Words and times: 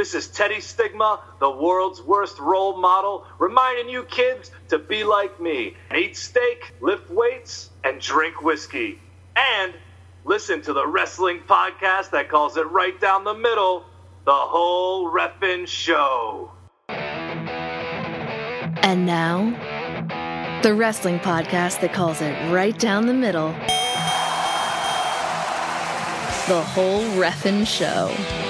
This 0.00 0.14
is 0.14 0.28
Teddy 0.28 0.62
Stigma, 0.62 1.20
the 1.40 1.50
world's 1.50 2.00
worst 2.00 2.38
role 2.38 2.74
model, 2.74 3.26
reminding 3.38 3.90
you 3.90 4.04
kids 4.04 4.50
to 4.68 4.78
be 4.78 5.04
like 5.04 5.38
me. 5.38 5.76
Eat 5.94 6.16
steak, 6.16 6.72
lift 6.80 7.10
weights, 7.10 7.68
and 7.84 8.00
drink 8.00 8.40
whiskey. 8.40 8.98
And 9.36 9.74
listen 10.24 10.62
to 10.62 10.72
the 10.72 10.86
wrestling 10.86 11.42
podcast 11.46 12.12
that 12.12 12.30
calls 12.30 12.56
it 12.56 12.66
right 12.70 12.98
down 12.98 13.24
the 13.24 13.34
middle 13.34 13.84
the 14.24 14.32
whole 14.32 15.12
Ref'n 15.12 15.68
show. 15.68 16.50
And 16.88 19.04
now, 19.04 19.50
the 20.62 20.72
wrestling 20.72 21.18
podcast 21.18 21.82
that 21.82 21.92
calls 21.92 22.22
it 22.22 22.32
right 22.50 22.78
down 22.78 23.06
the 23.06 23.12
middle 23.12 23.52
the 26.48 26.62
whole 26.62 27.02
Ref'n 27.20 27.66
show. 27.66 28.49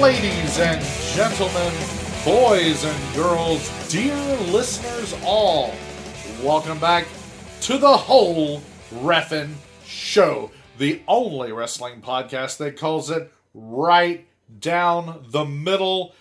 Ladies 0.00 0.60
and 0.60 0.80
gentlemen, 1.16 1.72
boys 2.24 2.84
and 2.84 3.14
girls, 3.16 3.68
dear 3.88 4.14
listeners 4.52 5.12
all, 5.24 5.74
welcome 6.40 6.78
back 6.78 7.08
to 7.62 7.78
the 7.78 7.96
whole 7.96 8.62
Ref'n 8.94 9.54
Show, 9.84 10.52
the 10.78 11.02
only 11.08 11.50
wrestling 11.50 12.00
podcast 12.00 12.58
that 12.58 12.76
calls 12.76 13.10
it 13.10 13.32
right 13.52 14.24
down 14.60 15.24
the 15.30 15.44
middle. 15.44 16.14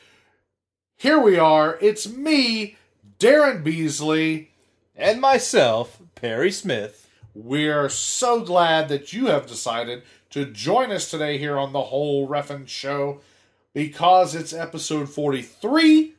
Here 0.96 1.20
we 1.20 1.38
are. 1.38 1.78
It's 1.80 2.10
me, 2.10 2.78
Daryn 3.20 3.64
Beasley. 3.64 4.50
and 4.96 5.22
myself, 5.22 6.00
Perry 6.16 6.52
Smith. 6.52 7.08
We're 7.36 7.90
so 7.90 8.42
glad 8.42 8.90
that 8.90 9.14
you 9.14 9.28
have 9.28 9.46
decided 9.46 10.02
to 10.32 10.46
join 10.46 10.92
us 10.92 11.12
today 11.12 11.38
here 11.38 11.60
on 11.60 11.74
the 11.74 11.84
whole 11.84 12.28
Ref'n 12.28 12.68
Show 12.68 13.22
because 13.78 14.34
it's 14.34 14.54
episode 14.54 15.08
43. 15.08 16.16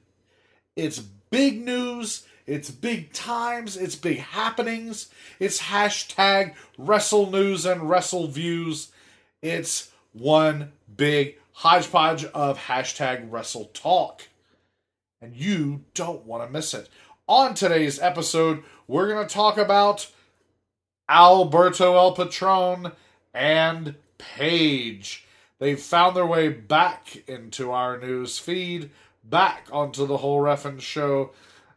It's 0.76 1.00
big 1.00 1.60
news. 1.60 2.24
It's 2.46 2.70
big 2.70 3.12
times. 3.12 3.76
It's 3.76 3.96
big 3.96 4.18
happenings. 4.18 5.08
It's 5.40 5.62
hashtag 5.62 6.54
wrestle 6.78 7.32
news 7.32 7.66
and 7.66 7.90
wrestle 7.90 8.28
views. 8.28 8.92
It's 9.42 9.90
one 10.12 10.70
big 10.96 11.38
hodgepodge 11.54 12.26
of 12.26 12.60
hashtag 12.60 13.26
wrestle 13.28 13.64
talk. 13.74 14.28
And 15.20 15.34
you 15.34 15.82
don't 15.94 16.26
want 16.26 16.46
to 16.46 16.52
miss 16.52 16.72
it. 16.74 16.88
On 17.26 17.54
today's 17.54 17.98
episode, 17.98 18.62
we're 18.86 19.12
going 19.12 19.26
to 19.26 19.34
talk 19.34 19.58
about 19.58 20.08
Alberto 21.08 21.96
El 21.96 22.12
Patron 22.12 22.92
and 23.34 23.96
Paige. 24.16 25.24
They've 25.58 25.80
found 25.80 26.16
their 26.16 26.26
way 26.26 26.48
back 26.48 27.24
into 27.28 27.72
our 27.72 27.98
news 27.98 28.38
feed, 28.38 28.90
back 29.24 29.68
onto 29.72 30.06
the 30.06 30.18
whole 30.18 30.40
Ref'n 30.40 30.80
show. 30.80 31.32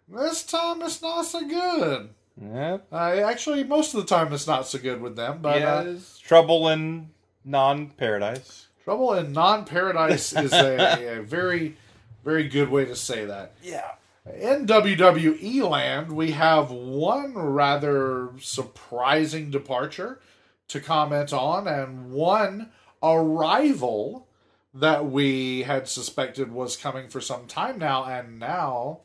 This 0.07 0.43
time 0.43 0.81
it's 0.81 1.01
not 1.01 1.25
so 1.25 1.47
good. 1.47 2.09
Yep. 2.41 2.87
Uh, 2.91 2.95
actually, 2.95 3.63
most 3.63 3.93
of 3.93 4.01
the 4.01 4.07
time 4.07 4.33
it's 4.33 4.47
not 4.47 4.67
so 4.67 4.79
good 4.79 5.01
with 5.01 5.15
them, 5.15 5.39
but 5.41 5.61
uh, 5.61 5.95
Trouble 6.23 6.69
in 6.69 7.09
non-paradise. 7.43 8.67
Trouble 8.83 9.13
in 9.13 9.31
Non 9.31 9.65
Paradise 9.65 10.33
is 10.37 10.53
a, 10.53 11.19
a 11.19 11.21
very, 11.21 11.77
very 12.23 12.47
good 12.47 12.69
way 12.69 12.85
to 12.85 12.95
say 12.95 13.25
that. 13.25 13.53
Yeah. 13.61 13.91
In 14.35 14.67
WWE 14.67 15.67
land, 15.67 16.11
we 16.11 16.31
have 16.31 16.71
one 16.71 17.33
rather 17.33 18.29
surprising 18.39 19.49
departure 19.49 20.19
to 20.67 20.79
comment 20.79 21.33
on, 21.33 21.67
and 21.67 22.11
one 22.11 22.71
arrival 23.03 24.27
that 24.73 25.05
we 25.09 25.63
had 25.63 25.87
suspected 25.87 26.51
was 26.51 26.77
coming 26.77 27.07
for 27.09 27.19
some 27.21 27.45
time 27.47 27.77
now, 27.77 28.05
and 28.05 28.39
now 28.39 28.99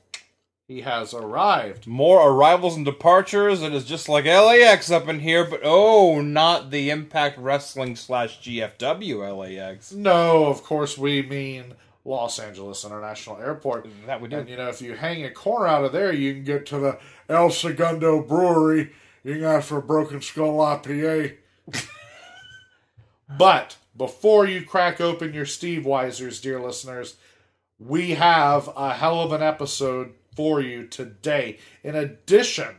he 0.68 0.82
has 0.82 1.12
arrived. 1.14 1.86
More 1.86 2.28
arrivals 2.30 2.76
and 2.76 2.84
departures. 2.84 3.62
It 3.62 3.72
is 3.72 3.84
just 3.84 4.08
like 4.08 4.24
LAX 4.26 4.90
up 4.90 5.08
in 5.08 5.20
here, 5.20 5.44
but 5.44 5.60
oh, 5.64 6.20
not 6.20 6.70
the 6.70 6.90
Impact 6.90 7.38
Wrestling 7.38 7.96
slash 7.96 8.40
GFW 8.40 9.36
LAX. 9.36 9.92
No, 9.92 10.46
of 10.46 10.62
course, 10.62 10.96
we 10.98 11.22
mean 11.22 11.74
Los 12.04 12.38
Angeles 12.38 12.84
International 12.84 13.38
Airport. 13.38 13.88
That 14.06 14.20
we 14.20 14.32
And 14.32 14.46
do. 14.46 14.52
you 14.52 14.56
know, 14.58 14.68
if 14.68 14.80
you 14.80 14.94
hang 14.94 15.24
a 15.24 15.30
corner 15.30 15.66
out 15.66 15.84
of 15.84 15.92
there, 15.92 16.12
you 16.12 16.34
can 16.34 16.44
get 16.44 16.66
to 16.66 16.78
the 16.78 16.98
El 17.28 17.50
Segundo 17.50 18.22
Brewery. 18.22 18.92
You 19.24 19.34
can 19.34 19.44
ask 19.44 19.68
for 19.68 19.78
a 19.78 19.82
Broken 19.82 20.20
Skull 20.22 20.58
IPA. 20.58 21.36
but 23.38 23.76
before 23.96 24.46
you 24.46 24.62
crack 24.62 25.00
open 25.00 25.32
your 25.32 25.46
Steve 25.46 25.82
Weisers, 25.84 26.40
dear 26.40 26.60
listeners, 26.60 27.16
we 27.78 28.12
have 28.12 28.68
a 28.76 28.94
hell 28.94 29.20
of 29.20 29.32
an 29.32 29.42
episode 29.42 30.12
for 30.34 30.60
you 30.60 30.86
today. 30.86 31.58
In 31.82 31.94
addition 31.94 32.74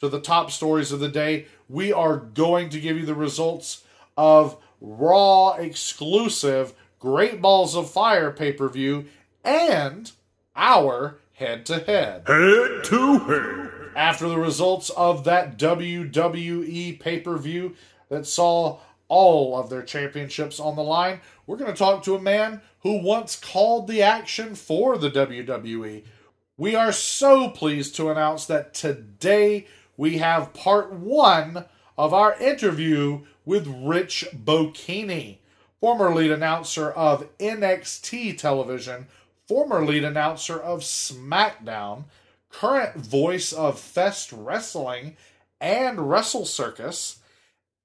to 0.00 0.08
the 0.08 0.20
top 0.20 0.50
stories 0.50 0.92
of 0.92 1.00
the 1.00 1.08
day, 1.08 1.46
we 1.68 1.92
are 1.92 2.16
going 2.16 2.68
to 2.70 2.80
give 2.80 2.96
you 2.96 3.06
the 3.06 3.14
results 3.14 3.84
of 4.16 4.56
Raw 4.80 5.52
exclusive 5.52 6.74
Great 6.98 7.40
Balls 7.40 7.76
of 7.76 7.90
Fire 7.90 8.30
pay 8.30 8.52
per 8.52 8.68
view 8.68 9.06
and 9.44 10.10
our 10.56 11.18
head 11.34 11.64
to 11.66 11.78
head. 11.78 12.24
Head 12.26 12.84
to 12.84 13.18
head. 13.18 13.70
After 13.94 14.28
the 14.28 14.38
results 14.38 14.90
of 14.90 15.24
that 15.24 15.58
WWE 15.58 16.98
pay 16.98 17.20
per 17.20 17.36
view 17.36 17.76
that 18.08 18.26
saw 18.26 18.78
all 19.12 19.60
of 19.60 19.68
their 19.68 19.82
championships 19.82 20.58
on 20.58 20.74
the 20.74 20.82
line, 20.82 21.20
we're 21.46 21.58
going 21.58 21.70
to 21.70 21.76
talk 21.76 22.02
to 22.02 22.14
a 22.14 22.22
man 22.22 22.62
who 22.80 23.04
once 23.04 23.36
called 23.36 23.86
the 23.86 24.00
action 24.00 24.54
for 24.54 24.96
the 24.96 25.10
WWE. 25.10 26.02
We 26.56 26.74
are 26.74 26.92
so 26.92 27.50
pleased 27.50 27.94
to 27.96 28.08
announce 28.08 28.46
that 28.46 28.72
today 28.72 29.66
we 29.98 30.16
have 30.16 30.54
part 30.54 30.94
one 30.94 31.66
of 31.98 32.14
our 32.14 32.40
interview 32.40 33.20
with 33.44 33.66
Rich 33.66 34.28
Bocchini, 34.34 35.36
former 35.78 36.14
lead 36.14 36.30
announcer 36.30 36.90
of 36.90 37.28
NXT 37.36 38.38
television, 38.38 39.08
former 39.46 39.84
lead 39.84 40.04
announcer 40.04 40.58
of 40.58 40.80
SmackDown, 40.80 42.04
current 42.48 42.96
voice 42.96 43.52
of 43.52 43.78
Fest 43.78 44.32
Wrestling 44.32 45.18
and 45.60 46.08
Wrestle 46.08 46.46
Circus, 46.46 47.18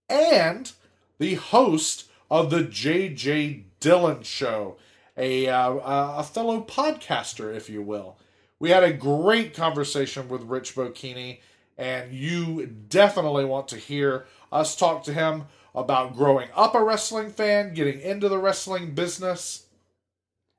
and 0.07 0.71
the 1.19 1.35
host 1.35 2.09
of 2.29 2.49
the 2.49 2.63
JJ 2.63 3.63
Dillon 3.79 4.23
Show, 4.23 4.77
a 5.15 5.47
uh, 5.47 5.71
a 5.71 6.23
fellow 6.23 6.61
podcaster, 6.61 7.55
if 7.55 7.69
you 7.69 7.81
will. 7.81 8.17
We 8.59 8.71
had 8.71 8.83
a 8.83 8.93
great 8.93 9.53
conversation 9.53 10.29
with 10.29 10.43
Rich 10.43 10.75
Bocchini, 10.75 11.39
and 11.77 12.11
you 12.11 12.65
definitely 12.65 13.45
want 13.45 13.67
to 13.69 13.77
hear 13.77 14.25
us 14.51 14.75
talk 14.75 15.03
to 15.03 15.13
him 15.13 15.45
about 15.75 16.15
growing 16.15 16.49
up 16.55 16.73
a 16.73 16.83
wrestling 16.83 17.29
fan, 17.29 17.73
getting 17.73 18.01
into 18.01 18.27
the 18.27 18.39
wrestling 18.39 18.95
business. 18.95 19.67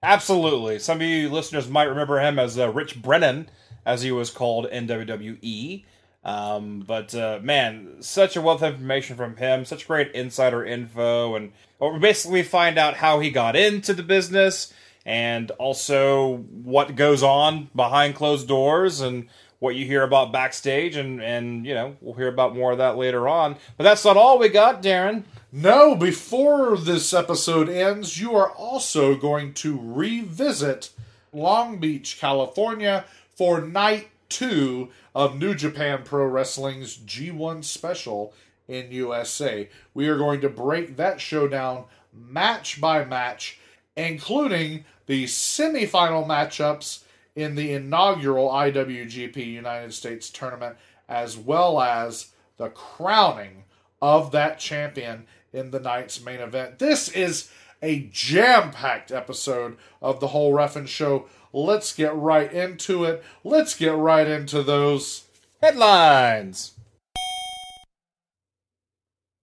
Absolutely. 0.00 0.78
Some 0.78 1.00
of 1.00 1.06
you 1.06 1.28
listeners 1.28 1.68
might 1.68 1.84
remember 1.84 2.20
him 2.20 2.38
as 2.38 2.56
uh, 2.56 2.70
Rich 2.70 3.02
Brennan, 3.02 3.50
as 3.84 4.02
he 4.02 4.12
was 4.12 4.30
called 4.30 4.66
in 4.66 4.86
WWE. 4.86 5.84
Um, 6.24 6.80
but 6.86 7.14
uh, 7.14 7.38
man, 7.42 7.96
such 8.00 8.36
a 8.36 8.40
wealth 8.40 8.62
of 8.62 8.74
information 8.74 9.16
from 9.16 9.36
him, 9.36 9.64
such 9.64 9.86
great 9.86 10.12
insider 10.12 10.64
info, 10.64 11.36
and 11.36 11.52
well, 11.78 11.92
we 11.92 11.98
basically 11.98 12.42
find 12.42 12.76
out 12.78 12.94
how 12.94 13.20
he 13.20 13.30
got 13.30 13.56
into 13.56 13.94
the 13.94 14.02
business, 14.02 14.72
and 15.06 15.50
also 15.52 16.38
what 16.62 16.96
goes 16.96 17.22
on 17.22 17.70
behind 17.74 18.14
closed 18.14 18.48
doors, 18.48 19.00
and 19.00 19.28
what 19.60 19.74
you 19.74 19.84
hear 19.84 20.02
about 20.02 20.32
backstage, 20.32 20.96
and 20.96 21.22
and 21.22 21.64
you 21.64 21.74
know 21.74 21.96
we'll 22.00 22.14
hear 22.14 22.28
about 22.28 22.54
more 22.54 22.72
of 22.72 22.78
that 22.78 22.96
later 22.96 23.28
on. 23.28 23.56
But 23.76 23.84
that's 23.84 24.04
not 24.04 24.16
all 24.16 24.38
we 24.38 24.48
got, 24.48 24.82
Daryn. 24.82 25.24
No, 25.50 25.94
before 25.94 26.76
this 26.76 27.14
episode 27.14 27.68
ends, 27.68 28.20
you 28.20 28.34
are 28.34 28.50
also 28.50 29.14
going 29.14 29.54
to 29.54 29.80
revisit 29.80 30.90
Long 31.32 31.78
Beach, 31.78 32.18
California 32.20 33.04
for 33.34 33.60
night 33.60 34.08
two 34.28 34.90
of 35.14 35.38
New 35.38 35.54
Japan 35.54 36.02
Pro 36.04 36.24
Wrestling's 36.26 36.96
G1 36.96 37.64
special 37.64 38.32
in 38.66 38.92
USA. 38.92 39.68
We 39.94 40.08
are 40.08 40.18
going 40.18 40.40
to 40.42 40.48
break 40.48 40.96
that 40.96 41.20
show 41.20 41.48
down 41.48 41.84
match 42.12 42.80
by 42.80 43.04
match, 43.04 43.58
including 43.96 44.84
the 45.06 45.24
semifinal 45.24 46.26
matchups 46.26 47.04
in 47.34 47.54
the 47.54 47.72
inaugural 47.72 48.48
IWGP 48.50 49.36
United 49.36 49.94
States 49.94 50.28
tournament, 50.28 50.76
as 51.08 51.36
well 51.36 51.80
as 51.80 52.32
the 52.56 52.68
crowning 52.68 53.64
of 54.02 54.32
that 54.32 54.58
champion 54.58 55.26
in 55.52 55.70
the 55.70 55.80
night's 55.80 56.22
main 56.22 56.40
event. 56.40 56.78
This 56.78 57.08
is 57.08 57.50
a 57.82 58.08
jam 58.12 58.70
packed 58.70 59.12
episode 59.12 59.76
of 60.02 60.20
the 60.20 60.28
whole 60.28 60.52
Ref'n 60.52 60.86
Show. 60.86 61.26
Let's 61.52 61.94
get 61.94 62.14
right 62.14 62.52
into 62.52 63.04
it. 63.04 63.24
Let's 63.44 63.74
get 63.74 63.94
right 63.94 64.26
into 64.26 64.62
those. 64.62 65.24
Headlines. 65.60 66.74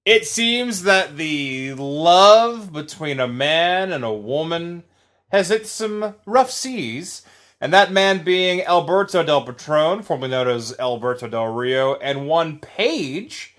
It 0.05 0.27
seems 0.27 0.83
that 0.83 1.17
the 1.17 1.73
love 1.73 2.71
between 2.71 3.19
a 3.19 3.27
man 3.27 3.91
and 3.91 4.03
a 4.03 4.13
woman 4.13 4.83
has 5.31 5.49
hit 5.49 5.65
some 5.65 6.15
rough 6.25 6.51
seas, 6.51 7.23
and 7.59 7.73
that 7.73 7.91
man 7.91 8.23
being 8.23 8.61
Alberto 8.63 9.23
Del 9.23 9.43
Patron, 9.43 10.03
formerly 10.03 10.29
known 10.29 10.47
as 10.47 10.77
Alberto 10.79 11.27
Del 11.27 11.47
Rio, 11.47 11.95
and 11.95 12.27
one 12.27 12.59
Paige. 12.59 13.55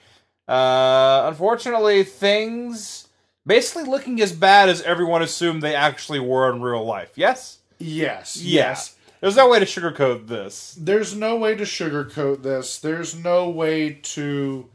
Uh, 0.47 1.25
unfortunately, 1.27 2.05
things 2.05 3.09
basically 3.45 3.85
looking 3.85 4.21
as 4.21 4.33
bad 4.33 4.69
as 4.69 4.83
everyone 4.83 5.23
assumed 5.23 5.63
they 5.63 5.75
actually 5.75 6.21
were 6.21 6.51
in 6.53 6.63
real 6.63 6.85
life. 6.85 7.13
Yes? 7.17 7.59
Yes, 7.79 8.37
Yeah. 8.37 8.69
yes. 8.69 8.97
There's 9.21 9.37
no 9.37 9.49
way 9.49 9.59
to 9.59 9.65
sugarcoat 9.65 10.29
this. 10.29 10.77
There's 10.79 11.15
no 11.15 11.37
way 11.37 11.55
to 11.57 11.65
sugarcoat 11.65 12.43
this. 12.43 12.79
There's 12.79 13.15
no 13.15 13.49
way 13.49 13.91
to 14.03 14.69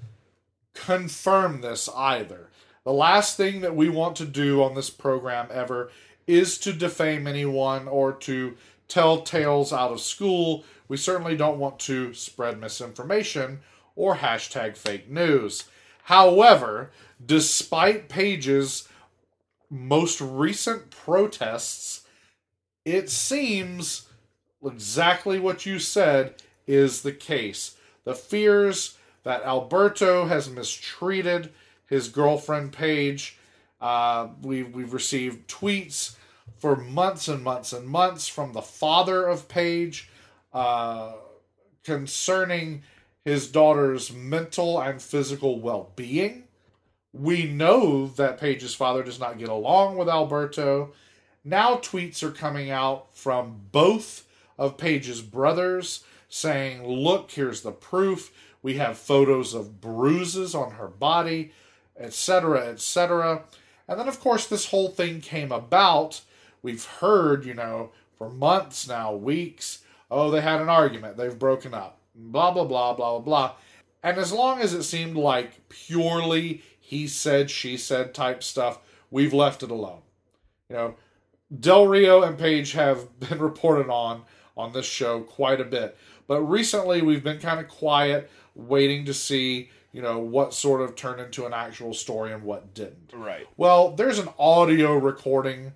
confirm 0.74 1.62
this 1.62 1.89
either. 1.95 2.50
The 2.83 2.94
last 2.94 3.38
thing 3.38 3.62
that 3.62 3.75
we 3.75 3.89
want 3.89 4.15
to 4.18 4.25
do 4.25 4.63
on 4.63 4.74
this 4.74 4.89
program 4.89 5.48
ever 5.51 5.92
is 6.25 6.57
to 6.59 6.74
defame 6.74 7.27
anyone 7.27 7.88
or 7.88 8.12
to 8.13 8.57
tell 8.88 9.21
tales 9.21 9.71
out 9.71 9.92
of 9.92 10.01
school. 10.01 10.63
We 10.88 10.98
certainly 10.98 11.38
don't 11.38 11.59
want 11.59 11.80
to 11.81 12.13
spread 12.13 12.59
misinformation 12.59 13.59
or 13.95 14.15
hashtag 14.18 14.75
fake 14.75 15.09
news. 15.09 15.65
However, 16.06 16.92
despite 17.24 18.09
Paige's 18.09 18.88
most 19.69 20.19
recent 20.19 20.89
protests, 20.89 22.00
it 22.86 23.10
seems 23.10 24.07
exactly 24.63 25.39
what 25.39 25.66
you 25.66 25.80
said 25.80 26.36
is 26.68 27.01
the 27.01 27.12
case. 27.12 27.75
The 28.04 28.16
fears 28.16 28.98
that 29.24 29.44
Alberto 29.44 30.25
has 30.25 30.50
mistreated 30.50 31.51
his 31.86 32.07
girlfriend 32.07 32.72
Paige. 32.72 33.38
Uh, 33.80 34.30
we've 34.42 34.74
we've 34.74 34.94
received 34.94 35.48
tweets 35.48 36.16
for 36.57 36.75
months 36.75 37.28
and 37.28 37.44
months 37.44 37.74
and 37.74 37.88
months 37.88 38.28
from 38.28 38.54
the 38.54 38.62
father 38.62 39.25
of 39.25 39.48
Paige 39.48 40.10
uh, 40.54 41.13
concerning 41.84 42.84
his 43.25 43.48
daughter's 43.48 44.12
mental 44.12 44.80
and 44.80 45.01
physical 45.01 45.60
well 45.60 45.92
being. 45.95 46.44
We 47.13 47.45
know 47.45 48.07
that 48.07 48.39
Paige's 48.39 48.74
father 48.74 49.04
does 49.04 49.19
not 49.19 49.38
get 49.38 49.50
along 49.50 49.98
with 49.98 50.07
Alberto. 50.07 50.94
Now 51.43 51.75
tweets 51.75 52.21
are 52.21 52.31
coming 52.31 52.69
out 52.69 53.15
from 53.15 53.61
both 53.71 54.27
of 54.57 54.77
Paige's 54.77 55.21
brothers 55.21 56.03
saying, 56.29 56.85
Look, 56.85 57.31
here's 57.31 57.61
the 57.61 57.71
proof. 57.71 58.31
We 58.61 58.75
have 58.75 58.97
photos 58.97 59.53
of 59.53 59.81
bruises 59.81 60.53
on 60.53 60.71
her 60.73 60.88
body, 60.88 61.51
etc., 61.97 62.67
etc. 62.67 63.43
And 63.88 63.99
then, 63.99 64.07
of 64.07 64.19
course, 64.19 64.47
this 64.47 64.67
whole 64.67 64.89
thing 64.89 65.19
came 65.19 65.51
about. 65.51 66.21
We've 66.61 66.85
heard, 66.85 67.43
you 67.43 67.55
know, 67.55 67.91
for 68.17 68.29
months 68.29 68.88
now, 68.88 69.13
weeks, 69.13 69.79
oh, 70.11 70.29
they 70.29 70.41
had 70.41 70.61
an 70.61 70.69
argument, 70.69 71.17
they've 71.17 71.38
broken 71.38 71.73
up, 71.73 71.97
blah, 72.13 72.51
blah, 72.51 72.65
blah, 72.65 72.93
blah, 72.93 73.17
blah, 73.17 73.19
blah. 73.19 73.53
And 74.03 74.17
as 74.19 74.31
long 74.31 74.61
as 74.61 74.73
it 74.73 74.83
seemed 74.83 75.15
like 75.15 75.67
purely 75.69 76.61
he 76.79 77.07
said, 77.07 77.49
she 77.49 77.77
said 77.77 78.13
type 78.13 78.43
stuff, 78.43 78.79
we've 79.09 79.33
left 79.33 79.63
it 79.63 79.71
alone. 79.71 80.01
You 80.69 80.75
know, 80.75 80.95
Del 81.59 81.88
Rio 81.88 82.24
and 82.24 82.38
Paige 82.38 82.74
have 82.74 83.19
been 83.19 83.39
reported 83.39 83.89
on 83.89 84.24
on 84.57 84.74
this 84.74 84.86
show 84.86 85.21
quite 85.21 85.62
a 85.62 85.65
bit. 85.65 85.98
But 86.27 86.42
recently 86.42 87.01
we've 87.01 87.24
been 87.24 87.39
kind 87.39 87.59
of 87.59 87.68
quiet, 87.68 88.30
waiting 88.56 89.06
to 89.06 89.13
see, 89.13 89.69
you 89.92 90.01
know, 90.01 90.19
what 90.19 90.53
sort 90.53 90.81
of 90.81 90.95
turned 90.95 91.19
into 91.19 91.45
an 91.45 91.53
actual 91.53 91.94
story 91.94 92.31
and 92.31 92.44
what 92.44 92.74
didn't. 92.74 93.12
Right. 93.13 93.48
Well, 93.57 93.92
there's 93.92 94.19
an 94.19 94.30
audio 94.38 94.95
recording 94.95 95.74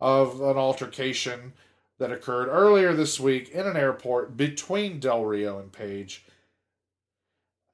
of 0.00 0.40
an 0.40 0.56
altercation 0.56 1.54
that 1.98 2.12
occurred 2.12 2.48
earlier 2.48 2.94
this 2.94 3.18
week 3.18 3.50
in 3.50 3.66
an 3.66 3.76
airport 3.76 4.36
between 4.36 5.00
Del 5.00 5.24
Rio 5.24 5.58
and 5.58 5.72
Paige. 5.72 6.24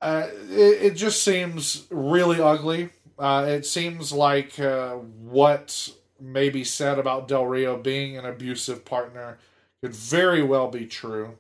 Uh, 0.01 0.29
it, 0.51 0.83
it 0.83 0.95
just 0.97 1.23
seems 1.23 1.87
really 1.91 2.41
ugly. 2.41 2.91
Uh, 3.19 3.47
it 3.49 3.65
seems 3.67 4.13
like 4.13 4.59
uh, 4.59 4.95
what 4.95 5.91
may 6.21 6.51
be 6.51 6.65
said 6.65 6.99
about 6.99 7.29
Del 7.29 7.47
Rio 7.47 7.77
being 7.77 8.17
an 8.17 8.25
abusive 8.25 8.85
partner 8.85 9.39
could 9.81 9.95
very 9.95 10.43
well 10.43 10.69
be 10.69 10.87
true. 10.87 11.37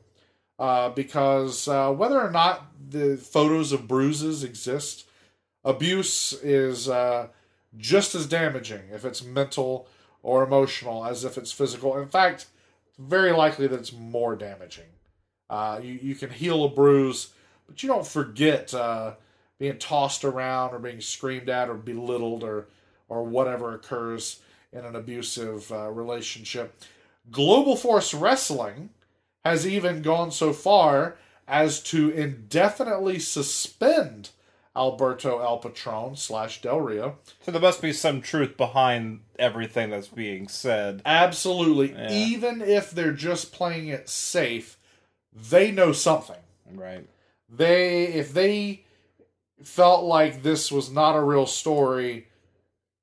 Uh, 0.58 0.88
because 0.90 1.66
uh, 1.66 1.90
whether 1.90 2.20
or 2.20 2.30
not 2.30 2.70
the 2.90 3.16
photos 3.16 3.72
of 3.72 3.88
bruises 3.88 4.44
exist, 4.44 5.06
abuse 5.64 6.32
is 6.42 6.88
uh, 6.88 7.26
just 7.76 8.14
as 8.14 8.26
damaging 8.26 8.82
if 8.92 9.04
it's 9.04 9.24
mental 9.24 9.88
or 10.22 10.44
emotional 10.44 11.04
as 11.04 11.24
if 11.24 11.36
it's 11.36 11.50
physical. 11.50 11.96
In 11.98 12.08
fact, 12.08 12.46
very 12.98 13.32
likely 13.32 13.66
that 13.66 13.78
it's 13.78 13.92
more 13.92 14.36
damaging. 14.36 14.84
Uh, 15.50 15.80
you, 15.82 15.98
you 16.00 16.14
can 16.14 16.30
heal 16.30 16.64
a 16.64 16.68
bruise, 16.68 17.32
but 17.66 17.82
you 17.82 17.88
don't 17.88 18.06
forget 18.06 18.72
uh, 18.72 19.14
being 19.58 19.78
tossed 19.78 20.24
around 20.24 20.72
or 20.72 20.78
being 20.78 21.00
screamed 21.00 21.48
at 21.48 21.68
or 21.68 21.74
belittled 21.74 22.44
or, 22.44 22.68
or 23.08 23.24
whatever 23.24 23.74
occurs 23.74 24.40
in 24.74 24.84
an 24.84 24.96
abusive 24.96 25.70
uh, 25.72 25.90
relationship. 25.90 26.74
Global 27.30 27.76
Force 27.76 28.12
Wrestling 28.12 28.90
has 29.44 29.66
even 29.66 30.02
gone 30.02 30.30
so 30.30 30.52
far 30.52 31.16
as 31.46 31.82
to 31.84 32.10
indefinitely 32.10 33.18
suspend 33.18 34.30
Alberto 34.76 35.38
El 35.38 35.58
Patron 35.58 36.16
slash 36.16 36.60
Del 36.60 36.80
Rio. 36.80 37.18
So 37.42 37.52
there 37.52 37.60
must 37.60 37.80
be 37.80 37.92
some 37.92 38.20
truth 38.20 38.56
behind 38.56 39.20
everything 39.38 39.90
that's 39.90 40.08
being 40.08 40.48
said. 40.48 41.00
Absolutely. 41.06 41.94
Even 42.10 42.60
if 42.60 42.90
they're 42.90 43.12
just 43.12 43.52
playing 43.52 43.88
it 43.88 44.08
safe, 44.08 44.78
they 45.32 45.70
know 45.70 45.92
something. 45.92 46.36
Right. 46.72 47.06
They 47.48 48.04
if 48.06 48.32
they 48.32 48.84
felt 49.62 50.04
like 50.04 50.42
this 50.42 50.72
was 50.72 50.90
not 50.90 51.14
a 51.14 51.22
real 51.22 51.46
story, 51.46 52.26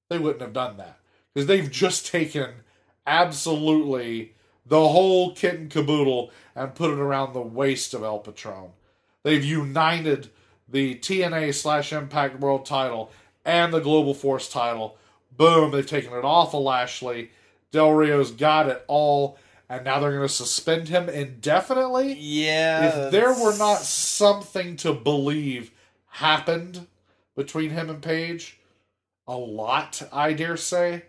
they 0.10 0.18
wouldn't 0.18 0.42
have 0.42 0.54
done 0.54 0.78
that. 0.78 0.98
Because 1.34 1.48
they've 1.48 1.72
just 1.72 2.08
taken 2.08 2.50
absolutely 3.08 4.34
the 4.66 4.88
whole 4.88 5.34
kit 5.34 5.56
and 5.56 5.70
caboodle 5.70 6.32
and 6.56 6.76
put 6.76 6.92
it 6.92 7.00
around 7.00 7.34
the 7.34 7.42
waist 7.42 7.94
of 7.94 8.04
El 8.04 8.20
Patron. 8.20 8.72
They've 9.24 9.44
united 9.44 10.30
the 10.68 10.96
TNA 10.96 11.54
slash 11.54 11.94
Impact 11.94 12.40
World 12.40 12.66
title 12.66 13.12
and 13.46 13.74
the 13.74 13.80
Global 13.80 14.14
Force 14.14 14.50
title. 14.50 14.98
Boom, 15.36 15.72
they've 15.72 15.86
taken 15.86 16.14
it 16.14 16.26
off 16.26 16.54
of 16.54 16.64
Lashley. 16.64 17.32
Del 17.72 17.92
Rio's 17.92 18.32
got 18.32 18.68
it 18.68 18.84
all, 18.88 19.38
and 19.70 19.86
now 19.86 20.00
they're 20.00 20.12
going 20.12 20.28
to 20.28 20.34
suspend 20.34 20.90
him 20.90 21.08
indefinitely? 21.08 22.14
Yeah. 22.14 23.06
if 23.06 23.12
there 23.12 23.34
were 23.34 23.58
not 23.58 23.80
something 23.80 24.76
to 24.78 24.94
believe 24.94 25.72
happened 26.08 26.88
between 27.36 27.70
him 27.70 27.90
and 27.90 28.02
Paige, 28.02 28.60
a 29.28 29.38
lot, 29.38 30.02
I 30.12 30.34
dare 30.34 30.58
say, 30.58 31.04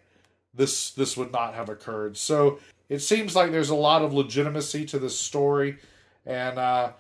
this 0.54 0.90
this 0.90 1.16
would 1.16 1.32
not 1.32 1.54
have 1.54 1.68
occurred. 1.68 2.16
So 2.16 2.59
it 2.88 3.00
seems 3.00 3.35
like 3.35 3.50
there's 3.52 3.71
a 3.71 3.75
lot 3.75 4.02
of 4.02 4.12
legitimacy 4.12 4.85
to 4.87 4.99
this 4.99 5.18
story, 5.18 5.78
and 6.26 6.59
uh, 6.59 6.92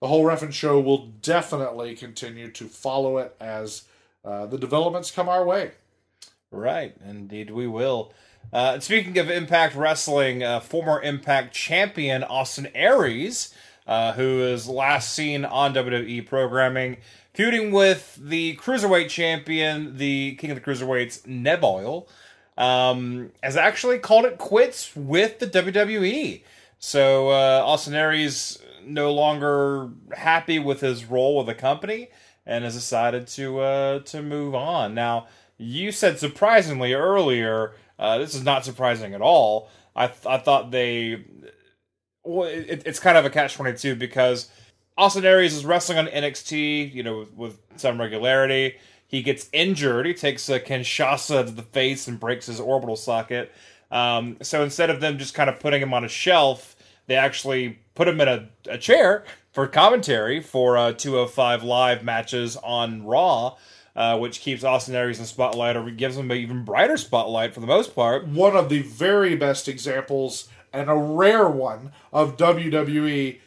the 0.00 0.08
whole 0.08 0.24
Ref'n 0.24 0.52
Show 0.52 0.80
will 0.80 1.06
definitely 1.22 1.96
continue 1.96 2.50
to 2.52 2.66
follow 2.66 3.18
it 3.18 3.34
as 3.40 3.84
uh, 4.24 4.46
the 4.46 4.58
developments 4.58 5.10
come 5.10 5.28
our 5.28 5.44
way. 5.44 5.72
Right, 6.50 6.94
indeed 7.04 7.50
we 7.50 7.66
will. 7.66 8.12
Uh, 8.52 8.78
speaking 8.78 9.18
of 9.18 9.30
Impact 9.30 9.74
Wrestling, 9.74 10.42
uh, 10.42 10.60
former 10.60 11.02
Impact 11.02 11.52
champion 11.52 12.22
Austin 12.22 12.68
Aries, 12.74 13.52
uh, 13.86 14.12
who 14.12 14.42
is 14.42 14.68
last 14.68 15.12
seen 15.12 15.44
on 15.44 15.74
WWE 15.74 16.26
programming, 16.26 16.98
feuding 17.32 17.72
with 17.72 18.16
the 18.20 18.56
Cruiserweight 18.56 19.08
champion, 19.08 19.96
the 19.98 20.36
King 20.36 20.50
of 20.52 20.56
the 20.56 20.60
Cruiserweights, 20.62 21.26
Neville, 21.26 22.06
um, 22.56 23.32
has 23.42 23.56
actually 23.56 23.98
called 23.98 24.24
it 24.24 24.38
quits 24.38 24.94
with 24.94 25.38
the 25.38 25.46
WWE. 25.46 26.42
So 26.78 27.30
uh, 27.30 27.62
Austin 27.64 27.94
Aries 27.94 28.58
no 28.84 29.12
longer 29.12 29.90
happy 30.14 30.58
with 30.58 30.80
his 30.80 31.04
role 31.04 31.38
with 31.38 31.46
the 31.46 31.54
company 31.54 32.08
and 32.46 32.64
has 32.64 32.74
decided 32.74 33.26
to 33.28 33.60
uh, 33.60 33.98
to 34.00 34.22
move 34.22 34.54
on. 34.54 34.94
Now, 34.94 35.26
you 35.56 35.92
said 35.92 36.18
surprisingly 36.18 36.92
earlier. 36.94 37.72
Uh, 37.98 38.18
this 38.18 38.34
is 38.34 38.44
not 38.44 38.64
surprising 38.64 39.14
at 39.14 39.22
all. 39.22 39.70
I 39.96 40.08
th- 40.08 40.26
I 40.26 40.38
thought 40.38 40.70
they. 40.70 41.24
Well, 42.24 42.48
it, 42.48 42.82
it's 42.86 43.00
kind 43.00 43.16
of 43.16 43.24
a 43.24 43.30
catch 43.30 43.54
twenty 43.54 43.76
two 43.76 43.94
because 43.94 44.50
Austin 44.96 45.24
Aries 45.24 45.54
is 45.54 45.64
wrestling 45.64 45.98
on 45.98 46.06
NXT, 46.06 46.92
you 46.94 47.02
know, 47.02 47.18
with, 47.18 47.32
with 47.34 47.58
some 47.76 47.98
regularity. 47.98 48.76
He 49.14 49.22
gets 49.22 49.48
injured. 49.52 50.06
He 50.06 50.12
takes 50.12 50.48
a 50.48 50.58
Kinshasa 50.58 51.46
to 51.46 51.52
the 51.52 51.62
face 51.62 52.08
and 52.08 52.18
breaks 52.18 52.46
his 52.46 52.58
orbital 52.58 52.96
socket. 52.96 53.52
Um, 53.88 54.38
so 54.42 54.64
instead 54.64 54.90
of 54.90 55.00
them 55.00 55.18
just 55.18 55.34
kind 55.34 55.48
of 55.48 55.60
putting 55.60 55.80
him 55.80 55.94
on 55.94 56.04
a 56.04 56.08
shelf, 56.08 56.74
they 57.06 57.14
actually 57.14 57.78
put 57.94 58.08
him 58.08 58.20
in 58.20 58.26
a, 58.26 58.48
a 58.68 58.76
chair 58.76 59.22
for 59.52 59.68
commentary 59.68 60.40
for 60.40 60.76
uh, 60.76 60.92
205 60.94 61.62
live 61.62 62.02
matches 62.02 62.56
on 62.56 63.06
Raw, 63.06 63.56
uh, 63.94 64.18
which 64.18 64.40
keeps 64.40 64.64
Austin 64.64 64.96
Aries 64.96 65.20
in 65.20 65.26
spotlight 65.26 65.76
or 65.76 65.88
gives 65.90 66.16
him 66.16 66.32
an 66.32 66.36
even 66.36 66.64
brighter 66.64 66.96
spotlight 66.96 67.54
for 67.54 67.60
the 67.60 67.68
most 67.68 67.94
part. 67.94 68.26
One 68.26 68.56
of 68.56 68.68
the 68.68 68.82
very 68.82 69.36
best 69.36 69.68
examples 69.68 70.48
and 70.72 70.90
a 70.90 70.96
rare 70.96 71.48
one 71.48 71.92
of 72.12 72.36
WWE 72.36 73.38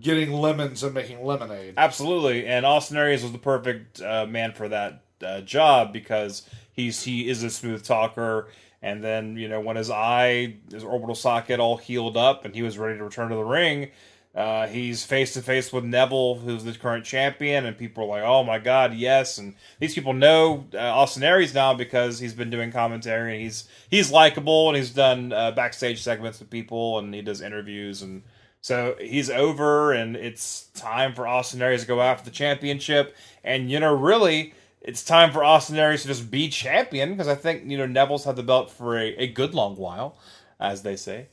getting 0.00 0.32
lemons 0.32 0.82
and 0.82 0.94
making 0.94 1.22
lemonade. 1.26 1.74
Absolutely, 1.76 2.46
and 2.46 2.64
Austin 2.64 2.96
Aries 2.96 3.22
was 3.22 3.32
the 3.32 3.38
perfect 3.38 4.00
uh, 4.00 4.24
man 4.24 4.52
for 4.52 4.66
that 4.66 5.02
uh, 5.24 5.40
job 5.42 5.92
because 5.92 6.48
he's 6.72 7.02
he 7.02 7.28
is 7.28 7.42
a 7.42 7.50
smooth 7.50 7.84
talker. 7.84 8.48
And 8.82 9.04
then 9.04 9.36
you 9.36 9.48
know 9.48 9.60
when 9.60 9.76
his 9.76 9.90
eye, 9.90 10.56
his 10.72 10.84
orbital 10.84 11.14
socket, 11.14 11.60
all 11.60 11.76
healed 11.76 12.16
up, 12.16 12.44
and 12.44 12.54
he 12.54 12.62
was 12.62 12.78
ready 12.78 12.96
to 12.98 13.04
return 13.04 13.28
to 13.28 13.34
the 13.34 13.44
ring. 13.44 13.90
Uh, 14.34 14.68
he's 14.68 15.04
face 15.04 15.34
to 15.34 15.42
face 15.42 15.72
with 15.72 15.82
Neville, 15.82 16.36
who's 16.36 16.62
the 16.62 16.72
current 16.72 17.04
champion, 17.04 17.66
and 17.66 17.76
people 17.76 18.04
are 18.04 18.06
like, 18.06 18.22
"Oh 18.22 18.44
my 18.44 18.60
God, 18.60 18.94
yes!" 18.94 19.38
And 19.38 19.56
these 19.80 19.92
people 19.92 20.12
know 20.12 20.66
uh, 20.72 20.78
Austin 20.78 21.24
Aries 21.24 21.52
now 21.52 21.74
because 21.74 22.20
he's 22.20 22.32
been 22.32 22.48
doing 22.48 22.70
commentary, 22.70 23.34
and 23.34 23.42
he's 23.42 23.68
he's 23.90 24.12
likable, 24.12 24.68
and 24.68 24.76
he's 24.76 24.90
done 24.90 25.32
uh, 25.32 25.50
backstage 25.50 26.00
segments 26.00 26.38
with 26.38 26.48
people, 26.48 27.00
and 27.00 27.12
he 27.12 27.22
does 27.22 27.40
interviews, 27.40 28.02
and 28.02 28.22
so 28.60 28.94
he's 29.00 29.30
over, 29.30 29.92
and 29.92 30.14
it's 30.16 30.68
time 30.74 31.12
for 31.12 31.26
Austin 31.26 31.60
Aries 31.60 31.80
to 31.80 31.88
go 31.88 32.00
after 32.00 32.24
the 32.24 32.30
championship, 32.30 33.16
and 33.42 33.68
you 33.68 33.80
know, 33.80 33.92
really, 33.92 34.54
it's 34.80 35.04
time 35.04 35.32
for 35.32 35.44
Austin 35.44 35.76
Aries 35.76 36.02
to 36.02 36.08
just 36.08 36.30
be 36.30 36.48
champion 36.48 37.10
because 37.10 37.28
I 37.28 37.34
think 37.34 37.70
you 37.70 37.76
know 37.76 37.86
Neville's 37.86 38.24
had 38.24 38.36
the 38.36 38.42
belt 38.42 38.70
for 38.70 38.98
a, 38.98 39.08
a 39.16 39.26
good 39.26 39.54
long 39.54 39.76
while, 39.76 40.16
as 40.58 40.82
they 40.82 40.96
say. 40.96 41.28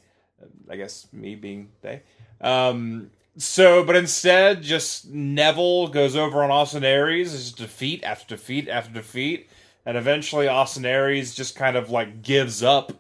I 0.70 0.76
guess 0.76 1.08
me 1.12 1.36
being 1.36 1.70
they. 1.82 2.04
Um, 2.42 3.12
so, 3.38 3.84
but 3.84 3.96
instead, 3.96 4.64
just 4.64 5.10
Neville 5.10 5.88
goes 5.88 6.16
over 6.16 6.44
on 6.44 6.52
Austin 6.52 6.84
Aries, 6.84 7.34
is 7.34 7.52
defeat 7.52 8.04
after 8.04 8.36
defeat 8.36 8.68
after 8.68 8.94
defeat, 8.94 9.50
and 9.86 9.98
eventually 9.98 10.48
Austin 10.48 10.86
Aries 10.86 11.36
just 11.36 11.56
kind 11.56 11.78
of 11.78 11.90
like 11.90 12.22
gives 12.22 12.64
up. 12.64 12.92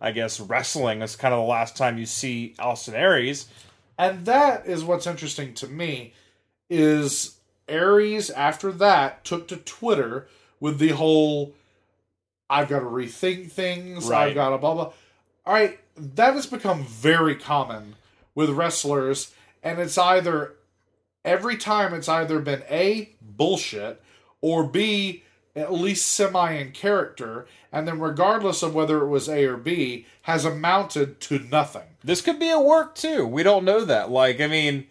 I 0.00 0.12
guess 0.12 0.38
wrestling 0.38 1.00
is 1.00 1.16
kind 1.16 1.32
of 1.32 1.40
the 1.40 1.46
last 1.46 1.76
time 1.76 1.96
you 1.96 2.04
see 2.06 2.54
Austin 2.58 2.94
Aries. 2.94 3.46
And 3.98 4.26
that 4.26 4.66
is 4.66 4.84
what's 4.84 5.06
interesting 5.06 5.54
to 5.54 5.68
me 5.68 6.12
is 6.68 7.35
Aries 7.68 8.30
after 8.30 8.70
that 8.72 9.24
took 9.24 9.48
to 9.48 9.56
Twitter 9.56 10.28
with 10.60 10.78
the 10.78 10.90
whole 10.90 11.54
I've 12.48 12.68
got 12.68 12.80
to 12.80 12.86
rethink 12.86 13.50
things, 13.50 14.06
Right. 14.08 14.28
I've 14.28 14.34
got 14.34 14.50
to 14.50 14.58
blah 14.58 14.74
blah. 14.74 14.92
All 15.44 15.52
right, 15.54 15.78
that 15.96 16.34
has 16.34 16.46
become 16.46 16.84
very 16.84 17.34
common 17.36 17.96
with 18.34 18.50
wrestlers 18.50 19.32
and 19.62 19.78
it's 19.80 19.98
either 19.98 20.54
every 21.24 21.56
time 21.56 21.92
it's 21.94 22.08
either 22.08 22.38
been 22.38 22.62
A 22.70 23.10
bullshit 23.20 24.00
or 24.40 24.64
B 24.64 25.24
at 25.56 25.72
least 25.72 26.06
semi 26.06 26.52
in 26.52 26.70
character 26.72 27.46
and 27.72 27.88
then 27.88 27.98
regardless 27.98 28.62
of 28.62 28.74
whether 28.74 29.02
it 29.02 29.08
was 29.08 29.28
A 29.28 29.44
or 29.46 29.56
B 29.56 30.06
has 30.22 30.44
amounted 30.44 31.20
to 31.22 31.38
nothing. 31.38 31.82
This 32.04 32.20
could 32.20 32.38
be 32.38 32.50
a 32.50 32.60
work 32.60 32.94
too. 32.94 33.26
We 33.26 33.42
don't 33.42 33.64
know 33.64 33.84
that. 33.84 34.10
Like, 34.10 34.40
I 34.40 34.46
mean, 34.46 34.86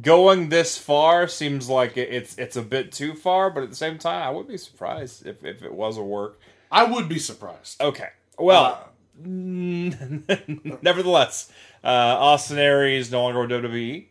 going 0.00 0.48
this 0.48 0.76
far 0.78 1.28
seems 1.28 1.68
like 1.68 1.96
it's 1.96 2.36
it's 2.38 2.56
a 2.56 2.62
bit 2.62 2.92
too 2.92 3.14
far, 3.14 3.50
but 3.50 3.62
at 3.62 3.70
the 3.70 3.76
same 3.76 3.98
time, 3.98 4.22
I 4.22 4.30
would 4.30 4.46
be 4.48 4.58
surprised 4.58 5.26
if, 5.26 5.44
if 5.44 5.62
it 5.62 5.72
was 5.72 5.96
a 5.96 6.02
work. 6.02 6.38
I 6.70 6.84
would 6.84 7.08
be 7.08 7.18
surprised. 7.18 7.80
Okay. 7.80 8.08
Well, 8.38 8.64
Uh, 8.64 8.84
nevertheless, 10.82 11.50
uh, 11.82 11.86
Austin 11.86 12.58
Aries 12.58 13.10
no 13.10 13.22
longer 13.22 13.40
with 13.40 13.50
WWE, 13.50 14.06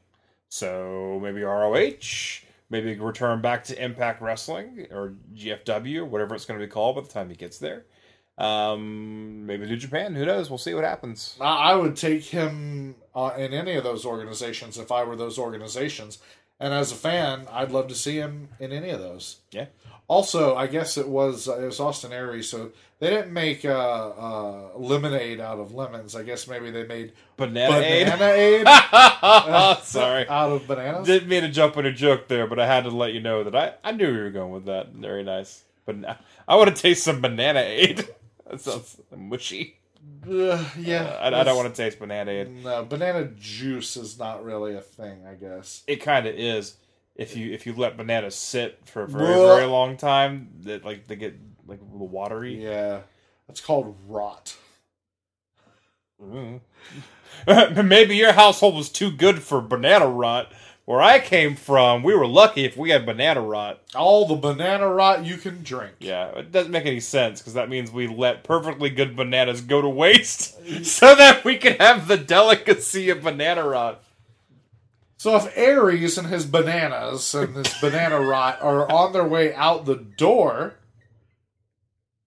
so 0.50 1.19
maybe 1.22 1.41
ROH, 1.43 2.41
maybe 2.69 2.96
return 3.00 3.41
back 3.41 3.63
to 3.65 3.81
Impact 3.84 4.22
Wrestling 4.22 4.88
or 4.91 5.13
GFW, 5.34 6.07
whatever 6.07 6.36
it's 6.36 6.46
going 6.46 6.60
to 6.60 6.65
be 6.65 6.69
called 6.69 6.96
by 6.96 7.01
the 7.03 7.07
time 7.07 7.29
he 7.29 7.36
gets 7.36 7.57
there. 7.57 7.86
Um, 8.38 9.46
maybe 9.46 9.65
New 9.65 9.77
Japan. 9.77 10.15
Who 10.15 10.25
knows? 10.25 10.50
We'll 10.50 10.58
see 10.60 10.74
what 10.74 10.84
happens. 10.84 11.36
I 11.41 11.72
I 11.72 11.75
would 11.75 11.96
take 11.96 12.24
him 12.25 12.96
uh, 13.15 13.32
in 13.38 13.53
any 13.53 13.75
of 13.75 13.84
those 13.84 14.06
organizations 14.06 14.77
if 14.77 14.91
I 14.91 15.03
were 15.03 15.15
those 15.15 15.38
organizations. 15.39 16.20
And 16.60 16.74
as 16.74 16.91
a 16.91 16.96
fan, 16.96 17.48
I'd 17.51 17.72
love 17.72 17.88
to 17.89 17.96
see 17.96 18.15
him 18.15 18.50
in 18.60 18.72
any 18.72 18.89
of 18.89 19.00
those. 19.00 19.38
Yeah. 19.51 19.65
Also, 20.08 20.56
I 20.56 20.67
guess 20.67 20.98
it 20.98 21.08
was 21.08 21.48
uh, 21.48 21.60
it 21.60 21.65
was 21.65 21.79
Austin 21.79 22.13
Aries, 22.13 22.50
so 22.50 22.72
they 23.00 23.10
didn't 23.10 23.34
make 23.34 23.65
uh, 23.65 23.70
uh, 24.10 24.70
lemonade 24.77 25.39
out 25.41 25.60
of 25.60 25.74
lemons. 25.74 26.15
I 26.15 26.24
guess 26.24 26.48
maybe 26.48 26.72
they 26.72 26.86
made 26.86 27.12
Banana 27.36 27.75
Aid. 27.77 28.06
banana 28.06 28.32
aid 28.34 28.65
Sorry. 29.84 30.27
out 30.29 30.51
of 30.51 30.65
bananas. 30.67 31.06
Didn't 31.06 31.27
mean 31.27 31.41
to 31.41 31.50
jump 31.50 31.75
on 31.77 31.86
a 31.86 31.91
joke 31.91 32.27
there, 32.27 32.48
but 32.48 32.58
I 32.60 32.65
had 32.65 32.86
to 32.86 32.89
let 32.89 33.13
you 33.13 33.20
know 33.20 33.44
that 33.44 33.56
I, 33.56 33.74
I 33.84 33.91
knew 33.91 34.12
you 34.12 34.24
were 34.24 34.29
going 34.32 34.51
with 34.51 34.65
that. 34.65 34.94
Very 34.94 35.24
nice. 35.24 35.63
But 35.86 36.17
I 36.48 36.56
want 36.56 36.74
to 36.75 36.82
taste 36.82 37.03
some 37.03 37.20
banana 37.22 37.60
aid. 37.62 38.08
That 38.51 38.62
sounds 38.62 38.98
mushy. 39.16 39.77
Uh, 40.25 40.63
yeah, 40.77 41.18
I, 41.20 41.27
I 41.27 41.44
don't 41.44 41.58
want 41.58 41.74
to 41.74 41.84
taste 41.84 42.00
banana 42.00 42.32
aid. 42.32 42.63
No, 42.63 42.86
banana 42.86 43.25
juice 43.38 43.98
is 43.98 44.18
not 44.18 44.44
really 44.44 44.75
a 44.75 44.82
thing. 44.82 45.25
I 45.25 45.34
guess. 45.34 45.84
It 45.88 45.98
kind 45.98 46.25
of 46.27 46.36
is. 46.36 46.77
If 47.16 47.36
you 47.36 47.51
if 47.51 47.66
you 47.66 47.74
let 47.74 47.98
bananas 47.98 48.36
sit 48.36 48.80
for 48.86 49.04
a 49.04 49.08
very 49.08 49.34
Blah. 49.34 49.56
very 49.56 49.68
long 49.68 49.98
time, 49.98 50.50
that 50.62 50.86
like 50.86 51.08
they 51.08 51.16
get 51.16 51.36
like 51.66 51.82
a 51.82 51.92
little 51.92 52.08
watery. 52.08 52.63
Yeah, 52.63 53.01
it's 53.50 53.60
called 53.60 53.98
rot. 54.08 54.56
Mm. 56.22 56.62
Maybe 57.86 58.16
your 58.16 58.34
household 58.34 58.75
was 58.75 58.89
too 58.89 59.12
good 59.12 59.39
for 59.42 59.62
banana 59.62 60.08
rot. 60.08 60.51
Where 60.88 61.01
I 61.01 61.20
came 61.20 61.58
from, 61.58 62.01
we 62.01 62.15
were 62.15 62.25
lucky 62.25 62.63
if 62.63 62.77
we 62.77 62.91
had 62.91 63.06
banana 63.06 63.41
rot. 63.41 63.82
All 63.94 64.25
the 64.25 64.36
banana 64.36 64.88
rot 64.88 65.25
you 65.25 65.36
can 65.36 65.62
drink. 65.62 65.96
Yeah, 66.00 66.29
it 66.29 66.53
doesn't 66.53 66.72
make 66.72 66.86
any 66.86 67.01
sense 67.01 67.41
because 67.41 67.56
that 67.56 67.67
means 67.67 67.91
we 67.91 68.08
let 68.08 68.46
perfectly 68.46 68.89
good 68.89 69.13
bananas 69.13 69.60
go 69.60 69.82
to 69.82 69.89
waste 69.89 70.56
so 70.86 71.13
that 71.13 71.44
we 71.44 71.58
can 71.58 71.74
have 71.74 72.08
the 72.08 72.15
delicacy 72.15 73.10
of 73.10 73.22
banana 73.22 73.67
rot. 73.67 74.01
So 75.17 75.36
if 75.36 75.51
Aries 75.58 76.17
and 76.17 76.29
his 76.29 76.46
bananas 76.46 77.36
and 77.36 77.53
his 77.53 77.74
banana 77.82 78.22
rot 78.22 78.62
are 78.62 78.89
on 78.89 79.12
their 79.12 79.27
way 79.27 79.53
out 79.53 79.84
the 79.84 79.98
door, 79.98 80.75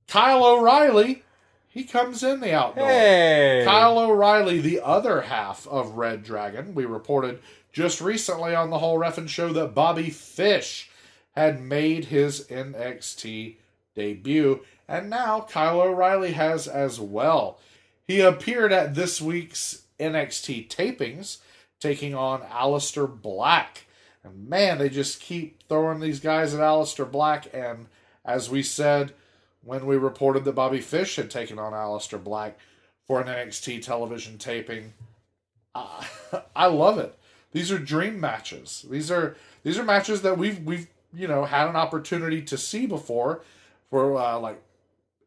Kyle 0.07 0.45
O'Reilly, 0.45 1.23
he 1.67 1.85
comes 1.85 2.23
in 2.23 2.41
the 2.41 2.53
outdoor. 2.53 2.87
Hey, 2.87 3.63
Kyle 3.65 3.99
O'Reilly, 3.99 4.61
the 4.61 4.83
other 4.83 5.23
half 5.23 5.67
of 5.69 5.93
Red 5.93 6.23
Dragon, 6.23 6.75
we 6.75 6.85
reported 6.85 7.41
just 7.73 8.01
recently 8.01 8.55
on 8.55 8.71
the 8.71 8.79
whole 8.79 8.99
Ref'n 8.99 9.29
show 9.29 9.53
that 9.53 9.75
Bobby 9.75 10.11
Fish 10.11 10.91
had 11.33 11.61
made 11.61 12.07
his 12.07 12.47
NXT 12.49 13.57
debut, 13.95 14.61
and 14.89 15.09
now 15.09 15.41
Kyle 15.41 15.81
O'Reilly 15.81 16.33
has 16.33 16.67
as 16.67 16.99
well. 16.99 17.59
He 18.07 18.21
appeared 18.21 18.73
at 18.73 18.95
this 18.95 19.21
week's 19.21 19.83
NXT 19.99 20.69
tapings, 20.69 21.39
taking 21.79 22.15
on 22.15 22.43
Aleister 22.43 23.09
Black. 23.09 23.87
And 24.25 24.49
man, 24.49 24.79
they 24.79 24.89
just 24.89 25.21
keep 25.21 25.67
throwing 25.69 26.01
these 26.01 26.21
guys 26.21 26.55
at 26.55 26.61
Aleister 26.61 27.11
Black, 27.11 27.49
and 27.55 27.87
as 28.25 28.51
we 28.51 28.63
said 28.63 29.15
when 29.63 29.87
we 29.87 29.97
reported 29.97 30.45
that 30.45 30.55
Bobby 30.55 30.81
Fish 30.81 31.17
had 31.17 31.31
taken 31.31 31.59
on 31.59 31.73
Aleister 31.73 32.23
Black 32.23 32.59
for 33.07 33.21
an 33.21 33.29
NXT 33.29 33.83
television 33.83 34.39
taping. 34.39 34.93
I 35.75 36.67
love 36.67 36.99
it. 36.99 37.17
These 37.53 37.73
are 37.73 37.79
dream 37.79 38.21
matches. 38.21 38.85
These 38.91 39.11
are 39.11 39.37
these 39.63 39.79
are 39.79 39.85
matches 39.85 40.23
that 40.23 40.39
we've 40.39 40.65
we've 40.65 40.89
you 41.13 41.29
know 41.29 41.45
had 41.45 41.69
an 41.69 41.77
opportunity 41.77 42.43
to 42.43 42.57
see 42.57 42.87
before 42.87 43.43
for 43.91 44.17
uh, 44.19 44.39
like 44.39 44.63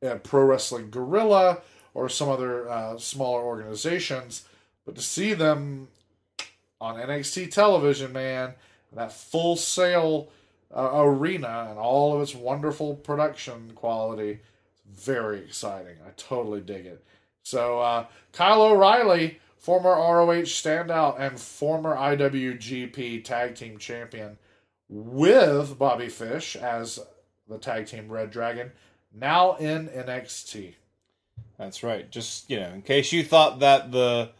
uh, 0.06 0.16
Pro 0.16 0.46
Wrestling 0.46 0.90
Guerrilla 0.90 1.60
or 1.94 2.10
some 2.10 2.30
other 2.30 2.70
uh, 2.70 2.98
smaller 2.98 3.42
organizations, 3.42 4.46
but 4.86 4.96
to 4.96 5.02
see 5.02 5.34
them 5.34 5.90
on 6.82 6.96
NXT 6.96 7.52
television, 7.52 8.12
man, 8.12 8.54
that 8.94 9.12
full 9.12 9.56
sail 9.56 10.30
uh, 10.76 11.02
arena 11.04 11.68
and 11.70 11.78
all 11.78 12.16
of 12.16 12.22
its 12.22 12.34
wonderful 12.34 12.96
production 12.96 13.72
quality, 13.76 14.40
very 14.92 15.40
exciting. 15.40 15.96
I 16.06 16.12
totally 16.18 16.62
dig 16.62 16.86
it. 16.86 17.04
So 17.44 17.80
uh, 17.80 18.06
Kyle 18.32 18.64
O'Reilly, 18.64 19.40
former 19.64 19.92
ROH 19.92 20.44
standout 20.44 21.20
and 21.20 21.40
former 21.40 21.96
IWGP 21.96 23.24
Tag 23.24 23.56
Team 23.56 23.78
Champion, 23.78 24.38
with 24.90 25.80
Bobby 25.80 26.10
Fish 26.10 26.58
as 26.58 27.00
the 27.48 27.58
Tag 27.58 27.88
Team 27.88 28.10
Red 28.10 28.30
Dragon, 28.30 28.74
now 29.14 29.56
in 29.56 29.88
NXT. 29.88 30.76
That's 31.58 31.82
right. 31.82 32.12
Just 32.12 32.50
you 32.50 32.60
know, 32.60 32.70
in 32.70 32.82
case 32.82 33.14
you 33.14 33.24
thought 33.24 33.60
that 33.60 33.92
the 33.94 34.32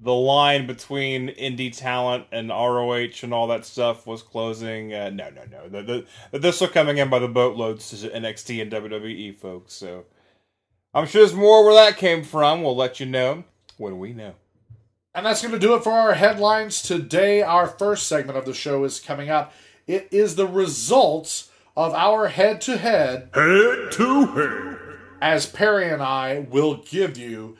the 0.00 0.12
line 0.12 0.66
between 0.66 1.28
indie 1.28 1.74
talent 1.74 2.26
and 2.32 2.48
ROH 2.48 3.22
and 3.22 3.32
all 3.32 3.46
that 3.46 3.64
stuff 3.64 4.04
was 4.04 4.20
closing, 4.20 4.92
uh, 4.92 5.10
no, 5.10 5.30
no, 5.30 5.42
no. 5.48 5.68
The, 5.68 6.04
the, 6.32 6.38
they're 6.40 6.68
coming 6.68 6.98
in 6.98 7.08
by 7.08 7.20
the 7.20 7.28
boatloads 7.28 7.88
to 7.90 8.08
NXT 8.08 8.62
and 8.62 8.72
WWE, 8.72 9.38
folks. 9.38 9.74
So 9.74 10.06
I'm 10.92 11.06
sure 11.06 11.20
there's 11.20 11.36
more 11.36 11.64
where 11.64 11.74
that 11.74 11.98
came 11.98 12.24
from. 12.24 12.64
We'll 12.64 12.74
let 12.74 12.98
you 12.98 13.06
know 13.06 13.44
when 13.76 14.00
we 14.00 14.12
know. 14.12 14.34
And 15.14 15.26
that's 15.26 15.42
going 15.42 15.52
to 15.52 15.58
do 15.58 15.74
it 15.74 15.84
for 15.84 15.92
our 15.92 16.14
headlines 16.14 16.80
today. 16.80 17.42
Our 17.42 17.66
first 17.66 18.06
segment 18.06 18.38
of 18.38 18.46
the 18.46 18.54
show 18.54 18.84
is 18.84 18.98
coming 18.98 19.28
up. 19.28 19.52
It 19.86 20.08
is 20.10 20.36
the 20.36 20.46
results 20.46 21.50
of 21.76 21.92
our 21.92 22.28
head 22.28 22.62
to 22.62 22.78
head. 22.78 23.28
Head 23.34 23.92
to 23.92 24.26
head. 24.26 24.78
As 25.20 25.44
Perry 25.44 25.90
and 25.90 26.02
I 26.02 26.46
will 26.48 26.76
give 26.76 27.18
you 27.18 27.58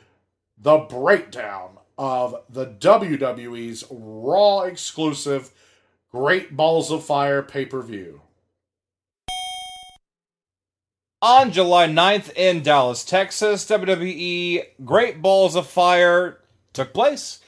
the 0.57 0.79
breakdown 0.79 1.77
of 1.95 2.35
the 2.49 2.65
WWE's 2.65 3.83
Raw 3.91 4.61
exclusive 4.61 5.51
Great 6.11 6.57
Balls 6.57 6.91
of 6.91 7.05
Fire 7.05 7.43
pay 7.43 7.65
per 7.65 7.83
view. 7.83 8.21
On 11.21 11.51
July 11.51 11.87
9th 11.87 12.33
in 12.35 12.63
Dallas, 12.63 13.05
Texas, 13.05 13.65
WWE 13.65 14.63
Great 14.83 15.21
Balls 15.21 15.55
of 15.55 15.67
Fire 15.67 16.39
took 16.73 16.93
place. 16.93 17.39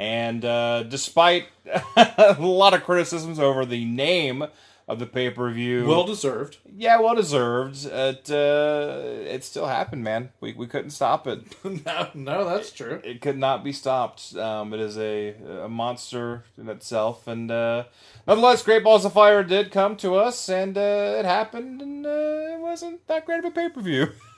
And 0.00 0.44
uh, 0.46 0.84
despite 0.84 1.44
a 1.96 2.36
lot 2.40 2.72
of 2.72 2.84
criticisms 2.84 3.38
over 3.38 3.66
the 3.66 3.84
name 3.84 4.46
of 4.88 4.98
the 4.98 5.06
pay 5.06 5.28
per 5.30 5.50
view, 5.52 5.86
Well 5.86 6.04
deserved. 6.04 6.56
yeah, 6.76 6.98
well 6.98 7.14
deserved. 7.14 7.84
It 7.84 8.30
uh, 8.30 9.02
it 9.28 9.44
still 9.44 9.66
happened, 9.66 10.02
man. 10.02 10.30
We 10.40 10.54
we 10.54 10.66
couldn't 10.66 10.90
stop 10.90 11.26
it. 11.28 11.40
no, 11.86 12.08
no, 12.14 12.44
that's 12.48 12.72
true. 12.72 13.00
It 13.04 13.20
could 13.20 13.36
not 13.38 13.62
be 13.62 13.72
stopped. 13.72 14.34
Um, 14.34 14.72
it 14.74 14.80
is 14.80 14.96
a 14.98 15.34
a 15.64 15.68
monster 15.68 16.44
in 16.58 16.68
itself, 16.70 17.28
and 17.28 17.50
uh, 17.50 17.84
nonetheless, 18.26 18.62
Great 18.64 18.82
Balls 18.82 19.04
of 19.04 19.12
Fire 19.12 19.44
did 19.44 19.70
come 19.70 19.96
to 19.98 20.16
us, 20.16 20.48
and 20.48 20.76
uh, 20.78 21.16
it 21.20 21.24
happened, 21.26 21.82
and 21.82 22.06
uh, 22.06 22.08
it 22.56 22.60
wasn't 22.60 23.06
that 23.06 23.26
great 23.26 23.40
of 23.40 23.44
a 23.44 23.50
pay 23.52 23.68
per 23.68 23.82
view. 23.82 24.08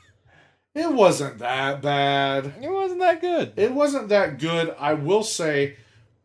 It 0.74 0.92
wasn't 0.92 1.38
that 1.38 1.82
bad. 1.82 2.54
it 2.62 2.70
wasn't 2.70 3.00
that 3.00 3.20
good. 3.20 3.52
It 3.56 3.72
wasn't 3.72 4.08
that 4.08 4.38
good. 4.38 4.74
I 4.78 4.94
will 4.94 5.22
say, 5.22 5.76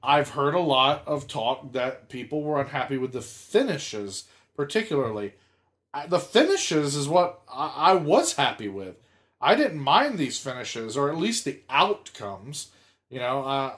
I've 0.02 0.30
heard 0.30 0.54
a 0.54 0.60
lot 0.60 1.06
of 1.06 1.28
talk 1.28 1.74
that 1.74 2.08
people 2.08 2.44
were 2.44 2.62
unhappy 2.62 2.98
with 2.98 3.12
the 3.12 3.22
finishes, 3.22 4.24
particularly. 4.56 5.34
The 6.08 6.20
finishes 6.20 6.96
is 6.96 7.10
what 7.10 7.42
I, 7.52 7.74
I 7.76 7.94
was 7.94 8.34
happy 8.34 8.70
with. 8.70 8.96
I 9.42 9.56
didn't 9.56 9.80
mind 9.80 10.18
these 10.18 10.40
finishes, 10.40 10.96
or 10.96 11.10
at 11.10 11.18
least 11.18 11.44
the 11.44 11.62
outcomes. 11.70 12.72
You 13.10 13.20
know, 13.20 13.44
uh, 13.44 13.76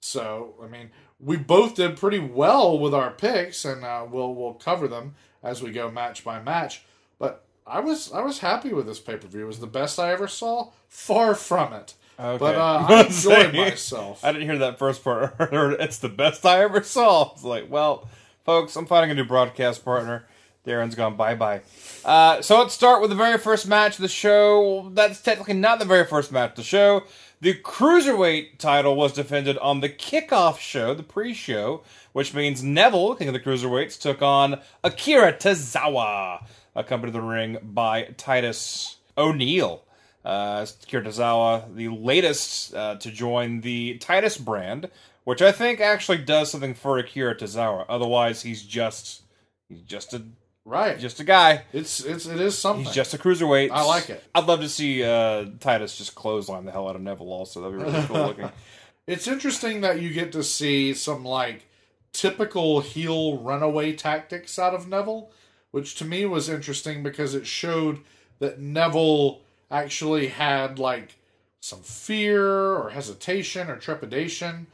so 0.00 0.54
I 0.62 0.66
mean, 0.66 0.90
we 1.20 1.36
both 1.36 1.76
did 1.76 1.96
pretty 1.96 2.18
well 2.18 2.78
with 2.78 2.94
our 2.94 3.10
picks, 3.10 3.64
and 3.64 3.84
uh, 3.84 4.06
we'll 4.08 4.34
we'll 4.34 4.54
cover 4.54 4.86
them 4.88 5.14
as 5.42 5.62
we 5.62 5.70
go 5.72 5.90
match 5.90 6.24
by 6.24 6.40
match. 6.40 6.82
But 7.18 7.44
I 7.68 7.80
was 7.80 8.12
I 8.12 8.22
was 8.22 8.38
happy 8.40 8.72
with 8.72 8.86
this 8.86 8.98
pay 8.98 9.16
per 9.16 9.26
view. 9.26 9.42
It 9.42 9.46
was 9.46 9.60
the 9.60 9.66
best 9.66 9.98
I 9.98 10.12
ever 10.12 10.28
saw. 10.28 10.70
Far 10.88 11.34
from 11.34 11.72
it. 11.72 11.94
Okay. 12.18 12.38
But 12.38 12.56
uh, 12.56 12.86
I 12.88 13.04
enjoyed 13.04 13.54
myself. 13.54 14.24
I 14.24 14.32
didn't 14.32 14.48
hear 14.48 14.58
that 14.58 14.78
first 14.78 15.04
part. 15.04 15.36
It's 15.80 15.98
the 15.98 16.08
best 16.08 16.44
I 16.44 16.62
ever 16.62 16.82
saw. 16.82 17.32
It's 17.32 17.44
like, 17.44 17.70
well, 17.70 18.08
folks, 18.44 18.74
I'm 18.76 18.86
finding 18.86 19.10
a 19.10 19.14
new 19.14 19.24
broadcast 19.24 19.84
partner. 19.84 20.26
Daryn's 20.66 20.94
gone 20.94 21.16
bye 21.16 21.34
bye. 21.34 21.62
Uh, 22.04 22.42
so 22.42 22.58
let's 22.58 22.74
start 22.74 23.00
with 23.00 23.10
the 23.10 23.16
very 23.16 23.38
first 23.38 23.66
match 23.66 23.96
of 23.96 24.02
the 24.02 24.08
show. 24.08 24.90
That's 24.92 25.20
technically 25.20 25.54
not 25.54 25.78
the 25.78 25.84
very 25.84 26.04
first 26.04 26.32
match 26.32 26.50
of 26.50 26.56
the 26.56 26.62
show. 26.62 27.04
The 27.40 27.54
cruiserweight 27.54 28.58
title 28.58 28.96
was 28.96 29.12
defended 29.12 29.56
on 29.58 29.80
the 29.80 29.88
kickoff 29.88 30.58
show, 30.58 30.92
the 30.92 31.04
pre-show, 31.04 31.82
which 32.12 32.34
means 32.34 32.64
Neville, 32.64 33.14
king 33.14 33.28
of 33.28 33.34
the 33.34 33.40
cruiserweights, 33.40 33.98
took 33.98 34.22
on 34.22 34.60
Akira 34.82 35.32
Tozawa, 35.32 36.44
accompanied 36.78 37.12
to 37.12 37.18
the 37.18 37.24
ring 37.26 37.58
by 37.62 38.04
Titus 38.16 38.96
O'Neil. 39.16 39.82
Uh, 40.24 40.66
Akira 40.82 41.04
Tozawa, 41.04 41.74
the 41.74 41.88
latest 41.88 42.74
uh, 42.74 42.96
to 42.96 43.10
join 43.10 43.60
the 43.62 43.96
Titus 43.98 44.36
brand, 44.36 44.90
which 45.24 45.40
I 45.40 45.52
think 45.52 45.80
actually 45.80 46.18
does 46.18 46.50
something 46.50 46.74
for 46.74 46.98
Akira 46.98 47.34
Tozawa. 47.36 47.86
Otherwise, 47.88 48.42
he's 48.42 48.62
just 48.62 49.22
he's 49.68 49.82
just 49.82 50.14
a 50.14 50.22
Right. 50.64 50.98
just 50.98 51.18
a 51.18 51.24
guy. 51.24 51.62
It's 51.72 52.04
it's 52.04 52.26
it 52.26 52.38
is 52.38 52.58
something. 52.58 52.84
He's 52.84 52.94
just 52.94 53.14
a 53.14 53.18
cruiserweight. 53.18 53.70
I 53.70 53.84
like 53.84 54.10
it. 54.10 54.22
I'd 54.34 54.44
love 54.46 54.60
to 54.60 54.68
see 54.68 55.02
uh, 55.02 55.46
Titus 55.60 55.96
just 55.96 56.14
clothesline 56.14 56.66
the 56.66 56.72
hell 56.72 56.88
out 56.88 56.96
of 56.96 57.00
Neville. 57.00 57.32
Also, 57.32 57.62
that'd 57.62 57.78
be 57.78 57.82
really 57.84 58.06
cool 58.06 58.16
looking. 58.26 58.50
It's 59.06 59.26
interesting 59.26 59.80
that 59.80 60.02
you 60.02 60.10
get 60.12 60.32
to 60.32 60.44
see 60.44 60.92
some 60.92 61.24
like 61.24 61.64
typical 62.12 62.80
heel 62.80 63.38
runaway 63.38 63.94
tactics 63.94 64.58
out 64.58 64.74
of 64.74 64.86
Neville, 64.86 65.30
which 65.70 65.94
to 65.96 66.04
me 66.04 66.24
was 66.26 66.48
interesting 66.48 67.02
because 67.02 67.34
it 67.34 67.46
showed 67.46 68.00
that 68.38 68.60
Neville 68.60 69.40
actually 69.70 70.28
had 70.28 70.78
like 70.78 71.16
some 71.60 71.80
fear 71.80 72.74
or 72.74 72.90
hesitation 72.90 73.68
or 73.68 73.76
trepidation 73.76 74.66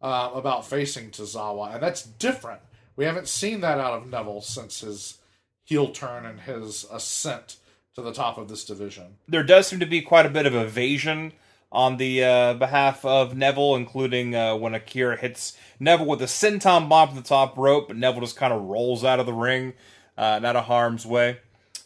uh, 0.00 0.30
about 0.34 0.66
facing 0.66 1.10
Tozawa, 1.10 1.74
and 1.74 1.82
that's 1.82 2.02
different. 2.02 2.60
We 2.96 3.04
haven't 3.04 3.28
seen 3.28 3.60
that 3.60 3.78
out 3.78 3.94
of 3.94 4.10
Neville 4.10 4.40
since 4.40 4.80
his 4.80 5.18
heel 5.64 5.88
turn 5.88 6.24
and 6.24 6.40
his 6.40 6.86
ascent 6.90 7.56
to 7.94 8.02
the 8.02 8.12
top 8.12 8.38
of 8.38 8.48
this 8.48 8.64
division. 8.64 9.16
there 9.26 9.42
does 9.42 9.66
seem 9.66 9.80
to 9.80 9.86
be 9.86 10.00
quite 10.00 10.24
a 10.24 10.30
bit 10.30 10.46
of 10.46 10.54
evasion 10.54 11.32
on 11.70 11.96
the 11.98 12.24
uh, 12.24 12.54
behalf 12.54 13.04
of 13.04 13.36
Neville, 13.36 13.76
including 13.76 14.34
uh, 14.34 14.56
when 14.56 14.74
Akira 14.74 15.16
hits 15.16 15.56
Neville 15.78 16.06
with 16.06 16.22
a 16.22 16.26
senton 16.26 16.88
bomb 16.88 17.08
from 17.08 17.16
the 17.16 17.22
top 17.22 17.58
rope, 17.58 17.88
but 17.88 17.96
Neville 17.96 18.22
just 18.22 18.36
kind 18.36 18.52
of 18.52 18.62
rolls 18.62 19.04
out 19.04 19.20
of 19.20 19.26
the 19.26 19.32
ring, 19.34 19.74
uh, 20.18 20.40
out 20.44 20.56
of 20.56 20.64
harm's 20.66 21.06
way, 21.06 21.38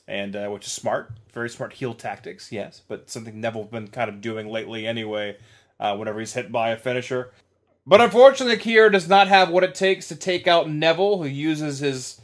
and 0.08 0.34
uh, 0.34 0.48
which 0.48 0.66
is 0.66 0.72
smart, 0.72 1.12
very 1.32 1.48
smart 1.48 1.74
heel 1.74 1.94
tactics, 1.94 2.50
yes, 2.50 2.82
but 2.88 3.08
something 3.08 3.40
Neville's 3.40 3.70
been 3.70 3.88
kind 3.88 4.08
of 4.08 4.20
doing 4.20 4.48
lately 4.48 4.86
anyway. 4.86 5.36
Uh, 5.78 5.96
whenever 5.96 6.20
he's 6.20 6.34
hit 6.34 6.52
by 6.52 6.70
a 6.70 6.76
finisher, 6.76 7.32
but 7.84 8.00
unfortunately, 8.00 8.54
Akira 8.54 8.92
does 8.92 9.08
not 9.08 9.26
have 9.26 9.50
what 9.50 9.64
it 9.64 9.74
takes 9.74 10.06
to 10.08 10.16
take 10.16 10.46
out 10.46 10.70
Neville, 10.70 11.22
who 11.22 11.28
uses 11.28 11.80
his 11.80 12.20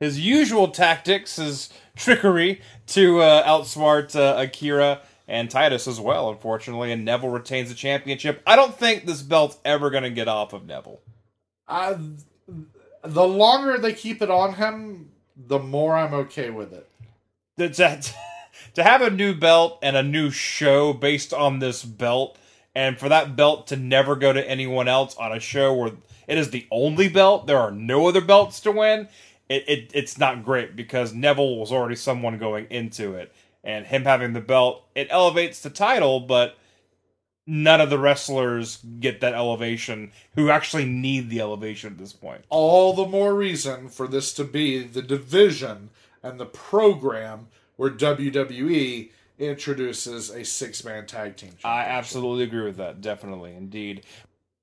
his 0.00 0.18
usual 0.18 0.68
tactics, 0.68 1.36
his 1.36 1.68
trickery, 1.94 2.60
to 2.88 3.20
uh, 3.20 3.46
outsmart 3.46 4.16
uh, 4.16 4.40
Akira 4.40 5.00
and 5.28 5.48
Titus 5.48 5.86
as 5.86 6.00
well, 6.00 6.30
unfortunately, 6.30 6.90
and 6.90 7.04
Neville 7.04 7.28
retains 7.28 7.68
the 7.68 7.74
championship. 7.74 8.42
I 8.46 8.56
don't 8.56 8.74
think 8.74 9.06
this 9.06 9.22
belt's 9.22 9.58
ever 9.64 9.90
going 9.90 10.02
to 10.02 10.10
get 10.10 10.26
off 10.26 10.52
of 10.52 10.66
Neville. 10.66 11.00
I, 11.68 11.96
the 13.04 13.26
longer 13.26 13.78
they 13.78 13.92
keep 13.92 14.22
it 14.22 14.30
on 14.30 14.54
him, 14.54 15.11
the 15.46 15.58
more 15.58 15.96
I'm 15.96 16.14
okay 16.14 16.50
with 16.50 16.72
it. 16.72 16.88
To, 17.58 17.68
to, 17.68 18.02
to 18.74 18.82
have 18.82 19.02
a 19.02 19.10
new 19.10 19.34
belt 19.34 19.78
and 19.82 19.96
a 19.96 20.02
new 20.02 20.30
show 20.30 20.92
based 20.92 21.32
on 21.32 21.58
this 21.58 21.84
belt, 21.84 22.38
and 22.74 22.98
for 22.98 23.08
that 23.08 23.36
belt 23.36 23.66
to 23.68 23.76
never 23.76 24.16
go 24.16 24.32
to 24.32 24.48
anyone 24.48 24.88
else 24.88 25.16
on 25.16 25.32
a 25.32 25.40
show 25.40 25.74
where 25.74 25.92
it 26.26 26.38
is 26.38 26.50
the 26.50 26.66
only 26.70 27.08
belt, 27.08 27.46
there 27.46 27.58
are 27.58 27.70
no 27.70 28.08
other 28.08 28.20
belts 28.20 28.60
to 28.60 28.72
win, 28.72 29.08
it, 29.48 29.64
it 29.68 29.90
it's 29.94 30.18
not 30.18 30.44
great 30.44 30.74
because 30.76 31.12
Neville 31.12 31.56
was 31.56 31.72
already 31.72 31.96
someone 31.96 32.38
going 32.38 32.66
into 32.70 33.14
it. 33.14 33.32
And 33.64 33.86
him 33.86 34.04
having 34.04 34.32
the 34.32 34.40
belt, 34.40 34.84
it 34.94 35.06
elevates 35.10 35.60
the 35.60 35.70
title, 35.70 36.20
but 36.20 36.56
none 37.46 37.80
of 37.80 37.90
the 37.90 37.98
wrestlers 37.98 38.78
get 39.00 39.20
that 39.20 39.34
elevation 39.34 40.12
who 40.34 40.50
actually 40.50 40.84
need 40.84 41.28
the 41.28 41.40
elevation 41.40 41.92
at 41.92 41.98
this 41.98 42.12
point. 42.12 42.44
All 42.48 42.92
the 42.92 43.06
more 43.06 43.34
reason 43.34 43.88
for 43.88 44.06
this 44.06 44.32
to 44.34 44.44
be 44.44 44.82
the 44.82 45.02
division 45.02 45.90
and 46.22 46.38
the 46.38 46.46
program 46.46 47.48
where 47.76 47.90
WWE 47.90 49.10
introduces 49.38 50.30
a 50.30 50.44
six 50.44 50.84
man 50.84 51.06
tag 51.06 51.36
team. 51.36 51.52
I 51.64 51.80
absolutely 51.80 52.44
agree 52.44 52.64
with 52.64 52.76
that. 52.76 53.00
Definitely, 53.00 53.54
indeed. 53.54 54.04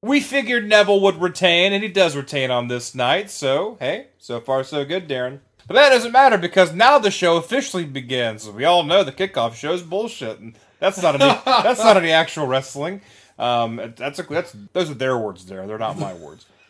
We 0.01 0.21
figured 0.21 0.69
Neville 0.69 1.01
would 1.01 1.21
retain, 1.21 1.73
and 1.73 1.83
he 1.83 1.89
does 1.89 2.15
retain 2.15 2.51
on 2.51 2.69
this 2.69 2.95
night. 2.95 3.29
So, 3.29 3.75
hey, 3.81 4.07
so 4.17 4.39
far 4.39 4.63
so 4.63 4.85
good, 4.85 5.09
Daryn. 5.09 5.39
But 5.67 5.73
that 5.73 5.89
doesn't 5.89 6.13
matter 6.13 6.37
because 6.37 6.73
now 6.73 6.97
the 6.97 7.11
show 7.11 7.35
officially 7.35 7.83
begins. 7.83 8.49
We 8.49 8.63
all 8.63 8.83
know 8.83 9.03
the 9.03 9.11
kickoff 9.11 9.55
show 9.55 9.73
is 9.73 9.83
bullshit, 9.83 10.39
and 10.39 10.55
that's 10.79 11.01
not 11.01 11.19
any 11.21 11.39
that's 11.45 11.79
not 11.83 11.97
any 11.97 12.11
actual 12.11 12.47
wrestling. 12.47 13.01
Um, 13.37 13.93
that's 13.95 14.19
a, 14.19 14.23
that's 14.23 14.53
those 14.73 14.89
are 14.91 14.95
their 14.95 15.17
words. 15.17 15.45
There, 15.45 15.65
they're 15.67 15.77
not 15.77 15.97
my 15.97 16.13
words. 16.13 16.45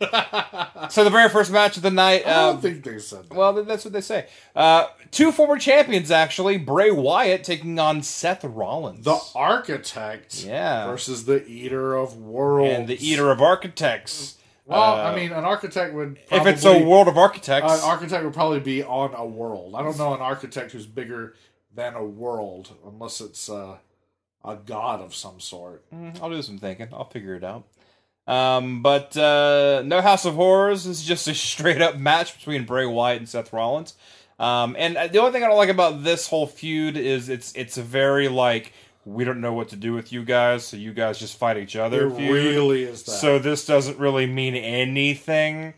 so 0.88 1.04
the 1.04 1.10
very 1.10 1.28
first 1.28 1.50
match 1.52 1.76
of 1.76 1.82
the 1.82 1.90
night. 1.90 2.26
I 2.26 2.30
Uh, 2.30 2.52
don't 2.52 2.62
think 2.62 2.84
they 2.84 2.98
said 2.98 3.28
that. 3.28 3.34
well, 3.36 3.52
that's 3.64 3.84
what 3.84 3.92
they 3.92 4.00
say. 4.00 4.26
Uh, 4.56 4.86
two 5.10 5.30
former 5.32 5.58
champions, 5.58 6.10
actually. 6.10 6.56
Bray 6.56 6.90
Wyatt 6.90 7.44
taking 7.44 7.78
on 7.78 8.02
Seth 8.02 8.42
Rollins. 8.44 9.04
the 9.04 9.18
architect 9.34 10.42
Yeah. 10.44 10.86
versus 10.86 11.24
the 11.26 11.44
eater 11.46 11.94
of 11.96 12.16
worlds. 12.16 12.72
and 12.78 12.88
the 12.88 13.04
Eater 13.06 13.30
of 13.30 13.42
Architects. 13.42 14.36
Well, 14.64 14.80
Uh, 14.80 15.02
I 15.10 15.14
mean, 15.16 15.32
an 15.32 15.44
architect 15.44 15.92
would. 15.94 16.18
if 16.30 16.46
it's 16.46 16.64
a 16.64 16.82
World 16.82 17.08
of 17.08 17.18
Architects, 17.18 17.72
An 17.72 17.80
architect 17.80 18.24
would 18.24 18.34
probably 18.34 18.60
be 18.60 18.82
on 18.82 19.12
a 19.14 19.26
world. 19.26 19.74
I 19.74 19.82
don't 19.82 19.98
know 19.98 20.14
an 20.14 20.20
architect 20.20 20.72
who's 20.72 20.86
bigger 20.86 21.34
than 21.74 21.94
a 21.94 22.04
world, 22.04 22.70
unless 22.86 23.20
it's 23.20 23.50
uh, 23.50 23.76
a 24.44 24.56
god 24.56 25.00
of 25.00 25.14
some 25.14 25.40
sort. 25.40 25.88
Mm, 25.90 26.20
I'll 26.22 26.30
do 26.30 26.42
some 26.42 26.58
thinking. 26.58 26.88
I'll 26.92 27.08
figure 27.08 27.34
it 27.34 27.44
out. 27.44 27.66
Um, 28.26 28.82
but 28.82 29.16
uh, 29.16 29.82
no 29.84 30.00
House 30.00 30.24
of 30.24 30.34
Horrors. 30.34 30.84
This 30.84 31.00
is 31.00 31.04
just 31.04 31.28
a 31.28 31.34
straight 31.34 31.82
up 31.82 31.96
match 31.98 32.36
between 32.36 32.64
Bray 32.64 32.86
Wyatt 32.86 33.18
and 33.18 33.28
Seth 33.28 33.52
Rollins. 33.52 33.94
Um, 34.38 34.74
and 34.78 34.96
uh, 34.96 35.06
the 35.08 35.18
only 35.18 35.32
thing 35.32 35.44
I 35.44 35.48
don't 35.48 35.56
like 35.56 35.68
about 35.68 36.02
this 36.02 36.26
whole 36.26 36.46
feud 36.46 36.96
is 36.96 37.28
it's 37.28 37.52
it's 37.54 37.76
a 37.76 37.82
very 37.82 38.28
like 38.28 38.72
we 39.04 39.24
don't 39.24 39.40
know 39.40 39.52
what 39.52 39.68
to 39.70 39.76
do 39.76 39.92
with 39.92 40.12
you 40.12 40.24
guys, 40.24 40.64
so 40.66 40.76
you 40.76 40.94
guys 40.94 41.18
just 41.18 41.38
fight 41.38 41.58
each 41.58 41.76
other. 41.76 42.06
It 42.08 42.16
feud. 42.16 42.30
really 42.30 42.82
is 42.84 43.02
that. 43.02 43.12
So 43.12 43.38
this 43.38 43.66
doesn't 43.66 43.98
really 43.98 44.26
mean 44.26 44.54
anything. 44.54 45.74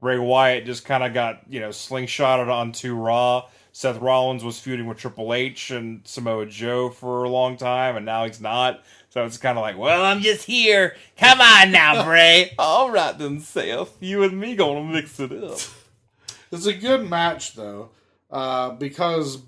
Bray 0.00 0.18
Wyatt 0.18 0.64
just 0.64 0.84
kind 0.84 1.02
of 1.04 1.12
got 1.12 1.42
you 1.48 1.60
know 1.60 1.70
slingshotted 1.70 2.48
onto 2.50 2.94
Raw. 2.94 3.48
Seth 3.76 4.00
Rollins 4.00 4.42
was 4.42 4.58
feuding 4.58 4.86
with 4.86 4.96
Triple 4.96 5.34
H 5.34 5.70
and 5.70 6.00
Samoa 6.06 6.46
Joe 6.46 6.88
for 6.88 7.24
a 7.24 7.28
long 7.28 7.58
time, 7.58 7.94
and 7.94 8.06
now 8.06 8.24
he's 8.24 8.40
not. 8.40 8.82
So 9.10 9.26
it's 9.26 9.36
kind 9.36 9.58
of 9.58 9.60
like, 9.60 9.76
well, 9.76 10.02
I'm 10.02 10.22
just 10.22 10.46
here. 10.46 10.96
Come 11.18 11.42
on 11.42 11.72
now, 11.72 12.02
Bray. 12.06 12.54
All 12.58 12.90
right 12.90 13.18
then, 13.18 13.38
Seth. 13.38 13.98
You 14.00 14.22
and 14.22 14.40
me 14.40 14.56
gonna 14.56 14.82
mix 14.82 15.20
it 15.20 15.30
up. 15.30 15.58
It's 16.50 16.64
a 16.64 16.72
good 16.72 17.10
match 17.10 17.54
though, 17.54 17.90
uh, 18.30 18.70
because 18.70 19.42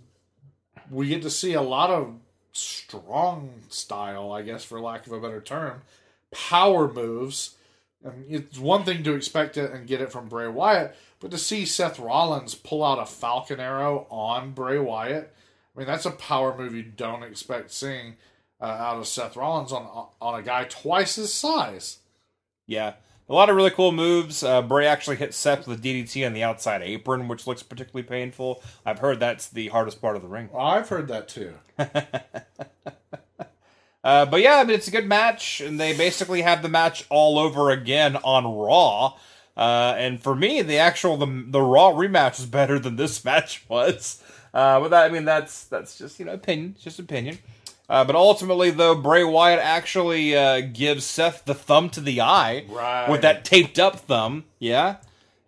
we 0.91 1.09
get 1.09 1.23
to 1.23 1.31
see 1.31 1.55
a 1.55 1.63
lot 1.63 1.89
of 1.89 2.13
strong 2.53 3.63
style, 3.71 4.31
I 4.33 4.43
guess, 4.43 4.63
for 4.63 4.79
lack 4.79 5.07
of 5.07 5.13
a 5.15 5.21
better 5.21 5.41
term, 5.41 5.81
power 6.33 6.93
moves. 6.93 7.55
And 8.05 8.27
it's 8.29 8.59
one 8.59 8.85
thing 8.85 9.05
to 9.05 9.15
expect 9.15 9.57
it 9.57 9.73
and 9.73 9.87
get 9.87 10.03
it 10.03 10.13
from 10.13 10.29
Bray 10.29 10.49
Wyatt, 10.49 10.95
but 11.21 11.31
to 11.31 11.39
see 11.39 11.65
Seth 11.65 11.99
Rollins 11.99 12.55
pull 12.55 12.85
out 12.85 12.99
a 12.99 13.07
Falcon 13.07 13.61
Arrow 13.61 14.07
on 14.11 14.53
Bray 14.53 14.79
Wyatt, 14.79 15.35
I 15.75 15.79
mean 15.79 15.87
that's 15.87 16.07
a 16.07 16.11
power 16.11 16.57
move 16.57 16.75
you 16.75 16.83
don't 16.83 17.23
expect 17.23 17.71
seeing 17.71 18.17
uh, 18.61 18.65
out 18.65 18.99
of 18.99 19.07
Seth 19.07 19.37
Rollins 19.37 19.73
on 19.73 20.09
on 20.21 20.39
a 20.39 20.43
guy 20.43 20.65
twice 20.65 21.17
his 21.17 21.33
size. 21.33 21.99
Yeah. 22.67 22.95
A 23.31 23.35
lot 23.35 23.51
of 23.51 23.57
really 23.57 23.71
cool 23.71 23.93
moves. 23.93 24.43
Uh, 24.43 24.63
Bray 24.63 24.87
actually 24.87 25.17
hit 25.17 25.35
Seth 25.35 25.67
with 25.67 25.79
a 25.79 25.83
DDT 25.83 26.27
on 26.27 26.33
the 26.33 26.43
outside 26.43 26.81
apron, 26.81 27.29
which 27.29 27.47
looks 27.47 27.63
particularly 27.63 28.09
painful. 28.09 28.63
I've 28.87 29.01
heard 29.01 29.21
that's 29.21 29.51
the 29.51 29.69
hardest 29.69 30.01
part 30.01 30.17
of 30.17 30.23
the 30.23 30.29
ring. 30.29 30.49
I've 30.59 30.89
heard 30.89 31.09
that 31.09 31.29
too. 31.29 31.55
Uh, 34.05 34.25
but 34.25 34.41
yeah, 34.41 34.57
I 34.57 34.65
mean, 34.65 34.75
it's 34.75 34.89
a 34.89 34.93
good 34.93 35.07
match, 35.07 35.61
and 35.61 35.79
they 35.79 35.95
basically 35.95 36.41
have 36.41 36.63
the 36.63 36.69
match 36.69 37.05
all 37.11 37.39
over 37.39 37.71
again 37.71 38.17
on 38.17 38.47
Raw. 38.47 39.19
Uh, 39.59 39.95
and 39.99 40.23
for 40.23 40.35
me, 40.37 40.63
the 40.63 40.79
actual 40.79 41.17
the 41.17 41.27
the 41.49 41.61
Raw 41.61 41.91
rematch 41.93 42.39
is 42.39 42.47
better 42.47 42.79
than 42.79 42.97
this 42.97 43.25
match 43.31 43.65
was. 43.69 44.23
Uh, 44.55 44.81
but 44.81 44.89
that, 44.91 45.05
I 45.05 45.09
mean, 45.13 45.25
that's 45.25 45.65
that's 45.65 45.99
just 45.99 46.19
you 46.21 46.25
know 46.27 46.33
opinion, 46.33 46.73
it's 46.77 46.85
just 46.85 46.99
opinion. 47.01 47.39
Uh, 47.91 48.05
but 48.05 48.15
ultimately, 48.15 48.71
though, 48.71 48.95
Bray 48.95 49.25
Wyatt 49.25 49.59
actually 49.61 50.37
uh, 50.37 50.61
gives 50.61 51.05
Seth 51.05 51.45
the 51.47 51.55
thumb 51.55 51.89
to 51.91 52.01
the 52.01 52.21
eye 52.21 52.67
Right. 52.69 53.09
with 53.11 53.23
that 53.23 53.45
taped 53.45 53.79
up 53.79 53.97
thumb. 54.01 54.45
Yeah, 54.59 54.97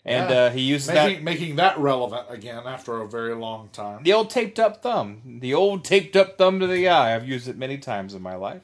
and 0.07 0.29
Yeah. 0.31 0.37
uh, 0.37 0.51
he 0.51 0.63
uses 0.63 0.89
making 0.89 1.15
that 1.17 1.23
making 1.23 1.57
that 1.57 1.79
relevant 1.79 2.27
again 2.31 2.63
after 2.67 3.01
a 3.03 3.07
very 3.09 3.35
long 3.35 3.69
time. 3.73 4.03
the 4.03 4.13
old 4.15 4.31
taped 4.31 4.59
up 4.59 4.83
thumb. 4.83 5.39
The 5.41 5.55
old 5.55 5.85
taped 5.85 6.17
up 6.17 6.37
thumb 6.37 6.59
to 6.61 6.67
the 6.67 6.89
eye. 6.89 7.15
I've 7.15 7.29
used 7.29 7.47
it 7.47 7.57
many 7.59 7.79
times 7.79 8.15
in 8.15 8.23
my 8.23 8.35
life. 8.35 8.63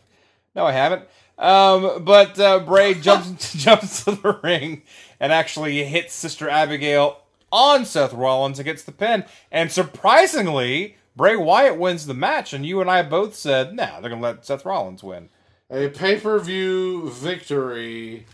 No, 0.57 0.65
I 0.67 0.73
haven't. 0.73 1.03
Um, 1.39 2.03
but 2.05 2.39
uh, 2.41 2.61
Bray 2.61 2.95
jumps 3.01 3.53
jumps 3.65 4.05
to 4.05 4.13
the 4.13 4.41
ring 4.43 4.83
and 5.21 5.33
actually 5.33 5.85
hits 5.85 6.15
Sister 6.15 6.49
Abigail 6.49 7.21
on 7.53 7.85
Seth 7.85 8.13
Rollins 8.13 8.59
and 8.59 8.67
gets 8.67 8.83
the 8.83 8.93
pin. 8.93 9.25
And 9.51 9.71
surprisingly, 9.73 10.97
Bray 11.15 11.37
Wyatt 11.37 11.79
wins 11.79 12.07
the 12.07 12.15
match. 12.15 12.53
And 12.53 12.67
you 12.67 12.81
and 12.81 12.91
I 12.91 13.03
both 13.03 13.35
said, 13.35 13.75
"Nah, 13.75 14.01
they're 14.01 14.11
gonna 14.11 14.23
let 14.23 14.45
Seth 14.45 14.65
Rollins 14.65 15.03
win." 15.03 15.29
A 15.71 15.89
pay 15.89 16.19
per 16.21 16.39
view 16.39 17.11
victory 17.11 18.27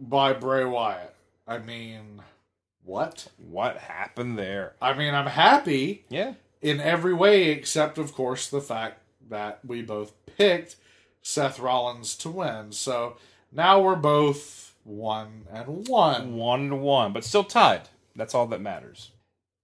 by 0.00 0.32
Bray 0.32 0.64
Wyatt. 0.64 1.14
I 1.46 1.58
mean, 1.58 2.22
what? 2.84 3.28
What 3.36 3.76
happened 3.78 4.38
there? 4.38 4.74
I 4.80 4.94
mean, 4.94 5.14
I'm 5.14 5.26
happy 5.26 6.04
Yeah, 6.08 6.34
in 6.62 6.80
every 6.80 7.12
way 7.12 7.50
except, 7.50 7.98
of 7.98 8.14
course, 8.14 8.48
the 8.48 8.60
fact 8.60 9.00
that 9.28 9.58
we 9.64 9.82
both 9.82 10.12
picked 10.36 10.76
Seth 11.22 11.58
Rollins 11.58 12.14
to 12.16 12.30
win. 12.30 12.72
So 12.72 13.16
now 13.52 13.80
we're 13.80 13.96
both 13.96 14.69
one 14.84 15.46
and 15.52 15.88
one. 15.88 16.36
one 16.36 16.60
and 16.60 16.80
one, 16.82 17.12
but 17.12 17.24
still 17.24 17.44
tied. 17.44 17.82
That's 18.16 18.34
all 18.34 18.46
that 18.48 18.60
matters. 18.60 19.10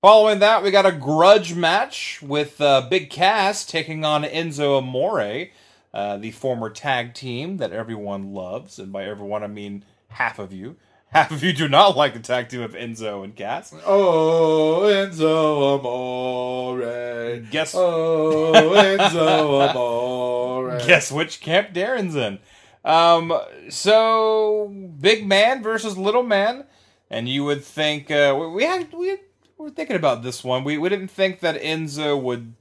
Following 0.03 0.39
that, 0.39 0.63
we 0.63 0.71
got 0.71 0.87
a 0.87 0.93
grudge 0.93 1.55
match 1.55 2.21
with 2.23 2.61
uh, 2.61 2.87
Big 2.89 3.11
Cass 3.11 3.65
taking 3.65 4.05
on 4.05 4.23
Enzo 4.23 4.79
Amore, 4.79 5.49
uh, 5.93 6.17
the 6.19 6.31
former 6.31 6.71
tag 6.71 7.15
team 7.15 7.57
that 7.57 7.73
everyone 7.73 8.33
loves, 8.33 8.79
and 8.79 8.93
by 8.93 9.05
everyone 9.05 9.43
I 9.43 9.49
mean 9.49 9.85
half 10.09 10.39
of 10.39 10.53
you. 10.53 10.77
Half 11.13 11.31
of 11.31 11.43
you 11.45 11.53
do 11.53 11.69
not 11.69 11.97
like 11.97 12.15
the 12.15 12.19
tag 12.21 12.49
team 12.49 12.61
of 12.61 12.73
Enzo 12.73 13.23
and 13.23 13.35
Cass. 13.35 13.73
Oh, 13.87 14.83
Enzo 14.83 15.79
Amore. 15.79 17.39
Guess 17.49 17.75
Oh, 17.77 18.53
Enzo 18.53 19.71
Amore. 19.71 20.79
guess 20.87 21.13
which 21.13 21.41
camp 21.41 21.73
Daryn's 21.73 22.17
in. 22.17 22.41
Um, 22.87 23.33
so 23.69 24.73
big 25.01 25.27
man 25.27 25.63
versus 25.63 25.99
little 25.99 26.23
man, 26.23 26.65
and 27.11 27.29
you 27.29 27.45
would 27.45 27.65
think 27.65 28.11
uh, 28.11 28.35
we- 28.39 28.47
we 28.49 28.65
had 28.65 28.93
we 28.93 29.19
were 29.59 29.71
thinking 29.71 29.97
about 29.97 30.23
this 30.23 30.45
one. 30.45 30.63
We 30.65 30.79
we 30.79 30.89
didn't 30.89 31.09
think 31.09 31.41
that 31.41 31.61
Enzo 31.61 32.21
would. 32.23 32.55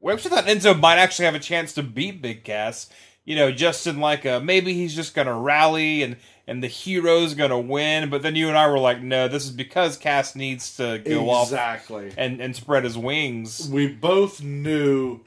We 0.00 0.12
actually 0.12 0.30
thought 0.30 0.44
Enzo 0.46 0.78
might 0.78 0.98
actually 0.98 1.24
have 1.24 1.34
a 1.34 1.40
chance 1.40 1.72
to 1.74 1.82
beat 1.82 2.22
Big 2.22 2.44
Cass. 2.44 2.88
You 3.24 3.34
know, 3.34 3.50
just 3.50 3.88
in 3.88 3.98
like 4.00 4.24
a 4.24 4.38
maybe 4.38 4.72
he's 4.72 4.94
just 4.94 5.14
gonna 5.14 5.34
rally 5.36 6.04
and 6.04 6.16
and 6.46 6.62
the 6.62 6.68
hero's 6.68 7.34
gonna 7.34 7.58
win. 7.58 8.08
But 8.08 8.22
then 8.22 8.36
you 8.36 8.46
and 8.48 8.56
I 8.56 8.68
were 8.68 8.78
like, 8.78 9.02
no, 9.02 9.26
this 9.26 9.44
is 9.46 9.50
because 9.50 9.96
Cass 9.96 10.36
needs 10.36 10.76
to 10.76 10.98
go 11.04 11.28
off 11.28 11.48
Exactly. 11.48 12.12
and 12.16 12.40
and 12.40 12.54
spread 12.54 12.84
his 12.84 12.96
wings. 12.96 13.68
we 13.68 13.88
both 13.88 14.40
knew 14.40 15.22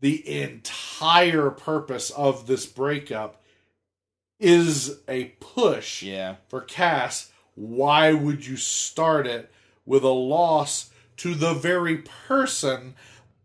the 0.00 0.42
entire 0.42 1.50
purpose 1.50 2.10
of 2.10 2.46
this 2.46 2.66
breakup 2.66 3.42
is 4.40 4.98
a 5.08 5.24
push 5.40 6.02
Yeah. 6.02 6.36
for 6.48 6.60
Cass. 6.60 7.30
Why 7.54 8.12
would 8.12 8.46
you 8.46 8.56
start 8.56 9.26
it 9.26 9.50
with 9.84 10.04
a 10.04 10.08
loss 10.10 10.90
to 11.18 11.34
the 11.34 11.54
very 11.54 11.98
person 11.98 12.94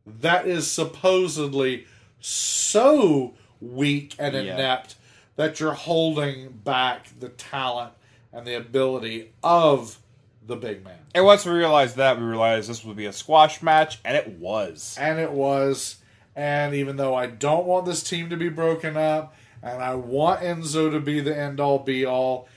that 0.05 0.45
is 0.47 0.69
supposedly 0.69 1.85
so 2.19 3.33
weak 3.61 4.15
and 4.19 4.35
Yeah. 4.35 4.53
inept 4.53 4.95
that 5.35 5.59
you're 5.59 5.73
holding 5.73 6.49
back 6.63 7.07
the 7.19 7.29
talent 7.29 7.93
and 8.31 8.45
the 8.45 8.53
ability 8.55 9.31
of 9.43 9.97
the 10.45 10.55
big 10.55 10.83
man? 10.83 10.99
And 11.15 11.25
once 11.25 11.45
we 11.45 11.51
realized 11.53 11.95
that, 11.95 12.17
we 12.19 12.23
realized 12.23 12.69
this 12.69 12.83
would 12.83 12.97
be 12.97 13.05
a 13.05 13.13
squash 13.13 13.61
match, 13.61 13.99
and 14.05 14.15
it 14.15 14.27
was. 14.39 14.95
and 14.99 15.19
it 15.19 15.31
was. 15.31 15.97
And 16.35 16.73
even 16.73 16.97
though 16.97 17.13
I 17.15 17.27
don't 17.27 17.65
want 17.65 17.85
this 17.85 18.01
team 18.03 18.29
to 18.31 18.37
be 18.37 18.49
broken 18.49 18.97
up, 18.97 19.35
and 19.63 19.81
I 19.81 19.95
want 19.95 20.41
Enzo 20.41 20.91
to 20.91 20.99
be 20.99 21.21
the 21.21 21.35
end 21.35 21.59
all 21.59 21.79
be 21.79 22.05
all, 22.05 22.47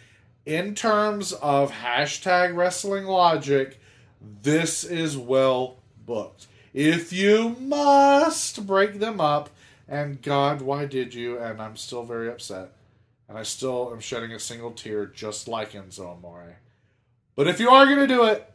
in 0.45 0.75
terms 0.75 1.33
of 1.33 1.71
hashtag 1.71 2.55
wrestling 2.55 3.05
logic, 3.05 3.81
this 4.42 4.83
is 4.85 5.16
well 5.16 5.77
booked. 6.05 6.49
If 6.75 7.12
you 7.12 7.57
must 7.61 8.66
break 8.66 8.99
them 8.99 9.21
up, 9.21 9.51
and 9.88 10.21
God, 10.21 10.62
why 10.62 10.85
did 10.87 11.14
you? 11.14 11.38
And 11.38 11.62
I'm 11.62 11.77
still 11.77 12.03
very 12.03 12.29
upset. 12.29 12.73
And 13.29 13.38
I 13.38 13.45
still 13.45 13.90
am 13.92 14.01
shedding 14.01 14.33
a 14.33 14.40
single 14.40 14.73
tear 14.73 15.07
just 15.07 15.49
like 15.49 15.73
Enzo 15.73 16.16
Amore. 16.16 16.59
But 17.37 17.49
if 17.49 17.61
you 17.61 17.71
are 17.71 17.87
going 17.87 17.99
to 17.99 18.07
do 18.07 18.25
it, 18.25 18.51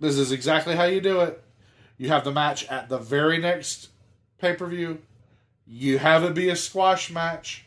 this 0.00 0.18
is 0.18 0.32
exactly 0.32 0.74
how 0.74 0.84
you 0.84 1.00
do 1.00 1.20
it. 1.20 1.42
You 1.96 2.08
have 2.08 2.24
the 2.24 2.32
match 2.32 2.66
at 2.68 2.88
the 2.88 2.98
very 2.98 3.38
next 3.38 3.88
pay 4.38 4.54
per 4.54 4.66
view. 4.66 4.98
You 5.66 5.98
have 5.98 6.24
it 6.24 6.34
be 6.34 6.48
a 6.48 6.56
squash 6.56 7.10
match. 7.10 7.64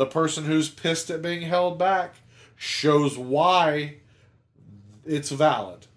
The 0.00 0.06
person 0.06 0.46
who's 0.46 0.70
pissed 0.70 1.10
at 1.10 1.20
being 1.20 1.42
held 1.42 1.78
back 1.78 2.14
shows 2.56 3.18
why 3.18 3.96
it's 5.04 5.28
valid. 5.28 5.88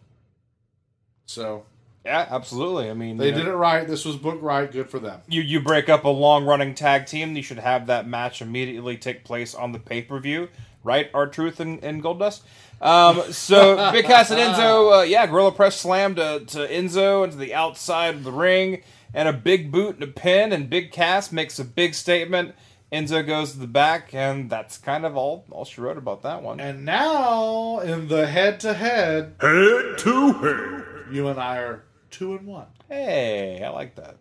So 1.25 1.63
Yeah, 2.03 2.27
absolutely. 2.29 2.89
I 2.89 2.95
mean, 2.95 3.15
they 3.15 3.27
you 3.27 3.31
know, 3.31 3.37
did 3.37 3.47
it 3.47 3.55
right. 3.55 3.87
This 3.87 4.03
was 4.03 4.17
booked 4.17 4.43
right. 4.43 4.69
Good 4.69 4.89
for 4.89 4.99
them. 4.99 5.21
You 5.29 5.41
you 5.41 5.61
break 5.61 5.87
up 5.87 6.03
a 6.03 6.09
long 6.09 6.43
running 6.43 6.75
tag 6.75 7.05
team. 7.05 7.33
You 7.37 7.43
should 7.43 7.59
have 7.59 7.87
that 7.87 8.05
match 8.05 8.41
immediately 8.41 8.97
take 8.97 9.23
place 9.23 9.55
on 9.55 9.71
the 9.71 9.79
pay 9.79 10.01
per 10.01 10.19
view, 10.19 10.49
right? 10.83 11.09
R-Truth 11.13 11.61
and, 11.61 11.81
and 11.81 12.03
Goldust. 12.03 12.41
Um, 12.81 13.31
so 13.31 13.89
Big 13.93 14.03
Cass 14.03 14.31
and 14.31 14.39
Enzo, 14.41 14.99
uh, 14.99 15.03
yeah, 15.03 15.25
Gorilla 15.27 15.53
Press 15.53 15.79
slam 15.79 16.15
to, 16.15 16.43
to 16.45 16.67
Enzo 16.67 17.23
into 17.23 17.37
the 17.37 17.53
outside 17.53 18.15
of 18.15 18.25
the 18.25 18.33
ring, 18.33 18.83
and 19.13 19.29
a 19.29 19.33
big 19.33 19.71
boot 19.71 19.95
and 19.95 20.03
a 20.03 20.07
pin. 20.07 20.51
And 20.51 20.69
Big 20.69 20.91
Cass 20.91 21.31
makes 21.31 21.57
a 21.57 21.63
big 21.63 21.93
statement. 21.93 22.53
Enzo 22.93 23.25
goes 23.25 23.53
to 23.53 23.57
the 23.59 23.65
back, 23.67 24.13
and 24.13 24.49
that's 24.49 24.77
kind 24.77 25.03
of 25.05 25.17
all 25.17 25.45
all 25.49 25.65
she 25.65 25.81
wrote 25.81 25.97
about 25.97 26.21
that 26.21 26.43
one. 26.43 26.59
And 26.59 26.85
now 26.85 27.79
in 27.79 28.07
the 28.07 28.27
head 28.27 28.59
to 28.61 28.73
head, 28.75 29.35
Head 29.41 29.97
to 29.97 30.31
head. 30.33 30.83
you 31.11 31.27
and 31.27 31.39
I 31.39 31.57
are 31.57 31.83
two 32.11 32.35
and 32.35 32.45
one. 32.45 32.67
Hey, 32.87 33.63
I 33.65 33.69
like 33.69 33.95
that. 33.95 34.17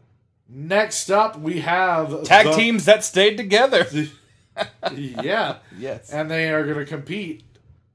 Next 0.48 1.10
up, 1.10 1.38
we 1.38 1.60
have 1.60 2.22
Tag 2.24 2.46
the- 2.46 2.52
teams 2.52 2.86
that 2.86 3.04
stayed 3.04 3.36
together. 3.36 3.86
yeah, 4.92 5.56
yes. 5.78 6.10
and 6.12 6.30
they 6.30 6.50
are 6.52 6.64
going 6.64 6.78
to 6.78 6.84
compete 6.84 7.42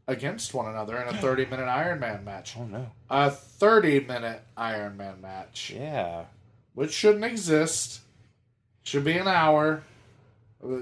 against 0.08 0.54
one 0.54 0.68
another 0.68 0.98
in 1.02 1.08
a 1.08 1.18
30 1.22 1.46
minute 1.46 1.68
Iron 1.68 2.00
Man 2.00 2.24
match. 2.24 2.56
oh 2.58 2.66
no. 2.66 2.88
A 3.10 3.30
30 3.32 4.02
minute 4.02 4.42
Iron 4.56 4.98
Man 4.98 5.22
match, 5.22 5.72
Yeah. 5.76 6.26
which 6.74 6.94
shouldn't 6.94 7.26
exist. 7.26 8.02
Should 8.84 9.04
be 9.04 9.18
an 9.18 9.28
hour. 9.28 9.84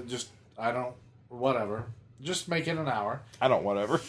Just 0.06 0.28
I 0.58 0.72
don't 0.72 0.94
whatever. 1.28 1.86
Just 2.22 2.48
make 2.48 2.66
it 2.66 2.78
an 2.78 2.88
hour. 2.88 3.22
I 3.40 3.48
don't 3.48 3.64
whatever. 3.64 4.00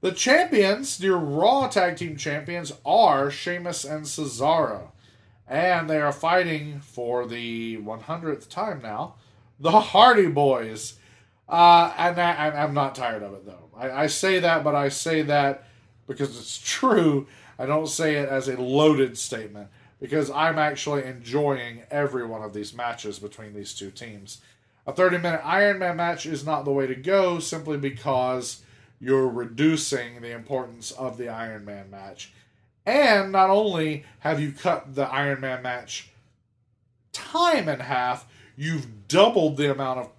The 0.00 0.12
champions, 0.12 1.00
your 1.00 1.16
Raw 1.16 1.68
Tag 1.68 1.96
Team 1.96 2.16
champions, 2.16 2.72
are 2.84 3.30
Sheamus 3.30 3.84
and 3.84 4.04
Cesaro. 4.04 4.88
And 5.48 5.88
they 5.88 5.98
are 5.98 6.12
fighting 6.12 6.80
for 6.80 7.26
the 7.26 7.78
100th 7.78 8.48
time 8.50 8.82
now. 8.82 9.14
The 9.58 9.70
Hardy 9.70 10.26
Boys. 10.26 10.98
Uh, 11.48 11.92
and 11.96 12.20
I, 12.20 12.50
I'm 12.50 12.74
not 12.74 12.94
tired 12.94 13.22
of 13.22 13.32
it, 13.32 13.46
though. 13.46 13.70
I, 13.74 14.02
I 14.02 14.06
say 14.08 14.40
that, 14.40 14.64
but 14.64 14.74
I 14.74 14.88
say 14.90 15.22
that 15.22 15.64
because 16.06 16.38
it's 16.38 16.58
true. 16.64 17.26
I 17.58 17.66
don't 17.66 17.88
say 17.88 18.16
it 18.16 18.28
as 18.28 18.48
a 18.48 18.60
loaded 18.60 19.16
statement 19.16 19.68
because 20.00 20.30
I'm 20.30 20.58
actually 20.58 21.04
enjoying 21.04 21.82
every 21.90 22.26
one 22.26 22.42
of 22.42 22.52
these 22.52 22.74
matches 22.74 23.18
between 23.18 23.54
these 23.54 23.72
two 23.72 23.90
teams. 23.90 24.42
A 24.86 24.92
30 24.92 25.18
minute 25.18 25.40
Iron 25.44 25.78
Man 25.78 25.96
match 25.96 26.26
is 26.26 26.44
not 26.44 26.64
the 26.64 26.72
way 26.72 26.86
to 26.86 26.94
go 26.94 27.38
simply 27.38 27.78
because 27.78 28.62
you're 29.00 29.28
reducing 29.28 30.20
the 30.20 30.32
importance 30.32 30.90
of 30.90 31.16
the 31.16 31.28
Iron 31.28 31.64
Man 31.64 31.90
match. 31.90 32.32
And 32.86 33.32
not 33.32 33.50
only 33.50 34.04
have 34.20 34.40
you 34.40 34.52
cut 34.52 34.94
the 34.94 35.06
Iron 35.06 35.40
Man 35.40 35.62
match 35.62 36.10
time 37.12 37.68
in 37.68 37.80
half, 37.80 38.26
you've 38.56 39.08
doubled 39.08 39.56
the 39.56 39.70
amount 39.70 40.00
of 40.00 40.10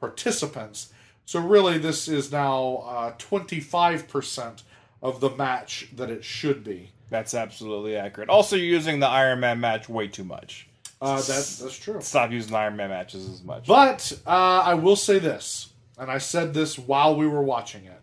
participants. 0.00 0.92
So 1.26 1.40
really, 1.40 1.76
this 1.76 2.08
is 2.08 2.32
now 2.32 2.84
uh, 2.86 3.12
25% 3.18 4.62
of 5.02 5.20
the 5.20 5.30
match 5.30 5.88
that 5.96 6.10
it 6.10 6.24
should 6.24 6.64
be. 6.64 6.92
That's 7.10 7.34
absolutely 7.34 7.96
accurate. 7.96 8.28
Also, 8.28 8.56
you're 8.56 8.66
using 8.66 9.00
the 9.00 9.06
Iron 9.06 9.40
Man 9.40 9.60
match 9.60 9.88
way 9.88 10.08
too 10.08 10.24
much. 10.24 10.67
Uh, 11.00 11.16
that, 11.16 11.26
that's 11.26 11.78
true. 11.78 12.00
Stop 12.00 12.32
using 12.32 12.54
Iron 12.54 12.76
Man 12.76 12.90
matches 12.90 13.28
as 13.28 13.42
much. 13.42 13.66
But 13.66 14.12
uh, 14.26 14.62
I 14.64 14.74
will 14.74 14.96
say 14.96 15.18
this, 15.18 15.72
and 15.96 16.10
I 16.10 16.18
said 16.18 16.54
this 16.54 16.78
while 16.78 17.14
we 17.16 17.26
were 17.26 17.42
watching 17.42 17.84
it. 17.84 18.00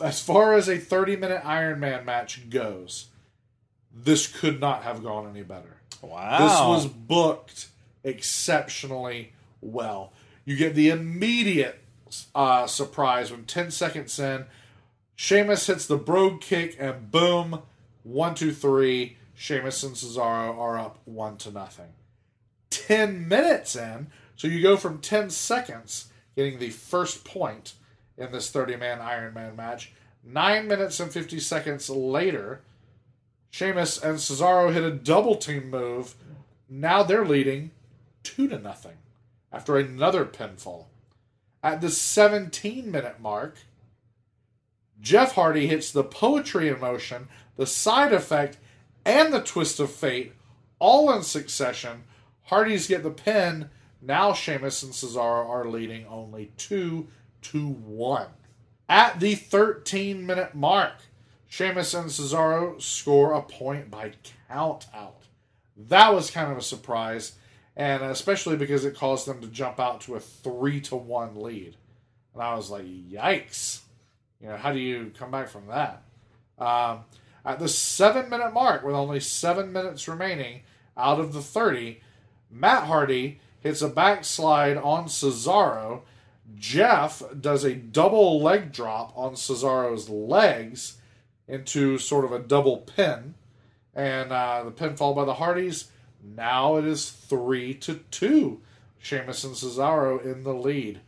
As 0.00 0.20
far 0.20 0.54
as 0.54 0.68
a 0.68 0.78
30 0.78 1.16
minute 1.16 1.42
Iron 1.44 1.80
Man 1.80 2.04
match 2.04 2.48
goes, 2.48 3.06
this 3.94 4.26
could 4.26 4.60
not 4.60 4.82
have 4.82 5.02
gone 5.02 5.28
any 5.28 5.42
better. 5.42 5.76
wow. 6.02 6.38
This 6.38 6.58
was 6.60 6.86
booked 6.86 7.68
exceptionally 8.04 9.32
well. 9.60 10.12
You 10.44 10.56
get 10.56 10.74
the 10.74 10.90
immediate 10.90 11.80
uh, 12.34 12.66
surprise 12.66 13.30
when 13.30 13.44
10 13.44 13.70
seconds 13.70 14.18
in, 14.18 14.46
Sheamus 15.16 15.66
hits 15.66 15.86
the 15.86 15.96
brogue 15.96 16.40
kick, 16.42 16.76
and 16.78 17.10
boom, 17.10 17.62
one, 18.04 18.34
two, 18.34 18.52
three. 18.52 19.16
Sheamus 19.34 19.82
and 19.82 19.94
Cesaro 19.94 20.56
are 20.56 20.78
up 20.78 20.98
one 21.04 21.36
to 21.38 21.50
nothing. 21.50 21.88
10 22.70 23.28
minutes 23.28 23.76
in, 23.76 24.08
so 24.34 24.48
you 24.48 24.62
go 24.62 24.76
from 24.76 24.98
10 24.98 25.30
seconds 25.30 26.08
getting 26.34 26.58
the 26.58 26.70
first 26.70 27.24
point 27.24 27.74
in 28.16 28.32
this 28.32 28.50
30 28.50 28.76
man 28.76 29.00
Iron 29.00 29.34
Man 29.34 29.56
match. 29.56 29.92
Nine 30.24 30.66
minutes 30.66 30.98
and 31.00 31.12
50 31.12 31.38
seconds 31.40 31.88
later, 31.88 32.62
Sheamus 33.50 34.02
and 34.02 34.18
Cesaro 34.18 34.72
hit 34.72 34.82
a 34.82 34.90
double 34.90 35.36
team 35.36 35.70
move. 35.70 36.14
Now 36.68 37.02
they're 37.02 37.24
leading 37.24 37.70
two 38.22 38.48
to 38.48 38.58
nothing 38.58 38.96
after 39.52 39.76
another 39.76 40.24
pinfall. 40.24 40.86
At 41.62 41.80
the 41.80 41.90
17 41.90 42.90
minute 42.90 43.20
mark, 43.20 43.58
Jeff 45.00 45.32
Hardy 45.32 45.66
hits 45.66 45.90
the 45.90 46.04
poetry 46.04 46.68
in 46.68 46.80
motion, 46.80 47.28
the 47.56 47.66
side 47.66 48.12
effect, 48.12 48.58
and 49.04 49.32
the 49.32 49.40
twist 49.40 49.78
of 49.78 49.90
fate 49.90 50.32
all 50.78 51.12
in 51.12 51.22
succession. 51.22 52.04
Hardys 52.46 52.86
get 52.86 53.02
the 53.02 53.10
pin. 53.10 53.70
Now 54.00 54.32
Sheamus 54.32 54.82
and 54.82 54.92
Cesaro 54.92 55.48
are 55.48 55.66
leading 55.66 56.06
only 56.06 56.52
2 56.56 57.08
to 57.42 57.68
1. 57.68 58.26
At 58.88 59.18
the 59.18 59.34
13 59.34 60.24
minute 60.24 60.54
mark, 60.54 60.94
Sheamus 61.48 61.92
and 61.94 62.08
Cesaro 62.08 62.80
score 62.80 63.32
a 63.32 63.42
point 63.42 63.90
by 63.90 64.12
count 64.48 64.86
out. 64.94 65.22
That 65.76 66.14
was 66.14 66.30
kind 66.30 66.50
of 66.50 66.58
a 66.58 66.62
surprise, 66.62 67.32
and 67.76 68.02
especially 68.02 68.56
because 68.56 68.84
it 68.84 68.96
caused 68.96 69.26
them 69.26 69.40
to 69.40 69.48
jump 69.48 69.80
out 69.80 70.00
to 70.02 70.14
a 70.14 70.20
3 70.20 70.80
to 70.82 70.96
1 70.96 71.36
lead. 71.36 71.76
And 72.32 72.42
I 72.42 72.54
was 72.54 72.70
like, 72.70 72.84
yikes. 72.84 73.80
You 74.40 74.48
know, 74.48 74.56
how 74.56 74.72
do 74.72 74.78
you 74.78 75.12
come 75.18 75.30
back 75.30 75.48
from 75.48 75.66
that? 75.66 76.02
Um, 76.58 77.00
at 77.44 77.58
the 77.58 77.68
seven 77.68 78.30
minute 78.30 78.52
mark, 78.52 78.84
with 78.84 78.94
only 78.94 79.20
seven 79.20 79.72
minutes 79.72 80.06
remaining 80.06 80.62
out 80.96 81.18
of 81.18 81.32
the 81.32 81.42
30, 81.42 82.00
Matt 82.58 82.84
Hardy 82.84 83.40
hits 83.60 83.82
a 83.82 83.88
backslide 83.88 84.76
on 84.76 85.06
Cesaro. 85.06 86.02
Jeff 86.54 87.22
does 87.38 87.64
a 87.64 87.74
double 87.74 88.40
leg 88.40 88.72
drop 88.72 89.12
on 89.16 89.34
Cesaro's 89.34 90.08
legs 90.08 90.98
into 91.48 91.98
sort 91.98 92.24
of 92.24 92.32
a 92.32 92.38
double 92.38 92.78
pin. 92.78 93.34
And 93.94 94.32
uh, 94.32 94.64
the 94.64 94.70
pinfall 94.70 95.14
by 95.14 95.24
the 95.24 95.34
Hardys. 95.34 95.90
Now 96.22 96.76
it 96.76 96.84
is 96.84 97.10
3 97.10 97.74
to 97.74 97.96
2. 98.10 98.60
Sheamus 98.98 99.44
and 99.44 99.54
Cesaro 99.54 100.24
in 100.24 100.42
the 100.42 100.54
lead. 100.54 101.00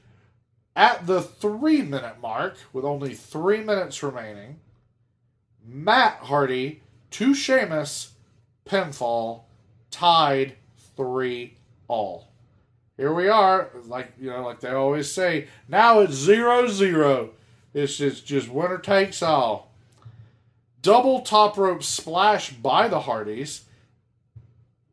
At 0.77 1.07
the 1.09 1.21
three 1.21 1.83
minute 1.83 2.21
mark, 2.23 2.57
with 2.73 2.85
only 2.85 3.15
three 3.15 3.65
minutes 3.65 4.01
remaining, 4.03 4.61
Matt 5.67 6.19
Hardy 6.23 6.83
to 7.11 7.35
Sheamus, 7.35 8.13
pinfall, 8.65 9.43
tied 9.91 10.55
three 10.99 11.55
all. 11.87 12.29
Here 12.97 13.15
we 13.15 13.29
are, 13.29 13.71
like 13.87 14.13
you 14.21 14.29
know, 14.29 14.45
like 14.45 14.59
they 14.59 14.71
always 14.71 15.11
say. 15.11 15.47
Now 15.69 16.01
it's 16.01 16.15
zero 16.15 16.67
zero. 16.67 17.31
It's 17.73 17.97
just 17.97 18.27
just 18.27 18.49
winner 18.49 18.79
takes 18.79 19.23
all. 19.23 19.73
Double 20.83 21.21
top 21.21 21.57
rope 21.57 21.85
splash 21.85 22.51
by 22.51 22.89
the 22.89 23.01
Hardys. 23.01 23.65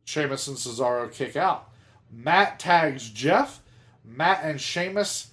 Sheamus 0.04 0.46
and 0.46 0.56
Cesaro 0.56 1.12
kick 1.12 1.34
out. 1.34 1.68
Matt 2.10 2.60
tags 2.60 3.10
Jeff. 3.10 3.60
Matt 4.04 4.44
and 4.44 4.60
Sheamus 4.60 5.32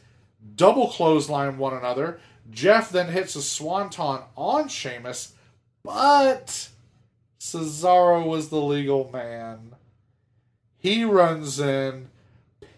double 0.55 0.87
clothesline 0.87 1.59
one 1.59 1.75
another. 1.75 2.19
Jeff 2.49 2.89
then 2.89 3.09
hits 3.09 3.35
a 3.35 3.41
swanton 3.43 4.21
on 4.35 4.67
Sheamus, 4.67 5.33
but 5.83 6.69
Cesaro 7.39 8.25
was 8.25 8.49
the 8.49 8.59
legal 8.59 9.11
man. 9.11 9.75
He 10.83 11.05
runs 11.05 11.61
in, 11.61 12.09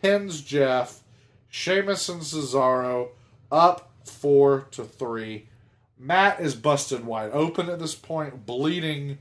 pins 0.04 0.42
Jeff. 0.42 1.02
Sheamus 1.50 2.08
and 2.08 2.22
Cesaro 2.22 3.10
up 3.52 3.92
four 4.04 4.68
to 4.72 4.84
three. 4.84 5.48
Matt 5.98 6.40
is 6.40 6.54
busted 6.54 7.04
wide 7.04 7.32
open 7.34 7.68
at 7.68 7.80
this 7.80 7.96
point, 7.96 8.46
bleeding 8.46 9.18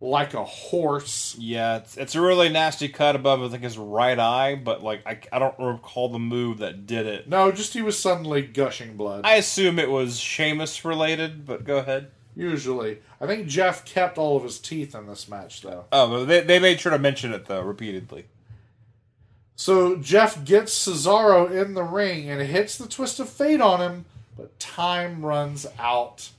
like 0.00 0.34
a 0.34 0.42
horse. 0.42 1.36
Yeah, 1.38 1.76
it's, 1.76 1.96
it's 1.96 2.16
a 2.16 2.20
really 2.20 2.48
nasty 2.48 2.88
cut 2.88 3.14
above, 3.14 3.40
I 3.40 3.48
think, 3.50 3.62
his 3.62 3.78
right 3.78 4.18
eye, 4.18 4.56
but 4.56 4.82
like 4.82 5.06
I, 5.06 5.20
I 5.30 5.38
don't 5.38 5.58
recall 5.60 6.08
the 6.08 6.18
move 6.18 6.58
that 6.58 6.86
did 6.86 7.06
it. 7.06 7.28
No, 7.28 7.52
just 7.52 7.72
he 7.72 7.82
was 7.82 7.96
suddenly 7.96 8.42
gushing 8.42 8.96
blood. 8.96 9.24
I 9.24 9.36
assume 9.36 9.78
it 9.78 9.90
was 9.90 10.18
Sheamus 10.18 10.84
related, 10.84 11.46
but 11.46 11.62
go 11.62 11.76
ahead. 11.76 12.10
Usually, 12.36 12.98
I 13.20 13.26
think 13.26 13.46
Jeff 13.46 13.84
kept 13.84 14.18
all 14.18 14.36
of 14.36 14.42
his 14.42 14.58
teeth 14.58 14.94
in 14.94 15.06
this 15.06 15.28
match, 15.28 15.62
though. 15.62 15.84
Oh, 15.92 16.24
they, 16.24 16.40
they 16.40 16.58
made 16.58 16.80
sure 16.80 16.90
to 16.92 16.98
mention 16.98 17.32
it 17.32 17.46
though 17.46 17.62
repeatedly. 17.62 18.26
So 19.56 19.96
Jeff 19.96 20.44
gets 20.44 20.76
Cesaro 20.76 21.48
in 21.50 21.74
the 21.74 21.84
ring 21.84 22.28
and 22.28 22.40
hits 22.42 22.76
the 22.76 22.88
twist 22.88 23.20
of 23.20 23.28
fate 23.28 23.60
on 23.60 23.80
him, 23.80 24.04
but 24.36 24.58
time 24.58 25.24
runs 25.24 25.64
out. 25.78 26.30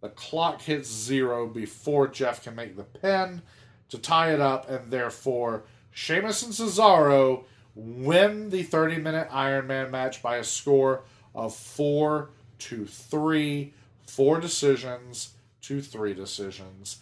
The 0.00 0.08
clock 0.08 0.62
hits 0.62 0.90
zero 0.90 1.46
before 1.46 2.08
Jeff 2.08 2.42
can 2.42 2.56
make 2.56 2.76
the 2.76 2.82
pin 2.82 3.42
to 3.90 3.98
tie 3.98 4.34
it 4.34 4.40
up, 4.40 4.68
and 4.68 4.90
therefore 4.90 5.62
Sheamus 5.92 6.42
and 6.42 6.52
Cesaro 6.52 7.44
win 7.76 8.50
the 8.50 8.64
30 8.64 8.98
minute 8.98 9.28
Iron 9.30 9.68
Man 9.68 9.92
match 9.92 10.20
by 10.20 10.36
a 10.36 10.44
score 10.44 11.02
of 11.32 11.54
four 11.54 12.30
to 12.58 12.86
three, 12.86 13.72
four 14.06 14.40
decisions 14.40 15.30
to 15.68 15.80
three 15.80 16.14
decisions, 16.14 16.98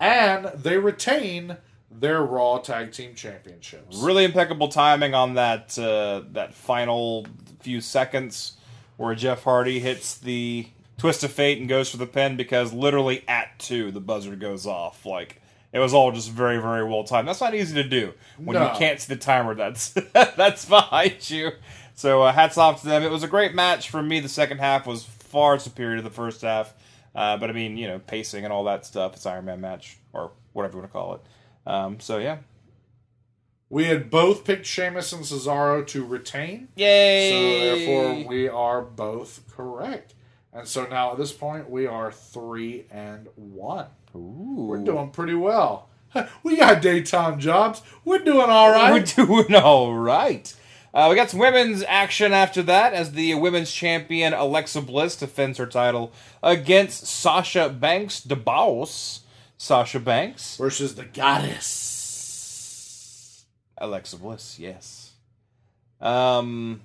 and 0.00 0.46
they 0.54 0.78
retain 0.78 1.56
their 1.90 2.22
Raw 2.22 2.58
Tag 2.58 2.92
Team 2.92 3.14
Championships. 3.14 3.96
Really 3.98 4.24
impeccable 4.24 4.68
timing 4.68 5.14
on 5.14 5.34
that 5.34 5.78
uh, 5.78 6.22
that 6.32 6.54
final 6.54 7.26
few 7.60 7.80
seconds 7.80 8.56
where 8.96 9.14
Jeff 9.14 9.44
Hardy 9.44 9.78
hits 9.80 10.16
the 10.18 10.68
twist 10.98 11.22
of 11.24 11.30
fate 11.32 11.58
and 11.58 11.68
goes 11.68 11.90
for 11.90 11.96
the 11.98 12.06
pin 12.06 12.36
because 12.36 12.72
literally 12.72 13.22
at 13.28 13.58
two 13.58 13.90
the 13.90 14.00
buzzer 14.00 14.34
goes 14.36 14.66
off. 14.66 15.04
Like 15.06 15.40
it 15.72 15.78
was 15.78 15.92
all 15.94 16.10
just 16.12 16.30
very 16.30 16.58
very 16.58 16.84
well 16.84 17.04
timed. 17.04 17.28
That's 17.28 17.40
not 17.40 17.54
easy 17.54 17.74
to 17.82 17.88
do 17.88 18.14
when 18.38 18.54
No. 18.56 18.72
you 18.72 18.78
can't 18.78 19.00
see 19.00 19.14
the 19.14 19.20
timer 19.20 19.54
that's 19.54 19.90
that's 20.12 20.64
behind 20.64 21.28
you. 21.30 21.52
So 21.94 22.22
uh, 22.22 22.32
hats 22.32 22.58
off 22.58 22.80
to 22.82 22.88
them. 22.88 23.02
It 23.02 23.10
was 23.10 23.22
a 23.22 23.28
great 23.28 23.54
match 23.54 23.88
for 23.90 24.02
me. 24.02 24.20
The 24.20 24.28
second 24.28 24.58
half 24.58 24.86
was 24.86 25.04
far 25.04 25.58
superior 25.58 25.96
to 25.96 26.02
the 26.02 26.10
first 26.10 26.42
half. 26.42 26.74
Uh, 27.16 27.36
but 27.38 27.50
I 27.50 27.52
mean, 27.52 27.76
you 27.76 27.88
know, 27.88 27.98
pacing 27.98 28.44
and 28.44 28.52
all 28.52 28.64
that 28.64 28.84
stuff. 28.86 29.14
It's 29.14 29.26
Iron 29.26 29.46
Man 29.46 29.60
match 29.60 29.98
or 30.12 30.32
whatever 30.52 30.74
you 30.74 30.78
want 30.80 30.90
to 30.90 30.92
call 30.92 31.14
it. 31.14 31.20
Um, 31.66 31.98
so 32.00 32.18
yeah, 32.18 32.38
We 33.68 33.84
had 33.86 34.10
both 34.10 34.44
picked 34.44 34.66
Sheamus 34.66 35.12
and 35.12 35.24
Cesaro 35.24 35.84
to 35.88 36.04
retain. 36.04 36.68
Yay! 36.76 37.30
So 37.30 37.76
therefore, 37.76 38.28
we 38.28 38.48
are 38.48 38.82
both 38.82 39.42
correct. 39.50 40.14
And 40.52 40.66
so 40.68 40.86
now 40.86 41.12
at 41.12 41.18
this 41.18 41.32
point, 41.32 41.68
we 41.68 41.86
are 41.86 42.12
three 42.12 42.86
and 42.90 43.28
one. 43.34 43.86
Ooh. 44.14 44.66
We're 44.68 44.84
doing 44.84 45.10
pretty 45.10 45.34
well. 45.34 45.88
We 46.42 46.56
got 46.56 46.80
daytime 46.80 47.38
jobs. 47.40 47.82
We're 48.04 48.20
doing 48.20 48.48
all 48.48 48.70
right. 48.70 48.90
We're 49.18 49.26
doing 49.26 49.54
all 49.54 49.92
right. 49.94 50.54
Uh, 50.96 51.08
we 51.10 51.14
got 51.14 51.28
some 51.28 51.40
women's 51.40 51.82
action 51.82 52.32
after 52.32 52.62
that 52.62 52.94
as 52.94 53.12
the 53.12 53.34
women's 53.34 53.70
champion 53.70 54.32
Alexa 54.32 54.80
Bliss 54.80 55.14
defends 55.14 55.58
her 55.58 55.66
title 55.66 56.10
against 56.42 57.06
Sasha 57.06 57.68
Banks, 57.68 58.22
boss. 58.22 59.20
Sasha 59.58 60.00
Banks, 60.00 60.56
Versus 60.56 60.94
the 60.94 61.04
goddess. 61.04 61.74
Alexa 63.76 64.16
Bliss, 64.16 64.58
yes. 64.58 65.12
Um, 66.00 66.80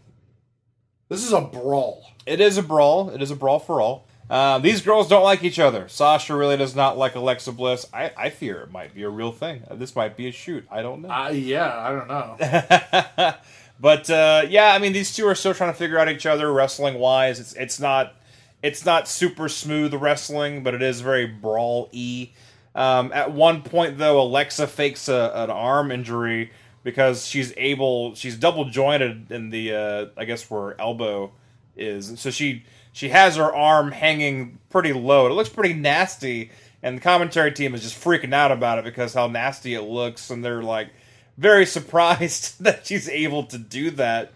This 1.08 1.24
is 1.26 1.32
a 1.32 1.39
brawl. 1.39 2.06
it 2.26 2.41
is 2.41 2.58
a 2.58 2.63
brawl. 2.63 3.12
It 3.12 3.21
is 3.21 3.32
a 3.32 3.36
brawl 3.38 3.60
for 3.60 3.80
all. 3.80 4.06
Uh, 4.30 4.60
these 4.60 4.82
girls 4.82 5.08
don't 5.08 5.24
like 5.24 5.41
each 5.43 5.60
other. 5.60 5.88
Sasha 5.88 6.36
really 6.36 6.58
does 6.58 6.76
not 6.76 6.97
like 6.97 7.15
Alexa 7.15 7.54
Bliss. 7.54 7.86
I, 7.93 8.12
I 8.17 8.30
fear 8.30 8.60
it 8.62 8.71
might 8.71 8.93
be 8.93 9.04
a 9.04 9.10
real 9.10 9.32
thing. 9.32 9.63
This 9.71 9.95
might 9.95 10.17
be 10.17 10.28
a 10.28 10.32
shoot. 10.34 10.65
I 10.69 10.82
don't 10.82 11.02
know. 11.02 11.10
Uh, 11.10 11.30
yeah, 11.30 11.78
I 11.78 11.91
don't 11.91 12.08
know. 12.10 13.34
but 13.82 14.10
uh, 14.12 14.46
yeah, 14.48 14.74
I 14.74 14.78
mean, 14.78 14.94
these 14.94 15.13
two 15.15 15.26
are 15.26 15.34
still 15.34 15.56
trying 15.56 15.74
to 15.74 15.78
figure 15.78 15.98
out 15.98 16.08
each 16.08 16.28
other 16.28 16.54
wrestling 16.54 17.00
wise. 17.00 17.39
It's 17.39 17.54
it's 17.54 17.80
not 17.80 18.13
it's 18.62 18.86
not 18.86 19.08
super 19.08 19.50
smooth 19.50 19.96
wrestling, 19.96 20.62
but 20.62 20.76
it 20.76 20.84
is 20.84 21.02
very 21.02 21.26
brawl 21.26 21.89
y. 21.91 22.30
Um, 22.76 23.12
at 23.12 23.32
one 23.32 23.63
point, 23.63 23.98
though, 23.98 24.22
Alexa 24.22 24.67
fakes 24.67 25.10
a, 25.10 25.32
an 25.34 25.50
arm 25.50 25.91
injury 25.91 26.52
because 26.84 27.26
she's 27.26 27.54
able 27.58 28.13
she's 28.13 28.38
double 28.38 28.65
jointed 28.65 29.32
in 29.32 29.50
the 29.50 29.74
uh, 29.74 30.06
I 30.15 30.26
guess 30.26 30.50
where 30.50 30.62
her 30.62 30.76
elbow 30.80 31.32
is, 31.76 32.20
so 32.20 32.30
she 32.30 32.63
she 32.94 33.10
has 33.10 33.38
her 33.38 33.54
arm 33.54 33.91
hanging 33.91 34.60
pretty 34.70 34.94
low. 34.94 35.26
It 35.26 35.32
looks 35.32 35.50
pretty 35.50 35.74
nasty, 35.74 36.52
and 36.84 36.98
the 36.98 37.02
commentary 37.02 37.52
team 37.52 37.74
is 37.74 37.82
just 37.82 38.00
freaking 38.00 38.34
out 38.34 38.52
about 38.52 38.78
it 38.78 38.86
because 38.86 39.15
how 39.15 39.26
nasty 39.26 39.74
it 39.74 39.82
looks, 39.82 40.30
and 40.30 40.46
they're 40.46 40.62
like 40.62 40.89
very 41.41 41.65
surprised 41.65 42.63
that 42.63 42.86
she's 42.86 43.10
able 43.10 43.43
to 43.45 43.58
do 43.58 43.91
that, 43.91 44.32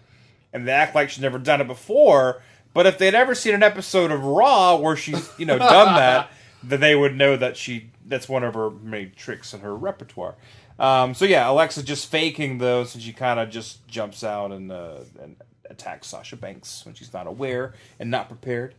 and 0.52 0.66
they 0.66 0.72
act 0.72 0.94
like 0.94 1.08
she's 1.08 1.22
never 1.22 1.38
done 1.38 1.60
it 1.60 1.66
before. 1.66 2.42
But 2.74 2.86
if 2.86 2.98
they'd 2.98 3.14
ever 3.14 3.34
seen 3.34 3.54
an 3.54 3.62
episode 3.62 4.10
of 4.10 4.22
Raw 4.22 4.76
where 4.76 4.96
she's 4.96 5.30
you 5.38 5.46
know 5.46 5.58
done 5.58 5.94
that, 5.94 6.30
then 6.62 6.80
they 6.80 6.94
would 6.94 7.16
know 7.16 7.36
that 7.36 7.56
she 7.56 7.90
that's 8.04 8.28
one 8.28 8.44
of 8.44 8.54
her 8.54 8.70
many 8.70 9.06
tricks 9.06 9.54
in 9.54 9.60
her 9.60 9.74
repertoire. 9.74 10.34
Um, 10.78 11.14
so 11.14 11.24
yeah, 11.24 11.48
Alexa 11.48 11.82
just 11.84 12.10
faking 12.10 12.58
those, 12.58 12.94
and 12.94 13.02
she 13.02 13.12
kind 13.12 13.40
of 13.40 13.48
just 13.48 13.86
jumps 13.88 14.22
out 14.22 14.52
and 14.52 14.70
uh, 14.70 14.98
and 15.22 15.36
attacks 15.70 16.08
Sasha 16.08 16.36
Banks 16.36 16.84
when 16.84 16.94
she's 16.94 17.12
not 17.12 17.26
aware 17.26 17.74
and 17.98 18.10
not 18.10 18.28
prepared. 18.28 18.74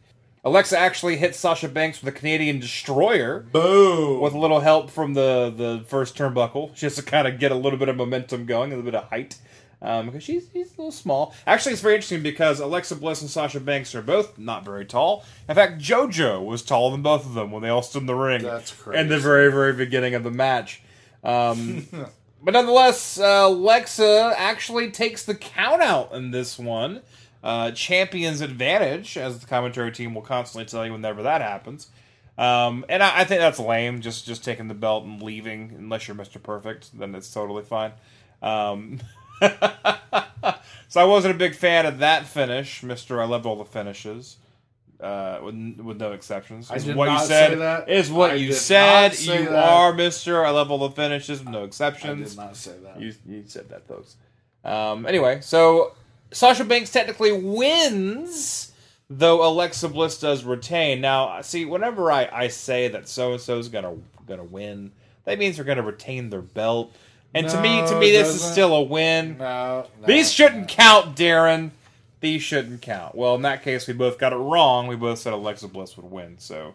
Alexa 0.48 0.78
actually 0.78 1.18
hits 1.18 1.38
Sasha 1.38 1.68
Banks 1.68 2.02
with 2.02 2.16
a 2.16 2.18
Canadian 2.18 2.60
destroyer 2.60 3.42
Boom. 3.52 4.22
with 4.22 4.34
a 4.34 4.40
little 4.40 4.62
help 4.62 4.90
from 4.90 5.14
the 5.14 5.54
the 5.56 5.84
first 5.88 6.16
turnbuckle. 6.16 6.74
She 6.74 6.86
has 6.86 6.96
to 6.96 7.04
kind 7.04 7.28
of 7.28 7.38
get 7.38 7.52
a 7.52 7.56
little 7.56 7.78
bit 7.78 7.90
of 7.90 7.98
momentum 7.98 8.46
going, 8.46 8.72
a 8.72 8.78
little 8.78 8.90
bit 8.90 8.96
of 8.96 9.10
height. 9.10 9.38
Um, 9.82 10.08
because 10.08 10.24
she's, 10.24 10.48
she's 10.54 10.70
a 10.70 10.78
little 10.78 10.92
small. 10.92 11.36
Actually, 11.46 11.74
it's 11.74 11.82
very 11.82 11.96
interesting 11.96 12.24
because 12.24 12.62
Alexa 12.62 12.96
Bliss 12.96 13.22
and 13.22 13.30
Sasha 13.30 13.60
Banks 13.60 13.94
are 13.94 14.02
both 14.02 14.40
not 14.40 14.64
very 14.64 14.86
tall. 14.86 15.26
In 15.50 15.54
fact, 15.54 15.80
JoJo 15.80 16.44
was 16.44 16.64
taller 16.64 16.92
than 16.92 17.04
both 17.04 17.26
of 17.26 17.34
them 17.34 17.52
when 17.52 17.62
they 17.62 17.70
all 17.70 17.84
stood 17.84 18.04
in 18.04 18.08
the 18.08 18.16
ring. 18.16 18.42
That's 18.42 18.72
crazy. 18.72 19.02
In 19.02 19.10
the 19.10 19.20
very, 19.20 19.52
very 19.52 19.74
beginning 19.74 20.16
of 20.16 20.24
the 20.24 20.32
match. 20.32 20.82
Um, 21.24 21.88
but 22.42 22.54
nonetheless, 22.54 23.20
uh, 23.20 23.44
Alexa 23.48 24.34
actually 24.38 24.92
takes 24.92 25.26
the 25.26 25.36
count 25.36 25.82
out 25.82 26.14
in 26.14 26.32
this 26.32 26.58
one. 26.58 27.02
Uh, 27.44 27.72
champion's 27.72 28.42
advantage, 28.42 29.18
as 29.18 29.40
the 29.40 29.46
commentary 29.48 29.92
team 29.92 30.14
will 30.16 30.22
constantly 30.24 30.66
tell 30.66 30.86
you 30.86 30.92
whenever 30.92 31.24
that 31.24 31.42
happens. 31.42 31.88
Um, 32.38 32.86
and 32.90 33.02
I, 33.02 33.22
I 33.22 33.24
think 33.24 33.40
that's 33.42 33.60
lame. 33.60 34.02
Just 34.02 34.26
just 34.26 34.44
taking 34.44 34.68
the 34.68 34.74
belt 34.76 35.06
and 35.06 35.22
leaving, 35.22 35.74
unless 35.78 36.08
you're 36.08 36.18
Mr. 36.18 36.42
Perfect, 36.42 36.98
then 36.98 37.16
it's 37.16 37.32
totally 37.34 37.64
fine. 37.64 37.94
Um, 38.42 39.00
so 39.42 41.02
I 41.02 41.04
wasn't 41.06 41.36
a 41.36 41.38
big 41.38 41.56
fan 41.56 41.86
of 41.86 42.00
that 42.00 42.28
finish, 42.28 42.84
Mister. 42.84 43.22
I 43.22 43.26
loved 43.26 43.46
all 43.46 43.56
the 43.56 43.66
finishes, 43.66 44.38
uh, 45.02 45.40
with, 45.44 45.56
with 45.80 45.98
no 46.00 46.12
exceptions. 46.12 46.70
I 46.72 46.76
Is 46.76 46.86
did 46.86 46.96
what 46.96 47.12
you 47.12 47.20
said 47.20 47.50
say 47.52 47.56
that. 47.56 47.90
is 47.90 48.12
what 48.12 48.32
I 48.32 48.36
you 48.36 48.54
said. 48.54 49.18
You 49.20 49.46
that. 49.46 49.70
are 49.70 49.94
Mister. 49.94 50.46
I 50.46 50.52
love 50.52 50.70
all 50.72 50.80
the 50.80 50.92
finishes 50.92 51.40
with 51.40 51.50
no 51.50 51.62
I 51.62 51.66
exceptions. 51.66 52.32
did 52.32 52.38
not 52.38 52.56
say 52.56 52.74
that. 52.84 53.00
You 53.02 53.14
you 53.28 53.44
said 53.48 53.70
that, 53.70 53.88
folks. 53.88 54.16
Um, 54.64 55.06
anyway, 55.06 55.40
so 55.42 55.94
Sasha 56.32 56.64
Banks 56.66 56.92
technically 56.92 57.32
wins, 57.32 58.72
though 59.10 59.48
Alexa 59.48 59.90
Bliss 59.90 60.20
does 60.20 60.44
retain. 60.44 61.02
Now, 61.02 61.42
see, 61.42 61.66
whenever 61.66 62.12
I, 62.12 62.30
I 62.32 62.48
say 62.50 62.88
that 62.90 63.08
so 63.08 63.34
and 63.34 63.42
so's 63.42 63.70
gonna 63.70 63.98
gonna 64.28 64.44
win, 64.44 64.92
that 65.26 65.40
means 65.40 65.56
they're 65.56 65.66
gonna 65.66 65.82
retain 65.84 66.30
their 66.30 66.42
belt. 66.42 66.94
And 67.34 67.48
to 67.50 67.62
me, 67.62 67.86
to 67.88 68.00
me, 68.00 68.12
this 68.12 68.30
is 68.30 68.36
doesn't. 68.36 68.52
still 68.54 68.76
a 68.76 68.84
win. 68.84 69.38
No, 69.38 69.88
no. 70.02 70.08
These 70.08 70.32
shouldn't 70.32 70.70
count, 70.70 71.16
Daryn. 71.16 71.72
These 72.20 72.42
shouldn't 72.42 72.82
count. 72.82 73.16
Well, 73.16 73.36
in 73.36 73.44
that 73.44 73.64
case, 73.64 73.88
we 73.88 73.94
both 73.94 74.18
got 74.18 74.34
it 74.34 74.38
wrong. 74.38 74.88
We 74.88 74.96
both 74.96 75.20
said 75.20 75.34
Alexa 75.34 75.68
Bliss 75.68 75.98
would 75.98 76.10
win. 76.10 76.38
So, 76.40 76.74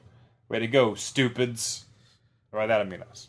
way 0.49 0.61
to 0.61 0.67
go, 0.67 0.95
stupids. 0.95 1.85
By 2.53 2.67
that 2.67 2.81
I 2.81 2.85
mean 2.85 3.03
us. 3.03 3.29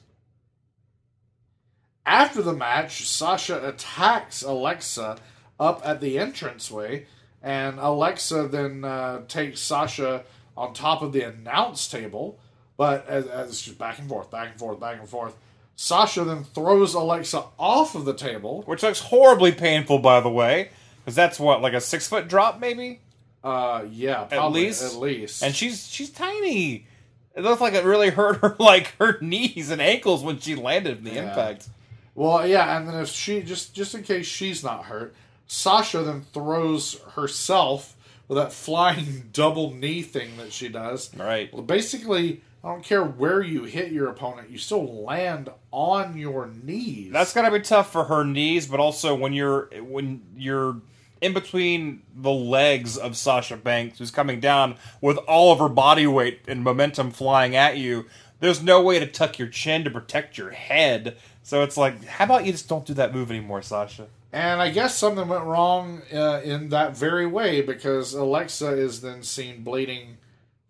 After 2.05 2.41
the 2.41 2.53
match, 2.53 3.07
Sasha 3.07 3.65
attacks 3.67 4.43
Alexa 4.43 5.17
up 5.63 5.82
at 5.86 6.02
the 6.02 6.17
entranceway, 6.17 7.06
and 7.41 7.80
Alexa 7.80 8.47
then 8.49 8.84
uh, 8.84 9.21
takes 9.28 9.60
Sasha 9.62 10.23
on 10.58 10.73
top 10.73 11.02
of 11.02 11.13
the 11.13 11.21
announce 11.21 11.88
table. 11.88 12.38
But 12.78 13.08
as, 13.08 13.28
as 13.28 13.49
it's 13.49 13.62
just 13.62 13.78
back 13.78 13.99
and 13.99 14.10
forth, 14.10 14.30
back 14.32 14.49
and 14.52 14.60
forth, 14.60 14.80
back 14.80 14.99
and 14.99 15.08
forth, 15.08 15.36
Sasha 15.76 16.23
then 16.23 16.43
throws 16.43 16.93
Alexa 16.93 17.43
off 17.58 17.95
of 17.95 18.06
the 18.06 18.13
table. 18.13 18.63
which 18.65 18.84
looks 18.84 18.99
horribly 18.99 19.52
painful, 19.52 19.99
by 19.99 20.19
the 20.19 20.30
way, 20.30 20.69
because 21.04 21.15
that's 21.15 21.39
what 21.39 21.62
like 21.62 21.73
a 21.73 21.82
six 21.82 22.08
foot 22.08 22.28
drop, 22.28 22.60
maybe. 22.60 22.99
Uh, 23.43 23.84
yeah, 23.91 24.23
probably, 24.26 24.65
least? 24.65 24.84
at 24.84 24.99
least. 24.99 25.43
And 25.43 25.54
she's 25.56 25.88
she's 25.88 26.10
tiny. 26.10 26.88
It 27.36 27.41
looked 27.43 27.62
like 27.62 27.73
it 27.73 27.84
really 27.84 28.10
hurt 28.10 28.38
her, 28.38 28.56
like 28.60 28.93
her 28.99 29.17
knees 29.21 29.69
and 29.69 29.82
ankles 29.82 30.23
when 30.23 30.39
she 30.39 30.56
landed 30.56 30.99
in 30.99 31.04
the 31.04 31.12
Yeah. 31.13 31.30
impact. 31.30 31.67
Well, 32.15 32.45
yeah, 32.47 32.78
and 32.78 32.88
then 32.88 32.95
if 33.02 33.10
she 33.10 33.41
just 33.41 33.73
just 33.76 33.95
in 33.95 34.04
case 34.04 34.26
she's 34.28 34.63
not 34.63 34.86
hurt, 34.86 35.13
Sasha 35.47 36.03
then 36.03 36.21
throws 36.34 36.99
herself 37.15 37.95
with 38.27 38.38
that 38.38 38.53
flying 38.53 39.29
double 39.34 39.73
knee 39.73 40.01
thing 40.01 40.38
that 40.38 40.53
she 40.53 40.69
does. 40.69 41.15
Right. 41.15 41.53
Well, 41.53 41.63
basically, 41.63 42.41
I 42.63 42.69
don't 42.69 42.84
care 42.84 43.03
where 43.03 43.41
you 43.41 43.65
hit 43.65 43.91
your 43.91 44.08
opponent, 44.08 44.49
you 44.49 44.58
still 44.58 45.03
land 45.03 45.49
on 45.71 46.17
your 46.17 46.49
knees. 46.63 47.12
That's 47.12 47.34
gotta 47.34 47.51
be 47.51 47.60
tough 47.60 47.91
for 47.91 48.06
her 48.06 48.23
knees, 48.23 48.67
but 48.67 48.79
also 48.79 49.15
when 49.15 49.34
you're 49.34 49.69
when 49.82 50.21
you're 50.38 50.82
in 51.23 51.34
between 51.34 52.03
the 52.15 52.32
legs 52.32 52.97
of 52.97 53.15
Sasha 53.15 53.56
Banks, 53.58 53.97
who's 53.97 54.12
coming 54.12 54.39
down 54.39 54.75
with 54.99 55.17
all 55.19 55.53
of 55.53 55.60
her 55.60 55.69
body 55.69 56.06
weight 56.06 56.41
and 56.47 56.63
momentum 56.63 57.12
flying 57.12 57.56
at 57.56 57.77
you. 57.77 58.06
There's 58.41 58.62
no 58.62 58.82
way 58.82 58.99
to 58.99 59.08
tuck 59.08 59.39
your 59.39 59.47
chin 59.47 59.86
to 59.86 59.89
protect 59.89 60.38
your 60.38 60.51
head. 60.51 61.15
So 61.41 61.63
it's 61.63 61.77
like, 61.77 62.03
how 62.03 62.25
about 62.25 62.45
you 62.45 62.51
just 62.51 62.67
don't 62.67 62.86
do 62.86 62.93
that 62.95 63.13
move 63.13 63.32
anymore, 63.32 63.62
Sasha? 63.62 64.08
And 64.34 64.62
I 64.62 64.69
guess 64.72 64.98
something 64.98 65.28
went 65.30 65.46
wrong 65.46 66.02
uh, 66.13 66.41
in 66.43 66.69
that 66.69 66.98
very 66.98 67.26
way 67.26 67.62
because 67.62 68.13
Alexa 68.13 68.69
is 68.72 69.00
then 69.02 69.24
seen 69.24 69.63
bleeding 69.63 70.17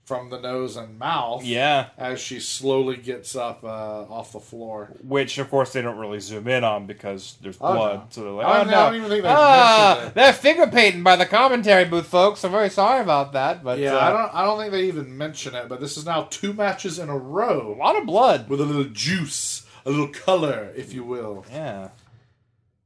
from 0.05 0.29
the 0.29 0.37
nose 0.37 0.75
and 0.75 0.99
mouth. 0.99 1.45
Yeah. 1.45 1.87
As 1.97 2.19
she 2.19 2.41
slowly 2.41 2.97
gets 2.97 3.37
up 3.37 3.63
uh, 3.63 3.67
off 4.11 4.33
the 4.33 4.39
floor. 4.41 4.91
Which, 5.01 5.37
of 5.37 5.49
course, 5.49 5.71
they 5.71 5.81
don't 5.81 5.97
really 5.97 6.19
zoom 6.19 6.49
in 6.49 6.65
on 6.65 6.85
because 6.87 7.37
there's 7.41 7.57
Oh, 7.61 7.73
blood. 7.73 7.95
no. 7.99 8.05
So 8.09 8.21
they're 8.23 8.31
like, 8.33 8.45
oh, 8.45 8.53
don't- 8.57 8.67
no. 8.67 8.77
I 8.79 8.85
don't 8.87 8.95
even 8.97 9.09
think 9.09 9.23
they 9.23 9.29
ah, 9.31 9.87
mentioned 9.93 10.07
it. 10.09 10.15
they're 10.15 10.33
finger 10.33 10.67
painting 10.67 11.03
by 11.03 11.15
the 11.15 11.25
commentary 11.25 11.85
booth, 11.85 12.07
folks. 12.07 12.43
I'm 12.43 12.51
very 12.51 12.69
sorry 12.69 13.01
about 13.01 13.31
that. 13.31 13.63
But 13.63 13.79
Yeah, 13.79 13.95
uh, 13.95 13.99
I 14.01 14.09
don't. 14.11 14.35
I 14.35 14.43
don't 14.43 14.59
think 14.59 14.71
they 14.73 14.83
even 14.89 15.17
mention 15.17 15.55
it, 15.55 15.69
but 15.69 15.79
this 15.79 15.95
is 15.95 16.05
now 16.05 16.23
two 16.29 16.51
matches 16.51 16.99
in 16.99 17.07
a 17.07 17.17
row. 17.17 17.73
a 17.73 17.79
lot 17.79 17.95
of 17.97 18.05
blood. 18.05 18.49
with 18.49 18.59
a 18.59 18.65
little 18.65 18.83
juice, 18.91 19.65
a 19.85 19.89
little 19.89 20.09
color, 20.09 20.73
if 20.75 20.93
you 20.93 21.05
will. 21.05 21.45
Yeah. 21.49 21.87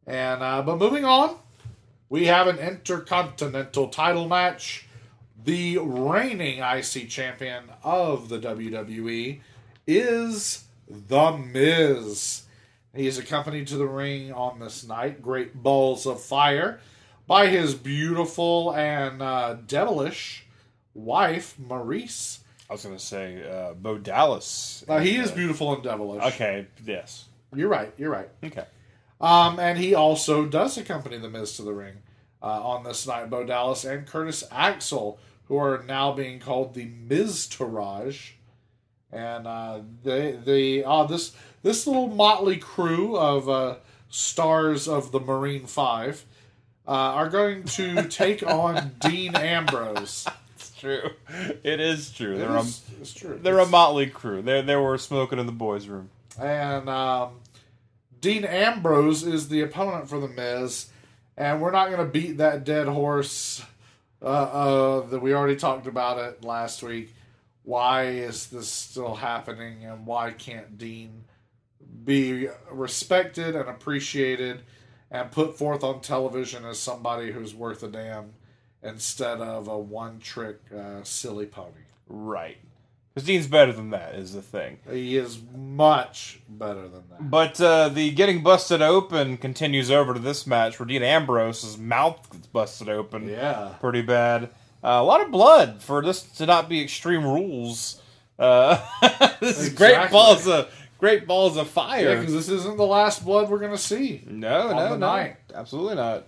And 0.08 0.42
uh, 0.42 0.62
but 0.62 0.78
moving 0.78 1.04
on, 1.04 1.38
we 2.10 2.26
have 2.28 2.48
an 2.48 2.58
intercontinental 2.58 3.90
title 3.90 4.28
match. 4.28 4.88
The 5.44 5.78
reigning 5.78 6.60
IC 6.60 7.10
champion 7.10 7.66
of 7.84 8.30
the 8.30 8.40
WWE 8.40 9.42
is 9.86 10.64
The 10.90 11.32
Miz. 11.32 12.44
He 12.96 13.06
is 13.06 13.18
accompanied 13.18 13.68
to 13.68 13.78
the 13.78 13.86
ring 13.86 14.34
on 14.34 14.60
this 14.60 14.88
night, 14.88 15.22
great 15.22 15.54
balls 15.62 16.06
of 16.08 16.22
fire, 16.22 16.80
by 17.28 17.48
his 17.48 17.76
beautiful 17.76 18.74
and 18.74 19.22
uh, 19.22 19.58
devilish 19.68 20.46
wife, 20.94 21.56
Maryse. 21.62 22.40
I 22.70 22.74
was 22.74 22.84
going 22.84 22.98
to 22.98 23.04
say 23.04 23.48
uh, 23.50 23.74
Bo 23.74 23.98
Dallas. 23.98 24.84
Uh, 24.88 25.00
he 25.00 25.18
is 25.18 25.32
beautiful 25.32 25.74
and 25.74 25.84
devilish. 25.84 26.24
Okay, 26.34 26.68
yes. 26.86 27.26
You're 27.56 27.70
right. 27.70 27.94
You're 27.98 28.12
right. 28.12 28.30
Okay. 28.44 28.66
Um, 29.20 29.60
and 29.60 29.80
he 29.80 29.94
also 29.96 30.46
does 30.46 30.78
accompany 30.78 31.18
the 31.18 31.30
Miz 31.30 31.56
to 31.58 31.64
the 31.64 31.74
ring 31.74 31.96
uh, 32.42 32.46
on 32.64 32.84
this 32.84 33.08
night. 33.08 33.30
Bo 33.30 33.44
Dallas 33.44 33.84
and 33.84 34.06
Curtis 34.06 34.44
Axel, 34.52 35.20
who 35.46 35.58
are 35.58 35.84
now 35.88 36.12
being 36.12 36.40
called 36.40 36.74
the 36.76 36.86
Miztourage, 36.88 38.32
and 39.12 39.48
uh, 39.48 39.80
they 40.04 40.32
they 40.34 40.84
uh, 40.84 41.04
this 41.06 41.34
this 41.64 41.88
little 41.88 42.08
motley 42.08 42.58
crew 42.58 43.18
of 43.18 43.50
uh, 43.50 43.76
stars 44.10 44.88
of 44.88 45.12
the 45.12 45.20
Marine 45.20 45.66
Five 45.66 46.26
uh, 46.88 46.92
are 46.92 47.30
going 47.30 47.64
to 47.64 48.04
take 48.10 48.44
on 48.46 48.92
Dean 49.00 49.36
Ambrose. 49.36 50.28
It's 50.56 50.72
true. 50.80 51.10
It 51.64 51.80
is 51.80 52.12
true. 52.12 52.36
It 52.36 52.40
They're 52.40 52.58
is- 52.58 52.84
a, 52.98 53.02
it's 53.02 53.14
true. 53.14 53.40
they're 53.42 53.60
a 53.60 53.66
motley 53.66 54.08
crew. 54.08 54.42
They 54.42 54.62
they 54.62 54.76
were 54.76 54.98
smoking 54.98 55.40
in 55.40 55.46
the 55.48 55.52
boys' 55.52 55.88
room. 55.88 56.10
and 56.40 56.88
um, 56.90 57.32
Dean 58.20 58.46
Ambrose 58.46 59.24
is 59.24 59.50
the 59.50 59.62
opponent 59.62 60.10
for 60.10 60.20
the 60.20 60.28
Miz, 60.28 60.90
and 61.36 61.62
we're 61.62 61.72
not 61.72 61.88
going 61.90 62.06
to 62.06 62.12
beat 62.12 62.38
that 62.38 62.64
dead 62.64 62.88
horse. 62.88 63.64
Uh, 64.20 64.26
uh, 64.26 65.08
that 65.10 65.20
we 65.20 65.32
already 65.32 65.56
talked 65.56 65.86
about 65.86 66.18
it 66.18 66.44
last 66.44 66.82
week. 66.82 67.14
Why 67.62 68.06
is 68.06 68.48
this 68.48 68.68
still 68.68 69.14
happening, 69.14 69.86
and 69.86 70.08
why 70.08 70.32
can't 70.32 70.76
Dean 70.76 71.26
be 72.04 72.48
respected 72.72 73.56
and 73.56 73.70
appreciated 73.70 74.62
and 75.12 75.30
put 75.32 75.56
forth 75.56 75.84
on 75.84 76.02
television 76.02 76.66
as 76.66 76.80
somebody 76.80 77.32
who's 77.32 77.54
worth 77.54 77.84
a 77.84 77.88
damn 77.90 78.34
instead 78.82 79.40
of 79.40 79.68
a 79.68 79.78
one-trick 79.78 80.62
uh, 80.76 81.04
silly 81.04 81.46
pony? 81.46 81.86
Right. 82.08 82.58
Because 83.18 83.26
Dean's 83.26 83.48
better 83.48 83.74
than 83.74 83.90
that 83.90 84.14
is 84.14 84.34
the 84.34 84.44
thing. 84.44 84.78
He 84.92 85.18
is 85.18 85.40
much 85.56 86.40
better 86.48 86.84
than 86.88 87.02
that. 87.10 87.32
But 87.32 87.60
uh, 87.60 87.90
the 87.90 88.12
getting 88.12 88.44
busted 88.44 88.80
open 88.84 89.38
continues 89.38 89.90
over 89.90 90.14
to 90.14 90.20
this 90.20 90.46
match 90.46 90.80
where 90.80 90.86
Dean 90.86 91.02
Ambrose's 91.02 91.80
mouth 91.80 92.30
gets 92.32 92.46
busted 92.46 92.90
open. 92.90 93.28
Yeah. 93.28 93.74
Pretty 93.80 94.04
bad. 94.04 94.52
Uh, 94.84 95.00
a 95.02 95.04
lot 95.04 95.22
of 95.22 95.32
blood 95.32 95.82
for 95.82 96.04
this 96.04 96.22
to 96.38 96.46
not 96.46 96.70
be 96.70 96.80
Extreme 96.80 97.24
Rules. 97.24 98.00
Uh, 98.38 98.80
this 99.40 99.62
is 99.62 99.70
great 99.70 100.12
balls 100.12 100.48
of 100.48 100.72
great 101.00 101.26
balls 101.26 101.58
of 101.58 101.66
Yeah, 101.66 101.72
fire. 101.72 102.20
because 102.20 102.34
this 102.36 102.50
isn't 102.50 102.78
the 102.78 102.86
last 102.86 103.26
blood 103.26 103.50
we're 103.50 103.58
gonna 103.58 103.80
see. 103.80 104.22
no, 104.28 104.72
no, 104.72 104.90
the 104.90 104.90
no, 104.90 104.96
night. 104.98 105.38
absolutely 105.56 105.96
not. 105.96 106.28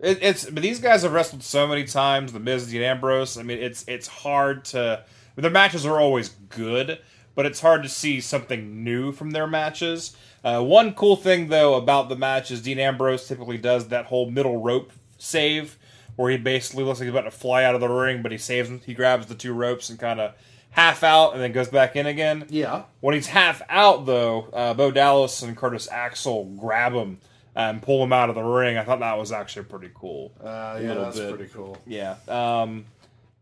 It, 0.00 0.18
it's 0.20 0.50
but 0.50 0.64
these 0.64 0.80
guys 0.80 1.02
have 1.02 1.12
wrestled 1.12 1.44
so 1.44 1.68
many 1.68 1.84
times. 1.84 2.32
The 2.32 2.40
Miz, 2.40 2.68
Dean 2.68 2.82
Ambrose. 2.82 3.38
I 3.38 3.44
mean, 3.44 3.58
it's 3.58 3.84
it's 3.86 4.08
hard 4.08 4.64
to. 4.66 5.04
Their 5.42 5.50
matches 5.50 5.86
are 5.86 6.00
always 6.00 6.28
good, 6.28 6.98
but 7.34 7.46
it's 7.46 7.60
hard 7.60 7.82
to 7.84 7.88
see 7.88 8.20
something 8.20 8.82
new 8.82 9.12
from 9.12 9.30
their 9.30 9.46
matches. 9.46 10.16
Uh, 10.44 10.62
one 10.62 10.94
cool 10.94 11.16
thing 11.16 11.48
though 11.48 11.74
about 11.74 12.08
the 12.08 12.16
match 12.16 12.50
is 12.50 12.62
Dean 12.62 12.78
Ambrose 12.78 13.26
typically 13.26 13.58
does 13.58 13.88
that 13.88 14.06
whole 14.06 14.30
middle 14.30 14.60
rope 14.60 14.92
save, 15.18 15.78
where 16.16 16.30
he 16.30 16.36
basically 16.36 16.84
looks 16.84 17.00
like 17.00 17.06
he's 17.06 17.14
about 17.14 17.22
to 17.22 17.30
fly 17.30 17.64
out 17.64 17.74
of 17.74 17.80
the 17.80 17.88
ring, 17.88 18.22
but 18.22 18.32
he 18.32 18.38
saves 18.38 18.68
him. 18.68 18.80
He 18.84 18.94
grabs 18.94 19.26
the 19.26 19.34
two 19.34 19.52
ropes 19.52 19.90
and 19.90 19.98
kind 19.98 20.20
of 20.20 20.34
half 20.70 21.02
out, 21.02 21.32
and 21.32 21.42
then 21.42 21.52
goes 21.52 21.68
back 21.68 21.96
in 21.96 22.06
again. 22.06 22.46
Yeah. 22.48 22.84
When 23.00 23.14
he's 23.14 23.28
half 23.28 23.62
out, 23.68 24.06
though, 24.06 24.48
uh, 24.52 24.74
Bo 24.74 24.90
Dallas 24.90 25.42
and 25.42 25.56
Curtis 25.56 25.88
Axel 25.90 26.44
grab 26.56 26.92
him 26.92 27.18
and 27.54 27.82
pull 27.82 28.02
him 28.02 28.12
out 28.12 28.28
of 28.28 28.34
the 28.36 28.42
ring. 28.42 28.76
I 28.76 28.84
thought 28.84 29.00
that 29.00 29.18
was 29.18 29.32
actually 29.32 29.64
pretty 29.64 29.90
cool. 29.94 30.32
Uh, 30.40 30.78
yeah, 30.80 30.94
that's 30.94 31.18
bit. 31.18 31.34
pretty 31.36 31.52
cool. 31.52 31.76
Yeah. 31.86 32.16
Um, 32.28 32.84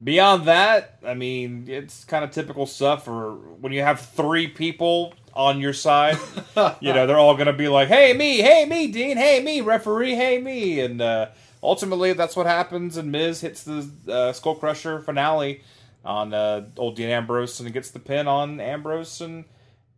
beyond 0.03 0.47
that, 0.47 0.99
I 1.05 1.15
mean, 1.15 1.67
it's 1.69 2.05
kind 2.05 2.25
of 2.25 2.31
typical 2.31 2.67
stuff. 2.67 3.05
For 3.05 3.35
when 3.35 3.73
you 3.73 3.83
have 3.83 4.01
three 4.01 4.49
people 4.49 5.15
on 5.35 5.61
your 5.61 5.73
side, 5.73 6.19
you 6.81 6.93
know, 6.93 7.07
they're 7.07 7.19
all 7.19 7.35
going 7.35 7.47
to 7.47 7.53
be 7.53 7.69
like, 7.69 7.89
"Hey, 7.89 8.13
me! 8.13 8.39
Hey, 8.39 8.65
me! 8.67 8.89
Dean! 8.89 9.17
Hey, 9.17 9.43
me! 9.43 9.61
Referee! 9.61 10.15
Hey, 10.15 10.39
me!" 10.39 10.81
And 10.81 11.01
uh, 11.01 11.29
ultimately, 11.63 12.13
that's 12.13 12.37
what 12.37 12.47
happens. 12.47 12.97
And 12.97 13.11
Miz 13.11 13.41
hits 13.41 13.63
the 13.63 13.91
uh, 14.09 14.33
Skull 14.33 14.55
Crusher 14.55 15.01
finale 15.01 15.63
on 16.05 16.33
uh, 16.33 16.69
old 16.77 16.97
Dean 16.97 17.11
Ambrose 17.11 17.59
and 17.61 17.73
gets 17.73 17.91
the 17.91 17.99
pin 17.99 18.29
on 18.29 18.61
Ambrose, 18.61 19.21
and 19.21 19.45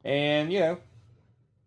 and 0.05 0.53
you 0.53 0.61
know. 0.61 0.79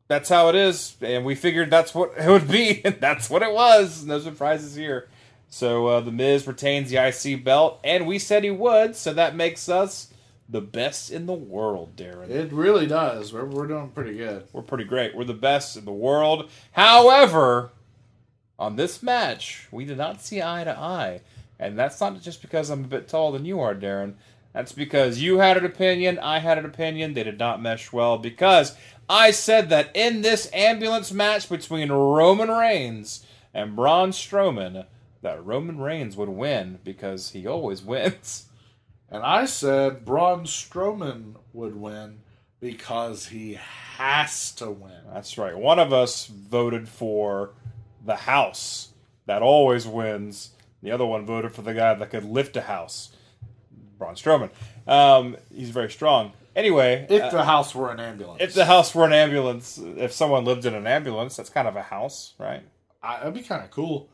That's 0.07 0.27
how 0.27 0.49
it 0.49 0.55
is, 0.55 0.97
and 0.99 1.23
we 1.23 1.35
figured 1.35 1.69
that's 1.69 1.95
what 1.95 2.11
it 2.17 2.27
would 2.27 2.49
be, 2.49 2.81
and 2.85 2.99
that's 2.99 3.29
what 3.29 3.43
it 3.43 3.53
was. 3.53 4.03
No 4.03 4.19
surprises 4.19 4.75
here. 4.75 5.07
So 5.53 5.87
uh, 5.87 5.99
the 5.99 6.13
Miz 6.13 6.47
retains 6.47 6.89
the 6.89 7.05
IC 7.05 7.43
belt, 7.43 7.81
and 7.83 8.07
we 8.07 8.19
said 8.19 8.45
he 8.45 8.49
would, 8.49 8.95
so 8.95 9.13
that 9.13 9.35
makes 9.35 9.67
us 9.67 10.13
the 10.47 10.61
best 10.61 11.11
in 11.11 11.25
the 11.25 11.33
world, 11.33 11.97
Daryn. 11.97 12.29
It 12.29 12.53
really 12.53 12.87
does. 12.87 13.33
We're, 13.33 13.43
we're 13.43 13.67
doing 13.67 13.89
pretty 13.89 14.13
good. 14.13 14.47
We're 14.53 14.61
pretty 14.61 14.85
great. 14.85 15.13
We're 15.13 15.25
the 15.25 15.33
best 15.33 15.75
in 15.75 15.83
the 15.83 15.91
world. 15.91 16.49
However, 16.71 17.71
on 18.57 18.77
this 18.77 19.03
match, 19.03 19.67
we 19.71 19.83
did 19.83 19.97
not 19.97 20.21
see 20.21 20.41
eye 20.41 20.63
to 20.63 20.77
eye, 20.77 21.19
and 21.59 21.77
that's 21.77 21.99
not 21.99 22.21
just 22.21 22.41
because 22.41 22.69
I'm 22.69 22.85
a 22.85 22.87
bit 22.87 23.09
taller 23.09 23.37
than 23.37 23.45
you 23.45 23.59
are, 23.59 23.75
Daryn. 23.75 24.13
That's 24.53 24.71
because 24.71 25.21
you 25.21 25.39
had 25.39 25.57
an 25.57 25.65
opinion, 25.65 26.17
I 26.19 26.39
had 26.39 26.59
an 26.59 26.65
opinion. 26.65 27.13
They 27.13 27.23
did 27.23 27.39
not 27.39 27.61
mesh 27.61 27.91
well 27.91 28.17
because 28.17 28.77
I 29.09 29.31
said 29.31 29.69
that 29.69 29.91
in 29.93 30.21
this 30.21 30.49
ambulance 30.53 31.11
match 31.11 31.49
between 31.49 31.91
Roman 31.91 32.47
Reigns 32.47 33.25
and 33.53 33.75
Braun 33.75 34.11
Strowman, 34.11 34.85
that 35.21 35.43
Roman 35.45 35.79
Reigns 35.79 36.17
would 36.17 36.29
win 36.29 36.79
because 36.83 37.31
he 37.31 37.45
always 37.47 37.81
wins. 37.83 38.47
And 39.09 39.23
I 39.23 39.45
said 39.45 40.05
Braun 40.05 40.45
Strowman 40.45 41.35
would 41.51 41.75
win 41.75 42.19
because 42.61 43.27
he 43.27 43.57
has 43.97 44.51
to 44.53 44.71
win. 44.71 45.01
That's 45.13 45.37
right. 45.37 45.57
One 45.57 45.79
of 45.79 45.91
us 45.91 46.27
voted 46.27 46.87
for 46.87 47.51
the 48.05 48.15
house 48.15 48.89
that 49.25 49.41
always 49.41 49.85
wins. 49.85 50.51
The 50.81 50.91
other 50.91 51.05
one 51.05 51.25
voted 51.25 51.53
for 51.53 51.61
the 51.61 51.73
guy 51.73 51.93
that 51.93 52.09
could 52.09 52.23
lift 52.23 52.55
a 52.55 52.61
house. 52.61 53.13
Braun 53.97 54.15
Strowman. 54.15 54.49
Um, 54.87 55.35
he's 55.53 55.69
very 55.71 55.91
strong. 55.91 56.31
Anyway, 56.55 57.05
If 57.09 57.21
uh, 57.21 57.29
the 57.29 57.43
house 57.43 57.75
were 57.75 57.91
an 57.91 57.99
ambulance. 57.99 58.41
if 58.41 58.53
the 58.53 58.65
house 58.65 58.93
were 58.95 59.05
an 59.05 59.13
ambulance, 59.13 59.77
if 59.77 60.11
someone 60.11 60.43
lived 60.43 60.65
in 60.65 60.73
an 60.73 60.87
ambulance, 60.87 61.35
that's 61.37 61.49
kind 61.49 61.67
of 61.67 61.75
a 61.75 61.81
house, 61.81 62.33
right? 62.37 62.63
I, 63.03 63.17
that'd 63.19 63.33
be 63.33 63.41
kind 63.41 63.63
of 63.63 63.71
cool. 63.71 64.09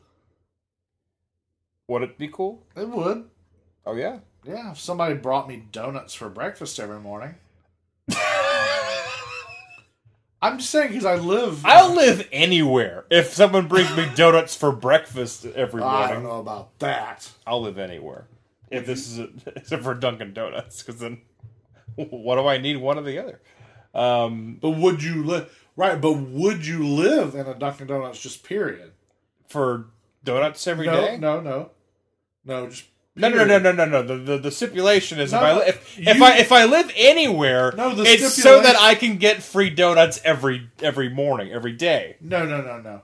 Would 1.88 2.02
it 2.02 2.18
be 2.18 2.28
cool? 2.28 2.62
It 2.76 2.88
would. 2.88 3.24
Oh 3.86 3.94
yeah. 3.94 4.18
Yeah, 4.44 4.72
if 4.72 4.78
somebody 4.78 5.14
brought 5.14 5.48
me 5.48 5.64
donuts 5.72 6.14
for 6.14 6.28
breakfast 6.28 6.78
every 6.78 7.00
morning. 7.00 7.34
I'm 10.40 10.58
just 10.58 10.70
saying 10.70 10.88
because 10.88 11.04
I 11.04 11.16
live. 11.16 11.64
I'll 11.66 11.94
live 11.94 12.28
anywhere 12.30 13.04
if 13.10 13.32
someone 13.32 13.66
brings 13.66 13.94
me 13.96 14.06
donuts 14.14 14.54
for 14.54 14.70
breakfast 14.70 15.44
every 15.46 15.80
morning. 15.80 16.10
I 16.10 16.12
don't 16.12 16.22
know 16.22 16.38
about 16.38 16.78
that. 16.78 17.28
I'll 17.46 17.60
live 17.62 17.78
anywhere. 17.78 18.26
If 18.70 18.86
this 18.86 19.08
is 19.08 19.18
a, 19.18 19.30
except 19.56 19.82
for 19.82 19.94
Dunkin' 19.94 20.34
Donuts, 20.34 20.82
because 20.82 21.00
then 21.00 21.22
what 21.96 22.36
do 22.36 22.46
I 22.46 22.58
need 22.58 22.76
one 22.76 22.98
or 22.98 23.02
the 23.02 23.18
other? 23.18 23.40
Um, 23.94 24.58
But 24.60 24.72
would 24.72 25.02
you 25.02 25.24
live? 25.24 25.66
Right, 25.74 26.00
but 26.00 26.12
would 26.12 26.66
you 26.66 26.86
live 26.86 27.34
in 27.34 27.46
a 27.46 27.54
Dunkin' 27.54 27.86
Donuts 27.86 28.20
just 28.20 28.44
period? 28.44 28.92
for 29.48 29.86
donuts 30.24 30.66
every 30.66 30.84
no, 30.86 31.00
day? 31.00 31.16
no, 31.16 31.40
no, 31.40 31.70
no, 32.44 32.68
just 32.68 32.84
No, 33.16 33.28
no, 33.28 33.44
no, 33.44 33.58
no, 33.58 33.72
no, 33.72 33.84
no. 33.84 34.02
The, 34.02 34.16
the, 34.16 34.38
the 34.38 34.50
stipulation 34.50 35.18
is 35.20 35.32
if 35.32 35.40
I 35.40 35.54
no, 35.54 35.60
if, 35.60 35.98
if 35.98 36.22
I 36.22 36.38
if 36.38 36.52
I 36.52 36.64
live 36.64 36.92
anywhere, 36.96 37.72
No, 37.76 37.94
the 37.94 38.04
it's 38.04 38.40
so 38.42 38.62
that 38.62 38.76
I 38.76 38.94
can 38.94 39.16
get 39.18 39.42
free 39.42 39.70
donuts 39.70 40.20
every 40.24 40.70
every 40.80 41.08
morning, 41.08 41.52
every 41.52 41.72
day. 41.72 42.16
No, 42.20 42.46
no, 42.46 42.60
no, 42.62 42.80
no. 42.80 43.02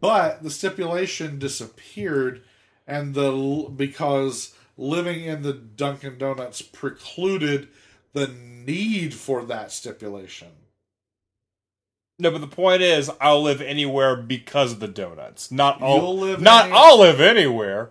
But 0.00 0.42
the 0.42 0.50
stipulation 0.50 1.38
disappeared, 1.38 2.42
and 2.86 3.14
the 3.14 3.68
because 3.74 4.54
living 4.76 5.24
in 5.24 5.42
the 5.42 5.52
Dunkin' 5.52 6.18
Donuts 6.18 6.62
precluded 6.62 7.68
the 8.12 8.28
need 8.28 9.14
for 9.14 9.44
that 9.44 9.72
stipulation. 9.72 10.48
No, 12.18 12.30
but 12.30 12.40
the 12.40 12.46
point 12.46 12.82
is, 12.82 13.10
I'll 13.20 13.42
live 13.42 13.60
anywhere 13.60 14.16
because 14.16 14.72
of 14.72 14.80
the 14.80 14.88
donuts. 14.88 15.50
Not 15.52 15.82
all. 15.82 15.96
You'll 15.96 16.18
live 16.18 16.40
not 16.40 16.66
any- 16.66 16.74
I'll 16.74 16.98
live 16.98 17.20
anywhere. 17.20 17.90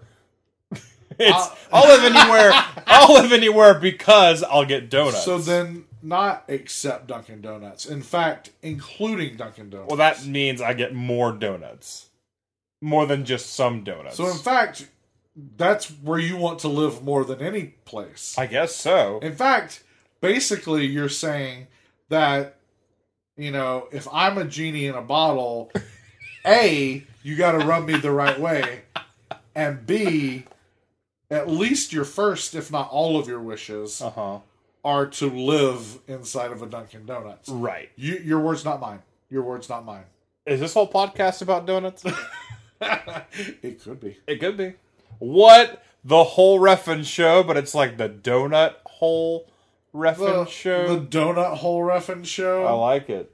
it's 1.20 1.32
I'll- 1.36 1.58
I'll 1.72 1.88
live 1.98 2.14
anywhere. 2.16 2.52
I'll 2.88 3.14
live 3.22 3.32
anywhere 3.32 3.74
because 3.80 4.44
I'll 4.44 4.66
get 4.66 4.90
donuts. 4.90 5.24
So 5.26 5.38
then, 5.38 5.86
not 6.02 6.44
except 6.48 7.08
Dunkin' 7.08 7.42
Donuts. 7.42 7.86
In 7.86 8.02
fact, 8.02 8.52
including 8.62 9.38
Dunkin' 9.38 9.70
Donuts. 9.70 9.90
well, 9.90 9.98
that 9.98 10.26
means 10.26 10.62
I 10.62 10.74
get 10.74 10.94
more 10.94 11.32
donuts, 11.32 12.10
more 12.82 13.06
than 13.08 13.26
just 13.26 13.54
some 13.54 13.84
donuts. 13.84 14.18
so 14.18 14.28
in 14.30 14.38
fact, 14.38 14.88
that's 15.58 15.88
where 15.88 16.20
you 16.20 16.38
want 16.38 16.60
to 16.60 16.68
live 16.68 17.04
more 17.04 17.26
than 17.26 17.42
any 17.42 17.74
place. 17.86 18.36
I 18.38 18.46
guess 18.46 18.76
so. 18.76 19.20
In 19.20 19.36
fact, 19.36 19.84
basically, 20.22 20.86
you're 20.86 21.10
saying 21.10 21.68
that, 22.10 22.58
you 23.36 23.52
know, 23.52 23.88
if 23.92 24.08
I'm 24.14 24.38
a 24.38 24.46
genie 24.46 24.86
in 24.86 24.96
a 24.96 25.02
bottle, 25.02 25.72
A, 26.46 27.04
you 27.24 27.36
got 27.36 27.54
to 27.54 27.66
rub 27.66 27.86
me 27.86 27.98
the 27.98 28.12
right 28.12 28.40
way, 28.40 28.84
and 29.56 29.86
B, 29.88 30.44
at 31.32 31.50
least 31.50 31.92
your 31.94 32.06
first, 32.06 32.56
if 32.56 32.72
not 32.72 32.90
all 32.92 33.20
of 33.20 33.28
your 33.28 33.40
wishes, 33.42 34.02
Uh 34.02 34.10
huh. 34.12 34.40
are 34.84 35.06
to 35.08 35.30
live 35.30 36.00
inside 36.08 36.52
of 36.52 36.62
a 36.62 36.66
Dunkin' 36.68 37.06
Donuts. 37.06 37.50
Right. 37.50 37.90
You, 37.96 38.16
your 38.18 38.40
words, 38.40 38.64
not 38.66 38.80
mine. 38.80 39.00
Your 39.30 39.42
words, 39.44 39.68
not 39.70 39.84
mine. 39.86 40.04
Is 40.46 40.60
this 40.60 40.74
whole 40.76 40.88
podcast 40.92 41.42
about 41.42 41.66
donuts? 41.66 42.04
it 42.82 43.82
could 43.84 44.00
be. 44.00 44.18
it 44.28 44.40
could 44.40 44.58
be. 44.58 44.74
What 45.20 45.84
the 46.04 46.24
whole 46.24 46.60
Ref'n 46.60 47.04
show, 47.04 47.42
but 47.44 47.58
it's 47.58 47.74
like 47.74 47.98
the 47.98 48.10
donut 48.10 48.76
hole 48.86 49.50
Ref'n 49.94 50.18
The, 50.46 50.46
show. 50.46 50.96
the 50.96 51.06
donut 51.06 51.58
hole 51.58 51.82
Ref'n 51.82 52.26
show. 52.26 52.66
I 52.66 52.72
like 52.74 53.10
it. 53.10 53.32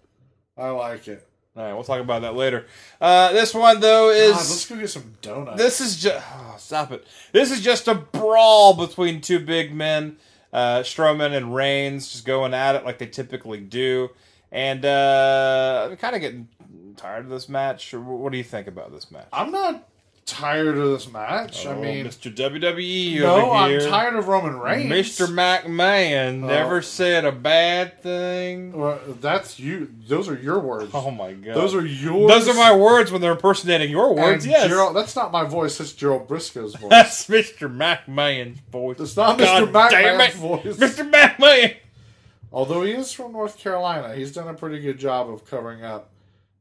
I 0.58 0.70
like 0.70 1.08
it. 1.08 1.28
All 1.56 1.64
right, 1.64 1.74
we'll 1.74 1.84
talk 1.84 2.00
about 2.00 2.22
that 2.22 2.34
later. 2.34 2.66
Uh, 3.02 3.34
this 3.34 3.54
one 3.54 3.82
though 3.82 4.10
is 4.10 4.32
God, 4.32 4.38
let's 4.38 4.66
go 4.70 4.76
get 4.78 4.90
some 4.90 5.14
donuts. 5.22 5.58
This 5.58 5.82
is 5.82 6.02
just 6.02 6.26
oh, 6.34 6.56
stop 6.58 6.92
it. 6.92 7.06
This 7.34 7.52
is 7.52 7.60
just 7.60 7.90
a 7.90 7.96
brawl 7.96 8.74
between 8.74 9.20
two 9.20 9.40
big 9.40 9.74
men, 9.74 10.16
uh, 10.54 10.80
Strowman 10.80 11.36
and 11.36 11.54
Reigns, 11.54 12.10
just 12.10 12.26
going 12.26 12.54
at 12.54 12.76
it 12.76 12.86
like 12.86 13.00
they 13.00 13.08
typically 13.08 13.60
do. 13.60 14.10
And 14.50 14.86
uh, 14.86 15.90
I'm 15.92 15.98
kind 15.98 16.16
of 16.16 16.22
getting 16.22 16.48
tired 16.96 17.26
of 17.26 17.32
this 17.32 17.50
match. 17.50 17.94
What 17.94 18.32
do 18.32 18.38
you 18.38 18.44
think 18.46 18.68
about 18.68 18.94
this 18.94 19.12
match? 19.12 19.28
I'm 19.34 19.52
not 19.52 19.90
tired 20.26 20.78
of 20.78 20.92
this 20.92 21.12
match. 21.12 21.66
I 21.66 21.72
Oh, 21.72 21.82
mean, 21.82 22.06
Mr. 22.06 22.34
WWE 22.34 23.20
no, 23.22 23.52
I'm 23.52 23.80
tired 23.82 24.16
of 24.16 24.28
Roman 24.28 24.58
Reigns. 24.60 24.90
Mr. 24.92 25.28
McMahon 25.28 26.44
Oh. 26.44 26.48
never 26.48 26.82
said 26.82 27.26
a 27.26 27.32
bad 27.32 28.02
thing. 28.02 28.72
Well, 28.72 29.00
that's 29.20 29.60
you. 29.60 29.90
Those 30.08 30.30
are 30.30 30.36
your 30.36 30.60
words. 30.60 30.92
Oh 30.94 31.12
my 31.12 31.34
god, 31.34 31.56
Those 31.56 31.74
are 31.76 31.86
yours. 31.86 32.30
those 32.32 32.48
are 32.48 32.54
my 32.58 32.76
words 32.76 33.12
when 33.12 33.22
they're 33.22 33.32
impersonating 33.34 33.90
your 33.92 34.14
words. 34.16 34.46
And 34.46 34.52
yes, 34.54 34.68
Gerald, 34.70 34.96
that's 34.96 35.16
not 35.16 35.32
my 35.32 35.44
voice. 35.44 35.78
That's 35.78 35.92
Gerald 35.94 36.28
Brisco's 36.28 36.76
voice. 36.80 36.90
that's 36.90 37.28
Mr. 37.28 37.70
McMahon's 37.74 38.60
voice. 38.72 39.00
It's 39.00 39.18
not 39.18 39.38
Mr. 39.38 39.72
McMahon's 39.72 40.36
voice. 40.36 40.78
Mr. 40.78 41.10
McMahon. 41.12 41.76
Although 42.54 42.84
he 42.84 42.92
is 42.92 43.12
from 43.14 43.32
North 43.32 43.58
Carolina, 43.58 44.14
he's 44.14 44.32
done 44.34 44.48
a 44.50 44.54
pretty 44.54 44.80
good 44.80 44.98
job 45.00 45.30
of 45.30 45.46
covering 45.46 45.84
up. 45.84 46.10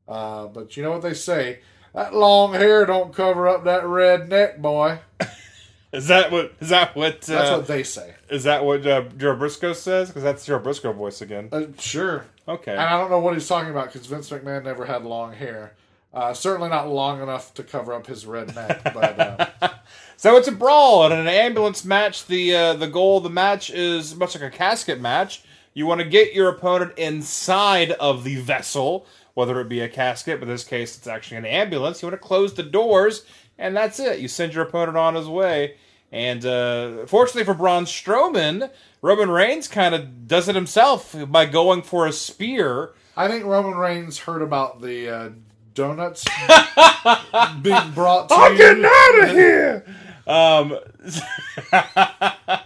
Uh, 0.08 0.46
but 0.46 0.76
you 0.76 0.82
know 0.82 0.90
what 0.92 1.02
they 1.02 1.14
say? 1.14 1.60
That 1.94 2.14
long 2.14 2.54
hair 2.54 2.86
don't 2.86 3.12
cover 3.14 3.48
up 3.48 3.64
that 3.64 3.84
red 3.86 4.28
neck, 4.28 4.58
boy. 4.58 5.00
Is 5.92 6.06
that 6.06 6.30
what? 6.30 6.52
Is 6.60 6.68
that 6.68 6.94
what? 6.94 7.28
Uh, 7.28 7.32
That's 7.32 7.50
what 7.50 7.66
they 7.66 7.82
say. 7.82 8.14
is 8.28 8.44
that 8.44 8.64
what 8.64 8.86
uh, 8.86 9.02
Joe 9.16 9.34
Briscoe 9.34 9.72
says? 9.72 10.08
Because 10.08 10.22
that's 10.22 10.46
Joe 10.46 10.60
Briscoe 10.60 10.92
voice 10.92 11.20
again. 11.20 11.48
Uh, 11.50 11.64
sure. 11.80 12.26
Okay. 12.46 12.70
And 12.70 12.80
I 12.80 12.96
don't 12.96 13.10
know 13.10 13.18
what 13.18 13.34
he's 13.34 13.48
talking 13.48 13.70
about 13.70 13.92
because 13.92 14.06
Vince 14.06 14.30
McMahon 14.30 14.62
never 14.62 14.84
had 14.84 15.02
long 15.04 15.32
hair. 15.32 15.72
Uh, 16.14 16.32
certainly 16.32 16.68
not 16.68 16.88
long 16.88 17.20
enough 17.20 17.52
to 17.54 17.64
cover 17.64 17.92
up 17.92 18.06
his 18.06 18.24
red 18.24 18.54
neck. 18.54 18.82
But 18.84 19.18
uh, 19.18 19.68
So 20.16 20.36
it's 20.36 20.46
a 20.46 20.52
brawl 20.52 21.06
and 21.06 21.12
an 21.14 21.26
ambulance 21.26 21.84
match. 21.84 22.24
The 22.26 22.54
uh, 22.54 22.74
the 22.74 22.86
goal 22.86 23.16
of 23.16 23.24
the 23.24 23.30
match 23.30 23.68
is 23.70 24.14
much 24.14 24.36
like 24.36 24.44
a 24.44 24.56
casket 24.56 25.00
match. 25.00 25.42
You 25.74 25.86
want 25.86 26.00
to 26.02 26.06
get 26.06 26.34
your 26.34 26.48
opponent 26.50 26.92
inside 26.98 27.90
of 27.92 28.22
the 28.22 28.36
vessel, 28.36 29.06
whether 29.34 29.60
it 29.60 29.68
be 29.68 29.80
a 29.80 29.88
casket, 29.88 30.40
but 30.40 30.48
in 30.48 30.54
this 30.54 30.64
case 30.64 30.96
it's 30.96 31.06
actually 31.06 31.38
an 31.38 31.46
ambulance. 31.46 32.02
You 32.02 32.08
want 32.08 32.20
to 32.20 32.26
close 32.26 32.54
the 32.54 32.62
doors, 32.62 33.24
and 33.58 33.76
that's 33.76 34.00
it. 34.00 34.20
You 34.20 34.28
send 34.28 34.54
your 34.54 34.64
opponent 34.64 34.96
on 34.96 35.14
his 35.14 35.28
way. 35.28 35.76
And 36.12 36.44
uh, 36.44 37.06
fortunately 37.06 37.44
for 37.44 37.54
Braun 37.54 37.84
Strowman, 37.84 38.70
Roman 39.02 39.30
Reigns 39.30 39.68
kind 39.68 39.94
of 39.94 40.26
does 40.26 40.48
it 40.48 40.54
himself 40.54 41.14
by 41.28 41.46
going 41.46 41.82
for 41.82 42.06
a 42.06 42.12
spear. 42.12 42.90
I 43.16 43.28
think 43.28 43.44
Roman 43.44 43.76
Reigns 43.76 44.18
heard 44.18 44.42
about 44.42 44.80
the 44.80 45.08
uh, 45.08 45.28
donuts 45.74 46.24
being 47.62 47.90
brought 47.92 48.28
to 48.28 48.34
I'm 48.34 48.52
you. 48.52 48.58
getting 48.58 48.84
out 48.84 49.18
of 49.22 49.30
here. 49.30 49.84
Um, 50.26 50.78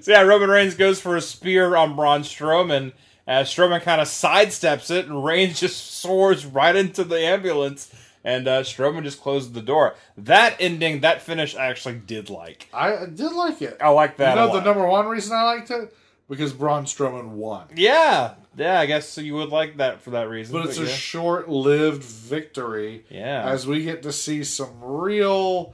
so 0.00 0.10
yeah, 0.10 0.22
Roman 0.22 0.50
Reigns 0.50 0.74
goes 0.74 1.00
for 1.00 1.16
a 1.16 1.20
spear 1.20 1.76
on 1.76 1.96
Braun 1.96 2.22
Strowman. 2.22 2.92
As 3.26 3.48
Strowman 3.48 3.82
kind 3.82 4.00
of 4.00 4.06
sidesteps 4.06 4.90
it, 4.90 5.06
and 5.06 5.24
Reigns 5.24 5.58
just 5.60 5.94
soars 5.94 6.46
right 6.46 6.76
into 6.76 7.02
the 7.02 7.18
ambulance, 7.18 7.92
and 8.22 8.46
uh, 8.46 8.62
Strowman 8.62 9.02
just 9.02 9.20
closes 9.20 9.52
the 9.52 9.62
door. 9.62 9.94
That 10.16 10.56
ending, 10.60 11.00
that 11.00 11.22
finish, 11.22 11.56
I 11.56 11.66
actually 11.66 11.96
did 11.96 12.30
like. 12.30 12.68
I 12.72 13.06
did 13.06 13.32
like 13.32 13.62
it. 13.62 13.76
I 13.80 13.88
like 13.88 14.16
that. 14.18 14.36
you 14.36 14.42
a 14.42 14.46
know 14.46 14.52
the 14.52 14.64
number 14.64 14.86
one 14.86 15.06
reason 15.08 15.36
I 15.36 15.42
liked 15.42 15.70
it? 15.70 15.92
Because 16.28 16.52
Braun 16.52 16.84
Strowman 16.86 17.28
won. 17.30 17.66
Yeah, 17.76 18.34
yeah. 18.56 18.80
I 18.80 18.86
guess 18.86 19.16
you 19.18 19.34
would 19.34 19.50
like 19.50 19.76
that 19.76 20.02
for 20.02 20.10
that 20.10 20.28
reason. 20.28 20.52
But 20.54 20.66
it's 20.66 20.78
a 20.78 20.86
short 20.88 21.48
lived 21.48 22.02
victory 22.02 23.04
Yeah. 23.10 23.48
as 23.48 23.64
we 23.66 23.82
get 23.84 24.02
to 24.04 24.12
see 24.12 24.42
some 24.44 24.72
real 24.82 25.72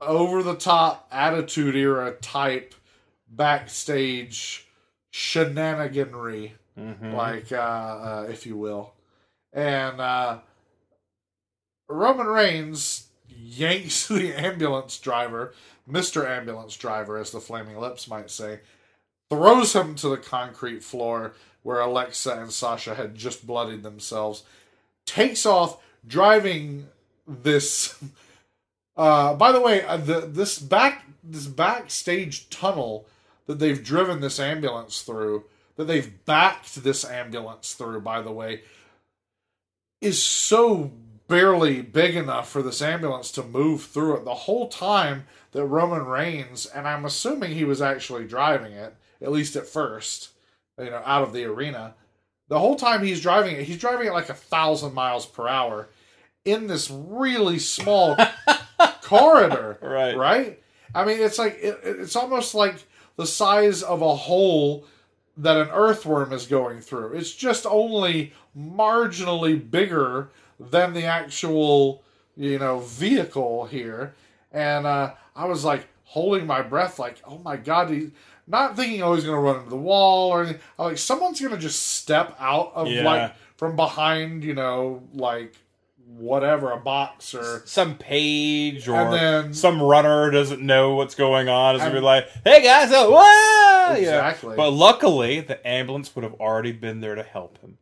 over 0.00 0.42
the 0.42 0.54
top 0.56 1.06
attitude 1.12 1.76
era 1.76 2.12
type 2.12 2.74
backstage 3.28 4.66
shenaniganry, 5.12 6.52
Mhm. 6.78 7.12
like, 7.14 7.52
uh, 7.52 7.56
uh, 7.56 8.26
if 8.30 8.46
you 8.46 8.56
will. 8.56 8.94
And 9.52 10.00
uh, 10.00 10.38
Roman 11.88 12.26
Reigns 12.26 13.08
yanks 13.28 14.08
the 14.08 14.32
ambulance 14.34 14.98
driver, 14.98 15.52
Mr. 15.88 16.26
Ambulance 16.26 16.76
Driver, 16.76 17.18
as 17.18 17.30
the 17.32 17.40
Flaming 17.40 17.76
Lips 17.78 18.08
might 18.08 18.30
say, 18.30 18.60
throws 19.30 19.72
him 19.74 19.94
to 19.96 20.08
the 20.08 20.16
concrete 20.16 20.82
floor 20.82 21.34
where 21.62 21.80
Alexa 21.80 22.32
and 22.32 22.52
Sasha 22.52 22.94
had 22.94 23.14
just 23.14 23.46
bloodied 23.46 23.82
themselves, 23.82 24.44
takes 25.06 25.44
off, 25.46 25.82
driving 26.06 26.88
this. 27.26 28.00
Uh, 28.94 29.32
by 29.32 29.50
the 29.52 29.60
way, 29.60 29.82
uh, 29.86 29.96
the 29.96 30.20
this 30.20 30.58
back 30.58 31.06
this 31.24 31.46
backstage 31.46 32.50
tunnel 32.50 33.06
that 33.46 33.58
they've 33.58 33.82
driven 33.82 34.20
this 34.20 34.38
ambulance 34.38 35.02
through, 35.02 35.44
that 35.76 35.84
they've 35.84 36.24
backed 36.24 36.82
this 36.82 37.04
ambulance 37.04 37.74
through, 37.74 38.00
by 38.00 38.20
the 38.22 38.32
way, 38.32 38.62
is 40.00 40.22
so 40.22 40.92
barely 41.28 41.80
big 41.80 42.16
enough 42.16 42.50
for 42.50 42.62
this 42.62 42.82
ambulance 42.82 43.30
to 43.32 43.42
move 43.42 43.84
through 43.84 44.16
it. 44.16 44.24
The 44.24 44.34
whole 44.34 44.68
time 44.68 45.24
that 45.52 45.64
Roman 45.64 46.04
Reigns, 46.04 46.66
and 46.66 46.86
I'm 46.86 47.04
assuming 47.04 47.52
he 47.52 47.64
was 47.64 47.80
actually 47.80 48.26
driving 48.26 48.72
it, 48.72 48.94
at 49.20 49.32
least 49.32 49.56
at 49.56 49.66
first, 49.66 50.30
you 50.78 50.90
know, 50.90 51.02
out 51.04 51.22
of 51.22 51.32
the 51.32 51.44
arena. 51.44 51.94
The 52.48 52.58
whole 52.58 52.76
time 52.76 53.02
he's 53.02 53.20
driving 53.20 53.56
it, 53.56 53.64
he's 53.64 53.78
driving 53.78 54.08
it 54.08 54.12
like 54.12 54.28
a 54.28 54.34
thousand 54.34 54.94
miles 54.94 55.24
per 55.24 55.48
hour 55.48 55.88
in 56.44 56.66
this 56.66 56.90
really 56.90 57.58
small 57.58 58.16
corridor. 59.02 59.78
Right. 59.80 60.16
Right? 60.16 60.62
I 60.94 61.04
mean, 61.04 61.20
it's 61.20 61.38
like, 61.38 61.58
it, 61.62 61.80
it's 61.84 62.16
almost 62.16 62.54
like 62.54 62.74
the 63.16 63.26
size 63.26 63.82
of 63.82 64.02
a 64.02 64.16
hole 64.16 64.84
that 65.36 65.56
an 65.56 65.68
earthworm 65.72 66.32
is 66.32 66.46
going 66.46 66.80
through. 66.80 67.12
It's 67.14 67.32
just 67.34 67.64
only 67.66 68.32
marginally 68.56 69.70
bigger 69.70 70.28
than 70.60 70.92
the 70.92 71.04
actual, 71.04 72.02
you 72.36 72.58
know, 72.58 72.80
vehicle 72.80 73.66
here. 73.66 74.14
And 74.52 74.86
uh, 74.86 75.14
I 75.34 75.46
was 75.46 75.64
like 75.64 75.86
holding 76.04 76.46
my 76.46 76.62
breath, 76.62 76.98
like, 76.98 77.16
oh 77.26 77.38
my 77.38 77.56
god, 77.56 77.90
he, 77.90 78.10
not 78.46 78.76
thinking 78.76 79.02
oh 79.02 79.14
he's 79.14 79.24
gonna 79.24 79.40
run 79.40 79.56
into 79.58 79.70
the 79.70 79.76
wall 79.76 80.30
or 80.30 80.42
anything. 80.42 80.60
I'm 80.78 80.86
like 80.86 80.98
someone's 80.98 81.40
gonna 81.40 81.56
just 81.58 81.80
step 81.96 82.36
out 82.38 82.72
of 82.74 82.88
Yeah. 82.88 83.04
like 83.04 83.32
from 83.56 83.76
behind, 83.76 84.44
you 84.44 84.54
know, 84.54 85.02
like 85.14 85.54
whatever 86.18 86.70
a 86.72 86.76
box 86.76 87.34
or 87.34 87.62
some 87.64 87.96
page 87.96 88.88
or 88.88 89.10
then- 89.10 89.54
some 89.54 89.82
runner 89.82 90.30
doesn't 90.30 90.60
know 90.62 90.94
what's 90.94 91.14
going 91.14 91.48
on. 91.48 91.76
Is 91.76 91.82
be 91.92 92.00
like, 92.00 92.28
"Hey 92.44 92.62
guys, 92.62 92.90
uh, 92.92 93.06
whoa!" 93.08 93.94
Yeah. 93.94 93.96
Exactly. 93.96 94.56
But 94.56 94.70
luckily, 94.70 95.40
the 95.40 95.64
ambulance 95.66 96.14
would 96.14 96.22
have 96.24 96.34
already 96.34 96.72
been 96.72 97.00
there 97.00 97.14
to 97.14 97.22
help 97.22 97.58
him. 97.60 97.78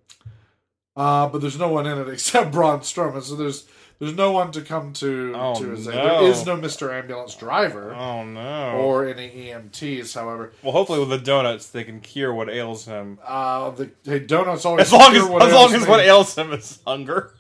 Uh, 0.97 1.29
but 1.29 1.41
there's 1.41 1.59
no 1.59 1.69
one 1.69 1.87
in 1.87 1.99
it 1.99 2.09
except 2.09 2.51
Braun 2.53 2.81
Strowman, 2.81 3.23
so 3.23 3.37
there's 3.37 3.67
there's 4.01 4.15
no 4.15 4.33
one 4.33 4.51
to 4.53 4.63
come 4.63 4.93
to 4.95 5.33
Oh, 5.37 5.55
to 5.61 5.71
his 5.71 5.87
aid. 5.87 5.95
no. 5.95 6.23
There 6.23 6.31
is 6.31 6.47
no 6.47 6.57
Mr. 6.57 6.93
Ambulance 6.93 7.35
driver 7.35 7.95
Oh 7.95 8.25
no! 8.25 8.73
or 8.79 9.07
any 9.07 9.29
EMTs. 9.29 10.15
However, 10.15 10.53
well, 10.63 10.73
hopefully 10.73 10.99
with 10.99 11.11
the 11.11 11.19
donuts, 11.19 11.69
they 11.69 11.85
can 11.85 12.01
cure 12.01 12.33
what 12.35 12.49
ails 12.49 12.87
him. 12.87 13.19
uh, 13.27 13.71
the 13.71 13.91
hey, 14.05 14.19
donuts 14.21 14.65
always 14.65 14.87
As 14.87 14.93
long 14.93 15.15
as 15.15 15.23
as 15.23 15.53
long 15.53 15.75
as 15.75 15.87
what 15.87 16.01
ails 16.01 16.37
him 16.37 16.53
is 16.53 16.79
hunger. 16.87 17.35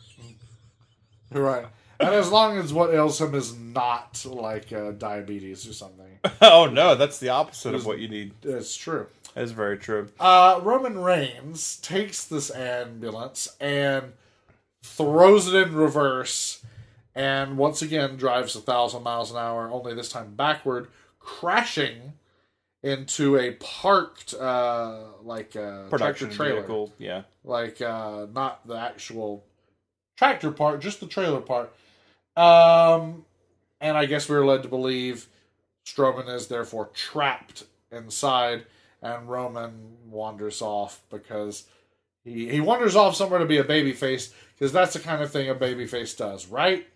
Right, 1.30 1.66
and 1.98 2.10
as 2.10 2.30
long 2.30 2.56
as 2.58 2.72
what 2.72 2.92
ails 2.92 3.20
him 3.20 3.34
is 3.34 3.56
not 3.56 4.24
like 4.24 4.72
uh, 4.72 4.92
diabetes 4.92 5.68
or 5.68 5.72
something. 5.72 6.18
oh 6.40 6.66
no, 6.66 6.94
that's 6.94 7.18
the 7.18 7.28
opposite 7.28 7.74
of 7.74 7.86
what 7.86 7.98
you 7.98 8.08
need. 8.08 8.32
It's 8.42 8.76
true. 8.76 9.06
That's 9.34 9.52
very 9.52 9.78
true. 9.78 10.08
Uh, 10.18 10.60
Roman 10.62 10.98
Reigns 10.98 11.76
takes 11.76 12.24
this 12.24 12.50
ambulance 12.50 13.56
and 13.60 14.12
throws 14.82 15.52
it 15.52 15.54
in 15.54 15.74
reverse, 15.74 16.64
and 17.14 17.56
once 17.56 17.82
again 17.82 18.16
drives 18.16 18.56
a 18.56 18.60
thousand 18.60 19.02
miles 19.02 19.30
an 19.30 19.36
hour, 19.36 19.70
only 19.70 19.94
this 19.94 20.10
time 20.10 20.34
backward, 20.34 20.88
crashing 21.20 22.14
into 22.82 23.36
a 23.36 23.52
parked 23.52 24.34
uh, 24.34 25.00
like 25.22 25.54
uh, 25.54 25.88
Production 25.88 26.28
tractor 26.28 26.36
trailer, 26.36 26.60
vehicle, 26.60 26.92
yeah. 26.98 27.22
like 27.44 27.80
uh, 27.80 28.26
not 28.32 28.66
the 28.66 28.74
actual 28.74 29.44
tractor 30.20 30.50
part, 30.50 30.80
just 30.82 31.00
the 31.00 31.06
trailer 31.06 31.40
part. 31.40 31.72
Um, 32.36 33.24
and 33.80 33.96
I 33.96 34.04
guess 34.04 34.28
we 34.28 34.36
were 34.36 34.44
led 34.44 34.62
to 34.64 34.68
believe 34.68 35.26
Strowman 35.86 36.28
is 36.28 36.46
therefore 36.46 36.90
trapped 36.92 37.64
inside, 37.90 38.66
and 39.00 39.30
Roman 39.30 39.96
wanders 40.10 40.60
off 40.60 41.00
because 41.10 41.64
He, 42.22 42.50
he 42.50 42.60
wanders 42.60 42.96
off 42.96 43.16
somewhere 43.16 43.38
to 43.38 43.46
be 43.46 43.56
a 43.56 43.64
babyface 43.64 44.30
because 44.54 44.72
that's 44.74 44.92
the 44.92 44.98
kind 44.98 45.22
of 45.22 45.32
thing 45.32 45.48
a 45.48 45.54
babyface 45.54 46.14
does, 46.14 46.46
right? 46.48 46.86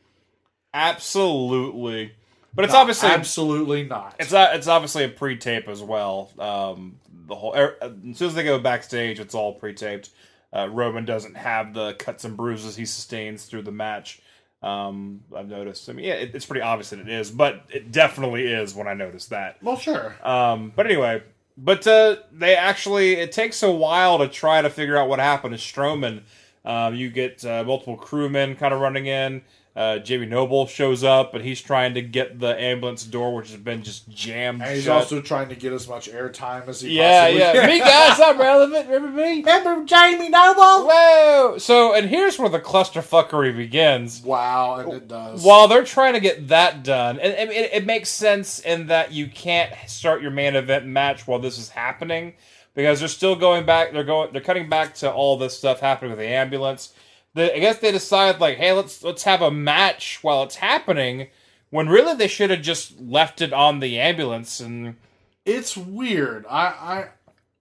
Absolutely. 0.75 2.12
But 2.55 2.66
it's 2.66 2.75
No, 2.75 2.81
obviously 2.81 3.09
absolutely 3.09 3.85
not. 3.85 4.16
it's 4.20 4.33
not, 4.33 4.55
it's 4.55 4.68
obviously 4.68 5.05
a 5.05 5.09
pre-tape 5.09 5.66
as 5.66 5.81
well. 5.83 6.31
Um, 6.39 6.97
the 7.27 7.35
whole 7.35 7.57
er, 7.57 7.77
as 7.81 8.18
soon 8.18 8.29
as 8.29 8.35
they 8.35 8.45
go 8.45 8.59
backstage, 8.59 9.18
it's 9.18 9.35
all 9.35 9.55
pre-taped. 9.55 10.11
Uh, 10.55 10.69
Roman 10.69 11.05
doesn't 11.05 11.37
have 11.37 11.75
the 11.75 11.95
cuts 11.95 12.25
and 12.25 12.37
bruises 12.37 12.77
he 12.77 12.85
sustains 12.85 13.45
through 13.45 13.63
the 13.63 13.73
match. 13.73 14.21
Um, 14.63 15.21
I've 15.37 15.49
noticed. 15.49 15.91
I 15.91 15.93
mean, 15.93 16.07
yeah, 16.07 16.15
it, 16.15 16.35
it's 16.35 16.47
pretty 16.47 16.63
obvious 16.63 16.91
that 16.91 17.01
it 17.01 17.09
is, 17.09 17.31
but 17.31 17.65
it 17.69 17.93
definitely 17.93 18.47
is 18.47 18.75
when 18.75 18.87
I 18.87 18.95
noticed 18.95 19.31
that. 19.31 19.63
well, 19.63 19.77
sure. 19.77 20.15
Um, 20.23 20.73
but 20.75 20.87
anyway, 20.87 21.23
but 21.57 21.87
uh, 21.87 22.17
they 22.33 22.57
actually 22.57 23.15
it 23.15 23.33
takes 23.33 23.63
a 23.63 23.71
while 23.71 24.19
to 24.19 24.29
try 24.29 24.63
to 24.63 24.71
figure 24.71 24.97
out 24.97 25.09
what 25.09 25.19
happened 25.19 25.57
to 25.57 25.61
Strowman. 25.61 26.23
Um, 26.65 26.95
you 26.95 27.11
get 27.11 27.45
uh, 27.45 27.63
multiple 27.65 27.97
crewmen 27.97 28.57
kind 28.57 28.73
of 28.73 28.81
running 28.81 29.07
in. 29.07 29.43
Uh, 29.77 29.99
Jamie 29.99 30.27
Noble 30.27 30.68
shows 30.68 31.03
up, 31.03 31.33
but 31.33 31.41
he's 31.41 31.61
trying 31.61 31.95
to 31.95 32.03
get 32.03 32.39
the 32.39 32.57
ambulance 32.61 33.03
door, 33.03 33.35
which 33.35 33.51
has 33.51 33.59
been 33.59 33.83
just 33.83 34.09
jammed. 34.09 34.62
And 34.62 34.72
he's 34.72 34.85
shut. 34.85 34.95
also 34.95 35.20
trying 35.20 35.49
to 35.49 35.57
get 35.57 35.72
as 35.72 35.89
much 35.89 36.09
airtime 36.09 36.68
as 36.68 36.81
he 36.81 36.97
yeah, 36.97 37.22
possibly 37.22 37.41
yeah. 37.41 37.53
can. 37.53 37.70
me 37.70 37.79
guys, 37.81 38.20
I'm 38.20 38.39
relevant. 38.39 38.89
Remember 38.89 39.20
me? 39.20 39.43
Remember 39.45 39.85
Jamie 39.85 40.29
Noble? 40.29 40.87
Whoa! 40.89 41.59
So, 41.59 41.93
and 41.93 42.09
here's 42.09 42.39
where 42.39 42.49
the 42.49 42.61
clusterfuckery 42.61 43.57
begins. 43.57 44.22
Wow, 44.22 44.77
and 44.77 44.93
it 44.93 45.09
does. 45.09 45.43
While 45.43 45.66
they're 45.66 45.85
trying 45.85 46.12
to 46.12 46.20
get 46.20 46.47
that 46.49 46.85
done, 46.85 47.18
and, 47.18 47.35
and 47.35 47.51
it, 47.51 47.72
it 47.72 47.85
makes 47.85 48.11
sense 48.11 48.61
in 48.61 48.87
that 48.87 49.11
you 49.11 49.27
can't 49.27 49.72
start 49.89 50.22
your 50.22 50.31
main 50.31 50.55
event 50.55 50.87
match 50.87 51.27
while 51.27 51.41
this 51.41 51.59
is 51.59 51.70
happening 51.70 52.35
because 52.77 53.01
they're 53.01 53.09
still 53.09 53.35
going 53.35 53.66
back. 53.66 53.93
They're 53.93 54.05
going. 54.05 54.33
They're 54.33 54.41
cutting 54.41 54.68
back 54.68 54.95
to 54.97 55.11
all 55.11 55.37
this 55.37 55.59
stuff 55.59 55.81
happening 55.81 56.12
with 56.12 56.20
the 56.20 56.29
ambulance. 56.29 56.93
The, 57.35 57.55
I 57.55 57.59
guess 57.59 57.78
they 57.78 57.93
decide 57.93 58.41
like, 58.41 58.59
hey, 58.59 58.72
let's 58.72 59.03
let's 59.03 59.24
have 59.24 59.43
a 59.43 59.51
match 59.51 60.20
while 60.22 60.43
it's 60.43 60.57
happening. 60.57 61.28
When 61.70 61.89
really 61.89 62.14
they 62.14 62.28
should 62.28 62.51
have 62.51 62.62
just 62.62 63.01
left 63.01 63.41
it 63.43 63.53
on 63.53 63.80
the 63.80 63.99
ambulance 63.99 64.61
and 64.61 64.97
it's 65.45 65.76
weird. 65.76 66.47
I, 66.49 66.66
I 66.66 67.09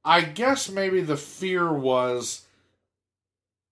I 0.05 0.21
guess 0.21 0.69
maybe 0.69 1.01
the 1.01 1.17
fear 1.17 1.71
was 1.73 2.45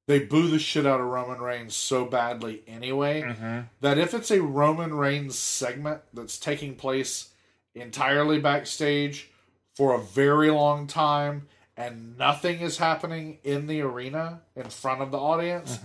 they 0.08 0.20
boo 0.20 0.48
the 0.50 0.60
shit 0.60 0.86
out 0.86 1.00
of 1.00 1.08
Roman 1.08 1.40
Reigns 1.40 1.76
so 1.76 2.06
badly 2.06 2.64
anyway 2.68 3.22
mm-hmm. 3.22 3.62
that 3.82 3.98
if 3.98 4.14
it's 4.14 4.32
a 4.32 4.42
Roman 4.42 4.94
Reigns 4.94 5.38
segment 5.38 6.02
that's 6.14 6.38
taking 6.38 6.76
place 6.76 7.30
entirely 7.76 8.40
backstage 8.40 9.30
for 9.76 9.94
a 9.94 10.02
very 10.02 10.50
long 10.50 10.88
time 10.88 11.48
and 11.78 12.18
nothing 12.18 12.60
is 12.60 12.78
happening 12.78 13.40
in 13.44 13.68
the 13.68 13.82
arena 13.82 14.42
in 14.56 14.70
front 14.70 15.02
of 15.02 15.12
the 15.12 15.18
audience, 15.18 15.80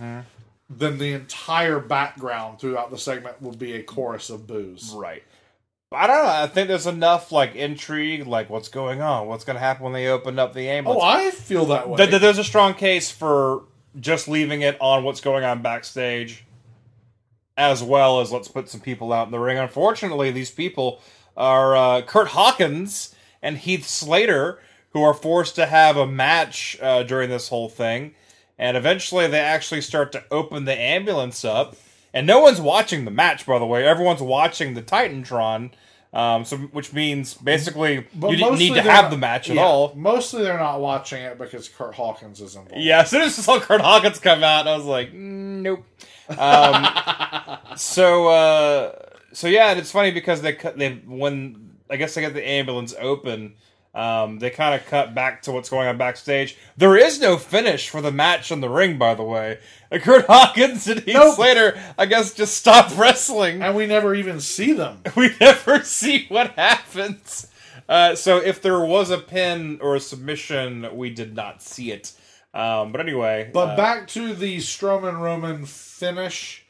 then 0.69 0.97
the 0.97 1.13
entire 1.13 1.79
background 1.79 2.59
throughout 2.59 2.91
the 2.91 2.97
segment 2.97 3.41
will 3.41 3.55
be 3.55 3.73
a 3.73 3.83
chorus 3.83 4.29
of 4.29 4.45
boos. 4.47 4.93
Right. 4.95 5.23
I 5.91 6.05
don't 6.05 6.17
know. 6.25 6.29
I 6.29 6.47
think 6.47 6.67
there's 6.67 6.87
enough 6.87 7.31
like 7.31 7.55
intrigue, 7.55 8.27
like 8.27 8.49
what's 8.49 8.67
going 8.67 9.01
on, 9.01 9.27
what's 9.27 9.45
going 9.45 9.55
to 9.55 9.61
happen 9.61 9.85
when 9.85 9.93
they 9.93 10.07
open 10.07 10.37
up 10.37 10.53
the 10.53 10.69
ambulance. 10.69 11.01
Oh, 11.01 11.05
I 11.05 11.31
feel 11.31 11.65
that 11.67 11.89
way. 11.89 11.97
Th- 11.97 12.09
th- 12.09 12.21
there's 12.21 12.37
a 12.37 12.43
strong 12.43 12.73
case 12.73 13.09
for 13.09 13.63
just 13.97 14.27
leaving 14.27 14.61
it 14.61 14.75
on 14.81 15.05
what's 15.05 15.21
going 15.21 15.45
on 15.45 15.61
backstage, 15.61 16.43
as 17.55 17.81
well 17.81 18.19
as 18.19 18.33
let's 18.33 18.49
put 18.49 18.69
some 18.69 18.81
people 18.81 19.13
out 19.13 19.27
in 19.27 19.31
the 19.31 19.39
ring. 19.39 19.57
Unfortunately, 19.57 20.29
these 20.29 20.51
people 20.51 21.01
are 21.37 21.75
uh, 21.77 22.01
Kurt 22.01 22.27
Hawkins 22.29 23.15
and 23.41 23.57
Heath 23.57 23.87
Slater, 23.87 24.59
who 24.91 25.01
are 25.03 25.13
forced 25.13 25.55
to 25.55 25.65
have 25.65 25.97
a 25.97 26.07
match 26.07 26.77
uh, 26.81 27.03
during 27.03 27.29
this 27.29 27.49
whole 27.49 27.69
thing. 27.69 28.15
And 28.57 28.75
eventually, 28.75 29.27
they 29.27 29.39
actually 29.39 29.81
start 29.81 30.11
to 30.13 30.23
open 30.31 30.65
the 30.65 30.77
ambulance 30.77 31.45
up, 31.45 31.75
and 32.13 32.25
no 32.25 32.39
one's 32.39 32.59
watching 32.59 33.05
the 33.05 33.11
match. 33.11 33.45
By 33.45 33.59
the 33.59 33.65
way, 33.65 33.85
everyone's 33.85 34.21
watching 34.21 34.73
the 34.73 34.81
Titantron. 34.81 35.71
Um, 36.13 36.45
so, 36.45 36.57
which 36.57 36.93
means 36.93 37.33
basically 37.35 38.07
But 38.15 38.31
you 38.31 38.37
didn't 38.37 38.57
need 38.57 38.73
to 38.73 38.81
have 38.81 39.05
not- 39.05 39.11
the 39.11 39.17
match 39.17 39.49
at 39.49 39.57
yeah, 39.57 39.63
all. 39.63 39.93
Mostly 39.93 40.41
they're 40.41 40.57
not 40.57 40.79
watching 40.79 41.21
it 41.21 41.37
because 41.37 41.67
Kurt 41.67 41.93
Hawkins 41.93 42.41
is 42.41 42.55
involved. 42.55 42.81
Yeah, 42.81 43.01
as 43.01 43.09
soon 43.11 43.21
as 43.23 43.37
I 43.37 43.41
saw 43.41 43.59
Kurt 43.59 43.81
Hawkins 43.81 44.17
come 44.17 44.41
out, 44.43 44.67
I 44.67 44.75
was 44.75 44.85
like, 44.85 45.11
mm, 45.11 45.61
nope. 45.61 45.85
Um, 46.29 47.67
so, 47.77 48.27
uh, 48.29 48.95
so 49.33 49.47
yeah, 49.47 49.69
and 49.71 49.79
it's 49.79 49.91
funny 49.91 50.11
because 50.11 50.41
they 50.41 50.53
cut 50.53 50.77
they 50.77 50.93
when 51.05 51.75
I 51.89 51.97
guess 51.97 52.15
they 52.15 52.21
get 52.21 52.33
the 52.33 52.47
ambulance 52.47 52.95
open. 52.99 53.53
Um, 53.97 54.37
they 54.37 54.51
kind 54.51 54.79
of 54.79 54.85
cut 54.85 55.15
back 55.15 55.41
to 55.43 55.51
what's 55.51 55.69
going 55.69 55.87
on 55.87 55.97
backstage. 55.97 56.55
There 56.77 56.95
is 56.95 57.19
no 57.19 57.35
finish 57.37 57.89
for 57.89 57.99
the 57.99 58.11
match 58.11 58.51
in 58.51 58.61
the 58.61 58.69
ring, 58.69 58.99
by 58.99 59.15
the 59.15 59.23
way. 59.23 59.57
Kurt 59.91 60.27
Hawkins 60.27 60.87
and 60.87 60.99
Heath 60.99 61.15
Nope. 61.15 61.35
Slater, 61.35 61.81
I 61.97 62.05
guess, 62.05 62.35
just 62.35 62.53
stop 62.55 62.95
wrestling 62.95 63.63
And 63.63 63.75
we 63.75 63.87
never 63.87 64.13
even 64.13 64.39
see 64.39 64.71
them. 64.73 64.99
we 65.15 65.31
never 65.41 65.83
see 65.83 66.27
what 66.29 66.51
happens. 66.51 67.47
Uh, 67.89 68.13
so 68.13 68.37
if 68.37 68.61
there 68.61 68.79
was 68.85 69.09
a 69.09 69.17
pin 69.17 69.79
or 69.81 69.95
a 69.95 69.99
submission, 69.99 70.95
we 70.95 71.09
did 71.09 71.35
not 71.35 71.63
see 71.63 71.91
it. 71.91 72.13
Um, 72.53 72.91
but 72.91 73.01
anyway, 73.01 73.49
But 73.51 73.69
uh, 73.69 73.75
back 73.77 74.07
to 74.09 74.35
the 74.35 74.57
Strowman 74.57 75.19
Roman 75.19 75.65
finish. 75.65 76.66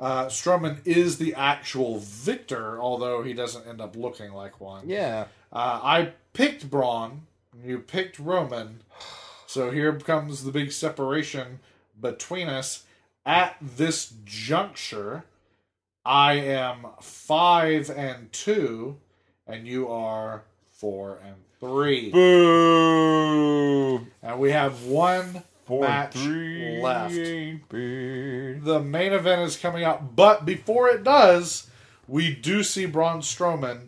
Uh, 0.00 0.24
Strowman 0.26 0.78
is 0.86 1.18
the 1.18 1.34
actual 1.34 1.98
victor, 1.98 2.80
although 2.80 3.22
he 3.22 3.34
doesn't 3.34 3.68
end 3.68 3.80
up 3.82 3.94
looking 3.94 4.32
like 4.32 4.58
one. 4.60 4.88
yeah, 4.88 5.26
Uh, 5.52 5.78
I 5.82 6.12
picked 6.32 6.70
Braun. 6.70 7.26
You 7.62 7.78
picked 7.80 8.18
Roman. 8.18 8.80
So 9.46 9.70
here 9.70 9.92
comes 9.98 10.42
the 10.44 10.52
big 10.52 10.72
separation 10.72 11.58
between 12.00 12.48
us. 12.48 12.84
At 13.26 13.56
this 13.60 14.14
juncture, 14.24 15.24
I 16.06 16.32
am 16.34 16.86
five 17.02 17.90
and 17.90 18.32
two, 18.32 18.96
and 19.46 19.66
you 19.66 19.88
are 19.88 20.44
four 20.72 21.18
and 21.22 21.34
three. 21.60 22.10
boo. 22.10 24.06
And 24.22 24.38
we 24.38 24.52
have 24.52 24.84
one 24.84 25.42
Four 25.70 25.82
match 25.82 26.14
three 26.14 26.80
left. 26.82 27.14
The 27.14 28.82
main 28.84 29.12
event 29.12 29.42
is 29.42 29.56
coming 29.56 29.84
up, 29.84 30.16
but 30.16 30.44
before 30.44 30.88
it 30.88 31.04
does, 31.04 31.70
we 32.08 32.34
do 32.34 32.64
see 32.64 32.86
Braun 32.86 33.20
Strowman 33.20 33.86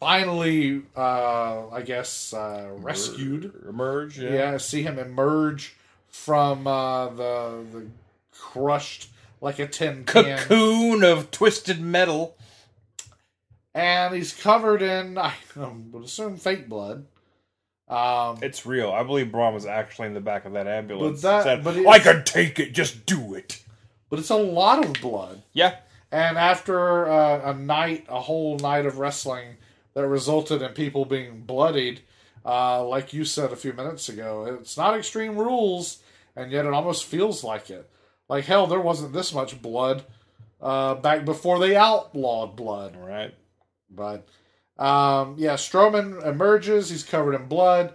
finally, 0.00 0.82
uh, 0.96 1.68
I 1.68 1.82
guess, 1.82 2.32
uh, 2.32 2.70
rescued. 2.76 3.52
Emerge. 3.68 4.18
Yeah. 4.18 4.32
Yeah, 4.32 4.56
see 4.56 4.82
him 4.82 4.98
emerge 4.98 5.76
from 6.08 6.66
uh, 6.66 7.08
the 7.10 7.64
the 7.72 7.86
crushed 8.32 9.10
like 9.40 9.58
a 9.58 9.66
tin 9.66 10.04
can, 10.04 10.38
Cocoon 10.38 11.04
of 11.04 11.30
twisted 11.30 11.80
metal. 11.80 12.34
and 13.74 14.14
he's 14.14 14.32
covered 14.32 14.80
in 14.80 15.18
I 15.18 15.34
would 15.56 16.04
assume 16.04 16.38
fake 16.38 16.68
blood. 16.68 17.04
Um, 17.88 18.38
It's 18.42 18.64
real. 18.64 18.90
I 18.90 19.02
believe 19.02 19.30
Braun 19.30 19.52
was 19.54 19.66
actually 19.66 20.08
in 20.08 20.14
the 20.14 20.20
back 20.20 20.44
of 20.46 20.52
that 20.54 20.66
ambulance. 20.66 21.20
But 21.22 21.28
that- 21.28 21.42
Said, 21.44 21.64
but 21.64 21.76
I 21.86 21.98
can 21.98 22.24
take 22.24 22.58
it. 22.58 22.72
Just 22.72 23.04
do 23.06 23.34
it. 23.34 23.62
but 24.10 24.18
it's 24.18 24.30
a 24.30 24.36
lot 24.36 24.84
of 24.84 24.92
blood. 25.00 25.42
Yeah. 25.52 25.76
And 26.12 26.38
after 26.38 27.08
uh, 27.08 27.50
a 27.50 27.54
night, 27.54 28.06
a 28.08 28.20
whole 28.20 28.56
night 28.58 28.86
of 28.86 28.98
wrestling 28.98 29.56
that 29.94 30.06
resulted 30.06 30.62
in 30.62 30.72
people 30.72 31.04
being 31.04 31.40
bloodied, 31.42 32.00
uh, 32.46 32.84
like 32.86 33.12
you 33.12 33.24
said 33.24 33.52
a 33.52 33.56
few 33.56 33.72
minutes 33.72 34.08
ago, 34.08 34.44
it's 34.60 34.76
not 34.76 34.96
extreme 34.96 35.36
rules, 35.36 35.98
and 36.36 36.52
yet 36.52 36.66
it 36.66 36.72
almost 36.72 37.04
feels 37.04 37.42
like 37.42 37.68
it. 37.70 37.90
Like 38.28 38.44
hell, 38.44 38.66
there 38.68 38.80
wasn't 38.80 39.12
this 39.12 39.34
much 39.34 39.60
blood 39.60 40.04
uh, 40.62 40.94
back 40.94 41.24
before 41.24 41.58
they 41.58 41.74
outlawed 41.76 42.54
blood. 42.56 42.96
Right. 42.96 43.34
But 43.90 44.26
um, 44.78 45.36
yeah, 45.38 45.54
Strowman 45.54 46.24
emerges. 46.26 46.90
He's 46.90 47.02
covered 47.02 47.34
in 47.34 47.46
blood. 47.46 47.94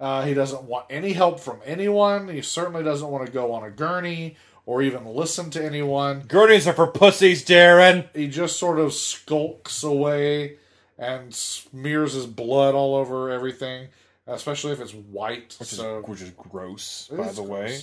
Uh, 0.00 0.24
he 0.24 0.34
doesn't 0.34 0.64
want 0.64 0.86
any 0.90 1.12
help 1.12 1.40
from 1.40 1.60
anyone. 1.64 2.28
He 2.28 2.42
certainly 2.42 2.84
doesn't 2.84 3.08
want 3.08 3.26
to 3.26 3.32
go 3.32 3.52
on 3.52 3.64
a 3.64 3.70
gurney 3.70 4.36
or 4.64 4.82
even 4.82 5.06
listen 5.06 5.50
to 5.50 5.64
anyone 5.64 6.20
Gurneys 6.28 6.66
are 6.66 6.74
for 6.74 6.86
pussies, 6.86 7.42
Daryn. 7.44 8.06
he 8.14 8.28
just 8.28 8.58
sort 8.58 8.78
of 8.78 8.92
skulks 8.92 9.82
away 9.82 10.56
and 10.98 11.34
smears 11.34 12.12
his 12.12 12.26
blood 12.26 12.74
all 12.74 12.94
over 12.94 13.30
everything, 13.30 13.88
especially 14.26 14.72
if 14.72 14.80
it's 14.80 14.92
white. 14.92 15.56
Which 15.58 15.72
is, 15.72 15.78
so 15.78 16.02
which 16.02 16.20
is 16.20 16.30
gross, 16.30 17.08
by 17.10 17.24
is 17.28 17.36
the 17.36 17.42
way. 17.42 17.78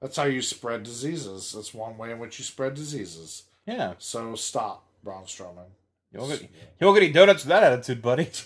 that's 0.00 0.16
how 0.16 0.24
you 0.24 0.40
spread 0.40 0.84
diseases. 0.84 1.52
That's 1.52 1.74
one 1.74 1.98
way 1.98 2.12
in 2.12 2.18
which 2.18 2.38
you 2.38 2.44
spread 2.44 2.74
diseases. 2.74 3.42
Yeah. 3.66 3.94
So 3.98 4.34
stop, 4.36 4.84
Braun 5.02 5.24
Strowman. 5.24 5.66
You 6.12 6.20
won't 6.20 6.32
get, 6.32 6.42
you 6.42 6.86
won't 6.86 6.96
get 6.96 7.04
any 7.04 7.12
donuts 7.12 7.44
with 7.44 7.48
that 7.50 7.62
attitude, 7.62 8.02
buddy. 8.02 8.30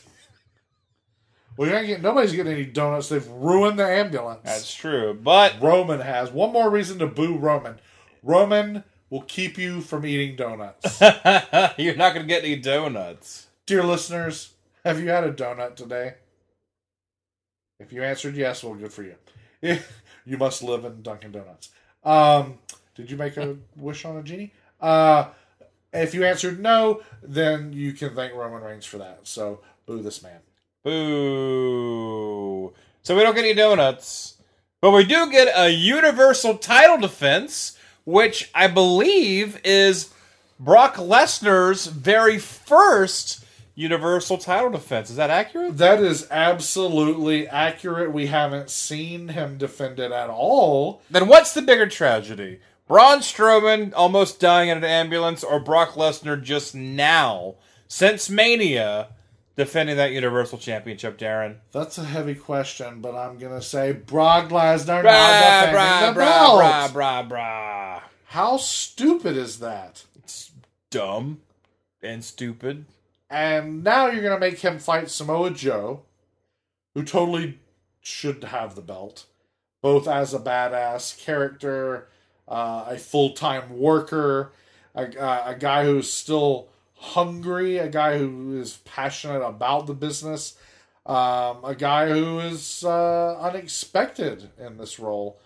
Well, 1.57 1.69
you 1.69 1.77
ain't 1.77 1.87
get 1.87 2.03
nobody's 2.03 2.33
getting 2.33 2.55
any 2.55 2.65
donuts. 2.65 3.11
They've 3.11 3.29
ruined 3.29 3.79
the 3.79 3.87
ambulance. 3.87 4.41
That's 4.43 4.75
true. 4.75 5.13
But 5.13 5.61
Roman 5.61 6.01
has 6.01 6.31
one 6.31 6.51
more 6.51 6.71
reason 6.71 6.99
to 7.01 7.07
boo 7.07 7.37
Roman. 7.37 7.79
Roman 8.23 8.85
will 9.11 9.21
keep 9.21 9.59
you 9.59 9.83
from 9.83 10.07
eating 10.07 10.35
donuts. 10.35 11.01
you're 11.77 11.95
not 11.95 12.15
going 12.15 12.23
to 12.23 12.27
get 12.27 12.45
any 12.45 12.57
donuts. 12.57 13.49
Dear 13.67 13.83
listeners, 13.83 14.55
have 14.85 14.99
you 14.99 15.11
had 15.11 15.25
a 15.25 15.33
donut 15.33 15.77
today? 15.77 16.15
If 17.79 17.93
you 17.93 18.03
answered 18.03 18.37
yes, 18.37 18.65
well, 18.65 18.75
good 18.75 18.93
for 18.93 19.03
you. 19.03 19.17
you 20.25 20.39
must 20.39 20.63
live 20.63 20.85
in 20.85 21.03
Dunkin' 21.03 21.33
Donuts. 21.33 21.71
Um, 22.05 22.59
did 22.95 23.11
you 23.11 23.17
make 23.17 23.37
a 23.37 23.57
wish 23.77 24.05
on 24.05 24.17
a 24.17 24.23
genie? 24.23 24.53
Uh, 24.81 25.27
if 25.93 26.15
you 26.15 26.25
answered 26.25 26.61
no, 26.61 27.03
then 27.23 27.73
you 27.73 27.93
can 27.93 28.15
thank 28.15 28.35
Roman 28.35 28.63
Reigns 28.63 28.87
for 28.87 28.99
that. 28.99 29.21
So 29.25 29.61
boo 29.87 30.03
this 30.03 30.23
man. 30.23 30.41
Boo. 30.85 32.73
So 33.03 33.17
we 33.17 33.23
don't 33.23 33.35
get 33.35 33.45
any 33.45 33.55
donuts. 33.55 34.37
But 34.81 34.91
we 34.91 35.05
do 35.05 35.31
get 35.31 35.53
a 35.57 35.71
universal 35.71 36.57
title 36.59 36.99
defense, 36.99 37.79
which 38.05 38.51
I 38.53 38.67
believe 38.67 39.61
is 39.63 40.13
Brock 40.59 40.97
Lesnar's 40.97 41.87
very 41.87 42.39
first 42.39 43.45
universal 43.75 44.39
title 44.39 44.71
defense. 44.71 45.09
Is 45.09 45.17
that 45.17 45.31
accurate? 45.31 45.79
That 45.79 46.01
is 46.01 46.27
absolutely 46.31 47.49
accurate. 47.49 48.13
We 48.13 48.27
haven't 48.27 48.71
seen 48.71 49.29
him 49.29 49.57
defend 49.57 50.01
it 50.01 50.13
at 50.13 50.31
all. 50.31 51.03
Then 51.11 51.29
what's 51.29 51.55
the 51.55 51.63
bigger 51.63 51.87
tragedy? 51.87 52.61
Braun 52.89 53.21
Strowman 53.21 53.93
almost 53.95 54.41
dying 54.41 54.69
in 54.69 54.79
an 54.79 54.85
ambulance, 54.85 55.45
or 55.45 55.61
Brock 55.61 55.93
Lesnar 55.93 56.43
just 56.43 56.75
now, 56.75 57.55
since 57.89 58.29
Mania, 58.29 59.09
defending 59.57 59.97
that 59.97 60.13
Universal 60.13 60.59
Championship, 60.59 61.19
Daryn? 61.19 61.57
That's 61.73 61.99
a 61.99 62.05
heavy 62.05 62.35
question, 62.35 63.01
but 63.01 63.15
I'm 63.15 63.39
gonna 63.39 63.63
say 63.63 63.93
Brock 63.93 64.49
Lesnar 64.49 65.03
Brah, 65.03 65.05
not 65.05 65.67
defending 65.67 65.75
brah, 65.75 66.15
the 66.15 66.21
brah, 66.21 66.25
belt. 66.25 66.93
brah, 66.93 67.29
brah, 67.29 67.29
brah. 67.29 68.03
How 68.27 68.57
stupid 68.57 69.37
is 69.37 69.59
that? 69.61 70.05
It's 70.17 70.51
dumb 70.91 71.43
and 72.03 72.25
stupid. 72.25 72.87
And 73.31 73.85
now 73.85 74.09
you're 74.09 74.23
gonna 74.23 74.39
make 74.39 74.59
him 74.59 74.79
fight 74.79 75.09
Samoa 75.09 75.51
Joe, 75.51 76.03
who 76.95 77.05
totally 77.05 77.61
should 78.01 78.43
have 78.45 78.75
the 78.75 78.83
belt, 78.83 79.27
both 79.81 80.09
as 80.09 80.35
a 80.35 80.39
badass 80.39 81.19
character, 81.19 82.09
uh, 82.49 82.87
a 82.89 82.99
full 82.99 83.31
time 83.31 83.79
worker, 83.79 84.53
a, 84.95 85.05
a 85.05 85.57
guy 85.59 85.85
who's 85.85 86.13
still 86.13 86.69
hungry, 86.95 87.79
a 87.79 87.89
guy 87.89 88.19
who 88.19 88.59
is 88.59 88.79
passionate 88.85 89.43
about 89.43 89.87
the 89.87 89.95
business, 89.95 90.57
um, 91.07 91.65
a 91.65 91.75
guy 91.77 92.09
who 92.09 92.39
is 92.41 92.85
uh, 92.85 93.37
unexpected 93.41 94.51
in 94.59 94.77
this 94.77 94.99
role. 94.99 95.39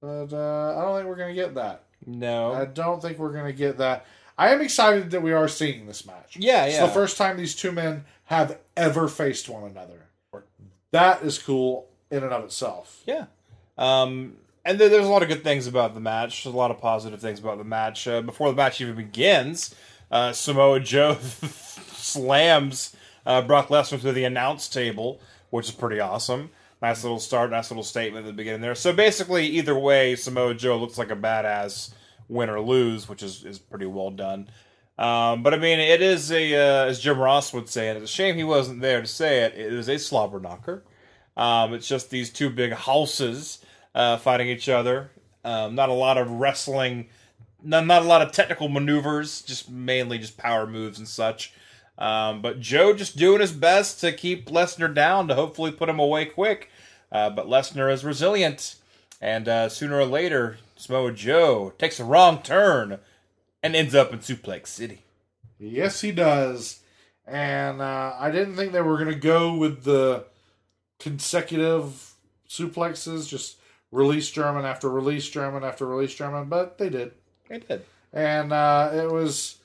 But 0.00 0.32
uh, 0.32 0.78
I 0.78 0.82
don't 0.82 0.96
think 0.96 1.08
we're 1.08 1.16
gonna 1.16 1.34
get 1.34 1.54
that. 1.56 1.84
No. 2.06 2.52
I 2.52 2.64
don't 2.64 3.02
think 3.02 3.18
we're 3.18 3.32
going 3.32 3.46
to 3.46 3.52
get 3.52 3.78
that. 3.78 4.06
I 4.36 4.50
am 4.50 4.60
excited 4.60 5.10
that 5.10 5.22
we 5.22 5.32
are 5.32 5.48
seeing 5.48 5.86
this 5.86 6.06
match. 6.06 6.36
Yeah, 6.36 6.64
It's 6.66 6.76
yeah. 6.76 6.86
the 6.86 6.92
first 6.92 7.16
time 7.16 7.36
these 7.36 7.56
two 7.56 7.72
men 7.72 8.04
have 8.24 8.58
ever 8.76 9.08
faced 9.08 9.48
one 9.48 9.64
another. 9.64 10.04
That 10.92 11.22
is 11.22 11.38
cool 11.38 11.88
in 12.10 12.22
and 12.22 12.32
of 12.32 12.44
itself. 12.44 13.02
Yeah. 13.04 13.26
Um, 13.76 14.36
and 14.68 14.78
there, 14.78 14.90
there's 14.90 15.06
a 15.06 15.10
lot 15.10 15.22
of 15.22 15.28
good 15.28 15.42
things 15.42 15.66
about 15.66 15.94
the 15.94 16.00
match. 16.00 16.44
There's 16.44 16.54
a 16.54 16.58
lot 16.58 16.70
of 16.70 16.78
positive 16.78 17.20
things 17.20 17.40
about 17.40 17.56
the 17.56 17.64
match. 17.64 18.06
Uh, 18.06 18.20
before 18.20 18.50
the 18.50 18.56
match 18.56 18.80
even 18.82 18.96
begins, 18.96 19.74
uh, 20.10 20.32
Samoa 20.32 20.78
Joe 20.80 21.14
slams 21.94 22.94
uh, 23.24 23.40
Brock 23.40 23.68
Lesnar 23.68 23.98
through 23.98 24.12
the 24.12 24.24
announce 24.24 24.68
table, 24.68 25.20
which 25.48 25.68
is 25.68 25.74
pretty 25.74 26.00
awesome. 26.00 26.50
Nice 26.82 27.02
little 27.02 27.18
start, 27.18 27.50
nice 27.50 27.70
little 27.70 27.82
statement 27.82 28.26
at 28.26 28.28
the 28.28 28.34
beginning 28.34 28.60
there. 28.60 28.74
So 28.74 28.92
basically, 28.92 29.46
either 29.46 29.76
way, 29.76 30.14
Samoa 30.16 30.54
Joe 30.54 30.76
looks 30.76 30.98
like 30.98 31.10
a 31.10 31.16
badass 31.16 31.94
win 32.28 32.50
or 32.50 32.60
lose, 32.60 33.08
which 33.08 33.22
is, 33.22 33.44
is 33.44 33.58
pretty 33.58 33.86
well 33.86 34.10
done. 34.10 34.48
Um, 34.98 35.42
but 35.42 35.54
I 35.54 35.58
mean, 35.58 35.78
it 35.78 36.02
is 36.02 36.30
a, 36.30 36.54
uh, 36.54 36.86
as 36.86 37.00
Jim 37.00 37.18
Ross 37.18 37.54
would 37.54 37.70
say, 37.70 37.88
and 37.88 37.96
it's 37.96 38.10
a 38.10 38.14
shame 38.14 38.36
he 38.36 38.44
wasn't 38.44 38.82
there 38.82 39.00
to 39.00 39.06
say 39.06 39.44
it, 39.44 39.54
it 39.54 39.72
is 39.72 39.88
a 39.88 39.98
slobber 39.98 40.40
knocker. 40.40 40.84
Um, 41.38 41.72
it's 41.72 41.88
just 41.88 42.10
these 42.10 42.30
two 42.30 42.50
big 42.50 42.72
houses 42.72 43.64
uh, 43.98 44.16
fighting 44.16 44.48
each 44.48 44.68
other. 44.68 45.10
Um, 45.44 45.74
not 45.74 45.88
a 45.88 45.94
lot 45.94 46.16
of 46.16 46.30
wrestling, 46.30 47.08
not, 47.62 47.84
not 47.84 48.02
a 48.02 48.06
lot 48.06 48.22
of 48.22 48.32
technical 48.32 48.68
maneuvers, 48.68 49.42
just 49.42 49.68
mainly 49.68 50.18
just 50.18 50.38
power 50.38 50.66
moves 50.66 50.98
and 50.98 51.08
such. 51.08 51.52
Um, 51.98 52.40
but 52.40 52.60
Joe 52.60 52.94
just 52.94 53.16
doing 53.16 53.40
his 53.40 53.52
best 53.52 54.00
to 54.00 54.12
keep 54.12 54.46
Lesnar 54.46 54.94
down 54.94 55.26
to 55.28 55.34
hopefully 55.34 55.72
put 55.72 55.88
him 55.88 55.98
away 55.98 56.26
quick. 56.26 56.70
Uh, 57.10 57.30
but 57.30 57.46
Lesnar 57.46 57.92
is 57.92 58.04
resilient, 58.04 58.76
and 59.20 59.48
uh, 59.48 59.68
sooner 59.68 59.98
or 59.98 60.04
later, 60.04 60.58
Samoa 60.76 61.10
Joe 61.12 61.72
takes 61.78 61.98
a 61.98 62.04
wrong 62.04 62.40
turn 62.42 63.00
and 63.62 63.74
ends 63.74 63.94
up 63.94 64.12
in 64.12 64.20
Suplex 64.20 64.68
City. 64.68 65.02
Yes, 65.58 66.02
he 66.02 66.12
does. 66.12 66.80
And 67.26 67.80
uh, 67.80 68.14
I 68.18 68.30
didn't 68.30 68.56
think 68.56 68.72
they 68.72 68.80
were 68.80 68.96
going 68.96 69.12
to 69.12 69.18
go 69.18 69.54
with 69.54 69.82
the 69.82 70.26
consecutive 71.00 72.12
suplexes, 72.48 73.28
just 73.28 73.57
release 73.90 74.30
German 74.30 74.64
after 74.64 74.88
release 74.88 75.28
German 75.28 75.64
after 75.64 75.86
release 75.86 76.14
German, 76.14 76.48
but 76.48 76.78
they 76.78 76.90
did. 76.90 77.12
They 77.48 77.58
did. 77.58 77.84
And 78.12 78.52
uh, 78.52 78.90
it 78.94 79.10
was 79.10 79.58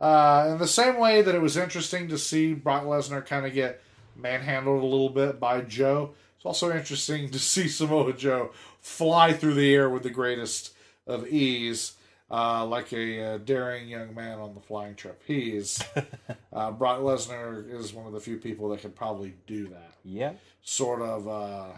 uh, 0.00 0.48
in 0.50 0.58
the 0.58 0.66
same 0.66 0.98
way 0.98 1.22
that 1.22 1.34
it 1.34 1.40
was 1.40 1.56
interesting 1.56 2.08
to 2.08 2.18
see 2.18 2.54
Brock 2.54 2.84
Lesnar 2.84 3.24
kind 3.24 3.46
of 3.46 3.54
get 3.54 3.82
manhandled 4.14 4.82
a 4.82 4.86
little 4.86 5.10
bit 5.10 5.40
by 5.40 5.60
Joe. 5.62 6.14
It's 6.36 6.44
also 6.44 6.74
interesting 6.74 7.30
to 7.30 7.38
see 7.38 7.68
Samoa 7.68 8.12
Joe 8.12 8.50
fly 8.80 9.32
through 9.32 9.54
the 9.54 9.74
air 9.74 9.88
with 9.88 10.02
the 10.02 10.10
greatest 10.10 10.74
of 11.06 11.26
ease, 11.28 11.92
uh, 12.30 12.66
like 12.66 12.92
a 12.92 13.22
uh, 13.22 13.38
daring 13.38 13.88
young 13.88 14.14
man 14.14 14.38
on 14.38 14.54
the 14.54 14.60
flying 14.60 14.94
trapeze. 14.94 15.82
uh, 16.52 16.70
Brock 16.72 17.00
Lesnar 17.00 17.72
is 17.72 17.94
one 17.94 18.06
of 18.06 18.12
the 18.12 18.20
few 18.20 18.36
people 18.36 18.68
that 18.70 18.80
could 18.80 18.94
probably 18.94 19.34
do 19.46 19.68
that. 19.68 19.92
Yeah. 20.04 20.32
Sort 20.62 21.00
of 21.00 21.28
uh, 21.28 21.68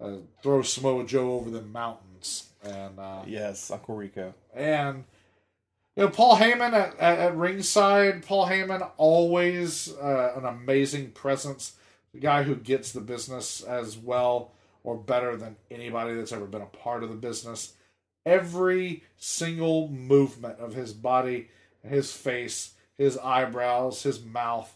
uh, 0.00 0.16
throw 0.42 0.62
Samoa 0.62 1.04
Joe 1.04 1.32
over 1.32 1.50
the 1.50 1.62
mountains. 1.62 2.48
And 2.62 2.98
uh, 2.98 3.22
Yes, 3.26 3.70
Uncle 3.70 3.94
Rico. 3.96 4.34
and 4.54 5.04
you 5.96 6.02
know 6.04 6.10
Paul 6.10 6.36
Heyman 6.36 6.72
at, 6.72 6.98
at, 6.98 7.18
at 7.18 7.36
ringside. 7.36 8.24
Paul 8.26 8.46
Heyman 8.48 8.90
always 8.96 9.92
uh, 9.94 10.32
an 10.36 10.44
amazing 10.44 11.12
presence. 11.12 11.76
The 12.12 12.20
guy 12.20 12.42
who 12.42 12.54
gets 12.56 12.92
the 12.92 13.00
business 13.00 13.62
as 13.62 13.96
well 13.96 14.52
or 14.82 14.96
better 14.96 15.36
than 15.36 15.56
anybody 15.70 16.14
that's 16.14 16.32
ever 16.32 16.46
been 16.46 16.62
a 16.62 16.66
part 16.66 17.02
of 17.02 17.10
the 17.10 17.16
business. 17.16 17.74
Every 18.24 19.04
single 19.16 19.88
movement 19.88 20.58
of 20.58 20.74
his 20.74 20.92
body, 20.92 21.48
his 21.86 22.12
face, 22.12 22.72
his 22.98 23.16
eyebrows, 23.18 24.02
his 24.02 24.22
mouth, 24.24 24.74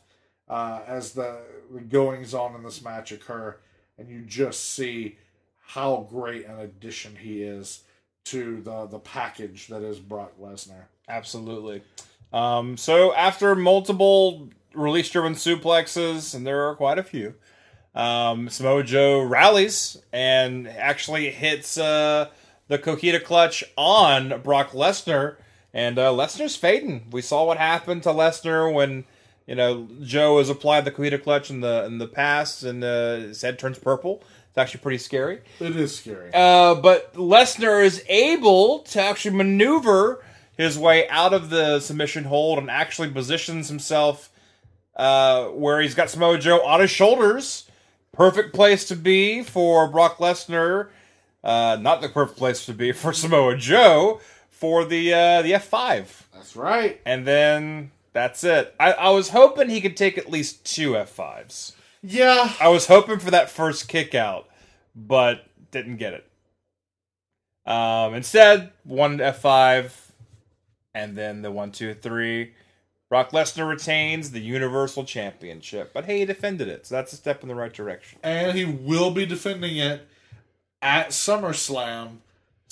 uh, 0.48 0.80
as 0.86 1.12
the, 1.12 1.38
the 1.72 1.80
goings 1.80 2.34
on 2.34 2.54
in 2.54 2.62
this 2.62 2.82
match 2.82 3.10
occur, 3.12 3.56
and 4.00 4.08
you 4.08 4.22
just 4.22 4.74
see 4.74 5.18
how 5.60 6.08
great 6.10 6.46
an 6.46 6.58
addition 6.58 7.14
he 7.14 7.42
is 7.42 7.84
to 8.24 8.60
the 8.62 8.86
the 8.86 8.98
package 8.98 9.68
that 9.68 9.82
is 9.82 10.00
Brock 10.00 10.32
Lesnar. 10.40 10.84
Absolutely. 11.08 11.82
Um, 12.32 12.76
so 12.76 13.14
after 13.14 13.54
multiple 13.54 14.48
release 14.74 15.10
driven 15.10 15.34
suplexes, 15.34 16.34
and 16.34 16.46
there 16.46 16.68
are 16.68 16.74
quite 16.74 16.98
a 16.98 17.02
few, 17.02 17.34
um, 17.94 18.48
Samoa 18.48 18.82
Joe 18.82 19.20
rallies 19.20 20.00
and 20.12 20.66
actually 20.68 21.30
hits 21.30 21.76
uh, 21.76 22.28
the 22.68 22.78
Coquina 22.78 23.20
clutch 23.20 23.64
on 23.76 24.40
Brock 24.42 24.70
Lesnar, 24.70 25.36
and 25.74 25.98
uh, 25.98 26.10
Lesnar's 26.10 26.56
fading. 26.56 27.08
We 27.10 27.22
saw 27.22 27.44
what 27.44 27.58
happened 27.58 28.04
to 28.04 28.10
Lesnar 28.10 28.72
when 28.72 29.04
you 29.50 29.56
know 29.56 29.88
Joe 30.02 30.38
has 30.38 30.48
applied 30.48 30.84
the 30.84 30.92
Coquina 30.92 31.18
clutch 31.18 31.50
in 31.50 31.60
the 31.60 31.84
in 31.84 31.98
the 31.98 32.06
past, 32.06 32.62
and 32.62 32.82
uh, 32.84 33.16
his 33.16 33.42
head 33.42 33.58
turns 33.58 33.78
purple. 33.78 34.22
It's 34.48 34.56
actually 34.58 34.80
pretty 34.80 34.98
scary. 34.98 35.40
It 35.58 35.74
is 35.76 35.96
scary. 35.96 36.30
Uh, 36.32 36.76
but 36.76 37.12
Lesnar 37.14 37.84
is 37.84 38.04
able 38.08 38.80
to 38.80 39.00
actually 39.02 39.36
maneuver 39.36 40.24
his 40.56 40.78
way 40.78 41.08
out 41.08 41.32
of 41.32 41.50
the 41.50 41.80
submission 41.80 42.24
hold 42.24 42.58
and 42.58 42.70
actually 42.70 43.10
positions 43.10 43.68
himself 43.68 44.30
uh, 44.96 45.46
where 45.46 45.80
he's 45.80 45.94
got 45.94 46.10
Samoa 46.10 46.38
Joe 46.38 46.64
on 46.64 46.80
his 46.80 46.90
shoulders. 46.90 47.68
Perfect 48.12 48.54
place 48.54 48.84
to 48.88 48.96
be 48.96 49.42
for 49.42 49.88
Brock 49.88 50.18
Lesnar. 50.18 50.90
Uh, 51.42 51.76
not 51.80 52.00
the 52.02 52.08
perfect 52.08 52.38
place 52.38 52.66
to 52.66 52.72
be 52.74 52.92
for 52.92 53.12
Samoa 53.22 53.56
Joe 53.56 54.20
for 54.48 54.84
the 54.84 55.12
uh, 55.12 55.42
the 55.42 55.54
F 55.54 55.64
five, 55.64 56.28
That's 56.34 56.54
right. 56.54 57.00
and 57.04 57.26
then 57.26 57.90
that's 58.12 58.44
it. 58.44 58.74
I, 58.78 58.92
I 58.92 59.08
was 59.10 59.30
hoping 59.30 59.68
he 59.68 59.80
could 59.80 59.96
take 59.96 60.18
at 60.18 60.30
least 60.30 60.64
two 60.64 60.96
F 60.96 61.10
fives. 61.10 61.72
Yeah. 62.02 62.52
I 62.60 62.68
was 62.68 62.86
hoping 62.86 63.18
for 63.18 63.30
that 63.30 63.50
first 63.50 63.88
kick 63.88 64.14
out, 64.14 64.48
but 64.94 65.44
didn't 65.70 65.96
get 65.96 66.14
it. 66.14 66.26
Um, 67.66 68.14
instead, 68.14 68.72
one 68.84 69.18
F5, 69.18 69.92
and 70.94 71.16
then 71.16 71.42
the 71.42 71.52
one, 71.52 71.70
two, 71.72 71.94
three. 71.94 72.54
Brock 73.08 73.30
Lesnar 73.32 73.68
retains 73.68 74.30
the 74.30 74.40
Universal 74.40 75.04
Championship, 75.04 75.92
but 75.92 76.04
hey, 76.04 76.20
he 76.20 76.24
defended 76.24 76.68
it, 76.68 76.86
so 76.86 76.94
that's 76.94 77.12
a 77.12 77.16
step 77.16 77.42
in 77.42 77.48
the 77.48 77.54
right 77.56 77.72
direction. 77.72 78.20
And 78.22 78.56
he 78.56 78.64
will 78.64 79.10
be 79.10 79.26
defending 79.26 79.76
it 79.76 80.06
at 80.80 81.08
SummerSlam. 81.08 82.18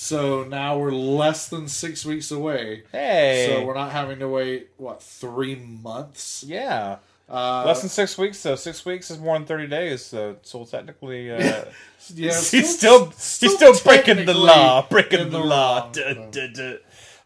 So 0.00 0.44
now 0.44 0.78
we're 0.78 0.92
less 0.92 1.48
than 1.48 1.66
six 1.66 2.04
weeks 2.04 2.30
away. 2.30 2.84
Hey, 2.92 3.48
So 3.50 3.64
we're 3.66 3.74
not 3.74 3.90
having 3.90 4.20
to 4.20 4.28
wait 4.28 4.68
what 4.76 5.02
three 5.02 5.56
months 5.56 6.44
yeah, 6.46 6.98
Uh, 7.28 7.64
Less 7.66 7.80
than 7.80 7.90
six 7.90 8.16
weeks, 8.16 8.40
though. 8.44 8.54
Six 8.54 8.84
weeks 8.86 9.10
is 9.10 9.18
more 9.18 9.36
than 9.36 9.44
thirty 9.44 9.66
days, 9.66 10.04
so 10.04 10.36
so 10.42 10.64
technically, 10.64 11.32
uh, 11.32 11.36
yeah, 12.14 12.30
he's 12.30 12.78
still, 12.78 13.06
he's 13.06 13.54
still 13.54 13.74
breaking 13.82 14.24
the 14.24 14.34
law, 14.34 14.86
breaking 14.88 15.18
in 15.20 15.30
the, 15.30 15.40
law. 15.40 15.80
wrong, 15.80 15.92
Duh, 15.92 16.14
so. 16.14 16.28
duh, 16.30 16.46
duh. 16.54 16.76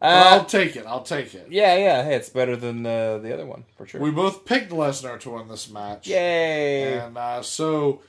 But 0.01 0.09
I'll 0.09 0.41
Uh, 0.41 0.45
take 0.45 0.75
it. 0.75 0.85
I'll 0.87 1.03
take 1.05 1.35
it. 1.35 1.47
yeah, 1.51 1.77
yeah. 1.77 2.03
Hey, 2.05 2.15
it's 2.17 2.31
better 2.31 2.57
than 2.57 2.87
uh, 2.87 3.19
the 3.19 3.35
other 3.35 3.45
one 3.47 3.65
for 3.77 3.87
sure. 3.87 4.01
We 4.01 4.11
both 4.11 4.45
picked 4.47 4.73
Lesnar 4.73 5.21
to 5.21 5.31
win 5.31 5.47
this 5.47 5.71
match. 5.71 6.09
Yay! 6.09 6.95
And 6.99 7.17
uh, 7.19 7.43
so 7.43 8.01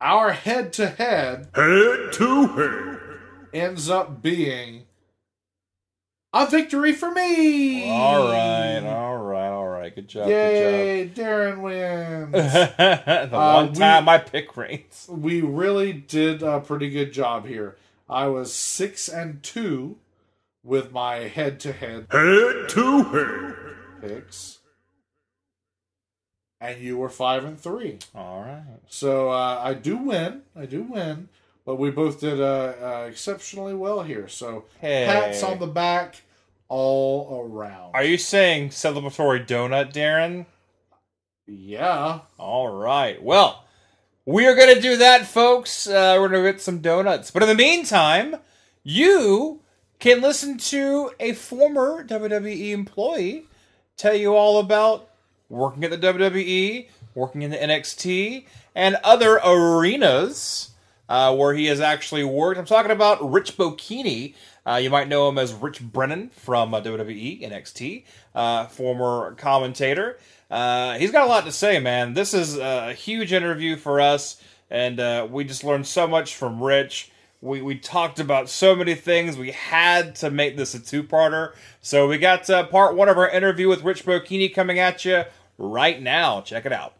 our 0.00 0.30
head 0.32 0.72
to 0.74 0.86
head 0.88 1.48
Head 1.54 2.12
to 2.12 2.46
head. 2.46 3.00
Ends 3.52 3.88
up 3.90 4.20
being 4.22 4.84
a 6.32 6.46
victory 6.46 6.92
for 6.92 7.10
me. 7.10 7.88
All 7.90 8.28
right, 8.30 8.80
all 8.84 9.16
right, 9.18 9.48
all 9.48 9.68
right. 9.68 9.94
Good 9.94 10.08
job. 10.08 10.28
Yay, 10.28 11.10
Daryn 11.14 11.60
wins. 11.62 12.32
The 12.32 13.36
Uh, 13.36 13.54
one 13.64 13.72
time 13.72 14.02
we- 14.02 14.06
my 14.06 14.18
pick 14.18 14.56
reigns. 14.56 15.06
we 15.10 15.40
really 15.40 15.92
did 15.92 16.42
a 16.42 16.60
pretty 16.60 16.90
good 16.90 17.12
job 17.12 17.46
here. 17.46 17.76
I 18.08 18.26
was 18.28 18.52
six 18.52 19.08
and 19.08 19.42
two 19.42 19.96
with 20.64 20.92
my 20.92 21.16
head 21.28 21.60
to 21.60 21.72
head 21.72 22.06
Head 22.10 22.68
to 22.70 23.02
head. 23.04 23.54
picks. 24.00 24.58
And 26.60 26.80
you 26.80 26.98
were 26.98 27.08
five 27.08 27.44
and 27.44 27.58
three. 27.58 27.98
All 28.14 28.40
right. 28.42 28.80
So 28.88 29.30
uh, 29.30 29.60
I 29.62 29.74
do 29.74 29.96
win. 29.96 30.42
I 30.56 30.66
do 30.66 30.82
win. 30.82 31.28
But 31.68 31.78
we 31.78 31.90
both 31.90 32.18
did 32.18 32.40
uh, 32.40 32.72
uh, 32.80 33.06
exceptionally 33.10 33.74
well 33.74 34.02
here. 34.02 34.26
So 34.26 34.64
Hey. 34.80 35.04
pats 35.04 35.42
on 35.42 35.58
the 35.58 35.66
back 35.66 36.22
all 36.66 37.46
around. 37.46 37.90
Are 37.94 38.04
you 38.04 38.16
saying 38.16 38.70
celebratory 38.70 39.46
donut, 39.46 39.92
Daryn? 39.92 40.46
Yeah. 41.46 42.20
All 42.38 42.68
right. 42.68 43.22
Well, 43.22 43.64
we 44.24 44.46
are 44.46 44.54
going 44.54 44.76
to 44.76 44.80
do 44.80 44.96
that, 44.96 45.26
folks. 45.26 45.86
Uh, 45.86 46.16
we're 46.18 46.30
going 46.30 46.42
to 46.42 46.52
get 46.52 46.62
some 46.62 46.78
donuts. 46.78 47.30
But 47.30 47.42
in 47.42 47.50
the 47.50 47.54
meantime, 47.54 48.36
you 48.82 49.60
can 49.98 50.22
listen 50.22 50.56
to 50.56 51.10
a 51.20 51.34
former 51.34 52.02
WWE 52.02 52.70
employee 52.70 53.44
tell 53.98 54.14
you 54.14 54.34
all 54.34 54.58
about 54.58 55.10
working 55.50 55.84
at 55.84 55.90
the 55.90 55.98
WWE, 55.98 56.88
working 57.14 57.42
in 57.42 57.50
the 57.50 57.58
NXT, 57.58 58.46
and 58.74 58.96
other 59.04 59.38
arenas 59.44 60.70
uh, 61.08 61.34
where 61.34 61.54
he 61.54 61.66
has 61.66 61.80
actually 61.80 62.24
worked. 62.24 62.58
I'm 62.58 62.66
talking 62.66 62.90
about 62.90 63.32
Rich 63.32 63.56
Bocchini. 63.56 64.34
Uh, 64.66 64.76
you 64.76 64.90
might 64.90 65.08
know 65.08 65.28
him 65.28 65.38
as 65.38 65.54
Rich 65.54 65.80
Brennan 65.80 66.30
from 66.30 66.74
uh, 66.74 66.80
WWE, 66.82 67.42
NXT, 67.42 68.04
uh, 68.34 68.66
former 68.66 69.34
commentator. 69.36 70.18
Uh, 70.50 70.98
he's 70.98 71.10
got 71.10 71.24
a 71.24 71.28
lot 71.28 71.44
to 71.44 71.52
say, 71.52 71.78
man. 71.78 72.14
This 72.14 72.34
is 72.34 72.58
a 72.58 72.92
huge 72.92 73.32
interview 73.32 73.76
for 73.76 74.00
us, 74.00 74.42
and 74.70 75.00
uh, 75.00 75.26
we 75.30 75.44
just 75.44 75.64
learned 75.64 75.86
so 75.86 76.06
much 76.06 76.34
from 76.34 76.62
Rich. 76.62 77.10
We, 77.40 77.62
we 77.62 77.78
talked 77.78 78.18
about 78.18 78.48
so 78.48 78.74
many 78.74 78.94
things. 78.94 79.38
We 79.38 79.52
had 79.52 80.16
to 80.16 80.30
make 80.30 80.56
this 80.56 80.74
a 80.74 80.80
two 80.80 81.02
parter. 81.02 81.52
So 81.80 82.08
we 82.08 82.18
got 82.18 82.46
part 82.70 82.96
one 82.96 83.08
of 83.08 83.16
our 83.16 83.28
interview 83.28 83.68
with 83.68 83.84
Rich 83.84 84.04
Bocchini 84.04 84.52
coming 84.52 84.78
at 84.78 85.04
you 85.04 85.24
right 85.56 86.02
now. 86.02 86.40
Check 86.40 86.66
it 86.66 86.72
out. 86.72 86.94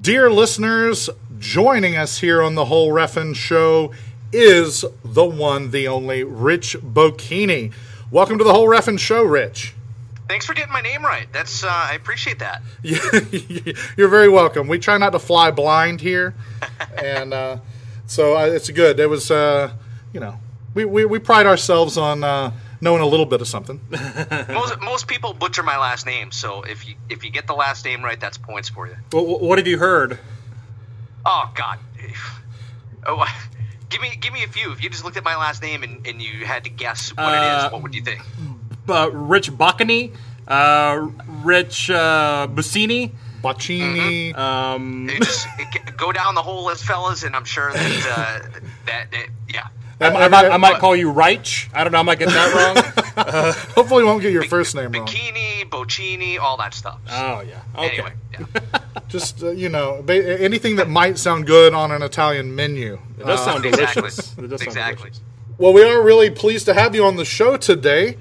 Dear 0.00 0.30
listeners, 0.30 1.10
joining 1.40 1.96
us 1.96 2.18
here 2.18 2.42
on 2.42 2.54
the 2.54 2.66
Whole 2.66 2.90
Ref'n 2.90 3.34
Show 3.34 3.92
is 4.30 4.84
the 5.02 5.24
one, 5.24 5.70
the 5.70 5.88
only 5.88 6.22
Rich 6.22 6.76
Bocchini. 6.80 7.72
Welcome 8.10 8.38
to 8.38 8.44
the 8.44 8.52
Whole 8.52 8.68
Ref'n 8.68 8.98
Show, 8.98 9.24
Rich. 9.24 9.74
Thanks 10.28 10.46
for 10.46 10.54
getting 10.54 10.72
my 10.72 10.82
name 10.82 11.02
right. 11.02 11.26
That's 11.32 11.64
uh, 11.64 11.68
I 11.68 11.94
appreciate 11.94 12.38
that. 12.38 12.62
You're 13.96 14.08
very 14.08 14.28
welcome. 14.28 14.68
We 14.68 14.78
try 14.78 14.98
not 14.98 15.10
to 15.10 15.18
fly 15.18 15.50
blind 15.50 16.00
here, 16.00 16.34
and 17.02 17.34
uh, 17.34 17.56
so 18.06 18.36
uh, 18.36 18.44
it's 18.44 18.70
good. 18.70 19.00
It 19.00 19.08
was, 19.08 19.30
uh, 19.30 19.72
you 20.12 20.20
know, 20.20 20.38
we, 20.74 20.84
we, 20.84 21.04
we 21.04 21.18
pride 21.18 21.46
ourselves 21.46 21.96
on 21.96 22.22
uh, 22.22 22.52
knowing 22.80 23.00
a 23.00 23.06
little 23.06 23.26
bit 23.26 23.40
of 23.40 23.48
something. 23.48 23.80
most 24.50 24.80
most 24.80 25.08
people 25.08 25.32
butcher 25.32 25.64
my 25.64 25.78
last 25.78 26.06
name, 26.06 26.30
so 26.30 26.62
if 26.62 26.86
you 26.86 26.94
if 27.08 27.24
you 27.24 27.30
get 27.30 27.48
the 27.48 27.54
last 27.54 27.84
name 27.84 28.04
right, 28.04 28.20
that's 28.20 28.38
points 28.38 28.68
for 28.68 28.86
you. 28.86 28.96
Well, 29.12 29.40
what 29.40 29.58
have 29.58 29.66
you 29.66 29.78
heard? 29.78 30.18
Oh 31.26 31.50
God. 31.54 31.78
Oh, 33.06 33.24
give 33.88 34.00
me 34.00 34.16
give 34.20 34.32
me 34.32 34.44
a 34.44 34.48
few. 34.48 34.72
If 34.72 34.82
you 34.82 34.90
just 34.90 35.04
looked 35.04 35.16
at 35.16 35.24
my 35.24 35.36
last 35.36 35.62
name 35.62 35.82
and, 35.82 36.06
and 36.06 36.20
you 36.20 36.44
had 36.44 36.64
to 36.64 36.70
guess 36.70 37.10
what 37.10 37.34
it 37.34 37.38
Uh, 37.38 37.66
is, 37.66 37.72
what 37.72 37.82
would 37.82 37.94
you 37.94 38.02
think? 38.02 38.20
Uh, 38.88 39.10
Rich 39.12 39.52
Bacani, 39.52 40.12
uh, 40.48 41.08
Rich 41.42 41.90
uh, 41.90 42.48
Buccini. 42.50 43.12
Bocchini. 43.42 44.36
Um, 44.36 45.08
just 45.16 45.48
go 45.96 46.12
down 46.12 46.34
the 46.34 46.42
whole 46.42 46.66
list, 46.66 46.84
fellas, 46.84 47.22
and 47.22 47.34
I'm 47.34 47.46
sure 47.46 47.72
that 47.72 48.06
uh, 48.52 48.60
that, 48.84 49.10
that 49.10 49.26
yeah. 49.48 49.68
I, 50.00 50.06
I 50.06 50.28
might, 50.28 50.46
I 50.46 50.56
might 50.56 50.78
call 50.78 50.96
you 50.96 51.10
Reich. 51.10 51.70
I 51.74 51.84
don't 51.84 51.92
know. 51.92 51.98
I 51.98 52.02
might 52.02 52.18
get 52.18 52.28
that 52.28 52.54
wrong. 52.54 53.54
Hopefully, 53.74 54.02
you 54.02 54.06
won't 54.06 54.22
get 54.22 54.32
your 54.32 54.44
first 54.44 54.74
name 54.74 54.92
wrong. 54.92 55.06
Bikini, 55.06 55.68
Bocini, 55.68 56.38
all 56.38 56.56
that 56.56 56.72
stuff. 56.74 56.98
oh 57.10 57.40
yeah. 57.42 57.60
Okay. 57.76 58.02
Anyway, 58.02 58.12
yeah. 58.32 58.78
Just 59.08 59.42
uh, 59.42 59.50
you 59.50 59.68
know, 59.68 60.02
ba- 60.02 60.40
anything 60.40 60.76
that 60.76 60.88
might 60.88 61.18
sound 61.18 61.46
good 61.46 61.74
on 61.74 61.90
an 61.90 62.02
Italian 62.02 62.54
menu. 62.54 62.98
It 63.18 63.26
does 63.26 63.44
sound 63.44 63.64
exactly. 63.66 64.00
delicious. 64.02 64.38
It 64.38 64.48
does 64.48 64.60
sound 64.60 64.62
Exactly. 64.68 65.10
delicious. 65.10 65.20
Well, 65.58 65.72
we 65.74 65.82
are 65.82 66.02
really 66.02 66.30
pleased 66.30 66.64
to 66.66 66.74
have 66.74 66.94
you 66.94 67.04
on 67.04 67.16
the 67.16 67.24
show 67.24 67.56
today. 67.58 68.16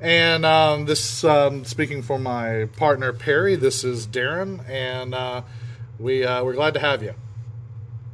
And 0.00 0.46
um, 0.46 0.84
this, 0.86 1.24
um, 1.24 1.64
speaking 1.64 2.02
for 2.02 2.18
my 2.20 2.68
partner 2.76 3.12
Perry, 3.12 3.56
this 3.56 3.82
is 3.82 4.06
Daryn, 4.06 4.66
and 4.68 5.12
uh, 5.12 5.42
we 5.98 6.24
uh, 6.24 6.44
we're 6.44 6.54
glad 6.54 6.74
to 6.74 6.80
have 6.80 7.02
you. 7.02 7.14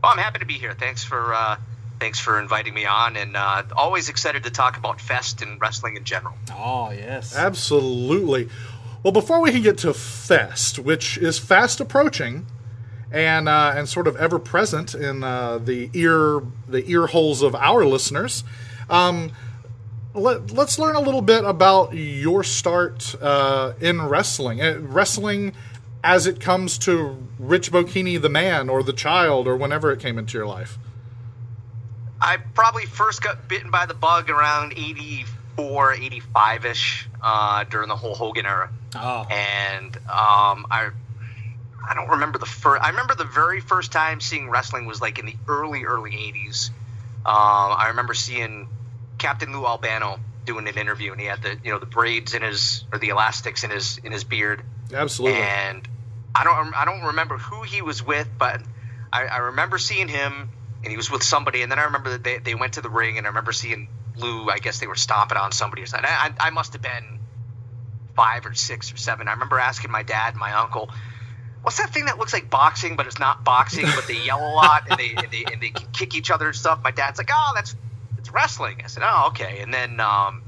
Oh, 0.03 0.09
I'm 0.09 0.19
happy 0.19 0.39
to 0.39 0.47
be 0.47 0.55
here. 0.55 0.73
Thanks 0.73 1.05
for 1.05 1.35
uh, 1.35 1.57
thanks 2.05 2.21
for 2.21 2.39
inviting 2.39 2.75
me 2.75 2.85
on, 2.85 3.17
and 3.17 3.35
uh, 3.35 3.63
always 3.75 4.11
excited 4.11 4.45
to 4.45 4.51
talk 4.51 4.77
about 4.77 5.01
Fest 5.01 5.41
and 5.41 5.59
wrestling 5.59 5.97
in 5.97 6.05
general. 6.05 6.35
Oh 6.53 6.91
yes. 6.91 7.35
Absolutely. 7.35 8.51
Well, 9.03 9.13
before 9.13 9.41
we 9.41 9.51
can 9.51 9.63
get 9.63 9.79
to 9.79 9.95
Fest, 9.95 10.79
which 10.79 11.17
is 11.17 11.39
fast 11.39 11.81
approaching, 11.81 12.45
and 13.11 13.49
uh, 13.49 13.73
and 13.75 13.89
sort 13.89 14.07
of 14.07 14.17
ever 14.17 14.39
present 14.39 14.95
in 14.95 15.25
uh, 15.25 15.57
the 15.57 15.89
ear 15.95 16.43
the 16.69 16.85
ear 16.87 17.07
holes 17.07 17.41
of 17.41 17.55
our 17.55 17.87
listeners, 17.87 18.45
um, 18.91 19.33
let, 20.13 20.51
let's 20.51 20.79
learn 20.79 20.97
a 20.97 21.01
little 21.01 21.23
bit 21.23 21.43
about 21.43 21.95
your 21.95 22.45
start 22.45 23.15
uh, 23.23 23.73
in 23.81 24.03
wrestling. 24.03 24.61
Uh, 24.61 24.77
wrestling 24.83 25.55
as 26.03 26.27
it 26.27 26.39
comes 26.39 26.77
to 26.77 27.17
Rich 27.39 27.73
Bocchini, 27.73 28.21
the 28.21 28.29
man, 28.29 28.69
or 28.69 28.83
the 28.83 28.93
child, 28.93 29.49
or 29.49 29.57
whenever 29.57 29.91
it 29.91 30.01
came 30.01 30.19
into 30.19 30.37
your 30.37 30.47
life. 30.47 30.77
I 32.25 32.39
probably 32.39 32.87
first 32.87 33.23
got 33.23 33.49
bitten 33.49 33.71
by 33.71 33.85
the 33.85 33.93
bug 33.93 34.31
around 34.31 34.73
84, 34.73 35.93
85 35.93 36.65
ish 36.65 37.09
uh, 37.23 37.65
during 37.65 37.89
the 37.89 37.97
whole 37.97 38.15
Hogan 38.15 38.47
era. 38.47 38.71
Oh. 38.97 39.27
And 39.29 39.95
um, 39.97 40.67
I 40.71 40.89
I 41.87 41.95
don't 41.95 42.09
remember 42.09 42.39
the 42.39 42.47
first. 42.47 42.83
I 42.83 42.89
remember 42.89 43.15
the 43.15 43.27
very 43.27 43.61
first 43.61 43.93
time 43.93 44.23
seeing 44.23 44.49
wrestling 44.49 44.87
was 44.87 45.03
like 45.03 45.19
in 45.19 45.27
the 45.27 45.37
early 45.47 45.85
early 45.85 46.13
80s. 46.13 46.71
Um, 47.27 47.77
I 47.77 47.89
remember 47.89 48.15
seeing 48.15 48.69
Captain 49.19 49.53
Lou 49.53 49.67
Albano 49.67 50.19
doing 50.47 50.67
an 50.67 50.79
interview, 50.79 51.13
and 51.13 51.21
he 51.21 51.27
had 51.27 51.43
the 51.43 51.59
you 51.63 51.73
know 51.73 51.79
the 51.79 51.87
braids 51.87 52.33
in 52.33 52.41
his 52.41 52.85
or 52.91 52.99
the 52.99 53.11
elastics 53.11 53.65
in 53.65 53.71
his 53.71 53.99
in 53.99 54.13
his 54.13 54.25
beard. 54.25 54.63
Absolutely. 54.95 55.39
And 55.43 55.87
I 56.35 56.45
don't 56.45 56.75
I 56.75 56.87
don't 56.87 57.03
remember 57.03 57.37
who 57.37 57.65
he 57.65 57.83
was 57.83 58.03
with, 58.03 58.29
but 58.39 58.63
I, 59.13 59.25
I 59.27 59.37
remember 59.39 59.77
seeing 59.77 60.09
him 60.09 60.49
and 60.85 60.91
he 60.91 60.97
was 60.97 61.11
with 61.11 61.23
somebody. 61.23 61.63
And 61.63 61.73
then 61.73 61.79
I 61.79 61.85
remember 61.85 62.11
that 62.11 62.25
they, 62.25 62.39
they 62.39 62.55
went 62.55 62.75
to 62.75 62.83
the 62.83 62.91
ring, 62.91 63.19
and 63.19 63.27
I 63.27 63.31
remember 63.31 63.53
seeing 63.53 63.89
Lou. 64.17 64.49
I 64.51 64.59
guess 64.59 64.79
they 64.79 64.87
were 64.87 64.95
stomping 64.95 65.39
on 65.39 65.53
somebody 65.53 65.83
or 65.83 65.87
something. 65.87 66.09
I, 66.09 66.31
I, 66.39 66.49
I 66.49 66.51
must 66.51 66.75
have 66.75 66.83
been 66.83 67.19
five 68.15 68.47
or 68.47 68.55
six 68.55 68.93
or 68.93 68.97
seven. 68.97 69.27
I 69.27 69.33
remember 69.33 69.59
asking 69.59 69.91
my 69.91 70.03
dad 70.03 70.35
and 70.35 70.39
my 70.39 70.53
uncle. 70.53 70.91
What's 71.63 71.79
that 71.79 71.91
thing 71.91 72.05
that 72.07 72.19
looks 72.19 72.35
like 72.35 72.51
boxing, 72.51 72.97
but 72.97 73.07
it's 73.07 73.19
not 73.19 73.43
boxing, 73.43 73.95
but 73.95 74.07
they 74.07 74.15
yell 74.15 74.39
a 74.39 74.53
lot 74.55 74.85
and 74.89 74.99
they, 74.99 75.17
and 75.23 75.33
they 75.33 75.47
and 75.51 75.63
they 75.63 75.71
can 75.71 75.89
kick 75.93 76.15
each 76.15 76.31
other 76.31 76.47
and 76.47 76.57
stuff? 76.57 76.81
My 76.85 76.91
dad's 76.91 77.19
like, 77.19 77.31
"Oh, 77.33 77.53
that's 77.55 77.75
it's 78.19 78.31
wrestling." 78.31 78.83
I 78.85 78.89
said, 78.89 79.03
"Oh, 79.05 79.29
okay." 79.29 79.61
And 79.61 79.73
then, 79.73 79.99
um, 80.01 80.43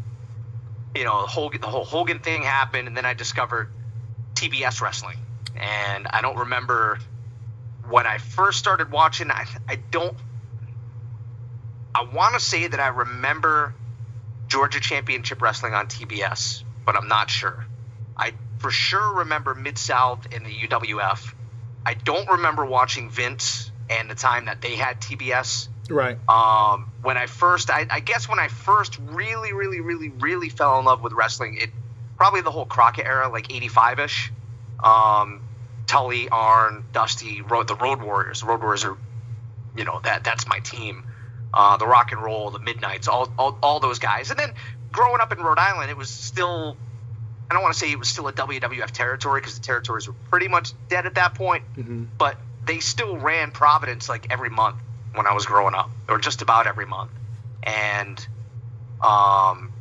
you 0.94 1.04
know, 1.04 1.22
the 1.22 1.28
whole 1.28 1.50
the 1.50 1.66
whole 1.66 1.84
Hogan 1.84 2.18
thing 2.18 2.42
happened, 2.42 2.86
and 2.86 2.96
then 2.96 3.06
I 3.06 3.14
discovered 3.14 3.70
TBS 4.34 4.82
wrestling, 4.82 5.18
and 5.56 6.06
I 6.06 6.20
don't 6.20 6.36
remember 6.36 6.98
when 7.88 8.06
I 8.06 8.18
first 8.18 8.58
started 8.58 8.90
watching. 8.90 9.30
I 9.30 9.46
I 9.68 9.76
don't. 9.90 10.16
I 11.94 12.04
want 12.04 12.34
to 12.34 12.40
say 12.40 12.66
that 12.66 12.78
I 12.78 12.88
remember 12.88 13.74
Georgia 14.48 14.80
Championship 14.80 15.40
Wrestling 15.40 15.74
on 15.74 15.86
TBS, 15.86 16.62
but 16.84 16.96
I'm 16.96 17.08
not 17.08 17.30
sure. 17.30 17.66
I 18.16 18.32
for 18.58 18.70
sure 18.70 19.18
remember 19.18 19.54
Mid 19.54 19.78
South 19.78 20.26
and 20.32 20.44
the 20.44 20.50
UWF. 20.50 21.34
I 21.84 21.94
don't 21.94 22.28
remember 22.28 22.64
watching 22.64 23.10
Vince 23.10 23.70
and 23.88 24.10
the 24.10 24.14
time 24.14 24.46
that 24.46 24.60
they 24.60 24.74
had 24.74 25.00
TBS. 25.00 25.68
right. 25.88 26.18
Um, 26.28 26.90
when 27.02 27.16
I 27.16 27.26
first, 27.26 27.70
I, 27.70 27.86
I 27.88 28.00
guess 28.00 28.28
when 28.28 28.40
I 28.40 28.48
first 28.48 28.98
really, 28.98 29.52
really, 29.52 29.80
really, 29.80 30.08
really 30.08 30.48
fell 30.48 30.78
in 30.80 30.84
love 30.84 31.02
with 31.02 31.12
wrestling, 31.12 31.58
it 31.60 31.70
probably 32.16 32.40
the 32.40 32.50
whole 32.50 32.66
Crockett 32.66 33.06
era, 33.06 33.28
like 33.28 33.52
'85 33.54 34.00
ish. 34.00 34.32
Um, 34.82 35.45
Tully, 35.86 36.28
Arn, 36.28 36.84
Dusty, 36.92 37.42
Road, 37.42 37.68
the 37.68 37.76
Road 37.76 38.02
Warriors. 38.02 38.40
The 38.40 38.46
Road 38.46 38.60
Warriors 38.60 38.84
are, 38.84 38.96
you 39.76 39.84
know, 39.84 40.00
that 40.04 40.24
that's 40.24 40.46
my 40.46 40.58
team. 40.60 41.04
Uh, 41.54 41.76
the 41.76 41.86
Rock 41.86 42.12
and 42.12 42.20
Roll, 42.20 42.50
the 42.50 42.58
Midnights, 42.58 43.08
all, 43.08 43.32
all 43.38 43.58
all 43.62 43.80
those 43.80 43.98
guys. 43.98 44.30
And 44.30 44.38
then 44.38 44.52
growing 44.92 45.20
up 45.20 45.32
in 45.32 45.38
Rhode 45.38 45.58
Island, 45.58 45.90
it 45.90 45.96
was 45.96 46.10
still. 46.10 46.76
I 47.48 47.54
don't 47.54 47.62
want 47.62 47.74
to 47.74 47.78
say 47.78 47.92
it 47.92 47.98
was 47.98 48.08
still 48.08 48.26
a 48.26 48.32
WWF 48.32 48.90
territory 48.90 49.40
because 49.40 49.54
the 49.54 49.64
territories 49.64 50.08
were 50.08 50.14
pretty 50.30 50.48
much 50.48 50.72
dead 50.88 51.06
at 51.06 51.14
that 51.14 51.34
point. 51.34 51.62
But 52.18 52.36
they 52.64 52.80
still 52.80 53.16
ran 53.16 53.52
Providence 53.52 54.08
like 54.08 54.26
every 54.30 54.50
month 54.50 54.78
when 55.14 55.28
I 55.28 55.32
was 55.32 55.46
growing 55.46 55.74
up, 55.74 55.88
or 56.08 56.18
just 56.18 56.42
about 56.42 56.66
every 56.66 56.86
month. 56.86 57.12
And 57.62 58.18
um, 59.00 59.72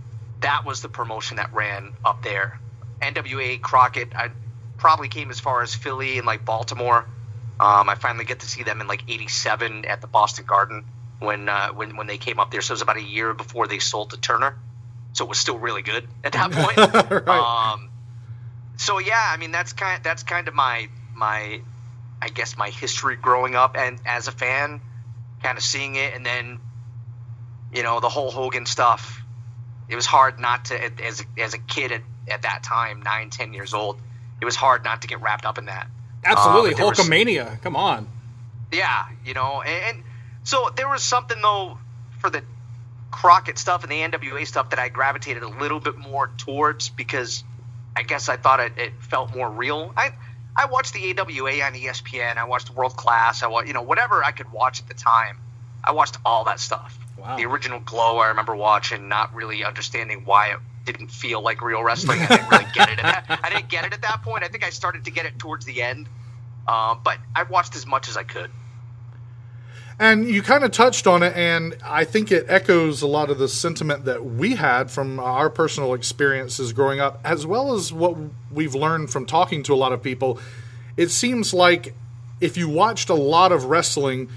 that 0.42 0.64
was 0.64 0.82
the 0.82 0.90
promotion 0.90 1.38
that 1.38 1.54
ran 1.54 1.94
up 2.06 2.22
there. 2.22 2.60
NWA 3.02 3.60
Crockett, 3.60 4.16
I 4.16 4.30
probably 4.78 5.08
came 5.08 5.32
as 5.32 5.40
far 5.40 5.62
as 5.62 5.74
Philly 5.74 6.18
and 6.18 6.28
like 6.28 6.46
Baltimore. 6.46 7.06
Um, 7.60 7.90
I 7.90 7.96
finally 7.96 8.26
get 8.26 8.42
to 8.42 8.48
see 8.48 8.64
them 8.64 8.82
in 8.82 8.88
like 8.88 9.04
'87 9.08 9.86
at 9.86 10.02
the 10.02 10.08
Boston 10.08 10.46
Garden 10.46 10.86
when 11.20 11.48
uh, 11.48 11.70
when 11.70 11.96
when 11.96 12.08
they 12.08 12.18
came 12.18 12.40
up 12.40 12.52
there. 12.52 12.62
So 12.62 12.72
it 12.72 12.76
was 12.76 12.82
about 12.82 12.98
a 12.98 13.04
year 13.04 13.34
before 13.34 13.68
they 13.68 13.80
sold 13.80 14.12
to 14.12 14.18
Turner. 14.18 14.58
So 15.14 15.26
it 15.26 15.30
was 15.30 15.38
still 15.38 15.58
really 15.58 15.82
good 15.82 16.08
at 16.24 16.34
that 16.34 16.52
point. 17.16 17.30
um, 17.30 17.90
so 18.78 19.00
yeah, 19.00 19.30
I 19.32 19.38
mean 19.38 19.52
that's 19.52 19.74
kind 19.74 20.04
that's 20.04 20.24
kind 20.24 20.48
of 20.48 20.54
my 20.54 20.90
my 21.14 21.62
I 22.22 22.30
guess 22.30 22.58
my 22.58 22.70
history 22.70 23.16
growing 23.16 23.56
up 23.56 23.78
and 23.78 24.00
as 24.06 24.28
a 24.28 24.32
fan, 24.32 24.82
kind 25.42 25.58
of 25.58 25.64
seeing 25.64 25.96
it, 25.96 26.14
and 26.14 26.26
then 26.26 26.60
you 27.74 27.84
know 27.84 28.00
the 28.00 28.10
whole 28.10 28.32
Hogan 28.32 28.66
stuff. 28.66 29.22
It 29.88 29.96
was 29.96 30.06
hard 30.06 30.40
not 30.40 30.66
to 30.66 31.04
as 31.04 31.24
as 31.38 31.54
a 31.54 31.60
kid 31.60 31.92
at, 31.92 32.02
at 32.30 32.42
that 32.42 32.64
time, 32.64 33.02
nine 33.02 33.30
ten 33.30 33.54
years 33.54 33.74
old. 33.74 34.02
It 34.42 34.46
was 34.46 34.56
hard 34.56 34.84
not 34.84 35.02
to 35.04 35.08
get 35.08 35.22
wrapped 35.22 35.46
up 35.46 35.58
in 35.58 35.66
that. 35.66 35.88
Absolutely, 36.24 36.70
Uh, 36.74 36.74
but 36.74 36.78
there 36.78 36.86
was- 36.88 37.00
Hulkamania. 37.00 37.62
Come 37.62 37.76
on. 37.76 38.08
yeah, 38.72 39.06
you 39.24 39.34
know, 39.34 39.62
and, 39.62 39.98
and 39.98 40.04
so 40.44 40.70
there 40.76 40.90
was 40.90 41.04
something 41.04 41.42
though 41.42 41.78
for 42.20 42.30
the 42.30 42.44
Crockett 43.12 43.58
stuff 43.58 43.84
and 43.84 43.92
the 43.92 44.02
NWA 44.02 44.46
stuff 44.46 44.72
that 44.72 44.80
I 44.80 44.90
gravitated 44.90 45.44
a 45.44 45.48
little 45.48 45.80
bit 45.80 45.98
more 45.98 46.30
towards 46.38 46.90
because 46.90 47.44
I 47.96 48.04
guess 48.04 48.28
I 48.28 48.36
thought 48.38 48.60
it, 48.60 48.74
it 48.78 48.94
felt 49.00 49.34
more 49.36 49.50
real. 49.50 49.94
I 49.96 50.12
I 50.58 50.66
watched 50.66 50.94
the 50.94 51.12
AWA 51.12 51.62
on 51.66 51.74
ESPN. 51.74 52.38
I 52.38 52.46
watched 52.46 52.70
World 52.70 52.96
Class. 52.96 53.44
I 53.44 53.48
watched, 53.48 53.68
you 53.68 53.74
know, 53.74 53.82
whatever 53.82 54.24
I 54.24 54.32
could 54.32 54.52
watch 54.52 54.80
at 54.82 54.88
the 54.88 54.94
time. 54.94 55.38
I 55.84 55.92
watched 55.92 56.18
all 56.26 56.46
that 56.46 56.60
stuff. 56.60 56.98
Wow. 57.18 57.36
The 57.38 57.46
original 57.46 57.80
Glow, 57.80 58.18
I 58.20 58.28
remember 58.28 58.56
watching, 58.56 59.08
not 59.10 59.34
really 59.36 59.64
understanding 59.66 60.24
why 60.26 60.48
it 60.50 60.60
didn't 60.86 61.10
feel 61.10 61.42
like 61.42 61.62
real 61.62 61.84
wrestling. 61.84 62.22
I 62.22 62.28
didn't 62.28 62.50
really 62.50 62.68
get 62.74 62.90
it. 62.90 63.04
At 63.04 63.28
that, 63.28 63.40
I 63.44 63.50
didn't 63.50 63.70
get 63.70 63.86
it 63.86 63.94
at 63.94 64.02
that 64.04 64.22
point. 64.24 64.44
I 64.44 64.48
think 64.48 64.64
I 64.64 64.70
started 64.70 65.06
to 65.06 65.12
get 65.12 65.26
it 65.26 65.38
towards 65.40 65.66
the 65.66 65.82
end. 65.82 66.08
Um, 66.68 67.02
but 67.04 67.18
I 67.36 67.44
watched 67.44 67.76
as 67.76 67.86
much 67.86 68.08
as 68.08 68.18
I 68.18 68.24
could. 68.24 68.50
And 69.98 70.28
you 70.28 70.42
kind 70.42 70.66
of 70.66 70.72
touched 70.72 71.08
on 71.08 71.24
it, 71.24 71.34
and 71.38 71.78
I 71.82 72.04
think 72.04 72.30
it 72.30 72.46
echoes 72.50 73.02
a 73.02 73.08
lot 73.08 73.30
of 73.30 73.38
the 73.38 73.48
sentiment 73.48 74.04
that 74.06 74.26
we 74.26 74.56
had 74.56 74.92
from 74.92 75.22
our 75.22 75.50
personal 75.50 75.94
experiences 75.94 76.74
growing 76.74 77.00
up, 77.00 77.22
as 77.24 77.46
well 77.46 77.74
as 77.74 77.94
what 77.94 78.18
we've 78.52 78.76
learned 78.76 79.10
from 79.10 79.26
talking 79.26 79.64
to 79.64 79.74
a 79.74 79.78
lot 79.78 79.94
of 79.94 80.04
people. 80.04 80.38
It 80.98 81.12
seems 81.12 81.54
like 81.54 81.94
if 82.42 82.58
you 82.58 82.68
watched 82.68 83.10
a 83.10 83.14
lot 83.14 83.54
of 83.54 83.66
wrestling, 83.66 84.30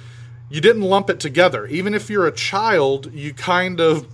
you 0.48 0.60
didn't 0.60 0.82
lump 0.82 1.10
it 1.10 1.18
together. 1.18 1.66
Even 1.66 1.92
if 1.92 2.08
you're 2.08 2.26
a 2.26 2.32
child, 2.32 3.12
you 3.12 3.34
kind 3.34 3.80
of 3.80 4.06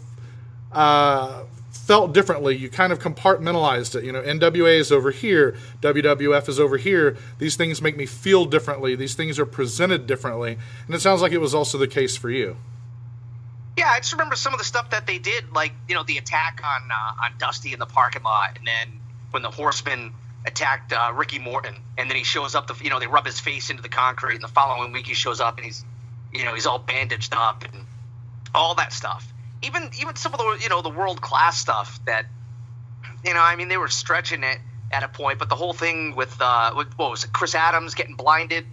uh, 0.72 1.43
felt 1.74 2.14
differently. 2.14 2.56
You 2.56 2.70
kind 2.70 2.92
of 2.92 2.98
compartmentalized 2.98 3.94
it. 3.96 4.04
You 4.04 4.12
know, 4.12 4.22
NWA 4.22 4.78
is 4.78 4.90
over 4.90 5.10
here, 5.10 5.56
WWF 5.82 6.48
is 6.48 6.58
over 6.58 6.76
here. 6.76 7.16
These 7.38 7.56
things 7.56 7.82
make 7.82 7.96
me 7.96 8.06
feel 8.06 8.46
differently. 8.46 8.96
These 8.96 9.14
things 9.14 9.38
are 9.38 9.46
presented 9.46 10.06
differently. 10.06 10.56
And 10.86 10.94
it 10.94 11.00
sounds 11.00 11.20
like 11.20 11.32
it 11.32 11.38
was 11.38 11.54
also 11.54 11.76
the 11.76 11.88
case 11.88 12.16
for 12.16 12.30
you. 12.30 12.56
Yeah, 13.76 13.88
I 13.88 13.98
just 13.98 14.12
remember 14.12 14.36
some 14.36 14.54
of 14.54 14.58
the 14.60 14.64
stuff 14.64 14.90
that 14.90 15.06
they 15.06 15.18
did, 15.18 15.52
like 15.52 15.72
you 15.88 15.96
know 15.96 16.04
the 16.04 16.16
attack 16.18 16.60
on 16.64 16.90
uh, 16.92 17.24
on 17.24 17.32
Dusty 17.38 17.72
in 17.72 17.80
the 17.80 17.86
parking 17.86 18.22
lot, 18.22 18.56
and 18.56 18.64
then 18.64 19.00
when 19.32 19.42
the 19.42 19.50
Horseman 19.50 20.12
attacked 20.46 20.92
uh, 20.92 21.12
Ricky 21.12 21.40
Morton, 21.40 21.74
and 21.98 22.08
then 22.08 22.16
he 22.16 22.22
shows 22.22 22.54
up. 22.54 22.68
The 22.68 22.76
you 22.84 22.90
know 22.90 23.00
they 23.00 23.08
rub 23.08 23.26
his 23.26 23.40
face 23.40 23.70
into 23.70 23.82
the 23.82 23.88
concrete, 23.88 24.36
and 24.36 24.44
the 24.44 24.48
following 24.48 24.92
week 24.92 25.08
he 25.08 25.14
shows 25.14 25.40
up 25.40 25.56
and 25.56 25.64
he's 25.64 25.84
you 26.32 26.44
know 26.44 26.54
he's 26.54 26.66
all 26.66 26.78
bandaged 26.78 27.34
up 27.34 27.64
and 27.64 27.84
all 28.54 28.76
that 28.76 28.92
stuff. 28.92 29.33
Even 29.64 29.90
even 30.00 30.16
some 30.16 30.32
of 30.34 30.38
the 30.38 30.58
you 30.62 30.68
know 30.68 30.82
the 30.82 30.90
world 30.90 31.20
class 31.20 31.58
stuff 31.58 32.00
that 32.06 32.26
you 33.24 33.34
know 33.34 33.40
I 33.40 33.56
mean 33.56 33.68
they 33.68 33.76
were 33.78 33.88
stretching 33.88 34.42
it 34.44 34.58
at 34.92 35.02
a 35.02 35.08
point, 35.08 35.38
but 35.38 35.48
the 35.48 35.56
whole 35.56 35.72
thing 35.72 36.14
with 36.16 36.36
uh 36.40 36.72
with, 36.76 36.96
what 36.98 37.10
was 37.10 37.24
it 37.24 37.32
Chris 37.32 37.54
Adams 37.54 37.94
getting 37.94 38.14
blinded. 38.16 38.66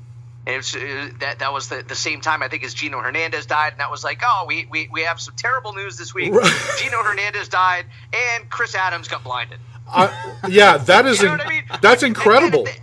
And 0.43 0.55
it 0.55 0.57
was, 0.57 0.75
uh, 0.75 1.09
that 1.19 1.37
that 1.39 1.53
was 1.53 1.69
the, 1.69 1.83
the 1.87 1.93
same 1.95 2.19
time 2.19 2.41
I 2.41 2.47
think 2.47 2.63
as 2.63 2.73
Gino 2.73 2.99
Hernandez 2.99 3.45
died, 3.45 3.73
and 3.73 3.79
that 3.79 3.91
was 3.91 4.03
like, 4.03 4.21
oh, 4.25 4.45
we, 4.47 4.65
we, 4.71 4.89
we 4.91 5.01
have 5.03 5.21
some 5.21 5.35
terrible 5.37 5.73
news 5.73 5.97
this 5.99 6.15
week. 6.15 6.33
Gino 6.79 7.03
Hernandez 7.03 7.47
died, 7.47 7.85
and 8.11 8.49
Chris 8.49 8.73
Adams 8.73 9.07
got 9.07 9.23
blinded. 9.23 9.59
I, 9.87 10.09
yeah, 10.49 10.77
that 10.77 11.05
is 11.05 11.21
You 11.21 11.27
know 11.27 11.33
in- 11.35 11.41
I 11.41 11.49
mean? 11.49 11.63
that's 11.79 12.01
incredible. 12.01 12.65
It, 12.65 12.81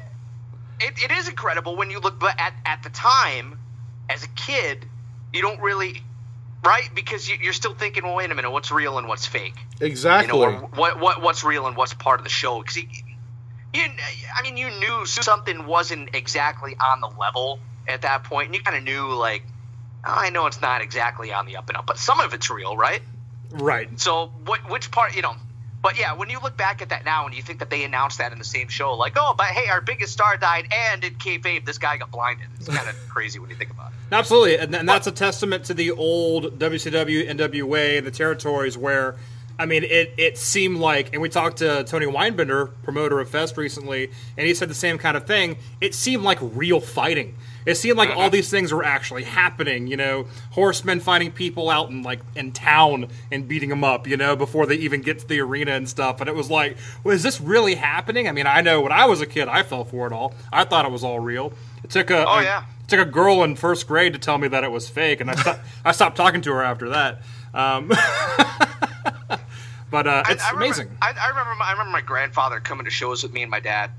it, 0.79 1.05
it 1.07 1.11
is 1.11 1.29
incredible 1.29 1.75
when 1.75 1.91
you 1.91 1.99
look, 1.99 2.21
but 2.21 2.39
at, 2.39 2.55
at 2.65 2.85
the 2.85 2.91
time, 2.91 3.59
as 4.09 4.23
a 4.23 4.29
kid, 4.29 4.87
you 5.33 5.43
don't 5.43 5.61
really, 5.61 6.03
right? 6.65 6.89
Because 6.95 7.29
you, 7.29 7.37
you're 7.41 7.53
still 7.53 7.75
thinking, 7.75 8.05
well, 8.05 8.15
wait 8.15 8.31
a 8.31 8.35
minute, 8.35 8.51
what's 8.51 8.71
real 8.71 8.99
and 8.99 9.09
what's 9.09 9.27
fake? 9.27 9.57
Exactly. 9.81 10.39
You 10.39 10.47
know, 10.47 10.59
or 10.59 10.61
what 10.75 11.01
what 11.01 11.23
what's 11.23 11.45
real 11.45 11.67
and 11.67 11.77
what's 11.77 11.95
part 11.95 12.21
of 12.21 12.25
the 12.25 12.31
show? 12.31 12.61
Because 12.61 12.77
you, 12.77 12.85
you, 13.75 13.83
I 14.35 14.43
mean, 14.43 14.57
you 14.57 14.71
knew 14.71 15.07
something 15.07 15.67
wasn't 15.67 16.15
exactly 16.15 16.77
on 16.81 17.01
the 17.01 17.09
level 17.09 17.61
at 17.87 18.03
that 18.03 18.25
point, 18.25 18.47
and 18.47 18.55
you 18.55 18.63
kind 18.63 18.77
of 18.77 18.83
knew, 18.83 19.15
like, 19.15 19.43
oh, 20.07 20.15
I 20.15 20.31
know 20.31 20.47
it's 20.47 20.61
not 20.61 20.83
exactly 20.83 21.33
on 21.33 21.47
the 21.47 21.57
up 21.57 21.69
and 21.69 21.77
up, 21.77 21.87
but 21.87 21.99
some 21.99 22.21
of 22.21 22.35
it's 22.35 22.51
real, 22.51 22.77
right? 22.77 23.03
Right. 23.51 23.99
So, 23.99 24.31
what 24.45 24.69
which 24.71 24.91
part, 24.91 25.17
you 25.17 25.23
know? 25.23 25.35
But 25.81 25.99
yeah, 25.99 26.15
when 26.15 26.29
you 26.29 26.41
look 26.41 26.57
back 26.57 26.83
at 26.83 26.89
that 26.89 27.05
now, 27.05 27.27
and 27.27 27.35
you 27.35 27.43
think 27.43 27.61
that 27.61 27.71
they 27.71 27.85
announced 27.85 28.19
that 28.19 28.33
in 28.33 28.39
the 28.39 28.45
same 28.45 28.69
show, 28.69 28.95
like, 28.95 29.15
oh, 29.17 29.35
but 29.37 29.47
hey, 29.47 29.71
our 29.71 29.81
biggest 29.81 30.13
star 30.13 30.37
died, 30.37 30.67
and 30.73 31.05
in 31.05 31.15
kayfabe, 31.15 31.65
this 31.65 31.79
guy 31.79 31.97
got 31.97 32.11
blinded. 32.11 32.47
It's 32.57 32.69
kind 32.69 32.89
of 32.89 32.97
crazy 33.09 33.39
when 33.39 33.49
you 33.49 33.57
think 33.57 33.71
about 33.71 33.93
it. 33.93 33.99
Absolutely, 34.11 34.59
and, 34.59 34.75
and 34.75 34.89
that's 34.89 35.07
a 35.07 35.13
testament 35.13 35.65
to 35.67 35.75
the 35.75 35.93
old 35.93 36.59
WCW, 36.59 37.29
NWA, 37.31 38.03
the 38.03 38.11
territories 38.11 38.77
where, 38.77 39.17
I 39.59 39.67
mean, 39.67 39.83
it, 39.83 40.15
it 40.17 40.39
seemed 40.39 40.79
like, 40.79 41.13
and 41.13 41.21
we 41.21 41.29
talked 41.29 41.59
to 41.59 41.83
Tony 41.85 42.07
Weinbender, 42.07 42.71
promoter 42.85 43.19
of 43.19 43.29
Fest 43.29 43.57
recently, 43.57 44.11
and 44.37 44.47
he 44.47 44.55
said 44.55 44.69
the 44.71 44.75
same 44.75 44.99
kind 44.99 45.17
of 45.17 45.27
thing. 45.27 45.57
It 45.81 45.95
seemed 45.95 46.23
like 46.23 46.39
real 46.41 46.81
fighting. 46.81 47.35
It 47.67 47.75
seemed 47.75 47.99
like 47.99 48.09
all 48.11 48.31
these 48.31 48.49
things 48.49 48.73
were 48.73 48.85
actually 48.85 49.25
happening. 49.25 49.89
You 49.89 49.97
know, 49.97 50.27
horsemen 50.53 51.01
fighting 51.01 51.33
people 51.33 51.69
out 51.71 51.91
in 51.91 52.03
like 52.03 52.21
in 52.37 52.53
town 52.53 53.09
and 53.33 53.47
beating 53.49 53.69
them 53.69 53.83
up. 53.85 54.07
You 54.07 54.17
know, 54.17 54.37
before 54.37 54.65
they 54.65 54.77
even 54.77 55.03
get 55.03 55.19
to 55.19 55.27
the 55.29 55.41
arena 55.41 55.73
and 55.73 55.87
stuff. 55.89 56.21
And 56.21 56.29
it 56.31 56.35
was 56.37 56.51
like, 56.51 56.77
well, 57.05 57.15
is 57.15 57.23
this 57.23 57.41
really 57.41 57.75
happening? 57.75 58.27
I 58.29 58.33
mean, 58.33 58.47
I 58.47 58.61
know 58.63 58.81
when 58.81 58.93
I 58.93 59.05
was 59.07 59.21
a 59.21 59.27
kid, 59.27 59.49
I 59.49 59.65
fell 59.65 59.85
for 59.85 60.07
it 60.07 60.13
all. 60.13 60.35
I 60.53 60.65
thought 60.65 60.87
it 60.87 60.93
was 60.93 61.05
all 61.05 61.19
real. 61.21 61.53
It 61.85 61.91
took 61.91 62.11
a 62.11 62.25
Oh, 62.27 62.41
yeah. 62.41 62.63
it 62.85 62.89
took 62.89 63.01
a 63.01 63.11
girl 63.11 63.43
in 63.43 63.55
first 63.57 63.87
grade 63.87 64.13
to 64.15 64.19
tell 64.19 64.39
me 64.39 64.49
that 64.49 64.65
it 64.65 64.71
was 64.71 64.89
fake, 64.89 65.21
and 65.21 65.31
I 65.31 65.35
stopped, 65.35 65.61
I 65.85 65.93
stopped 65.93 66.17
talking 66.17 66.41
to 66.43 66.53
her 66.53 66.63
after 66.63 66.89
that. 66.91 67.21
Um, 67.53 67.93
but 69.91 70.07
uh, 70.07 70.23
I- 70.27 70.33
it's 70.33 70.43
I 70.45 70.51
remember- 70.51 70.65
amazing. 70.65 70.99
I, 71.03 71.13
I 71.21 71.29
remember. 71.31 71.55
my- 71.57 71.67
I 71.67 71.73
remember 71.73 71.93
my 71.93 72.01
grandfather 72.01 72.61
coming 72.61 72.85
to 72.85 72.91
shows 72.91 73.23
with 73.23 73.33
me 73.33 73.43
and 73.43 73.51
my 73.51 73.61
dad. 73.61 73.91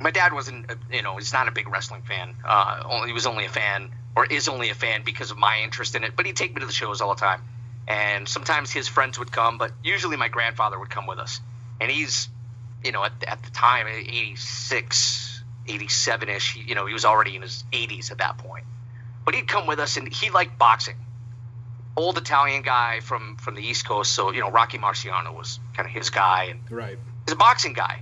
My 0.00 0.10
dad 0.10 0.32
wasn't, 0.32 0.70
uh, 0.70 0.74
you 0.90 1.02
know, 1.02 1.16
he's 1.16 1.32
not 1.32 1.46
a 1.48 1.52
big 1.52 1.68
wrestling 1.68 2.02
fan. 2.02 2.34
Uh, 2.44 2.82
only 2.84 3.08
he 3.08 3.12
was 3.12 3.26
only 3.26 3.44
a 3.46 3.48
fan, 3.48 3.90
or 4.16 4.26
is 4.26 4.48
only 4.48 4.70
a 4.70 4.74
fan 4.74 5.02
because 5.04 5.30
of 5.30 5.38
my 5.38 5.60
interest 5.62 5.94
in 5.94 6.02
it. 6.04 6.14
But 6.16 6.26
he'd 6.26 6.36
take 6.36 6.52
me 6.54 6.60
to 6.60 6.66
the 6.66 6.72
shows 6.72 7.00
all 7.00 7.14
the 7.14 7.20
time, 7.20 7.40
and 7.86 8.28
sometimes 8.28 8.72
his 8.72 8.88
friends 8.88 9.18
would 9.20 9.30
come, 9.30 9.56
but 9.56 9.70
usually 9.84 10.16
my 10.16 10.28
grandfather 10.28 10.78
would 10.78 10.90
come 10.90 11.06
with 11.06 11.18
us. 11.20 11.40
And 11.80 11.90
he's, 11.90 12.28
you 12.84 12.90
know, 12.92 13.04
at, 13.04 13.12
at 13.26 13.42
the 13.44 13.50
time, 13.52 13.86
86, 13.88 15.42
87 15.68 16.28
ish. 16.28 16.56
You 16.56 16.74
know, 16.74 16.86
he 16.86 16.92
was 16.92 17.04
already 17.04 17.36
in 17.36 17.42
his 17.42 17.64
80s 17.72 18.10
at 18.10 18.18
that 18.18 18.38
point. 18.38 18.64
But 19.24 19.34
he'd 19.34 19.48
come 19.48 19.66
with 19.66 19.78
us, 19.78 19.96
and 19.96 20.12
he 20.12 20.30
liked 20.30 20.58
boxing 20.58 20.96
old 21.96 22.18
Italian 22.18 22.62
guy 22.62 23.00
from 23.00 23.36
from 23.36 23.54
the 23.54 23.62
East 23.62 23.86
Coast. 23.86 24.12
So 24.12 24.32
you 24.32 24.40
know, 24.40 24.50
Rocky 24.50 24.78
Marciano 24.78 25.36
was 25.36 25.60
kind 25.74 25.88
of 25.88 25.94
his 25.94 26.10
guy, 26.10 26.44
and 26.44 26.60
right. 26.70 26.98
he's 27.26 27.32
a 27.32 27.36
boxing 27.36 27.72
guy. 27.72 28.00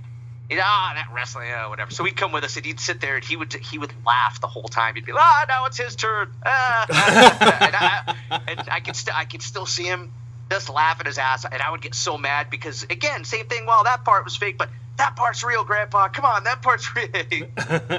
He'd, 0.49 0.59
ah, 0.61 0.91
that 0.95 1.07
wrestling, 1.13 1.47
yeah, 1.47 1.69
whatever. 1.69 1.91
So 1.91 2.03
he'd 2.03 2.17
come 2.17 2.31
with 2.31 2.43
us, 2.43 2.57
and 2.57 2.65
he'd 2.65 2.79
sit 2.79 2.99
there, 2.99 3.15
and 3.15 3.23
he 3.23 3.37
would 3.37 3.53
he 3.53 3.77
would 3.77 3.93
laugh 4.05 4.41
the 4.41 4.47
whole 4.47 4.67
time. 4.67 4.95
He'd 4.95 5.05
be 5.05 5.13
like, 5.13 5.23
ah, 5.23 5.45
now 5.47 5.65
it's 5.65 5.77
his 5.77 5.95
turn. 5.95 6.33
Ah, 6.45 6.85
ah. 6.89 7.57
and, 7.61 7.75
I, 7.75 8.41
and 8.51 8.69
I 8.69 8.79
could 8.81 8.95
still 8.95 9.13
I 9.15 9.25
could 9.25 9.41
still 9.41 9.65
see 9.65 9.83
him 9.83 10.11
just 10.49 10.69
laughing 10.69 11.05
his 11.05 11.17
ass, 11.17 11.45
and 11.45 11.61
I 11.61 11.71
would 11.71 11.81
get 11.81 11.95
so 11.95 12.17
mad 12.17 12.49
because 12.49 12.83
again, 12.83 13.23
same 13.23 13.45
thing. 13.47 13.65
Well, 13.65 13.85
that 13.85 14.03
part 14.03 14.25
was 14.25 14.35
fake, 14.35 14.57
but 14.57 14.69
that 14.97 15.15
part's 15.15 15.43
real, 15.43 15.63
Grandpa. 15.63 16.09
Come 16.09 16.25
on, 16.25 16.43
that 16.43 16.61
part's 16.61 16.93
real. 16.95 17.07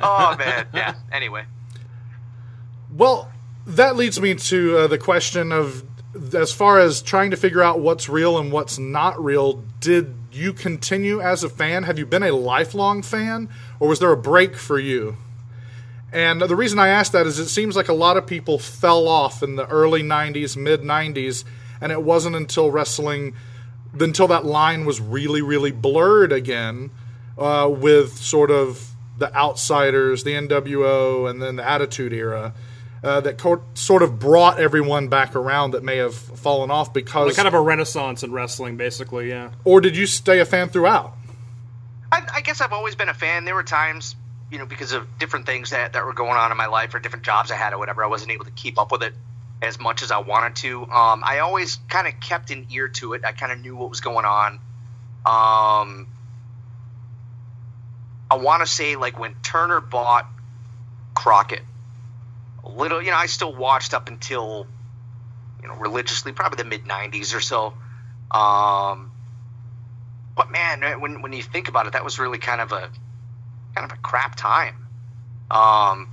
oh 0.02 0.36
man, 0.38 0.66
yeah. 0.74 0.94
Anyway. 1.10 1.44
Well, 2.94 3.28
that 3.66 3.96
leads 3.96 4.20
me 4.20 4.34
to 4.34 4.78
uh, 4.78 4.86
the 4.86 4.98
question 4.98 5.52
of 5.52 5.84
as 6.34 6.52
far 6.52 6.78
as 6.78 7.02
trying 7.02 7.30
to 7.30 7.36
figure 7.36 7.62
out 7.62 7.80
what's 7.80 8.08
real 8.08 8.38
and 8.38 8.52
what's 8.52 8.78
not 8.78 9.22
real, 9.22 9.64
did 9.80 10.14
you 10.32 10.52
continue 10.52 11.20
as 11.20 11.42
a 11.42 11.48
fan? 11.48 11.82
Have 11.84 11.98
you 11.98 12.06
been 12.06 12.22
a 12.22 12.32
lifelong 12.32 13.02
fan, 13.02 13.48
or 13.80 13.88
was 13.88 13.98
there 13.98 14.12
a 14.12 14.16
break 14.16 14.56
for 14.56 14.78
you? 14.78 15.16
And 16.12 16.40
the 16.40 16.54
reason 16.54 16.78
I 16.78 16.88
ask 16.88 17.12
that 17.12 17.26
is 17.26 17.40
it 17.40 17.48
seems 17.48 17.74
like 17.74 17.88
a 17.88 17.94
lot 17.94 18.16
of 18.16 18.26
people 18.26 18.58
fell 18.58 19.08
off 19.08 19.42
in 19.42 19.56
the 19.56 19.66
early 19.66 20.02
90s, 20.02 20.56
mid 20.56 20.82
90s, 20.82 21.44
and 21.80 21.90
it 21.90 22.02
wasn't 22.02 22.36
until 22.36 22.70
wrestling, 22.70 23.34
until 23.98 24.28
that 24.28 24.44
line 24.44 24.84
was 24.84 25.00
really, 25.00 25.42
really 25.42 25.72
blurred 25.72 26.32
again 26.32 26.92
uh, 27.36 27.68
with 27.68 28.16
sort 28.18 28.52
of 28.52 28.90
the 29.18 29.34
outsiders, 29.34 30.22
the 30.22 30.32
NWO, 30.32 31.28
and 31.28 31.42
then 31.42 31.56
the 31.56 31.68
Attitude 31.68 32.12
Era. 32.12 32.54
Uh, 33.04 33.20
that 33.20 33.36
co- 33.36 33.62
sort 33.74 34.02
of 34.02 34.18
brought 34.18 34.58
everyone 34.58 35.08
back 35.08 35.36
around 35.36 35.72
that 35.72 35.84
may 35.84 35.98
have 35.98 36.14
fallen 36.14 36.70
off 36.70 36.94
because, 36.94 37.26
Like 37.26 37.36
kind 37.36 37.46
of 37.46 37.52
a 37.52 37.60
renaissance 37.60 38.22
in 38.22 38.32
wrestling, 38.32 38.78
basically. 38.78 39.28
Yeah. 39.28 39.50
or 39.64 39.82
did 39.82 39.94
you 39.94 40.06
stay 40.06 40.40
a 40.40 40.46
fan 40.46 40.70
throughout? 40.70 41.14
I, 42.10 42.26
I 42.36 42.40
guess 42.40 42.62
I've 42.62 42.72
always 42.72 42.94
been 42.94 43.10
a 43.10 43.14
fan. 43.14 43.44
There 43.44 43.54
were 43.54 43.62
times, 43.62 44.16
you 44.50 44.58
know, 44.58 44.64
because 44.64 44.92
of 44.92 45.06
different 45.18 45.44
things 45.44 45.68
that, 45.70 45.92
that 45.92 46.06
were 46.06 46.14
going 46.14 46.32
on 46.38 46.50
in 46.50 46.56
my 46.56 46.64
life 46.66 46.94
or 46.94 46.98
different 46.98 47.26
jobs 47.26 47.50
I 47.50 47.56
had 47.56 47.74
or 47.74 47.78
whatever, 47.78 48.02
I 48.02 48.06
wasn't 48.06 48.30
able 48.32 48.46
to 48.46 48.50
keep 48.52 48.78
up 48.78 48.90
with 48.90 49.02
it 49.02 49.12
as 49.60 49.78
much 49.78 50.02
as 50.02 50.10
I 50.10 50.18
wanted 50.18 50.56
to. 50.62 50.84
Um, 50.84 51.22
I 51.24 51.40
always 51.40 51.76
kind 51.88 52.08
of 52.08 52.18
kept 52.20 52.50
an 52.52 52.66
ear 52.72 52.88
to 52.88 53.12
it. 53.12 53.22
I 53.24 53.32
kind 53.32 53.52
of 53.52 53.60
knew 53.60 53.76
what 53.76 53.90
was 53.90 54.00
going 54.00 54.24
on. 54.24 54.54
Um, 55.26 56.06
I 58.30 58.36
want 58.36 58.62
to 58.62 58.66
say, 58.66 58.96
like, 58.96 59.18
when 59.18 59.34
Turner 59.42 59.80
bought 59.82 60.26
Crockett, 61.14 61.60
a 61.60 61.64
little, 62.68 63.02
you 63.02 63.10
know, 63.10 63.16
I 63.16 63.26
still 63.26 63.54
watched 63.54 63.94
up 63.94 64.08
until, 64.08 64.66
you 65.62 65.68
know, 65.68 65.74
religiously, 65.76 66.32
probably 66.32 66.62
the 66.62 66.68
mid 66.68 66.84
90s 66.84 67.34
or 67.34 67.40
so. 67.40 67.74
Um, 68.30 69.12
but 70.36 70.50
man, 70.50 71.00
when 71.00 71.22
when 71.22 71.32
you 71.32 71.42
think 71.42 71.68
about 71.68 71.86
it, 71.86 71.92
that 71.92 72.04
was 72.04 72.18
really 72.18 72.38
kind 72.38 72.60
of 72.60 72.72
a 72.72 72.90
kind 73.74 73.90
of 73.90 73.96
a 73.96 74.00
crap 74.00 74.34
time. 74.36 74.86
Um, 75.50 76.08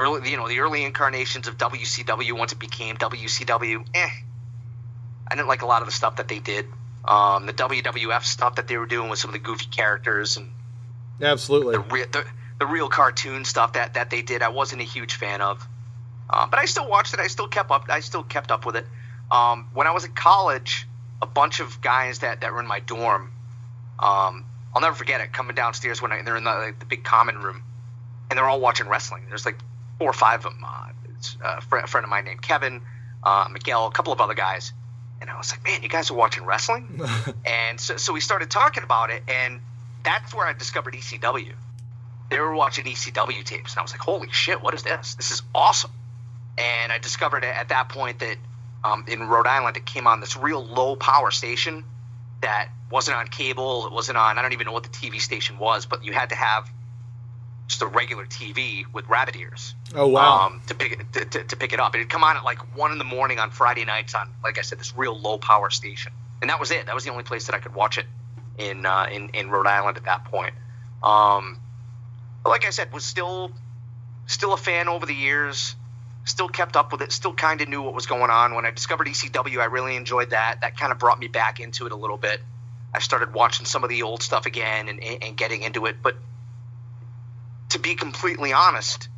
early, 0.00 0.30
you 0.30 0.36
know, 0.36 0.48
the 0.48 0.60
early 0.60 0.84
incarnations 0.84 1.46
of 1.46 1.56
WCW 1.56 2.32
once 2.32 2.52
it 2.52 2.58
became 2.58 2.96
WCW. 2.96 3.86
Eh, 3.94 4.10
I 5.28 5.34
didn't 5.34 5.48
like 5.48 5.62
a 5.62 5.66
lot 5.66 5.82
of 5.82 5.86
the 5.86 5.92
stuff 5.92 6.16
that 6.16 6.28
they 6.28 6.38
did. 6.38 6.66
Um, 7.04 7.46
the 7.46 7.52
WWF 7.52 8.24
stuff 8.24 8.56
that 8.56 8.66
they 8.66 8.76
were 8.76 8.86
doing 8.86 9.10
with 9.10 9.18
some 9.18 9.28
of 9.28 9.34
the 9.34 9.38
goofy 9.38 9.66
characters 9.66 10.36
and 10.36 10.50
Absolutely. 11.20 11.76
the 11.76 11.80
real 11.80 12.06
the, 12.10 12.24
the 12.58 12.66
real 12.66 12.88
cartoon 12.88 13.44
stuff 13.44 13.74
that 13.74 13.94
that 13.94 14.10
they 14.10 14.22
did, 14.22 14.42
I 14.42 14.48
wasn't 14.48 14.80
a 14.80 14.84
huge 14.84 15.14
fan 15.14 15.40
of. 15.40 15.66
Um, 16.30 16.50
but 16.50 16.58
I 16.58 16.64
still 16.64 16.88
watched 16.88 17.14
it. 17.14 17.20
I 17.20 17.26
still 17.26 17.48
kept 17.48 17.70
up. 17.70 17.86
I 17.88 18.00
still 18.00 18.22
kept 18.22 18.50
up 18.50 18.66
with 18.66 18.76
it. 18.76 18.86
Um, 19.30 19.68
when 19.74 19.86
I 19.86 19.92
was 19.92 20.04
in 20.04 20.12
college, 20.12 20.86
a 21.20 21.26
bunch 21.26 21.60
of 21.60 21.80
guys 21.80 22.20
that, 22.20 22.40
that 22.40 22.52
were 22.52 22.60
in 22.60 22.66
my 22.66 22.80
dorm, 22.80 23.30
um, 23.98 24.44
I'll 24.74 24.80
never 24.80 24.94
forget 24.94 25.20
it. 25.20 25.32
Coming 25.32 25.54
downstairs 25.54 26.02
when 26.02 26.12
I, 26.12 26.22
they're 26.22 26.36
in 26.36 26.44
the, 26.44 26.50
like, 26.50 26.78
the 26.78 26.86
big 26.86 27.04
common 27.04 27.38
room, 27.38 27.62
and 28.30 28.38
they're 28.38 28.46
all 28.46 28.60
watching 28.60 28.88
wrestling. 28.88 29.24
There's 29.28 29.46
like 29.46 29.58
four 29.98 30.10
or 30.10 30.14
five 30.14 30.44
of 30.44 30.52
them. 30.52 30.64
Uh, 30.66 30.88
it's 31.16 31.36
a 31.42 31.60
friend, 31.60 31.84
a 31.84 31.88
friend 31.88 32.04
of 32.04 32.10
mine 32.10 32.24
named 32.24 32.42
Kevin, 32.42 32.82
uh, 33.22 33.48
Miguel, 33.50 33.86
a 33.86 33.90
couple 33.90 34.12
of 34.12 34.20
other 34.20 34.34
guys, 34.34 34.72
and 35.20 35.30
I 35.30 35.38
was 35.38 35.52
like, 35.52 35.64
"Man, 35.64 35.82
you 35.82 35.88
guys 35.88 36.10
are 36.10 36.14
watching 36.14 36.44
wrestling?" 36.44 37.00
and 37.44 37.80
so, 37.80 37.96
so 37.96 38.12
we 38.12 38.20
started 38.20 38.50
talking 38.50 38.82
about 38.82 39.10
it, 39.10 39.22
and 39.28 39.60
that's 40.02 40.34
where 40.34 40.46
I 40.46 40.52
discovered 40.52 40.94
ECW. 40.94 41.52
They 42.30 42.40
were 42.40 42.54
watching 42.54 42.84
ECW 42.84 43.44
tapes, 43.44 43.74
and 43.74 43.78
I 43.78 43.82
was 43.82 43.92
like, 43.92 44.00
"Holy 44.00 44.28
shit, 44.30 44.62
what 44.62 44.74
is 44.74 44.82
this? 44.82 45.14
This 45.14 45.30
is 45.30 45.42
awesome!" 45.54 45.90
And 46.56 46.92
I 46.92 46.98
discovered 46.98 47.44
at 47.44 47.70
that 47.70 47.88
point 47.88 48.20
that 48.20 48.36
um, 48.84 49.04
in 49.08 49.24
Rhode 49.24 49.46
Island, 49.46 49.76
it 49.76 49.86
came 49.86 50.06
on 50.06 50.20
this 50.20 50.36
real 50.36 50.64
low 50.64 50.94
power 50.94 51.30
station 51.30 51.84
that 52.42 52.68
wasn't 52.90 53.16
on 53.16 53.26
cable. 53.26 53.86
It 53.86 53.92
wasn't 53.92 54.18
on. 54.18 54.38
I 54.38 54.42
don't 54.42 54.52
even 54.52 54.66
know 54.66 54.72
what 54.72 54.84
the 54.84 54.90
TV 54.90 55.20
station 55.20 55.58
was, 55.58 55.86
but 55.86 56.04
you 56.04 56.12
had 56.12 56.30
to 56.30 56.36
have 56.36 56.70
just 57.66 57.82
a 57.82 57.86
regular 57.86 58.26
TV 58.26 58.84
with 58.92 59.08
rabbit 59.08 59.36
ears. 59.36 59.74
Oh, 59.94 60.08
wow. 60.08 60.46
Um, 60.46 60.60
to 60.66 60.74
pick 60.74 60.92
it 60.92 61.12
to, 61.14 61.24
to, 61.24 61.44
to 61.44 61.56
pick 61.56 61.72
it 61.72 61.80
up. 61.80 61.94
It'd 61.94 62.08
come 62.08 62.22
on 62.22 62.36
at 62.36 62.44
like 62.44 62.76
one 62.76 62.92
in 62.92 62.98
the 62.98 63.04
morning 63.04 63.38
on 63.38 63.50
Friday 63.50 63.84
nights 63.84 64.14
on, 64.14 64.28
like 64.42 64.58
I 64.58 64.62
said, 64.62 64.78
this 64.78 64.96
real 64.96 65.18
low 65.18 65.38
power 65.38 65.70
station, 65.70 66.12
and 66.40 66.50
that 66.50 66.60
was 66.60 66.70
it. 66.70 66.86
That 66.86 66.94
was 66.94 67.04
the 67.04 67.10
only 67.10 67.24
place 67.24 67.46
that 67.46 67.54
I 67.54 67.58
could 67.58 67.74
watch 67.74 67.98
it 67.98 68.06
in 68.58 68.84
uh, 68.84 69.06
in 69.10 69.30
in 69.30 69.50
Rhode 69.50 69.66
Island 69.66 69.96
at 69.96 70.04
that 70.04 70.26
point. 70.26 70.54
Um, 71.02 71.58
but 72.42 72.50
like 72.50 72.66
I 72.66 72.70
said, 72.70 72.92
was 72.92 73.04
still 73.04 73.50
still 74.26 74.52
a 74.52 74.58
fan 74.58 74.88
over 74.88 75.06
the 75.06 75.14
years. 75.14 75.74
Still 76.24 76.48
kept 76.48 76.76
up 76.76 76.92
with 76.92 77.02
it. 77.02 77.12
Still 77.12 77.34
kind 77.34 77.60
of 77.60 77.68
knew 77.68 77.82
what 77.82 77.94
was 77.94 78.06
going 78.06 78.30
on. 78.30 78.54
When 78.54 78.64
I 78.64 78.70
discovered 78.70 79.06
ECW, 79.06 79.60
I 79.60 79.66
really 79.66 79.96
enjoyed 79.96 80.30
that. 80.30 80.62
That 80.62 80.78
kind 80.78 80.90
of 80.90 80.98
brought 80.98 81.18
me 81.18 81.28
back 81.28 81.60
into 81.60 81.86
it 81.86 81.92
a 81.92 81.96
little 81.96 82.16
bit. 82.16 82.40
I 82.94 83.00
started 83.00 83.34
watching 83.34 83.66
some 83.66 83.82
of 83.82 83.90
the 83.90 84.02
old 84.02 84.22
stuff 84.22 84.46
again 84.46 84.88
and, 84.88 85.02
and 85.02 85.36
getting 85.36 85.62
into 85.62 85.86
it. 85.86 85.96
But 86.02 86.16
to 87.70 87.78
be 87.78 87.94
completely 87.94 88.52
honest, 88.52 89.08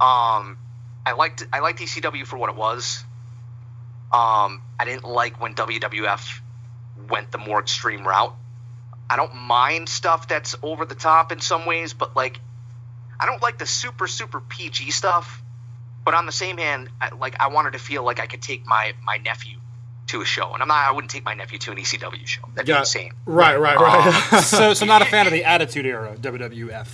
um, 0.00 0.58
I 1.06 1.12
liked 1.16 1.46
I 1.52 1.60
liked 1.60 1.80
ECW 1.80 2.26
for 2.26 2.36
what 2.36 2.50
it 2.50 2.56
was. 2.56 3.02
Um, 4.12 4.62
I 4.78 4.84
didn't 4.84 5.04
like 5.04 5.40
when 5.40 5.54
WWF 5.54 6.40
went 7.08 7.32
the 7.32 7.38
more 7.38 7.60
extreme 7.60 8.06
route. 8.06 8.34
I 9.10 9.16
don't 9.16 9.34
mind 9.34 9.88
stuff 9.88 10.28
that's 10.28 10.54
over 10.62 10.84
the 10.84 10.94
top 10.94 11.32
in 11.32 11.40
some 11.40 11.66
ways, 11.66 11.94
but 11.94 12.14
like 12.14 12.40
I 13.18 13.26
don't 13.26 13.42
like 13.42 13.58
the 13.58 13.66
super 13.66 14.06
super 14.06 14.40
PG 14.40 14.90
stuff. 14.90 15.42
But 16.04 16.14
on 16.14 16.26
the 16.26 16.32
same 16.32 16.58
hand, 16.58 16.90
I, 17.00 17.14
like 17.14 17.34
I 17.40 17.48
wanted 17.48 17.72
to 17.72 17.78
feel 17.78 18.02
like 18.04 18.20
I 18.20 18.26
could 18.26 18.42
take 18.42 18.66
my 18.66 18.92
my 19.02 19.16
nephew 19.18 19.58
to 20.08 20.20
a 20.20 20.24
show, 20.24 20.52
and 20.52 20.60
I'm 20.60 20.68
not. 20.68 20.86
I 20.86 20.92
wouldn't 20.92 21.10
take 21.10 21.24
my 21.24 21.32
nephew 21.34 21.58
to 21.60 21.72
an 21.72 21.78
ECW 21.78 22.26
show. 22.26 22.42
That'd 22.54 22.66
be 22.66 22.72
Yeah. 22.72 22.80
insane. 22.80 23.12
Right, 23.24 23.58
right, 23.58 23.78
right. 23.78 24.32
Um, 24.34 24.40
so, 24.42 24.74
so 24.74 24.84
not 24.84 25.00
a 25.00 25.06
fan 25.06 25.26
of 25.26 25.32
the 25.32 25.44
Attitude 25.44 25.86
Era 25.86 26.14
WWF. 26.20 26.88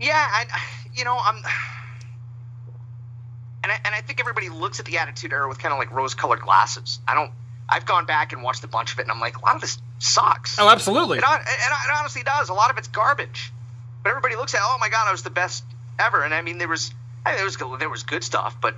Yeah, 0.00 0.12
I, 0.14 0.46
you 0.94 1.02
know, 1.04 1.18
I'm, 1.20 1.42
and 3.64 3.72
I, 3.72 3.80
and 3.84 3.94
I 3.94 4.00
think 4.02 4.20
everybody 4.20 4.48
looks 4.48 4.78
at 4.78 4.86
the 4.86 4.98
Attitude 4.98 5.32
Era 5.32 5.48
with 5.48 5.58
kind 5.58 5.72
of 5.72 5.78
like 5.78 5.90
rose-colored 5.90 6.40
glasses. 6.40 7.00
I 7.08 7.14
don't. 7.14 7.32
I've 7.68 7.84
gone 7.84 8.06
back 8.06 8.32
and 8.32 8.42
watched 8.42 8.64
a 8.64 8.68
bunch 8.68 8.92
of 8.92 8.98
it, 8.98 9.02
and 9.02 9.10
I'm 9.10 9.20
like, 9.20 9.36
a 9.36 9.44
lot 9.44 9.56
of 9.56 9.60
this 9.60 9.78
sucks. 9.98 10.58
Oh, 10.58 10.68
absolutely. 10.70 11.18
It, 11.18 11.24
hon- 11.24 11.40
it, 11.40 11.46
it 11.48 11.98
honestly 11.98 12.22
does. 12.22 12.48
A 12.48 12.54
lot 12.54 12.70
of 12.70 12.78
it's 12.78 12.88
garbage. 12.88 13.52
But 14.02 14.10
everybody 14.10 14.36
looks 14.36 14.54
at, 14.54 14.60
oh 14.62 14.76
my 14.80 14.88
god, 14.88 15.06
I 15.08 15.12
was 15.12 15.22
the 15.22 15.28
best 15.30 15.64
ever. 15.98 16.22
And 16.22 16.32
I 16.32 16.40
mean, 16.40 16.56
there 16.56 16.68
was, 16.68 16.94
I 17.24 17.30
mean, 17.30 17.36
there 17.36 17.44
was 17.44 17.56
good- 17.56 17.78
there 17.80 17.90
was 17.90 18.02
good 18.02 18.24
stuff, 18.24 18.56
but 18.60 18.74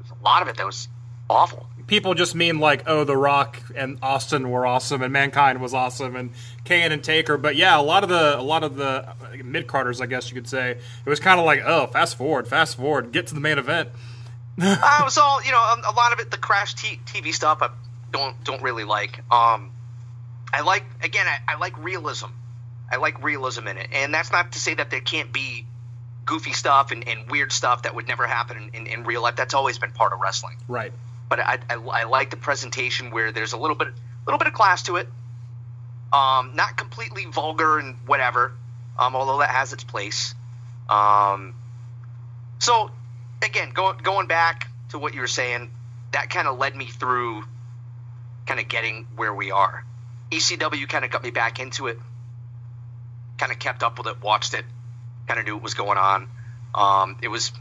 there's 0.00 0.10
a 0.18 0.24
lot 0.24 0.42
of 0.42 0.48
it 0.48 0.56
that 0.56 0.66
was 0.66 0.88
awful. 1.28 1.66
People 1.86 2.14
just 2.14 2.34
mean 2.36 2.60
like, 2.60 2.84
oh, 2.86 3.02
The 3.02 3.16
Rock 3.16 3.60
and 3.74 3.98
Austin 4.00 4.48
were 4.50 4.64
awesome, 4.64 5.02
and 5.02 5.12
Mankind 5.12 5.60
was 5.60 5.74
awesome, 5.74 6.14
and 6.14 6.30
Kane 6.64 6.92
and 6.92 7.02
Taker. 7.02 7.36
But 7.36 7.56
yeah, 7.56 7.78
a 7.78 7.82
lot 7.82 8.04
of 8.04 8.08
the 8.08 8.38
a 8.38 8.42
lot 8.42 8.62
of 8.62 8.76
the 8.76 9.08
mid 9.44 9.66
carders, 9.66 10.00
I 10.00 10.06
guess 10.06 10.28
you 10.30 10.34
could 10.34 10.48
say, 10.48 10.72
it 11.04 11.08
was 11.08 11.18
kind 11.18 11.40
of 11.40 11.46
like, 11.46 11.62
oh, 11.64 11.88
fast 11.88 12.16
forward, 12.16 12.46
fast 12.46 12.76
forward, 12.76 13.10
get 13.10 13.26
to 13.28 13.34
the 13.34 13.40
main 13.40 13.58
event. 13.58 13.88
uh, 14.62 14.98
it 15.00 15.04
was 15.04 15.18
all 15.18 15.42
you 15.42 15.50
know. 15.50 15.58
A, 15.58 15.82
a 15.90 15.94
lot 15.94 16.12
of 16.12 16.20
it, 16.20 16.30
the 16.30 16.36
crash 16.38 16.74
t- 16.74 17.00
TV 17.06 17.32
stuff, 17.34 17.58
I 17.60 17.70
don't 18.12 18.42
don't 18.44 18.62
really 18.62 18.84
like. 18.84 19.18
Um, 19.32 19.72
I 20.52 20.60
like 20.60 20.84
again, 21.02 21.26
I, 21.26 21.54
I 21.54 21.56
like 21.58 21.76
realism. 21.82 22.26
I 22.92 22.96
like 22.96 23.22
realism 23.22 23.66
in 23.66 23.78
it, 23.78 23.88
and 23.92 24.12
that's 24.14 24.30
not 24.30 24.52
to 24.52 24.60
say 24.60 24.74
that 24.74 24.90
there 24.90 25.00
can't 25.00 25.32
be 25.32 25.66
goofy 26.30 26.52
stuff 26.52 26.92
and, 26.92 27.06
and 27.08 27.28
weird 27.28 27.50
stuff 27.50 27.82
that 27.82 27.96
would 27.96 28.06
never 28.06 28.24
happen 28.24 28.56
in, 28.56 28.86
in, 28.86 28.86
in 28.86 29.04
real 29.04 29.20
life. 29.20 29.34
That's 29.34 29.52
always 29.52 29.80
been 29.80 29.90
part 29.90 30.12
of 30.12 30.20
wrestling. 30.20 30.56
Right. 30.68 30.92
But 31.28 31.40
I, 31.40 31.58
I, 31.68 31.74
I 31.74 32.04
like 32.04 32.30
the 32.30 32.36
presentation 32.36 33.10
where 33.10 33.32
there's 33.32 33.52
a 33.52 33.56
little 33.56 33.76
bit 33.76 33.88
little 34.26 34.38
bit 34.38 34.46
of 34.46 34.54
class 34.54 34.84
to 34.84 34.96
it. 34.96 35.08
Um, 36.12 36.52
not 36.54 36.76
completely 36.76 37.24
vulgar 37.26 37.78
and 37.80 37.96
whatever, 38.06 38.52
um, 38.96 39.16
although 39.16 39.38
that 39.38 39.50
has 39.50 39.72
its 39.72 39.82
place. 39.82 40.34
Um, 40.88 41.54
so 42.60 42.90
again, 43.42 43.70
go, 43.74 43.92
going 43.92 44.28
back 44.28 44.68
to 44.90 44.98
what 44.98 45.14
you 45.14 45.20
were 45.20 45.26
saying, 45.26 45.70
that 46.12 46.30
kind 46.30 46.46
of 46.46 46.58
led 46.58 46.76
me 46.76 46.86
through 46.86 47.42
kind 48.46 48.60
of 48.60 48.68
getting 48.68 49.06
where 49.16 49.34
we 49.34 49.50
are. 49.50 49.84
ECW 50.30 50.88
kind 50.88 51.04
of 51.04 51.10
got 51.10 51.24
me 51.24 51.30
back 51.30 51.58
into 51.58 51.88
it, 51.88 51.98
kind 53.38 53.50
of 53.50 53.58
kept 53.58 53.82
up 53.82 53.98
with 53.98 54.06
it, 54.06 54.22
watched 54.22 54.54
it, 54.54 54.64
kind 55.30 55.38
of 55.38 55.46
knew 55.46 55.54
what 55.54 55.62
was 55.62 55.74
going 55.74 55.96
on. 55.96 56.28
Um, 56.74 57.16
it 57.22 57.28
was 57.28 57.52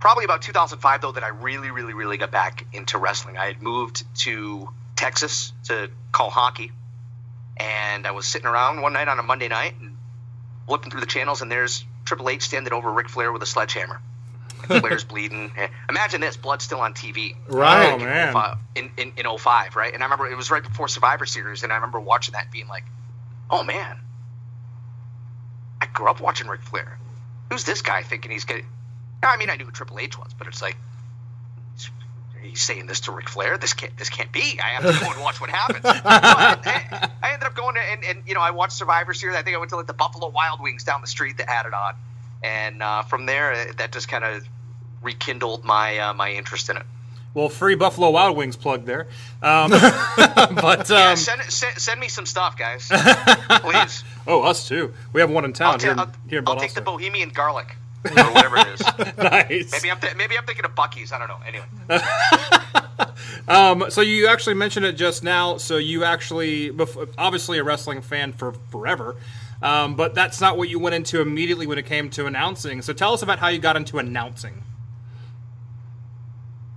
probably 0.00 0.24
about 0.24 0.40
2005 0.40 1.02
though 1.02 1.12
that 1.12 1.22
I 1.22 1.28
really, 1.28 1.70
really, 1.70 1.92
really 1.92 2.16
got 2.16 2.30
back 2.30 2.64
into 2.72 2.96
wrestling. 2.96 3.36
I 3.36 3.46
had 3.46 3.60
moved 3.60 4.04
to 4.20 4.70
Texas 4.96 5.52
to 5.64 5.90
call 6.12 6.30
hockey, 6.30 6.72
and 7.58 8.06
I 8.06 8.12
was 8.12 8.26
sitting 8.26 8.46
around 8.46 8.80
one 8.80 8.94
night 8.94 9.08
on 9.08 9.18
a 9.18 9.22
Monday 9.22 9.48
night 9.48 9.74
and 9.78 9.98
flipping 10.66 10.90
through 10.90 11.00
the 11.00 11.06
channels, 11.06 11.42
and 11.42 11.50
there's 11.50 11.84
Triple 12.06 12.30
H 12.30 12.42
standing 12.42 12.72
over 12.72 12.90
Ric 12.90 13.10
Flair 13.10 13.32
with 13.32 13.42
a 13.42 13.46
sledgehammer. 13.46 14.00
And 14.70 14.80
Flair's 14.80 15.04
bleeding. 15.12 15.52
Imagine 15.90 16.22
this, 16.22 16.38
blood 16.38 16.62
still 16.62 16.80
on 16.80 16.94
TV. 16.94 17.34
Right. 17.48 17.92
Oh, 17.92 17.98
man. 17.98 18.56
In, 18.74 18.90
in, 18.96 19.12
in 19.16 19.38
05, 19.38 19.76
right? 19.76 19.92
And 19.92 20.02
I 20.02 20.06
remember 20.06 20.30
it 20.30 20.36
was 20.36 20.50
right 20.50 20.62
before 20.62 20.88
Survivor 20.88 21.26
Series, 21.26 21.64
and 21.64 21.72
I 21.72 21.76
remember 21.76 22.00
watching 22.00 22.32
that 22.32 22.44
and 22.44 22.52
being 22.52 22.68
like, 22.68 22.84
oh 23.50 23.64
man, 23.64 23.98
I 25.80 25.86
grew 25.86 26.08
up 26.08 26.20
watching 26.20 26.46
Ric 26.46 26.62
Flair. 26.62 26.98
Who's 27.50 27.64
this 27.64 27.82
guy 27.82 28.02
thinking 28.02 28.30
he's 28.30 28.44
getting. 28.44 28.66
I 29.22 29.36
mean, 29.36 29.50
I 29.50 29.56
knew 29.56 29.66
who 29.66 29.70
Triple 29.70 29.98
H 29.98 30.18
was, 30.18 30.32
but 30.38 30.46
it's 30.46 30.62
like, 30.62 30.76
he's 32.42 32.60
saying 32.60 32.86
this 32.86 33.00
to 33.00 33.12
Ric 33.12 33.28
Flair. 33.28 33.58
This 33.58 33.74
can't 33.74 33.96
this 33.96 34.08
can't 34.08 34.32
be. 34.32 34.58
I 34.62 34.68
have 34.68 34.82
to 34.82 35.04
go 35.04 35.10
and 35.12 35.20
watch 35.20 35.40
what 35.40 35.50
happens. 35.50 35.84
So 35.84 35.90
I, 36.04 37.08
I 37.22 37.32
ended 37.32 37.46
up 37.46 37.54
going 37.54 37.74
to, 37.74 37.80
and, 37.80 38.04
and 38.04 38.22
you 38.26 38.34
know 38.34 38.40
I 38.40 38.50
watched 38.50 38.72
Survivor 38.74 39.14
Series. 39.14 39.36
I 39.36 39.42
think 39.42 39.56
I 39.56 39.58
went 39.58 39.70
to 39.70 39.76
like 39.76 39.86
the 39.86 39.94
Buffalo 39.94 40.28
Wild 40.28 40.60
Wings 40.60 40.84
down 40.84 41.00
the 41.00 41.06
street 41.06 41.38
that 41.38 41.48
had 41.48 41.66
it 41.66 41.74
on, 41.74 41.94
and 42.42 42.82
uh, 42.82 43.02
from 43.02 43.26
there 43.26 43.52
uh, 43.52 43.72
that 43.78 43.92
just 43.92 44.08
kind 44.08 44.24
of 44.24 44.46
rekindled 45.02 45.64
my 45.64 45.98
uh, 45.98 46.14
my 46.14 46.32
interest 46.32 46.70
in 46.70 46.76
it. 46.76 46.86
Well, 47.32 47.48
free 47.48 47.76
Buffalo 47.76 48.10
Wild 48.10 48.36
Wings 48.36 48.56
plug 48.56 48.84
there. 48.86 49.06
Um, 49.42 49.70
but 49.70 50.90
um, 50.90 50.96
Yeah, 50.98 51.14
send, 51.14 51.42
send 51.42 51.78
send 51.78 52.00
me 52.00 52.08
some 52.08 52.26
stuff, 52.26 52.56
guys, 52.58 52.88
please. 53.60 54.02
oh, 54.26 54.42
us 54.42 54.66
too. 54.66 54.92
We 55.12 55.20
have 55.20 55.30
one 55.30 55.44
in 55.44 55.52
town 55.52 55.74
I'll, 55.74 55.78
here, 55.78 55.94
ta- 55.94 56.02
in- 56.02 56.08
I'll, 56.08 56.14
here 56.28 56.38
in 56.40 56.48
I'll 56.48 56.56
take 56.56 56.74
the 56.74 56.80
Bohemian 56.80 57.28
garlic 57.30 57.76
or 58.04 58.10
whatever 58.32 58.56
it 58.58 58.66
is. 58.68 58.80
nice. 59.18 59.70
Maybe 59.72 59.90
I'm 59.90 60.00
th- 60.00 60.16
maybe 60.16 60.36
I'm 60.36 60.44
thinking 60.44 60.64
of 60.64 60.74
Bucky's. 60.74 61.12
I 61.12 61.18
don't 61.18 61.28
know. 61.28 61.38
Anyway. 61.46 61.66
Um, 63.48 63.86
so 63.90 64.00
you 64.00 64.26
actually 64.28 64.54
mentioned 64.54 64.86
it 64.86 64.92
just 64.92 65.22
now. 65.24 65.56
So 65.56 65.76
you 65.76 66.04
actually, 66.04 66.70
obviously, 67.18 67.58
a 67.58 67.64
wrestling 67.64 68.00
fan 68.02 68.32
for 68.32 68.52
forever, 68.70 69.16
um, 69.62 69.96
but 69.96 70.14
that's 70.14 70.40
not 70.40 70.56
what 70.56 70.68
you 70.68 70.78
went 70.78 70.94
into 70.94 71.20
immediately 71.20 71.66
when 71.66 71.78
it 71.78 71.86
came 71.86 72.10
to 72.10 72.26
announcing. 72.26 72.82
So 72.82 72.92
tell 72.92 73.12
us 73.12 73.22
about 73.22 73.38
how 73.38 73.48
you 73.48 73.58
got 73.58 73.76
into 73.76 73.98
announcing. 73.98 74.62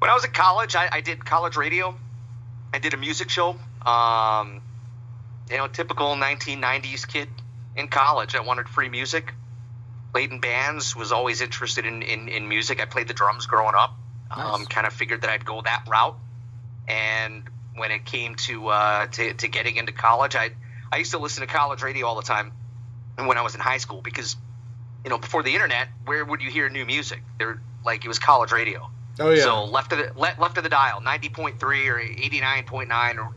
When 0.04 0.10
I 0.10 0.16
was 0.16 0.26
at 0.26 0.34
college, 0.34 0.76
I, 0.76 0.90
I 0.92 1.00
did 1.00 1.24
college 1.24 1.56
radio. 1.56 1.96
I 2.74 2.80
did 2.80 2.94
a 2.94 2.98
music 2.98 3.30
show. 3.30 3.56
Um, 3.86 4.62
you 5.50 5.56
know, 5.56 5.70
typical 5.70 6.18
1990s 6.18 7.08
kid 7.08 7.30
in 7.78 7.88
college. 7.88 8.36
I 8.36 8.42
wanted 8.42 8.68
free 8.68 8.90
music. 8.90 9.34
Played 10.12 10.32
in 10.32 10.42
bands. 10.42 10.94
Was 10.94 11.14
always 11.14 11.40
interested 11.40 11.86
in, 11.86 12.02
in, 12.02 12.28
in 12.28 12.50
music. 12.50 12.82
I 12.82 12.86
played 12.86 13.08
the 13.08 13.14
drums 13.14 13.46
growing 13.46 13.76
up. 13.76 13.96
Um, 14.30 14.66
kind 14.66 14.86
of 14.86 14.92
figured 14.92 15.22
that 15.22 15.30
I'd 15.30 15.46
go 15.46 15.62
that 15.62 15.86
route. 15.90 16.18
And 16.86 17.50
when 17.78 17.92
it 17.92 18.04
came 18.04 18.36
to, 18.48 18.68
uh, 18.68 19.08
to 19.08 19.34
to 19.36 19.48
getting 19.48 19.78
into 19.78 19.94
college, 19.94 20.36
I 20.36 20.50
I 20.92 20.98
used 20.98 21.12
to 21.12 21.18
listen 21.18 21.48
to 21.48 21.48
college 21.48 21.82
radio 21.82 22.08
all 22.08 22.18
the 22.18 22.24
time. 22.24 22.52
And 23.18 23.30
when 23.30 23.38
I 23.38 23.42
was 23.42 23.56
in 23.56 23.62
high 23.62 23.78
school, 23.78 24.02
because 24.02 24.36
you 25.06 25.10
know, 25.10 25.18
before 25.18 25.44
the 25.44 25.54
internet, 25.54 25.88
where 26.04 26.26
would 26.26 26.42
you 26.42 26.52
hear 26.52 26.68
new 26.68 26.86
music? 26.86 27.24
There, 27.40 27.62
like 27.86 28.04
it 28.04 28.10
was 28.10 28.20
college 28.20 28.52
radio. 28.52 28.90
Oh 29.20 29.30
yeah. 29.30 29.44
So 29.44 29.66
left 29.66 29.92
of 29.92 30.00
the 30.00 30.12
le- 30.20 30.36
left 30.40 30.58
of 30.58 30.64
the 30.64 30.70
dial, 30.70 31.02
ninety 31.02 31.30
point 31.30 31.60
three 31.60 31.88
or 31.88 32.00
eighty 32.00 32.42
nine 32.42 32.66
point 32.66 32.90
nine, 32.90 33.20
or 33.20 33.34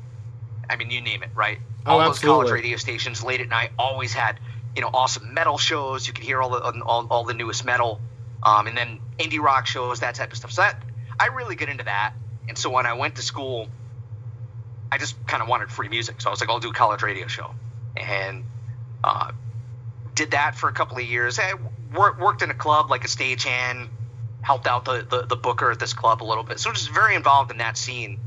I 0.69 0.77
mean, 0.77 0.91
you 0.91 1.01
name 1.01 1.23
it, 1.23 1.31
right? 1.35 1.59
Oh, 1.85 1.99
all 1.99 2.09
those 2.09 2.19
college 2.19 2.51
radio 2.51 2.77
stations 2.77 3.23
late 3.23 3.41
at 3.41 3.49
night 3.49 3.71
always 3.79 4.13
had 4.13 4.41
you 4.75 4.83
know 4.83 4.91
awesome 4.93 5.35
metal 5.35 5.59
shows. 5.59 6.07
You 6.07 6.15
could 6.15 6.25
hear 6.25 6.41
all 6.41 6.51
the 6.51 6.83
all, 6.83 7.07
all 7.11 7.25
the 7.25 7.35
newest 7.35 7.65
metal, 7.65 8.01
um, 8.43 8.67
and 8.67 8.77
then 8.77 9.01
indie 9.19 9.41
rock 9.41 9.67
shows, 9.67 10.01
that 10.01 10.15
type 10.15 10.33
of 10.33 10.39
stuff. 10.39 10.53
So 10.53 10.63
that 10.63 10.83
I 11.21 11.27
really 11.27 11.57
get 11.57 11.69
into 11.69 11.85
that. 11.85 12.15
And 12.49 12.57
so 12.57 12.71
when 12.71 12.87
I 12.87 12.93
went 12.93 13.17
to 13.17 13.23
school, 13.23 13.69
I 14.91 14.99
just 14.99 15.15
kind 15.27 15.43
of 15.43 15.49
wanted 15.49 15.71
free 15.71 15.89
music. 15.89 16.21
So 16.21 16.31
I 16.31 16.33
was 16.33 16.41
like, 16.41 16.49
I'll 16.49 16.61
do 16.61 16.71
a 16.71 16.75
college 16.75 17.03
radio 17.03 17.27
show, 17.27 17.51
and 17.97 18.45
uh, 19.05 19.33
did 20.15 20.31
that 20.33 20.57
for 20.57 20.69
a 20.69 20.73
couple 20.73 20.97
of 20.97 21.05
years. 21.05 21.39
I 21.39 21.55
worked 21.95 22.21
worked 22.21 22.43
in 22.43 22.51
a 22.51 22.55
club 22.55 22.91
like 22.91 23.05
a 23.05 23.09
stagehand, 23.09 23.89
helped 24.47 24.69
out 24.69 24.85
the, 24.85 25.05
the, 25.11 25.23
the 25.23 25.37
booker 25.37 25.73
at 25.73 25.81
this 25.81 25.93
club 25.93 26.23
a 26.23 26.25
little 26.25 26.45
bit. 26.45 26.61
So 26.61 26.71
just 26.73 26.91
very 26.91 27.17
involved 27.17 27.51
in 27.51 27.59
that 27.59 27.77
scene. 27.77 28.21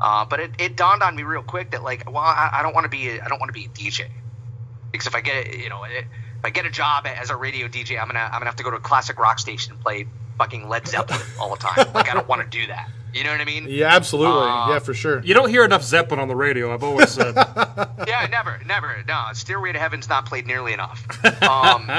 Uh, 0.00 0.24
but 0.24 0.40
it, 0.40 0.50
it 0.58 0.76
dawned 0.76 1.02
on 1.02 1.14
me 1.14 1.22
real 1.22 1.42
quick 1.44 1.70
that 1.70 1.84
like, 1.84 2.10
well, 2.10 2.24
I, 2.24 2.50
I 2.54 2.62
don't 2.62 2.74
want 2.74 2.84
to 2.84 2.88
be 2.88 3.10
a, 3.10 3.22
I 3.22 3.28
don't 3.28 3.38
want 3.38 3.50
to 3.50 3.52
be 3.52 3.66
a 3.66 3.68
DJ 3.68 4.08
because 4.90 5.06
if 5.06 5.14
I 5.14 5.20
get 5.20 5.46
it, 5.46 5.58
you 5.60 5.68
know 5.68 5.84
it, 5.84 5.92
if 5.92 6.44
I 6.44 6.50
get 6.50 6.66
a 6.66 6.70
job 6.70 7.06
as 7.06 7.30
a 7.30 7.36
radio 7.36 7.68
DJ, 7.68 8.00
I'm 8.00 8.08
gonna 8.08 8.18
I'm 8.18 8.32
gonna 8.32 8.46
have 8.46 8.56
to 8.56 8.64
go 8.64 8.70
to 8.70 8.78
a 8.78 8.80
classic 8.80 9.18
rock 9.18 9.38
station 9.38 9.74
and 9.74 9.80
play 9.80 10.06
fucking 10.38 10.68
Led 10.68 10.88
Zeppelin 10.88 11.20
all 11.40 11.50
the 11.50 11.56
time. 11.56 11.86
Like 11.94 12.10
I 12.10 12.14
don't 12.14 12.26
want 12.26 12.42
to 12.42 12.48
do 12.48 12.66
that. 12.66 12.88
You 13.12 13.24
know 13.24 13.32
what 13.32 13.40
I 13.40 13.44
mean? 13.44 13.66
yeah, 13.68 13.94
absolutely. 13.94 14.48
Uh, 14.48 14.70
yeah, 14.70 14.78
for 14.78 14.94
sure. 14.94 15.20
You 15.22 15.34
don't 15.34 15.48
hear 15.48 15.64
enough 15.64 15.82
Zeppelin 15.82 16.20
on 16.20 16.28
the 16.28 16.36
radio. 16.36 16.72
I've 16.72 16.84
always 16.84 17.10
said. 17.10 17.34
yeah, 18.06 18.26
never, 18.30 18.60
never. 18.66 19.02
No, 19.06 19.26
Stairway 19.32 19.72
to 19.72 19.78
Heaven's 19.78 20.08
not 20.08 20.26
played 20.26 20.46
nearly 20.46 20.72
enough. 20.72 21.06
Um, 21.42 21.90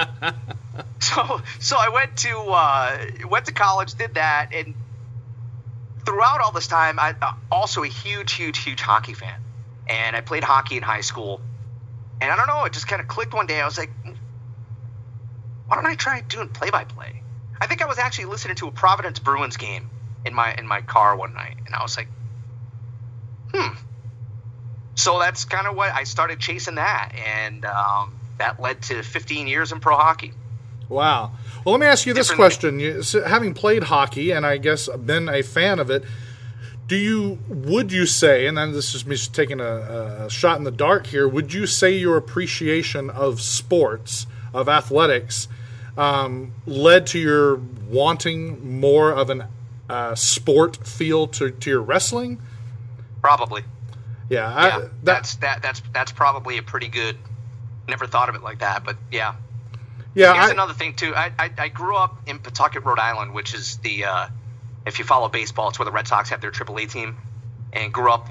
so, 1.00 1.42
so 1.60 1.78
I 1.80 1.90
went 1.90 2.18
to 2.18 2.30
uh, 2.30 2.98
went 3.30 3.46
to 3.46 3.52
college, 3.52 3.96
did 3.96 4.16
that, 4.16 4.50
and 4.54 4.74
throughout 6.06 6.42
all 6.42 6.52
this 6.52 6.68
time, 6.68 7.00
I 7.00 7.16
uh, 7.22 7.32
also 7.52 7.84
a 7.84 7.88
huge, 7.88 8.34
huge, 8.34 8.60
huge 8.60 8.82
hockey 8.82 9.14
fan, 9.14 9.42
and 9.88 10.16
I 10.16 10.22
played 10.22 10.44
hockey 10.44 10.78
in 10.78 10.84
high 10.84 11.02
school. 11.02 11.42
And 12.20 12.32
I 12.32 12.36
don't 12.36 12.48
know, 12.48 12.66
it 12.66 12.74
just 12.74 12.88
kind 12.88 13.02
of 13.02 13.08
clicked 13.08 13.34
one 13.34 13.48
day. 13.48 13.60
I 13.60 13.66
was 13.66 13.80
like, 13.80 13.90
why 15.68 15.76
don't 15.76 15.88
I 15.88 15.96
try 15.96 16.22
doing 16.22 16.50
play 16.50 16.70
by 16.70 16.84
play? 16.84 17.22
I 17.60 17.68
think 17.68 17.82
I 17.82 17.86
was 17.86 17.98
actually 17.98 18.26
listening 18.26 18.56
to 18.58 18.68
a 18.68 18.72
Providence 18.72 19.20
Bruins 19.20 19.58
game 19.58 19.90
in 20.26 20.34
my 20.34 20.54
in 20.54 20.68
my 20.68 20.82
car 20.82 21.16
one 21.16 21.34
night, 21.34 21.58
and 21.66 21.74
I 21.74 21.82
was 21.82 21.98
like, 21.98 22.08
hmm. 23.54 23.76
So 24.96 25.20
that's 25.20 25.46
kind 25.46 25.68
of 25.68 25.76
what 25.76 25.94
I 25.96 26.04
started 26.04 26.40
chasing 26.40 26.76
that, 26.76 27.14
and 27.16 27.66
um, 27.66 28.20
that 28.38 28.60
led 28.60 28.82
to 28.84 29.02
15 29.02 29.48
years 29.48 29.72
in 29.72 29.80
pro 29.80 29.96
hockey. 29.96 30.34
Wow. 30.92 31.32
Well, 31.66 31.74
let 31.74 31.80
me 31.80 31.88
ask 31.88 32.06
you 32.06 32.14
this 32.14 32.32
question: 32.32 32.80
you, 32.80 33.02
so 33.02 33.24
having 33.24 33.54
played 33.54 33.84
hockey 33.84 34.32
and 34.32 34.46
I 34.46 34.58
guess 34.58 34.90
been 34.90 35.30
a 35.30 35.42
fan 35.42 35.80
of 35.80 35.90
it, 35.90 36.04
do 36.88 36.98
you 36.98 37.40
would 37.48 37.94
you 37.94 38.06
say, 38.06 38.46
and 38.46 38.58
then 38.58 38.74
this 38.74 38.94
is 38.94 39.06
me 39.06 39.16
just 39.16 39.34
taking 39.34 39.62
a, 39.62 40.26
a 40.26 40.30
shot 40.30 40.58
in 40.58 40.66
the 40.66 40.72
dark 40.72 41.08
here, 41.08 41.30
would 41.30 41.54
you 41.54 41.66
say 41.66 41.92
your 41.92 42.18
appreciation 42.18 43.10
of 43.10 43.40
sports 43.40 44.28
of 44.54 44.68
athletics 44.68 45.48
um, 45.98 46.52
led 46.66 47.08
to 47.08 47.20
your 47.20 47.62
wanting 47.90 48.80
more 48.80 49.12
of 49.12 49.30
an 49.30 49.46
uh, 49.90 50.14
sport 50.16 50.86
feel 50.86 51.26
to, 51.28 51.52
to 51.52 51.70
your 51.70 51.82
wrestling? 51.82 52.42
Probably, 53.22 53.64
Yeah, 54.30 54.54
I, 54.54 54.68
yeah. 54.68 54.80
that, 54.80 54.90
that's 55.04 55.36
that 55.36 55.62
that's 55.62 55.82
that's 55.94 56.12
probably 56.12 56.58
a 56.58 56.64
pretty 56.64 56.90
good. 56.90 57.18
Never 57.88 58.08
thought 58.08 58.28
of 58.28 58.36
it 58.36 58.44
like 58.44 58.60
that, 58.60 58.84
but 58.84 58.98
yeah. 59.10 59.36
Yeah. 60.14 60.34
Here's 60.34 60.50
I, 60.50 60.54
another 60.54 60.74
thing 60.74 60.96
too. 60.96 61.14
I, 61.16 61.32
I 61.38 61.52
I 61.58 61.68
grew 61.70 61.96
up 61.96 62.22
in 62.28 62.40
Pawtucket, 62.40 62.84
Rhode 62.84 63.00
Island, 63.00 63.34
which 63.34 63.54
is 63.54 63.78
the 63.78 64.06
uh, 64.06 64.28
if 64.86 65.00
you 65.00 65.06
follow 65.06 65.30
baseball, 65.30 65.70
it's 65.70 65.80
where 65.80 65.86
the 65.86 65.92
Red 65.92 66.08
Sox 66.08 66.30
have 66.30 66.42
their 66.42 66.52
AAA 66.52 66.92
team, 66.92 67.18
and 67.74 67.94
grew 67.94 68.12
up 68.12 68.28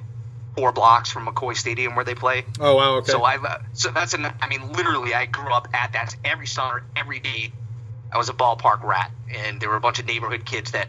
four 0.57 0.73
blocks 0.73 1.11
from 1.11 1.27
McCoy 1.27 1.57
Stadium 1.57 1.95
where 1.95 2.05
they 2.05 2.15
play. 2.15 2.45
oh 2.59 2.77
wow, 2.77 2.97
okay. 2.97 3.13
So 3.13 3.25
I 3.25 3.61
so 3.73 3.91
that's 3.91 4.15
an 4.15 4.27
I 4.41 4.49
mean 4.49 4.73
literally 4.73 5.15
I 5.15 5.27
grew 5.27 5.53
up 5.53 5.69
at 5.73 5.93
that 5.93 6.17
every 6.25 6.47
summer 6.47 6.83
every 6.97 7.21
day. 7.21 7.53
I 8.13 8.19
was 8.19 8.29
a 8.29 8.33
ballpark 8.33 8.83
rat, 8.83 9.11
and 9.33 9.61
there 9.61 9.69
were 9.69 9.77
a 9.77 9.81
bunch 9.81 10.01
of 10.01 10.07
neighborhood 10.07 10.45
kids 10.45 10.73
that 10.73 10.89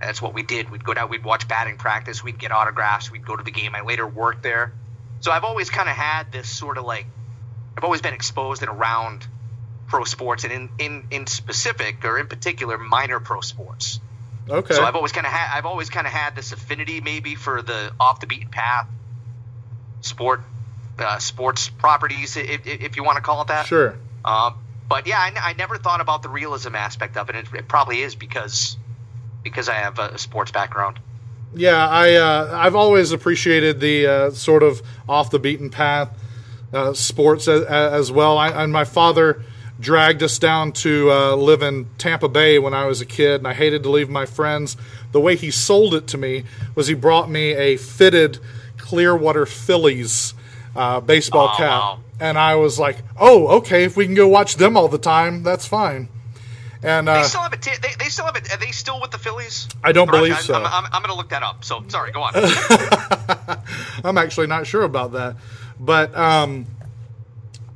that's 0.00 0.20
what 0.20 0.34
we 0.34 0.42
did. 0.42 0.70
We'd 0.70 0.84
go 0.84 0.94
down, 0.94 1.08
we'd 1.08 1.24
watch 1.24 1.48
batting 1.48 1.78
practice, 1.78 2.22
we'd 2.22 2.38
get 2.38 2.52
autographs, 2.52 3.10
we'd 3.10 3.24
go 3.24 3.34
to 3.34 3.42
the 3.42 3.50
game. 3.50 3.74
I 3.74 3.80
later 3.80 4.06
worked 4.06 4.42
there, 4.42 4.72
so 5.20 5.32
I've 5.32 5.44
always 5.44 5.70
kind 5.70 5.88
of 5.88 5.96
had 5.96 6.30
this 6.30 6.48
sort 6.48 6.76
of 6.76 6.84
like 6.84 7.06
I've 7.76 7.84
always 7.84 8.02
been 8.02 8.14
exposed 8.14 8.62
and 8.62 8.70
around 8.70 9.26
pro 9.88 10.04
sports, 10.04 10.44
and 10.44 10.52
in 10.52 10.68
in 10.78 11.04
in 11.10 11.26
specific 11.26 12.04
or 12.04 12.18
in 12.18 12.26
particular 12.26 12.78
minor 12.78 13.20
pro 13.20 13.40
sports. 13.40 14.00
okay. 14.48 14.74
So 14.74 14.84
I've 14.84 14.94
always 14.94 15.12
kind 15.12 15.26
of 15.26 15.32
had 15.32 15.56
I've 15.56 15.66
always 15.66 15.90
kind 15.90 16.06
of 16.06 16.12
had 16.12 16.36
this 16.36 16.52
affinity 16.52 17.00
maybe 17.00 17.34
for 17.34 17.62
the 17.62 17.92
off 17.98 18.20
the 18.20 18.26
beaten 18.26 18.50
path 18.50 18.86
sport 20.00 20.42
uh, 20.98 21.18
sports 21.18 21.68
properties 21.68 22.36
if, 22.36 22.66
if 22.66 22.96
you 22.96 23.04
want 23.04 23.16
to 23.16 23.22
call 23.22 23.42
it 23.42 23.48
that. 23.48 23.66
sure. 23.66 23.96
Um, 24.24 24.54
but 24.88 25.06
yeah, 25.06 25.18
I, 25.18 25.28
n- 25.28 25.38
I 25.40 25.52
never 25.52 25.76
thought 25.76 26.00
about 26.00 26.22
the 26.22 26.28
realism 26.28 26.74
aspect 26.74 27.16
of 27.16 27.28
it. 27.28 27.36
It, 27.36 27.46
it 27.54 27.68
probably 27.68 28.00
is 28.00 28.14
because 28.14 28.76
because 29.42 29.68
I 29.68 29.74
have 29.74 29.98
a 29.98 30.18
sports 30.18 30.50
background. 30.50 30.98
Yeah, 31.54 31.86
I 31.88 32.14
uh, 32.14 32.50
I've 32.52 32.74
always 32.74 33.12
appreciated 33.12 33.80
the 33.80 34.06
uh, 34.06 34.30
sort 34.30 34.62
of 34.62 34.82
off 35.08 35.30
the 35.30 35.38
beaten 35.38 35.70
path 35.70 36.10
uh, 36.72 36.92
sports 36.92 37.48
as, 37.48 37.62
as 37.64 38.12
well. 38.12 38.36
I, 38.36 38.50
and 38.50 38.72
my 38.72 38.84
father 38.84 39.42
dragged 39.80 40.22
us 40.22 40.38
down 40.38 40.72
to 40.72 41.10
uh, 41.10 41.34
live 41.36 41.62
in 41.62 41.86
Tampa 41.98 42.28
Bay 42.28 42.58
when 42.58 42.74
I 42.74 42.86
was 42.86 43.00
a 43.00 43.06
kid, 43.06 43.36
and 43.40 43.46
I 43.46 43.54
hated 43.54 43.82
to 43.84 43.90
leave 43.90 44.08
my 44.10 44.26
friends. 44.26 44.76
The 45.12 45.20
way 45.20 45.36
he 45.36 45.50
sold 45.50 45.94
it 45.94 46.06
to 46.08 46.18
me 46.18 46.44
was 46.74 46.86
he 46.88 46.94
brought 46.94 47.30
me 47.30 47.52
a 47.54 47.76
fitted 47.76 48.38
Clearwater 48.76 49.46
Phillies 49.46 50.34
uh, 50.76 51.00
baseball 51.00 51.50
Oh, 51.54 51.56
cap, 51.56 51.70
wow. 51.80 51.98
and 52.20 52.38
I 52.38 52.54
was 52.56 52.78
like, 52.78 52.98
"Oh, 53.18 53.48
okay, 53.58 53.84
if 53.84 53.96
we 53.96 54.04
can 54.06 54.14
go 54.14 54.28
watch 54.28 54.56
them 54.56 54.76
all 54.76 54.88
the 54.88 54.98
time, 54.98 55.42
that's 55.42 55.66
fine." 55.66 56.08
And 56.82 57.08
They 57.08 57.12
uh, 57.12 57.22
still 57.24 57.40
have 57.40 57.52
it. 57.52 57.60
T- 57.62 57.72
they, 57.82 57.88
they 57.98 58.08
still 58.08 58.24
have 58.26 58.36
it. 58.36 58.52
Are 58.54 58.56
they 58.56 58.70
still 58.70 59.00
with 59.00 59.10
the 59.10 59.18
Phillies? 59.18 59.68
I 59.82 59.90
don't 59.90 60.08
Or 60.08 60.12
believe 60.12 60.34
I'm, 60.36 60.42
so. 60.42 60.54
I'm, 60.54 60.64
I'm, 60.64 60.84
I'm 60.92 61.02
going 61.02 61.10
to 61.10 61.14
look 61.16 61.30
that 61.30 61.42
up. 61.42 61.64
So 61.64 61.82
sorry. 61.88 62.12
Go 62.12 62.22
on. 62.22 62.32
I'm 64.04 64.16
actually 64.16 64.46
not 64.46 64.66
sure 64.66 64.84
about 64.84 65.12
that, 65.12 65.36
but 65.80 66.16
um, 66.16 66.66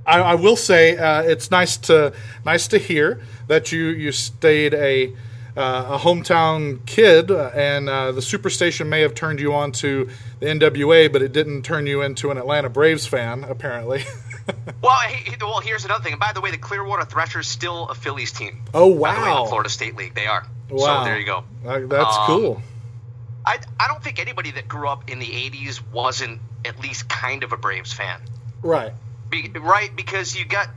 I, 0.07 0.21
I 0.21 0.35
will 0.35 0.57
say 0.57 0.97
uh, 0.97 1.23
it's 1.23 1.51
nice 1.51 1.77
to 1.79 2.13
nice 2.45 2.67
to 2.69 2.79
hear 2.79 3.21
that 3.47 3.73
you 3.73 3.85
you 3.87 4.13
stayed 4.13 4.75
a 4.75 5.15
uh, 5.57 5.97
a 5.97 5.99
hometown 5.99 6.85
kid, 6.87 7.31
uh, 7.31 7.51
and 7.55 7.89
uh, 7.89 8.11
the 8.13 8.23
Superstation 8.23 8.87
may 8.87 9.03
have 9.03 9.15
turned 9.15 9.39
you 9.39 9.53
on 9.53 9.71
to 9.73 10.09
the 10.41 10.47
NWA, 10.47 11.13
but 11.13 11.21
it 11.21 11.33
didn't 11.33 11.63
turn 11.63 11.87
you 11.87 12.01
into 12.01 12.31
an 12.31 12.39
Atlanta 12.39 12.71
Braves 12.71 13.07
fan, 13.07 13.45
apparently. 13.45 14.03
well, 14.83 14.97
hey, 15.01 15.37
well, 15.43 15.61
here's 15.61 15.85
another 15.85 16.03
thing. 16.03 16.15
And 16.15 16.21
by 16.21 16.33
the 16.33 16.41
way, 16.41 16.51
the 16.51 16.57
Clearwater 16.57 17.05
Threshers 17.05 17.47
still 17.49 17.87
a 17.89 17.95
Phillies 17.95 18.33
team. 18.33 18.63
oh 18.73 18.89
the 18.89 18.95
way, 18.95 19.11
wow, 19.11 19.43
the 19.45 19.49
Florida 19.51 19.69
State 19.69 19.95
League, 19.95 20.15
they 20.15 20.27
are. 20.27 20.47
wow, 20.71 21.01
So 21.01 21.05
there 21.05 21.19
you 21.19 21.27
go. 21.27 21.45
Uh, 21.67 21.81
that's 21.87 22.17
Um, 22.17 22.27
cool. 22.27 22.63
I 23.45 23.59
I 23.79 23.89
don't 23.89 24.03
think 24.03 24.19
anybody 24.19 24.53
that 24.53 24.69
grew 24.69 24.89
up 24.89 25.11
in 25.11 25.19
the 25.19 25.27
'80s 25.27 25.83
wasn't 25.93 26.41
at 26.65 26.81
least 26.81 27.09
kind 27.11 27.43
of 27.45 27.53
a 27.53 27.57
Braves 27.59 27.93
fan. 27.93 28.21
Right. 28.63 28.93
Be, 29.33 29.49
right, 29.59 29.91
because 29.97 30.37
you 30.37 30.45
got, 30.45 30.69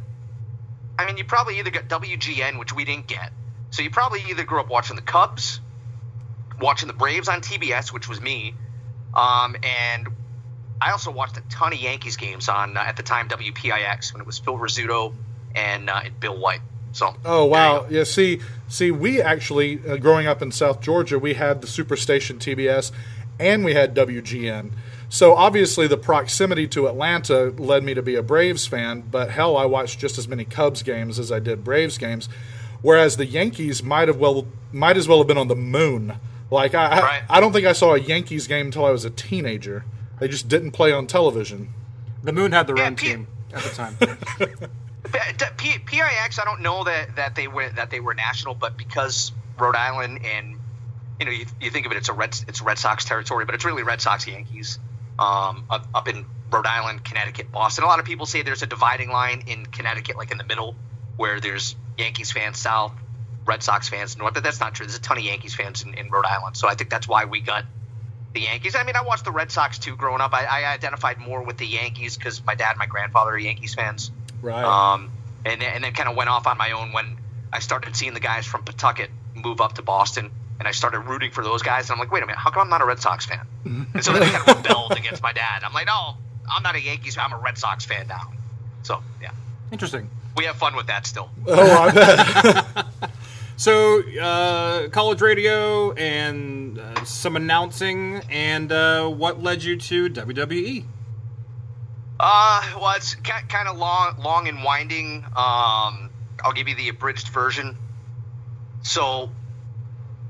I 0.97 1.05
mean, 1.05 1.17
you 1.17 1.25
probably 1.25 1.59
either 1.59 1.71
got 1.71 1.89
WGN, 1.89 2.57
which 2.57 2.73
we 2.73 2.85
didn't 2.85 3.05
get. 3.05 3.33
So 3.71 3.81
you 3.81 3.89
probably 3.91 4.23
either 4.29 4.45
grew 4.45 4.61
up 4.61 4.69
watching 4.69 4.95
the 4.95 5.01
Cubs, 5.01 5.59
watching 6.59 6.87
the 6.87 6.93
Braves 6.93 7.27
on 7.27 7.41
TBS, 7.41 7.91
which 7.91 8.07
was 8.07 8.21
me, 8.21 8.55
um, 9.13 9.57
and 9.61 10.07
I 10.81 10.91
also 10.91 11.11
watched 11.11 11.35
a 11.35 11.41
ton 11.49 11.73
of 11.73 11.79
Yankees 11.79 12.15
games 12.15 12.47
on 12.47 12.77
uh, 12.77 12.79
at 12.79 12.95
the 12.95 13.03
time 13.03 13.27
WPIX 13.27 14.13
when 14.13 14.21
it 14.21 14.25
was 14.25 14.39
Phil 14.39 14.57
Rizzuto 14.57 15.13
and, 15.53 15.89
uh, 15.89 16.01
and 16.05 16.17
Bill 16.17 16.37
White. 16.37 16.61
So 16.93 17.13
Oh 17.25 17.43
wow! 17.43 17.87
Yeah, 17.89 18.05
see, 18.05 18.39
see, 18.69 18.89
we 18.89 19.21
actually 19.21 19.81
uh, 19.85 19.97
growing 19.97 20.27
up 20.27 20.41
in 20.41 20.53
South 20.53 20.79
Georgia, 20.79 21.19
we 21.19 21.33
had 21.33 21.59
the 21.59 21.67
Superstation 21.67 22.37
TBS, 22.37 22.93
and 23.37 23.65
we 23.65 23.73
had 23.73 23.93
WGN. 23.93 24.71
So 25.09 25.35
obviously, 25.35 25.87
the 25.87 25.97
proximity 25.97 26.67
to 26.69 26.87
Atlanta 26.87 27.53
led 27.57 27.83
me 27.83 27.93
to 27.93 28.01
be 28.01 28.15
a 28.15 28.23
Braves 28.23 28.65
fan. 28.67 29.01
But 29.09 29.31
hell, 29.31 29.55
I 29.55 29.65
watched 29.65 29.99
just 29.99 30.17
as 30.17 30.27
many 30.27 30.45
Cubs 30.45 30.83
games 30.83 31.19
as 31.19 31.31
I 31.31 31.39
did 31.39 31.63
Braves 31.63 31.97
games. 31.97 32.27
Whereas 32.81 33.17
the 33.17 33.25
Yankees 33.25 33.81
might 33.83 34.07
have 34.07 34.17
well 34.17 34.47
might 34.71 34.97
as 34.97 35.07
well 35.07 35.19
have 35.19 35.27
been 35.27 35.37
on 35.37 35.47
the 35.47 35.55
moon. 35.55 36.15
Like 36.51 36.75
I, 36.75 36.85
I, 36.85 36.99
Right. 37.01 37.23
I 37.29 37.39
don't 37.39 37.53
think 37.53 37.65
I 37.65 37.73
saw 37.73 37.93
a 37.95 37.99
Yankees 37.99 38.47
game 38.47 38.67
until 38.67 38.85
I 38.85 38.91
was 38.91 39.05
a 39.05 39.09
teenager. 39.09 39.85
They 40.19 40.27
just 40.27 40.47
didn't 40.47 40.71
play 40.71 40.91
on 40.91 41.07
television. 41.07 41.69
The 42.23 42.31
Moon 42.33 42.51
had 42.51 42.67
their 42.67 42.77
Yeah, 42.77 42.85
own 42.87 42.95
P- 42.95 43.07
team 43.07 43.27
at 43.53 43.63
the 43.63 43.69
time. 43.69 43.97
P- 43.97 45.47
P- 45.57 45.79
PIX, 45.79 46.39
I 46.39 46.45
don't 46.45 46.61
know 46.61 46.83
that, 46.83 47.15
that 47.15 47.35
they 47.35 47.47
were 47.47 47.69
that 47.69 47.89
they 47.89 47.99
were 47.99 48.13
national, 48.13 48.55
but 48.55 48.77
because 48.77 49.31
Rhode 49.59 49.75
Island 49.75 50.25
and 50.25 50.55
you 51.19 51.25
know 51.25 51.31
you, 51.31 51.45
you 51.61 51.69
think 51.71 51.85
of 51.85 51.91
it, 51.91 51.97
it's 51.97 52.09
a 52.09 52.13
Red 52.13 52.37
it's 52.47 52.61
Red 52.61 52.77
Sox 52.79 53.05
territory, 53.05 53.45
but 53.45 53.55
it's 53.55 53.65
really 53.65 53.83
Red 53.83 54.01
Sox 54.01 54.27
Yankees 54.27 54.79
um, 55.19 55.65
up, 55.69 55.87
up 55.93 56.07
in 56.07 56.25
Rhode 56.51 56.65
Island, 56.65 57.03
Connecticut, 57.03 57.51
Boston. 57.51 57.83
A 57.83 57.87
lot 57.87 57.99
of 57.99 58.05
people 58.05 58.25
say 58.25 58.41
there's 58.41 58.63
a 58.63 58.67
dividing 58.67 59.09
line 59.09 59.43
in 59.47 59.65
Connecticut, 59.65 60.17
like 60.17 60.31
in 60.31 60.37
the 60.37 60.43
middle, 60.43 60.75
where 61.17 61.39
there's 61.39 61.75
Yankees 61.97 62.31
fans 62.31 62.57
south, 62.57 62.93
Red 63.45 63.63
Sox 63.63 63.89
fans 63.89 64.17
north. 64.17 64.33
But 64.33 64.43
that's 64.43 64.59
not 64.59 64.73
true. 64.73 64.85
There's 64.85 64.97
a 64.97 65.01
ton 65.01 65.17
of 65.17 65.23
Yankees 65.23 65.55
fans 65.55 65.83
in, 65.83 65.93
in 65.93 66.09
Rhode 66.09 66.25
Island, 66.25 66.57
so 66.57 66.67
I 66.67 66.75
think 66.75 66.89
that's 66.89 67.07
why 67.07 67.25
we 67.25 67.41
got 67.41 67.65
the 68.33 68.41
Yankees. 68.41 68.75
I 68.75 68.83
mean, 68.83 68.95
I 68.95 69.01
watched 69.01 69.25
the 69.25 69.31
Red 69.31 69.51
Sox 69.51 69.79
too 69.79 69.95
growing 69.95 70.21
up. 70.21 70.33
I, 70.33 70.45
I 70.45 70.73
identified 70.73 71.17
more 71.17 71.41
with 71.41 71.57
the 71.57 71.65
Yankees 71.65 72.17
because 72.17 72.43
my 72.45 72.55
dad 72.55 72.71
and 72.71 72.79
my 72.79 72.85
grandfather 72.85 73.31
are 73.31 73.37
Yankees 73.37 73.73
fans. 73.73 74.11
Right. 74.41 74.63
Um, 74.63 75.11
and 75.45 75.61
then, 75.61 75.73
and 75.73 75.83
then 75.83 75.93
kind 75.93 76.09
of 76.09 76.15
went 76.15 76.29
off 76.29 76.45
on 76.45 76.57
my 76.57 76.71
own 76.71 76.91
when 76.91 77.17
I 77.51 77.59
started 77.59 77.95
seeing 77.95 78.13
the 78.13 78.19
guys 78.19 78.45
from 78.45 78.63
Pawtucket 78.63 79.09
move 79.33 79.61
up 79.61 79.73
to 79.73 79.81
Boston, 79.81 80.31
and 80.59 80.67
I 80.67 80.71
started 80.71 80.99
rooting 81.01 81.31
for 81.31 81.43
those 81.43 81.61
guys. 81.61 81.89
And 81.89 81.93
I'm 81.93 81.99
like, 81.99 82.11
wait 82.11 82.23
a 82.23 82.25
minute, 82.25 82.39
how 82.39 82.51
come 82.51 82.61
I'm 82.63 82.69
not 82.69 82.81
a 82.81 82.85
Red 82.85 82.99
Sox 82.99 83.25
fan? 83.25 83.45
and 83.65 84.03
so 84.03 84.13
then 84.13 84.23
I 84.23 84.29
kind 84.29 84.49
of 84.49 84.57
rebelled 84.63 84.91
against 84.93 85.21
my 85.23 85.33
dad. 85.33 85.63
I'm 85.63 85.73
like, 85.73 85.87
no, 85.87 86.15
I'm 86.51 86.63
not 86.63 86.75
a 86.75 86.81
Yankees 86.81 87.15
fan. 87.15 87.25
I'm 87.31 87.33
a 87.39 87.41
Red 87.41 87.57
Sox 87.57 87.85
fan 87.85 88.07
now. 88.07 88.31
So 88.83 89.01
yeah, 89.21 89.31
Interesting. 89.71 90.09
we 90.37 90.45
have 90.45 90.55
fun 90.57 90.75
with 90.75 90.87
that 90.87 91.05
still. 91.07 91.29
oh, 91.47 91.71
I 91.81 91.91
bet. 91.91 92.85
So, 93.57 94.01
uh, 94.19 94.89
college 94.89 95.21
radio 95.21 95.93
and 95.93 96.77
uh, 96.77 97.05
some 97.05 97.37
announcing, 97.37 98.21
and 98.29 98.69
uh, 98.69 99.07
what 99.07 99.41
led 99.41 99.63
you 99.63 99.77
to? 99.77 100.09
WWE? 100.09 100.83
Uh, 102.19 102.61
well, 102.75 102.95
it's 102.97 103.15
kind 103.15 103.69
of 103.69 103.77
long, 103.77 104.15
long 104.19 104.49
and 104.49 104.61
winding. 104.61 105.23
Um, 105.37 106.09
I'll 106.43 106.51
give 106.53 106.67
you 106.67 106.75
the 106.75 106.89
abridged 106.89 107.29
version. 107.29 107.77
So, 108.83 109.29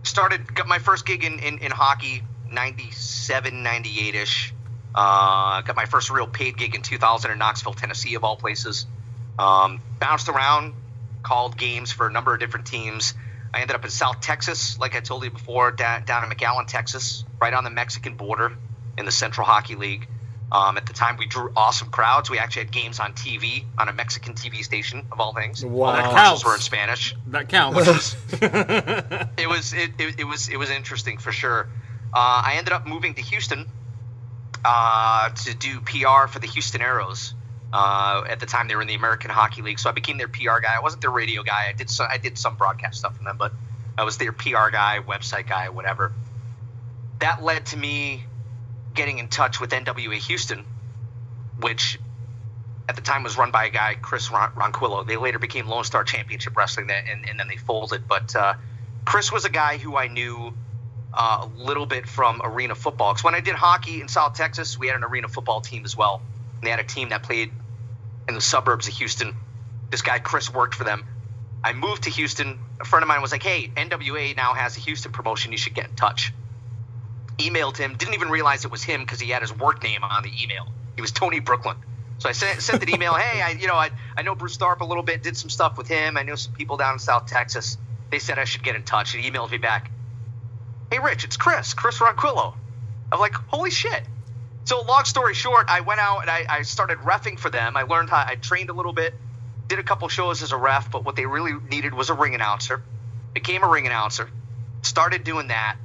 started 0.07 0.53
got 0.53 0.67
my 0.67 0.79
first 0.79 1.05
gig 1.05 1.23
in 1.23 1.39
in, 1.39 1.59
in 1.59 1.71
hockey 1.71 2.23
97 2.51 3.63
98 3.63 4.15
ish 4.15 4.53
uh, 4.93 5.61
got 5.61 5.75
my 5.75 5.85
first 5.85 6.09
real 6.09 6.27
paid 6.27 6.57
gig 6.57 6.75
in 6.75 6.81
2000 6.81 7.31
in 7.31 7.37
knoxville 7.37 7.73
tennessee 7.73 8.15
of 8.15 8.23
all 8.23 8.37
places. 8.37 8.85
Um, 9.37 9.81
bounced 9.99 10.29
around 10.29 10.73
called 11.21 11.57
games 11.57 11.91
for 11.91 12.07
a 12.07 12.11
number 12.11 12.33
of 12.33 12.39
different 12.39 12.67
teams. 12.67 13.13
I 13.53 13.61
ended 13.61 13.75
up 13.75 13.83
in 13.83 13.89
south 13.89 14.19
texas 14.19 14.77
like 14.79 14.95
i 14.95 14.99
told 14.99 15.23
you 15.23 15.31
before 15.31 15.71
down, 15.71 16.03
down 16.03 16.23
in 16.23 16.29
mcallen 16.29 16.67
texas 16.67 17.23
right 17.39 17.53
on 17.53 17.63
the 17.63 17.69
mexican 17.69 18.15
border 18.15 18.51
in 18.97 19.05
the 19.05 19.11
central 19.11 19.47
hockey 19.47 19.75
league 19.75 20.07
um, 20.51 20.77
at 20.77 20.85
the 20.85 20.93
time 20.93 21.17
we 21.17 21.25
drew 21.25 21.51
awesome 21.55 21.89
crowds 21.89 22.29
we 22.29 22.37
actually 22.37 22.63
had 22.63 22.71
games 22.71 22.99
on 22.99 23.13
tv 23.13 23.63
on 23.77 23.89
a 23.89 23.93
mexican 23.93 24.33
tv 24.33 24.63
station 24.63 25.05
of 25.11 25.19
all 25.19 25.33
things 25.33 25.65
Wow. 25.65 25.87
all 25.95 26.09
commercials 26.11 26.45
were 26.45 26.53
in 26.55 26.61
spanish 26.61 27.15
That 27.27 27.49
counts. 27.49 28.15
it 28.31 29.47
was 29.49 29.73
it, 29.73 29.91
it, 29.99 30.19
it 30.19 30.23
was 30.23 30.47
it 30.49 30.57
was 30.57 30.69
interesting 30.69 31.17
for 31.17 31.31
sure. 31.31 31.67
Uh, 32.13 32.41
I 32.45 32.55
ended 32.57 32.73
up 32.73 32.87
moving 32.87 33.13
to 33.15 33.21
Houston 33.21 33.65
uh, 34.63 35.29
to 35.29 35.53
do 35.55 35.81
PR 35.81 36.27
for 36.27 36.39
the 36.39 36.47
Houston 36.47 36.81
Aeros. 36.81 37.33
Uh, 37.73 38.23
at 38.29 38.39
the 38.39 38.45
time, 38.45 38.67
they 38.69 38.75
were 38.75 38.81
in 38.81 38.87
the 38.87 38.95
American 38.95 39.29
Hockey 39.29 39.61
League, 39.61 39.79
so 39.79 39.89
I 39.89 39.91
became 39.93 40.17
their 40.17 40.29
PR 40.29 40.59
guy. 40.61 40.75
I 40.75 40.79
wasn't 40.79 41.01
their 41.01 41.11
radio 41.11 41.43
guy. 41.43 41.65
I 41.69 41.73
did 41.73 41.89
so, 41.89 42.05
I 42.09 42.17
did 42.17 42.37
some 42.37 42.55
broadcast 42.55 42.99
stuff 42.99 43.17
for 43.17 43.23
them, 43.23 43.35
but 43.37 43.51
I 43.97 44.03
was 44.03 44.17
their 44.17 44.31
PR 44.31 44.69
guy, 44.71 44.99
website 45.05 45.49
guy, 45.49 45.67
whatever. 45.69 46.13
That 47.19 47.43
led 47.43 47.65
to 47.67 47.77
me 47.77 48.23
getting 48.95 49.19
in 49.19 49.27
touch 49.27 49.59
with 49.59 49.71
NWA 49.71 50.17
Houston, 50.27 50.65
which 51.59 51.99
at 52.87 52.95
the 52.95 53.01
time 53.01 53.23
was 53.23 53.37
run 53.37 53.51
by 53.51 53.65
a 53.65 53.69
guy, 53.69 53.95
Chris 54.01 54.31
Ron- 54.31 54.51
Ronquillo. 54.55 55.05
They 55.05 55.17
later 55.17 55.39
became 55.39 55.67
Lone 55.67 55.83
Star 55.83 56.03
Championship 56.03 56.55
Wrestling, 56.55 56.89
and, 56.89 57.25
and 57.29 57.39
then 57.39 57.47
they 57.47 57.57
folded. 57.57 58.07
But 58.07 58.35
uh, 58.35 58.53
Chris 59.05 59.31
was 59.31 59.45
a 59.45 59.49
guy 59.49 59.77
who 59.77 59.97
I 59.97 60.07
knew 60.07 60.55
uh, 61.13 61.47
a 61.47 61.63
little 61.63 61.85
bit 61.85 62.07
from 62.07 62.41
arena 62.43 62.75
football. 62.75 63.13
Because 63.13 63.23
when 63.23 63.35
I 63.35 63.41
did 63.41 63.55
hockey 63.55 64.01
in 64.01 64.07
South 64.07 64.33
Texas, 64.33 64.77
we 64.77 64.87
had 64.87 64.95
an 64.95 65.03
arena 65.03 65.27
football 65.27 65.61
team 65.61 65.85
as 65.85 65.95
well. 65.97 66.21
And 66.61 66.67
they 66.67 66.71
had 66.71 66.79
a 66.79 66.83
team 66.83 67.09
that 67.09 67.23
played 67.23 67.51
in 68.27 68.35
the 68.35 68.41
suburbs 68.41 68.87
of 68.87 68.93
Houston. 68.95 69.33
This 69.91 70.01
guy, 70.01 70.19
Chris, 70.19 70.53
worked 70.53 70.75
for 70.75 70.83
them. 70.83 71.03
I 71.63 71.73
moved 71.73 72.03
to 72.03 72.09
Houston. 72.11 72.59
A 72.81 72.85
friend 72.85 73.03
of 73.03 73.07
mine 73.07 73.21
was 73.21 73.31
like, 73.31 73.43
hey, 73.43 73.71
NWA 73.75 74.35
now 74.35 74.53
has 74.53 74.77
a 74.77 74.79
Houston 74.81 75.11
promotion. 75.11 75.51
You 75.51 75.57
should 75.57 75.73
get 75.73 75.87
in 75.87 75.95
touch. 75.95 76.33
Emailed 77.37 77.77
him. 77.77 77.95
Didn't 77.95 78.13
even 78.13 78.29
realize 78.29 78.65
it 78.65 78.71
was 78.71 78.83
him 78.83 79.01
because 79.01 79.19
he 79.19 79.29
had 79.29 79.41
his 79.41 79.53
work 79.53 79.83
name 79.83 80.03
on 80.03 80.23
the 80.23 80.31
email. 80.41 80.67
He 80.95 81.01
was 81.01 81.11
Tony 81.11 81.39
Brooklyn. 81.39 81.77
So 82.19 82.29
I 82.29 82.31
sent, 82.31 82.61
sent 82.61 82.81
an 82.81 82.89
email. 82.89 83.13
hey, 83.13 83.41
I 83.41 83.51
you 83.51 83.67
know 83.67 83.75
I, 83.75 83.91
I 84.15 84.21
know 84.21 84.35
Bruce 84.35 84.57
Tharpe 84.57 84.81
a 84.81 84.85
little 84.85 85.03
bit. 85.03 85.21
Did 85.23 85.35
some 85.35 85.49
stuff 85.49 85.77
with 85.77 85.87
him. 85.87 86.17
I 86.17 86.23
know 86.23 86.35
some 86.35 86.53
people 86.53 86.77
down 86.77 86.93
in 86.93 86.99
South 86.99 87.25
Texas. 87.27 87.77
They 88.09 88.19
said 88.19 88.39
I 88.39 88.45
should 88.45 88.63
get 88.63 88.75
in 88.75 88.83
touch. 88.83 89.11
He 89.11 89.29
emailed 89.29 89.51
me 89.51 89.57
back. 89.57 89.91
Hey, 90.91 90.99
Rich, 90.99 91.25
it's 91.25 91.37
Chris. 91.37 91.73
Chris 91.73 91.99
Ronquillo. 91.99 92.53
I'm 93.11 93.19
like, 93.19 93.33
holy 93.33 93.71
shit. 93.71 94.03
So 94.65 94.81
long 94.81 95.05
story 95.05 95.33
short, 95.33 95.65
I 95.69 95.81
went 95.81 95.99
out 95.99 96.21
and 96.21 96.29
I, 96.29 96.45
I 96.49 96.61
started 96.63 96.99
refing 96.99 97.37
for 97.37 97.49
them. 97.49 97.77
I 97.77 97.83
learned 97.83 98.09
how 98.09 98.23
I 98.25 98.35
trained 98.35 98.69
a 98.69 98.73
little 98.73 98.93
bit, 98.93 99.13
did 99.67 99.77
a 99.77 99.83
couple 99.83 100.07
shows 100.07 100.41
as 100.41 100.51
a 100.51 100.57
ref, 100.57 100.89
but 100.91 101.05
what 101.05 101.15
they 101.15 101.25
really 101.25 101.53
needed 101.69 101.93
was 101.93 102.09
a 102.09 102.13
ring 102.13 102.33
announcer. 102.33 102.81
Became 103.33 103.63
a 103.63 103.67
ring 103.67 103.85
announcer. 103.85 104.29
Started 104.81 105.23
doing 105.23 105.49
that. 105.49 105.77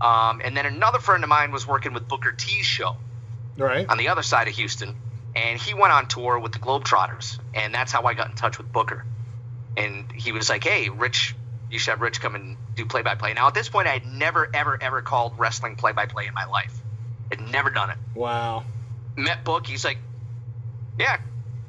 Um, 0.00 0.40
and 0.44 0.56
then 0.56 0.66
another 0.66 0.98
friend 0.98 1.24
of 1.24 1.30
mine 1.30 1.52
was 1.52 1.66
working 1.66 1.94
with 1.94 2.06
Booker 2.06 2.32
T's 2.32 2.66
show 2.66 2.96
right. 3.56 3.88
on 3.88 3.96
the 3.96 4.08
other 4.08 4.22
side 4.22 4.48
of 4.48 4.54
Houston, 4.54 4.94
and 5.34 5.60
he 5.60 5.74
went 5.74 5.92
on 5.92 6.06
tour 6.06 6.38
with 6.38 6.52
the 6.52 6.58
Globetrotters, 6.58 7.38
and 7.54 7.74
that's 7.74 7.92
how 7.92 8.02
I 8.02 8.14
got 8.14 8.28
in 8.28 8.36
touch 8.36 8.58
with 8.58 8.70
Booker. 8.72 9.04
And 9.76 10.10
he 10.12 10.32
was 10.32 10.48
like, 10.48 10.64
"Hey, 10.64 10.88
Rich, 10.88 11.34
you 11.70 11.78
should 11.78 11.92
have 11.92 12.00
Rich 12.00 12.20
come 12.20 12.34
and 12.34 12.56
do 12.74 12.86
play-by-play." 12.86 13.34
Now, 13.34 13.48
at 13.48 13.54
this 13.54 13.68
point, 13.68 13.88
I 13.88 13.92
had 13.92 14.06
never, 14.06 14.48
ever, 14.52 14.78
ever 14.80 15.02
called 15.02 15.34
wrestling 15.38 15.76
play-by-play 15.76 16.26
in 16.26 16.34
my 16.34 16.44
life. 16.46 16.78
Had 17.30 17.40
never 17.40 17.70
done 17.70 17.90
it. 17.90 17.98
Wow. 18.14 18.64
Met 19.16 19.44
Book, 19.44 19.66
he's 19.66 19.84
like, 19.84 19.98
"Yeah, 20.98 21.18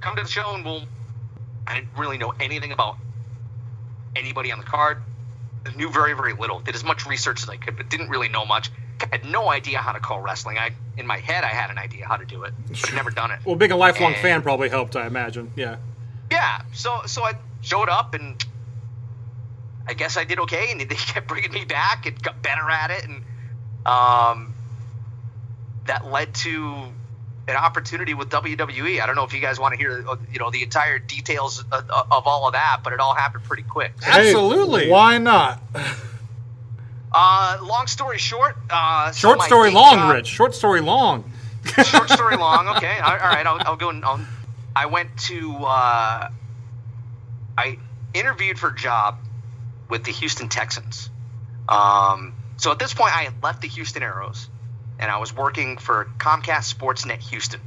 come 0.02 0.16
to 0.16 0.24
the 0.24 0.30
show, 0.30 0.54
and 0.54 0.66
we'll." 0.66 0.84
I 1.66 1.76
didn't 1.76 1.98
really 1.98 2.18
know 2.18 2.34
anything 2.40 2.72
about 2.72 2.98
anybody 4.16 4.54
on 4.54 4.60
the 4.60 4.66
card. 4.66 5.02
I 5.65 5.75
knew 5.75 5.89
very, 5.89 6.13
very 6.13 6.34
little. 6.34 6.59
Did 6.59 6.75
as 6.75 6.84
much 6.84 7.05
research 7.05 7.43
as 7.43 7.49
I 7.49 7.57
could, 7.57 7.75
but 7.77 7.89
didn't 7.89 8.09
really 8.09 8.29
know 8.29 8.45
much. 8.45 8.69
Had 9.11 9.25
no 9.25 9.49
idea 9.49 9.79
how 9.79 9.91
to 9.91 9.99
call 9.99 10.21
wrestling. 10.21 10.57
I, 10.57 10.71
in 10.97 11.05
my 11.05 11.17
head, 11.17 11.43
I 11.43 11.47
had 11.49 11.69
an 11.69 11.77
idea 11.77 12.07
how 12.07 12.15
to 12.17 12.25
do 12.25 12.43
it, 12.43 12.53
but 12.67 12.89
I'd 12.89 12.95
never 12.95 13.11
done 13.11 13.31
it. 13.31 13.39
well, 13.45 13.55
being 13.55 13.71
a 13.71 13.77
lifelong 13.77 14.13
And- 14.13 14.21
fan 14.21 14.41
probably 14.41 14.69
helped, 14.69 14.95
I 14.95 15.05
imagine. 15.07 15.51
Yeah. 15.55 15.77
Yeah, 16.31 16.61
so 16.73 17.01
so 17.05 17.23
I 17.23 17.34
showed 17.61 17.88
up 17.89 18.13
and 18.13 18.43
I 19.88 19.93
guess 19.93 20.17
I 20.17 20.23
did 20.25 20.39
okay, 20.39 20.71
and 20.71 20.81
they 20.89 20.95
kept 20.95 21.27
bringing 21.27 21.51
me 21.53 21.63
back 21.65 22.05
and 22.05 22.21
got 22.21 22.41
better 22.41 22.69
at 22.69 22.91
it, 22.91 23.05
and 23.05 23.23
um, 23.85 24.53
that 25.85 26.05
led 26.11 26.34
to 26.35 26.91
an 27.48 27.56
opportunity 27.56 28.14
with 28.14 28.30
WWE. 28.30 29.02
I 29.02 29.06
don't 29.06 29.15
know 29.15 29.24
if 29.24 29.34
you 29.34 29.40
guys 29.40 29.60
want 29.60 29.74
to 29.74 29.78
hear, 29.78 30.03
uh, 30.07 30.15
you 30.32 30.40
know, 30.40 30.52
the 30.52 30.64
entire 30.64 30.99
details 30.99 31.60
of, 31.72 31.90
of 31.90 32.28
all 32.28 32.48
of 32.48 32.53
that, 32.53 32.82
but 32.84 32.91
it 32.94 32.99
all 32.99 33.15
happened 33.15 33.44
pretty 33.45 33.64
quick. 33.64 33.94
Hey, 34.03 34.30
Absolutely. 34.30 34.90
why 34.90 35.18
not? 35.18 35.61
Uh, 37.14 37.57
long 37.64 37.88
story 37.88 38.18
short, 38.18 38.57
uh, 38.69 39.11
Short 39.14 39.40
my 39.40 39.45
story 39.48 39.72
long, 39.72 39.95
job- 39.95 40.14
Rich. 40.15 40.28
Short 40.28 40.53
story 40.53 40.82
long. 40.82 41.32
short 41.86 42.10
story 42.10 42.36
long. 42.45 42.68
Okay, 42.78 42.99
all 42.99 43.11
all 43.14 43.18
right. 43.18 43.45
I'll, 43.45 43.60
I'll 43.65 43.76
go. 43.78 43.90
And 43.90 44.03
I'll, 44.03 44.19
I 44.76 44.86
went 44.88 45.15
to. 45.28 45.56
Uh, 45.57 46.30
I 47.57 47.80
interviewed 48.14 48.60
for 48.60 48.69
a 48.69 48.76
job 48.76 49.18
with 49.90 50.03
the 50.03 50.11
Houston 50.11 50.49
Texans. 50.49 51.10
Um, 51.69 52.34
So 52.57 52.72
at 52.72 52.80
this 52.80 52.94
point, 52.94 53.15
I 53.15 53.24
had 53.24 53.41
left 53.41 53.61
the 53.61 53.68
Houston 53.69 54.03
Aeros, 54.03 54.48
and 54.99 55.11
I 55.11 55.18
was 55.18 55.36
working 55.36 55.78
for 55.78 56.10
Comcast 56.18 56.74
Sportsnet 56.74 57.19
Houston, 57.30 57.61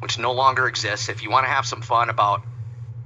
which 0.00 0.18
no 0.18 0.32
longer 0.32 0.66
exists. 0.66 1.08
If 1.08 1.22
you 1.22 1.30
want 1.30 1.46
to 1.46 1.50
have 1.50 1.66
some 1.66 1.82
fun 1.82 2.10
about 2.10 2.42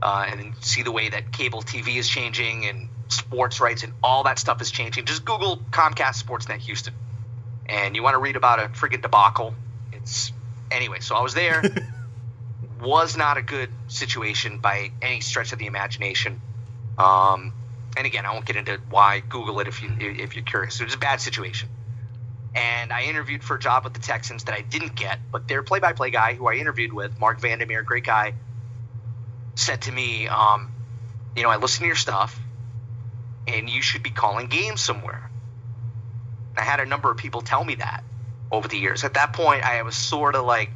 uh, 0.02 0.26
and 0.28 0.54
see 0.60 0.82
the 0.82 0.92
way 0.92 1.08
that 1.10 1.32
cable 1.32 1.62
TV 1.62 1.96
is 1.96 2.08
changing 2.08 2.66
and 2.66 2.88
sports 3.08 3.60
rights 3.60 3.82
and 3.82 3.92
all 4.02 4.24
that 4.24 4.38
stuff 4.38 4.62
is 4.62 4.70
changing, 4.70 5.04
just 5.04 5.24
Google 5.24 5.58
Comcast 5.70 6.22
Sportsnet 6.24 6.58
Houston, 6.58 6.94
and 7.66 7.94
you 7.94 8.02
want 8.02 8.14
to 8.14 8.20
read 8.20 8.36
about 8.36 8.58
a 8.60 8.68
friggin' 8.68 9.02
debacle. 9.02 9.54
It's 9.92 10.32
anyway. 10.70 11.00
So 11.00 11.14
I 11.14 11.22
was 11.22 11.34
there. 11.34 11.62
was 12.80 13.16
not 13.16 13.36
a 13.36 13.42
good 13.42 13.68
situation 13.88 14.58
by 14.58 14.90
any 15.02 15.20
stretch 15.20 15.52
of 15.52 15.58
the 15.58 15.66
imagination. 15.66 16.40
Um, 16.98 17.52
and 17.96 18.06
again, 18.06 18.24
I 18.24 18.32
won't 18.32 18.46
get 18.46 18.56
into 18.56 18.80
why. 18.88 19.20
Google 19.20 19.60
it 19.60 19.68
if 19.68 19.82
you 19.82 19.90
if 19.98 20.34
you're 20.34 20.44
curious. 20.44 20.80
It 20.80 20.84
was 20.84 20.94
a 20.94 20.98
bad 20.98 21.20
situation. 21.20 21.68
And 22.54 22.92
I 22.92 23.02
interviewed 23.02 23.44
for 23.44 23.56
a 23.56 23.60
job 23.60 23.84
with 23.84 23.94
the 23.94 24.00
Texans 24.00 24.44
that 24.44 24.54
I 24.54 24.62
didn't 24.62 24.96
get, 24.96 25.20
but 25.30 25.46
their 25.46 25.62
play-by-play 25.62 26.10
guy, 26.10 26.34
who 26.34 26.48
I 26.48 26.54
interviewed 26.54 26.92
with, 26.92 27.18
Marc 27.20 27.40
Vandermeer, 27.40 27.82
great 27.82 28.04
guy, 28.04 28.34
said 29.54 29.82
to 29.82 29.92
me, 29.92 30.26
um, 30.26 30.72
"You 31.36 31.44
know, 31.44 31.50
I 31.50 31.56
listen 31.56 31.82
to 31.82 31.86
your 31.86 31.96
stuff, 31.96 32.40
and 33.46 33.70
you 33.70 33.82
should 33.82 34.02
be 34.02 34.10
calling 34.10 34.48
games 34.48 34.80
somewhere." 34.80 35.30
I 36.56 36.62
had 36.62 36.80
a 36.80 36.86
number 36.86 37.10
of 37.10 37.16
people 37.16 37.40
tell 37.40 37.62
me 37.64 37.76
that 37.76 38.02
over 38.50 38.66
the 38.66 38.76
years. 38.76 39.04
At 39.04 39.14
that 39.14 39.32
point, 39.32 39.62
I 39.62 39.82
was 39.82 39.94
sort 39.94 40.34
of 40.34 40.44
like 40.44 40.70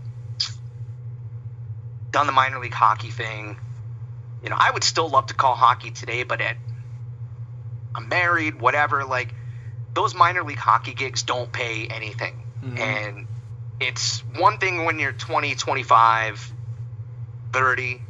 done 2.13 2.27
the 2.27 2.33
minor 2.33 2.61
league 2.61 2.73
hockey 2.73 3.11
thing. 3.11 3.57
You 4.43 4.51
know, 4.51 4.57
I 4.59 4.71
would 4.71 4.85
still 4.85 5.09
love 5.09 5.27
to 5.27 5.35
call 5.35 5.55
hockey 5.55 5.91
today, 5.91 6.23
but 6.23 6.41
at 6.41 6.57
I'm 7.97 8.09
married, 8.09 8.61
whatever. 8.61 9.05
Like 9.05 9.35
those 9.95 10.15
minor 10.15 10.43
league 10.43 10.59
hockey 10.59 10.95
gigs 10.95 11.23
don't 11.23 11.51
pay 11.51 11.87
anything, 11.87 12.43
mm-hmm. 12.63 12.79
and 12.79 13.27
it's 13.81 14.21
one 14.37 14.59
thing 14.59 14.85
when 14.85 14.99
you're 14.99 15.13
20, 15.13 15.55
25, 15.55 16.53
30 17.53 18.03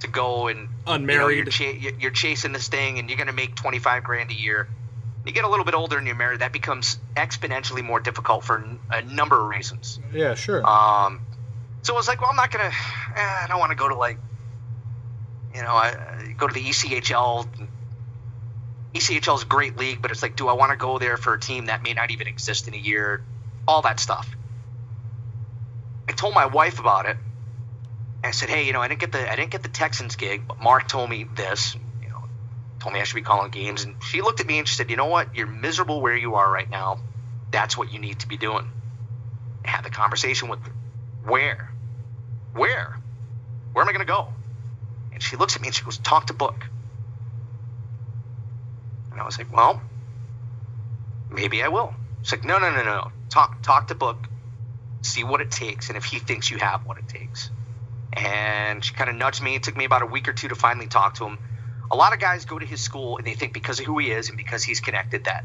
to 0.00 0.08
go 0.08 0.48
and 0.48 0.68
unmarried. 0.86 1.58
You 1.58 1.66
know, 1.66 1.72
you're, 1.72 1.94
you're 1.94 2.10
chasing 2.10 2.52
this 2.52 2.68
thing, 2.68 2.98
and 2.98 3.08
you're 3.08 3.16
going 3.16 3.28
to 3.28 3.32
make 3.32 3.54
25 3.54 4.04
grand 4.04 4.30
a 4.30 4.34
year. 4.34 4.68
You 5.24 5.32
get 5.32 5.44
a 5.44 5.48
little 5.48 5.64
bit 5.64 5.74
older 5.74 5.96
and 5.96 6.06
you're 6.06 6.16
married, 6.16 6.40
that 6.40 6.52
becomes 6.52 6.98
exponentially 7.16 7.82
more 7.82 7.98
difficult 7.98 8.44
for 8.44 8.62
a 8.90 9.00
number 9.02 9.40
of 9.40 9.48
reasons. 9.48 9.98
Yeah, 10.12 10.34
sure. 10.34 10.58
Um, 10.66 11.22
so 11.80 11.94
I 11.94 11.96
was 11.96 12.08
like, 12.08 12.20
well, 12.20 12.28
I'm 12.28 12.36
not 12.36 12.50
gonna. 12.50 12.64
Eh, 12.64 12.70
I 13.16 13.46
don't 13.48 13.58
want 13.58 13.70
to 13.70 13.76
go 13.76 13.88
to 13.88 13.94
like, 13.94 14.18
you 15.54 15.62
know, 15.62 15.70
I, 15.70 16.34
go 16.36 16.46
to 16.46 16.52
the 16.52 16.62
ECHL 16.62 17.46
ECHL 18.94 19.36
is 19.36 19.42
a 19.42 19.46
great 19.46 19.76
league, 19.76 20.00
but 20.00 20.12
it's 20.12 20.22
like, 20.22 20.36
do 20.36 20.48
I 20.48 20.52
want 20.52 20.70
to 20.70 20.76
go 20.76 20.98
there 20.98 21.16
for 21.16 21.34
a 21.34 21.40
team 21.40 21.66
that 21.66 21.82
may 21.82 21.94
not 21.94 22.12
even 22.12 22.28
exist 22.28 22.68
in 22.68 22.74
a 22.74 22.78
year? 22.78 23.22
All 23.66 23.82
that 23.82 23.98
stuff. 23.98 24.28
I 26.08 26.12
told 26.12 26.34
my 26.34 26.46
wife 26.46 26.78
about 26.78 27.06
it. 27.06 27.16
I 28.22 28.30
said, 28.30 28.48
hey, 28.48 28.66
you 28.66 28.72
know, 28.72 28.80
I 28.80 28.88
didn't 28.88 29.00
get 29.00 29.12
the 29.12 29.30
I 29.30 29.36
didn't 29.36 29.50
get 29.50 29.62
the 29.62 29.68
Texans 29.68 30.16
gig, 30.16 30.46
but 30.46 30.60
Marc 30.60 30.88
told 30.88 31.10
me 31.10 31.24
this. 31.34 31.76
You 32.02 32.08
know, 32.08 32.24
told 32.78 32.94
me 32.94 33.00
I 33.00 33.04
should 33.04 33.16
be 33.16 33.22
calling 33.22 33.50
games, 33.50 33.84
and 33.84 33.96
she 34.02 34.22
looked 34.22 34.40
at 34.40 34.46
me 34.46 34.58
and 34.58 34.68
she 34.68 34.76
said, 34.76 34.90
you 34.90 34.96
know 34.96 35.06
what? 35.06 35.34
You're 35.34 35.46
miserable 35.46 36.00
where 36.00 36.16
you 36.16 36.36
are 36.36 36.50
right 36.50 36.70
now. 36.70 36.98
That's 37.50 37.76
what 37.76 37.92
you 37.92 37.98
need 37.98 38.20
to 38.20 38.28
be 38.28 38.36
doing. 38.36 38.70
I 39.64 39.70
had 39.70 39.84
the 39.84 39.90
conversation 39.90 40.48
with 40.48 40.60
her. 40.60 40.72
Where? 41.24 41.70
Where? 42.54 42.96
Where 43.72 43.82
am 43.82 43.88
I 43.88 43.92
going 43.92 44.06
to 44.06 44.12
go? 44.12 44.28
And 45.12 45.22
she 45.22 45.36
looks 45.36 45.56
at 45.56 45.62
me 45.62 45.68
and 45.68 45.74
she 45.74 45.84
goes, 45.84 45.98
talk 45.98 46.26
to 46.28 46.32
Book. 46.32 46.66
And 49.14 49.22
I 49.22 49.24
was 49.24 49.38
like, 49.38 49.52
well, 49.52 49.80
maybe 51.30 51.62
I 51.62 51.68
will. 51.68 51.94
She's 52.22 52.32
like, 52.32 52.44
no, 52.44 52.58
no, 52.58 52.70
no, 52.74 52.82
no. 52.82 53.12
Talk, 53.30 53.62
talk 53.62 53.88
to 53.88 53.94
Book, 53.94 54.16
see 55.02 55.22
what 55.22 55.40
it 55.40 55.52
takes, 55.52 55.88
and 55.88 55.96
if 55.96 56.04
he 56.04 56.18
thinks 56.18 56.50
you 56.50 56.58
have 56.58 56.84
what 56.84 56.98
it 56.98 57.06
takes. 57.06 57.50
And 58.12 58.84
she 58.84 58.92
kind 58.92 59.08
of 59.08 59.14
nudged 59.16 59.40
me. 59.40 59.54
It 59.54 59.62
took 59.62 59.76
me 59.76 59.84
about 59.84 60.02
a 60.02 60.06
week 60.06 60.28
or 60.28 60.32
two 60.32 60.48
to 60.48 60.56
finally 60.56 60.88
talk 60.88 61.14
to 61.14 61.26
him. 61.26 61.38
A 61.92 61.96
lot 61.96 62.12
of 62.12 62.18
guys 62.18 62.44
go 62.44 62.58
to 62.58 62.66
his 62.66 62.80
school 62.80 63.18
and 63.18 63.26
they 63.26 63.34
think 63.34 63.52
because 63.52 63.78
of 63.78 63.86
who 63.86 63.98
he 63.98 64.10
is 64.10 64.28
and 64.28 64.36
because 64.36 64.64
he's 64.64 64.80
connected 64.80 65.24
that, 65.24 65.44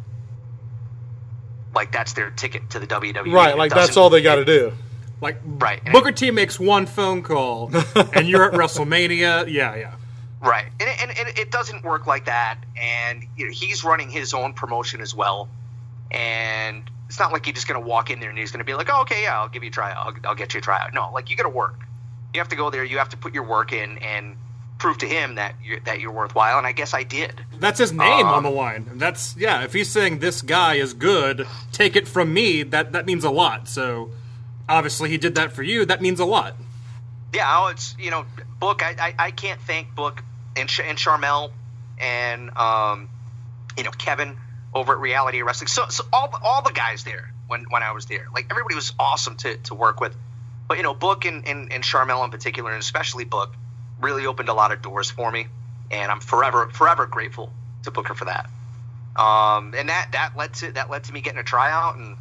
like 1.76 1.92
that's 1.92 2.14
their 2.14 2.32
ticket 2.32 2.72
to 2.72 2.80
the 2.80 2.88
WWE. 2.88 3.32
Right, 3.32 3.56
like 3.56 3.72
that's 3.72 3.98
all 3.98 4.10
they 4.10 4.22
got 4.22 4.36
to 4.36 4.46
do. 4.46 4.74
Like 5.22 5.38
right, 5.44 5.84
Booker 5.92 6.12
T 6.12 6.32
makes 6.32 6.60
one 6.60 6.86
phone 6.86 7.22
call, 7.24 7.72
and 8.14 8.28
you're 8.28 8.46
at 8.46 8.54
WrestleMania. 8.54 9.52
Yeah, 9.52 9.76
yeah. 9.76 9.96
Right, 10.42 10.68
and, 10.80 10.90
and, 11.02 11.18
and 11.18 11.38
it 11.38 11.52
doesn't 11.52 11.84
work 11.84 12.08
like 12.08 12.26
that. 12.26 12.60
And 12.82 13.24
you 13.36 13.46
know, 13.48 13.52
he's 13.52 13.84
running 13.84 14.10
his 14.10 14.34
own 14.34 14.54
promotion 14.54 15.02
as 15.02 15.14
well, 15.14 15.50
and 16.12 16.90
it's 17.08 17.20
not 17.20 17.34
like 17.34 17.46
you're 17.48 17.56
just 17.56 17.68
going 17.68 17.82
to 17.82 17.86
walk 17.86 18.10
in 18.12 18.20
there 18.20 18.30
and 18.30 18.38
he's 18.38 18.52
going 18.52 18.60
to 18.60 18.66
be 18.66 18.74
like, 18.74 18.88
"Oh, 18.92 19.02
okay, 19.02 19.24
yeah, 19.24 19.40
I'll 19.40 19.50
give 19.50 19.64
you 19.64 19.70
a 19.70 19.74
tryout. 19.74 19.98
I'll, 19.98 20.30
I'll 20.30 20.36
get 20.36 20.54
you 20.54 20.60
a 20.60 20.62
tryout." 20.62 20.94
No, 20.94 21.10
like 21.12 21.30
you 21.30 21.36
got 21.36 21.44
to 21.44 21.50
work. 21.50 21.76
You 22.34 22.40
have 22.40 22.50
to 22.50 22.56
go 22.56 22.70
there. 22.70 22.84
You 22.84 23.00
have 23.00 23.10
to 23.10 23.18
put 23.18 23.34
your 23.34 23.44
work 23.44 23.74
in 23.74 23.98
and 23.98 24.38
prove 24.78 25.00
to 25.00 25.08
him 25.08 25.36
that 25.36 25.56
you're, 25.64 25.80
that 25.82 26.00
you're 26.00 26.12
worthwhile. 26.12 26.58
And 26.58 26.66
I 26.66 26.72
guess 26.72 26.94
I 26.94 27.04
did. 27.04 27.44
That's 27.60 27.80
his 27.80 27.92
name 27.92 28.28
um, 28.28 28.34
on 28.34 28.44
the 28.44 28.50
line. 28.50 28.86
That's 28.96 29.36
yeah. 29.38 29.64
If 29.64 29.74
he's 29.74 29.90
saying 29.90 30.20
this 30.20 30.42
guy 30.42 30.76
is 30.76 30.94
good, 30.94 31.48
take 31.72 31.96
it 31.96 32.08
from 32.08 32.34
me. 32.34 32.64
That 32.64 32.94
that 32.94 33.06
means 33.06 33.24
a 33.24 33.32
lot. 33.32 33.68
So 33.68 34.12
obviously 34.70 35.10
he 35.10 35.18
did 35.18 35.36
that 35.36 35.52
for 35.52 35.64
you. 35.64 35.86
That 35.86 36.02
means 36.02 36.20
a 36.20 36.26
lot. 36.26 36.56
Yeah, 37.34 37.60
oh, 37.60 37.68
it's 37.68 37.96
you 38.00 38.12
know, 38.12 38.26
Book. 38.60 38.84
I, 38.84 38.96
I, 39.00 39.26
I 39.26 39.32
can't 39.32 39.60
thank 39.62 39.94
Book 39.96 40.24
and, 40.60 40.70
and 40.84 40.98
Sharmell 40.98 41.52
and 42.00 42.56
um, 42.58 43.10
you 43.78 43.84
know 43.84 43.92
Kevin 43.92 44.38
over 44.74 44.94
at 44.94 45.00
Reality 45.00 45.42
Wrestling. 45.42 45.68
So, 45.68 45.86
so 45.90 46.04
all 46.14 46.32
all 46.44 46.62
the 46.62 46.72
guys 46.72 47.04
there 47.04 47.32
when 47.48 47.66
when 47.70 47.84
I 47.84 47.92
was 47.92 48.06
there, 48.06 48.28
like 48.34 48.48
everybody 48.50 48.76
was 48.76 48.94
awesome 49.00 49.36
to, 49.38 49.58
to 49.58 49.76
work 49.76 50.00
with. 50.00 50.16
But 50.68 50.78
you 50.78 50.84
know, 50.84 50.94
Book 50.94 51.26
and, 51.26 51.48
and, 51.48 51.72
and 51.72 51.84
Sharmell 51.84 52.24
in 52.24 52.32
particular, 52.32 52.72
and 52.72 52.80
especially 52.80 53.26
Book, 53.26 53.56
really 54.00 54.26
opened 54.28 54.50
a 54.50 54.54
lot 54.54 54.72
of 54.72 54.82
doors 54.82 55.10
for 55.10 55.32
me, 55.32 55.48
and 55.92 56.12
I'm 56.12 56.20
forever 56.20 56.70
forever 56.70 57.06
grateful 57.06 57.52
to 57.84 57.92
Booker 57.92 58.14
for 58.14 58.26
that. 58.26 58.50
Um, 59.16 59.74
and 59.76 59.90
that 59.90 60.10
that 60.14 60.38
led 60.38 60.54
to 60.56 60.72
that 60.74 60.90
led 60.90 61.06
to 61.06 61.14
me 61.14 61.22
getting 61.22 61.40
a 61.40 61.44
tryout 61.44 61.98
and 61.98 62.16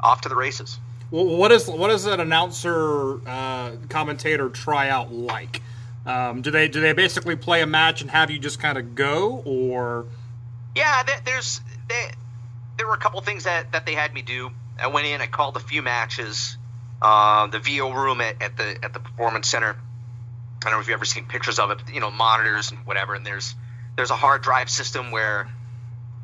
off 0.00 0.20
to 0.22 0.28
the 0.28 0.36
races. 0.36 0.78
Well, 1.10 1.24
what 1.24 1.52
is 1.52 1.68
what 1.68 1.90
is 1.90 2.06
an 2.06 2.20
announcer 2.20 3.20
uh, 3.26 3.72
commentator 3.88 4.48
tryout 4.50 5.12
like? 5.12 5.62
Um, 6.06 6.42
do 6.42 6.50
they 6.50 6.68
do 6.68 6.80
they 6.80 6.92
basically 6.92 7.36
play 7.36 7.62
a 7.62 7.66
match 7.66 8.02
and 8.02 8.10
have 8.10 8.30
you 8.30 8.38
just 8.38 8.60
kind 8.60 8.76
of 8.76 8.94
go, 8.94 9.42
or? 9.46 10.06
Yeah, 10.74 11.02
there's 11.24 11.60
there 12.76 12.86
were 12.86 12.94
a 12.94 12.98
couple 12.98 13.20
things 13.20 13.44
that, 13.44 13.72
that 13.72 13.86
they 13.86 13.94
had 13.94 14.12
me 14.12 14.22
do. 14.22 14.50
I 14.78 14.88
went 14.88 15.06
in, 15.06 15.20
I 15.20 15.26
called 15.26 15.56
a 15.56 15.60
few 15.60 15.82
matches. 15.82 16.56
Uh, 17.00 17.46
the 17.46 17.58
VO 17.58 17.92
room 17.92 18.20
at, 18.20 18.40
at 18.42 18.56
the 18.56 18.78
at 18.82 18.92
the 18.92 19.00
performance 19.00 19.48
center. 19.48 19.70
I 19.70 20.60
don't 20.60 20.72
know 20.72 20.80
if 20.80 20.88
you've 20.88 20.94
ever 20.94 21.04
seen 21.04 21.26
pictures 21.26 21.58
of 21.58 21.70
it, 21.70 21.78
you 21.92 22.00
know, 22.00 22.10
monitors 22.10 22.70
and 22.70 22.86
whatever. 22.86 23.14
And 23.14 23.26
there's 23.26 23.54
there's 23.96 24.10
a 24.10 24.16
hard 24.16 24.42
drive 24.42 24.70
system 24.70 25.10
where 25.10 25.48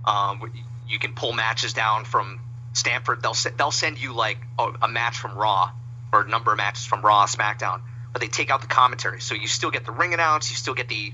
um, 0.07 0.53
you 0.89 0.99
can 0.99 1.15
pull 1.15 1.33
matches 1.33 1.73
down 1.73 2.05
from 2.05 2.41
Stamford. 2.73 3.23
They'll 3.23 3.37
they'll 3.57 3.71
send 3.71 4.01
you 4.01 4.15
like 4.15 4.39
a, 4.59 4.73
a 4.83 4.89
match 4.89 5.19
from 5.19 5.37
Raw 5.37 5.71
or 6.13 6.23
a 6.23 6.29
number 6.29 6.51
of 6.51 6.57
matches 6.57 6.85
from 6.85 7.03
Raw, 7.03 7.27
SmackDown 7.27 7.83
but 8.13 8.21
they 8.21 8.29
take 8.29 8.51
out 8.51 8.61
the 8.61 8.67
commentary. 8.67 9.21
So 9.21 9.35
you 9.35 9.47
still 9.47 9.71
get 9.71 9.85
the 9.85 9.93
ring 9.93 10.15
announce, 10.15 10.51
you 10.51 10.57
still 10.57 10.75
get 10.75 10.89
the, 10.89 11.13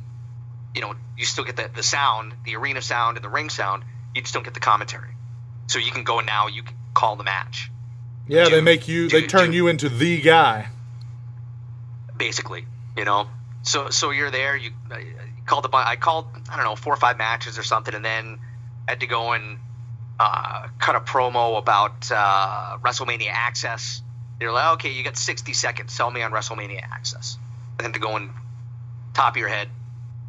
you 0.75 0.81
know, 0.81 0.95
you 1.17 1.25
still 1.25 1.45
get 1.45 1.57
the, 1.57 1.71
the 1.75 1.83
sound, 1.83 2.35
the 2.45 2.57
arena 2.57 2.83
sound 2.83 3.17
and 3.17 3.25
the 3.25 3.29
ring 3.29 3.51
sound. 3.51 3.85
You 4.15 4.23
just 4.23 4.35
don't 4.35 4.45
get 4.45 4.55
the 4.55 4.61
commentary. 4.61 5.11
So 5.69 5.79
you 5.79 5.91
can 5.91 6.05
go 6.05 6.21
now, 6.21 6.47
you 6.47 6.63
can 6.63 6.75
call 6.95 7.17
the 7.17 7.25
match. 7.25 7.71
Yeah, 8.29 8.47
do, 8.47 8.51
they 8.51 8.61
make 8.61 8.89
you, 8.89 9.09
do, 9.09 9.21
they 9.21 9.27
turn 9.27 9.51
do, 9.51 9.57
you 9.57 9.69
into 9.69 9.89
the 9.89 10.21
guy. 10.21 10.69
Basically, 12.17 12.67
you 12.97 13.05
know. 13.05 13.29
So 13.63 13.91
so 13.91 14.11
you're 14.11 14.31
there. 14.31 14.57
You, 14.57 14.71
uh, 14.91 14.97
called 15.45 15.65
the 15.65 15.77
I 15.77 15.97
called 15.97 16.27
I 16.51 16.57
don't 16.57 16.65
know 16.65 16.77
four 16.77 16.93
or 16.93 16.97
five 16.97 17.19
matches 17.19 17.59
or 17.59 17.63
something, 17.63 17.95
and 17.95 18.05
then 18.05 18.39
I 18.89 18.93
had 18.93 19.01
to 19.01 19.07
go 19.07 19.33
and 19.33 19.59
uh, 20.19 20.69
cut 20.79 20.97
a 20.97 21.01
promo 21.01 21.59
about 21.59 22.11
uh, 22.11 22.79
WrestleMania 22.79 23.31
Access 23.31 24.03
they're 24.39 24.53
like, 24.53 24.75
okay, 24.75 24.91
you 24.91 25.03
got 25.03 25.17
60 25.17 25.53
seconds. 25.53 25.93
Sell 25.93 26.11
me 26.11 26.23
on 26.23 26.33
WrestleMania 26.33 26.83
Access. 26.83 27.39
And 27.83 27.95
to 27.95 28.01
go 28.01 28.17
and 28.17 28.31
top 29.15 29.35
of 29.35 29.37
your 29.39 29.49
head, 29.49 29.69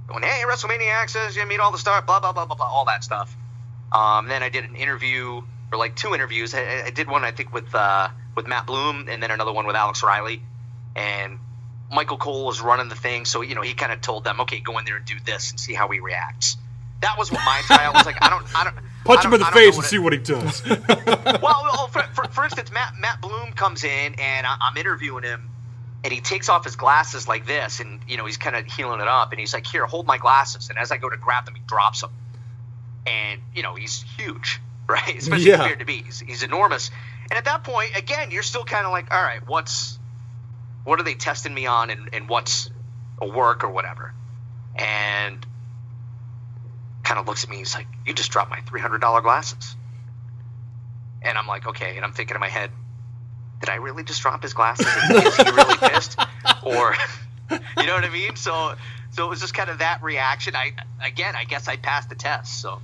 going, 0.08 0.24
hey, 0.24 0.44
WrestleMania 0.48 0.92
Access, 0.92 1.36
you 1.36 1.46
meet 1.46 1.60
all 1.60 1.72
the 1.72 1.78
stars, 1.78 2.04
blah, 2.06 2.20
blah, 2.20 2.32
blah, 2.32 2.46
blah, 2.46 2.56
blah, 2.56 2.66
all 2.66 2.86
that 2.86 3.04
stuff. 3.04 3.36
Um, 3.92 4.28
then 4.28 4.44
I 4.44 4.50
did 4.50 4.66
an 4.66 4.76
interview, 4.76 5.42
or 5.72 5.78
like 5.78 5.96
two 5.96 6.14
interviews. 6.14 6.54
I, 6.54 6.84
I 6.86 6.90
did 6.90 7.10
one, 7.10 7.24
I 7.24 7.32
think, 7.32 7.54
with 7.54 7.74
uh, 7.74 8.10
with 8.36 8.48
Matt 8.48 8.66
Bloom, 8.66 9.08
and 9.10 9.22
then 9.24 9.32
another 9.32 9.54
one 9.54 9.66
with 9.66 9.76
Alex 9.76 10.04
Riley. 10.04 10.42
And 10.96 11.40
Michael 11.92 12.18
Cole 12.18 12.46
was 12.46 12.62
running 12.62 12.90
the 12.90 12.96
thing, 12.96 13.26
so 13.26 13.42
you 13.42 13.56
know 13.56 13.62
he 13.62 13.74
kind 13.74 13.92
of 13.92 14.02
told 14.02 14.24
them, 14.24 14.42
okay, 14.42 14.60
go 14.60 14.78
in 14.78 14.86
there 14.86 14.98
and 14.98 15.06
do 15.06 15.16
this 15.26 15.52
and 15.52 15.60
see 15.60 15.74
how 15.74 15.88
he 15.90 16.00
reacts. 16.00 16.58
That 17.02 17.18
was 17.18 17.32
what 17.32 17.42
my 17.46 17.62
style 17.62 17.94
was 17.94 18.06
like. 18.06 18.18
I 18.22 18.30
don't, 18.30 18.56
I 18.56 18.64
don't 18.64 18.76
punch 19.06 19.24
him 19.24 19.34
in 19.34 19.40
the 19.40 19.46
face 19.48 19.76
and 19.76 19.86
see 19.86 20.00
what 20.00 20.14
he 20.14 20.20
does. 20.20 20.66
well, 20.68 21.40
well 21.42 21.88
for, 21.88 22.02
for, 22.14 22.28
for, 22.30 22.44
instance, 22.44 22.72
Matt 22.72 22.96
Matt 23.00 23.22
Bloom 23.22 23.54
comes 23.54 23.84
in 23.84 24.16
and 24.20 24.48
I, 24.48 24.58
I'm 24.62 24.78
interviewing 24.78 25.24
him, 25.24 25.50
and 26.04 26.12
he 26.12 26.22
takes 26.22 26.50
off 26.50 26.64
his 26.64 26.76
glasses 26.76 27.28
like 27.28 27.46
this, 27.46 27.80
and 27.80 28.00
you 28.08 28.18
know 28.18 28.26
he's 28.26 28.38
kind 28.38 28.56
of 28.56 28.66
healing 28.66 29.02
it 29.02 29.08
up, 29.08 29.32
and 29.32 29.40
he's 29.40 29.54
like, 29.54 29.68
"Here, 29.68 29.86
hold 29.86 30.08
my 30.08 30.18
glasses." 30.18 30.70
And 30.70 30.80
as 30.80 30.92
I 30.92 30.98
go 30.98 31.10
to 31.10 31.18
grab 31.18 31.46
them, 31.46 31.56
he 31.56 31.62
drops 31.68 32.02
them, 32.02 32.12
and 33.06 33.42
you 33.54 33.64
know 33.64 33.76
he's 33.76 34.04
huge. 34.18 34.60
right? 34.88 35.18
Especially 35.18 35.50
Yeah. 35.50 35.58
compared 35.58 35.80
to 35.80 35.86
me, 35.86 36.04
he's, 36.06 36.20
he's 36.22 36.44
enormous. 36.44 36.92
And 37.30 37.38
at 37.38 37.46
that 37.46 37.64
point, 37.64 37.98
again, 37.98 38.32
you're 38.32 38.44
still 38.44 38.64
kind 38.64 38.86
of 38.86 38.92
like, 38.92 39.14
all 39.14 39.22
right, 39.22 39.46
what's 39.46 40.00
what 40.86 41.00
are 41.02 41.04
they 41.04 41.16
testing 41.16 41.54
me 41.54 41.66
on, 41.66 41.90
and, 41.90 42.10
and 42.14 42.30
what's 42.30 42.70
a 43.22 43.28
work 43.28 43.66
or 43.66 43.70
whatever? 43.70 44.14
And 44.76 45.46
kind 47.08 47.20
of 47.20 47.26
looks 47.26 47.44
at 47.46 47.50
me. 47.50 47.58
He's 47.58 47.74
like, 47.74 47.88
"You 48.06 48.14
just 48.14 48.32
dropped 48.32 48.52
my 48.52 48.60
three 48.62 48.82
hundred 48.82 49.00
dollar 49.00 49.22
glasses." 49.22 49.76
And 51.22 51.38
I'm 51.38 51.48
like, 51.48 51.68
okay. 51.68 51.96
And 51.96 52.06
I'm 52.06 52.14
thinking 52.14 52.36
in 52.36 52.42
my 52.42 52.50
head, 52.50 52.72
did 53.60 53.70
I 53.70 53.76
really 53.76 54.04
just 54.04 54.22
drop 54.22 54.44
his 54.44 54.54
glasses? 54.54 54.86
Is 54.86 55.36
he 55.36 55.44
really 55.52 55.76
pissed? 55.82 56.20
Or, 56.64 56.96
you 57.52 57.86
know 57.86 57.96
what 57.96 58.04
I 58.06 58.10
mean? 58.12 58.36
So, 58.36 58.76
so 59.12 59.26
it 59.26 59.30
was 59.30 59.42
just 59.42 59.54
kind 59.54 59.70
of 59.70 59.80
that 59.80 60.02
reaction. 60.04 60.56
I, 60.56 60.74
again, 61.04 61.36
I 61.36 61.44
guess 61.46 61.68
I 61.68 61.76
passed 61.78 62.10
the 62.10 62.16
test. 62.16 62.62
So, 62.62 62.80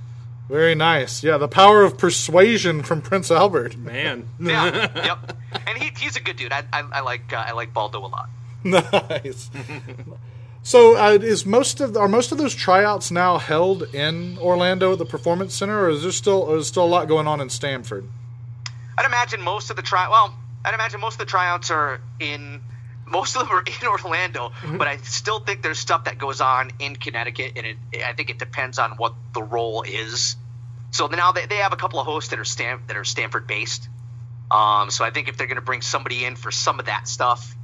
Very 0.48 0.74
nice. 0.74 1.22
Yeah, 1.22 1.38
the 1.38 1.48
power 1.48 1.82
of 1.82 1.96
persuasion 1.96 2.82
from 2.82 3.02
Prince 3.02 3.30
Albert. 3.30 3.76
Man. 3.76 4.28
yeah, 4.40 4.90
yep. 4.96 5.36
And 5.66 5.78
he, 5.78 5.90
he's 5.96 6.16
a 6.16 6.20
good 6.20 6.36
dude. 6.36 6.52
I, 6.52 6.64
I, 6.72 6.80
I 6.92 7.00
like, 7.00 7.32
uh, 7.32 7.36
I 7.46 7.52
like 7.52 7.72
Baldo 7.72 8.04
a 8.04 8.08
lot. 8.08 8.28
nice. 8.64 9.50
So, 10.66 10.96
uh, 10.96 11.18
is 11.20 11.44
most 11.44 11.82
of 11.82 11.94
are 11.94 12.08
most 12.08 12.32
of 12.32 12.38
those 12.38 12.54
tryouts 12.54 13.10
now 13.10 13.36
held 13.36 13.82
in 13.94 14.38
Orlando 14.38 14.92
at 14.92 14.98
the 14.98 15.04
Performance 15.04 15.54
Center, 15.54 15.84
or 15.84 15.90
is 15.90 16.02
there 16.02 16.10
still 16.10 16.40
or 16.40 16.56
is 16.56 16.68
still 16.68 16.84
a 16.84 16.86
lot 16.86 17.06
going 17.06 17.26
on 17.26 17.42
in 17.42 17.50
Stamford? 17.50 18.08
I'd 18.96 19.04
imagine 19.04 19.42
most 19.42 19.68
of 19.68 19.76
the 19.76 19.82
try. 19.82 20.08
Well, 20.08 20.34
I'd 20.64 20.72
imagine 20.72 21.00
most 21.00 21.14
of 21.14 21.18
the 21.18 21.26
tryouts 21.26 21.70
are 21.70 22.00
in. 22.18 22.62
Most 23.06 23.36
of 23.36 23.46
them 23.46 23.54
are 23.54 23.62
in 23.82 23.86
Orlando, 23.86 24.52
but 24.78 24.88
I 24.88 24.96
still 24.96 25.38
think 25.38 25.60
there's 25.60 25.78
stuff 25.78 26.04
that 26.04 26.16
goes 26.16 26.40
on 26.40 26.70
in 26.78 26.96
Connecticut, 26.96 27.52
and 27.56 27.66
it, 27.66 27.76
I 28.02 28.14
think 28.14 28.30
it 28.30 28.38
depends 28.38 28.78
on 28.78 28.92
what 28.92 29.12
the 29.34 29.42
role 29.42 29.82
is. 29.82 30.34
So 30.92 31.08
now 31.08 31.32
they, 31.32 31.44
they 31.44 31.56
have 31.56 31.74
a 31.74 31.76
couple 31.76 32.00
of 32.00 32.06
hosts 32.06 32.30
that 32.30 32.38
are 32.38 32.44
Stan, 32.46 32.80
that 32.86 32.96
are 32.96 33.04
Stamford 33.04 33.46
based. 33.46 33.86
Um, 34.50 34.90
so 34.90 35.04
I 35.04 35.10
think 35.10 35.28
if 35.28 35.36
they're 35.36 35.46
going 35.46 35.56
to 35.56 35.62
bring 35.62 35.82
somebody 35.82 36.24
in 36.24 36.34
for 36.34 36.50
some 36.50 36.80
of 36.80 36.86
that 36.86 37.06
stuff, 37.06 37.54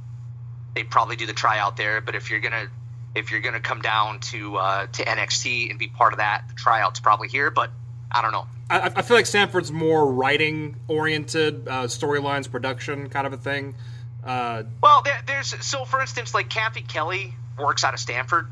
they 0.75 0.83
probably 0.83 1.15
do 1.15 1.25
the 1.25 1.33
tryout 1.33 1.75
there. 1.75 2.01
But 2.01 2.13
if 2.13 2.29
you're 2.29 2.39
gonna 2.39 2.69
if 3.15 3.31
you're 3.31 3.41
gonna 3.41 3.59
come 3.59 3.81
down 3.81 4.19
to 4.19 4.57
uh, 4.57 4.87
to 4.87 5.03
NXT 5.03 5.69
and 5.69 5.79
be 5.79 5.87
part 5.87 6.13
of 6.13 6.19
that, 6.19 6.45
the 6.47 6.53
tryout's 6.55 6.99
probably 6.99 7.27
here. 7.27 7.51
But 7.51 7.71
I 8.11 8.21
don't 8.21 8.31
know. 8.31 8.47
I, 8.69 8.91
I 8.95 9.01
feel 9.01 9.17
like 9.17 9.25
Stamford's 9.25 9.71
more 9.71 10.11
writing 10.11 10.77
oriented, 10.87 11.67
uh, 11.67 11.83
storylines, 11.83 12.49
production 12.49 13.09
kind 13.09 13.27
of 13.27 13.33
a 13.33 13.37
thing. 13.37 13.75
Uh, 14.23 14.63
Well, 14.81 15.01
there, 15.01 15.19
there's 15.25 15.53
so 15.65 15.83
for 15.85 15.99
instance, 16.01 16.33
like 16.33 16.49
Kathy 16.49 16.81
Kelly 16.81 17.33
works 17.59 17.83
out 17.83 17.93
of 17.93 17.99
Stamford. 17.99 18.47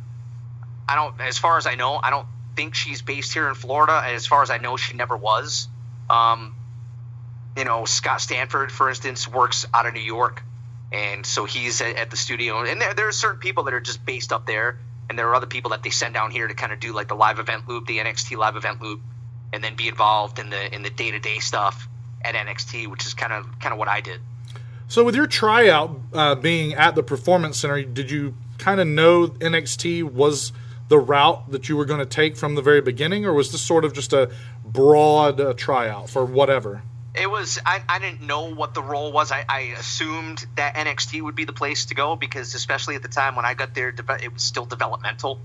I 0.87 0.95
don't, 0.95 1.19
as 1.21 1.37
far 1.37 1.57
as 1.57 1.67
I 1.67 1.75
know, 1.75 1.99
I 2.01 2.09
don't 2.09 2.27
think 2.55 2.73
she's 2.73 3.01
based 3.01 3.31
here 3.33 3.47
in 3.47 3.55
Florida. 3.55 4.01
As 4.03 4.25
far 4.25 4.41
as 4.41 4.49
I 4.49 4.57
know, 4.57 4.75
she 4.75 4.95
never 4.95 5.15
was. 5.15 5.67
Um, 6.09 6.55
you 7.55 7.63
know, 7.63 7.85
Scott 7.85 8.21
Stanford, 8.21 8.71
for 8.71 8.89
instance, 8.89 9.27
works 9.27 9.67
out 9.73 9.85
of 9.85 9.93
New 9.93 10.01
York, 10.01 10.43
and 10.91 11.25
so 11.25 11.45
he's 11.45 11.81
at, 11.81 12.09
the 12.09 12.17
studio. 12.17 12.63
And 12.63 12.81
there, 12.81 12.93
there 12.93 13.07
are 13.07 13.11
certain 13.11 13.39
people 13.39 13.63
that 13.65 13.73
are 13.73 13.79
just 13.79 14.03
based 14.05 14.31
up 14.31 14.45
there, 14.45 14.77
and 15.09 15.17
there 15.17 15.27
are 15.29 15.35
other 15.35 15.47
people 15.47 15.71
that 15.71 15.83
they 15.83 15.89
send 15.89 16.13
down 16.13 16.31
here 16.31 16.47
to 16.47 16.53
kind 16.53 16.71
of 16.71 16.79
do 16.79 16.93
like 16.93 17.07
the 17.07 17.15
live 17.15 17.39
event 17.39 17.67
loop, 17.67 17.85
the 17.85 17.97
NXT 17.97 18.37
live 18.37 18.55
event 18.55 18.81
loop, 18.81 19.01
and 19.53 19.63
then 19.63 19.75
be 19.75 19.87
involved 19.87 20.39
in 20.39 20.49
the 20.49 20.73
in 20.73 20.81
the 20.81 20.89
day 20.89 21.11
to 21.11 21.19
day 21.19 21.39
stuff 21.39 21.87
at 22.21 22.35
NXT, 22.35 22.87
which 22.87 23.05
is 23.05 23.13
kind 23.13 23.33
of 23.33 23.59
kind 23.59 23.73
of 23.73 23.79
what 23.79 23.87
I 23.87 24.01
did. 24.01 24.19
So, 24.87 25.03
with 25.03 25.15
your 25.15 25.27
tryout 25.27 25.99
uh, 26.13 26.35
being 26.35 26.73
at 26.73 26.95
the 26.95 27.03
Performance 27.03 27.59
Center, 27.59 27.83
did 27.83 28.09
you 28.09 28.33
kind 28.57 28.79
of 28.79 28.87
know 28.87 29.27
NXT 29.27 30.03
was 30.03 30.51
the 30.87 30.97
route 30.97 31.51
that 31.51 31.69
you 31.69 31.77
were 31.77 31.85
going 31.85 31.99
to 31.99 32.05
take 32.05 32.35
from 32.35 32.55
the 32.55 32.61
very 32.61 32.81
beginning, 32.81 33.25
or 33.25 33.33
was 33.33 33.51
this 33.51 33.61
sort 33.61 33.85
of 33.85 33.93
just 33.93 34.13
a 34.13 34.31
broad 34.65 35.39
uh, 35.39 35.53
tryout 35.53 36.09
for 36.09 36.25
whatever? 36.25 36.81
It 37.15 37.29
was. 37.29 37.59
I, 37.65 37.81
I 37.89 37.99
didn't 37.99 38.21
know 38.21 38.53
what 38.53 38.73
the 38.73 38.83
role 38.83 39.11
was. 39.11 39.31
I, 39.31 39.43
I 39.49 39.59
assumed 39.79 40.45
that 40.55 40.75
NXT 40.75 41.21
would 41.21 41.35
be 41.35 41.45
the 41.45 41.53
place 41.53 41.85
to 41.87 41.95
go 41.95 42.15
because, 42.15 42.53
especially 42.53 42.95
at 42.95 43.01
the 43.01 43.07
time 43.07 43.35
when 43.35 43.45
I 43.45 43.55
got 43.55 43.73
there, 43.73 43.89
it 43.89 44.33
was 44.33 44.43
still 44.43 44.65
developmental. 44.65 45.39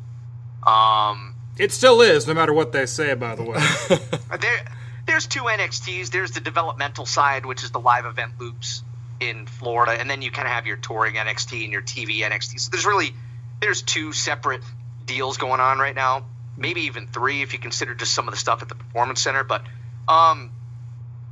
Um, 0.67 1.35
it 1.59 1.73
still 1.73 2.01
is, 2.01 2.27
no 2.27 2.35
matter 2.35 2.53
what 2.53 2.73
they 2.73 2.87
say, 2.87 3.15
by 3.15 3.35
the 3.35 3.45
way. 3.45 3.59
there, 4.41 4.65
there's 5.07 5.27
two 5.27 5.43
NXTs. 5.43 6.11
There's 6.11 6.33
the 6.33 6.41
developmental 6.41 7.07
side, 7.07 7.47
which 7.47 7.63
is 7.63 7.71
the 7.71 7.81
live 7.81 8.07
event 8.07 8.33
loops 8.39 8.83
in 9.21 9.47
Florida, 9.47 9.93
and 9.93 10.11
then 10.11 10.23
you 10.23 10.31
kind 10.31 10.47
of 10.47 10.53
have 10.53 10.67
your 10.67 10.77
touring 10.77 11.15
NXT 11.15 11.65
and 11.65 11.73
your 11.73 11.83
TV 11.83 12.21
NXT. 12.21 12.61
So 12.61 12.71
there's 12.71 12.87
really 12.87 13.15
there's 13.61 13.83
two 13.83 14.13
separate 14.13 14.63
deals 15.07 15.37
going 15.39 15.61
on 15.61 15.79
right 15.79 15.95
now. 15.95 16.27
Maybe 16.57 16.83
even 16.83 17.07
three 17.07 17.43
if 17.43 17.53
you 17.53 17.59
consider 17.59 17.95
just 17.95 18.15
some 18.15 18.29
of 18.29 18.35
the 18.35 18.39
stuff 18.39 18.63
at 18.63 18.69
the 18.69 18.75
Performance 18.75 19.21
Center. 19.21 19.45
But 19.45 19.63
um, 20.09 20.51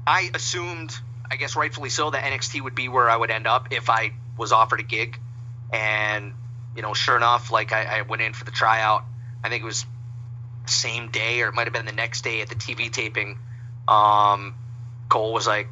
I 0.07 0.31
assumed, 0.35 0.93
I 1.31 1.37
guess 1.37 1.57
rightfully 1.57 1.91
so, 1.91 2.11
that 2.11 2.24
NXT 2.24 2.62
would 2.62 2.74
be 2.74 2.89
where 2.89 3.09
I 3.09 3.16
would 3.16 3.31
end 3.31 3.47
up 3.47 3.69
if 3.73 3.89
I 3.89 4.12
was 4.37 4.53
offered 4.53 4.81
a 4.81 4.85
gig. 4.85 5.19
And 5.73 6.33
you 6.77 6.83
know, 6.83 6.95
sure 6.95 7.16
enough, 7.16 7.51
like 7.51 7.73
I, 7.73 7.99
I 7.99 8.03
went 8.03 8.23
in 8.23 8.33
for 8.33 8.45
the 8.45 8.51
tryout. 8.51 9.05
I 9.45 9.49
think 9.49 9.62
it 9.62 9.66
was 9.66 9.85
the 10.65 10.70
same 10.70 11.11
day, 11.11 11.43
or 11.43 11.49
it 11.49 11.55
might 11.55 11.65
have 11.65 11.73
been 11.73 11.87
the 11.87 11.93
next 11.93 12.23
day 12.24 12.41
at 12.41 12.49
the 12.49 12.55
TV 12.55 12.91
taping. 12.91 13.39
Um, 13.89 14.55
Cole 15.09 15.33
was 15.33 15.47
like, 15.47 15.69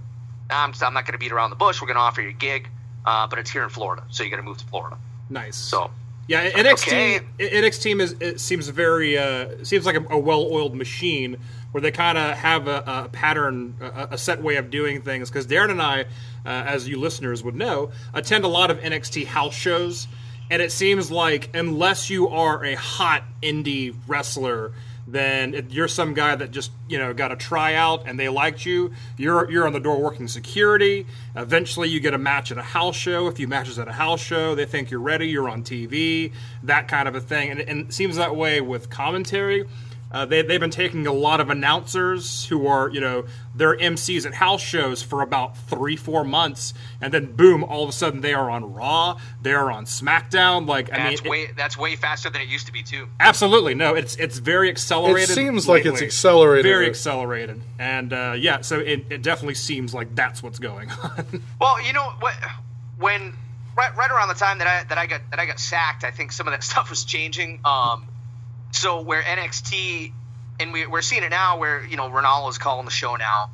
"I'm, 0.51 0.73
I'm 0.82 0.94
not 0.94 1.07
going 1.07 1.12
to 1.12 1.19
beat 1.19 1.32
around 1.32 1.51
the 1.51 1.57
bush. 1.57 1.81
We're 1.81 1.86
going 1.86 1.97
to 1.97 2.02
offer 2.02 2.20
you 2.20 2.31
a 2.31 2.32
gig, 2.32 2.69
uh, 3.07 3.27
but 3.28 3.39
it's 3.39 3.51
here 3.51 3.62
in 3.62 3.70
Florida, 3.70 4.05
so 4.11 4.24
you 4.24 4.31
got 4.31 4.36
to 4.36 4.43
move 4.43 4.59
to 4.59 4.66
Florida." 4.66 4.98
nice. 5.31 5.57
So 5.57 5.90
Yeah, 6.31 6.48
NXT 6.48 6.86
Okay. 6.86 7.20
NXT 7.40 7.82
team 7.82 8.01
is 8.01 8.15
it 8.20 8.39
seems 8.39 8.69
very 8.69 9.19
uh, 9.19 9.65
seems 9.65 9.85
like 9.85 9.97
a, 9.97 10.15
a 10.15 10.16
well-oiled 10.16 10.77
machine 10.77 11.36
where 11.73 11.81
they 11.81 11.90
kind 11.90 12.16
of 12.16 12.36
have 12.36 12.69
a, 12.69 12.85
a 12.86 13.09
pattern, 13.09 13.74
a, 13.81 14.11
a 14.12 14.19
set 14.19 14.40
way 14.40 14.55
of 14.55 14.70
doing 14.70 15.02
things. 15.02 15.28
Because 15.28 15.48
Daryn 15.48 15.73
and 15.73 15.82
I, 15.82 16.02
uh, 16.02 16.05
as 16.44 16.86
you 16.86 17.01
listeners 17.01 17.43
would 17.43 17.57
know, 17.57 17.90
attend 18.15 18.44
a 18.44 18.48
lot 18.48 18.70
of 18.70 18.78
NXT 18.78 19.27
house 19.27 19.55
shows, 19.55 20.07
and 20.52 20.62
it 20.62 20.70
seems 20.70 21.11
like 21.11 21.51
unless 21.52 22.09
you 22.11 22.28
are 22.28 22.65
a 22.65 22.77
hot 22.77 23.24
indie 23.43 23.97
wrestler. 24.07 24.70
Then 25.11 25.66
you're 25.70 25.89
some 25.89 26.15
guy 26.15 26.37
that 26.37 26.53
just 26.53 26.70
you 26.89 26.97
know 26.99 27.12
got 27.12 27.32
a 27.32 27.37
tryout 27.37 28.07
and 28.07 28.19
they 28.19 28.28
liked 28.28 28.65
you. 28.65 28.93
You're 29.16 29.51
you're 29.51 29.66
on 29.66 29.73
the 29.73 29.81
door 29.81 30.01
working 30.01 30.28
security. 30.28 31.07
Eventually, 31.35 31.89
you 31.89 31.99
get 31.99 32.15
a 32.15 32.19
match 32.19 32.53
at 32.53 32.59
a 32.59 32.62
house 32.62 32.97
show. 32.97 33.27
If 33.27 33.41
you 33.41 33.49
matches 33.49 33.78
at 33.78 33.89
a 33.89 33.93
house 33.93 34.20
show, 34.20 34.55
they 34.55 34.66
think 34.66 34.91
you're 34.91 35.01
ready. 35.01 35.27
You're 35.27 35.49
on 35.49 35.65
TV, 35.65 36.32
that 36.62 36.87
kind 36.87 37.09
of 37.09 37.16
a 37.16 37.20
thing. 37.20 37.51
And, 37.51 37.61
and 37.61 37.89
it 37.89 37.93
seems 37.93 38.16
that 38.16 38.37
way 38.37 38.61
with 38.61 38.89
commentary. 38.89 39.66
Uh, 40.12 40.27
they, 40.27 40.43
they've 40.43 40.59
been 40.59 40.70
taking 40.70 41.07
a 41.07 41.12
lot 41.12 41.41
of 41.41 41.51
announcers 41.51 42.47
who 42.47 42.66
are, 42.66 42.89
you 42.91 43.01
know, 43.01 43.24
they're 43.55 43.77
MCs 43.77 44.27
at 44.27 44.35
house 44.35 44.61
shows 44.61 45.03
for 45.03 45.23
about 45.23 45.57
three, 45.57 45.95
four 45.95 46.24
months, 46.24 46.74
and 47.01 47.15
then 47.15 47.32
boom, 47.37 47.62
all 47.62 47.85
of 47.85 47.89
a 47.89 47.93
sudden 47.93 48.20
they 48.20 48.35
are 48.35 48.51
on 48.51 48.73
Raw, 48.74 49.20
they 49.41 49.53
are 49.53 49.70
on 49.70 49.85
SmackDown. 49.85 50.66
Like, 50.66 50.93
I 50.93 50.97
mean, 50.97 51.07
that's 51.07 51.20
it- 51.20 51.28
way 51.28 51.51
that's 51.57 51.78
way 51.78 51.95
faster 51.95 52.28
than 52.28 52.43
it 52.43 52.49
used 52.49 52.66
to 52.66 52.73
be 52.73 52.82
too. 52.82 53.07
Absolutely 53.20 53.74
no. 53.74 53.95
It's 53.95 54.16
it's 54.16 54.39
very 54.39 54.69
accelerated. 54.69 55.31
It 55.31 55.35
seems 55.35 55.69
like 55.69 55.87
it's 55.87 56.03
accelerated. 56.03 56.65
Very 56.65 56.87
accelerated, 56.87 57.61
and 57.78 58.12
uh, 58.12 58.35
yeah, 58.37 58.62
so 58.62 58.78
it, 58.81 59.05
it 59.11 59.23
definitely 59.23 59.55
seems 59.55 59.95
like 59.95 60.15
that's 60.16 60.43
what's 60.43 60.59
going 60.59 60.91
on. 61.05 61.43
Well, 61.61 61.81
you 61.85 61.93
know 61.93 62.12
what? 62.19 62.35
When 62.99 63.32
right, 63.77 63.97
right 63.97 64.11
around 64.11 64.28
the 64.28 64.35
time 64.35 64.59
that 64.59 64.66
I 64.66 64.85
that 64.85 64.99
I 64.99 65.07
got 65.07 65.20
that 65.31 65.39
I 65.39 65.47
got 65.47 65.61
sacked, 65.61 66.03
I 66.05 66.11
think 66.11 66.32
some 66.32 66.47
of 66.49 66.53
that 66.53 66.65
stuff 66.70 66.91
was 66.91 67.05
changing. 67.05 67.61
Um, 67.65 68.07
so 68.72 69.01
where 69.02 69.22
NXT 69.22 70.12
and 70.60 70.72
we, 70.72 70.86
we're 70.86 71.02
seeing 71.02 71.22
it 71.22 71.30
now, 71.30 71.59
where 71.59 71.84
you 71.84 71.97
know 71.97 72.10
Ranallo's 72.10 72.59
calling 72.59 72.84
the 72.84 72.90
show 72.90 73.16
now, 73.16 73.51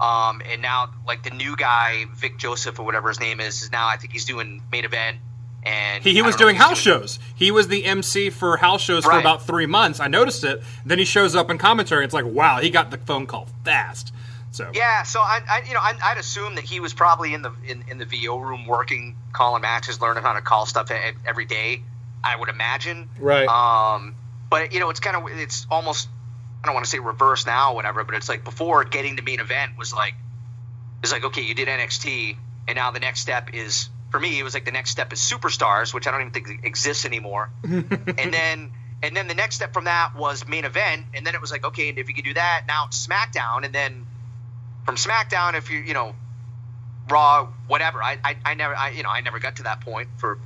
um, 0.00 0.42
and 0.50 0.62
now 0.62 0.90
like 1.06 1.22
the 1.22 1.30
new 1.30 1.56
guy 1.56 2.06
Vic 2.14 2.38
Joseph 2.38 2.78
or 2.78 2.84
whatever 2.84 3.08
his 3.08 3.20
name 3.20 3.40
is 3.40 3.62
is 3.62 3.70
now 3.70 3.86
I 3.86 3.96
think 3.96 4.12
he's 4.12 4.24
doing 4.24 4.62
main 4.72 4.84
event. 4.84 5.18
And 5.64 6.04
he, 6.04 6.12
he 6.12 6.22
was 6.22 6.36
don't 6.36 6.42
know 6.42 6.48
if 6.48 6.54
doing 6.54 6.56
house 6.56 6.78
shows. 6.78 7.18
He 7.34 7.50
was 7.50 7.66
the 7.66 7.84
MC 7.84 8.30
for 8.30 8.56
house 8.56 8.80
shows 8.80 9.04
for 9.04 9.18
about 9.18 9.44
three 9.46 9.66
months. 9.66 9.98
I 9.98 10.06
noticed 10.06 10.44
it. 10.44 10.62
Then 10.84 11.00
he 11.00 11.04
shows 11.04 11.34
up 11.34 11.50
in 11.50 11.58
commentary. 11.58 12.04
It's 12.04 12.14
like, 12.14 12.24
wow, 12.24 12.58
he 12.60 12.70
got 12.70 12.92
the 12.92 12.98
phone 12.98 13.26
call 13.26 13.48
fast. 13.64 14.12
So 14.52 14.70
Yeah, 14.72 15.02
so 15.02 15.18
I, 15.18 15.40
I 15.48 15.62
you 15.66 15.74
know, 15.74 15.80
I, 15.80 15.94
I'd 16.02 16.18
assume 16.18 16.54
that 16.54 16.62
he 16.62 16.78
was 16.78 16.94
probably 16.94 17.34
in 17.34 17.42
the 17.42 17.52
in, 17.66 17.84
in 17.88 17.98
the 17.98 18.04
VO 18.04 18.38
room 18.38 18.66
working, 18.66 19.16
calling 19.32 19.62
matches, 19.62 20.00
learning 20.00 20.22
how 20.22 20.34
to 20.34 20.40
call 20.40 20.66
stuff 20.66 20.90
every 21.26 21.46
day. 21.46 21.82
I 22.22 22.36
would 22.36 22.48
imagine. 22.48 23.08
Right. 23.18 23.48
Um, 23.48 24.14
but 24.50 24.72
you 24.72 24.80
know, 24.80 24.90
it's 24.90 25.00
kind 25.00 25.16
of 25.16 25.38
it's 25.38 25.66
almost 25.70 26.08
I 26.62 26.66
don't 26.66 26.74
want 26.74 26.84
to 26.84 26.90
say 26.90 26.98
reverse 26.98 27.46
now, 27.46 27.72
or 27.72 27.74
whatever, 27.76 28.04
but 28.04 28.14
it's 28.14 28.28
like 28.28 28.44
before 28.44 28.84
getting 28.84 29.16
to 29.16 29.22
main 29.22 29.40
event 29.40 29.72
was 29.78 29.92
like 29.92 30.14
it's 31.02 31.12
like 31.12 31.24
okay, 31.24 31.42
you 31.42 31.54
did 31.54 31.68
NXT, 31.68 32.36
and 32.68 32.76
now 32.76 32.90
the 32.90 33.00
next 33.00 33.20
step 33.20 33.54
is 33.54 33.88
for 34.10 34.20
me 34.20 34.38
it 34.38 34.42
was 34.42 34.54
like 34.54 34.64
the 34.64 34.72
next 34.72 34.90
step 34.90 35.12
is 35.12 35.20
superstars, 35.20 35.92
which 35.92 36.06
I 36.06 36.10
don't 36.10 36.20
even 36.20 36.32
think 36.32 36.64
exists 36.64 37.04
anymore, 37.04 37.50
and 37.64 38.32
then. 38.32 38.70
And 39.02 39.14
then 39.14 39.28
the 39.28 39.34
next 39.34 39.56
step 39.56 39.74
from 39.74 39.84
that 39.84 40.16
was 40.16 40.48
main 40.48 40.64
event, 40.64 41.04
and 41.12 41.24
then 41.24 41.34
it 41.34 41.40
was 41.42 41.52
like, 41.52 41.66
okay, 41.66 41.90
and 41.90 41.98
if 41.98 42.08
you 42.08 42.14
can 42.14 42.24
do 42.24 42.32
that, 42.32 42.64
now 42.66 42.86
it's 42.86 43.06
SmackDown, 43.06 43.66
and 43.66 43.74
then 43.74 44.06
from 44.86 44.96
SmackDown, 44.96 45.54
if 45.54 45.70
you 45.70 45.80
you 45.80 45.92
know 45.92 46.14
Raw, 47.08 47.48
whatever. 47.68 48.02
I, 48.02 48.18
I, 48.24 48.36
I 48.44 48.54
never 48.54 48.74
I 48.74 48.90
you 48.90 49.02
know 49.02 49.10
I 49.10 49.20
never 49.20 49.38
got 49.38 49.56
to 49.56 49.64
that 49.64 49.80
point 49.80 50.08
for 50.16 50.38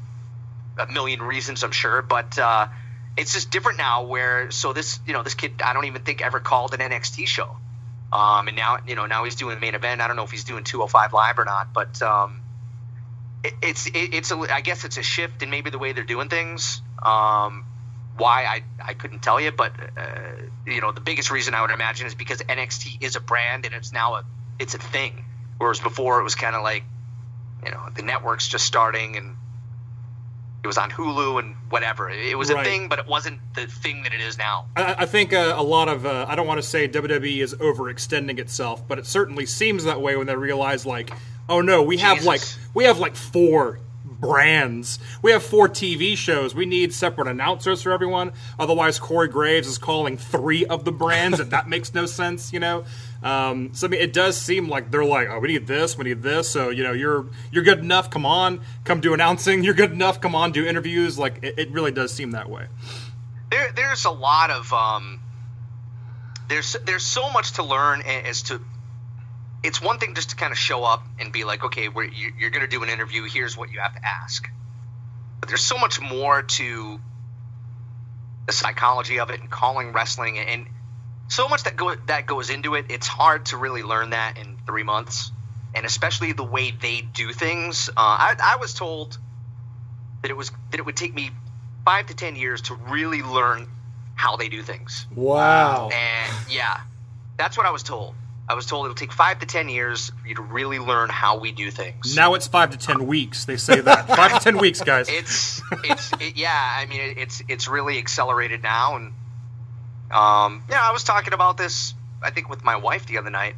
a 0.79 0.87
million 0.87 1.23
reasons, 1.23 1.63
I'm 1.63 1.73
sure, 1.73 2.03
but 2.03 2.39
uh, 2.39 2.69
it's 3.17 3.33
just 3.33 3.51
different 3.51 3.79
now. 3.79 4.05
Where 4.05 4.51
so 4.51 4.73
this 4.73 5.01
you 5.07 5.13
know 5.13 5.23
this 5.23 5.35
kid 5.35 5.63
I 5.65 5.73
don't 5.73 5.87
even 5.87 6.03
think 6.03 6.23
ever 6.23 6.41
called 6.41 6.75
an 6.75 6.81
NXT 6.81 7.27
show, 7.27 7.57
Um, 8.13 8.49
and 8.49 8.57
now 8.57 8.79
you 8.87 8.95
know 8.95 9.07
now 9.07 9.25
he's 9.25 9.35
doing 9.37 9.55
the 9.57 9.61
main 9.61 9.75
event. 9.75 10.01
I 10.01 10.07
don't 10.07 10.17
know 10.17 10.25
if 10.25 10.31
he's 10.31 10.45
doing 10.45 10.65
205 10.65 11.13
live 11.13 11.39
or 11.39 11.45
not, 11.45 11.73
but 11.73 12.01
um, 12.03 12.41
it, 13.45 13.55
it's 13.63 13.87
it, 13.87 14.15
it's 14.15 14.31
a 14.31 14.37
I 14.53 14.61
guess 14.61 14.85
it's 14.85 14.97
a 14.97 15.03
shift 15.03 15.43
in 15.43 15.51
maybe 15.51 15.71
the 15.71 15.79
way 15.79 15.93
they're 15.93 16.05
doing 16.05 16.29
things. 16.29 16.83
Um, 17.03 17.65
why 18.17 18.45
I, 18.45 18.63
I 18.91 18.95
couldn't 18.95 19.21
tell 19.21 19.41
you, 19.41 19.51
but 19.51 19.73
uh, 19.97 20.11
you 20.67 20.81
know 20.81 20.93
the 20.93 21.01
biggest 21.01 21.31
reason 21.31 21.55
I 21.55 21.63
would 21.63 21.71
imagine 21.71 22.07
is 22.07 22.15
because 22.15 22.39
NXT 22.39 23.03
is 23.03 23.17
a 23.17 23.21
brand 23.21 23.65
and 23.67 23.75
it's 23.75 23.93
now 23.93 24.17
a 24.17 24.25
it's 24.59 24.75
a 24.75 24.79
thing, 24.79 25.25
whereas 25.59 25.81
before 25.81 26.21
it 26.21 26.25
was 26.25 26.35
kind 26.35 26.55
of 26.55 26.63
like 26.63 26.85
you 27.65 27.71
know 27.71 27.89
the 27.95 28.03
network's 28.03 28.47
just 28.49 28.67
starting 28.67 29.17
and 29.17 29.37
it 30.63 30.67
was 30.67 30.77
on 30.79 30.91
Hulu 30.91 31.39
and 31.39 31.55
whatever. 31.71 32.11
It 32.11 32.37
was 32.37 32.53
Right. 32.53 32.67
a 32.67 32.69
thing, 32.69 32.89
but 32.89 32.99
it 32.99 33.07
wasn't 33.07 33.41
the 33.55 33.67
thing 33.67 34.03
that 34.03 34.13
it 34.13 34.21
is 34.21 34.37
now. 34.37 34.67
I, 34.77 34.95
I 35.01 35.07
think 35.07 35.33
uh, 35.33 35.55
a 35.57 35.63
lot 35.63 35.89
of 35.89 36.05
uh, 36.07 36.27
I 36.29 36.35
don't 36.35 36.47
want 36.47 36.61
to 36.61 36.67
say 36.67 36.87
WWE 36.89 37.43
is 37.43 37.55
overextending 37.55 38.39
itself, 38.39 38.87
but 38.87 38.99
it 38.99 39.07
certainly 39.07 39.47
seems 39.47 39.85
that 39.85 40.01
way 40.01 40.17
when 40.17 40.27
they 40.27 40.37
realize 40.37 40.85
like, 40.85 41.13
oh 41.49 41.61
no, 41.61 41.83
we 41.83 41.97
have 41.99 42.25
like 42.25 42.43
we 42.75 42.85
have 42.85 42.99
like 42.99 43.17
four 43.17 43.79
brands, 44.05 44.99
we 45.23 45.33
have 45.33 45.43
four 45.43 45.67
TV 45.69 46.15
shows, 46.17 46.55
we 46.55 46.67
need 46.67 46.93
separate 46.93 47.27
announcers 47.27 47.83
for 47.83 47.91
everyone. 47.93 48.33
Otherwise, 48.59 48.99
Corey 48.99 49.29
Graves 49.29 49.67
is 49.67 49.79
calling 49.79 50.19
three 50.19 50.67
of 50.67 50.85
the 50.85 50.93
brands, 50.93 51.41
and 51.41 51.51
that 51.53 51.69
makes 51.75 51.95
no 51.95 52.05
sense, 52.07 52.53
you 52.53 52.61
know. 52.61 52.85
Um, 53.23 53.75
so 53.75 53.87
I 53.87 53.91
mean, 53.91 54.01
it 54.01 54.13
does 54.15 54.37
seem 54.41 54.69
like 54.69 54.91
they're 54.91 55.05
like, 55.05 55.29
oh, 55.31 55.39
we 55.41 55.49
need 55.49 55.67
this, 55.67 55.97
we 55.99 56.05
need 56.05 56.23
this. 56.23 56.49
So 56.49 56.71
you 56.71 56.83
know, 56.83 56.93
you're 56.93 57.27
you're 57.53 57.65
good 57.65 57.81
enough. 57.81 58.11
Come 58.11 58.25
on, 58.25 58.61
come 58.85 59.01
do 59.01 59.13
announcing. 59.15 59.63
You're 59.65 59.75
good 59.75 59.93
enough. 59.93 60.21
Come 60.21 60.35
on, 60.35 60.53
do 60.53 60.67
interviews. 60.67 61.19
Like 61.19 61.39
it, 61.43 61.59
it 61.59 61.71
really 61.71 61.93
does 61.93 62.13
seem 62.13 62.31
that 62.31 62.49
way. 62.49 62.67
there 63.51 63.71
there's 63.77 64.05
a 64.07 64.11
lot 64.11 64.51
of 64.51 64.73
um 64.73 65.21
there's 66.49 66.77
there's 66.87 67.05
so 67.05 67.31
much 67.31 67.53
to 67.53 67.63
learn 67.63 68.03
as 68.03 68.43
to 68.45 68.61
it's 69.63 69.83
one 69.83 69.99
thing 69.99 70.15
just 70.15 70.31
to 70.31 70.37
kind 70.37 70.53
of 70.53 70.59
show 70.59 70.85
up 70.85 71.05
and 71.19 71.33
be 71.33 71.45
like 71.45 71.63
okay 71.65 71.89
we're, 71.89 72.05
you- 72.05 72.33
you're 72.39 72.51
going 72.51 72.63
to 72.63 72.69
do 72.69 72.83
an 72.83 72.89
interview 72.89 73.25
here's 73.25 73.57
what 73.57 73.71
you 73.71 73.79
have 73.81 73.95
to 73.95 74.01
ask 74.05 74.49
but 75.41 75.49
there's 75.49 75.61
so 75.63 75.77
much 75.79 76.01
more 76.01 76.43
to 76.43 76.99
the 78.47 78.53
psychology 78.53 79.21
of 79.21 79.31
it 79.31 79.41
and 79.41 79.51
calling 79.51 79.93
wrestling 79.93 80.39
and 80.39 80.67
so 81.31 81.49
much 81.49 81.63
that 81.63 81.77
go 81.77 81.95
that 82.07 82.27
goes 82.27 82.51
into 82.51 82.75
it 82.75 82.87
it's 82.91 83.07
hard 83.07 83.47
to 83.47 83.57
really 83.57 83.83
learn 83.83 84.11
that 84.11 84.37
in 84.37 84.59
three 84.67 84.83
months 84.83 85.33
and 85.75 85.87
especially 85.87 86.33
the 86.33 86.45
way 86.45 86.71
they 86.71 87.01
do 87.01 87.33
things 87.33 87.89
uh, 87.91 87.93
I, 87.97 88.37
I 88.43 88.57
was 88.57 88.75
told 88.75 89.17
that 90.23 90.31
it 90.31 90.37
was 90.37 90.51
that 90.71 90.79
it 90.79 90.85
would 90.85 90.97
take 90.97 91.15
me 91.15 91.31
five 91.85 92.07
to 92.07 92.15
ten 92.15 92.37
years 92.37 92.63
to 92.63 92.75
really 92.75 93.23
learn 93.23 93.67
how 94.15 94.37
they 94.37 94.49
do 94.49 94.63
things. 94.63 95.07
Wow. 95.15 95.89
And 95.93 96.33
yeah, 96.51 96.81
that's 97.37 97.57
what 97.57 97.67
I 97.67 97.71
was 97.71 97.83
told. 97.83 98.15
I 98.49 98.55
was 98.55 98.67
told 98.67 98.87
it'll 98.87 98.97
take 98.97 99.13
five 99.13 99.39
to 99.39 99.47
ten 99.47 99.69
years 99.69 100.11
for 100.11 100.29
you 100.29 100.35
to 100.35 100.43
really 100.43 100.79
learn 100.79 101.09
how 101.09 101.39
we 101.39 101.53
do 101.53 101.71
things. 101.71 102.17
Now 102.17 102.35
it's 102.35 102.49
five 102.49 102.71
to 102.71 102.77
ten 102.77 103.07
weeks. 103.07 103.45
They 103.45 103.57
say 103.57 103.81
that 103.81 104.09
five 104.09 104.33
to 104.35 104.41
ten 104.41 104.59
weeks, 104.59 104.83
guys. 104.83 105.09
It's 105.09 105.63
it's 105.85 106.13
it, 106.21 106.37
yeah. 106.37 106.51
I 106.53 106.87
mean, 106.87 107.01
it, 107.01 107.19
it's 107.19 107.43
it's 107.49 107.69
really 107.69 107.99
accelerated 107.99 108.63
now, 108.63 108.97
and 108.97 109.13
um, 110.11 110.63
yeah, 110.69 110.81
I 110.83 110.93
was 110.93 111.05
talking 111.05 111.33
about 111.33 111.57
this. 111.57 111.95
I 112.23 112.31
think 112.31 112.49
with 112.49 112.65
my 112.65 112.77
wife 112.77 113.07
the 113.07 113.19
other 113.19 113.31
night. 113.31 113.55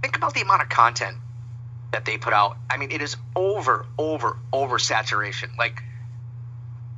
Think 0.00 0.16
about 0.16 0.34
the 0.34 0.40
amount 0.40 0.62
of 0.62 0.68
content 0.68 1.16
that 1.92 2.04
they 2.04 2.18
put 2.18 2.32
out. 2.32 2.56
I 2.68 2.76
mean, 2.76 2.90
it 2.90 3.02
is 3.02 3.16
over, 3.36 3.86
over, 3.98 4.36
over 4.52 4.78
saturation. 4.78 5.50
Like 5.56 5.82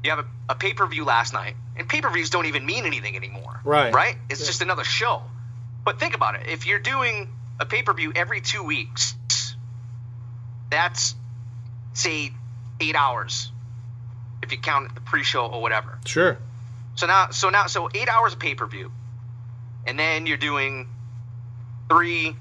you 0.02 0.10
have 0.10 0.20
a, 0.20 0.26
a 0.50 0.54
pay 0.54 0.72
per 0.72 0.86
view 0.86 1.04
last 1.04 1.32
night, 1.32 1.54
and 1.76 1.88
pay 1.88 2.00
per 2.00 2.10
views 2.10 2.30
don't 2.30 2.46
even 2.46 2.64
mean 2.64 2.86
anything 2.86 3.16
anymore. 3.16 3.60
Right. 3.64 3.92
Right. 3.92 4.16
It's 4.30 4.46
just 4.46 4.62
another 4.62 4.84
show. 4.84 5.22
But 5.84 6.00
think 6.00 6.14
about 6.14 6.36
it. 6.36 6.46
If 6.48 6.66
you're 6.66 6.78
doing 6.78 7.28
a 7.60 7.66
pay 7.66 7.82
per 7.82 7.92
view 7.92 8.12
every 8.14 8.40
two 8.40 8.62
weeks, 8.62 9.14
that's 10.70 11.14
say 11.92 12.32
eight 12.80 12.96
hours 12.96 13.50
if 14.42 14.52
you 14.52 14.58
count 14.58 14.94
the 14.94 15.00
pre-show 15.00 15.46
or 15.46 15.60
whatever. 15.60 15.98
Sure. 16.04 16.38
So 16.96 17.06
now, 17.06 17.28
so 17.30 17.50
now, 17.50 17.66
so 17.66 17.88
eight 17.94 18.08
hours 18.08 18.32
of 18.34 18.38
pay-per-view, 18.38 18.90
and 19.86 19.98
then 19.98 20.26
you're 20.26 20.36
doing 20.36 20.88
three. 21.88 22.36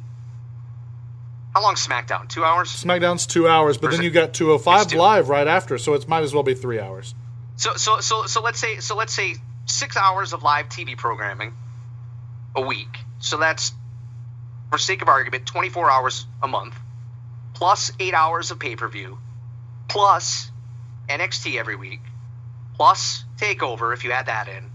How 1.53 1.61
long 1.61 1.75
SmackDown? 1.75 2.27
Two 2.29 2.43
hours. 2.43 2.69
SmackDown's 2.69 3.25
two 3.27 3.47
hours, 3.47 3.77
but 3.77 3.91
then 3.91 4.01
it- 4.01 4.03
you 4.05 4.09
got 4.11 4.33
205 4.33 4.87
two. 4.87 4.97
live 4.97 5.29
right 5.29 5.47
after, 5.47 5.77
so 5.77 5.93
it 5.93 6.07
might 6.07 6.23
as 6.23 6.33
well 6.33 6.43
be 6.43 6.53
three 6.55 6.79
hours. 6.79 7.13
So, 7.55 7.75
so, 7.75 7.99
so, 7.99 8.25
so 8.25 8.41
let's 8.41 8.59
say, 8.59 8.79
so 8.79 8.95
let's 8.95 9.13
say 9.13 9.35
six 9.65 9.95
hours 9.97 10.33
of 10.33 10.41
live 10.43 10.69
TV 10.69 10.97
programming 10.97 11.53
a 12.55 12.61
week. 12.61 12.97
So 13.19 13.37
that's, 13.37 13.71
for 14.71 14.77
sake 14.79 15.01
of 15.03 15.07
argument, 15.07 15.45
24 15.45 15.89
hours 15.91 16.25
a 16.41 16.47
month, 16.47 16.75
plus 17.53 17.91
eight 17.99 18.13
hours 18.15 18.49
of 18.51 18.57
pay-per-view, 18.59 19.17
plus 19.87 20.49
NXT 21.07 21.59
every 21.59 21.75
week, 21.75 22.01
plus 22.75 23.23
Takeover 23.37 23.93
if 23.93 24.03
you 24.03 24.11
add 24.11 24.27
that 24.27 24.47
in, 24.47 24.69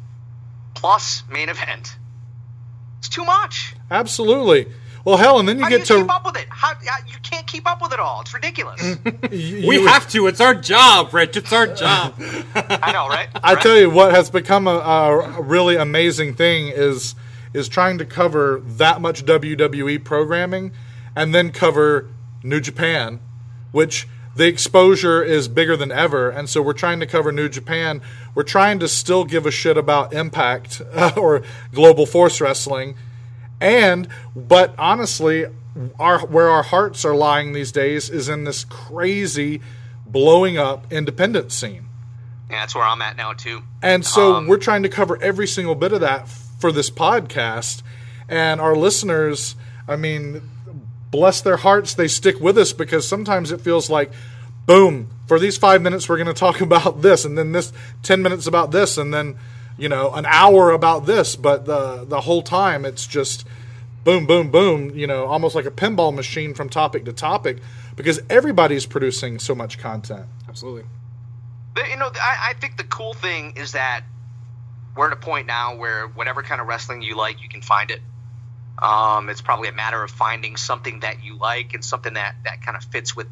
plus 0.74 1.22
main 1.30 1.48
event. 1.48 1.96
It's 2.98 3.08
too 3.08 3.24
much. 3.24 3.74
Absolutely. 3.90 4.66
Well, 5.04 5.16
hell, 5.16 5.38
and 5.38 5.48
then 5.48 5.56
you 5.58 5.62
How 5.62 5.70
do 5.70 5.78
get 5.78 5.88
you 5.88 5.96
to 5.96 6.02
keep 6.02 6.10
up 6.14 6.26
with 6.26 6.36
it? 6.36 6.46
How, 6.50 6.74
how- 6.74 7.06
you 7.06 7.14
can't 7.22 7.46
keep 7.46 7.66
up 7.70 7.80
with 7.80 7.92
it 7.92 8.00
all. 8.00 8.20
It's 8.20 8.34
ridiculous. 8.34 8.82
you- 9.30 9.66
we 9.68 9.78
you- 9.78 9.86
have 9.86 10.08
to. 10.10 10.26
It's 10.26 10.40
our 10.40 10.54
job, 10.54 11.14
Rich. 11.14 11.36
It's 11.36 11.52
our 11.52 11.66
job. 11.68 12.14
I 12.54 12.92
know, 12.92 13.08
right? 13.08 13.28
I 13.42 13.54
Right? 13.54 13.62
tell 13.62 13.76
you 13.78 13.88
what 13.88 14.10
has 14.12 14.28
become 14.28 14.66
a, 14.66 14.72
a 14.78 15.40
really 15.40 15.76
amazing 15.76 16.34
thing 16.34 16.68
is 16.68 17.14
is 17.54 17.68
trying 17.68 17.96
to 17.98 18.04
cover 18.04 18.60
that 18.66 19.00
much 19.00 19.24
WWE 19.24 20.04
programming 20.04 20.72
and 21.16 21.34
then 21.34 21.50
cover 21.52 22.10
New 22.42 22.60
Japan, 22.60 23.20
which 23.72 24.06
the 24.38 24.46
exposure 24.46 25.20
is 25.20 25.48
bigger 25.48 25.76
than 25.76 25.90
ever, 25.90 26.30
and 26.30 26.48
so 26.48 26.62
we're 26.62 26.72
trying 26.72 27.00
to 27.00 27.06
cover 27.06 27.32
New 27.32 27.48
Japan. 27.48 28.00
We're 28.36 28.44
trying 28.44 28.78
to 28.78 28.86
still 28.86 29.24
give 29.24 29.46
a 29.46 29.50
shit 29.50 29.76
about 29.76 30.12
Impact 30.12 30.80
or 31.16 31.42
Global 31.74 32.06
Force 32.06 32.40
Wrestling, 32.40 32.94
and 33.60 34.06
but 34.36 34.74
honestly, 34.78 35.46
our 35.98 36.20
where 36.24 36.48
our 36.48 36.62
hearts 36.62 37.04
are 37.04 37.16
lying 37.16 37.52
these 37.52 37.72
days 37.72 38.08
is 38.08 38.28
in 38.28 38.44
this 38.44 38.62
crazy 38.64 39.60
blowing 40.06 40.56
up 40.56 40.86
independent 40.92 41.50
scene. 41.50 41.86
Yeah, 42.48 42.60
that's 42.60 42.76
where 42.76 42.84
I'm 42.84 43.02
at 43.02 43.16
now 43.16 43.32
too. 43.32 43.62
And 43.82 44.06
so 44.06 44.36
Um, 44.36 44.46
we're 44.46 44.56
trying 44.58 44.84
to 44.84 44.88
cover 44.88 45.20
every 45.20 45.48
single 45.48 45.74
bit 45.74 45.92
of 45.92 46.00
that 46.00 46.28
for 46.28 46.70
this 46.70 46.90
podcast. 46.90 47.82
And 48.28 48.60
our 48.60 48.76
listeners, 48.76 49.56
I 49.88 49.96
mean, 49.96 50.42
bless 51.10 51.40
their 51.40 51.56
hearts, 51.56 51.94
they 51.94 52.08
stick 52.08 52.40
with 52.40 52.58
us 52.58 52.72
because 52.72 53.06
sometimes 53.06 53.52
it 53.52 53.60
feels 53.60 53.88
like, 53.90 54.10
boom, 54.66 55.08
for 55.26 55.38
these 55.38 55.56
five 55.56 55.82
minutes, 55.82 56.08
we're 56.08 56.16
going 56.16 56.26
to 56.26 56.34
talk 56.34 56.60
about 56.62 57.02
this, 57.02 57.24
and 57.24 57.36
then 57.36 57.52
this 57.52 57.72
10 58.02 58.22
minutes 58.22 58.46
about 58.46 58.70
this, 58.70 58.98
and 58.98 59.12
then, 59.12 59.36
you 59.76 59.88
know, 59.88 60.12
an 60.12 60.26
hour 60.26 60.70
about 60.70 61.06
this. 61.06 61.36
But 61.36 61.64
the, 61.66 62.04
the 62.04 62.20
whole 62.20 62.42
time, 62.42 62.84
it's 62.84 63.06
just 63.06 63.46
boom, 64.04 64.26
boom, 64.26 64.50
boom, 64.50 64.90
you 64.96 65.06
know, 65.06 65.26
almost 65.26 65.54
like 65.54 65.66
a 65.66 65.70
pinball 65.70 66.14
machine 66.14 66.54
from 66.54 66.68
topic 66.68 67.04
to 67.04 67.12
topic 67.12 67.58
because 67.94 68.20
everybody's 68.30 68.86
producing 68.86 69.38
so 69.38 69.54
much 69.54 69.78
content. 69.78 70.26
Absolutely. 70.48 70.84
The- 71.74 71.88
you 71.90 71.96
know, 71.96 72.10
I, 72.14 72.50
I 72.50 72.54
think 72.54 72.76
the 72.76 72.84
cool 72.84 73.12
thing 73.14 73.54
is 73.56 73.72
that 73.72 74.04
we're 74.96 75.08
at 75.08 75.12
a 75.12 75.16
point 75.16 75.46
now 75.46 75.76
where 75.76 76.08
whatever 76.08 76.42
kind 76.42 76.60
of 76.60 76.66
wrestling 76.66 77.02
you 77.02 77.16
like, 77.16 77.42
you 77.42 77.48
can 77.48 77.62
find 77.62 77.90
it. 77.90 78.00
Um, 78.80 79.28
it's 79.28 79.40
probably 79.40 79.68
a 79.68 79.72
matter 79.72 80.02
of 80.02 80.10
finding 80.10 80.56
something 80.56 81.00
that 81.00 81.22
you 81.22 81.36
like 81.36 81.74
and 81.74 81.84
something 81.84 82.14
that, 82.14 82.36
that 82.44 82.62
kind 82.62 82.76
of 82.76 82.84
fits 82.84 83.16
with 83.16 83.26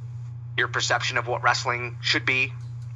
your 0.56 0.68
perception 0.68 1.18
of 1.18 1.28
what 1.28 1.42
wrestling 1.42 1.98
should 2.00 2.24
be 2.26 2.52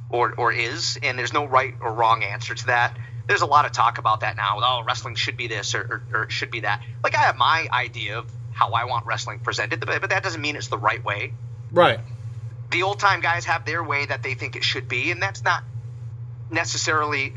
or, 0.09 0.33
or 0.35 0.51
is. 0.51 0.99
And 1.01 1.17
there's 1.17 1.33
no 1.33 1.45
right 1.45 1.73
or 1.81 1.93
wrong 1.93 2.23
answer 2.23 2.53
to 2.53 2.65
that. 2.67 2.97
There's 3.27 3.41
a 3.41 3.45
lot 3.45 3.65
of 3.65 3.71
talk 3.71 3.97
about 3.99 4.21
that 4.21 4.35
now. 4.35 4.57
Oh, 4.61 4.83
wrestling 4.85 5.15
should 5.15 5.37
be 5.37 5.47
this 5.47 5.75
or, 5.75 6.03
or, 6.11 6.19
or 6.19 6.23
it 6.23 6.31
should 6.31 6.51
be 6.51 6.61
that. 6.61 6.83
Like, 7.03 7.15
I 7.15 7.19
have 7.19 7.37
my 7.37 7.67
idea 7.71 8.17
of 8.19 8.29
how 8.51 8.71
I 8.71 8.85
want 8.85 9.05
wrestling 9.05 9.39
presented, 9.39 9.79
but, 9.79 10.01
but 10.01 10.09
that 10.09 10.23
doesn't 10.23 10.41
mean 10.41 10.55
it's 10.55 10.67
the 10.67 10.77
right 10.77 11.03
way 11.03 11.31
Right. 11.71 11.99
the 12.69 12.83
old 12.83 12.99
time 12.99 13.21
guys 13.21 13.45
have 13.45 13.65
their 13.65 13.81
way 13.83 14.05
that 14.05 14.23
they 14.23 14.33
think 14.33 14.55
it 14.57 14.63
should 14.63 14.89
be, 14.89 15.11
and 15.11 15.21
that's 15.21 15.43
not 15.43 15.63
necessarily 16.49 17.33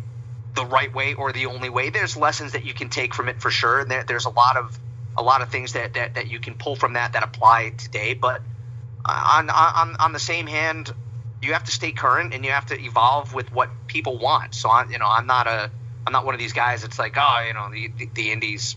the 0.55 0.65
right 0.65 0.93
way 0.93 1.15
or 1.15 1.33
the 1.33 1.47
only 1.47 1.69
way. 1.69 1.91
There's 1.91 2.17
lessons 2.17 2.53
that 2.53 2.65
you 2.65 2.75
can 2.75 2.89
take 2.89 3.15
from 3.15 3.29
it 3.29 3.41
for 3.41 3.51
sure, 3.51 3.81
and 3.81 3.91
there, 3.91 4.05
there's 4.05 4.25
a 4.27 4.31
lot 4.31 4.57
of 4.57 4.79
a 5.17 5.23
lot 5.23 5.43
of 5.43 5.51
things 5.51 5.73
that, 5.73 5.95
that, 5.95 6.15
that 6.15 6.29
you 6.29 6.41
can 6.41 6.55
pull 6.55 6.77
from 6.77 6.95
that 6.95 7.13
that 7.13 7.23
apply 7.23 7.71
today. 7.71 8.15
But 8.15 8.43
on 9.05 9.51
on 9.51 9.97
on 9.97 10.13
the 10.13 10.19
same 10.19 10.47
hand, 10.47 10.93
you 11.43 11.53
have 11.53 11.65
to 11.65 11.73
stay 11.73 11.93
current 11.93 12.35
and 12.35 12.45
you 12.45 12.51
have 12.51 12.67
to 12.67 12.81
evolve 12.81 13.35
with 13.35 13.53
what 13.53 13.71
people 13.87 14.19
want. 14.19 14.55
So 14.55 14.69
I, 14.69 14.87
you 14.89 14.99
know, 14.99 15.09
I'm 15.09 15.27
not 15.27 15.47
a 15.47 15.71
I'm 16.07 16.13
not 16.13 16.25
one 16.25 16.35
of 16.35 16.41
these 16.41 16.53
guys 16.53 16.83
that's 16.83 16.99
like, 16.99 17.17
oh, 17.17 17.45
you 17.47 17.55
know, 17.55 17.71
the 17.71 17.89
the, 17.97 18.11
the 18.15 18.33
indies, 18.33 18.77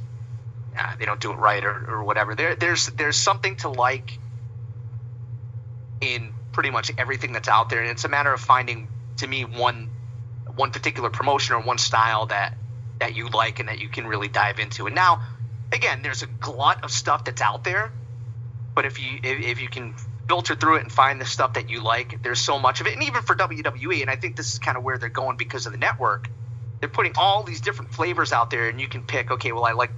they 1.00 1.06
don't 1.06 1.20
do 1.20 1.32
it 1.32 1.38
right 1.38 1.64
or, 1.64 1.86
or 1.90 2.04
whatever. 2.04 2.36
There 2.36 2.56
there's 2.56 2.88
there's 2.88 3.18
something 3.18 3.56
to 3.58 3.70
like 3.70 4.20
in 6.02 6.34
pretty 6.52 6.70
much 6.70 6.92
everything 6.98 7.34
that's 7.34 7.48
out 7.48 7.70
there, 7.70 7.82
and 7.82 7.90
it's 7.90 8.04
a 8.06 8.10
matter 8.10 8.34
of 8.34 8.40
finding, 8.40 8.88
to 9.18 9.28
me, 9.28 9.46
one 9.46 9.90
one 10.56 10.72
particular 10.72 11.10
promotion 11.10 11.56
or 11.56 11.62
one 11.62 11.78
style 11.78 12.26
that 12.28 12.54
that 13.00 13.16
you 13.16 13.30
like 13.30 13.60
and 13.60 13.70
that 13.70 13.80
you 13.80 13.90
can 13.90 14.08
really 14.08 14.28
dive 14.28 14.60
into. 14.60 14.88
And 14.88 14.96
now, 14.96 15.22
again, 15.72 16.02
there's 16.02 16.24
a 16.24 16.28
glut 16.28 16.84
of 16.84 16.92
stuff 16.92 17.26
that's 17.26 17.42
out 17.42 17.64
there, 17.64 17.92
but 18.74 18.86
if 18.86 19.00
you 19.00 19.20
if, 19.24 19.40
if 19.42 19.62
you 19.62 19.68
can 19.68 19.96
filter 20.28 20.56
through 20.56 20.76
it 20.78 20.82
and 20.82 20.92
find 20.92 21.22
the 21.22 21.26
stuff 21.26 21.54
that 21.54 21.70
you 21.70 21.82
like, 21.82 22.22
there's 22.22 22.40
so 22.40 22.60
much 22.60 22.82
of 22.82 22.88
it. 22.88 22.94
And 22.94 23.04
even 23.04 23.22
for 23.22 23.36
WWE, 23.36 24.02
and 24.02 24.10
I 24.10 24.16
think 24.18 24.36
this 24.36 24.54
is 24.54 24.60
kind 24.60 24.78
of 24.78 24.84
where 24.84 24.98
they're 24.98 25.10
going 25.10 25.38
because 25.38 25.66
of 25.66 25.72
the 25.72 25.78
network. 25.78 26.30
They're 26.80 26.90
putting 26.90 27.14
all 27.18 27.44
these 27.44 27.62
different 27.62 27.94
flavors 27.94 28.32
out 28.32 28.50
there, 28.50 28.70
and 28.70 28.80
you 28.80 28.88
can 28.88 29.04
pick. 29.04 29.32
Okay, 29.32 29.52
well, 29.52 29.66
I 29.66 29.72
like 29.72 29.92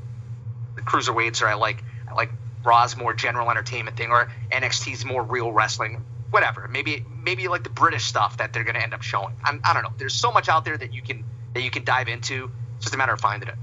the 0.76 0.82
cruiserweights, 0.82 1.42
or 1.42 1.48
I 1.48 1.56
like 1.56 1.84
I 2.10 2.14
like 2.14 2.32
Raw's 2.64 2.96
more 2.96 3.14
general 3.14 3.50
entertainment 3.50 3.98
thing, 3.98 4.12
or 4.12 4.32
NXT's 4.52 5.04
more 5.04 5.24
real 5.24 5.52
wrestling. 5.52 6.06
Whatever. 6.30 6.68
Maybe 6.68 7.04
maybe 7.24 7.48
like 7.48 7.64
the 7.64 7.70
British 7.70 8.06
stuff 8.06 8.38
that 8.38 8.54
they're 8.54 8.64
going 8.64 8.76
to 8.76 8.84
end 8.84 8.94
up 8.94 9.02
showing. 9.02 9.36
I'm, 9.44 9.60
I 9.64 9.74
don't 9.74 9.84
know. 9.84 9.92
There's 9.98 10.14
so 10.14 10.32
much 10.32 10.48
out 10.48 10.64
there 10.64 10.78
that 10.78 10.94
you 10.94 11.02
can 11.02 11.26
that 11.54 11.64
you 11.64 11.72
can 11.72 11.84
dive 11.84 12.08
into. 12.08 12.52
It's 12.76 12.86
just 12.86 12.96
a 12.96 12.98
matter 12.98 13.14
of 13.14 13.20
finding 13.20 13.50
it. 13.50 13.56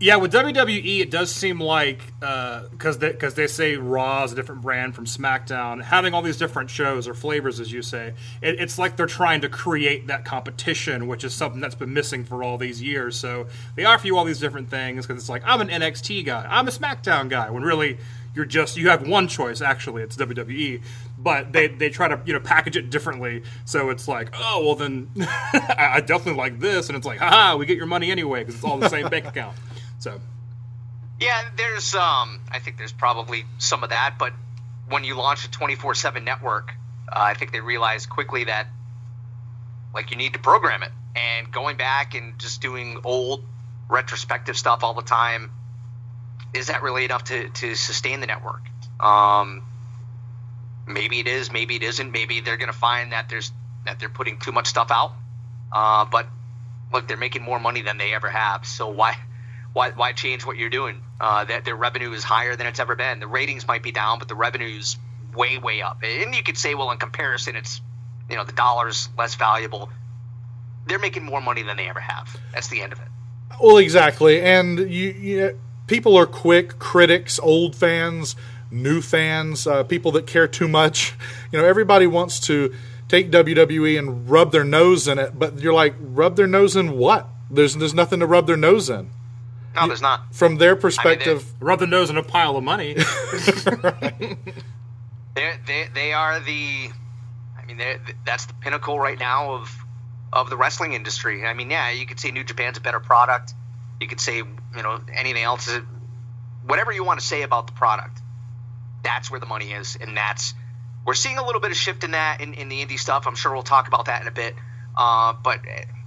Yeah, 0.00 0.16
with 0.16 0.32
WWE, 0.32 1.00
it 1.00 1.10
does 1.10 1.32
seem 1.32 1.60
like 1.60 2.02
uh, 2.20 2.64
because 2.68 2.98
they, 2.98 3.12
cause 3.12 3.34
they 3.34 3.46
say 3.46 3.76
Raw 3.76 4.24
is 4.24 4.32
a 4.32 4.34
different 4.34 4.60
brand 4.60 4.94
from 4.94 5.06
SmackDown, 5.06 5.80
having 5.82 6.12
all 6.12 6.20
these 6.20 6.36
different 6.36 6.68
shows 6.68 7.06
or 7.06 7.14
flavors, 7.14 7.60
as 7.60 7.70
you 7.72 7.80
say, 7.80 8.12
it, 8.42 8.60
it's 8.60 8.76
like 8.76 8.96
they're 8.96 9.06
trying 9.06 9.40
to 9.42 9.48
create 9.48 10.08
that 10.08 10.24
competition, 10.24 11.06
which 11.06 11.22
is 11.22 11.32
something 11.32 11.60
that's 11.60 11.76
been 11.76 11.94
missing 11.94 12.24
for 12.24 12.42
all 12.42 12.58
these 12.58 12.82
years. 12.82 13.16
So 13.16 13.46
they 13.76 13.84
offer 13.84 14.06
you 14.08 14.18
all 14.18 14.24
these 14.24 14.40
different 14.40 14.68
things 14.68 15.06
because 15.06 15.22
it's 15.22 15.30
like 15.30 15.42
I'm 15.46 15.60
an 15.60 15.68
NXT 15.68 16.26
guy, 16.26 16.44
I'm 16.50 16.66
a 16.66 16.72
SmackDown 16.72 17.28
guy, 17.28 17.48
when 17.50 17.62
really 17.62 17.96
you're 18.34 18.44
just 18.44 18.76
you 18.76 18.88
have 18.88 19.06
one 19.06 19.28
choice. 19.28 19.60
Actually, 19.60 20.02
it's 20.02 20.16
WWE, 20.16 20.82
but 21.18 21.52
they 21.52 21.68
they 21.68 21.88
try 21.88 22.08
to 22.08 22.20
you 22.26 22.32
know 22.32 22.40
package 22.40 22.76
it 22.76 22.90
differently. 22.90 23.44
So 23.64 23.90
it's 23.90 24.08
like, 24.08 24.30
oh 24.34 24.64
well, 24.66 24.74
then 24.74 25.08
I 25.20 26.02
definitely 26.04 26.40
like 26.40 26.58
this, 26.58 26.88
and 26.88 26.96
it's 26.96 27.06
like, 27.06 27.20
haha, 27.20 27.56
we 27.56 27.64
get 27.64 27.76
your 27.76 27.86
money 27.86 28.10
anyway 28.10 28.40
because 28.40 28.56
it's 28.56 28.64
all 28.64 28.78
the 28.78 28.88
same 28.88 29.08
bank 29.08 29.24
account. 29.26 29.56
So. 30.04 30.20
Yeah, 31.18 31.40
there's 31.56 31.94
um 31.94 32.40
I 32.50 32.58
think 32.58 32.76
there's 32.76 32.92
probably 32.92 33.46
some 33.56 33.82
of 33.82 33.88
that, 33.88 34.16
but 34.18 34.34
when 34.86 35.02
you 35.02 35.14
launch 35.14 35.46
a 35.46 35.48
24/7 35.48 36.24
network, 36.24 36.74
uh, 37.08 37.18
I 37.18 37.32
think 37.32 37.52
they 37.52 37.60
realize 37.60 38.04
quickly 38.04 38.44
that 38.44 38.66
like 39.94 40.10
you 40.10 40.18
need 40.18 40.34
to 40.34 40.38
program 40.38 40.82
it. 40.82 40.92
And 41.16 41.50
going 41.50 41.78
back 41.78 42.14
and 42.14 42.38
just 42.38 42.60
doing 42.60 42.98
old 43.02 43.44
retrospective 43.88 44.58
stuff 44.58 44.84
all 44.84 44.92
the 44.92 45.08
time 45.20 45.50
is 46.52 46.66
that 46.66 46.82
really 46.82 47.06
enough 47.06 47.24
to 47.24 47.48
to 47.48 47.74
sustain 47.74 48.20
the 48.20 48.26
network? 48.26 48.60
Um 49.00 49.62
maybe 50.86 51.20
it 51.20 51.28
is, 51.28 51.50
maybe 51.50 51.76
it 51.76 51.82
isn't. 51.82 52.12
Maybe 52.12 52.40
they're 52.40 52.58
going 52.58 52.72
to 52.72 52.78
find 52.78 53.12
that 53.12 53.30
there's 53.30 53.50
that 53.86 54.00
they're 54.00 54.10
putting 54.10 54.36
too 54.36 54.52
much 54.52 54.66
stuff 54.66 54.90
out. 54.90 55.12
Uh, 55.72 56.04
but 56.04 56.26
look, 56.92 57.08
they're 57.08 57.16
making 57.16 57.42
more 57.42 57.58
money 57.58 57.80
than 57.80 57.96
they 57.96 58.12
ever 58.12 58.28
have. 58.28 58.66
So 58.66 58.90
why 58.90 59.16
why, 59.74 59.90
why 59.90 60.12
change 60.12 60.46
what 60.46 60.56
you're 60.56 60.70
doing? 60.70 61.02
Uh, 61.20 61.44
that 61.44 61.64
their 61.64 61.76
revenue 61.76 62.12
is 62.12 62.24
higher 62.24 62.56
than 62.56 62.66
it's 62.66 62.80
ever 62.80 62.96
been. 62.96 63.20
The 63.20 63.26
ratings 63.26 63.66
might 63.68 63.82
be 63.82 63.92
down, 63.92 64.18
but 64.18 64.28
the 64.28 64.34
revenue's 64.34 64.96
way, 65.36 65.58
way 65.58 65.82
up. 65.82 65.98
And 66.02 66.34
you 66.34 66.42
could 66.42 66.56
say, 66.56 66.74
well, 66.74 66.90
in 66.92 66.98
comparison, 66.98 67.56
it's 67.56 67.82
you 68.30 68.36
know 68.36 68.44
the 68.44 68.52
dollar's 68.52 69.08
less 69.18 69.34
valuable. 69.34 69.90
They're 70.86 70.98
making 70.98 71.24
more 71.24 71.40
money 71.40 71.62
than 71.62 71.76
they 71.76 71.88
ever 71.88 72.00
have. 72.00 72.34
That's 72.52 72.68
the 72.68 72.82
end 72.82 72.92
of 72.92 73.00
it. 73.00 73.08
Well, 73.60 73.78
exactly, 73.78 74.40
and 74.40 74.78
you, 74.78 75.10
you 75.10 75.60
people 75.86 76.16
are 76.16 76.26
quick 76.26 76.78
critics, 76.78 77.38
old 77.40 77.74
fans, 77.74 78.36
new 78.70 79.02
fans, 79.02 79.66
uh, 79.66 79.82
people 79.82 80.12
that 80.12 80.26
care 80.26 80.48
too 80.48 80.68
much. 80.68 81.14
You 81.52 81.60
know, 81.60 81.66
everybody 81.66 82.08
wants 82.08 82.40
to 82.48 82.74
take 83.06 83.30
WWE 83.30 83.96
and 83.96 84.28
rub 84.28 84.50
their 84.50 84.64
nose 84.64 85.06
in 85.06 85.20
it, 85.20 85.38
but 85.38 85.60
you're 85.60 85.72
like, 85.72 85.94
rub 86.00 86.34
their 86.34 86.48
nose 86.48 86.74
in 86.74 86.98
what? 86.98 87.28
There's 87.48 87.76
there's 87.76 87.94
nothing 87.94 88.18
to 88.18 88.26
rub 88.26 88.48
their 88.48 88.56
nose 88.56 88.90
in. 88.90 89.10
No, 89.74 89.86
there's 89.88 90.02
not. 90.02 90.34
From 90.34 90.56
their 90.56 90.76
perspective, 90.76 91.44
rub 91.60 91.80
the 91.80 91.86
nose 91.86 92.10
in 92.10 92.16
a 92.16 92.22
pile 92.22 92.56
of 92.56 92.64
money. 92.64 92.96
They're, 95.34 95.58
they 95.66 95.88
they 95.92 96.12
are 96.12 96.38
the, 96.38 96.90
I 97.60 97.64
mean, 97.66 97.80
that's 98.24 98.46
the 98.46 98.54
pinnacle 98.54 98.98
right 98.98 99.18
now 99.18 99.54
of 99.54 99.84
of 100.32 100.48
the 100.48 100.56
wrestling 100.56 100.92
industry. 100.92 101.44
I 101.44 101.54
mean, 101.54 101.70
yeah, 101.70 101.90
you 101.90 102.06
could 102.06 102.20
say 102.20 102.30
New 102.30 102.44
Japan's 102.44 102.78
a 102.78 102.80
better 102.80 103.00
product. 103.00 103.52
You 104.00 104.06
could 104.06 104.20
say 104.20 104.36
you 104.36 104.82
know 104.82 105.00
anything 105.12 105.42
else, 105.42 105.68
whatever 106.64 106.92
you 106.92 107.04
want 107.04 107.18
to 107.18 107.26
say 107.26 107.42
about 107.42 107.66
the 107.66 107.72
product. 107.72 108.20
That's 109.02 109.30
where 109.30 109.40
the 109.40 109.46
money 109.46 109.72
is, 109.72 109.98
and 110.00 110.16
that's 110.16 110.54
we're 111.04 111.14
seeing 111.14 111.38
a 111.38 111.44
little 111.44 111.60
bit 111.60 111.72
of 111.72 111.76
shift 111.76 112.04
in 112.04 112.12
that 112.12 112.40
in, 112.40 112.54
in 112.54 112.68
the 112.68 112.84
indie 112.84 112.98
stuff. 112.98 113.26
I'm 113.26 113.34
sure 113.34 113.52
we'll 113.52 113.62
talk 113.62 113.88
about 113.88 114.06
that 114.06 114.22
in 114.22 114.28
a 114.28 114.32
bit. 114.32 114.54
Uh, 114.96 115.34
but 115.42 115.60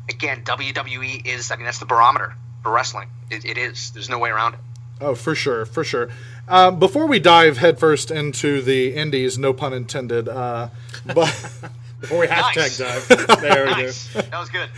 again, 0.10 0.44
WWE 0.44 1.26
is, 1.26 1.52
I 1.52 1.58
mean, 1.58 1.66
that's 1.66 1.80
the 1.80 1.86
barometer 1.86 2.34
for 2.68 2.74
wrestling. 2.74 3.08
It, 3.32 3.46
it 3.46 3.58
is. 3.58 3.92
There's 3.92 4.10
no 4.10 4.20
way 4.20 4.30
around 4.30 4.56
it. 4.56 4.60
Oh, 5.00 5.16
for 5.16 5.36
sure, 5.36 5.66
for 5.66 5.86
sure. 5.86 6.10
Um, 6.50 6.80
before 6.80 7.08
we 7.08 7.18
dive 7.18 7.58
headfirst 7.60 8.12
into 8.12 8.62
the 8.62 8.94
indies, 8.94 9.38
no 9.38 9.54
pun 9.54 9.72
intended, 9.72 10.28
uh, 10.28 10.68
but 11.06 11.34
Before 12.02 12.20
we 12.20 12.28
hashtag 12.28 12.58
Nice. 12.58 12.78
dive, 12.78 13.42
there 13.42 13.66
we 13.68 13.72
Nice. 13.84 14.14
go. 14.14 14.22
That 14.22 14.40
was 14.40 14.50
good. 14.50 14.70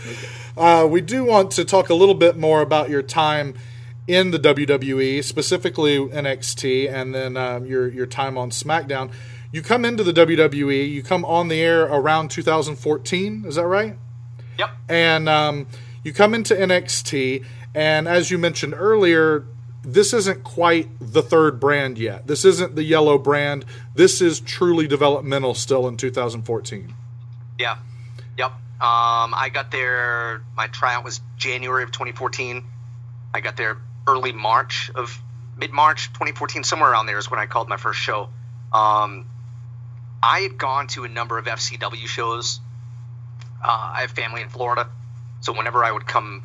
uh, 0.56 0.86
we 0.88 1.00
do 1.02 1.24
want 1.24 1.50
to 1.52 1.64
talk 1.64 1.90
a 1.90 1.94
little 1.94 2.14
bit 2.14 2.36
more 2.36 2.62
about 2.62 2.88
your 2.90 3.02
time 3.02 3.54
in 4.06 4.30
the 4.30 4.38
WWE, 4.38 5.22
specifically 5.24 5.98
NXT, 5.98 6.90
and 6.92 7.12
then 7.14 7.36
um, 7.36 7.66
your 7.66 7.88
your 7.88 8.06
time 8.06 8.38
on 8.38 8.50
SmackDown. 8.50 9.10
You 9.52 9.62
come 9.62 9.84
into 9.84 10.02
the 10.04 10.12
WWE, 10.12 10.88
you 10.88 11.02
come 11.02 11.24
on 11.24 11.48
the 11.48 11.60
air 11.60 11.82
around 11.82 12.30
2014, 12.30 13.44
is 13.46 13.56
that 13.56 13.66
right? 13.66 13.96
Yep. 14.58 14.70
and 14.88 15.28
um, 15.28 15.66
you 16.04 16.12
come 16.14 16.32
into 16.34 16.54
NXT, 16.54 17.44
and 17.74 18.08
as 18.08 18.30
you 18.30 18.38
mentioned 18.38 18.74
earlier, 18.76 19.44
this 19.82 20.12
isn't 20.12 20.44
quite 20.44 20.88
the 21.00 21.22
third 21.22 21.60
brand 21.60 21.98
yet. 21.98 22.26
This 22.26 22.44
isn't 22.44 22.74
the 22.74 22.82
yellow 22.82 23.18
brand. 23.18 23.64
This 23.94 24.20
is 24.20 24.40
truly 24.40 24.86
developmental 24.86 25.54
still 25.54 25.88
in 25.88 25.96
2014. 25.96 26.94
Yeah. 27.58 27.76
Yep. 28.36 28.50
Um, 28.50 29.34
I 29.34 29.50
got 29.52 29.70
there. 29.70 30.42
My 30.56 30.66
tryout 30.66 31.04
was 31.04 31.20
January 31.36 31.82
of 31.82 31.92
2014. 31.92 32.64
I 33.32 33.40
got 33.40 33.56
there 33.56 33.78
early 34.06 34.32
March 34.32 34.90
of 34.94 35.20
mid 35.56 35.72
March 35.72 36.08
2014, 36.08 36.64
somewhere 36.64 36.90
around 36.90 37.06
there 37.06 37.18
is 37.18 37.30
when 37.30 37.38
I 37.38 37.46
called 37.46 37.68
my 37.68 37.76
first 37.76 38.00
show. 38.00 38.28
Um, 38.72 39.26
I 40.22 40.40
had 40.40 40.58
gone 40.58 40.88
to 40.88 41.04
a 41.04 41.08
number 41.08 41.38
of 41.38 41.46
FCW 41.46 42.06
shows. 42.06 42.60
Uh, 43.62 43.92
I 43.94 44.00
have 44.02 44.10
family 44.10 44.42
in 44.42 44.48
Florida, 44.48 44.88
so 45.40 45.52
whenever 45.52 45.84
I 45.84 45.92
would 45.92 46.06
come 46.06 46.42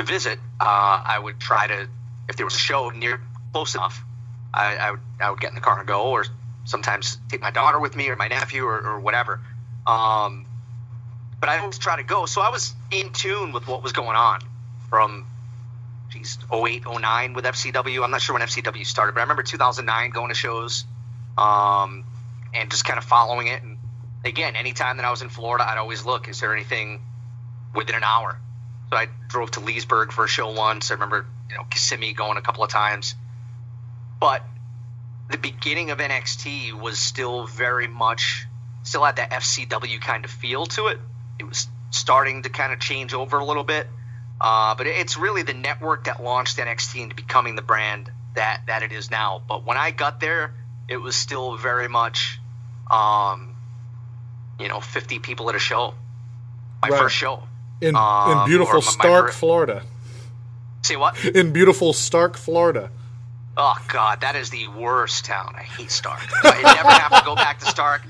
to 0.00 0.12
visit, 0.12 0.38
uh, 0.60 1.02
I 1.04 1.18
would 1.22 1.38
try 1.38 1.66
to, 1.66 1.88
if 2.28 2.36
there 2.36 2.46
was 2.46 2.54
a 2.54 2.58
show 2.58 2.90
near 2.90 3.20
close 3.52 3.74
enough, 3.74 4.02
I, 4.52 4.76
I 4.76 4.90
would 4.92 5.00
I 5.20 5.30
would 5.30 5.40
get 5.40 5.50
in 5.50 5.54
the 5.54 5.60
car 5.60 5.78
and 5.78 5.86
go, 5.86 6.10
or 6.10 6.24
sometimes 6.64 7.18
take 7.28 7.40
my 7.40 7.50
daughter 7.50 7.78
with 7.78 7.94
me 7.94 8.08
or 8.08 8.16
my 8.16 8.28
nephew 8.28 8.64
or, 8.64 8.80
or 8.80 9.00
whatever. 9.00 9.40
Um, 9.86 10.46
but 11.38 11.48
I 11.48 11.58
always 11.58 11.78
try 11.78 11.96
to 11.96 12.02
go, 12.02 12.26
so 12.26 12.40
I 12.40 12.50
was 12.50 12.74
in 12.90 13.12
tune 13.12 13.52
with 13.52 13.66
what 13.66 13.82
was 13.82 13.92
going 13.92 14.16
on 14.16 14.40
from 14.88 15.26
geez, 16.10 16.38
08, 16.52 16.84
09 16.86 17.32
with 17.34 17.44
FCW. 17.44 18.02
I'm 18.02 18.10
not 18.10 18.20
sure 18.20 18.34
when 18.34 18.42
FCW 18.42 18.84
started, 18.84 19.12
but 19.12 19.20
I 19.20 19.22
remember 19.22 19.42
2009 19.42 20.10
going 20.10 20.28
to 20.28 20.34
shows 20.34 20.84
um, 21.38 22.04
and 22.52 22.70
just 22.70 22.84
kind 22.84 22.98
of 22.98 23.04
following 23.04 23.46
it. 23.46 23.62
And 23.62 23.78
again, 24.24 24.56
anytime 24.56 24.96
that 24.96 25.06
I 25.06 25.10
was 25.10 25.22
in 25.22 25.28
Florida, 25.28 25.68
I'd 25.68 25.78
always 25.78 26.04
look, 26.04 26.28
is 26.28 26.40
there 26.40 26.54
anything 26.54 27.00
within 27.74 27.94
an 27.94 28.04
hour? 28.04 28.38
So 28.92 28.96
I 28.98 29.08
drove 29.28 29.52
to 29.52 29.60
Leesburg 29.60 30.12
for 30.12 30.24
a 30.24 30.28
show 30.28 30.52
once. 30.52 30.90
I 30.90 30.94
remember, 30.94 31.24
you 31.48 31.56
know, 31.56 31.64
Kissimmee 31.70 32.12
going 32.12 32.38
a 32.38 32.42
couple 32.42 32.64
of 32.64 32.70
times. 32.70 33.14
But 34.18 34.42
the 35.30 35.38
beginning 35.38 35.90
of 35.90 35.98
NXT 35.98 36.72
was 36.72 36.98
still 36.98 37.46
very 37.46 37.86
much, 37.86 38.46
still 38.82 39.04
had 39.04 39.16
that 39.16 39.30
FCW 39.30 40.00
kind 40.00 40.24
of 40.24 40.30
feel 40.30 40.66
to 40.66 40.88
it. 40.88 40.98
It 41.38 41.44
was 41.44 41.68
starting 41.90 42.42
to 42.42 42.48
kind 42.50 42.72
of 42.72 42.80
change 42.80 43.14
over 43.14 43.38
a 43.38 43.44
little 43.44 43.64
bit. 43.64 43.86
Uh, 44.40 44.74
but 44.74 44.86
it's 44.86 45.16
really 45.16 45.42
the 45.42 45.54
network 45.54 46.04
that 46.04 46.22
launched 46.22 46.56
NXT 46.56 47.02
into 47.02 47.14
becoming 47.14 47.56
the 47.56 47.62
brand 47.62 48.10
that, 48.34 48.62
that 48.66 48.82
it 48.82 48.90
is 48.90 49.10
now. 49.10 49.40
But 49.46 49.64
when 49.64 49.76
I 49.76 49.90
got 49.90 50.18
there, 50.18 50.54
it 50.88 50.96
was 50.96 51.14
still 51.14 51.56
very 51.56 51.88
much, 51.88 52.40
um, 52.90 53.54
you 54.58 54.68
know, 54.68 54.80
50 54.80 55.18
people 55.20 55.48
at 55.50 55.54
a 55.54 55.58
show. 55.60 55.94
My 56.82 56.88
Right. 56.88 56.98
first 56.98 57.14
show. 57.14 57.42
In, 57.80 57.96
Um, 57.96 58.30
in 58.42 58.46
beautiful 58.46 58.78
or 58.78 58.82
my- 58.82 58.94
my 58.98 59.04
Starke, 59.04 59.32
Florida. 59.32 59.82
See 60.82 60.96
what? 60.96 61.22
In 61.24 61.52
beautiful 61.52 61.92
Starke, 61.92 62.36
Florida. 62.36 62.90
Oh 63.56 63.76
God, 63.88 64.20
that 64.22 64.36
is 64.36 64.50
the 64.50 64.68
worst 64.68 65.24
town. 65.24 65.54
I 65.56 65.62
hate 65.62 65.88
Starke. 65.88 66.28
I 66.44 66.62
never 66.74 66.90
have 66.90 67.18
to 67.18 67.24
go 67.24 67.34
back 67.34 67.58
to 67.60 67.66
Starke. 67.66 68.02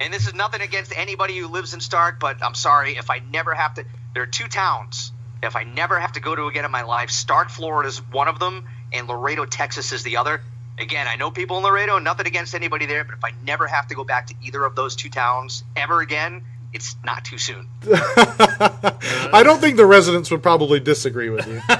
And 0.00 0.12
this 0.12 0.26
is 0.26 0.34
nothing 0.34 0.60
against 0.60 0.92
anybody 0.96 1.36
who 1.38 1.46
lives 1.48 1.74
in 1.74 1.80
Starke, 1.80 2.18
but 2.20 2.42
I'm 2.42 2.54
sorry 2.54 2.96
if 2.96 3.10
I 3.10 3.20
never 3.30 3.54
have 3.54 3.74
to. 3.74 3.84
There 4.14 4.22
are 4.22 4.26
two 4.26 4.48
towns. 4.48 5.12
If 5.42 5.56
I 5.56 5.64
never 5.64 5.98
have 5.98 6.12
to 6.12 6.20
go 6.20 6.34
to 6.36 6.46
again 6.46 6.64
in 6.64 6.70
my 6.70 6.82
life, 6.82 7.10
Starke, 7.10 7.50
Florida 7.50 7.88
is 7.88 7.98
one 8.10 8.28
of 8.28 8.38
them, 8.38 8.64
and 8.92 9.08
Laredo, 9.08 9.44
Texas 9.44 9.92
is 9.92 10.02
the 10.04 10.16
other. 10.18 10.40
Again, 10.78 11.06
I 11.08 11.16
know 11.16 11.30
people 11.30 11.56
in 11.58 11.64
Laredo. 11.64 11.98
Nothing 11.98 12.26
against 12.26 12.54
anybody 12.54 12.86
there, 12.86 13.04
but 13.04 13.14
if 13.14 13.24
I 13.24 13.32
never 13.44 13.66
have 13.66 13.88
to 13.88 13.94
go 13.94 14.04
back 14.04 14.28
to 14.28 14.34
either 14.42 14.64
of 14.64 14.74
those 14.76 14.94
two 14.96 15.10
towns 15.10 15.64
ever 15.76 16.00
again, 16.00 16.44
it's 16.72 16.96
not 17.04 17.24
too 17.24 17.38
soon. 17.38 17.66
I 17.86 19.42
don't 19.44 19.60
think 19.60 19.76
the 19.76 19.86
residents 19.86 20.30
would 20.30 20.42
probably 20.42 20.80
disagree 20.80 21.30
with 21.30 21.46
you. 21.46 21.60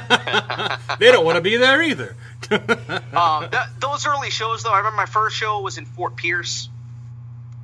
They 0.98 1.10
don't 1.10 1.24
want 1.24 1.36
to 1.36 1.40
be 1.42 1.56
there 1.56 1.82
either. 1.82 2.14
um, 2.50 3.48
th- 3.50 3.62
those 3.80 4.06
early 4.06 4.30
shows, 4.30 4.62
though, 4.62 4.70
I 4.72 4.78
remember 4.78 4.96
my 4.98 5.06
first 5.06 5.34
show 5.36 5.60
was 5.60 5.78
in 5.78 5.84
Fort 5.86 6.16
Pierce, 6.16 6.68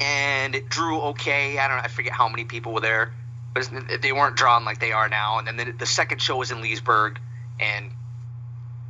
and 0.01 0.55
it 0.55 0.69
drew 0.69 0.99
okay. 1.11 1.59
I 1.59 1.69
don't 1.69 1.77
know, 1.77 1.83
I 1.85 1.89
forget 1.89 2.13
how 2.13 2.29
many 2.29 2.45
people 2.45 2.73
were 2.73 2.81
there, 2.81 3.13
but 3.55 3.65
it's- 3.65 4.01
they 4.03 4.13
weren't 4.13 4.37
drawn 4.37 4.65
like 4.65 4.81
they 4.81 4.93
are 4.93 5.09
now. 5.09 5.39
And 5.39 5.47
then 5.47 5.57
the, 5.57 5.73
the 5.73 5.87
second 5.87 6.21
show 6.23 6.37
was 6.39 6.51
in 6.51 6.61
Leesburg, 6.63 7.19
and 7.61 7.91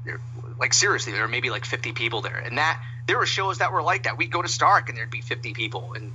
there, 0.05 0.21
like 0.59 0.73
seriously, 0.73 1.13
there 1.13 1.23
were 1.23 1.29
maybe 1.29 1.51
like 1.51 1.65
50 1.65 1.93
people 1.93 2.23
there. 2.23 2.37
And 2.39 2.57
that 2.59 2.81
there 3.07 3.19
were 3.19 3.27
shows 3.27 3.59
that 3.59 3.73
were 3.73 3.83
like 3.83 4.05
that. 4.05 4.17
We'd 4.17 4.31
go 4.31 4.41
to 4.41 4.49
Starke, 4.49 4.89
and 4.89 4.97
there'd 4.97 5.11
be 5.11 5.21
50 5.21 5.53
people. 5.53 5.93
And 5.95 6.13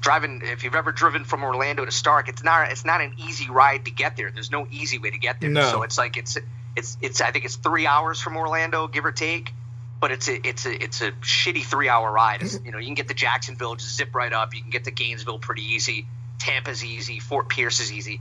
driving, 0.00 0.42
if 0.44 0.64
you've 0.64 0.74
ever 0.74 0.92
driven 0.92 1.24
from 1.24 1.42
Orlando 1.42 1.84
to 1.84 1.90
Starke, 1.90 2.28
it's 2.28 2.42
not 2.42 2.70
it's 2.70 2.84
not 2.84 3.00
an 3.00 3.14
easy 3.18 3.50
ride 3.50 3.84
to 3.86 3.90
get 3.90 4.16
there. 4.16 4.30
There's 4.30 4.50
no 4.50 4.66
easy 4.70 4.98
way 4.98 5.10
to 5.10 5.18
get 5.18 5.40
there. 5.40 5.50
No. 5.50 5.70
So 5.70 5.82
it's 5.82 5.98
like 5.98 6.16
it's 6.16 6.36
it's 6.76 6.96
it's 7.00 7.20
I 7.20 7.30
think 7.30 7.44
it's 7.44 7.56
three 7.56 7.86
hours 7.86 8.20
from 8.20 8.36
Orlando, 8.36 8.88
give 8.88 9.04
or 9.04 9.12
take. 9.12 9.52
But 10.00 10.12
it's 10.12 10.28
a 10.28 10.48
it's 10.48 10.64
a 10.64 10.82
it's 10.82 11.02
a 11.02 11.10
shitty 11.12 11.64
three 11.64 11.88
hour 11.88 12.10
ride. 12.10 12.42
It's, 12.42 12.60
you 12.64 12.70
know, 12.70 12.78
you 12.78 12.86
can 12.86 12.94
get 12.94 13.08
to 13.08 13.14
Jacksonville, 13.14 13.74
just 13.74 13.96
zip 13.96 14.14
right 14.14 14.32
up. 14.32 14.54
You 14.54 14.62
can 14.62 14.70
get 14.70 14.84
to 14.84 14.92
Gainesville 14.92 15.40
pretty 15.40 15.62
easy. 15.62 16.06
Tampa's 16.38 16.84
easy. 16.84 17.18
Fort 17.18 17.48
Pierce 17.48 17.80
is 17.80 17.92
easy. 17.92 18.20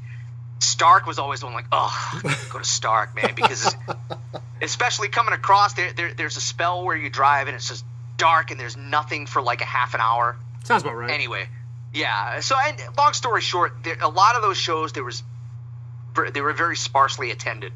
Starke 0.60 1.06
was 1.06 1.20
always 1.20 1.42
the 1.42 1.46
one 1.46 1.54
like, 1.54 1.68
oh, 1.72 2.20
go 2.24 2.58
to 2.58 2.66
Starke, 2.66 3.16
man, 3.16 3.34
because 3.36 3.76
especially 4.62 5.08
coming 5.08 5.34
across 5.34 5.74
there, 5.74 5.94
there, 5.94 6.14
there's 6.14 6.38
a 6.38 6.42
spell 6.42 6.84
where 6.84 6.96
you 6.96 7.10
drive 7.10 7.48
and 7.48 7.56
it's 7.56 7.68
just 7.68 7.86
dark 8.18 8.52
and 8.52 8.60
there's 8.60 8.76
nothing 8.76 9.28
for 9.28 9.42
like 9.42 9.62
a 9.62 9.66
half 9.66 9.94
an 9.94 10.02
hour. 10.02 10.36
Sounds 10.64 10.84
about 10.84 10.96
right. 10.96 11.12
Anyway, 11.12 11.48
yeah. 11.94 12.40
So, 12.42 12.56
and 12.64 12.78
long 12.98 13.14
story 13.14 13.42
short, 13.42 13.84
there, 13.84 13.98
a 14.02 14.10
lot 14.10 14.36
of 14.36 14.42
those 14.42 14.58
shows 14.58 14.94
there 14.94 15.04
was 15.04 15.24
they 16.34 16.42
were 16.42 16.54
very 16.54 16.76
sparsely 16.76 17.32
attended, 17.32 17.74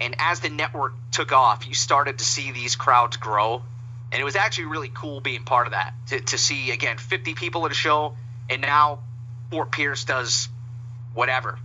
and 0.00 0.14
as 0.18 0.40
the 0.40 0.48
network 0.48 0.94
took 1.10 1.32
off, 1.32 1.66
you 1.68 1.74
started 1.74 2.18
to 2.18 2.24
see 2.24 2.52
these 2.52 2.74
crowds 2.74 3.16
grow, 3.18 3.62
and 4.10 4.20
it 4.20 4.24
was 4.24 4.36
actually 4.36 4.66
really 4.66 4.90
cool 4.92 5.20
being 5.20 5.44
part 5.44 5.66
of 5.66 5.72
that 5.72 5.94
to, 6.08 6.20
to 6.20 6.38
see 6.38 6.70
again 6.70 6.96
50 6.96 7.34
people 7.34 7.66
at 7.66 7.72
a 7.72 7.74
show, 7.74 8.14
and 8.48 8.62
now 8.62 9.00
Fort 9.50 9.70
Pierce 9.70 10.04
does 10.04 10.48
whatever 11.14 11.58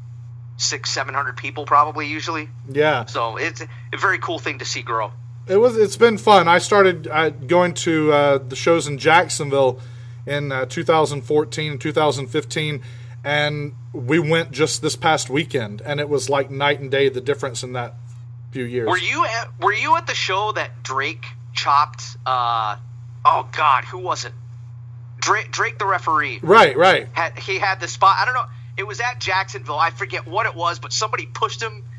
six, 0.58 0.90
seven 0.90 1.14
hundred 1.14 1.38
people 1.38 1.66
probably 1.66 2.08
usually. 2.08 2.50
Yeah. 2.70 3.06
So 3.06 3.38
it's 3.38 3.62
a 3.62 3.98
very 3.98 4.20
cool 4.20 4.40
thing 4.40 4.60
to 4.60 4.66
see 4.66 4.82
grow. 4.82 5.12
It 5.48 5.58
was. 5.58 5.78
It's 5.78 5.96
been 5.96 6.18
fun. 6.18 6.48
I 6.48 6.58
started 6.58 7.08
uh, 7.08 7.30
going 7.30 7.74
to 7.76 8.12
uh, 8.12 8.38
the 8.40 8.56
shows 8.56 8.88
in 8.88 8.98
Jacksonville 8.98 9.80
in 10.28 10.52
uh, 10.52 10.66
2014 10.66 11.72
and 11.72 11.82
2015, 11.82 12.82
and 13.24 13.74
we 13.94 14.20
went 14.20 14.52
just 14.52 14.82
this 14.82 14.96
past 14.96 15.30
weekend, 15.30 15.82
and 15.82 16.00
it 16.00 16.10
was 16.10 16.30
like 16.30 16.52
night 16.52 16.80
and 16.80 16.92
day 16.92 17.10
the 17.10 17.22
difference 17.22 17.64
in 17.64 17.74
that 17.74 17.96
few 18.52 18.64
years. 18.64 18.88
Were 18.88 18.98
you 18.98 19.26
at, 19.26 19.60
were 19.60 19.74
you 19.74 19.96
at 19.96 20.08
the 20.08 20.14
show 20.14 20.52
that 20.52 20.84
Drake 20.84 21.26
chopped? 21.54 22.04
Uh, 22.26 22.78
oh 23.26 23.50
God, 23.52 23.86
who 23.86 24.00
was 24.00 24.26
it? 24.26 24.34
Drake, 25.20 25.52
Drake 25.52 25.80
the 25.80 25.86
referee. 25.86 26.40
Right. 26.42 26.78
Right. 26.78 27.08
Had, 27.12 27.38
he 27.40 27.58
had 27.58 27.80
the 27.80 27.88
spot. 27.88 28.18
I 28.20 28.26
don't 28.26 28.36
know. 28.36 28.46
It 28.78 28.86
was 28.86 29.00
at 29.00 29.20
Jacksonville. 29.20 29.80
I 29.80 29.90
forget 29.90 30.28
what 30.28 30.46
it 30.46 30.56
was, 30.56 30.80
but 30.80 30.94
somebody 30.94 31.26
pushed 31.26 31.62
him. 31.62 31.84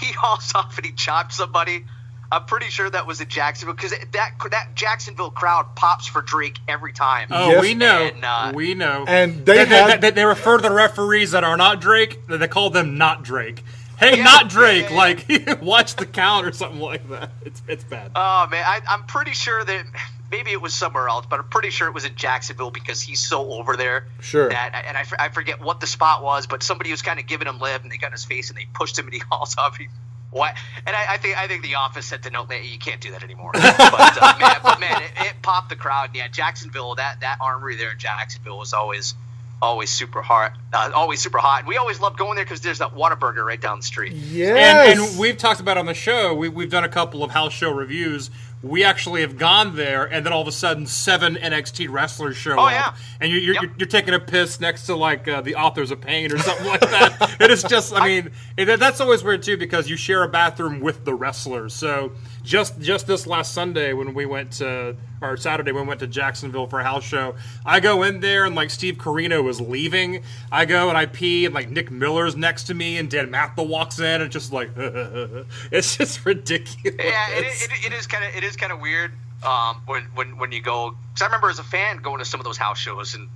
He 0.00 0.12
hauls 0.12 0.52
off 0.54 0.76
and 0.76 0.86
he 0.86 0.92
chopped 0.92 1.32
somebody. 1.32 1.84
I'm 2.32 2.44
pretty 2.46 2.66
sure 2.66 2.88
that 2.90 3.06
was 3.06 3.20
in 3.20 3.28
Jacksonville 3.28 3.74
because 3.74 3.90
that 3.90 4.34
that 4.50 4.68
Jacksonville 4.74 5.30
crowd 5.30 5.76
pops 5.76 6.06
for 6.06 6.22
Drake 6.22 6.58
every 6.66 6.92
time. 6.92 7.28
Oh, 7.30 7.50
Yes. 7.50 7.60
we 7.62 7.74
know. 7.74 8.02
And, 8.12 8.24
uh, 8.24 8.52
we 8.54 8.74
know. 8.74 9.04
And 9.06 9.44
they 9.46 9.58
they, 9.58 9.64
they, 9.66 9.76
had- 9.76 10.00
they, 10.00 10.10
they 10.10 10.24
refer 10.24 10.56
to 10.56 10.62
the 10.62 10.72
referees 10.72 11.32
that 11.32 11.44
are 11.44 11.56
not 11.56 11.80
Drake. 11.80 12.26
They 12.26 12.48
call 12.48 12.70
them 12.70 12.96
not 12.98 13.22
Drake. 13.22 13.62
Hey, 13.98 14.16
Yeah, 14.16 14.24
not 14.24 14.48
Drake. 14.48 14.86
yeah, 14.90 14.96
Like 14.96 15.26
watch 15.62 15.94
the 15.96 16.06
count 16.06 16.46
or 16.46 16.52
something 16.52 16.80
like 16.80 17.08
that. 17.10 17.30
It's 17.44 17.62
it's 17.68 17.84
bad. 17.84 18.10
Oh 18.16 18.48
man, 18.50 18.64
I, 18.66 18.80
I'm 18.88 19.04
pretty 19.04 19.32
sure 19.32 19.62
that 19.62 19.84
maybe 20.30 20.50
it 20.50 20.60
was 20.62 20.72
somewhere 20.74 21.08
else, 21.08 21.26
but 21.28 21.38
I'm 21.38 21.48
pretty 21.48 21.68
sure 21.70 21.86
it 21.86 21.94
was 21.94 22.04
in 22.06 22.14
Jacksonville 22.16 22.70
because 22.70 23.00
he's 23.02 23.20
so 23.20 23.52
over 23.52 23.76
there. 23.76 24.06
Sure. 24.20 24.48
That 24.48 24.84
and 24.88 24.96
I 24.96 25.28
forget 25.28 25.60
what 25.60 25.80
the 25.80 25.86
spot 25.86 26.22
was, 26.24 26.46
but 26.46 26.62
somebody 26.62 26.90
was 26.90 27.02
kind 27.02 27.20
of 27.20 27.26
giving 27.26 27.46
him 27.46 27.58
lip, 27.60 27.82
and 27.82 27.92
they 27.92 27.98
got 27.98 28.06
in 28.06 28.12
his 28.12 28.24
face, 28.24 28.48
and 28.48 28.58
they 28.58 28.66
pushed 28.72 28.98
him, 28.98 29.04
and 29.04 29.12
he 29.14 29.20
hauls 29.30 29.54
off. 29.58 29.76
He, 29.76 29.88
what? 30.32 30.56
And 30.86 30.96
I, 30.96 31.14
I 31.14 31.16
think 31.18 31.38
I 31.38 31.46
think 31.46 31.62
the 31.62 31.76
office 31.76 32.06
said 32.06 32.22
to 32.24 32.30
note 32.30 32.48
that 32.48 32.64
you 32.64 32.78
can't 32.78 33.00
do 33.00 33.12
that 33.12 33.22
anymore. 33.22 33.50
but, 33.54 33.64
uh, 33.68 34.34
man, 34.40 34.56
but 34.62 34.80
man, 34.80 35.02
it, 35.02 35.10
it 35.26 35.34
popped 35.42 35.68
the 35.68 35.76
crowd. 35.76 36.10
Yeah, 36.14 36.26
Jacksonville. 36.28 36.94
That 36.96 37.20
that 37.20 37.36
armory 37.40 37.76
there 37.76 37.92
in 37.92 37.98
Jacksonville 37.98 38.58
was 38.58 38.72
always. 38.72 39.14
Always 39.60 39.90
super 39.90 40.22
hot, 40.22 40.54
uh, 40.72 40.90
always 40.92 41.20
super 41.20 41.38
hot. 41.38 41.60
And 41.60 41.68
we 41.68 41.76
always 41.76 42.00
loved 42.00 42.18
going 42.18 42.34
there 42.34 42.44
because 42.44 42.62
there's 42.62 42.80
that 42.80 42.96
Whataburger 42.96 43.46
right 43.46 43.60
down 43.60 43.78
the 43.78 43.84
street. 43.84 44.12
Yes. 44.12 44.98
And, 44.98 45.08
and 45.08 45.18
we've 45.20 45.36
talked 45.36 45.60
about 45.60 45.78
on 45.78 45.86
the 45.86 45.94
show. 45.94 46.34
We, 46.34 46.48
we've 46.48 46.68
done 46.68 46.82
a 46.82 46.88
couple 46.88 47.22
of 47.22 47.30
house 47.30 47.52
show 47.52 47.70
reviews. 47.70 48.28
We 48.62 48.84
actually 48.84 49.22
have 49.22 49.38
gone 49.38 49.74
there, 49.74 50.04
and 50.04 50.24
then 50.24 50.32
all 50.32 50.42
of 50.42 50.46
a 50.48 50.52
sudden, 50.52 50.86
seven 50.86 51.34
NXT 51.34 51.88
wrestlers 51.90 52.36
show 52.36 52.52
Oh, 52.56 52.66
up, 52.66 52.70
yeah. 52.72 52.94
and 53.20 53.30
you're 53.32 53.40
you're, 53.40 53.54
Yep. 53.54 53.62
you're, 53.62 53.72
you're 53.78 53.88
taking 53.88 54.14
a 54.14 54.20
piss 54.20 54.60
next 54.60 54.86
to 54.86 54.94
like 54.94 55.26
uh, 55.26 55.40
the 55.40 55.56
authors 55.56 55.90
of 55.90 56.00
pain 56.00 56.30
or 56.32 56.38
something 56.38 56.66
like 56.66 56.80
that. 56.80 57.36
it 57.40 57.50
is 57.50 57.64
just, 57.64 57.92
I 57.92 58.06
mean, 58.06 58.30
it, 58.56 58.78
that's 58.78 59.00
always 59.00 59.24
weird 59.24 59.42
too 59.42 59.56
because 59.56 59.90
you 59.90 59.96
share 59.96 60.22
a 60.22 60.28
bathroom 60.28 60.78
with 60.80 61.04
the 61.04 61.12
wrestlers. 61.12 61.74
So 61.74 62.12
just 62.42 62.80
just 62.80 63.06
this 63.06 63.26
last 63.26 63.52
Sunday 63.52 63.92
when 63.92 64.14
we 64.14 64.26
went 64.26 64.52
to 64.52 64.96
or 65.20 65.36
Saturday 65.36 65.72
when 65.72 65.84
we 65.84 65.88
went 65.88 66.00
to 66.00 66.06
Jacksonville 66.06 66.66
for 66.66 66.80
a 66.80 66.84
house 66.84 67.04
show, 67.04 67.34
I 67.64 67.80
go 67.80 68.02
in 68.02 68.20
there 68.20 68.44
and 68.44 68.54
like 68.54 68.70
Steve 68.70 68.96
Corino 68.96 69.48
is 69.48 69.60
leaving. 69.60 70.22
I 70.50 70.64
go 70.64 70.88
and 70.88 70.98
I 70.98 71.06
pee 71.06 71.46
and 71.46 71.54
like 71.54 71.70
Nick 71.70 71.90
Miller's 71.90 72.36
next 72.36 72.64
to 72.64 72.74
me 72.74 72.98
and 72.98 73.10
Dan 73.10 73.30
Matha 73.30 73.62
walks 73.62 73.98
in 73.98 74.20
and 74.20 74.30
just 74.30 74.52
like 74.52 74.70
it's 74.76 75.96
just 75.96 76.24
ridiculous. 76.24 76.96
yeah, 76.98 77.30
it, 77.30 77.44
it, 77.46 77.86
it 77.86 77.92
is 77.92 78.06
kind 78.06 78.24
of 78.24 78.34
it 78.34 78.44
is 78.44 78.56
kind 78.56 78.72
of 78.72 78.80
weird 78.80 79.12
um, 79.44 79.82
when 79.86 80.02
when 80.14 80.38
when 80.38 80.52
you 80.52 80.62
go. 80.62 80.94
Because 81.12 81.22
I 81.22 81.26
remember 81.26 81.50
as 81.50 81.58
a 81.58 81.64
fan 81.64 81.98
going 81.98 82.18
to 82.18 82.24
some 82.24 82.40
of 82.40 82.44
those 82.44 82.56
house 82.58 82.78
shows 82.78 83.14
and 83.14 83.28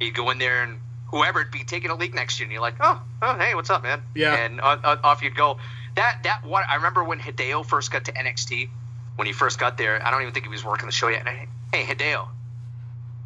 you 0.00 0.12
go 0.12 0.30
in 0.30 0.38
there 0.38 0.62
and 0.62 0.78
whoever 1.10 1.40
would 1.40 1.50
be 1.50 1.64
taking 1.64 1.90
a 1.90 1.94
leak 1.94 2.14
next 2.14 2.36
to 2.36 2.42
you 2.42 2.44
and 2.46 2.52
you're 2.52 2.62
like, 2.62 2.76
oh, 2.80 3.00
oh, 3.22 3.36
hey, 3.38 3.54
what's 3.54 3.70
up, 3.70 3.82
man? 3.82 4.02
Yeah. 4.14 4.34
and 4.34 4.60
uh, 4.60 4.78
uh, 4.82 4.96
off 5.02 5.22
you'd 5.22 5.36
go. 5.36 5.58
That 6.00 6.22
that 6.22 6.46
what 6.46 6.64
I 6.66 6.76
remember 6.76 7.04
when 7.04 7.20
Hideo 7.20 7.62
first 7.62 7.90
got 7.90 8.06
to 8.06 8.12
NXT. 8.12 8.70
When 9.16 9.26
he 9.26 9.34
first 9.34 9.58
got 9.58 9.76
there, 9.76 10.02
I 10.02 10.10
don't 10.10 10.22
even 10.22 10.32
think 10.32 10.46
he 10.46 10.50
was 10.50 10.64
working 10.64 10.86
the 10.86 10.92
show 10.92 11.08
yet. 11.08 11.20
And 11.20 11.28
I, 11.28 11.46
hey, 11.76 11.84
Hideo, 11.84 12.26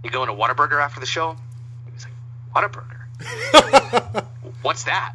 you 0.02 0.10
going 0.10 0.26
to 0.26 0.34
Whataburger 0.34 0.82
after 0.82 0.98
the 0.98 1.06
show? 1.06 1.36
He 1.86 1.92
was 1.92 2.04
like, 2.04 2.72
Whataburger? 2.72 4.26
What's 4.62 4.84
that? 4.84 5.14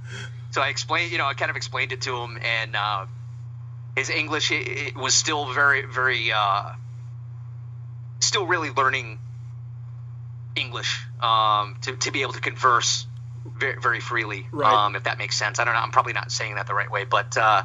So 0.52 0.62
I 0.62 0.70
explained, 0.70 1.12
you 1.12 1.18
know, 1.18 1.26
I 1.26 1.34
kind 1.34 1.52
of 1.52 1.58
explained 1.58 1.92
it 1.92 2.00
to 2.04 2.16
him, 2.16 2.40
and 2.42 2.78
uh, 2.78 3.08
his 3.98 4.10
English 4.10 4.52
it, 4.52 4.66
it 4.66 4.96
was 4.96 5.14
still 5.14 5.52
very, 5.52 5.86
very, 5.86 6.32
uh, 6.32 6.72
still 8.22 8.48
really 8.48 8.70
learning 8.70 9.20
English 10.56 11.06
um, 11.22 11.76
to, 11.82 11.98
to 11.98 12.12
be 12.12 12.22
able 12.22 12.34
to 12.34 12.42
converse 12.42 13.06
very, 13.46 13.80
very 13.82 14.00
freely, 14.00 14.48
Right. 14.52 14.72
um, 14.74 14.96
if 14.96 15.04
that 15.04 15.18
makes 15.18 15.38
sense. 15.38 15.60
I 15.60 15.66
don't 15.66 15.74
know. 15.74 15.80
I'm 15.82 15.92
probably 15.92 16.14
not 16.14 16.32
saying 16.32 16.56
that 16.56 16.68
the 16.68 16.74
right 16.74 16.90
way, 16.92 17.06
but 17.06 17.38
uh, 17.38 17.64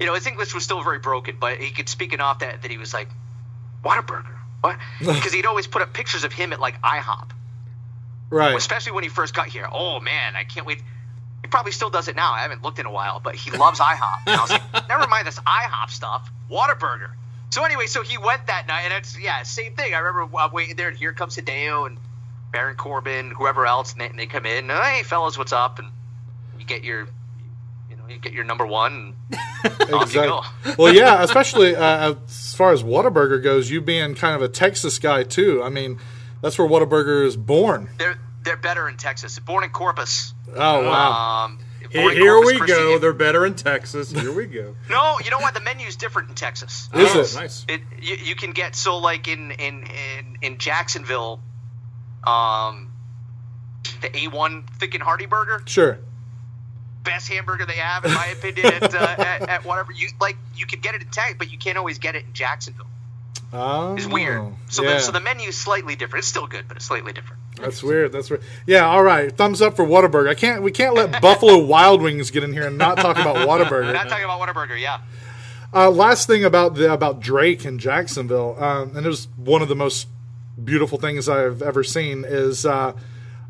you 0.00 0.06
know, 0.06 0.14
his 0.14 0.26
English 0.26 0.54
was 0.54 0.64
still 0.64 0.82
very 0.82 0.98
broken. 0.98 1.36
But 1.40 1.58
he 1.58 1.70
could 1.70 1.88
speak 1.88 2.12
enough 2.12 2.40
that, 2.40 2.62
that 2.62 2.70
he 2.70 2.78
was 2.78 2.92
like, 2.94 3.08
"Whataburger." 3.84 4.34
What? 4.60 4.78
Because 4.98 5.32
he'd 5.32 5.46
always 5.46 5.66
put 5.66 5.82
up 5.82 5.92
pictures 5.92 6.24
of 6.24 6.32
him 6.32 6.52
at 6.52 6.60
like 6.60 6.80
IHOP, 6.82 7.30
right. 8.30 8.56
especially 8.56 8.92
when 8.92 9.04
he 9.04 9.10
first 9.10 9.34
got 9.34 9.46
here. 9.48 9.68
Oh 9.70 10.00
man, 10.00 10.36
I 10.36 10.44
can't 10.44 10.66
wait. 10.66 10.82
He 11.42 11.48
probably 11.48 11.72
still 11.72 11.90
does 11.90 12.08
it 12.08 12.16
now. 12.16 12.32
I 12.32 12.40
haven't 12.40 12.62
looked 12.62 12.78
in 12.78 12.86
a 12.86 12.90
while, 12.90 13.20
but 13.20 13.36
he 13.36 13.50
loves 13.52 13.78
IHOP. 13.78 14.18
And 14.26 14.36
I 14.36 14.40
was 14.42 14.50
like, 14.50 14.62
never 14.88 15.06
mind 15.06 15.26
this 15.26 15.38
IHOP 15.38 15.90
stuff. 15.90 16.28
Whataburger. 16.50 17.10
So 17.50 17.62
anyway, 17.64 17.86
so 17.86 18.02
he 18.02 18.18
went 18.18 18.48
that 18.48 18.66
night, 18.66 18.82
and 18.86 18.94
it's 18.94 19.16
yeah, 19.18 19.42
same 19.44 19.74
thing. 19.74 19.94
I 19.94 19.98
remember 19.98 20.36
uh, 20.36 20.48
waiting 20.52 20.74
there, 20.76 20.88
and 20.88 20.96
here 20.96 21.12
comes 21.12 21.36
Hideo 21.36 21.86
and 21.86 21.98
Baron 22.52 22.76
Corbin, 22.76 23.30
whoever 23.30 23.66
else, 23.66 23.92
and 23.92 24.00
they, 24.00 24.06
and 24.08 24.18
they 24.18 24.26
come 24.26 24.46
in. 24.46 24.68
Hey, 24.68 25.02
fellas, 25.04 25.36
what's 25.36 25.52
up? 25.52 25.78
And 25.78 25.88
you 26.58 26.64
get 26.64 26.84
your, 26.84 27.00
you 27.90 27.96
know, 27.96 28.04
you 28.08 28.18
get 28.18 28.32
your 28.32 28.44
number 28.44 28.66
one. 28.66 29.14
And 29.80 29.94
off 29.94 30.14
you 30.14 30.22
go. 30.22 30.42
well, 30.78 30.94
yeah, 30.94 31.22
especially 31.22 31.74
uh, 31.76 32.14
as 32.26 32.54
far 32.54 32.72
as 32.72 32.82
Whataburger 32.82 33.42
goes, 33.42 33.70
you 33.70 33.80
being 33.80 34.14
kind 34.14 34.34
of 34.34 34.42
a 34.42 34.48
Texas 34.48 34.98
guy 34.98 35.22
too. 35.24 35.62
I 35.62 35.68
mean, 35.68 35.98
that's 36.40 36.58
where 36.58 36.68
Whataburger 36.68 37.24
is 37.26 37.36
born. 37.36 37.88
They're 37.98 38.18
they're 38.44 38.56
better 38.56 38.88
in 38.88 38.96
Texas. 38.96 39.38
Born 39.40 39.64
in 39.64 39.70
Corpus. 39.70 40.32
Oh 40.54 40.84
wow! 40.88 41.44
Um, 41.46 41.58
Here, 41.90 42.10
here 42.12 42.38
we 42.40 42.56
Christi. 42.58 42.74
go. 42.76 42.98
They're 43.00 43.12
better 43.12 43.44
in 43.44 43.54
Texas. 43.54 44.12
Here 44.12 44.32
we 44.32 44.46
go. 44.46 44.76
No, 44.88 45.16
you 45.24 45.30
know 45.32 45.38
what? 45.40 45.54
The 45.54 45.60
menu's 45.60 45.96
different 45.96 46.28
in 46.28 46.34
Texas. 46.36 46.88
Is 46.94 47.14
Oh, 47.16 47.20
it? 47.20 47.34
nice? 47.42 47.66
It 47.68 47.80
you, 48.00 48.14
you 48.16 48.34
can 48.36 48.52
get 48.52 48.76
so 48.76 48.98
like 48.98 49.26
in 49.26 49.50
in 49.50 49.82
in, 49.86 50.38
in 50.42 50.58
Jacksonville, 50.58 51.40
um, 52.26 52.92
the 54.02 54.16
A 54.16 54.28
one 54.28 54.64
thick 54.78 54.94
and 54.94 55.02
hearty 55.02 55.26
burger, 55.26 55.62
Sure. 55.66 55.98
best 57.04 57.28
hamburger 57.28 57.64
they 57.66 57.74
have 57.74 58.04
in 58.04 58.12
my 58.12 58.26
opinion 58.26 58.66
at, 58.66 58.94
uh, 58.94 58.98
at 59.18 59.48
at 59.48 59.64
whatever 59.64 59.92
you 59.92 60.08
like. 60.20 60.36
You 60.56 60.66
can 60.66 60.80
get 60.80 60.94
it 60.94 61.02
in 61.02 61.08
Texas, 61.08 61.36
but 61.38 61.50
you 61.50 61.58
can't 61.58 61.78
always 61.78 61.98
get 61.98 62.16
it 62.16 62.24
in 62.24 62.32
Jacksonville. 62.32 62.86
Oh, 63.52 63.94
It's 63.94 64.06
weird. 64.06 64.42
So 64.68 64.82
yeah. 64.82 64.94
the 64.94 65.00
so 65.00 65.12
the 65.12 65.20
menu 65.20 65.48
is 65.48 65.56
slightly 65.56 65.94
different. 65.94 66.22
It's 66.22 66.28
still 66.28 66.46
good, 66.46 66.66
but 66.66 66.76
it's 66.76 66.86
slightly 66.86 67.12
different. 67.12 67.40
That's 67.60 67.82
weird. 67.82 68.12
That's 68.12 68.28
weird. 68.28 68.42
Yeah. 68.66 68.86
All 68.86 69.02
right. 69.02 69.34
Thumbs 69.34 69.62
up 69.62 69.76
for 69.76 69.86
Whataburger. 69.86 70.28
I 70.28 70.34
can't. 70.34 70.62
We 70.62 70.72
can't 70.72 70.94
let 70.94 71.22
Buffalo 71.22 71.58
Wild 71.64 72.02
Wings 72.02 72.30
get 72.30 72.42
in 72.44 72.52
here 72.52 72.66
and 72.66 72.76
not 72.76 72.96
talk 72.98 73.16
about 73.16 73.36
Not 73.92 74.08
talking 74.08 74.24
about 74.24 74.40
Whataburger, 74.40 74.78
yeah. 74.80 74.98
Uh, 75.72 75.90
last 75.90 76.26
thing 76.26 76.44
about 76.44 76.74
the 76.74 76.92
about 76.92 77.20
Drake 77.20 77.64
in 77.64 77.78
Jacksonville, 77.78 78.56
um, 78.62 78.96
and 78.96 79.06
it 79.06 79.08
was 79.08 79.28
one 79.36 79.62
of 79.62 79.68
the 79.68 79.76
most 79.76 80.06
beautiful 80.62 80.98
things 80.98 81.28
I've 81.28 81.62
ever 81.62 81.84
seen. 81.84 82.24
Is 82.26 82.64
uh, 82.66 82.92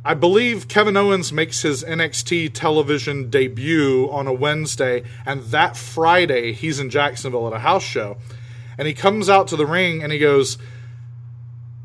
I 0.04 0.14
believe 0.14 0.68
Kevin 0.68 0.96
Owens 0.96 1.32
makes 1.32 1.62
his 1.62 1.82
NXT 1.84 2.52
television 2.54 3.30
debut 3.30 4.08
on 4.10 4.26
a 4.26 4.32
Wednesday, 4.32 5.02
and 5.24 5.42
that 5.44 5.76
Friday 5.76 6.52
he's 6.52 6.78
in 6.78 6.90
Jacksonville 6.90 7.46
at 7.46 7.52
a 7.52 7.60
house 7.60 7.84
show, 7.84 8.16
and 8.78 8.86
he 8.86 8.94
comes 8.94 9.28
out 9.28 9.48
to 9.48 9.56
the 9.56 9.66
ring 9.66 10.02
and 10.02 10.12
he 10.12 10.18
goes. 10.18 10.58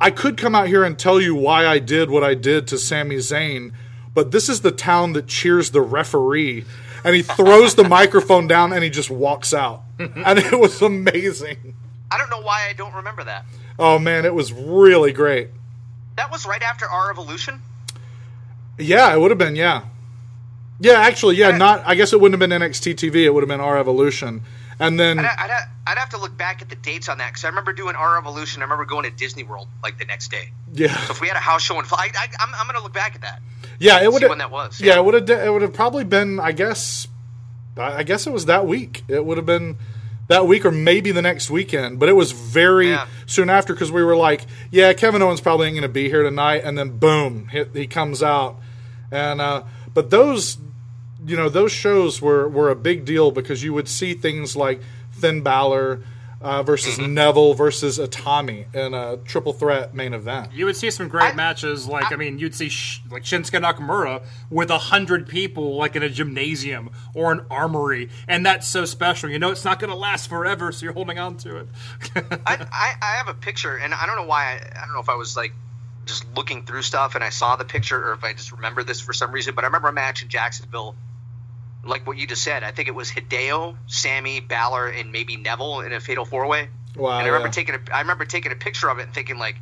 I 0.04 0.10
could 0.10 0.36
come 0.36 0.56
out 0.56 0.68
here 0.68 0.84
and 0.84 0.98
tell 0.98 1.22
you 1.22 1.36
why 1.36 1.68
I 1.68 1.78
did 1.78 2.10
what 2.10 2.24
I 2.24 2.34
did 2.34 2.66
to 2.70 2.80
Sami 2.80 3.18
Zayn, 3.18 3.72
but 4.16 4.32
this 4.32 4.50
is 4.50 4.62
the 4.62 4.72
town 4.72 5.14
that 5.14 5.28
cheers 5.28 5.70
the 5.70 5.82
referee. 5.82 6.66
And 7.04 7.16
he 7.16 7.22
throws 7.22 7.76
the 7.76 7.84
microphone 7.88 8.48
down 8.48 8.74
and 8.74 8.84
he 8.84 8.90
just 8.90 9.12
walks 9.12 9.54
out. 9.54 9.84
and 10.00 10.40
it 10.40 10.60
was 10.60 10.82
amazing. 10.82 11.76
I 12.12 12.18
don't 12.18 12.30
know 12.30 12.42
why 12.42 12.68
I 12.70 12.74
don't 12.74 12.94
remember 12.94 13.24
that. 13.24 13.46
Oh 13.80 13.98
man, 13.98 14.26
it 14.26 14.34
was 14.34 14.52
really 14.52 15.14
great. 15.14 15.50
That 16.18 16.30
was 16.32 16.46
right 16.46 16.62
after 16.62 16.86
R 16.86 17.10
Evolution. 17.10 17.62
Yeah, 18.78 19.14
it 19.14 19.20
would 19.20 19.32
have 19.32 19.38
been, 19.38 19.56
yeah. 19.56 19.86
Yeah, 20.80 20.94
actually, 20.94 21.36
yeah, 21.38 21.56
not 21.58 21.84
I 21.86 21.96
guess 21.96 22.12
it 22.12 22.20
wouldn't 22.20 22.42
have 22.42 22.50
been 22.50 22.62
NXT 22.62 22.96
TV, 22.96 23.24
it 23.26 23.30
would 23.32 23.42
have 23.44 23.48
been 23.48 23.62
R 23.62 23.78
Evolution. 23.78 24.42
And 24.80 25.00
then 25.00 25.20
I'd, 25.20 25.26
I'd, 25.26 25.68
I'd 25.86 25.98
have 26.00 26.10
to 26.10 26.18
look 26.18 26.36
back 26.36 26.64
at 26.64 26.70
the 26.70 26.76
dates 26.76 27.08
on 27.08 27.20
that 27.20 27.30
because 27.30 27.44
I 27.44 27.50
remember 27.50 27.72
doing 27.72 27.96
R 27.96 28.18
Evolution. 28.18 28.62
I 28.62 28.66
remember 28.66 28.86
going 28.86 29.04
to 29.04 29.12
Disney 29.12 29.44
World 29.44 29.68
like 29.84 30.00
the 30.00 30.06
next 30.06 30.32
day. 30.32 30.50
yeah. 30.74 30.96
So 31.06 31.12
if 31.12 31.22
we 31.22 31.28
had 31.28 31.38
a 31.38 31.42
house 31.42 31.62
show 31.62 31.80
in, 31.80 31.86
I, 31.92 32.10
I, 32.16 32.28
I'm, 32.40 32.50
I'm 32.56 32.66
going 32.66 32.78
to 32.78 32.84
look 32.84 32.94
back 32.94 33.14
at 33.14 33.22
that. 33.22 33.42
Yeah, 33.78 34.02
it 34.02 34.12
would 34.12 34.24
when 34.24 34.40
that 34.40 34.50
was. 34.52 34.82
Yeah, 34.82 34.96
it 34.98 35.06
would 35.06 35.14
have 35.14 35.30
it 35.30 35.52
would 35.52 35.62
have 35.62 35.74
probably 35.74 36.04
been 36.04 36.40
I 36.40 36.52
guess 36.52 37.08
I 37.78 38.04
guess 38.04 38.26
it 38.28 38.34
was 38.34 38.46
that 38.46 38.66
week. 38.66 39.04
It 39.08 39.24
would 39.24 39.38
have 39.38 39.46
been 39.46 39.78
that 40.32 40.48
week 40.48 40.66
or 40.66 40.72
maybe 40.72 41.12
the 41.12 41.22
next 41.22 41.50
weekend, 41.52 42.00
but 42.00 42.08
it 42.10 42.14
was 42.16 42.32
very 42.32 42.90
Yeah. 42.90 43.06
soon 43.26 43.50
after 43.50 43.74
because 43.74 43.92
we 43.92 44.04
were 44.04 44.16
like, 44.16 44.46
yeah, 44.72 44.94
Kevin 44.94 45.22
Owens 45.22 45.42
probably 45.42 45.68
ain't 45.68 45.76
going 45.76 45.84
to 45.84 45.90
be 45.90 46.08
here 46.10 46.24
tonight, 46.24 46.64
and 46.64 46.78
then 46.78 46.98
boom, 46.98 47.50
he, 47.52 47.66
he 47.74 47.88
comes 47.88 48.24
out, 48.24 48.56
and 49.12 49.42
uh, 49.42 49.64
but 49.94 50.10
those, 50.10 50.58
you 51.26 51.36
know, 51.36 51.50
those 51.50 51.72
shows 51.72 52.22
were 52.22 52.48
were 52.48 52.70
a 52.70 52.76
big 52.76 53.04
deal 53.06 53.32
because 53.32 53.62
you 53.62 53.74
would 53.74 53.88
see 53.90 54.14
things 54.14 54.56
like 54.56 54.80
Finn 55.12 55.42
Balor 55.42 56.02
uh, 56.42 56.64
versus 56.64 56.98
Mm-hmm. 56.98 57.14
Neville 57.14 57.54
versus 57.54 58.00
Itami 58.00 58.74
in 58.76 58.94
a 58.94 59.18
triple 59.18 59.54
threat 59.54 59.94
main 59.94 60.14
event. 60.14 60.52
You 60.54 60.66
would 60.66 60.76
see 60.76 60.90
some 60.92 61.08
great 61.08 61.34
I- 61.34 61.36
matches, 61.36 61.88
like 61.88 62.12
I, 62.12 62.16
mean, 62.16 62.40
you'd 62.40 62.56
see 62.56 62.70
sh- 62.70 63.02
like 63.10 63.24
Shinsuke 63.24 63.62
Nakamura 63.62 64.24
with 64.50 64.70
a 64.70 64.78
hundred 64.78 65.28
people, 65.28 65.76
like 65.76 65.96
in 65.96 66.04
a 66.04 66.10
gymnasium 66.10 66.90
or 67.14 67.32
an 67.32 67.46
armory, 67.50 68.10
and 68.28 68.46
that's 68.46 68.68
so 68.68 68.86
special. 68.86 69.30
You 69.30 69.40
know, 69.40 69.52
it's 69.52 69.64
not 69.66 69.80
going 69.80 69.90
to 69.92 69.96
last 69.96 70.28
forever, 70.28 70.72
so 70.72 70.84
you're 70.86 70.94
holding 70.94 71.20
on 71.20 71.38
to 71.38 71.58
it. 71.58 71.68
I, 72.16 72.66
I, 72.72 72.94
I 73.02 73.16
have 73.18 73.28
a 73.28 73.34
picture, 73.34 73.78
and 73.78 73.94
I 73.94 74.06
don't 74.06 74.16
know 74.16 74.26
why. 74.26 74.54
I, 74.54 74.82
I 74.82 74.86
don't 74.86 74.94
know 74.94 75.00
if 75.02 75.10
I 75.10 75.16
was 75.16 75.38
like 75.38 75.54
just 76.06 76.26
looking 76.36 76.66
through 76.66 76.82
stuff 76.82 77.14
and 77.14 77.24
I 77.24 77.30
saw 77.30 77.56
the 77.56 77.66
picture, 77.66 78.10
or 78.10 78.14
if 78.14 78.24
I 78.24 78.34
just 78.34 78.52
remember 78.52 78.84
this 78.84 79.00
for 79.00 79.14
some 79.14 79.32
reason. 79.32 79.54
But 79.54 79.64
I 79.64 79.68
remember 79.68 79.90
a 79.90 79.94
match 79.94 80.24
in 80.24 80.30
Jacksonville, 80.30 80.96
like 81.86 82.06
what 82.06 82.18
you 82.18 82.28
just 82.28 82.44
said. 82.44 82.64
I 82.64 82.72
think 82.72 82.88
it 82.88 82.96
was 82.96 83.10
Hideo, 83.10 83.76
Sami, 83.88 84.40
Balor, 84.40 84.90
and 84.90 85.12
maybe 85.12 85.38
Neville 85.38 85.82
in 85.82 85.94
a 85.94 86.00
fatal 86.00 86.26
four 86.26 86.48
way. 86.48 86.70
Wow, 86.96 87.18
and 87.18 87.24
I 87.24 87.28
remember 87.28 87.48
yeah. 87.48 87.52
taking 87.52 87.76
a, 87.76 87.80
I 87.94 88.02
remember 88.02 88.26
taking 88.26 88.52
a 88.52 88.56
picture 88.56 88.90
of 88.90 89.00
it 89.00 89.04
and 89.04 89.14
thinking 89.14 89.38
like, 89.38 89.56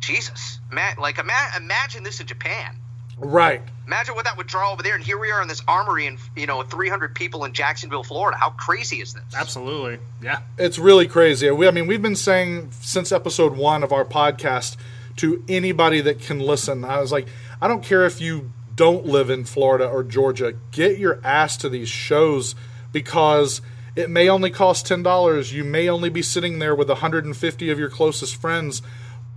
Jesus, 0.00 0.60
ma- 0.72 0.94
like 0.98 1.18
ima- 1.18 1.50
imagine 1.56 2.02
this 2.02 2.20
in 2.20 2.26
Japan. 2.26 2.76
Right. 3.18 3.60
Imagine 3.86 4.14
what 4.14 4.24
that 4.24 4.38
would 4.38 4.46
draw 4.46 4.72
over 4.72 4.82
there, 4.82 4.94
and 4.94 5.04
here 5.04 5.18
we 5.18 5.30
are 5.30 5.42
in 5.42 5.48
this 5.48 5.62
armory, 5.68 6.06
and 6.06 6.18
you 6.36 6.46
know, 6.46 6.62
300 6.62 7.14
people 7.14 7.44
in 7.44 7.52
Jacksonville, 7.52 8.02
Florida. 8.02 8.38
How 8.38 8.50
crazy 8.50 9.00
is 9.00 9.12
this? 9.12 9.24
Absolutely, 9.36 9.98
yeah. 10.22 10.40
It's 10.56 10.78
really 10.78 11.06
crazy. 11.06 11.50
We, 11.50 11.68
I 11.68 11.70
mean, 11.70 11.86
we've 11.86 12.00
been 12.00 12.16
saying 12.16 12.70
since 12.80 13.12
episode 13.12 13.56
one 13.56 13.82
of 13.82 13.92
our 13.92 14.04
podcast 14.04 14.76
to 15.16 15.44
anybody 15.48 16.00
that 16.00 16.20
can 16.20 16.38
listen. 16.38 16.84
I 16.84 17.00
was 17.00 17.12
like, 17.12 17.26
I 17.60 17.68
don't 17.68 17.84
care 17.84 18.06
if 18.06 18.20
you 18.22 18.52
don't 18.80 19.04
live 19.04 19.28
in 19.28 19.44
Florida 19.44 19.86
or 19.86 20.02
Georgia, 20.02 20.54
get 20.70 20.98
your 20.98 21.20
ass 21.22 21.58
to 21.58 21.68
these 21.68 21.90
shows 21.90 22.54
because 22.92 23.60
it 23.94 24.08
may 24.08 24.26
only 24.26 24.48
cost 24.48 24.86
ten 24.86 25.02
dollars. 25.02 25.52
You 25.52 25.64
may 25.64 25.90
only 25.90 26.08
be 26.08 26.22
sitting 26.22 26.60
there 26.60 26.74
with 26.74 26.88
150 26.88 27.68
of 27.68 27.78
your 27.78 27.90
closest 27.90 28.36
friends, 28.36 28.80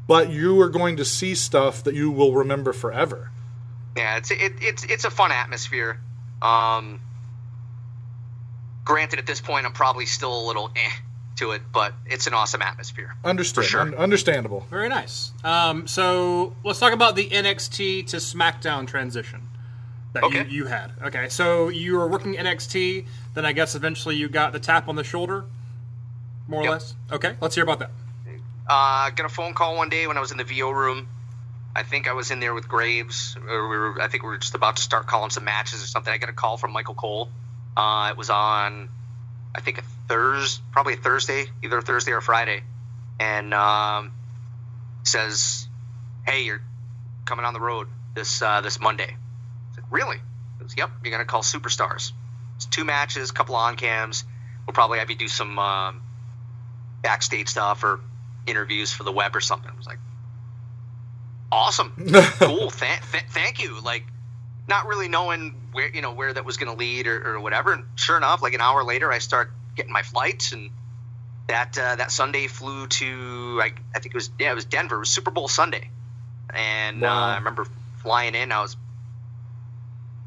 but 0.08 0.30
you 0.30 0.62
are 0.62 0.70
going 0.70 0.96
to 0.96 1.04
see 1.04 1.36
stuff 1.36 1.84
that 1.84 1.94
you 1.94 2.10
will 2.10 2.32
remember 2.32 2.72
forever. 2.72 3.32
Yeah, 3.98 4.16
it's 4.16 4.32
it, 4.32 4.54
it's 4.62 4.86
it's 4.86 5.04
a 5.04 5.12
fun 5.12 5.34
atmosphere. 5.34 6.00
Um, 6.42 7.02
granted, 8.86 9.20
at 9.20 9.26
this 9.26 9.42
point, 9.42 9.66
I'm 9.66 9.74
probably 9.74 10.06
still 10.06 10.42
a 10.42 10.44
little 10.48 10.72
eh 10.74 10.92
to 11.38 11.52
it, 11.52 11.62
but 11.72 11.94
it's 12.06 12.28
an 12.28 12.34
awesome 12.34 12.62
atmosphere. 12.62 13.16
Understood. 13.24 13.66
sure. 13.66 13.82
Un- 13.82 13.96
understandable. 13.96 14.68
Very 14.70 14.90
nice. 14.90 15.32
Um, 15.44 15.88
so 15.88 16.56
let's 16.64 16.80
talk 16.80 16.94
about 16.94 17.16
the 17.16 17.28
NXT 17.30 18.08
to 18.08 18.18
SmackDown 18.18 18.88
transition 18.88 19.42
that 20.14 20.24
Okay. 20.24 20.46
you, 20.46 20.64
you 20.64 20.66
had. 20.66 20.92
Okay, 21.04 21.28
so 21.30 21.70
you 21.70 21.96
were 21.98 22.08
working 22.08 22.36
NXT, 22.36 23.06
then 23.34 23.46
I 23.46 23.52
guess 23.52 23.74
eventually 23.74 24.16
you 24.16 24.30
got 24.30 24.54
the 24.54 24.60
tap 24.60 24.88
on 24.88 24.96
the 24.96 25.04
shoulder, 25.04 25.46
more 26.48 26.62
or 26.62 26.64
Yep. 26.66 26.72
less. 26.72 26.94
Okay, 27.12 27.36
let's 27.42 27.56
hear 27.56 27.64
about 27.64 27.80
that. 27.80 27.92
Uh, 28.70 29.10
got 29.10 29.26
a 29.26 29.30
phone 29.30 29.54
call 29.54 29.76
one 29.76 29.90
day 29.90 30.08
when 30.08 30.16
I 30.18 30.20
was 30.20 30.32
in 30.32 30.38
the 30.38 30.44
VO 30.46 30.70
room. 30.70 31.08
I 31.76 31.82
think 31.84 32.08
I 32.08 32.14
was 32.14 32.30
in 32.30 32.40
there 32.40 32.54
with 32.54 32.68
Graves. 32.70 33.36
Or 33.50 33.68
we 33.68 33.78
were, 33.78 34.00
I 34.02 34.08
think 34.08 34.22
we 34.24 34.30
were 34.30 34.38
just 34.38 34.54
about 34.54 34.76
to 34.76 34.82
start 34.84 35.08
calling 35.08 35.32
some 35.32 35.44
matches 35.44 35.84
or 35.84 35.88
something. 35.88 36.14
I 36.14 36.18
got 36.18 36.30
a 36.30 36.34
call 36.34 36.58
from 36.58 36.72
Michael 36.72 36.94
Cole. 36.94 37.30
Uh, 37.76 38.10
it 38.12 38.18
was 38.18 38.30
on, 38.30 38.90
I 39.56 39.62
think 39.62 39.78
a 39.78 39.84
Thursday, 40.08 40.64
probably 40.72 40.94
a 40.94 40.98
Thursday, 40.98 41.46
either 41.64 41.82
Thursday 41.82 42.12
or 42.12 42.22
Friday, 42.22 42.64
and 43.20 43.54
um, 43.54 44.12
says, 45.04 45.68
"Hey, 46.26 46.44
you're 46.44 46.62
coming 47.26 47.46
on 47.46 47.54
the 47.54 47.60
road 47.60 47.88
this 48.16 48.42
uh, 48.42 48.62
this 48.62 48.80
Monday." 48.80 49.12
I 49.12 49.76
said, 49.76 49.84
"Really?" 49.92 50.18
He 50.18 50.64
goes, 50.64 50.74
"Yep, 50.76 50.90
you're 51.04 51.12
gonna 51.12 51.26
call 51.26 51.44
superstars. 51.44 52.12
It's 52.56 52.66
two 52.66 52.84
matches, 52.84 53.30
a 53.30 53.34
couple 53.34 53.56
on 53.56 53.76
cams. 53.76 54.24
We'll 54.66 54.74
probably 54.74 55.00
have 55.00 55.10
you 55.10 55.16
do 55.16 55.28
some 55.28 55.60
um, 55.60 56.02
backstage 57.02 57.50
stuff 57.50 57.84
or 57.84 58.00
interviews 58.48 58.92
for 58.92 59.04
the 59.04 59.12
web 59.12 59.36
or 59.36 59.42
something." 59.42 59.70
I 59.72 59.78
was 59.78 59.88
like, 59.88 60.00
"Awesome, 61.52 61.94
cool, 62.40 62.72
th- 62.72 63.02
th- 63.12 63.26
thank 63.30 63.62
you." 63.62 63.80
Like, 63.82 64.06
not 64.68 64.88
really 64.88 65.08
knowing 65.10 65.56
where 65.72 65.90
you 65.94 66.02
know 66.02 66.14
where 66.14 66.34
that 66.34 66.46
was 66.46 66.58
going 66.58 66.72
to 66.72 66.78
lead 66.78 67.08
or, 67.08 67.36
or 67.36 67.40
whatever. 67.40 67.74
And 67.74 67.84
sure 67.96 68.18
enough, 68.18 68.42
like 68.42 68.54
an 68.54 68.62
hour 68.62 68.84
later, 68.84 69.12
I 69.12 69.20
start 69.20 69.52
getting 69.76 69.92
my 69.94 70.04
flights, 70.04 70.52
and 70.54 70.70
that 71.48 71.78
uh, 71.78 71.96
that 71.98 72.12
Sunday 72.12 72.48
flew 72.48 72.88
to 72.88 73.60
I, 73.62 73.72
I 73.96 74.00
think 74.00 74.14
it 74.14 74.16
was 74.16 74.30
yeah 74.40 74.52
it 74.52 74.56
was 74.56 74.66
Denver. 74.66 74.96
It 74.96 75.00
was 75.00 75.10
Super 75.10 75.32
Bowl 75.32 75.48
Sunday, 75.48 75.90
and 76.54 77.02
Wow. 77.02 77.10
uh, 77.10 77.28
I 77.34 77.38
remember 77.38 77.66
flying 78.02 78.36
in. 78.36 78.52
I 78.52 78.62
was 78.62 78.76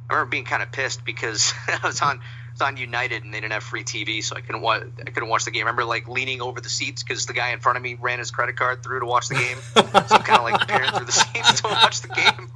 I 0.09 0.15
remember 0.15 0.31
being 0.31 0.45
kind 0.45 0.63
of 0.63 0.71
pissed 0.73 1.05
because 1.05 1.53
I 1.69 1.79
was 1.87 2.01
on 2.03 2.19
I 2.19 2.53
was 2.53 2.61
on 2.61 2.77
United 2.77 3.25
and 3.25 3.35
they 3.35 3.41
didn't 3.41 3.53
have 3.53 3.63
free 3.63 3.85
TV, 3.85 4.23
so 4.23 4.37
I 4.37 4.41
couldn't 4.41 4.61
watch 4.63 4.83
I 5.01 5.11
couldn't 5.11 5.29
watch 5.29 5.45
the 5.45 5.51
game. 5.51 5.61
I 5.63 5.71
remember 5.71 5.85
like 5.85 6.09
leaning 6.09 6.41
over 6.43 6.61
the 6.61 6.69
seats 6.69 7.03
because 7.03 7.27
the 7.27 7.33
guy 7.33 7.51
in 7.53 7.61
front 7.61 7.77
of 7.77 7.83
me 7.83 7.97
ran 8.01 8.19
his 8.19 8.31
credit 8.31 8.57
card 8.57 8.83
through 8.83 9.01
to 9.01 9.07
watch 9.07 9.29
the 9.29 9.35
game. 9.35 9.59
so 9.75 9.83
I'm 10.17 10.23
kind 10.23 10.39
of 10.39 10.45
like 10.45 10.69
peering 10.69 10.91
through 10.91 11.07
the 11.07 11.13
seats 11.13 11.61
to 11.63 11.69
watch 11.69 12.03
the 12.03 12.09
game. 12.09 12.49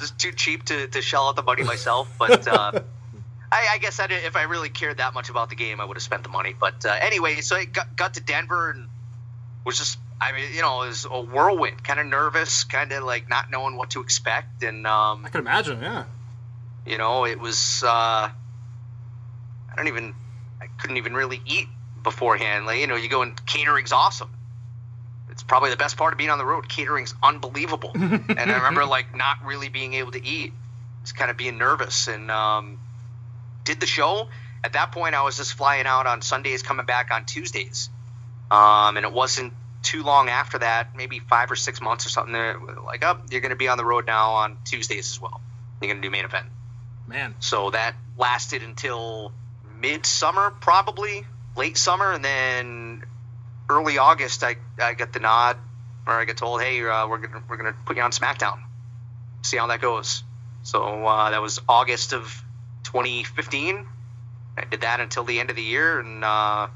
Just 0.00 0.18
too 0.18 0.32
cheap 0.32 0.64
to, 0.66 0.86
to 0.88 1.02
shell 1.02 1.28
out 1.28 1.36
the 1.36 1.42
money 1.42 1.62
myself, 1.62 2.12
but. 2.18 2.46
Uh, 2.52 2.80
I, 3.52 3.74
I 3.74 3.78
guess 3.78 4.00
I 4.00 4.06
if 4.08 4.34
I 4.34 4.44
really 4.44 4.70
cared 4.70 4.96
that 4.96 5.12
much 5.12 5.28
about 5.28 5.50
the 5.50 5.56
game, 5.56 5.78
I 5.78 5.84
would 5.84 5.98
have 5.98 6.02
spent 6.02 6.22
the 6.22 6.30
money. 6.30 6.54
But 6.58 6.86
uh, 6.86 6.96
anyway, 7.00 7.42
so 7.42 7.54
I 7.56 7.66
got, 7.66 7.94
got 7.96 8.14
to 8.14 8.22
Denver 8.22 8.70
and 8.70 8.88
was 9.64 9.76
just, 9.76 9.98
I 10.20 10.32
mean, 10.32 10.54
you 10.54 10.62
know, 10.62 10.82
it 10.82 10.88
was 10.88 11.06
a 11.08 11.20
whirlwind, 11.20 11.84
kind 11.84 12.00
of 12.00 12.06
nervous, 12.06 12.64
kind 12.64 12.90
of 12.92 13.04
like 13.04 13.28
not 13.28 13.50
knowing 13.50 13.76
what 13.76 13.90
to 13.90 14.00
expect. 14.00 14.62
And, 14.62 14.86
um, 14.86 15.26
I 15.26 15.28
can 15.28 15.40
imagine, 15.40 15.82
yeah. 15.82 16.04
you 16.86 16.96
know, 16.96 17.26
it 17.26 17.38
was, 17.38 17.82
uh, 17.84 17.88
I 17.90 18.32
don't 19.76 19.88
even, 19.88 20.14
I 20.60 20.66
couldn't 20.78 20.96
even 20.96 21.12
really 21.12 21.42
eat 21.44 21.68
beforehand. 22.02 22.64
Like, 22.64 22.80
you 22.80 22.86
know, 22.86 22.96
you 22.96 23.08
go 23.08 23.20
and 23.20 23.46
catering's 23.46 23.92
awesome. 23.92 24.30
It's 25.32 25.42
probably 25.42 25.70
the 25.70 25.76
best 25.76 25.96
part 25.96 26.12
of 26.12 26.18
being 26.18 26.30
on 26.30 26.38
the 26.38 26.44
road. 26.44 26.68
Catering's 26.68 27.14
unbelievable. 27.22 27.90
and 27.94 28.38
I 28.38 28.56
remember 28.56 28.84
like 28.84 29.14
not 29.16 29.44
really 29.44 29.68
being 29.68 29.94
able 29.94 30.12
to 30.12 30.24
eat, 30.24 30.52
just 31.02 31.16
kind 31.16 31.30
of 31.30 31.36
being 31.36 31.58
nervous 31.58 32.06
and, 32.06 32.30
um, 32.30 32.78
did 33.64 33.80
the 33.80 33.86
show. 33.86 34.28
At 34.64 34.74
that 34.74 34.92
point, 34.92 35.14
I 35.14 35.22
was 35.22 35.36
just 35.36 35.54
flying 35.54 35.86
out 35.86 36.06
on 36.06 36.22
Sundays, 36.22 36.62
coming 36.62 36.86
back 36.86 37.10
on 37.10 37.24
Tuesdays. 37.24 37.90
Um, 38.50 38.96
and 38.96 39.04
it 39.04 39.12
wasn't 39.12 39.52
too 39.82 40.02
long 40.02 40.28
after 40.28 40.58
that, 40.58 40.94
maybe 40.94 41.18
five 41.18 41.50
or 41.50 41.56
six 41.56 41.80
months 41.80 42.06
or 42.06 42.10
something. 42.10 42.32
They're 42.32 42.60
like, 42.84 43.04
oh, 43.04 43.18
you're 43.30 43.40
going 43.40 43.50
to 43.50 43.56
be 43.56 43.68
on 43.68 43.78
the 43.78 43.84
road 43.84 44.06
now 44.06 44.32
on 44.32 44.58
Tuesdays 44.64 45.10
as 45.10 45.20
well. 45.20 45.40
You're 45.80 45.90
going 45.90 46.02
to 46.02 46.06
do 46.06 46.10
main 46.10 46.24
event. 46.24 46.46
Man, 47.08 47.34
So 47.40 47.70
that 47.70 47.94
lasted 48.16 48.62
until 48.62 49.32
midsummer, 49.80 50.50
probably 50.50 51.26
late 51.56 51.76
summer, 51.76 52.12
and 52.12 52.24
then 52.24 53.02
early 53.72 53.98
August, 53.98 54.42
I, 54.44 54.56
I 54.80 54.94
got 54.94 55.12
the 55.12 55.20
nod, 55.20 55.56
or 56.06 56.14
I 56.14 56.24
get 56.24 56.36
told, 56.36 56.60
hey, 56.60 56.80
uh, 56.80 57.08
we're 57.08 57.18
gonna 57.18 57.42
we're 57.48 57.56
gonna 57.56 57.74
put 57.86 57.96
you 57.96 58.02
on 58.02 58.10
SmackDown. 58.10 58.60
See 59.42 59.56
how 59.56 59.66
that 59.68 59.80
goes. 59.80 60.22
So 60.62 61.06
uh, 61.06 61.30
that 61.30 61.42
was 61.42 61.60
August 61.68 62.12
of 62.12 62.42
2015. 62.84 63.86
I 64.56 64.64
did 64.64 64.82
that 64.82 65.00
until 65.00 65.24
the 65.24 65.40
end 65.40 65.50
of 65.50 65.56
the 65.56 65.62
year, 65.62 65.98
and 66.00 66.24
uh, 66.24 66.68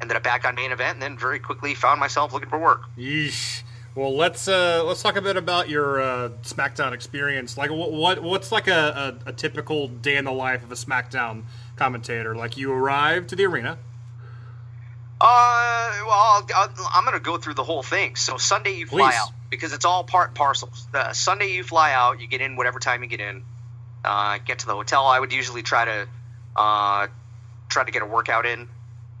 ended 0.00 0.16
up 0.16 0.22
back 0.22 0.44
on 0.44 0.54
main 0.54 0.72
event, 0.72 0.94
and 0.94 1.02
then 1.02 1.18
very 1.18 1.38
quickly 1.38 1.74
found 1.74 2.00
myself 2.00 2.32
looking 2.32 2.48
for 2.48 2.58
work. 2.58 2.82
Yeesh. 2.96 3.62
Well, 3.94 4.14
let's 4.14 4.46
uh, 4.46 4.84
let's 4.84 5.02
talk 5.02 5.16
a 5.16 5.22
bit 5.22 5.38
about 5.38 5.70
your 5.70 6.00
uh, 6.00 6.28
SmackDown 6.42 6.92
experience. 6.92 7.56
Like, 7.56 7.70
what, 7.70 7.92
what 7.92 8.22
what's 8.22 8.52
like 8.52 8.68
a, 8.68 9.18
a, 9.26 9.30
a 9.30 9.32
typical 9.32 9.88
day 9.88 10.16
in 10.16 10.26
the 10.26 10.32
life 10.32 10.62
of 10.62 10.70
a 10.70 10.74
SmackDown 10.74 11.44
commentator? 11.76 12.36
Like, 12.36 12.58
you 12.58 12.70
arrive 12.70 13.26
to 13.28 13.36
the 13.36 13.46
arena. 13.46 13.78
Uh, 15.18 15.92
well, 16.06 16.46
i 16.54 16.68
am 16.94 17.04
going 17.04 17.14
to 17.16 17.20
go 17.20 17.38
through 17.38 17.54
the 17.54 17.64
whole 17.64 17.82
thing. 17.82 18.16
So 18.16 18.36
Sunday 18.36 18.76
you 18.76 18.86
fly 18.86 19.10
Please. 19.10 19.16
out 19.16 19.32
because 19.50 19.72
it's 19.72 19.84
all 19.84 20.04
part 20.04 20.28
and 20.28 20.36
parcels. 20.36 20.86
Uh, 20.92 21.12
Sunday 21.12 21.52
you 21.52 21.64
fly 21.64 21.92
out, 21.92 22.20
you 22.20 22.28
get 22.28 22.40
in 22.40 22.56
whatever 22.56 22.78
time 22.78 23.02
you 23.02 23.08
get 23.08 23.20
in. 23.20 23.42
Uh, 24.04 24.38
get 24.44 24.60
to 24.60 24.66
the 24.66 24.74
hotel. 24.74 25.06
I 25.06 25.18
would 25.18 25.32
usually 25.32 25.62
try 25.62 25.84
to 25.84 26.08
uh, 26.54 27.06
try 27.68 27.84
to 27.84 27.90
get 27.90 28.02
a 28.02 28.06
workout 28.06 28.46
in. 28.46 28.68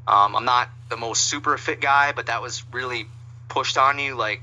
Um, 0.06 0.36
I'm 0.36 0.44
not 0.44 0.68
the 0.88 0.96
most 0.96 1.22
super 1.22 1.56
fit 1.58 1.80
guy, 1.80 2.12
but 2.12 2.26
that 2.26 2.40
was 2.42 2.62
really 2.72 3.06
pushed 3.48 3.78
on 3.78 3.98
you. 3.98 4.14
Like 4.14 4.42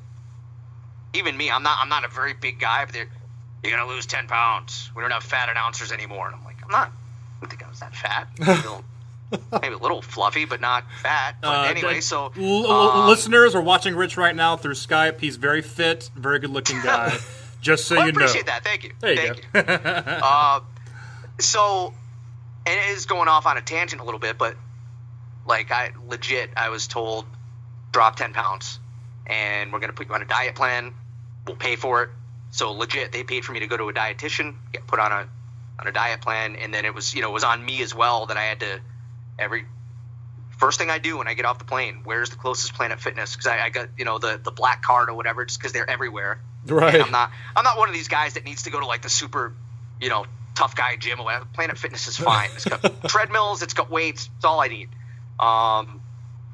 even 1.13 1.37
me, 1.37 1.49
I'm 1.49 1.63
not 1.63 1.77
I'm 1.81 1.89
not 1.89 2.03
a 2.03 2.09
very 2.09 2.33
big 2.33 2.59
guy, 2.59 2.83
but 2.85 2.95
you're 2.95 3.07
gonna 3.77 3.89
lose 3.89 4.05
ten 4.05 4.27
pounds. 4.27 4.91
We 4.95 5.01
don't 5.01 5.11
have 5.11 5.23
fat 5.23 5.49
announcers 5.49 5.91
anymore. 5.91 6.25
And 6.27 6.35
I'm 6.35 6.43
like, 6.43 6.57
I'm 6.63 6.71
not. 6.71 6.87
I 6.87 7.39
don't 7.41 7.49
think 7.49 7.63
I 7.63 7.69
was 7.69 7.79
that 7.79 7.95
fat. 7.95 8.27
Maybe 9.33 9.41
a 9.41 9.45
little- 9.51 9.59
Maybe 9.61 9.75
a 9.75 9.77
little 9.77 10.01
fluffy, 10.01 10.45
but 10.45 10.61
not 10.61 10.83
fat. 11.01 11.35
But 11.41 11.47
Uh, 11.47 11.63
anyway, 11.63 11.99
so 12.01 12.31
l- 12.37 12.71
um, 12.71 13.07
listeners 13.09 13.55
are 13.55 13.61
watching 13.61 13.95
Rich 13.95 14.17
right 14.17 14.35
now 14.35 14.55
through 14.57 14.73
Skype. 14.75 15.19
He's 15.19 15.35
very 15.37 15.61
fit, 15.61 16.09
very 16.15 16.39
good 16.39 16.49
looking 16.51 16.81
guy. 16.83 17.17
Just 17.61 17.85
so 17.87 17.95
Well, 17.95 18.05
you 18.07 18.11
know. 18.13 18.19
I 18.19 18.23
appreciate 18.23 18.45
that. 18.47 18.63
Thank 18.63 18.83
you. 18.83 18.91
There 18.99 19.11
you 19.13 19.33
Thank 19.33 19.51
go. 19.53 19.59
you. 19.59 19.65
uh, 20.23 20.59
so, 21.39 21.93
and 22.65 22.79
it 22.79 22.89
is 22.97 23.05
going 23.05 23.27
off 23.27 23.45
on 23.45 23.57
a 23.57 23.61
tangent 23.61 24.01
a 24.01 24.05
little 24.05 24.19
bit, 24.19 24.37
but 24.37 24.55
like 25.45 25.71
I 25.71 25.91
legit, 26.07 26.51
I 26.55 26.69
was 26.69 26.87
told 26.87 27.25
drop 27.91 28.15
ten 28.15 28.33
pounds, 28.33 28.79
and 29.27 29.71
we're 29.73 29.79
gonna 29.79 29.93
put 29.93 30.07
you 30.07 30.13
on 30.13 30.21
a 30.21 30.25
diet 30.25 30.55
plan. 30.55 30.93
We'll 31.45 31.55
pay 31.55 31.75
for 31.75 32.03
it. 32.03 32.09
So 32.51 32.71
legit, 32.71 33.11
they 33.11 33.23
paid 33.23 33.43
for 33.45 33.51
me 33.51 33.59
to 33.61 33.67
go 33.67 33.77
to 33.77 33.89
a 33.89 33.93
dietitian, 33.93 34.55
get 34.71 34.85
put 34.87 34.99
on 34.99 35.11
a 35.11 35.27
on 35.79 35.87
a 35.87 35.91
diet 35.91 36.21
plan, 36.21 36.55
and 36.55 36.73
then 36.73 36.85
it 36.85 36.93
was 36.93 37.13
you 37.13 37.21
know 37.21 37.29
it 37.29 37.33
was 37.33 37.43
on 37.43 37.63
me 37.65 37.81
as 37.81 37.93
well 37.95 38.25
that 38.27 38.37
I 38.37 38.43
had 38.43 38.59
to 38.61 38.79
every 39.39 39.65
first 40.57 40.79
thing 40.79 40.89
I 40.89 40.99
do 40.99 41.17
when 41.17 41.27
I 41.27 41.33
get 41.33 41.45
off 41.45 41.59
the 41.59 41.65
plane. 41.65 42.01
Where's 42.03 42.29
the 42.29 42.35
closest 42.35 42.73
Planet 42.73 42.99
Fitness? 42.99 43.35
Because 43.35 43.47
I, 43.47 43.65
I 43.65 43.69
got 43.69 43.89
you 43.97 44.05
know 44.05 44.19
the 44.19 44.39
the 44.41 44.51
black 44.51 44.81
card 44.81 45.09
or 45.09 45.13
whatever, 45.13 45.45
just 45.45 45.59
because 45.59 45.73
they're 45.73 45.89
everywhere. 45.89 46.39
Right. 46.65 46.93
And 46.93 47.03
I'm 47.03 47.11
not 47.11 47.31
I'm 47.55 47.63
not 47.63 47.77
one 47.77 47.89
of 47.89 47.95
these 47.95 48.07
guys 48.07 48.35
that 48.35 48.45
needs 48.45 48.63
to 48.63 48.71
go 48.71 48.79
to 48.79 48.85
like 48.85 49.01
the 49.01 49.09
super, 49.09 49.53
you 49.99 50.09
know, 50.09 50.25
tough 50.55 50.75
guy 50.75 50.95
gym 50.95 51.19
or 51.19 51.25
whatever. 51.25 51.45
Planet 51.53 51.77
Fitness 51.77 52.07
is 52.07 52.17
fine. 52.17 52.49
It's 52.55 52.65
got 52.65 52.81
treadmills, 53.07 53.61
it's 53.61 53.73
got 53.73 53.89
weights, 53.89 54.29
it's 54.35 54.45
all 54.45 54.61
I 54.61 54.67
need. 54.67 54.89
Um, 55.39 56.01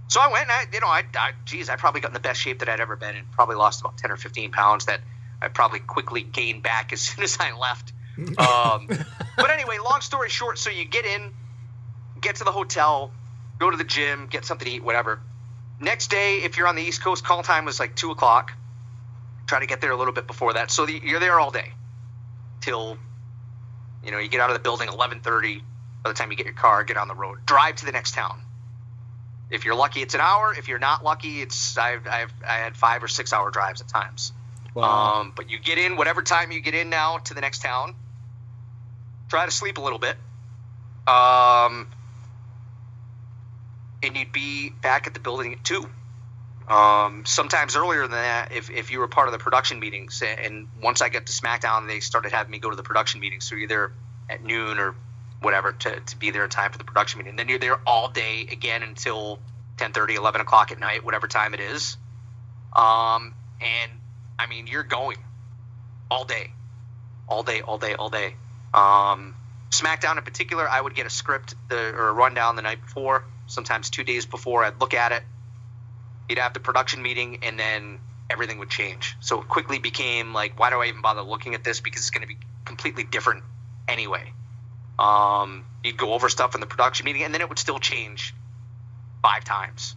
so 0.07 0.19
I 0.19 0.31
went 0.31 0.43
and 0.43 0.51
I, 0.51 0.65
you 0.73 0.79
know, 0.79 0.87
I, 0.87 1.03
I, 1.15 1.31
geez, 1.45 1.69
I 1.69 1.75
probably 1.75 2.01
got 2.01 2.07
in 2.07 2.13
the 2.15 2.19
best 2.19 2.41
shape 2.41 2.59
that 2.59 2.69
I'd 2.69 2.79
ever 2.79 2.95
been 2.95 3.15
and 3.15 3.31
Probably 3.31 3.55
lost 3.55 3.81
about 3.81 3.97
10 3.97 4.11
or 4.11 4.17
15 4.17 4.51
pounds 4.51 4.85
that 4.85 5.01
I 5.41 5.49
probably 5.49 5.79
quickly 5.79 6.23
gained 6.23 6.63
back 6.63 6.91
as 6.91 7.01
soon 7.07 7.23
as 7.23 7.37
I 7.39 7.57
left. 7.57 7.93
Um, 8.19 8.87
but 9.37 9.49
anyway, 9.49 9.77
long 9.77 10.01
story 10.01 10.27
short, 10.27 10.57
so 10.59 10.69
you 10.69 10.83
get 10.83 11.05
in, 11.05 11.31
get 12.21 12.37
to 12.37 12.43
the 12.43 12.51
hotel, 12.51 13.11
go 13.59 13.69
to 13.69 13.77
the 13.77 13.83
gym, 13.83 14.27
get 14.27 14.45
something 14.45 14.67
to 14.67 14.73
eat, 14.75 14.83
whatever. 14.83 15.19
Next 15.79 16.09
day, 16.09 16.37
if 16.37 16.57
you're 16.57 16.67
on 16.67 16.75
the 16.75 16.83
East 16.83 17.01
Coast, 17.01 17.23
call 17.23 17.43
time 17.43 17.65
was 17.65 17.79
like 17.79 17.95
two 17.95 18.11
o'clock. 18.11 18.53
Try 19.47 19.59
to 19.59 19.65
get 19.65 19.81
there 19.81 19.91
a 19.91 19.97
little 19.97 20.13
bit 20.13 20.27
before 20.27 20.53
that, 20.53 20.71
so 20.71 20.85
the, 20.85 20.99
you're 21.03 21.19
there 21.19 21.39
all 21.39 21.51
day 21.51 21.71
till 22.61 22.97
you 24.03 24.11
know 24.11 24.19
you 24.19 24.29
get 24.29 24.41
out 24.41 24.49
of 24.49 24.55
the 24.55 24.61
building 24.61 24.89
11:30. 24.89 25.61
By 26.03 26.09
the 26.09 26.13
time 26.13 26.31
you 26.31 26.37
get 26.37 26.45
your 26.45 26.55
car, 26.55 26.83
get 26.83 26.97
on 26.97 27.07
the 27.07 27.15
road, 27.15 27.45
drive 27.45 27.77
to 27.77 27.85
the 27.85 27.91
next 27.91 28.13
town. 28.13 28.41
If 29.49 29.65
you're 29.65 29.75
lucky, 29.75 30.01
it's 30.01 30.13
an 30.13 30.21
hour. 30.21 30.53
If 30.53 30.67
you're 30.67 30.79
not 30.79 31.03
lucky, 31.03 31.41
it's 31.41 31.77
I've 31.77 32.05
I've 32.07 32.31
I 32.47 32.57
had 32.57 32.77
five 32.77 33.03
or 33.03 33.07
six 33.07 33.33
hour 33.33 33.49
drives 33.49 33.81
at 33.81 33.87
times. 33.87 34.33
Wow. 34.75 35.21
Um, 35.21 35.33
but 35.35 35.49
you 35.49 35.59
get 35.59 35.77
in 35.77 35.95
whatever 35.97 36.21
time 36.21 36.51
you 36.51 36.61
get 36.61 36.75
in 36.75 36.89
now 36.89 37.17
to 37.17 37.33
the 37.33 37.41
next 37.41 37.61
town. 37.61 37.95
Try 39.29 39.45
to 39.45 39.51
sleep 39.51 39.77
a 39.77 39.81
little 39.81 39.99
bit. 39.99 40.15
Um, 41.07 41.87
and 44.03 44.15
you'd 44.15 44.31
be 44.31 44.69
back 44.69 45.07
at 45.07 45.13
the 45.13 45.19
building 45.19 45.53
at 45.53 45.63
two. 45.63 45.89
Um, 46.67 47.23
sometimes 47.25 47.75
earlier 47.75 48.01
than 48.03 48.11
that, 48.11 48.51
if, 48.51 48.69
if 48.69 48.91
you 48.91 48.99
were 48.99 49.07
part 49.07 49.27
of 49.27 49.31
the 49.31 49.39
production 49.39 49.79
meetings, 49.79 50.21
and 50.21 50.67
once 50.81 51.01
I 51.01 51.09
got 51.09 51.25
to 51.25 51.31
SmackDown, 51.31 51.87
they 51.87 51.99
started 51.99 52.31
having 52.31 52.51
me 52.51 52.59
go 52.59 52.69
to 52.69 52.75
the 52.75 52.83
production 52.83 53.19
meetings. 53.19 53.45
So 53.45 53.55
there 53.67 53.91
at 54.29 54.43
noon 54.43 54.77
or 54.77 54.95
whatever 55.41 55.71
to, 55.71 55.99
to 55.99 56.17
be 56.17 56.31
there 56.31 56.43
in 56.43 56.49
time 56.49 56.71
for 56.71 56.77
the 56.77 56.83
production 56.83 57.17
meeting. 57.17 57.31
And 57.31 57.39
then 57.39 57.49
you're 57.49 57.59
there 57.59 57.79
all 57.87 58.09
day 58.09 58.47
again 58.51 58.83
until 58.83 59.39
10:30, 59.77 60.15
11 60.15 60.41
o'clock 60.41 60.71
at 60.71 60.79
night, 60.79 61.03
whatever 61.03 61.27
time 61.27 61.53
it 61.53 61.59
is. 61.59 61.97
Um, 62.75 63.33
and 63.61 63.91
I 64.37 64.45
mean, 64.47 64.67
you're 64.67 64.83
going 64.83 65.17
all 66.11 66.25
day, 66.25 66.51
all 67.27 67.43
day, 67.43 67.61
all 67.61 67.77
day, 67.77 67.95
all 67.95 68.09
day. 68.09 68.35
Um, 68.73 69.35
SmackDown 69.71 70.17
in 70.17 70.23
particular, 70.23 70.67
I 70.67 70.79
would 70.79 70.95
get 70.95 71.05
a 71.05 71.09
script 71.09 71.55
the, 71.69 71.93
or 71.93 72.09
a 72.09 72.13
rundown 72.13 72.55
the 72.55 72.61
night 72.61 72.81
before, 72.81 73.23
sometimes 73.49 73.89
two 73.89 74.03
days 74.03 74.25
before. 74.25 74.63
I'd 74.63 74.79
look 74.79 74.93
at 74.93 75.11
it. 75.11 75.23
You'd 76.29 76.39
have 76.39 76.53
the 76.53 76.59
production 76.59 77.01
meeting, 77.01 77.39
and 77.43 77.59
then 77.59 77.99
everything 78.29 78.59
would 78.59 78.69
change. 78.69 79.17
So 79.19 79.41
it 79.41 79.47
quickly 79.47 79.79
became 79.79 80.33
like, 80.33 80.57
why 80.57 80.69
do 80.69 80.77
I 80.77 80.85
even 80.85 81.01
bother 81.01 81.21
looking 81.21 81.55
at 81.55 81.63
this? 81.63 81.81
Because 81.81 82.01
it's 82.01 82.11
going 82.11 82.21
to 82.21 82.27
be 82.27 82.37
completely 82.63 83.03
different 83.03 83.43
anyway. 83.87 84.31
Um, 84.97 85.65
you'd 85.83 85.97
go 85.97 86.13
over 86.13 86.29
stuff 86.29 86.55
in 86.55 86.61
the 86.61 86.67
production 86.67 87.05
meeting, 87.05 87.23
and 87.23 87.33
then 87.33 87.41
it 87.41 87.49
would 87.49 87.59
still 87.59 87.79
change 87.79 88.33
five 89.21 89.43
times. 89.43 89.95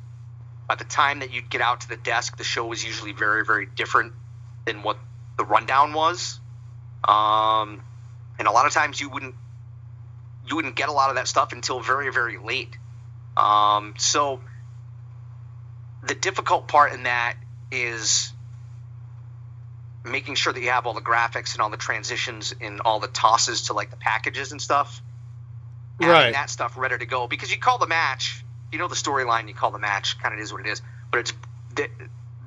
By 0.66 0.76
the 0.76 0.84
time 0.84 1.20
that 1.20 1.32
you'd 1.32 1.50
get 1.50 1.60
out 1.60 1.82
to 1.82 1.88
the 1.88 1.96
desk, 1.96 2.38
the 2.38 2.44
show 2.44 2.66
was 2.66 2.84
usually 2.84 3.12
very, 3.12 3.44
very 3.44 3.66
different 3.66 4.14
than 4.64 4.82
what 4.82 4.96
the 5.36 5.44
rundown 5.44 5.92
was. 5.92 6.40
Um, 7.04 7.82
and 8.38 8.48
a 8.48 8.52
lot 8.52 8.66
of 8.66 8.72
times 8.72 9.00
you 9.00 9.10
wouldn't 9.10 9.34
you 10.48 10.56
wouldn't 10.56 10.76
get 10.76 10.88
a 10.88 10.92
lot 10.92 11.10
of 11.10 11.16
that 11.16 11.28
stuff 11.28 11.52
until 11.52 11.80
very, 11.80 12.12
very 12.12 12.38
late. 12.38 12.76
Um, 13.36 13.94
so 13.98 14.40
the 16.02 16.14
difficult 16.14 16.68
part 16.68 16.92
in 16.92 17.04
that 17.04 17.34
is 17.70 18.32
making 20.04 20.34
sure 20.34 20.52
that 20.52 20.60
you 20.60 20.70
have 20.70 20.86
all 20.86 20.94
the 20.94 21.00
graphics 21.00 21.54
and 21.54 21.62
all 21.62 21.70
the 21.70 21.76
transitions 21.76 22.52
and 22.60 22.80
all 22.80 23.00
the 23.00 23.09
tosses 23.09 23.62
to 23.62 23.72
like 23.72 23.90
the 23.90 23.96
packages 23.96 24.52
and 24.52 24.60
stuff. 24.60 25.00
Having 26.00 26.10
Right. 26.12 26.32
that 26.32 26.50
stuff 26.50 26.76
ready 26.76 26.98
to 26.98 27.06
go 27.06 27.28
because 27.28 27.50
you 27.52 27.59
call 27.59 27.78
the 27.78 27.86
match, 27.86 28.44
you 28.72 28.78
know 28.78 28.88
the 28.88 28.96
storyline, 28.96 29.46
you 29.48 29.54
call 29.54 29.70
the 29.70 29.78
match, 29.78 30.18
kind 30.18 30.34
of 30.34 30.40
is 30.40 30.52
what 30.52 30.60
it 30.62 30.66
is. 30.66 30.82
But 31.10 31.20
it's 31.20 31.32
they- 31.74 31.90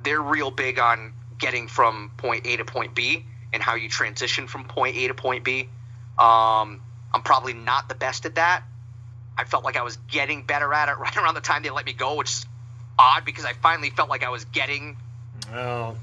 they're 0.02 0.20
real 0.20 0.50
big 0.50 0.78
on 0.78 1.14
getting 1.38 1.66
from 1.68 2.10
point 2.18 2.46
A 2.46 2.56
to 2.58 2.64
point 2.64 2.94
B 2.94 3.26
and 3.52 3.62
how 3.62 3.74
you 3.74 3.88
transition 3.88 4.46
from 4.46 4.64
point 4.64 4.96
A 4.96 5.08
to 5.08 5.14
point 5.14 5.44
B. 5.44 5.68
Um, 6.18 6.80
I'm 7.14 7.22
probably 7.24 7.54
not 7.54 7.88
the 7.88 7.94
best 7.94 8.26
at 8.26 8.34
that. 8.34 8.62
I 9.38 9.44
felt 9.44 9.64
like 9.64 9.76
I 9.76 9.82
was 9.82 9.96
getting 10.10 10.42
better 10.44 10.72
at 10.72 10.88
it 10.88 10.98
right 10.98 11.16
around 11.16 11.34
the 11.34 11.40
time 11.40 11.62
they 11.62 11.70
let 11.70 11.86
me 11.86 11.92
go, 11.92 12.14
which 12.16 12.30
is 12.30 12.46
odd 12.98 13.24
because 13.24 13.44
I 13.44 13.52
finally 13.52 13.90
felt 13.90 14.08
like 14.08 14.22
I 14.24 14.30
was 14.30 14.44
getting 14.46 14.96
Oh, 15.52 15.96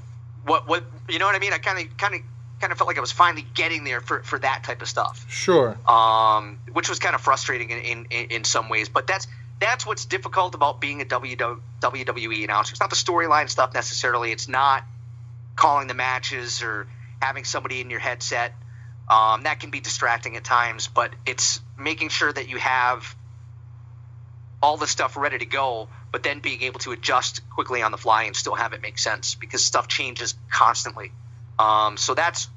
what 0.46 0.66
what 0.68 0.84
you 1.08 1.18
know 1.18 1.26
what 1.26 1.34
I 1.34 1.38
mean. 1.38 1.52
I 1.52 1.58
kind 1.58 1.78
of 1.86 1.96
kind 1.96 2.14
of 2.14 2.20
kind 2.60 2.72
of 2.72 2.78
felt 2.78 2.88
like 2.88 2.96
I 2.96 3.00
was 3.00 3.12
finally 3.12 3.44
getting 3.54 3.84
there 3.84 4.00
for 4.00 4.22
for 4.22 4.38
that 4.38 4.62
type 4.64 4.80
of 4.80 4.88
stuff 4.88 5.26
Sure. 5.28 5.76
um, 5.88 6.58
which 6.72 6.88
was 6.88 6.98
kind 6.98 7.14
of 7.14 7.20
frustrating 7.20 7.68
in, 7.70 7.78
in, 7.80 8.06
in, 8.10 8.26
in 8.30 8.44
some 8.44 8.68
ways. 8.70 8.88
But 8.88 9.06
that's 9.06 9.26
that's 9.60 9.84
what's 9.84 10.04
difficult 10.06 10.54
about 10.54 10.80
being 10.80 11.02
a 11.02 11.04
WWE 11.04 12.44
announcer. 12.44 12.72
It's 12.72 12.80
not 12.80 12.90
the 12.90 12.96
storyline 12.96 13.48
stuff 13.50 13.74
necessarily. 13.74 14.32
It's 14.32 14.48
not 14.48 14.84
calling 15.56 15.88
the 15.88 15.94
matches 15.94 16.62
or 16.62 16.86
having 17.20 17.44
somebody 17.44 17.80
in 17.80 17.90
your 17.90 18.00
headset. 18.00 18.54
Um, 19.08 19.42
that 19.42 19.60
can 19.60 19.70
be 19.70 19.80
distracting 19.80 20.36
at 20.36 20.44
times, 20.44 20.88
but 20.88 21.12
it's 21.26 21.60
making 21.78 22.08
sure 22.08 22.32
that 22.32 22.48
you 22.48 22.56
have 22.58 23.14
all 24.64 24.78
the 24.78 24.86
stuff 24.86 25.14
ready 25.18 25.36
to 25.36 25.44
go, 25.44 25.88
but 26.10 26.22
then 26.22 26.40
being 26.40 26.62
able 26.62 26.80
to 26.80 26.92
adjust 26.92 27.42
quickly 27.50 27.82
on 27.82 27.92
the 27.92 27.98
fly 27.98 28.22
and 28.22 28.34
still 28.34 28.54
have 28.54 28.72
it 28.72 28.80
make 28.80 28.98
sense 28.98 29.34
because 29.34 29.62
stuff 29.62 29.88
changes 29.88 30.34
constantly. 30.50 31.12
Um, 31.58 31.98
so 31.98 32.14
that's 32.14 32.48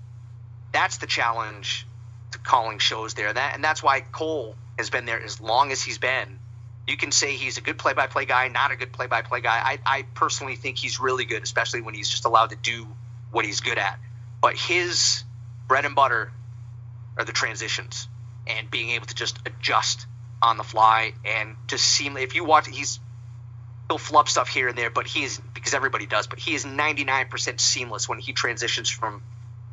that's 0.72 0.98
the 1.00 1.06
challenge 1.06 1.86
to 2.32 2.40
calling 2.40 2.80
shows 2.80 3.14
there. 3.14 3.34
That 3.34 3.56
and 3.56 3.62
that's 3.62 3.84
why 3.84 4.00
Cole 4.00 4.56
has 4.78 4.90
been 4.90 5.06
there 5.06 5.22
as 5.22 5.42
long 5.42 5.74
as 5.74 5.84
he's 5.84 5.98
been. 5.98 6.40
You 6.88 6.96
can 6.96 7.12
say 7.12 7.36
he's 7.36 7.58
a 7.58 7.62
good 7.62 7.78
play-by-play 7.78 8.24
guy, 8.24 8.48
not 8.48 8.72
a 8.72 8.78
good 8.78 8.94
play-by-play 8.94 9.42
guy. 9.42 9.60
I, 9.62 9.80
I 9.86 10.04
personally 10.14 10.56
think 10.56 10.78
he's 10.78 11.02
really 11.02 11.26
good, 11.26 11.44
especially 11.44 11.82
when 11.82 11.94
he's 11.94 12.08
just 12.08 12.24
allowed 12.24 12.52
to 12.52 12.56
do 12.56 12.88
what 13.32 13.44
he's 13.44 13.60
good 13.60 13.78
at. 13.78 14.00
But 14.42 14.56
his 14.56 15.26
bread 15.68 15.84
and 15.84 15.94
butter 15.94 16.32
are 17.18 17.26
the 17.26 17.34
transitions 17.34 18.08
and 18.48 18.72
being 18.72 18.92
able 18.92 19.08
to 19.08 19.16
just 19.16 19.38
adjust 19.46 20.08
on 20.42 20.58
the 20.58 20.64
fly 20.64 21.14
and 21.26 21.56
just 21.68 21.84
seem. 21.86 22.18
If 22.18 22.36
you 22.36 22.44
watch, 22.44 22.68
he's 22.68 23.00
he'll 23.88 23.98
flub 23.98 24.30
stuff 24.30 24.50
here 24.50 24.68
and 24.68 24.78
there, 24.78 24.90
but 24.90 25.08
he 25.08 25.24
is 25.24 25.40
because 25.54 25.74
everybody 25.74 26.06
does. 26.06 26.28
But 26.28 26.40
he 26.40 26.54
is 26.54 26.66
99% 26.66 27.60
seamless 27.60 28.08
when 28.08 28.20
he 28.20 28.34
transitions 28.34 28.90
from 28.90 29.22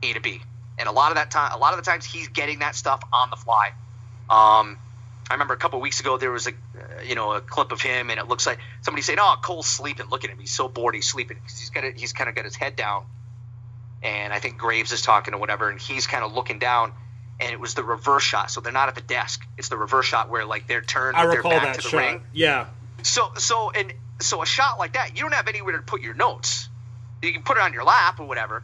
A 0.02 0.12
to 0.12 0.20
B. 0.20 0.40
And 0.78 0.88
a 0.88 0.92
lot 0.92 1.10
of 1.10 1.16
that 1.16 1.30
time, 1.30 1.52
a 1.52 1.58
lot 1.58 1.72
of 1.72 1.84
the 1.84 1.88
times, 1.88 2.04
he's 2.04 2.28
getting 2.28 2.60
that 2.60 2.74
stuff 2.74 3.02
on 3.12 3.30
the 3.30 3.36
fly. 3.36 3.68
Um, 4.28 4.78
I 5.30 5.34
remember 5.34 5.54
a 5.54 5.56
couple 5.56 5.80
weeks 5.80 6.00
ago 6.00 6.18
there 6.18 6.30
was 6.30 6.46
a, 6.46 6.50
uh, 6.50 7.02
you 7.04 7.14
know, 7.14 7.32
a 7.32 7.40
clip 7.40 7.72
of 7.72 7.80
him, 7.80 8.10
and 8.10 8.18
it 8.18 8.28
looks 8.28 8.46
like 8.46 8.58
somebody 8.82 9.02
saying, 9.02 9.18
"Oh, 9.20 9.36
Cole's 9.40 9.66
sleeping. 9.66 10.06
Look 10.10 10.24
at 10.24 10.30
him. 10.30 10.38
He's 10.38 10.52
so 10.52 10.68
bored. 10.68 10.94
He's 10.94 11.08
sleeping 11.08 11.38
because 11.40 11.58
he's 11.58 11.70
got 11.70 11.84
it. 11.84 11.98
He's 11.98 12.12
kind 12.12 12.28
of 12.28 12.34
got 12.34 12.44
his 12.44 12.56
head 12.56 12.76
down." 12.76 13.04
And 14.02 14.32
I 14.32 14.38
think 14.38 14.58
Graves 14.58 14.92
is 14.92 15.00
talking 15.00 15.32
or 15.32 15.38
whatever, 15.38 15.70
and 15.70 15.80
he's 15.80 16.06
kind 16.06 16.24
of 16.24 16.34
looking 16.34 16.58
down, 16.58 16.92
and 17.40 17.52
it 17.52 17.60
was 17.60 17.74
the 17.74 17.84
reverse 17.84 18.22
shot. 18.22 18.50
So 18.50 18.60
they're 18.60 18.72
not 18.72 18.88
at 18.88 18.94
the 18.94 19.00
desk. 19.00 19.46
It's 19.58 19.68
the 19.68 19.76
reverse 19.76 20.06
shot 20.06 20.30
where 20.30 20.44
like 20.44 20.66
they're 20.66 20.82
turned, 20.82 21.16
I 21.16 21.24
recall 21.24 21.50
back 21.50 21.62
that 21.62 21.74
to 21.76 21.82
the 21.82 21.88
shot. 21.88 21.98
ring. 21.98 22.22
Yeah. 22.32 22.66
So 23.02 23.32
so 23.36 23.70
and 23.70 23.92
so 24.20 24.42
a 24.42 24.46
shot 24.46 24.78
like 24.78 24.94
that, 24.94 25.16
you 25.16 25.22
don't 25.22 25.34
have 25.34 25.48
anywhere 25.48 25.76
to 25.76 25.82
put 25.82 26.00
your 26.00 26.14
notes. 26.14 26.68
You 27.22 27.32
can 27.32 27.42
put 27.42 27.56
it 27.56 27.62
on 27.62 27.72
your 27.72 27.84
lap 27.84 28.20
or 28.20 28.26
whatever. 28.26 28.62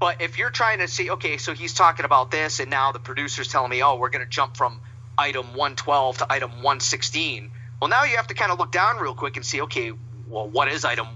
But 0.00 0.22
if 0.22 0.38
you're 0.38 0.50
trying 0.50 0.78
to 0.78 0.88
see, 0.88 1.10
okay, 1.10 1.38
so 1.38 1.54
he's 1.54 1.74
talking 1.74 2.04
about 2.04 2.30
this, 2.30 2.60
and 2.60 2.70
now 2.70 2.92
the 2.92 3.00
producer's 3.00 3.48
telling 3.48 3.70
me, 3.70 3.82
oh, 3.82 3.96
we're 3.96 4.10
going 4.10 4.24
to 4.24 4.30
jump 4.30 4.56
from 4.56 4.80
item 5.16 5.46
112 5.48 6.18
to 6.18 6.32
item 6.32 6.50
116. 6.50 7.50
Well, 7.80 7.90
now 7.90 8.04
you 8.04 8.16
have 8.16 8.28
to 8.28 8.34
kind 8.34 8.52
of 8.52 8.58
look 8.58 8.70
down 8.70 8.98
real 8.98 9.14
quick 9.14 9.36
and 9.36 9.44
see, 9.44 9.62
okay, 9.62 9.92
well, 10.28 10.48
what 10.48 10.68
is 10.68 10.84
item? 10.84 11.08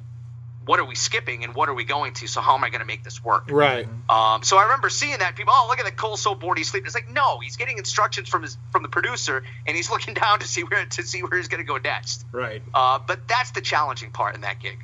What 0.65 0.79
are 0.81 0.85
we 0.85 0.95
skipping, 0.95 1.45
and 1.45 1.55
what 1.55 1.69
are 1.69 1.75
we 1.75 1.85
going 1.85 2.15
to? 2.15 2.27
So 2.27 2.41
how 2.41 2.55
am 2.55 2.65
I 2.65 2.71
going 2.71 2.81
to 2.81 2.87
make 2.87 3.03
this 3.03 3.23
work? 3.23 3.51
Right. 3.51 3.87
Um, 4.09 4.43
so 4.43 4.57
I 4.59 4.65
remember 4.65 4.89
seeing 4.89 5.19
that 5.19 5.35
people, 5.35 5.53
oh, 5.57 5.67
look 5.69 5.79
at 5.79 5.85
the 5.85 5.93
Cole 5.93 6.17
so 6.17 6.35
bored 6.35 6.59
he's 6.59 6.69
sleeping. 6.69 6.87
It's 6.87 6.95
like 6.95 7.11
no, 7.11 7.41
he's 7.41 7.57
getting 7.57 7.79
instructions 7.79 8.29
from 8.29 8.43
his 8.43 8.57
from 8.71 8.83
the 8.83 8.89
producer, 8.89 9.43
and 9.67 9.77
he's 9.77 9.91
looking 9.93 10.15
down 10.15 10.39
to 10.41 10.47
see 10.47 10.63
where 10.63 10.85
to 10.85 11.03
see 11.03 11.23
where 11.23 11.37
he's 11.37 11.49
going 11.49 11.63
to 11.63 11.67
go 11.67 11.79
next. 11.79 12.25
Right. 12.33 12.63
Uh, 12.73 12.99
but 13.07 13.27
that's 13.29 13.51
the 13.53 13.61
challenging 13.61 14.11
part 14.11 14.35
in 14.35 14.43
that 14.43 14.61
gig. 14.61 14.79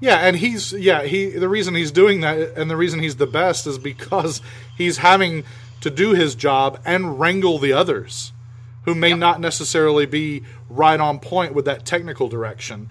Yeah, 0.00 0.16
and 0.16 0.36
he's 0.36 0.72
yeah 0.72 1.02
he 1.02 1.30
the 1.30 1.48
reason 1.48 1.74
he's 1.74 1.90
doing 1.90 2.20
that 2.20 2.56
and 2.56 2.70
the 2.70 2.76
reason 2.76 3.00
he's 3.00 3.16
the 3.16 3.26
best 3.26 3.66
is 3.66 3.78
because 3.78 4.40
he's 4.76 4.98
having 4.98 5.44
to 5.80 5.90
do 5.90 6.12
his 6.12 6.34
job 6.34 6.80
and 6.84 7.18
wrangle 7.18 7.58
the 7.58 7.72
others 7.72 8.32
who 8.84 8.94
may 8.94 9.12
not 9.12 9.40
necessarily 9.40 10.06
be 10.06 10.42
right 10.68 10.98
on 10.98 11.18
point 11.18 11.52
with 11.52 11.64
that 11.66 11.84
technical 11.84 12.28
direction. 12.28 12.88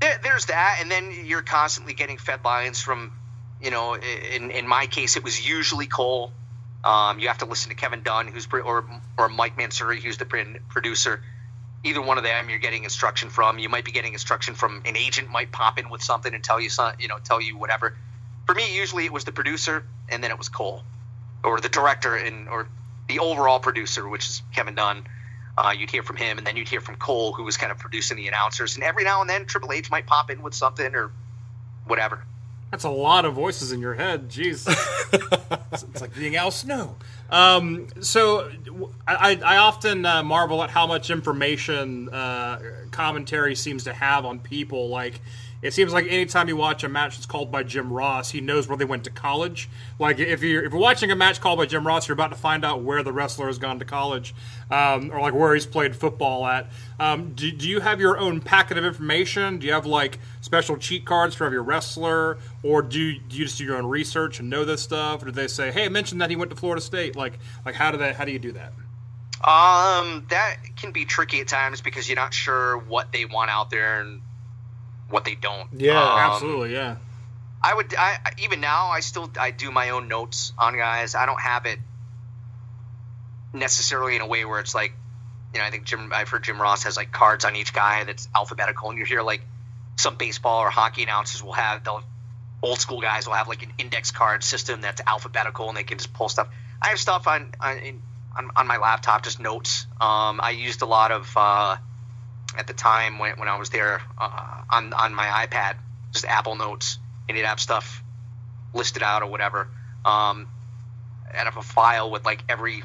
There, 0.00 0.18
there's 0.22 0.46
that, 0.46 0.78
and 0.80 0.90
then 0.90 1.12
you're 1.26 1.42
constantly 1.42 1.94
getting 1.94 2.16
fed 2.16 2.44
lines 2.44 2.80
from, 2.80 3.12
you 3.62 3.70
know, 3.70 3.94
in 3.94 4.50
in 4.50 4.66
my 4.66 4.86
case, 4.86 5.16
it 5.16 5.24
was 5.24 5.46
usually 5.46 5.86
Cole. 5.86 6.32
Um, 6.82 7.18
you 7.18 7.28
have 7.28 7.38
to 7.38 7.44
listen 7.44 7.68
to 7.68 7.76
Kevin 7.76 8.02
Dunn, 8.02 8.26
who's 8.28 8.48
or 8.52 8.84
or 9.18 9.28
Mike 9.28 9.58
Mansury, 9.58 10.00
who's 10.00 10.16
the 10.16 10.24
pr- 10.24 10.58
producer. 10.68 11.22
Either 11.84 12.00
one 12.02 12.18
of 12.18 12.24
them, 12.24 12.50
you're 12.50 12.58
getting 12.58 12.84
instruction 12.84 13.30
from. 13.30 13.58
You 13.58 13.68
might 13.68 13.84
be 13.84 13.92
getting 13.92 14.12
instruction 14.12 14.54
from 14.54 14.82
an 14.84 14.96
agent, 14.96 15.30
might 15.30 15.50
pop 15.52 15.78
in 15.78 15.88
with 15.90 16.02
something 16.02 16.32
and 16.34 16.42
tell 16.44 16.60
you 16.60 16.70
some, 16.70 16.92
you 16.98 17.08
know, 17.08 17.18
tell 17.22 17.40
you 17.40 17.56
whatever. 17.56 17.96
For 18.46 18.54
me, 18.54 18.74
usually 18.74 19.04
it 19.04 19.12
was 19.12 19.24
the 19.24 19.32
producer, 19.32 19.84
and 20.08 20.24
then 20.24 20.30
it 20.30 20.38
was 20.38 20.48
Cole, 20.48 20.82
or 21.44 21.60
the 21.60 21.68
director, 21.68 22.16
and 22.16 22.48
or 22.48 22.68
the 23.08 23.18
overall 23.18 23.60
producer, 23.60 24.08
which 24.08 24.26
is 24.28 24.42
Kevin 24.54 24.74
Dunn. 24.74 25.04
Uh, 25.60 25.72
you'd 25.72 25.90
hear 25.90 26.02
from 26.02 26.16
him, 26.16 26.38
and 26.38 26.46
then 26.46 26.56
you'd 26.56 26.68
hear 26.68 26.80
from 26.80 26.96
Cole, 26.96 27.32
who 27.32 27.42
was 27.42 27.58
kind 27.58 27.70
of 27.70 27.78
producing 27.78 28.16
the 28.16 28.28
announcers. 28.28 28.76
And 28.76 28.84
every 28.84 29.04
now 29.04 29.20
and 29.20 29.28
then, 29.28 29.44
Triple 29.44 29.72
H 29.72 29.90
might 29.90 30.06
pop 30.06 30.30
in 30.30 30.40
with 30.42 30.54
something 30.54 30.94
or 30.94 31.10
whatever. 31.86 32.24
That's 32.70 32.84
a 32.84 32.90
lot 32.90 33.24
of 33.24 33.34
voices 33.34 33.72
in 33.72 33.80
your 33.80 33.94
head. 33.94 34.30
Jeez. 34.30 34.64
it's, 35.72 35.82
it's 35.82 36.00
like 36.00 36.14
being 36.14 36.36
Al 36.36 36.50
Snow. 36.50 36.96
Um, 37.28 37.88
so 38.00 38.50
I 39.06 39.56
often 39.56 40.06
uh, 40.06 40.22
marvel 40.22 40.62
at 40.62 40.70
how 40.70 40.86
much 40.86 41.10
information 41.10 42.08
uh, 42.08 42.60
commentary 42.90 43.54
seems 43.54 43.84
to 43.84 43.92
have 43.92 44.24
on 44.24 44.38
people. 44.38 44.88
Like, 44.88 45.20
it 45.62 45.74
seems 45.74 45.92
like 45.92 46.06
anytime 46.06 46.48
you 46.48 46.56
watch 46.56 46.84
a 46.84 46.88
match 46.88 47.16
that's 47.16 47.26
called 47.26 47.50
by 47.52 47.62
Jim 47.62 47.92
Ross, 47.92 48.30
he 48.30 48.40
knows 48.40 48.66
where 48.66 48.78
they 48.78 48.84
went 48.86 49.04
to 49.04 49.10
college. 49.10 49.68
Like, 49.98 50.18
if 50.18 50.42
you're 50.42 50.64
if 50.64 50.72
you're 50.72 50.80
watching 50.80 51.10
a 51.10 51.16
match 51.16 51.40
called 51.40 51.58
by 51.58 51.66
Jim 51.66 51.86
Ross, 51.86 52.08
you're 52.08 52.14
about 52.14 52.30
to 52.30 52.36
find 52.36 52.64
out 52.64 52.82
where 52.82 53.02
the 53.02 53.12
wrestler 53.12 53.46
has 53.46 53.58
gone 53.58 53.78
to 53.78 53.84
college, 53.84 54.34
um, 54.70 55.10
or 55.12 55.20
like 55.20 55.34
where 55.34 55.52
he's 55.52 55.66
played 55.66 55.94
football 55.94 56.46
at. 56.46 56.70
Um, 56.98 57.34
do, 57.34 57.50
do 57.52 57.68
you 57.68 57.80
have 57.80 58.00
your 58.00 58.18
own 58.18 58.40
packet 58.40 58.78
of 58.78 58.84
information? 58.84 59.58
Do 59.58 59.66
you 59.66 59.74
have 59.74 59.84
like 59.84 60.18
special 60.40 60.78
cheat 60.78 61.04
cards 61.04 61.34
for 61.34 61.44
every 61.44 61.60
wrestler, 61.60 62.38
or 62.62 62.80
do 62.80 62.98
you, 62.98 63.20
do 63.20 63.36
you 63.36 63.44
just 63.44 63.58
do 63.58 63.64
your 63.64 63.76
own 63.76 63.86
research 63.86 64.40
and 64.40 64.48
know 64.48 64.64
this 64.64 64.80
stuff? 64.80 65.22
Or 65.22 65.26
do 65.26 65.32
they 65.32 65.48
say, 65.48 65.70
"Hey, 65.70 65.88
mention 65.90 66.18
that 66.18 66.30
he 66.30 66.36
went 66.36 66.50
to 66.50 66.56
Florida 66.56 66.80
State"? 66.80 67.16
Like, 67.16 67.38
like 67.66 67.74
how 67.74 67.90
do 67.90 67.98
that? 67.98 68.16
How 68.16 68.24
do 68.24 68.32
you 68.32 68.38
do 68.38 68.52
that? 68.52 68.72
Um, 69.42 70.26
that 70.28 70.56
can 70.76 70.92
be 70.92 71.06
tricky 71.06 71.40
at 71.40 71.48
times 71.48 71.80
because 71.80 72.08
you're 72.08 72.16
not 72.16 72.34
sure 72.34 72.76
what 72.76 73.10
they 73.12 73.24
want 73.24 73.50
out 73.50 73.70
there 73.70 74.00
and 74.00 74.20
what 75.10 75.24
they 75.24 75.34
don't. 75.34 75.68
Yeah, 75.72 76.00
Um, 76.00 76.18
Absolutely, 76.32 76.72
yeah. 76.72 76.96
I 77.62 77.74
would. 77.74 77.94
I 77.94 78.18
even 78.42 78.60
now. 78.60 78.86
I 78.88 79.00
still. 79.00 79.30
I 79.38 79.50
do 79.50 79.70
my 79.70 79.90
own 79.90 80.08
notes 80.08 80.52
on 80.58 80.76
guys. 80.76 81.14
I 81.14 81.26
don't 81.26 81.40
have 81.40 81.66
it 81.66 81.78
necessarily 83.52 84.16
in 84.16 84.22
a 84.22 84.26
way 84.26 84.44
where 84.44 84.60
it's 84.60 84.74
like, 84.74 84.94
you 85.52 85.60
know. 85.60 85.66
I 85.66 85.70
think 85.70 85.84
Jim. 85.84 86.10
I've 86.14 86.28
heard 86.28 86.44
Jim 86.44 86.60
Ross 86.60 86.84
has 86.84 86.96
like 86.96 87.12
cards 87.12 87.44
on 87.44 87.56
each 87.56 87.74
guy 87.74 88.04
that's 88.04 88.28
alphabetical, 88.34 88.88
and 88.88 88.98
you 88.98 89.04
hear 89.04 89.22
like 89.22 89.42
some 89.96 90.16
baseball 90.16 90.60
or 90.60 90.70
hockey 90.70 91.02
announcers 91.02 91.42
will 91.42 91.52
have. 91.52 91.84
They'll 91.84 92.02
old 92.62 92.78
school 92.78 93.00
guys 93.00 93.26
will 93.26 93.34
have 93.34 93.48
like 93.48 93.62
an 93.62 93.72
index 93.78 94.10
card 94.10 94.42
system 94.42 94.80
that's 94.80 95.02
alphabetical, 95.06 95.68
and 95.68 95.76
they 95.76 95.84
can 95.84 95.98
just 95.98 96.12
pull 96.14 96.28
stuff. 96.30 96.48
I 96.80 96.88
have 96.88 96.98
stuff 96.98 97.26
on 97.26 97.52
on 97.60 98.02
on, 98.38 98.50
on 98.56 98.66
my 98.66 98.78
laptop, 98.78 99.22
just 99.22 99.38
notes. 99.38 99.86
Um, 100.00 100.40
I 100.42 100.50
used 100.56 100.80
a 100.80 100.86
lot 100.86 101.12
of. 101.12 101.30
Uh, 101.36 101.76
at 102.56 102.66
the 102.66 102.72
time 102.72 103.18
when, 103.18 103.38
when 103.38 103.48
I 103.48 103.58
was 103.58 103.70
there 103.70 104.02
uh, 104.18 104.62
on 104.70 104.92
on 104.92 105.14
my 105.14 105.46
iPad, 105.46 105.76
just 106.12 106.24
Apple 106.24 106.56
Notes, 106.56 106.98
and 107.28 107.36
you'd 107.36 107.46
have 107.46 107.60
stuff 107.60 108.02
listed 108.74 109.02
out 109.02 109.22
or 109.22 109.30
whatever. 109.30 109.68
Um, 110.04 110.48
out 111.34 111.46
of 111.46 111.56
a 111.56 111.62
file 111.62 112.10
with 112.10 112.24
like 112.24 112.42
every 112.48 112.82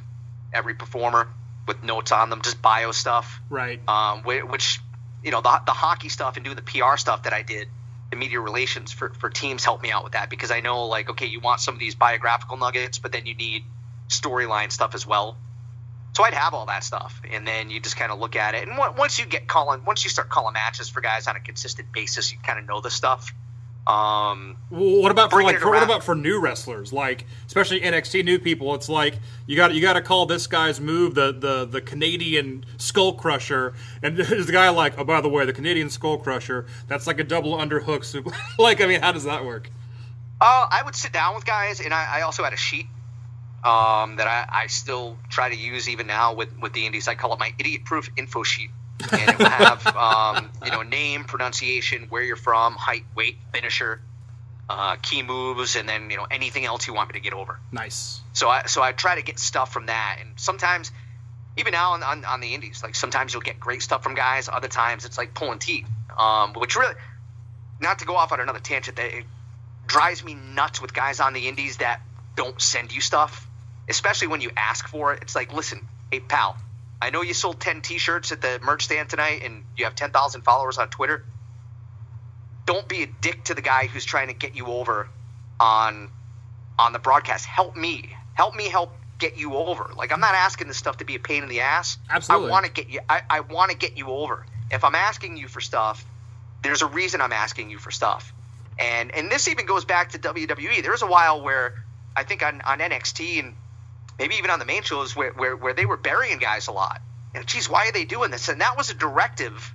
every 0.54 0.76
performer 0.76 1.28
with 1.68 1.84
notes 1.84 2.12
on 2.12 2.30
them, 2.30 2.42
just 2.42 2.62
bio 2.62 2.92
stuff. 2.92 3.42
Right. 3.50 3.80
Um, 3.88 4.24
which 4.24 4.80
you 5.24 5.32
know 5.32 5.42
the 5.42 5.62
the 5.66 5.72
hockey 5.72 6.10
stuff 6.10 6.36
and 6.36 6.46
doing 6.46 6.56
the 6.56 6.62
PR 6.62 6.98
stuff 6.98 7.24
that 7.24 7.34
I 7.34 7.42
did, 7.42 7.68
the 8.12 8.16
media 8.16 8.40
relations 8.40 8.92
for 8.92 9.10
for 9.10 9.30
teams 9.30 9.64
helped 9.64 9.84
me 9.84 9.92
out 9.92 10.04
with 10.04 10.14
that 10.14 10.30
because 10.30 10.52
I 10.52 10.60
know 10.62 10.86
like 10.86 11.10
okay, 11.10 11.26
you 11.26 11.40
want 11.40 11.60
some 11.60 11.74
of 11.74 11.80
these 11.80 11.96
biographical 11.96 12.58
nuggets, 12.58 13.00
but 13.00 13.12
then 13.12 13.26
you 13.26 13.36
need 13.36 13.64
storyline 14.10 14.72
stuff 14.72 14.94
as 14.94 15.06
well. 15.06 15.38
So 16.16 16.24
I'd 16.24 16.34
have 16.34 16.54
all 16.54 16.66
that 16.68 16.86
stuff, 16.86 17.22
and 17.30 17.46
then 17.46 17.70
you 17.70 17.82
just 17.82 17.98
kind 17.98 18.10
of 18.10 18.20
look 18.20 18.38
at 18.38 18.56
it. 18.56 18.66
And 18.70 18.78
once 18.78 19.20
you 19.20 19.26
get 19.26 19.48
calling, 19.50 19.84
once 19.84 20.06
you 20.06 20.10
start 20.10 20.30
calling 20.30 20.54
matches 20.54 20.88
for 20.88 21.02
guys 21.02 21.28
on 21.28 21.36
a 21.36 21.42
consistent 21.42 21.92
basis, 21.92 22.32
you 22.32 22.38
kind 22.42 22.58
of 22.58 22.66
know 22.66 22.80
the 22.80 22.90
stuff. 22.90 23.34
Um, 23.86 24.56
what 24.70 25.12
about 25.12 25.30
for 25.30 25.44
like 25.44 25.60
for, 25.60 25.72
what 25.72 25.84
about 25.84 26.04
for 26.04 26.16
new 26.16 26.42
wrestlers 26.42 26.92
like 26.92 27.24
especially 27.46 27.82
NXT 27.82 28.26
new 28.26 28.40
people 28.40 28.74
it's 28.74 28.90
like 28.90 29.20
you 29.46 29.56
got 29.56 29.76
you 29.76 29.82
got 29.82 29.94
to 29.94 30.02
call 30.02 30.26
this 30.26 30.48
guy's 30.48 30.82
move 30.82 31.14
the 31.14 31.32
the 31.32 31.66
the 31.66 31.82
Canadian 31.82 32.66
Skull 32.78 33.14
Crusher 33.14 33.76
and 34.02 34.18
there's 34.18 34.48
the 34.48 34.52
guy 34.52 34.70
like 34.70 34.98
oh 34.98 35.04
by 35.04 35.22
the 35.22 35.30
way 35.30 35.46
the 35.46 35.54
Canadian 35.54 35.92
Skull 35.92 36.18
Crusher 36.18 36.66
that's 36.88 37.06
like 37.06 37.20
a 37.20 37.24
double 37.24 37.56
underhook 37.56 38.04
super 38.04 38.32
like 38.58 38.82
I 38.82 38.88
mean 38.88 39.02
how 39.02 39.12
does 39.12 39.26
that 39.26 39.46
work 39.46 39.70
Uh, 40.42 40.68
I 40.72 40.82
would 40.84 40.96
sit 40.96 41.14
down 41.14 41.36
with 41.36 41.46
guys, 41.46 41.80
and 41.80 41.94
I, 41.94 42.18
I 42.18 42.22
also 42.22 42.44
had 42.44 42.54
a 42.54 42.58
sheet 42.58 42.88
um, 43.66 44.18
that 44.18 44.28
I, 44.28 44.64
I 44.64 44.68
still 44.68 45.18
try 45.30 45.50
to 45.50 45.56
use 45.56 45.90
even 45.90 46.06
now 46.06 46.34
with, 46.34 46.56
with 46.60 46.74
the 46.74 46.86
indies. 46.86 47.08
I 47.08 47.16
call 47.16 47.34
it 47.34 47.40
my 47.40 47.52
idiot-proof 47.58 48.12
info 48.16 48.44
sheet, 48.44 48.70
and 49.12 49.30
it 49.30 49.40
will 49.40 49.46
have 49.50 49.88
um, 49.96 50.52
you 50.64 50.72
know 50.72 50.84
name, 50.84 51.24
pronunciation, 51.24 52.04
where 52.10 52.22
you're 52.22 52.36
from, 52.36 52.76
height, 52.76 53.06
weight, 53.16 53.38
finisher, 53.52 54.02
uh, 54.70 54.98
key 54.98 55.24
moves, 55.24 55.76
and 55.76 55.90
then 55.90 56.12
you 56.12 56.18
know 56.18 56.28
anything 56.30 56.64
else 56.66 56.86
you 56.86 56.94
want 56.94 57.10
me 57.10 57.14
to 57.14 57.24
get 57.24 57.34
over. 57.34 57.60
nice 57.72 58.22
So 58.34 58.50
I 58.50 58.68
so 58.68 58.84
I 58.84 58.92
try 58.92 59.16
to 59.16 59.24
get 59.24 59.40
stuff 59.40 59.74
from 59.74 59.88
that, 59.88 60.20
and 60.22 60.40
sometimes 60.40 60.92
even 61.58 61.72
now 61.72 61.94
on, 61.94 62.04
on, 62.04 62.26
on 62.26 62.42
the 62.42 62.54
indies, 62.54 62.84
like 62.84 62.96
sometimes 62.96 63.34
you'll 63.34 63.42
get 63.42 63.60
great 63.60 63.82
stuff 63.82 64.04
from 64.04 64.14
guys. 64.14 64.48
Other 64.48 64.68
times 64.68 65.06
it's 65.06 65.18
like 65.18 65.34
pulling 65.34 65.60
teeth, 65.60 65.88
um, 66.20 66.54
which 66.54 66.76
really 66.76 66.96
not 67.80 68.00
to 68.00 68.06
go 68.06 68.16
off 68.16 68.32
on 68.32 68.40
another 68.40 68.60
tangent. 68.60 68.98
That 68.98 69.18
it 69.18 69.26
drives 69.88 70.24
me 70.24 70.36
nuts 70.36 70.82
with 70.82 70.94
guys 70.94 71.20
on 71.20 71.34
the 71.34 71.48
indies 71.48 71.78
that 71.78 72.02
don't 72.36 72.62
send 72.62 72.94
you 72.94 73.02
stuff, 73.02 73.48
especially 73.90 74.28
when 74.28 74.42
you 74.42 74.52
ask 74.56 74.88
for 74.88 75.14
it. 75.14 75.22
It's 75.22 75.36
like, 75.36 75.54
listen, 75.54 75.88
hey 76.12 76.20
pal, 76.20 76.58
I 77.02 77.10
know 77.10 77.22
you 77.22 77.34
sold 77.34 77.60
ten 77.60 77.82
T-shirts 77.82 78.32
at 78.32 78.42
the 78.42 78.60
merch 78.64 78.86
stand 78.86 79.10
tonight, 79.10 79.42
and 79.44 79.64
you 79.78 79.86
have 79.86 79.96
ten 79.96 80.12
thousand 80.12 80.42
followers 80.42 80.78
on 80.78 80.90
Twitter. 80.90 81.24
Don't 82.66 82.88
be 82.88 83.04
a 83.04 83.08
dick 83.08 83.44
to 83.46 83.54
the 83.54 83.62
guy 83.62 83.86
who's 83.88 84.06
trying 84.06 84.28
to 84.28 84.34
get 84.34 84.56
you 84.56 84.68
over 84.68 85.08
on 85.60 86.10
on 86.80 86.94
the 86.94 87.00
broadcast. 87.00 87.46
Help 87.46 87.76
me. 87.76 88.16
Help 88.34 88.56
me 88.56 88.68
help 88.68 88.92
get 89.18 89.38
you 89.38 89.56
over. 89.56 89.92
Like 89.96 90.12
I'm 90.12 90.20
not 90.20 90.36
asking 90.36 90.68
this 90.68 90.78
stuff 90.78 90.98
to 90.98 91.06
be 91.06 91.16
a 91.16 91.20
pain 91.20 91.44
in 91.44 91.50
the 91.50 91.62
ass. 91.62 91.98
Absolutely. 92.10 92.48
I 92.48 92.52
want 92.52 92.66
to 92.66 92.72
get 92.72 92.90
you 92.90 93.00
I, 93.08 93.22
I 93.30 93.40
want 93.42 93.72
to 93.72 93.78
get 93.78 93.98
you 93.98 94.08
over. 94.08 94.46
If 94.72 94.84
I'm 94.84 94.96
asking 94.96 95.38
you 95.38 95.48
for 95.48 95.62
stuff, 95.62 96.06
there's 96.64 96.82
a 96.82 96.88
reason 96.88 97.22
I'm 97.22 97.34
asking 97.34 97.70
you 97.70 97.78
for 97.78 97.92
stuff. 97.92 98.34
And 98.80 99.14
and 99.14 99.32
this 99.32 99.48
even 99.48 99.66
goes 99.66 99.86
back 99.86 100.10
to 100.12 100.20
WWE. 100.20 100.82
There 100.82 100.92
was 100.92 101.02
a 101.02 101.08
while 101.08 101.42
where 101.42 101.76
I 102.16 102.24
think 102.24 102.44
on, 102.44 102.62
on 102.62 102.80
NXT 102.80 103.40
and 103.40 103.56
maybe 104.20 104.36
even 104.36 104.50
on 104.50 104.60
the 104.60 104.66
main 104.66 104.84
shows 104.84 105.16
where, 105.16 105.32
where, 105.34 105.56
where 105.56 105.74
they 105.74 105.86
were 105.86 105.98
burying 105.98 106.40
guys 106.40 106.68
a 106.68 106.72
lot. 106.72 107.02
And 107.34 107.46
geez, 107.46 107.70
why 107.70 107.88
are 107.88 107.92
they 107.92 108.06
doing 108.06 108.32
this? 108.32 108.48
And 108.48 108.62
that 108.62 108.78
was 108.78 108.90
a 108.90 108.94
directive 108.94 109.74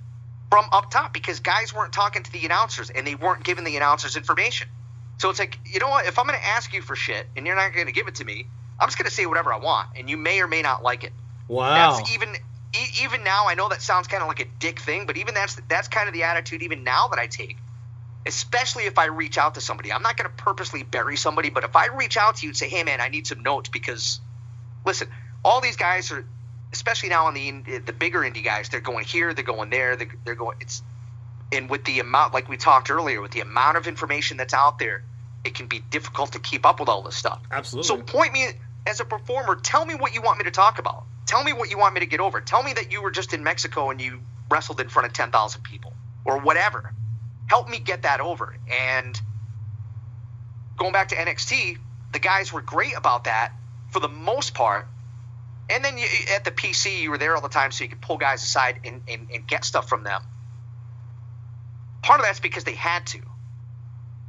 from 0.49 0.65
up 0.71 0.91
top 0.91 1.13
because 1.13 1.39
guys 1.39 1.73
weren't 1.73 1.93
talking 1.93 2.23
to 2.23 2.31
the 2.31 2.45
announcers 2.45 2.89
and 2.89 3.05
they 3.05 3.15
weren't 3.15 3.43
giving 3.43 3.63
the 3.63 3.77
announcers 3.77 4.17
information. 4.17 4.67
So 5.17 5.29
it's 5.29 5.39
like, 5.39 5.59
you 5.65 5.79
know 5.79 5.89
what? 5.89 6.07
If 6.07 6.17
I'm 6.17 6.25
going 6.25 6.39
to 6.39 6.45
ask 6.45 6.73
you 6.73 6.81
for 6.81 6.95
shit 6.95 7.27
and 7.37 7.45
you're 7.45 7.55
not 7.55 7.73
going 7.73 7.85
to 7.85 7.93
give 7.93 8.07
it 8.07 8.15
to 8.15 8.25
me, 8.25 8.47
I'm 8.79 8.87
just 8.87 8.97
going 8.97 9.07
to 9.07 9.13
say 9.13 9.27
whatever 9.27 9.53
I 9.53 9.57
want, 9.57 9.89
and 9.95 10.09
you 10.09 10.17
may 10.17 10.41
or 10.41 10.47
may 10.47 10.63
not 10.63 10.81
like 10.81 11.03
it. 11.03 11.13
Wow. 11.47 11.75
That's 11.75 12.11
even 12.11 12.35
e- 12.75 13.03
even 13.03 13.23
now, 13.23 13.47
I 13.47 13.53
know 13.53 13.69
that 13.69 13.83
sounds 13.83 14.07
kind 14.07 14.23
of 14.23 14.27
like 14.27 14.39
a 14.39 14.47
dick 14.59 14.79
thing, 14.79 15.05
but 15.05 15.17
even 15.17 15.35
that's 15.35 15.61
that's 15.69 15.87
kind 15.87 16.07
of 16.07 16.13
the 16.15 16.23
attitude 16.23 16.63
even 16.63 16.83
now 16.83 17.07
that 17.09 17.19
I 17.19 17.27
take. 17.27 17.57
Especially 18.25 18.85
if 18.85 18.97
I 18.97 19.05
reach 19.05 19.37
out 19.37 19.55
to 19.55 19.61
somebody, 19.61 19.93
I'm 19.93 20.01
not 20.01 20.17
going 20.17 20.29
to 20.29 20.35
purposely 20.35 20.83
bury 20.83 21.17
somebody, 21.17 21.49
but 21.49 21.63
if 21.63 21.75
I 21.75 21.87
reach 21.87 22.17
out 22.17 22.37
to 22.37 22.45
you 22.45 22.49
and 22.49 22.57
say, 22.57 22.69
"Hey, 22.69 22.83
man, 22.83 23.01
I 23.01 23.09
need 23.09 23.27
some 23.27 23.41
notes," 23.41 23.69
because 23.69 24.19
listen, 24.85 25.07
all 25.43 25.61
these 25.61 25.77
guys 25.77 26.11
are, 26.11 26.25
especially 26.73 27.09
now 27.09 27.27
on 27.27 27.33
the 27.33 27.79
the 27.79 27.93
bigger 27.93 28.19
indie 28.19 28.43
guys, 28.43 28.69
they're 28.69 28.81
going 28.81 29.05
here, 29.05 29.33
they're 29.33 29.43
going 29.43 29.69
there, 29.69 29.95
they're, 29.95 30.11
they're 30.25 30.35
going. 30.35 30.57
It's 30.61 30.81
and 31.51 31.69
with 31.69 31.83
the 31.83 31.99
amount, 31.99 32.33
like 32.33 32.47
we 32.47 32.57
talked 32.57 32.89
earlier, 32.89 33.21
with 33.21 33.31
the 33.31 33.41
amount 33.41 33.77
of 33.77 33.87
information 33.87 34.37
that's 34.37 34.53
out 34.53 34.79
there, 34.79 35.03
it 35.43 35.53
can 35.53 35.67
be 35.67 35.79
difficult 35.89 36.33
to 36.33 36.39
keep 36.39 36.65
up 36.65 36.79
with 36.79 36.87
all 36.87 37.01
this 37.01 37.15
stuff. 37.15 37.41
Absolutely. 37.51 37.87
So 37.87 37.97
point 38.01 38.31
me 38.31 38.47
as 38.87 38.99
a 38.99 39.05
performer. 39.05 39.55
Tell 39.55 39.85
me 39.85 39.95
what 39.95 40.13
you 40.13 40.21
want 40.21 40.37
me 40.37 40.45
to 40.45 40.51
talk 40.51 40.79
about. 40.79 41.03
Tell 41.25 41.43
me 41.43 41.53
what 41.53 41.69
you 41.69 41.77
want 41.77 41.93
me 41.93 41.99
to 41.99 42.05
get 42.05 42.19
over. 42.19 42.41
Tell 42.41 42.63
me 42.63 42.73
that 42.73 42.91
you 42.91 43.01
were 43.01 43.11
just 43.11 43.33
in 43.33 43.43
Mexico 43.43 43.89
and 43.89 44.01
you 44.01 44.21
wrestled 44.49 44.79
in 44.79 44.89
front 44.89 45.07
of 45.07 45.13
ten 45.13 45.31
thousand 45.31 45.63
people 45.63 45.93
or 46.25 46.39
whatever. 46.39 46.93
Help 47.47 47.69
me 47.69 47.79
get 47.79 48.03
that 48.03 48.21
over. 48.21 48.55
And 48.69 49.19
going 50.77 50.93
back 50.93 51.09
to 51.09 51.15
NXT, 51.15 51.77
the 52.13 52.19
guys 52.19 52.53
were 52.53 52.61
great 52.61 52.95
about 52.95 53.25
that 53.25 53.51
for 53.91 53.99
the 53.99 54.09
most 54.09 54.53
part. 54.53 54.87
And 55.69 55.85
then 55.85 55.97
you, 55.97 56.05
at 56.35 56.43
the 56.43 56.51
PC, 56.51 57.01
you 57.01 57.11
were 57.11 57.17
there 57.17 57.35
all 57.35 57.41
the 57.41 57.49
time, 57.49 57.71
so 57.71 57.83
you 57.83 57.89
could 57.89 58.01
pull 58.01 58.17
guys 58.17 58.43
aside 58.43 58.81
and, 58.83 59.01
and, 59.07 59.29
and 59.33 59.47
get 59.47 59.63
stuff 59.63 59.87
from 59.87 60.03
them. 60.03 60.21
Part 62.01 62.19
of 62.19 62.25
that's 62.25 62.39
because 62.39 62.63
they 62.63 62.73
had 62.73 63.05
to. 63.07 63.19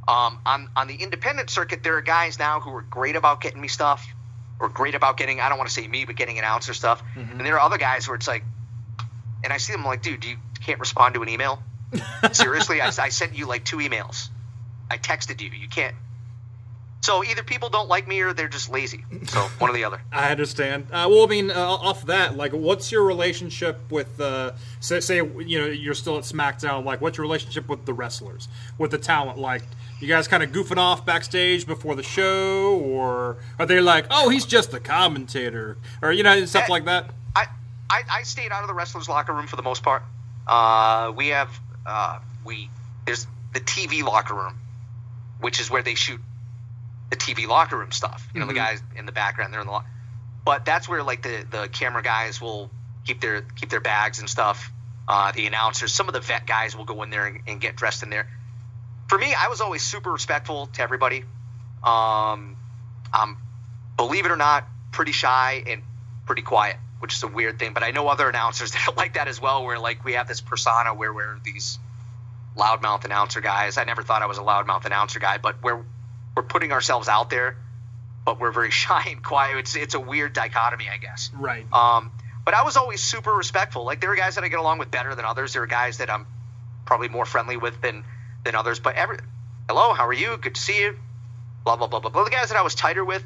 Um, 0.07 0.39
on 0.45 0.69
on 0.75 0.87
the 0.87 0.95
independent 0.95 1.49
circuit, 1.49 1.81
there 1.81 1.97
are 1.97 2.01
guys 2.01 2.37
now 2.37 2.59
who 2.59 2.75
are 2.75 2.81
great 2.81 3.15
about 3.15 3.41
getting 3.41 3.61
me 3.61 3.69
stuff, 3.69 4.05
or 4.59 4.69
great 4.69 4.95
about 4.95 5.17
getting 5.17 5.39
I 5.39 5.49
don't 5.49 5.57
want 5.57 5.69
to 5.69 5.73
say 5.73 5.87
me, 5.87 6.05
but 6.05 6.15
getting 6.15 6.37
announcer 6.37 6.73
stuff. 6.73 7.01
And 7.15 7.41
there 7.41 7.55
are 7.55 7.61
other 7.61 7.77
guys 7.77 8.07
where 8.07 8.15
it's 8.15 8.27
like, 8.27 8.43
and 9.43 9.51
I 9.53 9.57
see 9.57 9.71
them 9.73 9.85
like, 9.85 10.01
dude, 10.01 10.25
you 10.25 10.37
can't 10.65 10.79
respond 10.79 11.15
to 11.15 11.23
an 11.23 11.29
email. 11.29 11.63
Seriously, 12.33 12.81
I, 12.81 12.87
I 12.87 13.09
sent 13.09 13.35
you 13.37 13.45
like 13.45 13.63
two 13.63 13.77
emails. 13.77 14.29
I 14.91 14.97
texted 14.97 15.41
you. 15.41 15.49
You 15.49 15.69
can't. 15.69 15.95
So 17.03 17.21
either 17.21 17.43
people 17.43 17.67
don't 17.67 17.89
like 17.89 18.07
me 18.07 18.21
or 18.21 18.31
they're 18.31 18.47
just 18.47 18.69
lazy. 18.69 19.03
So 19.25 19.41
one 19.59 19.69
or 19.69 19.73
the 19.73 19.83
other. 19.83 20.01
I 20.13 20.31
understand. 20.31 20.85
Uh, 20.85 21.07
well, 21.11 21.23
I 21.23 21.27
mean, 21.27 21.51
uh, 21.51 21.55
off 21.59 22.05
that, 22.05 22.37
like, 22.37 22.53
what's 22.53 22.93
your 22.93 23.03
relationship 23.03 23.77
with, 23.91 24.21
uh, 24.21 24.53
say, 24.79 25.01
say, 25.01 25.17
you 25.17 25.59
know, 25.59 25.65
you're 25.65 25.95
still 25.95 26.17
at 26.17 26.23
SmackDown. 26.23 26.85
Like, 26.85 27.01
what's 27.01 27.17
your 27.17 27.23
relationship 27.23 27.67
with 27.67 27.85
the 27.85 27.93
wrestlers, 27.93 28.47
with 28.77 28.91
the 28.91 28.97
talent? 28.97 29.37
Like, 29.37 29.63
you 29.99 30.07
guys 30.07 30.29
kind 30.29 30.43
of 30.43 30.53
goofing 30.53 30.77
off 30.77 31.05
backstage 31.05 31.67
before 31.67 31.95
the 31.95 32.03
show, 32.03 32.79
or 32.79 33.35
are 33.59 33.65
they 33.65 33.81
like, 33.81 34.05
oh, 34.09 34.29
he's 34.29 34.45
just 34.45 34.71
the 34.71 34.79
commentator, 34.79 35.75
or 36.01 36.13
you 36.13 36.23
know, 36.23 36.45
stuff 36.45 36.69
like 36.69 36.85
that? 36.85 37.09
I, 37.35 37.47
I, 37.89 38.03
I 38.09 38.23
stayed 38.23 38.53
out 38.53 38.61
of 38.61 38.69
the 38.69 38.73
wrestlers' 38.73 39.09
locker 39.09 39.33
room 39.33 39.47
for 39.47 39.57
the 39.57 39.61
most 39.61 39.83
part. 39.83 40.03
Uh, 40.47 41.11
we 41.13 41.27
have 41.27 41.49
uh, 41.85 42.19
we 42.45 42.69
there's 43.05 43.27
the 43.53 43.59
TV 43.59 44.03
locker 44.03 44.35
room, 44.35 44.57
which 45.41 45.59
is 45.59 45.69
where 45.69 45.83
they 45.83 45.95
shoot 45.95 46.21
the 47.13 47.33
TV 47.33 47.47
locker 47.47 47.77
room 47.77 47.91
stuff. 47.91 48.27
You 48.33 48.41
know, 48.41 48.47
the 48.47 48.53
guys 48.53 48.81
in 48.95 49.05
the 49.05 49.11
background, 49.11 49.53
they're 49.53 49.61
in 49.61 49.67
the. 49.67 49.73
Lo- 49.73 49.83
but 50.43 50.65
that's 50.65 50.89
where 50.89 51.03
like 51.03 51.21
the 51.21 51.45
the 51.49 51.69
camera 51.71 52.01
guys 52.01 52.41
will 52.41 52.69
keep 53.05 53.21
their 53.21 53.41
keep 53.41 53.69
their 53.69 53.81
bags 53.81 54.19
and 54.19 54.29
stuff. 54.29 54.71
Uh, 55.07 55.31
the 55.31 55.45
announcers, 55.45 55.91
some 55.91 56.07
of 56.07 56.13
the 56.13 56.21
vet 56.21 56.47
guys 56.47 56.75
will 56.75 56.85
go 56.85 57.03
in 57.03 57.09
there 57.09 57.27
and, 57.27 57.41
and 57.47 57.61
get 57.61 57.75
dressed 57.75 58.03
in 58.03 58.09
there. 58.09 58.27
For 59.09 59.17
me, 59.17 59.33
I 59.37 59.49
was 59.49 59.59
always 59.59 59.83
super 59.83 60.11
respectful 60.11 60.67
to 60.67 60.81
everybody. 60.81 61.25
Um, 61.83 62.55
I'm, 63.13 63.37
believe 63.97 64.25
it 64.25 64.31
or 64.31 64.37
not, 64.37 64.65
pretty 64.93 65.11
shy 65.11 65.61
and 65.67 65.83
pretty 66.25 66.41
quiet, 66.41 66.77
which 66.99 67.13
is 67.15 67.23
a 67.23 67.27
weird 67.27 67.59
thing. 67.59 67.73
But 67.73 67.83
I 67.83 67.91
know 67.91 68.07
other 68.07 68.29
announcers 68.29 68.71
that 68.73 68.87
are 68.87 68.93
like 68.95 69.15
that 69.15 69.27
as 69.27 69.41
well, 69.41 69.65
where 69.65 69.77
like 69.77 70.03
we 70.05 70.13
have 70.13 70.27
this 70.27 70.41
persona 70.41 70.93
where 70.93 71.13
we're 71.13 71.37
these 71.43 71.77
loudmouth 72.57 73.03
announcer 73.03 73.41
guys. 73.41 73.77
I 73.77 73.83
never 73.83 74.03
thought 74.03 74.21
I 74.21 74.27
was 74.27 74.37
a 74.37 74.41
loudmouth 74.41 74.85
announcer 74.85 75.19
guy, 75.19 75.37
but 75.37 75.61
we're 75.61 75.83
we're 76.35 76.43
putting 76.43 76.71
ourselves 76.71 77.07
out 77.07 77.29
there, 77.29 77.57
but 78.25 78.39
we're 78.39 78.51
very 78.51 78.71
shy 78.83 79.09
and 79.09 79.23
quiet. 79.23 79.57
It's 79.57 79.75
it's 79.75 79.93
a 79.93 79.99
weird 79.99 80.33
dichotomy, 80.33 80.85
I 80.93 80.97
guess. 80.97 81.31
Right. 81.37 81.65
Um, 81.71 82.11
but 82.45 82.53
I 82.53 82.63
was 82.63 82.75
always 82.75 83.01
super 83.01 83.33
respectful. 83.33 83.85
Like 83.85 84.01
there 84.01 84.11
are 84.11 84.15
guys 84.15 84.35
that 84.35 84.43
I 84.43 84.49
get 84.49 84.59
along 84.59 84.79
with 84.79 84.91
better 84.91 85.15
than 85.15 85.25
others. 85.25 85.53
There 85.53 85.63
are 85.63 85.67
guys 85.67 85.99
that 85.99 86.09
I'm 86.09 86.27
probably 86.85 87.07
more 87.07 87.25
friendly 87.25 87.57
with 87.57 87.79
than 87.81 88.03
than 88.43 88.55
others. 88.55 88.79
But 88.79 88.95
every 88.95 89.17
hello, 89.67 89.93
how 89.93 90.07
are 90.07 90.13
you? 90.13 90.37
Good 90.37 90.55
to 90.55 90.61
see 90.61 90.81
you. 90.81 90.95
Blah 91.63 91.77
blah 91.77 91.87
blah 91.87 91.99
blah 91.99 92.09
blah. 92.09 92.23
The 92.23 92.31
guys 92.31 92.49
that 92.49 92.57
I 92.57 92.61
was 92.61 92.75
tighter 92.75 93.05
with, 93.05 93.23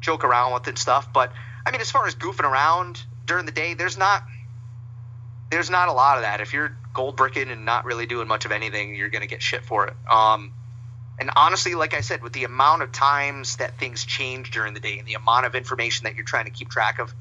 joke 0.00 0.24
around 0.24 0.52
with 0.54 0.66
and 0.66 0.78
stuff. 0.78 1.12
But 1.12 1.32
I 1.64 1.70
mean, 1.70 1.80
as 1.80 1.90
far 1.90 2.06
as 2.06 2.14
goofing 2.14 2.44
around 2.44 3.02
during 3.26 3.46
the 3.46 3.52
day, 3.52 3.74
there's 3.74 3.96
not 3.96 4.22
there's 5.50 5.70
not 5.70 5.88
a 5.88 5.92
lot 5.92 6.18
of 6.18 6.22
that. 6.22 6.40
If 6.40 6.52
you're 6.52 6.76
gold 6.92 7.16
bricking 7.16 7.50
and 7.50 7.64
not 7.64 7.84
really 7.84 8.06
doing 8.06 8.28
much 8.28 8.44
of 8.44 8.52
anything, 8.52 8.94
you're 8.94 9.08
gonna 9.08 9.26
get 9.26 9.42
shit 9.42 9.64
for 9.64 9.86
it. 9.86 9.94
Um, 10.10 10.52
and 11.18 11.30
honestly, 11.34 11.74
like 11.74 11.94
I 11.94 12.00
said, 12.00 12.22
with 12.22 12.32
the 12.32 12.44
amount 12.44 12.82
of 12.82 12.92
times 12.92 13.56
that 13.56 13.78
things 13.78 14.04
change 14.04 14.50
during 14.52 14.74
the 14.74 14.80
day 14.80 14.98
and 14.98 15.06
the 15.06 15.14
amount 15.14 15.46
of 15.46 15.54
information 15.54 16.04
that 16.04 16.14
you're 16.14 16.24
trying 16.24 16.44
to 16.44 16.50
keep 16.50 16.68
track 16.68 17.00
of, 17.00 17.12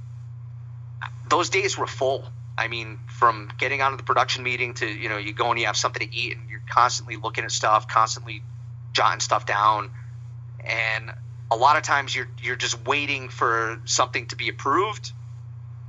those 1.28 1.50
days 1.50 1.78
were 1.78 1.88
full. 1.88 2.24
I 2.58 2.68
mean, 2.68 3.00
from 3.08 3.52
getting 3.58 3.82
out 3.82 3.92
of 3.92 3.98
the 3.98 4.04
production 4.04 4.44
meeting 4.44 4.76
to 4.76 4.88
you 4.88 5.10
know 5.10 5.18
you 5.18 5.34
go 5.34 5.50
and 5.50 5.60
you 5.60 5.66
have 5.66 5.78
something 5.78 6.08
to 6.08 6.16
eat 6.16 6.38
and 6.38 6.50
you're 6.50 6.62
constantly 6.70 7.16
looking 7.16 7.44
at 7.44 7.52
stuff, 7.52 7.88
constantly 7.88 8.44
jotting 8.94 9.20
stuff 9.20 9.46
down, 9.46 9.90
and 10.64 11.12
a 11.52 11.56
lot 11.56 11.78
of 11.78 11.84
times 11.84 12.16
you're 12.16 12.28
you're 12.42 12.56
just 12.56 12.86
waiting 12.86 13.30
for 13.30 13.80
something 13.86 14.28
to 14.28 14.36
be 14.36 14.50
approved, 14.50 15.12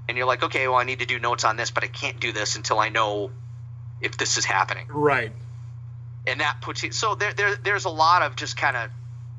and 0.09 0.16
you're 0.16 0.26
like, 0.26 0.43
okay, 0.43 0.66
well 0.68 0.76
I 0.76 0.85
need 0.85 1.01
to 1.01 1.06
do 1.06 1.18
notes 1.18 1.44
on 1.44 1.56
this, 1.56 1.70
but 1.70 1.85
I 1.85 1.89
can't 1.89 2.20
do 2.20 2.32
this 2.32 2.56
until 2.56 2.78
I 2.78 2.89
know 2.89 3.30
if 4.01 4.16
this 4.16 4.39
is 4.39 4.44
happening 4.44 4.86
Right. 4.89 5.32
And 6.29 6.41
that 6.41 6.61
puts 6.61 6.83
you 6.83 6.93
so 6.93 7.15
there, 7.15 7.33
there 7.33 7.57
there's 7.57 7.85
a 7.85 7.91
lot 7.91 8.23
of 8.23 8.37
just 8.37 8.57
kind 8.57 8.77
of 8.77 8.91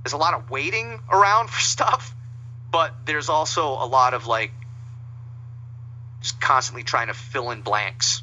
there's 0.03 0.13
a 0.13 0.17
lot 0.17 0.33
of 0.33 0.49
waiting 0.49 0.99
around 1.11 1.49
for 1.49 1.61
stuff 1.61 2.13
but 2.71 2.93
there's 3.05 3.29
also 3.29 3.69
a 3.69 3.87
lot 3.87 4.13
of 4.13 4.27
like 4.27 4.51
just 6.21 6.39
constantly 6.41 6.83
trying 6.83 7.07
to 7.07 7.13
fill 7.13 7.51
in 7.51 7.61
blanks 7.61 8.21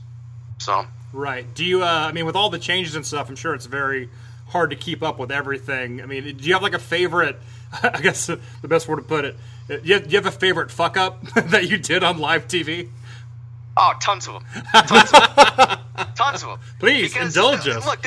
so 0.59 0.85
Right. 1.13 1.47
Do 1.55 1.65
you? 1.65 1.83
Uh, 1.83 1.87
I 1.87 2.13
mean, 2.13 2.27
with 2.27 2.37
all 2.37 2.51
the 2.51 2.59
changes 2.59 2.95
and 2.95 3.07
stuff, 3.07 3.29
I'm 3.31 3.37
sure 3.37 3.55
it's 3.55 3.67
very 3.67 4.11
hard 4.49 4.71
to 4.71 4.77
keep 4.77 5.03
up 5.03 5.19
with 5.19 5.33
everything. 5.33 6.03
I 6.03 6.07
mean, 6.07 6.37
do 6.37 6.45
you 6.45 6.53
have 6.53 6.63
like 6.63 6.75
a 6.75 6.79
favorite? 6.79 7.39
I 7.83 8.01
guess 8.01 8.27
the 8.27 8.69
best 8.69 8.87
word 8.87 8.97
to 8.97 9.03
put 9.03 9.25
it. 9.25 9.37
Do 9.69 9.81
you 9.83 9.95
have, 9.95 10.05
do 10.05 10.11
you 10.11 10.17
have 10.19 10.27
a 10.27 10.31
favorite 10.31 10.71
fuck 10.71 10.97
up 10.97 11.23
that 11.35 11.69
you 11.71 11.79
did 11.79 12.05
on 12.05 12.19
live 12.19 12.47
TV? 12.49 12.91
oh 13.79 13.93
tons 14.01 14.27
of 14.27 14.35
them 14.35 14.63
tons 14.87 15.13
of 15.13 15.57
them, 15.57 16.07
tons 16.15 16.43
of 16.43 16.49
them. 16.49 16.59
Please, 16.79 17.15
indulge 17.15 17.69
us. 17.69 17.85
look 17.85 18.07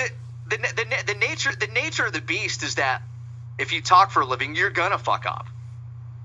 the, 0.50 0.58
the, 0.58 1.14
the, 1.14 1.20
nature 1.20 1.52
the 1.56 1.68
nature 1.68 2.06
of 2.06 2.14
the 2.14 2.22
beast 2.22 2.64
is 2.64 2.76
that 2.76 3.02
if 3.58 3.72
you 3.72 3.82
talk 3.82 4.12
for 4.12 4.22
a 4.22 4.26
living 4.26 4.56
you're 4.56 4.70
gonna 4.70 4.98
fuck 4.98 5.26
up 5.26 5.48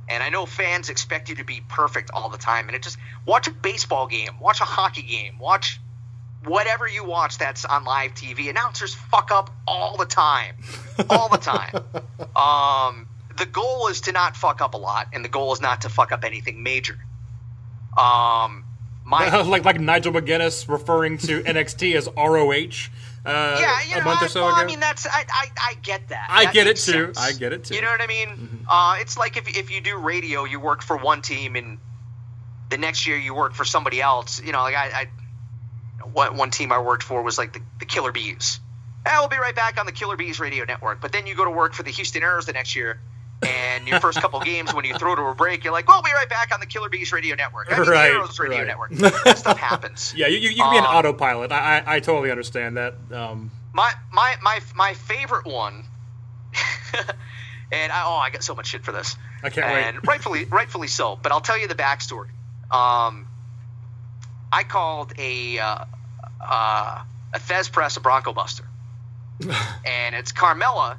and 0.09 0.23
I 0.23 0.29
know 0.29 0.47
fans 0.47 0.91
expect 0.91 1.29
you 1.29 1.37
to 1.37 1.45
be 1.45 1.63
perfect 1.69 2.11
all 2.13 2.29
the 2.29 2.39
time. 2.39 2.67
And 2.67 2.77
it 2.77 2.83
just 2.83 2.99
watch 3.27 3.49
a 3.49 3.51
baseball 3.51 4.07
game, 4.07 4.39
watch 4.41 4.61
a 4.61 4.65
hockey 4.65 5.03
game, 5.03 5.39
watch 5.39 5.81
whatever 6.45 6.87
you 6.87 7.05
watch 7.05 7.39
that's 7.39 7.65
on 7.65 7.85
live 7.85 8.15
TV. 8.15 8.51
Announcers 8.51 8.95
fuck 8.95 9.31
up 9.31 9.51
all 9.67 9.97
the 9.97 10.05
time, 10.05 10.57
all 11.09 11.29
the 11.29 11.39
time. 11.39 11.75
um, 12.37 13.09
the 13.37 13.47
goal 13.47 13.89
is 13.89 14.03
to 14.03 14.13
not 14.13 14.37
fuck 14.37 14.61
up 14.61 14.75
a 14.75 14.77
lot, 14.77 15.09
and 15.13 15.25
the 15.25 15.29
goal 15.29 15.53
is 15.53 15.61
not 15.61 15.83
to 15.83 15.89
fuck 15.89 16.13
up 16.13 16.25
anything 16.25 16.63
major. 16.63 16.99
Um, 17.97 18.65
my 19.05 19.43
like 19.47 19.65
like 19.65 19.81
Nigel 19.81 20.13
McGuinness 20.13 20.69
referring 20.69 21.19
to 21.19 21.43
NXT 21.43 21.95
as 21.95 22.09
ROH. 22.17 22.91
Uh, 23.25 23.57
yeah, 23.59 23.83
you 23.89 23.95
know, 23.95 24.03
a 24.03 24.05
month 24.05 24.23
or 24.23 24.29
so 24.29 24.43
well, 24.43 24.53
ago. 24.53 24.61
I 24.61 24.67
mean 24.67 24.81
that's 24.81 25.07
I, 25.07 25.25
I, 25.31 25.47
I 25.59 25.75
get 25.83 26.09
that. 26.09 26.27
I 26.29 26.45
That 26.45 26.55
get 26.55 26.67
it 26.67 26.77
too. 26.77 27.15
sense. 27.15 27.19
I 27.19 27.33
get 27.33 27.53
it 27.55 27.65
too. 27.65 27.75
You 27.75 27.81
know 27.81 27.89
what 27.89 28.03
I 28.03 28.07
mean? 28.07 28.67
Uh, 28.69 28.97
it's 29.01 29.17
like 29.17 29.37
if 29.39 29.49
if 29.57 29.71
you 29.71 29.81
do 29.81 29.97
radio, 29.97 30.45
you 30.45 30.61
work 30.61 30.83
for 30.83 30.97
one 30.97 31.23
team, 31.23 31.57
and 31.57 31.79
the 32.69 32.77
next 32.77 33.07
year 33.07 33.17
you 33.17 33.35
work 33.35 33.55
for 33.55 33.65
somebody 33.65 34.01
else. 34.03 34.43
You 34.43 34.53
know, 34.53 34.61
like 34.61 34.75
I, 34.75 34.87
I 34.87 36.05
one 36.07 36.37
one 36.37 36.51
team 36.51 36.71
I 36.71 36.81
worked 36.81 37.03
for 37.03 37.23
was 37.23 37.39
like 37.39 37.55
the, 37.55 37.61
the 37.79 37.87
Killer 37.87 38.13
Bees. 38.13 38.61
Eh, 39.07 39.19
we'll 39.19 39.29
be 39.29 39.37
right 39.39 39.55
back 39.55 39.79
on 39.79 39.87
the 39.87 39.93
Killer 39.93 40.17
Bees 40.17 40.39
radio 40.41 40.65
network. 40.65 41.01
But 41.01 41.13
then 41.13 41.27
you 41.27 41.35
go 41.35 41.45
to 41.45 41.51
work 41.51 41.73
for 41.75 41.83
the 41.83 41.91
Houston 41.91 42.23
Aeros 42.23 42.47
the 42.47 42.53
next 42.53 42.75
year, 42.77 43.01
and 43.43 43.87
your 43.89 44.01
first 44.01 44.21
couple 44.21 44.41
games 44.41 44.73
when 44.73 44.85
you 44.85 44.95
throw 44.95 45.15
to 45.15 45.23
a 45.23 45.35
break, 45.35 45.65
you're 45.65 45.73
like, 45.73 45.87
"Well, 45.89 45.99
we'll 46.03 46.11
be 46.11 46.15
right 46.15 46.29
back 46.29 46.53
on 46.53 46.61
the 46.61 46.67
Killer 46.67 46.89
Bees 46.89 47.13
radio 47.13 47.35
network." 47.37 47.71
I 47.73 47.79
mean, 47.79 47.89
Right, 47.89 48.13
the 48.13 48.19
Aeros 48.19 48.39
radio 48.39 48.59
right. 48.59 48.67
network. 48.67 48.91
That 49.25 49.39
stuff 49.39 49.59
happens. 49.59 50.15
yeah, 50.17 50.27
you, 50.29 50.39
you, 50.39 50.51
you 50.51 50.63
can 50.63 50.71
be 50.73 50.79
an 50.79 50.85
Um, 50.85 50.97
autopilot. 50.97 51.53
I, 51.53 51.79
I 51.87 51.97
I 51.97 52.01
totally 52.01 52.31
understand 52.31 52.77
that. 52.77 52.95
Um, 53.13 53.51
My 53.73 53.93
my 54.13 54.37
my 54.43 54.61
my 54.75 54.95
favorite 54.95 55.47
one, 55.47 55.85
and 57.73 57.93
I, 57.93 58.03
oh, 58.07 58.15
I 58.17 58.31
got 58.31 58.43
so 58.43 58.55
much 58.55 58.67
shit 58.69 58.85
for 58.85 58.93
this. 58.93 59.17
I 59.43 59.51
can't 59.51 59.67
wait. 59.67 59.83
and 59.85 60.07
rightfully 60.07 60.45
rightfully 60.47 60.89
so. 60.89 61.19
But 61.21 61.33
I'll 61.33 61.41
tell 61.41 61.59
you 61.59 61.69
the 61.69 61.75
backstory. 61.75 62.29
Um, 62.71 63.27
I 64.53 64.63
called 64.63 65.13
a 65.19 65.59
uh, 65.59 65.85
uh, 66.41 67.03
a 67.35 67.39
Thesz 67.39 67.71
Press 67.71 67.97
a 67.97 68.01
Bronco 68.01 68.33
Buster, 68.33 68.65
and 69.85 70.15
it's 70.15 70.33
Carmella, 70.33 70.97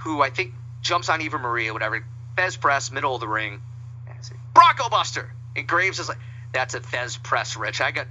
who 0.00 0.20
I 0.20 0.30
think 0.30 0.52
jumps 0.82 1.08
on 1.08 1.20
Eva 1.20 1.38
Marie 1.38 1.68
or 1.68 1.72
whatever. 1.72 2.04
Thesz 2.36 2.58
Press, 2.60 2.90
middle 2.90 3.14
of 3.14 3.20
the 3.20 3.28
ring, 3.28 3.60
and 4.08 4.16
Bronco 4.54 4.88
Buster. 4.88 5.30
And 5.56 5.66
Graves 5.66 5.98
is 5.98 6.08
like, 6.08 6.18
that's 6.52 6.74
a 6.74 6.80
Thesz 6.80 7.22
press, 7.22 7.56
Rich. 7.56 7.80
I 7.80 7.90
got 7.90 8.06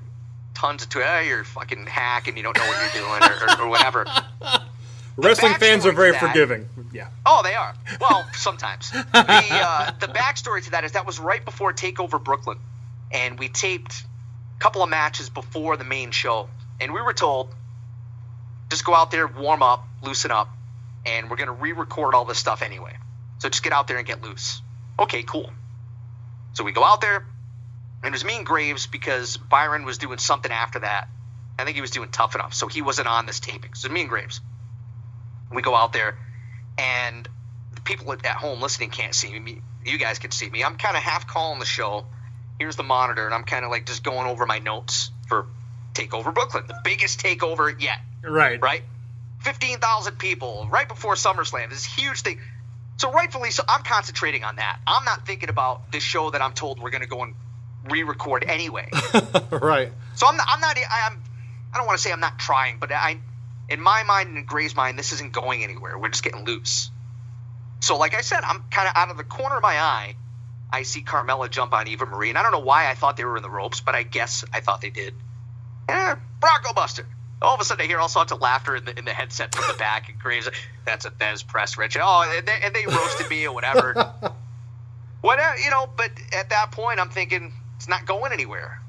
tons 0.54 0.84
of 0.84 0.90
Twitter. 0.90 1.08
Oh, 1.10 1.20
you're 1.22 1.44
fucking 1.44 1.86
hack 1.86 2.28
and 2.28 2.38
you 2.38 2.44
don't 2.44 2.58
know 2.58 2.66
what 2.66 2.78
you're 2.96 3.04
doing 3.04 3.24
or, 3.24 3.48
or, 3.48 3.62
or 3.66 3.70
whatever. 3.70 4.06
Wrestling 5.18 5.56
fans 5.56 5.86
are 5.86 5.92
very 5.92 6.12
that- 6.12 6.22
forgiving. 6.22 6.68
Yeah. 6.94 7.08
Oh, 7.26 7.42
they 7.44 7.54
are. 7.54 7.74
Well, 8.00 8.26
sometimes. 8.34 8.92
The 8.92 9.06
uh, 9.14 9.92
the 10.00 10.08
backstory 10.08 10.64
to 10.66 10.72
that 10.72 10.84
is 10.84 10.94
that 10.94 11.06
was 11.06 11.20
right 11.20 11.44
before 11.44 11.74
Takeover 11.74 12.24
Brooklyn, 12.24 12.58
and 13.12 13.38
we 13.38 13.50
taped 13.50 14.04
a 14.58 14.60
couple 14.60 14.82
of 14.82 14.90
matches 14.90 15.30
before 15.30 15.76
the 15.78 15.84
main 15.84 16.12
show, 16.12 16.48
and 16.80 16.94
we 16.94 17.02
were 17.02 17.14
told 17.14 17.54
just 18.70 18.86
go 18.86 18.94
out 18.96 19.12
there, 19.12 19.28
warm 19.28 19.62
up, 19.64 19.86
loosen 20.04 20.32
up, 20.32 20.50
and 21.06 21.30
we're 21.30 21.38
gonna 21.38 21.54
re-record 21.54 22.14
all 22.16 22.26
this 22.26 22.38
stuff 22.38 22.62
anyway. 22.62 22.96
So 23.40 23.50
just 23.50 23.64
get 23.64 23.74
out 23.74 23.88
there 23.88 23.98
and 23.98 24.06
get 24.06 24.22
loose. 24.22 24.62
Okay, 25.00 25.24
cool. 25.24 25.50
So 26.54 26.64
we 26.64 26.72
go 26.72 26.84
out 26.84 27.02
there, 27.02 27.18
and 27.18 28.06
it 28.06 28.12
was 28.12 28.26
me 28.26 28.38
and 28.38 28.46
Graves 28.46 28.88
because 28.88 29.38
Byron 29.38 29.86
was 29.86 29.98
doing 29.98 30.18
something 30.18 30.52
after 30.52 30.80
that. 30.80 31.08
I 31.58 31.64
think 31.64 31.76
he 31.76 31.82
was 31.82 31.92
doing 31.92 32.10
tough 32.10 32.36
enough, 32.36 32.54
so 32.54 32.68
he 32.68 32.82
wasn't 32.82 33.08
on 33.08 33.26
this 33.26 33.40
taping. 33.40 33.74
So 33.74 33.90
me 33.90 34.02
and 34.02 34.10
Graves. 34.10 34.42
We 35.52 35.62
go 35.62 35.76
out 35.76 35.94
there, 35.94 36.18
and 36.78 37.28
the 37.74 37.82
people 37.82 38.12
at 38.14 38.26
at 38.26 38.36
home 38.36 38.62
listening 38.62 38.90
can't 38.90 39.16
see 39.16 39.38
me. 39.40 39.62
You 39.86 39.98
guys 39.98 40.20
can 40.20 40.32
see 40.32 40.50
me. 40.50 40.64
I'm 40.64 40.78
kind 40.78 40.96
of 40.98 41.04
half 41.04 41.28
calling 41.28 41.60
the 41.60 41.66
show. 41.66 42.06
Here's 42.60 42.76
the 42.76 42.84
monitor, 42.84 43.26
and 43.26 43.34
I'm 43.34 43.44
kind 43.46 43.64
of 43.66 43.72
like 43.72 43.86
just 43.86 44.04
going 44.04 44.28
over 44.28 44.46
my 44.46 44.60
notes 44.60 45.12
for 45.28 45.48
Takeover 45.94 46.34
Brooklyn, 46.34 46.66
the 46.68 46.80
biggest 46.84 47.20
takeover 47.22 47.74
yet, 47.82 48.00
Right. 48.24 48.62
right? 48.62 48.84
15,000 49.40 50.18
people 50.18 50.68
right 50.70 50.88
before 50.88 51.16
SummerSlam. 51.16 51.70
This 51.70 51.86
huge 51.86 52.22
thing. 52.22 52.40
So 52.98 53.12
rightfully, 53.12 53.52
so 53.52 53.64
I'm 53.68 53.84
concentrating 53.84 54.44
on 54.44 54.58
that. 54.58 54.80
I'm 54.86 55.06
not 55.06 55.26
thinking 55.26 55.50
about 55.50 55.92
this 55.92 56.04
show 56.04 56.32
that 56.32 56.42
I'm 56.42 56.54
told 56.54 56.82
we're 56.82 56.90
going 56.90 57.02
to 57.02 57.08
go 57.08 57.24
and 57.24 57.34
re-record 57.90 58.44
anyway. 58.46 58.90
right. 59.52 59.92
So 60.16 60.28
I'm 60.28 60.36
not, 60.36 60.48
I'm 60.50 60.60
not 60.60 60.78
I'm 60.78 61.24
I 61.74 61.78
don't 61.78 61.86
want 61.86 61.98
to 61.98 62.04
say 62.04 62.12
I'm 62.12 62.20
not 62.20 62.40
trying, 62.40 62.78
but 62.80 62.92
I 62.92 63.20
in 63.70 63.80
my 63.80 64.04
mind 64.04 64.30
and 64.30 64.38
in 64.38 64.46
Gray's 64.46 64.76
mind 64.76 65.00
this 65.00 65.14
isn't 65.14 65.32
going 65.32 65.64
anywhere. 65.64 65.98
We're 65.98 66.10
just 66.10 66.24
getting 66.24 66.44
loose. 66.44 66.92
So 67.80 67.98
like 67.98 68.16
I 68.16 68.22
said, 68.22 68.42
I'm 68.44 68.64
kind 68.70 68.88
of 68.88 68.94
out 68.96 69.10
of 69.12 69.18
the 69.18 69.24
corner 69.24 69.58
of 69.58 69.64
my 69.64 69.80
eye. 69.80 70.16
I 70.72 70.84
see 70.84 71.02
Carmella 71.02 71.50
jump 71.50 71.74
on 71.74 71.88
Eva 71.88 72.06
Marie, 72.06 72.30
and 72.30 72.38
I 72.38 72.44
don't 72.44 72.52
know 72.52 72.60
why 72.60 72.90
I 72.90 72.94
thought 72.94 73.18
they 73.18 73.26
were 73.26 73.38
in 73.38 73.44
the 73.44 73.50
ropes, 73.50 73.82
but 73.82 73.96
I 73.96 74.04
guess 74.04 74.46
I 74.54 74.60
thought 74.60 74.82
they 74.82 74.92
did. 74.92 75.16
Eh, 75.88 76.16
Bronco 76.40 76.74
Buster. 76.74 77.08
All 77.42 77.56
of 77.56 77.62
a 77.62 77.64
sudden, 77.64 77.86
I 77.86 77.88
hear 77.88 78.00
all 78.00 78.10
sorts 78.10 78.32
of 78.32 78.42
laughter 78.42 78.76
in 78.76 78.86
the, 78.86 78.98
in 78.98 79.06
the 79.06 79.14
headset 79.14 79.56
from 79.56 79.66
the 79.72 79.78
back, 79.78 80.10
and 80.10 80.20
Graves, 80.20 80.50
that's 80.86 81.06
a 81.06 81.12
Thesz 81.12 81.46
press, 81.48 81.78
Rich. 81.78 81.98
Oh, 82.00 82.34
and 82.38 82.46
they, 82.46 82.60
and 82.62 82.76
they 82.76 82.86
roasted 82.86 83.30
me 83.30 83.48
or 83.48 83.54
whatever. 83.54 83.94
whatever, 85.22 85.50
uh, 85.50 85.64
you 85.64 85.70
know, 85.70 85.88
but 85.96 86.12
at 86.38 86.50
that 86.50 86.72
point, 86.72 87.00
I'm 87.00 87.10
thinking, 87.10 87.54
it's 87.78 87.88
not 87.88 88.06
going 88.06 88.34
anywhere. 88.34 88.82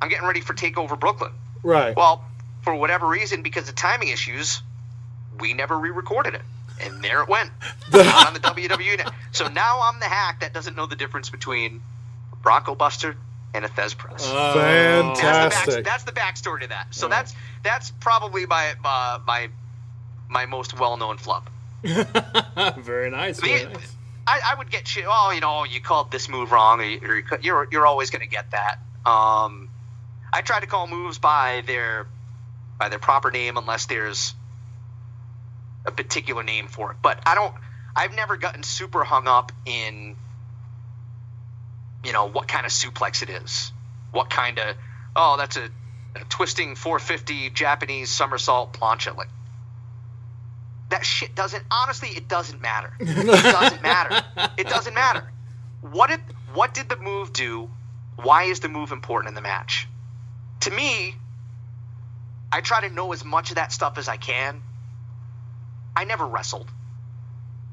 I'm 0.00 0.08
getting 0.08 0.26
ready 0.26 0.40
for 0.40 0.54
Takeover 0.54 0.98
Brooklyn. 0.98 1.32
Right. 1.62 1.94
Well, 1.94 2.24
for 2.62 2.74
whatever 2.74 3.06
reason, 3.06 3.42
because 3.42 3.68
of 3.68 3.74
timing 3.74 4.08
issues, 4.08 4.62
we 5.38 5.52
never 5.52 5.78
re-recorded 5.78 6.34
it, 6.34 6.42
and 6.80 7.02
there 7.02 7.22
it 7.22 7.28
went 7.28 7.50
on 7.94 8.34
the 8.34 8.40
WWE. 8.40 8.98
Net. 8.98 9.12
So 9.32 9.48
now 9.48 9.80
I'm 9.82 10.00
the 10.00 10.06
hack 10.06 10.40
that 10.40 10.52
doesn't 10.52 10.76
know 10.76 10.86
the 10.86 10.96
difference 10.96 11.30
between 11.30 11.82
Bronco 12.42 12.74
Buster 12.74 13.16
and 13.54 13.64
a 13.64 13.68
Thesz 13.68 13.96
press. 13.96 14.26
Uh, 14.26 14.54
that's, 14.54 14.54
the 14.54 14.60
back, 14.60 15.52
Fantastic. 15.52 15.84
that's 15.84 16.04
the 16.04 16.12
backstory 16.12 16.60
to 16.62 16.68
that. 16.68 16.94
So 16.94 17.08
that's 17.08 17.34
that's 17.62 17.90
probably 17.90 18.46
my 18.46 18.74
uh, 18.84 19.18
my 19.26 19.48
my 20.28 20.46
most 20.46 20.78
well-known 20.78 21.18
flub. 21.18 21.48
very 21.82 23.10
nice. 23.10 23.40
Very 23.40 23.64
nice. 23.64 23.96
I, 24.26 24.40
I 24.52 24.54
would 24.56 24.70
get 24.70 24.86
shit. 24.86 25.04
Oh, 25.06 25.32
you 25.34 25.40
know, 25.40 25.64
you 25.64 25.80
called 25.80 26.10
this 26.12 26.28
move 26.28 26.52
wrong, 26.52 26.80
or, 26.80 26.84
you, 26.84 27.00
or 27.02 27.38
you're 27.40 27.68
you're 27.70 27.86
always 27.86 28.10
going 28.10 28.22
to 28.22 28.28
get 28.28 28.52
that. 28.52 28.78
Um, 29.04 29.68
I 30.32 30.40
try 30.42 30.60
to 30.60 30.66
call 30.66 30.86
moves 30.86 31.18
by 31.18 31.62
their 31.66 32.06
by 32.78 32.88
their 32.88 33.00
proper 33.00 33.30
name, 33.30 33.56
unless 33.56 33.86
there's 33.86 34.34
a 35.84 35.90
particular 35.90 36.42
name 36.42 36.68
for 36.68 36.92
it. 36.92 36.98
But 37.02 37.20
I 37.26 37.34
don't. 37.34 37.54
I've 37.94 38.14
never 38.14 38.36
gotten 38.36 38.62
super 38.62 39.04
hung 39.04 39.28
up 39.28 39.52
in, 39.66 40.16
you 42.04 42.12
know, 42.12 42.26
what 42.26 42.48
kind 42.48 42.66
of 42.66 42.72
suplex 42.72 43.22
it 43.22 43.30
is, 43.30 43.72
what 44.10 44.30
kind 44.30 44.58
of. 44.58 44.76
Oh, 45.14 45.36
that's 45.36 45.56
a, 45.56 45.68
a 46.16 46.24
twisting 46.28 46.74
450 46.74 47.50
Japanese 47.50 48.10
somersault 48.10 48.72
plancha. 48.72 49.16
Like 49.16 49.28
that 50.90 51.04
shit 51.04 51.34
doesn't. 51.34 51.64
Honestly, 51.70 52.08
it 52.10 52.28
doesn't 52.28 52.60
matter. 52.60 52.92
It 53.00 53.26
doesn't 53.26 53.82
matter. 53.82 54.24
It 54.58 54.68
doesn't 54.68 54.94
matter. 54.94 55.30
What 55.80 56.10
did 56.10 56.20
what 56.54 56.74
did 56.74 56.88
the 56.88 56.96
move 56.96 57.32
do? 57.32 57.70
Why 58.16 58.44
is 58.44 58.60
the 58.60 58.68
move 58.68 58.92
important 58.92 59.30
in 59.30 59.34
the 59.34 59.40
match? 59.40 59.88
To 60.60 60.70
me, 60.70 61.14
I 62.52 62.60
try 62.60 62.86
to 62.86 62.94
know 62.94 63.12
as 63.12 63.24
much 63.24 63.50
of 63.50 63.56
that 63.56 63.72
stuff 63.72 63.98
as 63.98 64.08
I 64.08 64.16
can. 64.16 64.62
I 65.96 66.04
never 66.04 66.26
wrestled. 66.26 66.70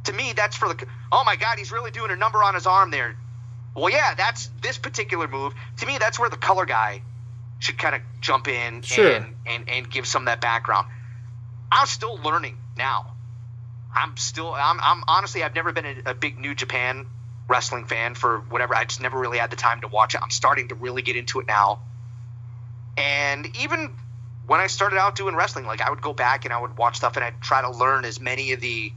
To 0.06 0.14
me, 0.14 0.34
that's 0.34 0.56
for 0.56 0.74
the. 0.74 0.86
Oh 1.12 1.24
my 1.26 1.36
God, 1.36 1.60
he's 1.60 1.72
really 1.72 1.92
doing 1.92 2.12
a 2.12 2.16
number 2.16 2.42
on 2.44 2.56
his 2.56 2.66
arm 2.66 2.90
there. 2.90 3.16
Well, 3.76 3.90
yeah, 3.90 4.16
that's 4.16 4.50
this 4.62 4.78
particular 4.78 5.28
move. 5.28 5.54
To 5.78 5.86
me, 5.86 5.98
that's 5.98 6.20
where 6.20 6.30
the 6.30 6.38
color 6.38 6.66
guy 6.66 7.02
should 7.60 7.78
kind 7.78 7.96
of 7.96 8.02
jump 8.22 8.48
in 8.48 8.82
Sure. 8.82 9.12
and, 9.12 9.36
and 9.46 9.70
and 9.70 9.90
give 9.92 10.08
some 10.08 10.24
of 10.24 10.26
that 10.28 10.42
background. 10.42 10.88
I'm 11.72 11.88
still 11.88 12.18
learning 12.18 12.58
now. 12.78 13.14
I'm 13.96 14.18
still. 14.18 14.54
I'm. 14.54 14.80
I'm 14.82 15.04
honestly. 15.08 15.44
I've 15.44 15.56
never 15.56 15.72
been 15.72 15.86
a, 15.86 16.12
a 16.12 16.14
big 16.14 16.40
New 16.40 16.56
Japan 16.56 17.06
wrestling 17.48 17.86
fan 17.86 18.16
for 18.16 18.40
whatever. 18.50 18.76
I 18.76 18.86
just 18.86 19.02
never 19.02 19.18
really 19.20 19.38
had 19.40 19.50
the 19.50 19.56
time 19.56 19.82
to 19.82 19.88
watch 19.88 20.14
it. 20.16 20.22
I'm 20.22 20.30
starting 20.30 20.68
to 20.70 20.76
really 20.76 21.02
get 21.02 21.16
into 21.16 21.40
it 21.40 21.48
now. 21.48 21.80
And 22.98 23.56
even 23.58 23.92
when 24.46 24.60
I 24.60 24.68
started 24.68 24.98
out 24.98 25.16
doing 25.16 25.36
wrestling, 25.36 25.66
like 25.66 25.82
I 25.82 25.90
would 25.90 26.02
go 26.02 26.14
back 26.14 26.46
and 26.46 26.54
I 26.54 26.60
would 26.62 26.78
watch 26.78 26.98
stuff 26.98 27.16
and 27.16 27.24
I'd 27.26 27.42
try 27.42 27.62
to 27.62 27.70
learn 27.72 28.06
as 28.06 28.20
many 28.20 28.52
of 28.54 28.60
the. 28.62 28.92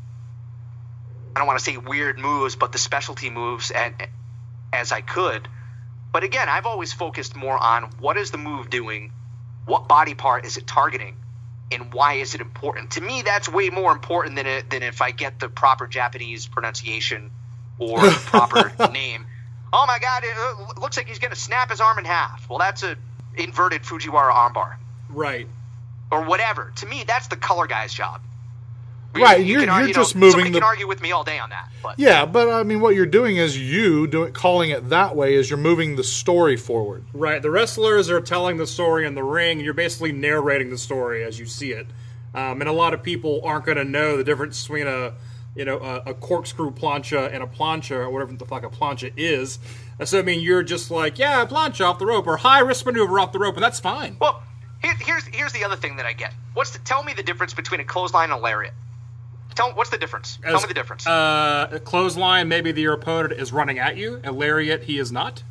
I 1.34 1.38
don't 1.38 1.46
want 1.46 1.58
to 1.58 1.64
say 1.64 1.76
weird 1.78 2.18
moves, 2.18 2.56
but 2.56 2.72
the 2.72 2.78
specialty 2.78 3.30
moves 3.30 3.70
and 3.70 3.94
as 4.72 4.92
I 4.92 5.00
could. 5.00 5.48
But 6.12 6.24
again, 6.24 6.48
I've 6.48 6.66
always 6.66 6.92
focused 6.92 7.34
more 7.36 7.56
on 7.56 7.84
what 7.98 8.16
is 8.16 8.30
the 8.30 8.38
move 8.38 8.70
doing, 8.70 9.12
what 9.66 9.88
body 9.88 10.14
part 10.14 10.44
is 10.44 10.56
it 10.56 10.66
targeting, 10.66 11.16
and 11.70 11.92
why 11.94 12.14
is 12.14 12.34
it 12.34 12.40
important? 12.40 12.92
To 12.92 13.00
me, 13.00 13.22
that's 13.22 13.48
way 13.48 13.70
more 13.70 13.92
important 13.92 14.36
than 14.36 14.46
it, 14.46 14.68
than 14.70 14.82
if 14.82 15.00
I 15.00 15.10
get 15.10 15.40
the 15.40 15.48
proper 15.48 15.86
Japanese 15.86 16.46
pronunciation 16.46 17.30
or 17.78 18.00
the 18.00 18.10
proper 18.26 18.72
name. 18.92 19.24
Oh 19.72 19.86
my 19.86 19.98
God! 19.98 20.22
It 20.24 20.78
looks 20.80 20.98
like 20.98 21.06
he's 21.08 21.18
going 21.18 21.32
to 21.32 21.38
snap 21.40 21.70
his 21.70 21.80
arm 21.80 21.98
in 21.98 22.04
half. 22.04 22.46
Well, 22.50 22.58
that's 22.58 22.82
a 22.82 22.96
inverted 23.38 23.82
Fujiwara 23.84 24.30
armbar 24.30 24.74
Right. 25.08 25.48
or 26.10 26.24
whatever. 26.24 26.72
To 26.76 26.86
me, 26.86 27.04
that's 27.06 27.28
the 27.28 27.36
color 27.36 27.66
guy's 27.66 27.94
job. 27.94 28.20
Right, 29.14 29.40
You 29.40 29.54
you're- 29.54 29.66
can 29.66 29.78
you're 29.78 29.88
you 29.88 29.94
just 29.94 30.14
know, 30.14 30.20
moving 30.20 30.30
Somebody 30.32 30.50
the- 30.52 30.58
can 30.60 30.64
argue 30.66 30.86
with 30.88 31.02
me 31.02 31.12
all 31.12 31.22
day 31.24 31.38
on 31.38 31.50
that, 31.50 31.68
but 31.82 31.98
Yeah, 31.98 32.24
but 32.24 32.48
I 32.48 32.62
mean, 32.62 32.80
what 32.80 32.94
you're 32.94 33.04
doing 33.06 33.36
is 33.36 33.58
you 33.58 34.06
doing 34.06 34.32
calling 34.32 34.70
it 34.70 34.88
that 34.88 35.14
way 35.14 35.34
is 35.34 35.50
you're 35.50 35.58
moving 35.58 35.96
the 35.96 36.04
story 36.04 36.56
forward. 36.56 37.04
Right. 37.12 37.42
The 37.42 37.50
wrestlers 37.50 38.08
are 38.10 38.20
telling 38.20 38.56
the 38.56 38.66
story 38.66 39.06
in 39.06 39.14
the 39.14 39.22
ring, 39.22 39.58
and 39.58 39.64
you're 39.64 39.74
basically 39.74 40.12
narrating 40.12 40.70
the 40.70 40.78
story 40.78 41.24
as 41.24 41.38
you 41.38 41.44
see 41.46 41.72
it. 41.72 41.86
Um, 42.34 42.60
and 42.62 42.68
a 42.68 42.72
lot 42.72 42.94
of 42.94 43.02
people 43.02 43.42
aren't 43.44 43.66
going 43.66 43.76
to 43.76 43.84
know 43.84 44.16
the 44.16 44.24
difference 44.24 44.62
between 44.62 44.86
a, 44.86 45.12
you 45.54 45.66
know, 45.66 45.76
a, 45.78 46.10
a 46.10 46.14
corkscrew 46.14 46.70
plancha 46.70 47.30
and 47.34 47.42
a 47.42 47.46
plancha, 47.46 47.90
or 47.96 48.08
whatever 48.08 48.32
the 48.32 48.46
fuck 48.46 48.62
a 48.64 48.70
plancha 48.70 49.12
is. 49.18 49.58
And 49.98 50.08
so 50.08 50.18
I 50.20 50.22
mean, 50.22 50.40
you're 50.40 50.62
just 50.62 50.90
like, 50.90 51.18
yeah, 51.18 51.44
plancha 51.44 51.84
off 51.84 51.98
the 51.98 52.06
rope, 52.06 52.26
or 52.26 52.38
high 52.38 52.60
risk 52.60 52.86
maneuver 52.86 53.20
off 53.20 53.32
the 53.32 53.38
rope, 53.38 53.56
and 53.56 53.62
that's 53.62 53.78
fine. 53.80 54.16
Well, 54.18 54.42
here, 54.82 54.94
here's 54.98 55.24
here's 55.26 55.52
the 55.52 55.62
other 55.64 55.76
thing 55.76 55.96
that 55.96 56.06
I 56.06 56.14
get. 56.14 56.32
What's 56.54 56.70
the, 56.70 56.78
tell 56.78 57.02
me 57.04 57.12
the 57.12 57.22
difference 57.22 57.52
between 57.52 57.80
a 57.80 57.84
clothesline 57.84 58.30
and 58.30 58.40
a 58.40 58.42
lariat? 58.42 58.72
Tell 59.54 59.68
me 59.68 59.74
what's 59.74 59.90
the 59.90 59.98
difference? 59.98 60.38
tell 60.42 60.60
me 60.60 60.66
the 60.66 60.74
difference. 60.74 61.06
Uh, 61.06 61.68
a 61.72 61.80
clothesline, 61.80 62.48
maybe 62.48 62.72
the, 62.72 62.82
your 62.82 62.94
opponent 62.94 63.38
is 63.40 63.52
running 63.52 63.78
at 63.78 63.96
you. 63.96 64.20
A 64.24 64.32
lariat, 64.32 64.84
he 64.84 64.98
is 64.98 65.12
not. 65.12 65.42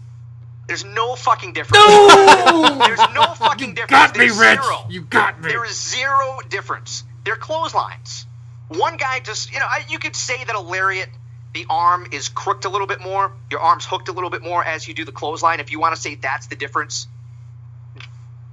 There's 0.68 0.86
no 0.86 1.16
fucking 1.16 1.54
difference. 1.54 1.84
No! 1.86 2.78
There's 2.86 3.00
no 3.14 3.34
fucking 3.34 3.74
difference. 3.74 3.92
got 3.92 4.18
me, 4.18 4.28
There's 4.28 4.38
Rich. 4.38 4.62
Zero. 4.62 4.86
You 4.90 5.02
got 5.02 5.42
me. 5.42 5.50
There 5.50 5.66
is 5.66 5.80
zero 5.80 6.40
difference. 6.50 7.04
They're 7.26 7.36
clotheslines. 7.36 8.26
One 8.70 8.96
guy 8.98 9.20
just, 9.20 9.52
you 9.52 9.60
know, 9.60 9.66
I, 9.66 9.84
you 9.90 10.00
could 10.00 10.16
say 10.16 10.44
that 10.44 10.56
a 10.56 10.62
lariat, 10.62 11.10
the 11.54 11.66
arm 11.70 12.08
is 12.12 12.30
crooked 12.30 12.66
a 12.66 12.70
little 12.70 12.88
bit 12.88 13.02
more, 13.02 13.34
your 13.50 13.60
arm's 13.60 13.86
hooked 13.86 14.08
a 14.08 14.14
little 14.14 14.30
bit 14.30 14.42
more 14.44 14.64
as 14.64 14.88
you 14.88 14.94
do 14.94 15.04
the 15.04 15.12
clothesline. 15.12 15.60
If 15.60 15.72
you 15.72 15.80
want 15.80 15.94
to 15.96 16.02
say 16.02 16.16
that's 16.16 16.48
the 16.48 16.56
difference, 16.56 17.08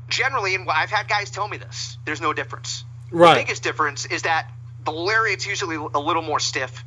generally, 0.09 0.57
and 0.57 0.69
I've 0.69 0.91
had 0.91 1.09
guys 1.09 1.31
tell 1.31 1.47
me 1.47 1.57
this, 1.57 1.99
there's 2.05 2.21
no 2.21 2.33
difference. 2.33 2.85
Right. 3.13 3.35
The 3.35 3.41
biggest 3.43 3.63
difference 3.63 4.07
is 4.07 4.23
that 4.23 4.51
the 4.93 4.99
lariat's 4.99 5.47
usually 5.47 5.77
a 5.77 5.99
little 6.01 6.23
more 6.23 6.41
stiff, 6.41 6.83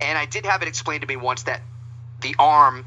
and 0.00 0.18
I 0.18 0.26
did 0.26 0.44
have 0.44 0.60
it 0.62 0.68
explained 0.68 1.00
to 1.02 1.06
me 1.06 1.16
once 1.16 1.44
that 1.44 1.62
the 2.20 2.34
arm 2.38 2.84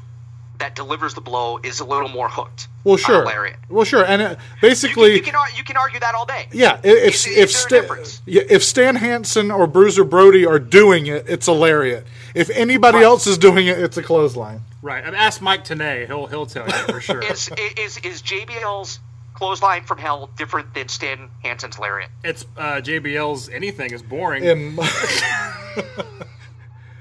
that 0.58 0.76
delivers 0.76 1.14
the 1.14 1.20
blow 1.20 1.58
is 1.62 1.80
a 1.80 1.84
little 1.84 2.08
more 2.08 2.28
hooked. 2.28 2.68
Well, 2.84 2.94
on 2.94 2.98
a 3.00 3.02
sure. 3.02 3.24
lariat. 3.26 3.56
Well, 3.68 3.84
sure. 3.84 4.04
And 4.04 4.22
it, 4.22 4.30
You 4.30 4.36
can, 4.36 4.44
basically, 4.60 5.14
you, 5.14 5.22
can, 5.22 5.34
you 5.56 5.64
can 5.64 5.76
argue 5.76 5.98
that 6.00 6.14
all 6.14 6.24
day. 6.26 6.46
yeah, 6.52 6.74
i- 6.84 6.86
if 6.86 7.14
Is- 7.14 7.26
is 7.26 7.36
if 7.64 7.68
there 7.70 7.78
a 7.78 7.82
difference? 7.82 8.22
if 8.26 8.62
Stan 8.62 8.94
Hansen 8.96 9.50
or 9.50 9.66
Bruiser 9.66 10.04
Brody 10.04 10.46
are 10.46 10.58
doing 10.60 11.06
it, 11.06 11.24
it's 11.28 11.46
a 11.48 11.52
lariat. 11.52 12.06
If 12.34 12.48
anybody 12.50 12.98
Right. 12.98 13.04
else 13.04 13.26
is 13.26 13.38
doing 13.38 13.66
it, 13.66 13.78
it's 13.78 13.96
a 13.96 14.02
clothesline. 14.02 14.60
Right. 14.82 15.02
I 15.02 15.06
mean, 15.06 15.14
ask 15.16 15.40
Mike 15.42 15.64
Tenay. 15.64 16.06
He'll 16.06 16.26
he'll 16.26 16.46
tell 16.46 16.66
you 16.66 16.72
for 16.72 17.00
sure. 17.00 17.20
Is 17.22 17.50
is 17.76 17.96
is 17.98 18.22
JBL's 18.22 19.00
clothesline 19.40 19.82
from 19.84 19.98
hell 19.98 20.30
different 20.36 20.74
than 20.74 20.88
Stan 20.88 21.30
Hansen's 21.42 21.78
lariat? 21.78 22.10
it's 22.22 22.44
uh, 22.56 22.80
JBL's 22.82 23.48
anything 23.48 23.92
is 23.92 24.02
boring. 24.02 24.44
In, 24.44 24.78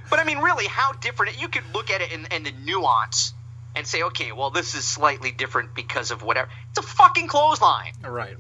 But 0.09 0.19
I 0.19 0.23
mean, 0.23 0.39
really, 0.39 0.65
how 0.65 0.93
different? 0.93 1.39
You 1.39 1.49
could 1.49 1.63
look 1.73 1.91
at 1.91 2.01
it 2.01 2.11
in, 2.11 2.25
in 2.31 2.43
the 2.43 2.51
nuance 2.63 3.33
and 3.75 3.85
say, 3.85 4.01
okay, 4.03 4.31
well, 4.31 4.49
this 4.49 4.73
is 4.73 4.83
slightly 4.83 5.31
different 5.31 5.75
because 5.75 6.09
of 6.09 6.23
whatever. 6.23 6.49
It's 6.71 6.79
a 6.79 6.81
fucking 6.81 7.27
clothesline. 7.27 7.93
right. 8.03 8.35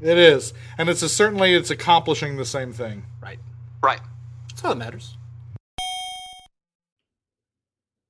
it 0.00 0.16
is, 0.16 0.54
and 0.78 0.88
it's 0.88 1.02
a, 1.02 1.08
certainly 1.08 1.52
it's 1.52 1.70
accomplishing 1.70 2.36
the 2.36 2.46
same 2.46 2.72
thing. 2.72 3.04
Right. 3.22 3.38
Right. 3.82 4.00
That's 4.48 4.64
all 4.64 4.70
that 4.70 4.78
matters. 4.78 5.16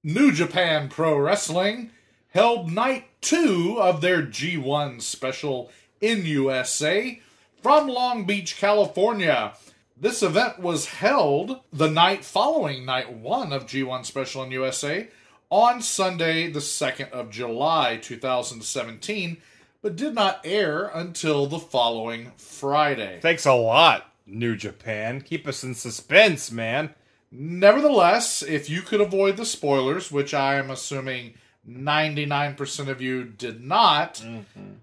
New 0.04 0.32
Japan 0.32 0.88
Pro 0.88 1.18
Wrestling 1.18 1.90
held 2.30 2.70
night 2.70 3.04
two 3.20 3.76
of 3.80 4.00
their 4.00 4.22
G1 4.22 5.02
special 5.02 5.70
in 6.00 6.24
USA 6.24 7.20
from 7.62 7.88
Long 7.88 8.24
Beach, 8.24 8.56
California. 8.56 9.54
This 9.96 10.22
event 10.22 10.60
was 10.60 10.86
held 10.86 11.60
the 11.72 11.90
night 11.90 12.24
following 12.24 12.86
night 12.86 13.12
one 13.12 13.52
of 13.52 13.66
G1 13.66 14.06
special 14.06 14.42
in 14.42 14.50
USA 14.52 15.08
on 15.50 15.82
Sunday, 15.82 16.50
the 16.50 16.60
2nd 16.60 17.10
of 17.10 17.30
July 17.30 17.98
2017, 18.00 19.36
but 19.82 19.96
did 19.96 20.14
not 20.14 20.40
air 20.44 20.90
until 20.94 21.46
the 21.46 21.58
following 21.58 22.32
Friday. 22.36 23.18
Thanks 23.20 23.44
a 23.44 23.52
lot, 23.52 24.12
New 24.24 24.56
Japan. 24.56 25.20
Keep 25.20 25.48
us 25.48 25.64
in 25.64 25.74
suspense, 25.74 26.50
man. 26.50 26.94
Nevertheless, 27.32 28.42
if 28.42 28.70
you 28.70 28.82
could 28.82 29.00
avoid 29.00 29.36
the 29.36 29.44
spoilers, 29.44 30.10
which 30.10 30.32
I 30.32 30.54
am 30.54 30.70
assuming 30.70 31.34
99% 31.68 32.88
of 32.88 33.00
you 33.00 33.24
did 33.24 33.62
not, 33.62 34.22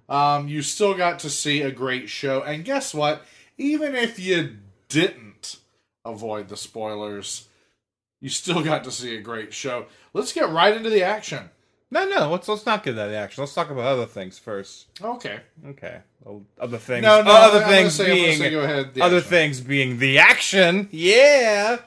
um, 0.09 0.47
you 0.47 0.61
still 0.61 0.93
got 0.93 1.19
to 1.19 1.29
see 1.29 1.61
a 1.61 1.71
great 1.71 2.09
show. 2.09 2.41
And 2.41 2.63
guess 2.63 2.93
what? 2.93 3.23
Even 3.57 3.95
if 3.95 4.19
you 4.19 4.57
didn't 4.89 5.57
avoid 6.05 6.49
the 6.49 6.57
spoilers, 6.57 7.47
you 8.21 8.29
still 8.29 8.63
got 8.63 8.83
to 8.83 8.91
see 8.91 9.15
a 9.15 9.21
great 9.21 9.53
show. 9.53 9.85
Let's 10.13 10.33
get 10.33 10.49
right 10.49 10.75
into 10.75 10.89
the 10.89 11.03
action. 11.03 11.49
No, 11.89 12.05
no, 12.07 12.29
let's 12.29 12.49
let's 12.49 12.65
not 12.65 12.83
get 12.83 12.97
that 12.97 13.13
action. 13.13 13.41
Let's 13.41 13.53
talk 13.53 13.69
about 13.69 13.85
other 13.85 14.05
things 14.05 14.37
first. 14.37 14.87
Okay. 15.01 15.39
Okay. 15.69 15.99
Other 16.59 16.77
things. 16.77 17.01
No, 17.03 17.21
no, 17.21 17.31
other 17.31 17.63
I'm 17.63 17.69
things 17.69 17.93
say- 17.93 18.13
being 18.13 18.51
go 18.51 18.59
ahead, 18.59 18.99
other 18.99 19.17
action. 19.17 19.29
things 19.29 19.61
being 19.61 19.97
the 19.97 20.19
action. 20.19 20.89
Yeah. 20.91 21.77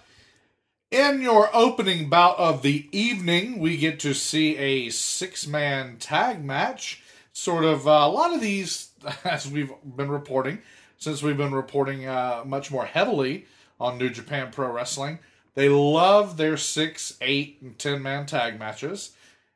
In 0.90 1.22
your 1.22 1.54
opening 1.54 2.08
bout 2.08 2.36
of 2.36 2.62
the 2.62 2.88
evening, 2.90 3.60
we 3.60 3.76
get 3.76 4.00
to 4.00 4.12
see 4.12 4.56
a 4.56 4.90
six 4.90 5.46
man 5.46 5.98
tag 5.98 6.44
match. 6.44 7.00
Sort 7.32 7.64
of 7.64 7.86
uh, 7.86 7.92
a 7.92 8.08
lot 8.08 8.34
of 8.34 8.40
these, 8.40 8.90
as 9.24 9.48
we've 9.48 9.70
been 9.84 10.10
reporting, 10.10 10.58
since 10.98 11.22
we've 11.22 11.36
been 11.36 11.54
reporting 11.54 12.08
uh, 12.08 12.42
much 12.44 12.72
more 12.72 12.86
heavily 12.86 13.46
on 13.78 13.98
New 13.98 14.10
Japan 14.10 14.50
Pro 14.50 14.72
Wrestling, 14.72 15.20
they 15.54 15.68
love 15.68 16.36
their 16.36 16.56
six, 16.56 17.16
eight, 17.20 17.58
and 17.62 17.78
ten 17.78 18.02
man 18.02 18.26
tag 18.26 18.58
matches. 18.58 19.12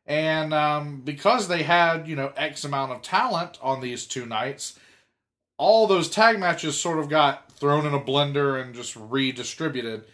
And 0.06 0.54
um, 0.54 1.00
because 1.00 1.48
they 1.48 1.64
had, 1.64 2.06
you 2.06 2.14
know, 2.14 2.32
X 2.36 2.62
amount 2.62 2.92
of 2.92 3.02
talent 3.02 3.58
on 3.60 3.80
these 3.80 4.06
two 4.06 4.24
nights, 4.24 4.78
all 5.58 5.88
those 5.88 6.08
tag 6.08 6.38
matches 6.38 6.78
sort 6.78 7.00
of 7.00 7.08
got 7.08 7.50
thrown 7.50 7.86
in 7.86 7.94
a 7.94 8.00
blender 8.00 8.62
and 8.62 8.72
just 8.72 8.94
redistributed. 8.94 10.04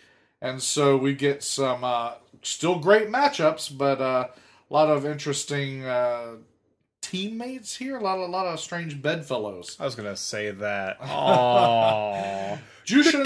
And 0.43 0.63
so 0.63 0.97
we 0.97 1.15
get 1.15 1.43
some 1.43 1.85
uh, 1.85 2.15
still 2.43 2.79
great 2.79 3.09
matchups, 3.09 3.77
but 3.77 4.01
uh, 4.01 4.29
a 4.29 4.73
lot 4.73 4.89
of 4.89 5.05
interesting 5.05 5.85
uh, 5.85 6.37
teammates 7.03 7.77
here. 7.77 7.97
A 7.97 8.01
lot, 8.01 8.19
of, 8.19 8.29
a 8.29 8.33
lot 8.33 8.47
of 8.47 8.59
strange 8.61 9.03
bedfellows. 9.03 9.77
I 9.79 9.85
was 9.85 9.95
gonna 9.95 10.17
say 10.17 10.51
that. 10.51 11.01
Aww. 11.03 12.59
Jushin, 12.87 13.25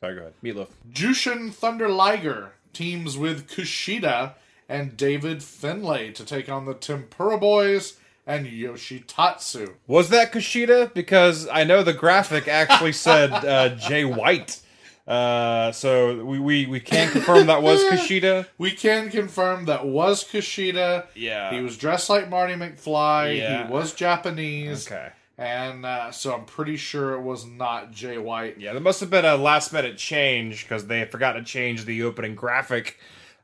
Sorry, 0.00 0.14
go 0.14 0.20
ahead. 0.22 0.34
Meatloaf. 0.42 0.68
Jushin 0.90 1.52
Thunder 1.52 1.88
Liger 1.88 2.52
teams 2.72 3.18
with 3.18 3.48
Kushida 3.48 4.34
and 4.68 4.96
David 4.96 5.42
Finlay 5.42 6.12
to 6.12 6.24
take 6.24 6.48
on 6.48 6.64
the 6.64 6.74
Tempura 6.74 7.36
Boys 7.36 7.98
and 8.30 8.46
Yoshitatsu. 8.46 9.74
Was 9.88 10.10
that 10.10 10.32
Kushida? 10.32 10.94
Because 10.94 11.48
I 11.48 11.64
know 11.64 11.82
the 11.82 11.92
graphic 11.92 12.46
actually 12.46 12.92
said 12.92 13.32
uh, 13.32 13.70
Jay 13.70 14.04
White. 14.04 14.60
Uh, 15.06 15.72
so 15.72 16.24
we, 16.24 16.38
we, 16.38 16.66
we 16.66 16.78
can 16.78 17.10
confirm 17.10 17.48
that 17.48 17.62
was 17.62 17.82
Kushida. 17.82 18.46
We 18.58 18.70
can 18.70 19.10
confirm 19.10 19.64
that 19.64 19.84
was 19.84 20.22
Kushida. 20.24 21.06
Yeah. 21.16 21.50
He 21.50 21.60
was 21.60 21.76
dressed 21.76 22.08
like 22.08 22.28
Marty 22.30 22.54
McFly. 22.54 23.38
Yeah. 23.38 23.66
He 23.66 23.72
was 23.72 23.92
Japanese. 23.92 24.86
Okay. 24.86 25.08
And 25.36 25.84
uh, 25.84 26.12
so 26.12 26.32
I'm 26.32 26.44
pretty 26.44 26.76
sure 26.76 27.14
it 27.14 27.22
was 27.22 27.44
not 27.44 27.90
Jay 27.90 28.18
White. 28.18 28.60
Yeah, 28.60 28.72
there 28.72 28.80
must 28.82 29.00
have 29.00 29.10
been 29.10 29.24
a 29.24 29.36
last 29.36 29.72
minute 29.72 29.96
change 29.96 30.62
because 30.62 30.86
they 30.86 31.04
forgot 31.06 31.32
to 31.32 31.42
change 31.42 31.86
the 31.86 32.04
opening 32.04 32.34
graphic. 32.34 32.98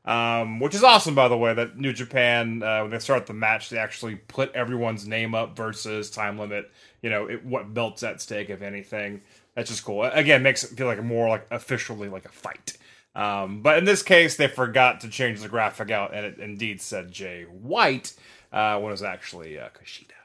Um, 0.07 0.61
which 0.61 0.73
is 0.73 0.85
awesome, 0.85 1.15
by 1.15 1.27
the 1.27 1.37
way, 1.37 1.53
that 1.53 1.77
New 1.77 1.91
Japan, 1.91 2.63
uh, 2.63 2.79
when 2.81 2.91
they 2.91 2.99
start 2.99 3.25
the 3.25 3.33
match, 3.33 3.69
they 3.69 3.77
actually 3.77 4.15
put 4.15 4.53
everyone's 4.53 5.05
name 5.05 5.35
up 5.35 5.57
versus 5.57 6.09
time 6.09 6.39
limit. 6.39 6.71
You 7.01 7.09
know, 7.09 7.25
it, 7.25 7.45
what 7.45 7.73
belts 7.73 8.03
at 8.03 8.21
stake, 8.21 8.49
if 8.49 8.61
anything. 8.61 9.21
That's 9.53 9.69
just 9.69 9.83
cool. 9.83 10.05
Again, 10.05 10.43
makes 10.43 10.63
it 10.63 10.77
feel 10.77 10.87
like 10.87 11.03
more 11.03 11.27
like 11.27 11.45
officially 11.51 12.07
like 12.07 12.23
a 12.23 12.29
fight. 12.29 12.77
Um, 13.15 13.61
but 13.61 13.77
in 13.79 13.83
this 13.83 14.01
case, 14.01 14.37
they 14.37 14.47
forgot 14.47 15.01
to 15.01 15.09
change 15.09 15.41
the 15.41 15.49
graphic 15.49 15.91
out, 15.91 16.13
and 16.13 16.25
it 16.25 16.39
indeed 16.39 16.79
said 16.79 17.11
Jay 17.11 17.43
White 17.43 18.13
uh, 18.53 18.79
when 18.79 18.89
it 18.89 18.91
was 18.91 19.03
actually 19.03 19.59
uh, 19.59 19.69
Kushida. 19.69 20.16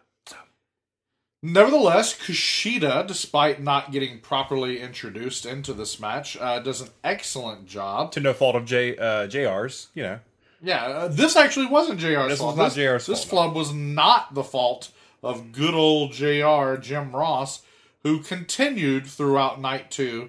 Nevertheless, 1.42 2.16
Kushida, 2.16 3.04
despite 3.04 3.60
not 3.60 3.90
getting 3.90 4.20
properly 4.20 4.80
introduced 4.80 5.44
into 5.44 5.72
this 5.72 5.98
match, 5.98 6.36
uh, 6.40 6.60
does 6.60 6.80
an 6.80 6.90
excellent 7.02 7.66
job. 7.66 8.12
to 8.12 8.20
no 8.20 8.32
fault 8.32 8.54
of 8.54 8.64
J 8.64 8.96
uh, 8.96 9.26
JR's, 9.26 9.88
you 9.92 10.04
know. 10.04 10.20
Yeah, 10.62 10.84
uh, 10.84 11.08
this 11.08 11.34
actually 11.34 11.66
wasn't 11.66 11.98
JR's 11.98 12.28
This 12.28 12.38
fault. 12.38 12.56
was 12.56 12.58
not 12.58 12.64
this, 12.66 12.74
JR's 12.76 13.06
This 13.06 13.24
fault, 13.24 13.46
flub 13.46 13.56
was 13.56 13.72
not 13.72 14.34
the 14.34 14.44
fault 14.44 14.90
of 15.20 15.50
good 15.50 15.74
old 15.74 16.12
JR, 16.12 16.76
Jim 16.80 17.10
Ross, 17.14 17.62
who 18.04 18.20
continued 18.20 19.08
throughout 19.08 19.60
night 19.60 19.90
two 19.90 20.28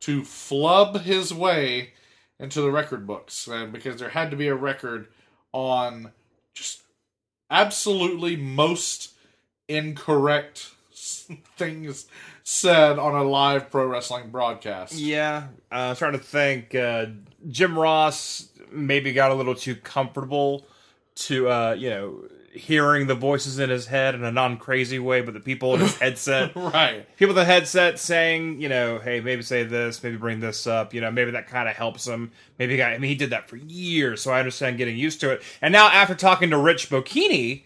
to 0.00 0.22
flub 0.24 1.00
his 1.00 1.34
way 1.34 1.90
into 2.38 2.60
the 2.60 2.70
record 2.70 3.04
books. 3.04 3.48
Uh, 3.48 3.66
because 3.66 3.96
there 3.96 4.10
had 4.10 4.30
to 4.30 4.36
be 4.36 4.46
a 4.46 4.54
record 4.54 5.08
on 5.52 6.12
just 6.54 6.82
absolutely 7.50 8.36
most 8.36 9.11
incorrect 9.76 10.70
things 11.56 12.06
said 12.44 12.98
on 12.98 13.14
a 13.14 13.22
live 13.22 13.70
pro 13.70 13.86
wrestling 13.86 14.30
broadcast. 14.30 14.94
Yeah, 14.94 15.44
uh, 15.70 15.74
I'm 15.90 15.96
trying 15.96 16.12
to 16.12 16.18
think. 16.18 16.74
Uh, 16.74 17.06
Jim 17.48 17.78
Ross 17.78 18.48
maybe 18.70 19.12
got 19.12 19.30
a 19.30 19.34
little 19.34 19.54
too 19.54 19.74
comfortable 19.76 20.66
to, 21.14 21.48
uh, 21.48 21.76
you 21.78 21.90
know, 21.90 22.24
hearing 22.54 23.06
the 23.06 23.14
voices 23.14 23.58
in 23.58 23.70
his 23.70 23.86
head 23.86 24.14
in 24.14 24.22
a 24.24 24.30
non-crazy 24.32 24.98
way, 24.98 25.22
but 25.22 25.32
the 25.34 25.40
people 25.40 25.74
in 25.74 25.80
his 25.80 25.96
headset, 26.00 26.54
Right. 26.54 27.06
people 27.16 27.30
in 27.32 27.36
the 27.36 27.44
headset 27.46 27.98
saying, 27.98 28.60
you 28.60 28.68
know, 28.68 28.98
hey, 28.98 29.20
maybe 29.20 29.42
say 29.42 29.62
this, 29.62 30.02
maybe 30.02 30.16
bring 30.16 30.40
this 30.40 30.66
up, 30.66 30.92
you 30.92 31.00
know, 31.00 31.10
maybe 31.10 31.30
that 31.30 31.46
kind 31.48 31.68
of 31.68 31.74
helps 31.76 32.06
him. 32.06 32.30
Maybe 32.58 32.72
he 32.72 32.76
got, 32.76 32.92
I 32.92 32.98
mean, 32.98 33.08
he 33.08 33.14
did 33.14 33.30
that 33.30 33.48
for 33.48 33.56
years, 33.56 34.20
so 34.22 34.32
I 34.32 34.38
understand 34.38 34.76
getting 34.78 34.96
used 34.96 35.20
to 35.20 35.30
it. 35.30 35.42
And 35.62 35.72
now 35.72 35.88
after 35.88 36.14
talking 36.14 36.50
to 36.50 36.58
Rich 36.58 36.90
Bocchini 36.90 37.62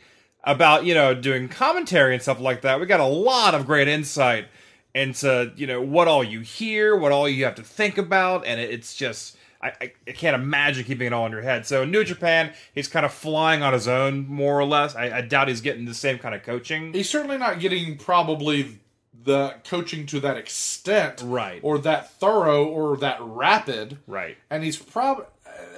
about, 0.46 0.86
you 0.86 0.94
know, 0.94 1.12
doing 1.12 1.48
commentary 1.48 2.14
and 2.14 2.22
stuff 2.22 2.40
like 2.40 2.62
that, 2.62 2.80
we 2.80 2.86
got 2.86 3.00
a 3.00 3.04
lot 3.04 3.54
of 3.54 3.66
great 3.66 3.88
insight 3.88 4.46
into, 4.94 5.52
you 5.56 5.66
know, 5.66 5.82
what 5.82 6.08
all 6.08 6.24
you 6.24 6.40
hear, 6.40 6.96
what 6.96 7.12
all 7.12 7.28
you 7.28 7.44
have 7.44 7.56
to 7.56 7.62
think 7.62 7.98
about, 7.98 8.46
and 8.46 8.60
it's 8.60 8.94
just. 8.94 9.36
I, 9.62 9.72
I, 10.06 10.12
can't 10.12 10.34
imagine 10.34 10.84
keeping 10.84 11.06
it 11.06 11.12
all 11.14 11.24
in 11.24 11.32
your 11.32 11.40
head. 11.40 11.66
So 11.66 11.86
New 11.86 12.04
Japan, 12.04 12.52
he's 12.74 12.88
kind 12.88 13.06
of 13.06 13.12
flying 13.12 13.62
on 13.62 13.72
his 13.72 13.88
own, 13.88 14.28
more 14.28 14.60
or 14.60 14.66
less. 14.66 14.94
I, 14.94 15.10
I 15.10 15.20
doubt 15.22 15.48
he's 15.48 15.62
getting 15.62 15.86
the 15.86 15.94
same 15.94 16.18
kind 16.18 16.34
of 16.34 16.42
coaching. 16.42 16.92
he's 16.92 17.08
certainly 17.08 17.38
not 17.38 17.58
getting 17.58 17.96
probably 17.96 18.78
the 19.24 19.54
coaching 19.64 20.04
to 20.06 20.20
that 20.20 20.36
extent 20.36 21.22
Right. 21.24 21.60
or 21.62 21.78
that 21.78 22.12
thorough 22.12 22.66
or 22.66 22.98
that 22.98 23.16
rapid 23.20 23.98
Right. 24.06 24.36
and 24.50 24.62
he's 24.62 24.76
probably 24.76 25.24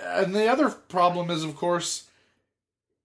and 0.03 0.35
the 0.35 0.49
other 0.49 0.70
problem 0.70 1.31
is 1.31 1.45
of 1.45 1.57
course 1.57 2.09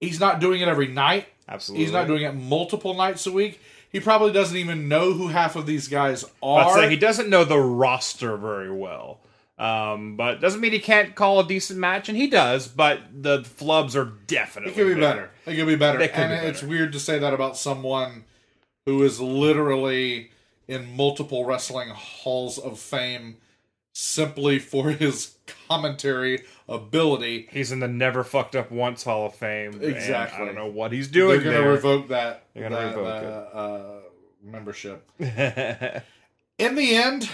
he's 0.01 0.19
not 0.19 0.39
doing 0.39 0.59
it 0.59 0.67
every 0.67 0.87
night 0.87 1.27
Absolutely. 1.47 1.85
he's 1.85 1.93
not 1.93 2.07
doing 2.07 2.23
it 2.23 2.33
multiple 2.33 2.93
nights 2.93 3.27
a 3.27 3.31
week 3.31 3.59
he 3.93 3.99
probably 3.99 4.31
doesn't 4.33 4.57
even 4.57 4.89
know 4.89 5.13
who 5.13 5.27
half 5.27 5.55
of 5.55 5.67
these 5.67 5.87
guys 5.87 6.25
I'd 6.25 6.29
are 6.41 6.73
say 6.73 6.89
he 6.89 6.97
doesn't 6.97 7.29
know 7.29 7.45
the 7.45 7.59
roster 7.59 8.35
very 8.37 8.71
well. 8.71 9.19
Um, 9.59 10.17
but 10.17 10.41
doesn't 10.41 10.59
mean 10.59 10.71
he 10.71 10.79
can't 10.79 11.13
call 11.13 11.39
a 11.39 11.47
decent 11.47 11.79
match, 11.79 12.09
and 12.09 12.17
he 12.17 12.25
does. 12.25 12.67
But 12.67 13.01
the 13.13 13.41
flubs 13.41 13.95
are 13.95 14.11
definitely 14.25 14.71
it 14.71 14.75
could 14.75 14.87
be 14.87 14.99
there. 14.99 15.13
better 15.13 15.31
it 15.45 15.55
could 15.55 15.67
be 15.67 15.75
better 15.75 15.99
could 15.99 16.09
and 16.09 16.41
be 16.41 16.47
it's 16.47 16.63
weird 16.63 16.91
to 16.93 16.99
say 16.99 17.19
that 17.19 17.35
about 17.35 17.55
someone 17.55 18.23
who 18.87 19.03
is 19.03 19.21
literally 19.21 20.31
in 20.67 20.95
multiple 20.95 21.45
wrestling 21.45 21.89
halls 21.89 22.57
of 22.57 22.79
fame 22.79 23.37
simply 23.93 24.57
for 24.57 24.89
his 24.89 25.35
commentary 25.67 26.43
ability. 26.67 27.47
He's 27.51 27.71
in 27.71 27.79
the 27.79 27.87
never 27.87 28.23
fucked 28.23 28.55
up 28.55 28.71
once 28.71 29.03
Hall 29.03 29.25
of 29.25 29.35
Fame. 29.35 29.79
Exactly. 29.81 30.41
I 30.41 30.45
don't 30.45 30.55
know 30.55 30.67
what 30.67 30.91
he's 30.91 31.07
doing. 31.07 31.41
They're 31.41 31.51
going 31.51 31.63
to 31.63 31.69
revoke 31.69 32.07
that, 32.09 32.45
They're 32.53 32.69
gonna 32.69 32.75
that, 32.75 32.95
revoke 32.95 33.05
uh, 33.05 33.57
uh, 33.57 33.99
membership. 34.43 35.09
In 35.19 36.75
the 36.75 36.95
end, 36.95 37.29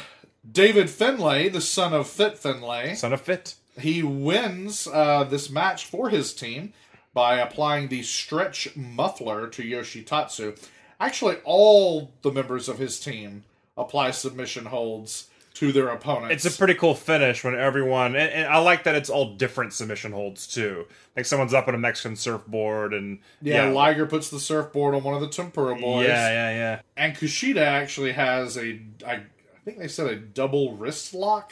David 0.50 0.90
Finlay, 0.90 1.50
the 1.50 1.62
son 1.62 1.94
of 1.94 2.08
Fit 2.08 2.38
Finlay, 2.38 2.96
Son 2.96 3.14
of 3.14 3.22
Fit. 3.22 3.56
he 3.80 4.02
wins 4.02 4.88
uh, 4.88 5.24
this 5.26 5.50
match 5.50 5.86
for 5.86 6.10
his 6.10 6.34
team 6.34 6.74
by 7.14 7.36
applying 7.40 7.90
the 7.90 8.02
stretch 8.04 8.76
muffler 8.76 9.48
to 9.48 9.64
Yoshitatsu. 9.64 10.58
Actually, 11.00 11.38
all 11.44 12.14
the 12.22 12.32
members 12.32 12.70
of 12.70 12.78
his 12.78 13.00
team 13.00 13.44
apply 13.78 14.12
submission 14.12 14.66
holds 14.66 15.29
to 15.60 15.74
their 15.74 15.90
opponents. 15.90 16.46
It's 16.46 16.56
a 16.56 16.58
pretty 16.58 16.74
cool 16.74 16.96
finish 16.96 17.44
when 17.44 17.54
everyone, 17.54 18.16
and, 18.16 18.32
and 18.32 18.48
I 18.48 18.60
like 18.60 18.86
that 18.86 18.96
it's 18.96 19.10
all 19.10 19.36
different 19.36 19.74
submission 19.74 20.14
holds 20.14 20.48
too. 20.48 20.88
Like 21.18 21.26
someone's 21.26 21.54
up 21.54 21.68
on 21.68 21.76
a 21.76 21.78
Mexican 21.78 22.16
surfboard, 22.16 22.94
and 22.94 23.20
yeah, 23.42 23.66
yeah, 23.66 23.72
Liger 23.72 24.06
puts 24.06 24.30
the 24.30 24.40
surfboard 24.40 24.96
on 24.96 25.04
one 25.04 25.16
of 25.16 25.22
the 25.22 25.28
Tempura 25.28 25.76
boys. 25.76 26.08
yeah, 26.08 26.30
yeah, 26.30 26.52
yeah. 26.52 26.82
And 26.96 27.14
Kushida 27.14 27.62
actually 27.62 28.14
has 28.14 28.58
a, 28.58 28.80
I, 29.06 29.16
I 29.16 29.22
think 29.66 29.80
they 29.80 29.90
said 29.90 30.08
a 30.08 30.16
double 30.16 30.78
wrist 30.78 31.14
lock 31.14 31.52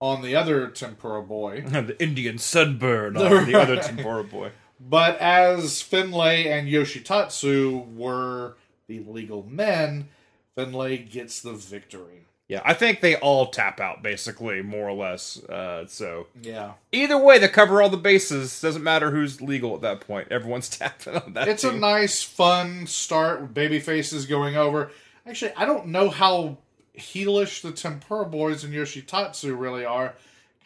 on 0.00 0.22
the 0.22 0.36
other 0.36 0.68
Tempura 0.68 1.22
boy. 1.22 1.62
the 1.66 2.00
Indian 2.00 2.38
sunburn 2.38 3.16
on 3.16 3.46
the 3.50 3.60
other 3.60 3.76
Tempura 3.82 4.22
boy. 4.22 4.52
But 4.78 5.18
as 5.18 5.82
Finlay 5.82 6.46
and 6.46 6.68
Yoshitatsu 6.68 7.94
were 7.96 8.56
the 8.86 9.00
legal 9.00 9.44
men, 9.48 10.08
Finlay 10.54 10.98
gets 10.98 11.40
the 11.40 11.54
victory. 11.54 12.23
Yeah, 12.48 12.60
I 12.64 12.74
think 12.74 13.00
they 13.00 13.16
all 13.16 13.46
tap 13.46 13.80
out 13.80 14.02
basically, 14.02 14.60
more 14.60 14.88
or 14.88 14.92
less. 14.94 15.42
Uh, 15.44 15.86
so 15.86 16.26
Yeah. 16.42 16.72
either 16.92 17.16
way, 17.16 17.38
they 17.38 17.48
cover 17.48 17.80
all 17.80 17.88
the 17.88 17.96
bases. 17.96 18.60
Doesn't 18.60 18.82
matter 18.82 19.10
who's 19.10 19.40
legal 19.40 19.74
at 19.74 19.80
that 19.80 20.00
point. 20.00 20.28
Everyone's 20.30 20.68
tapping 20.78 21.16
on 21.16 21.32
that. 21.32 21.48
It's 21.48 21.64
a 21.64 21.72
nice, 21.72 22.22
fun 22.22 22.86
start 22.86 23.40
with 23.40 23.54
baby 23.54 23.80
faces 23.80 24.26
going 24.26 24.56
over. 24.56 24.90
Actually, 25.26 25.52
I 25.56 25.64
don't 25.64 25.86
know 25.86 26.10
how 26.10 26.58
heelish 26.98 27.62
the 27.62 27.72
Tempura 27.72 28.26
Boys 28.26 28.62
and 28.62 28.74
Yoshitatsu 28.74 29.58
really 29.58 29.84
are. 29.86 30.14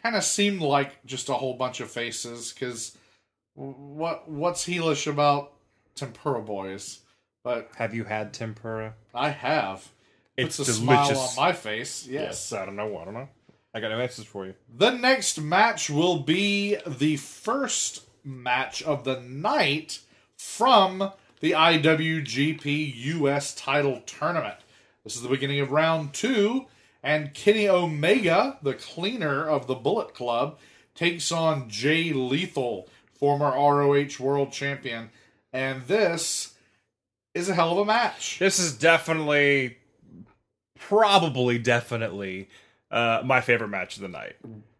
Kind 0.03 0.15
of 0.17 0.23
seemed 0.25 0.61
like 0.61 1.05
just 1.05 1.29
a 1.29 1.33
whole 1.33 1.53
bunch 1.53 1.79
of 1.79 1.89
faces 1.89 2.51
because 2.53 2.97
what 3.55 4.29
what's 4.29 4.65
heelish 4.65 5.07
about 5.07 5.53
Tempura 5.95 6.41
Boys? 6.41 6.99
But 7.43 7.69
Have 7.77 7.93
you 7.93 8.03
had 8.03 8.33
tempura? 8.33 8.95
I 9.13 9.29
have. 9.29 9.87
It's 10.39 10.57
Puts 10.57 10.69
a 10.69 10.73
smile 10.73 11.17
on 11.17 11.35
my 11.35 11.53
face. 11.53 12.07
Yes. 12.07 12.51
I 12.53 12.65
don't 12.65 12.75
know. 12.75 12.97
I 12.97 13.05
don't 13.05 13.13
know. 13.13 13.29
I 13.73 13.79
got 13.79 13.89
no 13.89 13.99
answers 13.99 14.25
for 14.25 14.45
you. 14.45 14.55
The 14.75 14.91
next 14.91 15.39
match 15.39 15.89
will 15.89 16.19
be 16.19 16.77
the 16.87 17.17
first 17.17 18.03
match 18.23 18.81
of 18.83 19.03
the 19.03 19.19
night 19.21 19.99
from 20.37 21.11
the 21.39 21.51
IWGP 21.51 22.93
US 22.95 23.53
title 23.53 24.01
tournament. 24.05 24.57
This 25.03 25.15
is 25.15 25.21
the 25.21 25.29
beginning 25.29 25.59
of 25.59 25.71
round 25.71 26.13
two, 26.13 26.65
and 27.01 27.33
Kenny 27.33 27.67
Omega, 27.67 28.57
the 28.61 28.73
cleaner 28.73 29.47
of 29.47 29.67
the 29.67 29.75
Bullet 29.75 30.13
Club, 30.13 30.59
takes 30.95 31.31
on 31.31 31.69
Jay 31.69 32.11
Lethal, 32.11 32.87
former 33.13 33.51
ROH 33.51 34.19
World 34.19 34.51
Champion. 34.51 35.09
And 35.53 35.87
this 35.87 36.53
is 37.33 37.49
a 37.49 37.53
hell 37.53 37.71
of 37.71 37.77
a 37.79 37.85
match. 37.85 38.39
This 38.39 38.59
is 38.59 38.77
definitely, 38.77 39.77
probably, 40.79 41.57
definitely 41.59 42.49
uh, 42.91 43.21
my 43.23 43.41
favorite 43.41 43.69
match 43.69 43.95
of 43.97 44.01
the 44.01 44.07
night. 44.07 44.35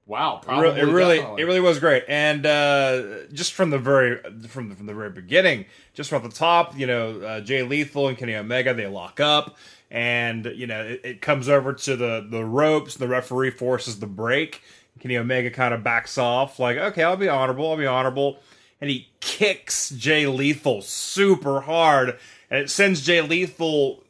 Wow, 0.06 0.38
It 0.38 0.46
probably 0.46 0.64
really, 0.64 0.80
it 0.80 0.86
really, 0.86 1.16
definitely. 1.18 1.42
it 1.42 1.46
really 1.46 1.60
was 1.60 1.80
great, 1.80 2.04
and 2.08 2.44
uh, 2.44 3.04
just 3.32 3.54
from 3.54 3.70
the 3.70 3.78
very, 3.78 4.18
from 4.48 4.70
the, 4.70 4.76
from 4.76 4.88
the 4.88 4.94
very 4.96 5.12
beginning, 5.12 5.66
just 5.94 6.10
from 6.10 6.24
the 6.24 6.30
top, 6.30 6.76
you 6.76 6.88
know, 6.88 7.22
uh, 7.22 7.42
Jay 7.42 7.62
Lethal 7.62 8.08
and 8.08 8.18
Kenny 8.18 8.34
Omega 8.36 8.74
they 8.74 8.88
lock 8.88 9.20
up, 9.20 9.56
and 9.92 10.46
you 10.56 10.66
know, 10.66 10.82
it, 10.84 11.02
it 11.04 11.22
comes 11.22 11.48
over 11.48 11.74
to 11.74 11.96
the 11.96 12.28
the 12.28 12.44
ropes. 12.44 12.96
The 12.96 13.08
referee 13.08 13.52
forces 13.52 14.00
the 14.00 14.08
break. 14.08 14.64
Kenny 15.00 15.16
Omega 15.16 15.52
kind 15.52 15.74
of 15.76 15.84
backs 15.84 16.18
off, 16.18 16.58
like, 16.60 16.78
okay, 16.78 17.04
I'll 17.04 17.16
be 17.16 17.30
honorable, 17.30 17.70
I'll 17.70 17.78
be 17.78 17.86
honorable, 17.86 18.40
and 18.82 18.90
he 18.90 19.10
kicks 19.22 19.92
Jay 19.92 20.26
Lethal 20.28 20.82
super 20.82 21.62
hard, 21.62 22.18
and 22.50 22.60
it 22.64 22.69
sends 22.72 23.06
Jay 23.06 23.22
Lethal 23.22 24.03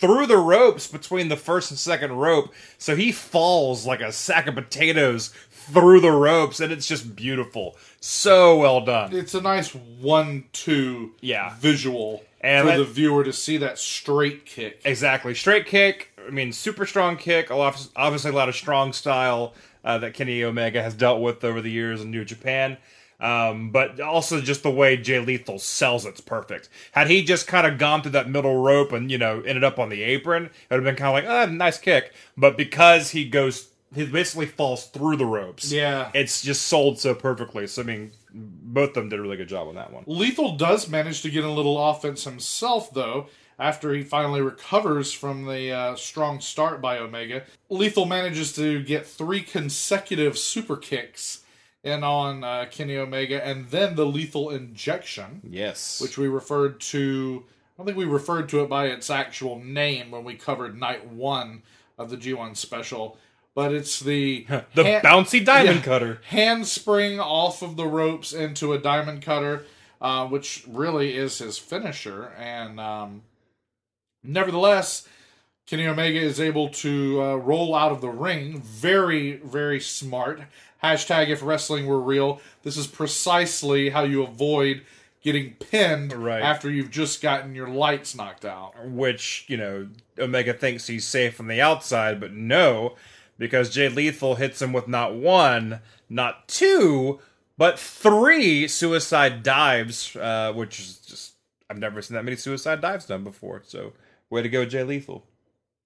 through 0.00 0.26
the 0.26 0.38
ropes 0.38 0.86
between 0.86 1.28
the 1.28 1.36
first 1.36 1.70
and 1.70 1.78
second 1.78 2.12
rope. 2.12 2.52
So 2.78 2.96
he 2.96 3.12
falls 3.12 3.86
like 3.86 4.00
a 4.00 4.12
sack 4.12 4.46
of 4.46 4.54
potatoes 4.54 5.28
through 5.50 6.00
the 6.00 6.10
ropes, 6.10 6.58
and 6.60 6.72
it's 6.72 6.86
just 6.86 7.14
beautiful. 7.14 7.76
So 8.00 8.58
well 8.58 8.80
done. 8.84 9.14
it's 9.14 9.34
a 9.34 9.40
nice 9.42 9.74
one-two 9.74 11.12
Yeah. 11.20 11.54
visual 11.58 12.24
And 12.40 12.66
for 12.66 12.72
that- 12.72 12.78
the 12.78 12.84
viewer 12.84 13.22
to 13.24 13.32
see 13.32 13.56
that 13.58 13.78
straight 13.78 14.46
kick. 14.46 14.80
Exactly. 14.84 15.34
Straight 15.34 15.66
kick. 15.66 16.08
I 16.26 16.30
mean, 16.30 16.52
super 16.52 16.86
strong 16.86 17.16
kick. 17.16 17.50
A 17.50 17.54
lot, 17.56 17.86
obviously, 17.96 18.30
a 18.30 18.34
lot 18.34 18.48
of 18.48 18.56
strong 18.56 18.92
style 18.92 19.54
uh, 19.84 19.96
that 19.98 20.12
Kenny 20.14 20.42
Omega 20.44 20.82
has 20.82 20.94
dealt 20.94 21.20
with 21.22 21.42
over 21.44 21.60
the 21.60 21.70
years 21.70 22.00
in 22.02 22.10
New 22.10 22.24
Japan. 22.24 22.76
Um, 23.20 23.70
but 23.70 24.00
also 24.00 24.40
just 24.40 24.62
the 24.62 24.70
way 24.70 24.96
Jay 24.96 25.18
Lethal 25.18 25.58
sells 25.58 26.06
it's 26.06 26.22
perfect. 26.22 26.70
Had 26.92 27.08
he 27.08 27.22
just 27.22 27.46
kind 27.46 27.66
of 27.66 27.78
gone 27.78 28.02
through 28.02 28.12
that 28.12 28.30
middle 28.30 28.56
rope 28.56 28.92
and 28.92 29.10
you 29.10 29.18
know 29.18 29.40
ended 29.42 29.62
up 29.64 29.78
on 29.78 29.90
the 29.90 30.02
apron, 30.02 30.44
it 30.46 30.50
would 30.70 30.76
have 30.76 30.84
been 30.84 30.96
kind 30.96 31.08
of 31.08 31.24
like, 31.24 31.48
oh, 31.48 31.52
nice 31.52 31.78
kick. 31.78 32.14
But 32.36 32.56
because 32.56 33.10
he 33.10 33.28
goes, 33.28 33.68
he 33.94 34.06
basically 34.06 34.46
falls 34.46 34.86
through 34.86 35.16
the 35.16 35.26
ropes. 35.26 35.70
Yeah. 35.70 36.10
it's 36.14 36.42
just 36.42 36.62
sold 36.62 36.98
so 36.98 37.14
perfectly. 37.14 37.66
So 37.66 37.82
I 37.82 37.84
mean, 37.84 38.12
both 38.32 38.90
of 38.90 38.94
them 38.94 39.08
did 39.10 39.18
a 39.18 39.22
really 39.22 39.36
good 39.36 39.48
job 39.48 39.68
on 39.68 39.74
that 39.74 39.92
one. 39.92 40.04
Lethal 40.06 40.56
does 40.56 40.88
manage 40.88 41.22
to 41.22 41.30
get 41.30 41.44
a 41.44 41.50
little 41.50 41.90
offense 41.90 42.24
himself, 42.24 42.92
though, 42.92 43.26
after 43.58 43.92
he 43.92 44.02
finally 44.02 44.40
recovers 44.40 45.12
from 45.12 45.44
the 45.44 45.70
uh, 45.70 45.96
strong 45.96 46.40
start 46.40 46.80
by 46.80 46.98
Omega. 46.98 47.42
Lethal 47.68 48.06
manages 48.06 48.54
to 48.54 48.82
get 48.82 49.06
three 49.06 49.42
consecutive 49.42 50.38
super 50.38 50.76
kicks 50.76 51.40
in 51.82 52.04
on 52.04 52.44
uh, 52.44 52.66
Kenny 52.70 52.96
Omega, 52.96 53.44
and 53.44 53.68
then 53.70 53.94
the 53.96 54.04
lethal 54.06 54.50
injection, 54.50 55.40
Yes, 55.48 56.00
which 56.00 56.18
we 56.18 56.28
referred 56.28 56.80
to. 56.80 57.44
I 57.46 57.72
don't 57.78 57.86
think 57.86 57.96
we 57.98 58.04
referred 58.04 58.48
to 58.50 58.60
it 58.62 58.68
by 58.68 58.86
its 58.88 59.08
actual 59.08 59.58
name 59.58 60.10
when 60.10 60.22
we 60.24 60.34
covered 60.34 60.78
night 60.78 61.06
one 61.08 61.62
of 61.96 62.10
the 62.10 62.16
G1 62.18 62.56
special, 62.56 63.16
but 63.54 63.72
it's 63.72 63.98
the 64.00 64.46
the 64.74 64.84
hand- 64.84 65.04
bouncy 65.04 65.42
diamond 65.44 65.76
Yeah. 65.78 65.82
cutter. 65.82 66.20
handspring 66.28 67.18
off 67.18 67.62
of 67.62 67.76
the 67.76 67.86
ropes 67.86 68.32
into 68.34 68.74
a 68.74 68.78
diamond 68.78 69.22
cutter, 69.22 69.64
uh, 70.02 70.26
which 70.26 70.64
really 70.68 71.16
is 71.16 71.38
his 71.38 71.56
finisher. 71.56 72.34
And 72.38 72.78
um, 72.78 73.22
nevertheless, 74.22 75.08
Kenny 75.66 75.86
Omega 75.86 76.18
is 76.18 76.40
able 76.40 76.68
to 76.68 77.22
uh, 77.22 77.34
roll 77.36 77.74
out 77.74 77.92
of 77.92 78.00
the 78.00 78.08
ring. 78.10 78.60
Very, 78.60 79.36
very 79.36 79.80
smart. 79.80 80.42
Hashtag 80.82 81.28
if 81.28 81.42
wrestling 81.42 81.86
were 81.86 82.00
real. 82.00 82.40
This 82.62 82.76
is 82.76 82.86
precisely 82.86 83.90
how 83.90 84.02
you 84.04 84.22
avoid 84.22 84.82
getting 85.22 85.52
pinned 85.54 86.12
Right. 86.14 86.42
after 86.42 86.70
you've 86.70 86.90
just 86.90 87.20
gotten 87.20 87.54
your 87.54 87.68
lights 87.68 88.14
knocked 88.14 88.44
out. 88.46 88.72
which 88.86 89.44
you 89.48 89.56
know 89.58 89.88
Omega 90.18 90.54
thinks 90.54 90.86
he's 90.86 91.06
safe 91.06 91.34
from 91.34 91.48
the 91.48 91.60
outside, 91.60 92.18
but 92.20 92.32
no, 92.32 92.96
because 93.38 93.68
Jay 93.70 93.88
Lethal 93.90 94.36
hits 94.36 94.62
him 94.62 94.72
with 94.72 94.88
not 94.88 95.14
one, 95.14 95.80
not 96.08 96.48
two, 96.48 97.20
but 97.58 97.78
three 97.78 98.66
suicide 98.66 99.42
dives, 99.42 100.16
uh, 100.16 100.52
which 100.54 100.80
is 100.80 100.96
just 100.98 101.34
I've 101.68 101.78
never 101.78 102.00
seen 102.00 102.14
that 102.14 102.24
many 102.24 102.36
suicide 102.36 102.80
dives 102.80 103.04
done 103.06 103.22
before. 103.22 103.62
So 103.66 103.92
way 104.30 104.40
to 104.42 104.48
go, 104.48 104.64
Jay 104.64 104.82
Lethal. 104.84 105.26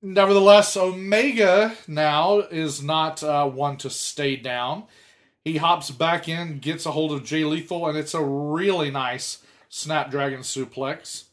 Nevertheless, 0.07 0.77
Omega 0.77 1.75
now 1.89 2.41
is 2.41 2.83
not 2.83 3.23
uh, 3.23 3.49
one 3.49 3.79
to 3.79 3.89
stay 3.89 4.37
down. 4.37 4.85
He 5.47 5.57
hops 5.57 5.91
back 5.91 6.29
in, 6.29 6.59
gets 6.59 6.85
a 6.85 6.91
hold 6.91 7.11
of 7.11 7.25
Jay 7.25 7.43
Lethal, 7.45 7.89
and 7.89 7.97
it's 7.97 8.13
a 8.13 8.23
really 8.23 8.91
nice 8.91 9.39
Snapdragon 9.71 10.41
suplex. 10.41 11.25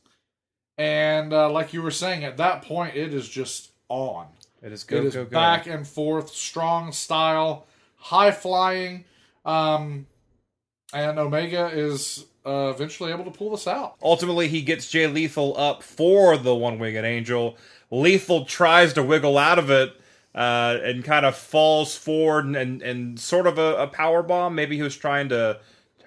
And 0.77 1.33
uh, 1.33 1.51
like 1.51 1.73
you 1.73 1.81
were 1.81 1.91
saying, 1.91 2.23
at 2.23 2.37
that 2.37 2.61
point, 2.61 2.95
it 2.95 3.13
is 3.13 3.27
just 3.27 3.71
on. 3.89 4.27
It 4.63 4.71
is 4.71 4.85
go 4.85 4.97
it 4.97 5.05
is 5.05 5.15
go 5.15 5.25
go. 5.25 5.31
back 5.31 5.67
and 5.67 5.85
forth, 5.85 6.29
strong 6.29 6.93
style, 6.93 7.67
high 7.97 8.31
flying. 8.31 9.03
Um, 9.43 10.07
and 10.93 11.19
Omega 11.19 11.67
is 11.73 12.25
uh, 12.45 12.71
eventually 12.73 13.11
able 13.11 13.25
to 13.25 13.31
pull 13.31 13.51
this 13.51 13.67
out. 13.67 13.95
Ultimately, 14.01 14.47
he 14.47 14.61
gets 14.61 14.89
Jay 14.89 15.07
Lethal 15.07 15.57
up 15.57 15.83
for 15.83 16.37
the 16.37 16.55
one 16.55 16.79
winged 16.79 17.03
angel. 17.03 17.57
Lethal 17.91 18.45
tries 18.45 18.93
to 18.93 19.03
wiggle 19.03 19.37
out 19.37 19.59
of 19.59 19.69
it 19.69 19.93
uh, 20.33 20.77
and 20.81 21.03
kind 21.03 21.25
of 21.25 21.35
falls 21.35 21.95
forward 21.95 22.45
and, 22.45 22.55
and, 22.55 22.81
and 22.81 23.19
sort 23.19 23.45
of 23.45 23.57
a, 23.57 23.75
a 23.75 23.87
power 23.87 24.23
bomb. 24.23 24.55
Maybe 24.55 24.77
he 24.77 24.81
was 24.81 24.95
trying 24.95 25.29
to 25.29 25.59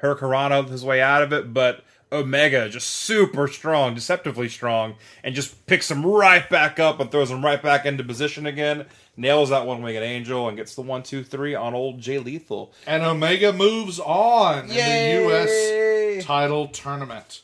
Hurricanrana 0.02 0.68
his 0.68 0.84
way 0.84 1.00
out 1.00 1.22
of 1.22 1.32
it, 1.32 1.54
but 1.54 1.84
Omega 2.12 2.68
just 2.68 2.88
super 2.88 3.48
strong, 3.48 3.94
deceptively 3.94 4.48
strong, 4.48 4.94
and 5.22 5.34
just 5.34 5.66
picks 5.66 5.90
him 5.90 6.06
right 6.06 6.48
back 6.48 6.78
up 6.78 7.00
and 7.00 7.10
throws 7.10 7.30
him 7.30 7.44
right 7.44 7.62
back 7.62 7.84
into 7.84 8.04
position 8.04 8.46
again. 8.46 8.86
Nails 9.16 9.50
that 9.50 9.66
one 9.66 9.82
winged 9.82 10.02
angel 10.02 10.48
and 10.48 10.56
gets 10.56 10.74
the 10.74 10.82
one, 10.82 11.02
two, 11.02 11.22
three 11.22 11.54
on 11.54 11.74
old 11.74 12.00
Jay 12.00 12.18
Lethal. 12.18 12.72
And 12.86 13.02
Omega 13.02 13.52
moves 13.52 14.00
on 14.00 14.64
in 14.64 14.68
the 14.68 15.28
U.S. 15.28 16.24
title 16.24 16.68
tournament. 16.68 17.42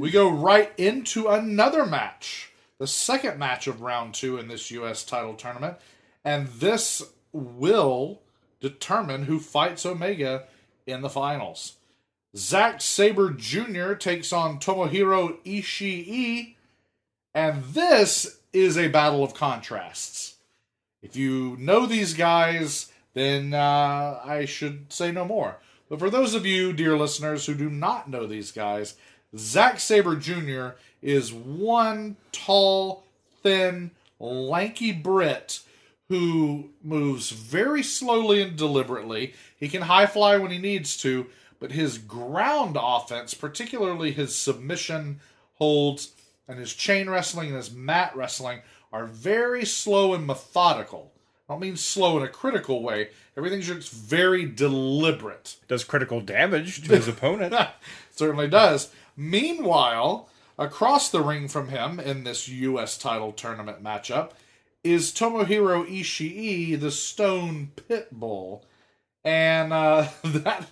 We 0.00 0.10
go 0.10 0.30
right 0.30 0.72
into 0.76 1.28
another 1.28 1.86
match, 1.86 2.49
the 2.80 2.86
second 2.86 3.38
match 3.38 3.66
of 3.66 3.82
round 3.82 4.14
two 4.14 4.38
in 4.38 4.48
this 4.48 4.70
U.S. 4.70 5.04
title 5.04 5.34
tournament. 5.34 5.76
And 6.24 6.48
this 6.48 7.02
will 7.30 8.22
determine 8.58 9.24
who 9.24 9.38
fights 9.38 9.84
Omega 9.84 10.44
in 10.86 11.02
the 11.02 11.10
finals. 11.10 11.76
Zack 12.34 12.80
Sabre 12.80 13.30
Jr. 13.30 13.92
takes 13.92 14.32
on 14.32 14.58
Tomohiro 14.58 15.36
Ishii, 15.44 16.54
and 17.34 17.64
this 17.64 18.38
is 18.52 18.78
a 18.78 18.88
battle 18.88 19.22
of 19.22 19.34
contrasts. 19.34 20.36
If 21.02 21.16
you 21.16 21.56
know 21.58 21.84
these 21.84 22.14
guys, 22.14 22.90
then 23.12 23.52
uh, 23.52 24.20
I 24.24 24.46
should 24.46 24.90
say 24.90 25.12
no 25.12 25.26
more. 25.26 25.58
But 25.90 25.98
for 25.98 26.08
those 26.08 26.34
of 26.34 26.46
you, 26.46 26.72
dear 26.72 26.96
listeners, 26.96 27.44
who 27.44 27.54
do 27.54 27.68
not 27.68 28.08
know 28.08 28.26
these 28.26 28.52
guys, 28.52 28.94
Zack 29.36 29.80
Sabre 29.80 30.16
Jr. 30.16 30.76
is 31.02 31.32
one 31.32 32.16
tall, 32.32 33.04
thin, 33.42 33.90
lanky 34.18 34.92
Brit 34.92 35.60
who 36.10 36.70
moves 36.82 37.30
very 37.30 37.84
slowly 37.84 38.42
and 38.42 38.56
deliberately. 38.56 39.32
He 39.56 39.68
can 39.68 39.82
high 39.82 40.06
fly 40.06 40.36
when 40.38 40.50
he 40.50 40.58
needs 40.58 40.96
to, 40.98 41.26
but 41.60 41.70
his 41.70 41.98
ground 41.98 42.76
offense, 42.78 43.32
particularly 43.32 44.10
his 44.10 44.34
submission 44.34 45.20
holds 45.54 46.10
and 46.48 46.58
his 46.58 46.74
chain 46.74 47.08
wrestling 47.08 47.48
and 47.48 47.56
his 47.56 47.72
mat 47.72 48.10
wrestling, 48.16 48.60
are 48.92 49.06
very 49.06 49.64
slow 49.64 50.12
and 50.12 50.26
methodical. 50.26 51.12
I 51.48 51.52
don't 51.52 51.60
mean 51.60 51.76
slow 51.76 52.16
in 52.16 52.24
a 52.24 52.28
critical 52.28 52.82
way. 52.82 53.10
Everything's 53.36 53.68
just 53.68 53.92
very 53.92 54.44
deliberate. 54.44 55.56
Does 55.68 55.84
critical 55.84 56.20
damage 56.20 56.82
to 56.82 56.96
his 56.96 57.06
opponent. 57.06 57.54
Certainly 58.10 58.48
does. 58.48 58.90
Meanwhile, 59.16 60.28
across 60.60 61.08
the 61.08 61.22
ring 61.22 61.48
from 61.48 61.68
him 61.68 61.98
in 61.98 62.22
this 62.22 62.46
U.S. 62.46 62.98
title 62.98 63.32
tournament 63.32 63.82
matchup 63.82 64.32
is 64.84 65.10
Tomohiro 65.10 65.88
Ishii, 65.88 66.78
the 66.78 66.90
Stone 66.90 67.72
Pitbull. 67.76 68.62
And 69.24 69.72
uh, 69.72 70.08
that 70.24 70.66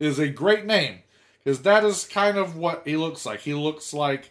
is 0.00 0.18
a 0.18 0.28
great 0.28 0.64
name 0.64 1.00
because 1.44 1.62
that 1.62 1.84
is 1.84 2.06
kind 2.06 2.38
of 2.38 2.56
what 2.56 2.82
he 2.86 2.96
looks 2.96 3.26
like. 3.26 3.40
He 3.40 3.52
looks 3.52 3.92
like 3.92 4.30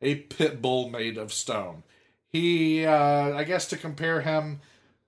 a 0.00 0.16
pit 0.16 0.62
bull 0.62 0.88
made 0.88 1.18
of 1.18 1.32
stone. 1.32 1.82
He, 2.26 2.86
uh, 2.86 3.36
I 3.36 3.44
guess, 3.44 3.66
to 3.68 3.76
compare 3.76 4.22
him 4.22 4.60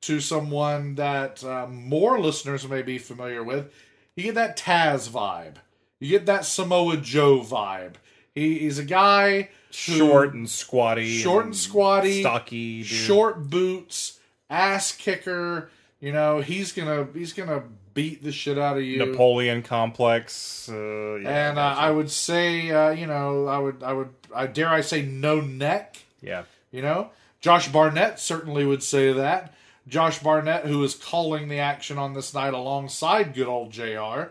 to 0.03 0.21
someone 0.21 0.97
that 0.97 1.43
uh, 1.43 1.67
more 1.69 2.21
listeners 2.21 2.69
may 2.69 2.83
be 2.83 2.99
familiar 2.99 3.43
with, 3.43 3.73
you 4.15 4.25
get 4.25 4.35
that 4.35 4.59
Taz 4.59 5.09
vibe. 5.09 5.55
You 6.01 6.11
get 6.11 6.27
that 6.27 6.45
Samoa 6.45 6.99
Joe 6.99 7.39
vibe. 7.41 7.95
He, 8.35 8.61
he's 8.61 8.79
a 8.79 8.85
guy 8.85 9.43
who- 9.43 9.49
Short 9.73 10.35
and 10.35 10.49
squatty. 10.49 11.19
short 11.19 11.47
and 11.47 11.57
squatty, 11.57 12.21
Stocky. 12.21 12.79
dude. 12.79 12.87
short 12.87 13.49
boots, 13.49 14.19
ass 14.51 14.93
kicker. 14.93 15.71
You 16.01 16.13
know, 16.13 16.41
he's 16.41 16.73
gonna 16.73 17.07
he's 17.15 17.33
gonna 17.33 17.63
beat 17.95 18.23
the 18.23 18.33
shit 18.33 18.59
out 18.59 18.77
of 18.77 18.83
you. 18.83 18.99
Napoleon 18.99 19.63
complex. 19.63 20.69
Uh, 20.69 21.15
yeah, 21.23 21.49
and 21.51 21.59
uh. 21.59 21.75
I 21.79 21.91
would 21.91 22.11
say, 22.11 22.71
uh, 22.71 22.91
you 22.91 23.07
know, 23.07 23.47
I 23.47 23.59
would, 23.59 23.83
I 23.83 23.93
would, 23.93 24.11
I 24.35 24.47
dare 24.47 24.69
I 24.69 24.81
say, 24.81 25.03
no 25.03 25.41
neck. 25.41 25.99
yeah. 26.21 26.43
You 26.71 26.83
know, 26.83 27.11
Josh 27.41 27.69
Barnett 27.69 28.19
certainly 28.19 28.65
would 28.65 28.83
say 28.83 29.13
that. 29.13 29.55
Josh 29.89 30.19
Barnett, 30.21 30.65
who 30.67 30.83
is 30.85 30.95
calling 30.95 31.49
the 31.49 31.59
action 31.59 31.99
on 31.99 32.15
this 32.15 32.33
night 32.35 32.55
alongside 32.55 33.35
good 33.35 33.47
old 33.49 33.71
JR, 33.73 34.31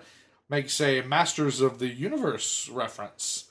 makes 0.50 0.80
a 0.82 1.02
Masters 1.02 1.62
of 1.62 1.78
the 1.80 1.88
Universe 1.88 2.68
reference 2.70 3.46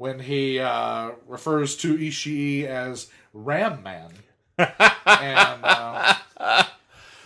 when 0.00 0.18
he 0.18 0.58
uh, 0.58 1.10
refers 1.28 1.76
to 1.76 1.94
Ishii 1.94 2.64
as 2.64 3.08
Ram 3.34 3.82
Man. 3.82 4.10
and, 4.56 5.60
uh, 5.62 6.14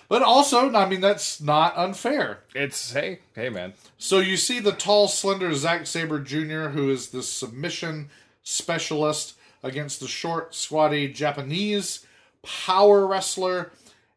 but 0.09 0.23
also, 0.23 0.75
I 0.75 0.89
mean, 0.89 1.01
that's 1.01 1.41
not 1.41 1.79
unfair. 1.79 2.41
It's 2.53 2.93
hey, 2.93 3.21
hey, 3.37 3.49
man. 3.49 3.75
So 3.97 4.19
you 4.19 4.37
see 4.37 4.59
the 4.59 4.73
tall, 4.73 5.07
slender 5.07 5.55
Zack 5.55 5.87
Sabre 5.87 6.19
Jr., 6.19 6.71
who 6.71 6.91
is 6.91 7.11
the 7.11 7.23
submission 7.23 8.11
specialist 8.43 9.35
against 9.63 10.01
the 10.01 10.09
short, 10.09 10.53
squatty 10.53 11.07
Japanese 11.13 12.05
power 12.43 13.07
wrestler. 13.07 13.71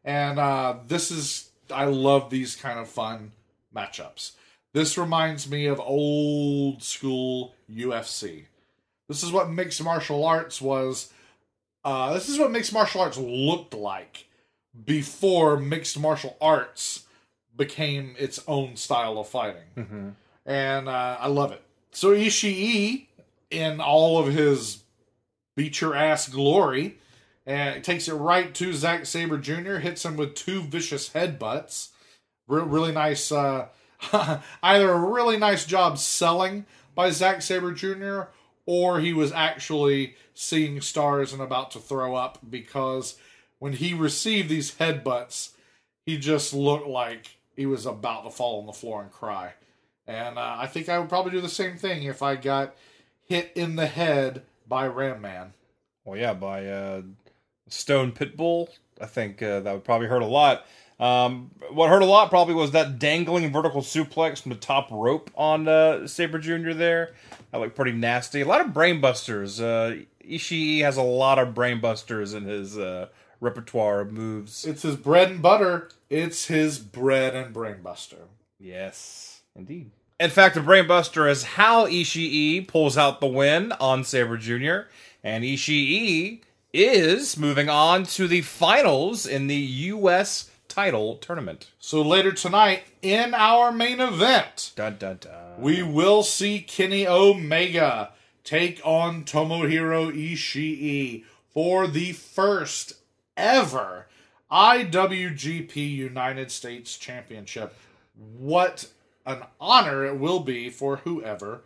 And 0.04 0.40
uh, 0.40 0.78
this 0.88 1.12
is, 1.12 1.50
I 1.70 1.84
love 1.84 2.28
these 2.28 2.56
kind 2.56 2.80
of 2.80 2.88
fun 2.88 3.30
matchups. 3.72 4.32
This 4.74 4.98
reminds 4.98 5.50
me 5.50 5.66
of 5.66 5.80
old 5.80 6.82
school 6.82 7.54
UFC. 7.72 8.44
This 9.08 9.22
is 9.22 9.32
what 9.32 9.50
mixed 9.50 9.82
martial 9.82 10.24
arts 10.24 10.60
was. 10.60 11.12
Uh, 11.84 12.12
this 12.12 12.28
is 12.28 12.38
what 12.38 12.50
mixed 12.50 12.72
martial 12.72 13.00
arts 13.00 13.16
looked 13.16 13.72
like 13.74 14.26
before 14.84 15.56
mixed 15.56 15.98
martial 15.98 16.36
arts 16.40 17.04
became 17.56 18.14
its 18.18 18.40
own 18.46 18.76
style 18.76 19.18
of 19.18 19.28
fighting. 19.28 20.14
And 20.46 20.88
uh, 20.88 21.16
I 21.18 21.28
love 21.28 21.52
it. 21.52 21.62
So 21.92 22.10
Ishii, 22.10 23.06
in 23.50 23.80
all 23.80 24.18
of 24.18 24.32
his 24.32 24.82
beat 25.56 25.80
your 25.80 25.94
ass 25.94 26.28
glory, 26.28 26.98
and 27.46 27.82
takes 27.82 28.06
it 28.08 28.14
right 28.14 28.54
to 28.54 28.72
Zack 28.74 29.06
Sabre 29.06 29.38
Jr., 29.38 29.76
hits 29.76 30.04
him 30.04 30.16
with 30.16 30.34
two 30.34 30.62
vicious 30.62 31.10
headbutts. 31.10 31.88
Re- 32.46 32.62
really 32.62 32.92
nice, 32.92 33.32
uh, 33.32 33.68
either 34.62 34.92
a 34.92 34.98
really 34.98 35.36
nice 35.36 35.64
job 35.64 35.98
selling 35.98 36.66
by 36.94 37.10
Zack 37.10 37.42
Sabre 37.42 37.72
Jr., 37.72 38.30
or 38.66 39.00
he 39.00 39.12
was 39.12 39.32
actually 39.32 40.14
seeing 40.34 40.80
stars 40.80 41.32
and 41.32 41.40
about 41.40 41.70
to 41.70 41.78
throw 41.78 42.14
up 42.14 42.38
because 42.48 43.16
when 43.58 43.72
he 43.72 43.94
received 43.94 44.48
these 44.48 44.76
headbutts, 44.76 45.52
he 46.04 46.18
just 46.18 46.52
looked 46.52 46.86
like 46.86 47.38
he 47.56 47.66
was 47.66 47.86
about 47.86 48.24
to 48.24 48.30
fall 48.30 48.60
on 48.60 48.66
the 48.66 48.72
floor 48.72 49.02
and 49.02 49.10
cry. 49.10 49.54
And 50.06 50.38
uh, 50.38 50.56
I 50.58 50.66
think 50.66 50.88
I 50.88 50.98
would 50.98 51.08
probably 51.08 51.32
do 51.32 51.40
the 51.40 51.48
same 51.48 51.76
thing 51.76 52.04
if 52.04 52.22
I 52.22 52.36
got 52.36 52.74
hit 53.26 53.52
in 53.54 53.76
the 53.76 53.86
head 53.86 54.42
by 54.66 54.86
Ram 54.86 55.20
Man. 55.20 55.52
Well, 56.04 56.18
yeah, 56.18 56.34
by 56.34 56.66
uh, 56.66 57.02
Stone 57.68 58.12
Pitbull. 58.12 58.68
I 59.00 59.06
think 59.06 59.42
uh, 59.42 59.60
that 59.60 59.72
would 59.72 59.84
probably 59.84 60.06
hurt 60.08 60.22
a 60.22 60.26
lot. 60.26 60.66
Um, 61.00 61.50
what 61.70 61.90
hurt 61.90 62.02
a 62.02 62.06
lot 62.06 62.28
probably 62.28 62.54
was 62.54 62.72
that 62.72 62.98
dangling 62.98 63.52
vertical 63.52 63.82
suplex 63.82 64.42
from 64.42 64.50
the 64.50 64.58
top 64.58 64.88
rope 64.90 65.30
on 65.36 65.68
uh, 65.68 66.06
Sabre 66.06 66.38
Jr. 66.38 66.72
there. 66.72 67.14
That 67.52 67.60
looked 67.60 67.76
pretty 67.76 67.92
nasty. 67.92 68.40
A 68.40 68.46
lot 68.46 68.60
of 68.60 68.68
brainbusters. 68.68 69.62
Uh, 69.62 70.04
Ishii 70.24 70.80
has 70.80 70.96
a 70.96 71.02
lot 71.02 71.38
of 71.38 71.54
brainbusters 71.54 72.34
in 72.34 72.44
his 72.44 72.76
uh, 72.76 73.08
repertoire 73.40 74.00
of 74.00 74.12
moves. 74.12 74.64
It's 74.64 74.82
his 74.82 74.96
bread 74.96 75.30
and 75.30 75.42
butter. 75.42 75.88
It's 76.10 76.46
his 76.46 76.78
bread 76.78 77.34
and 77.34 77.54
brainbuster. 77.54 78.26
Yes, 78.58 79.42
indeed. 79.54 79.90
In 80.18 80.30
fact, 80.30 80.56
the 80.56 80.60
brainbuster 80.60 81.30
is 81.30 81.44
how 81.44 81.86
Ishii 81.86 82.66
pulls 82.66 82.98
out 82.98 83.20
the 83.20 83.26
win 83.26 83.72
on 83.72 84.02
Sabre 84.02 84.36
Jr. 84.36 84.90
And 85.22 85.44
Ishii 85.44 86.40
is 86.72 87.36
moving 87.36 87.68
on 87.68 88.04
to 88.04 88.26
the 88.26 88.40
finals 88.42 89.26
in 89.26 89.46
the 89.46 89.54
U.S. 89.56 90.50
title 90.78 91.16
tournament. 91.16 91.66
So 91.80 92.02
later 92.02 92.30
tonight, 92.30 92.84
in 93.02 93.34
our 93.34 93.72
main 93.72 93.98
event, 94.00 94.70
Dun 94.76 94.94
dun 94.96 95.18
dun. 95.20 95.60
we 95.60 95.82
will 95.82 96.22
see 96.22 96.60
Kenny 96.60 97.04
Omega 97.04 98.10
take 98.44 98.80
on 98.84 99.24
Tomohiro 99.24 100.12
Ishii 100.14 101.24
for 101.48 101.88
the 101.88 102.12
first 102.12 102.92
ever 103.36 104.06
IWGP 104.52 105.74
United 105.74 106.52
States 106.52 106.96
Championship. 106.96 107.74
What 108.38 108.86
an 109.26 109.42
honor 109.60 110.06
it 110.06 110.16
will 110.20 110.38
be 110.38 110.70
for 110.70 110.98
whoever 110.98 111.62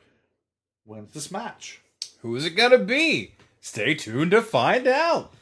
wins 0.86 1.12
this 1.12 1.30
match. 1.30 1.82
Who 2.22 2.34
is 2.34 2.46
it 2.46 2.56
gonna 2.56 2.78
be? 2.78 3.32
Stay 3.60 3.92
tuned 3.92 4.30
to 4.30 4.40
find 4.40 4.86
out. 4.86 5.34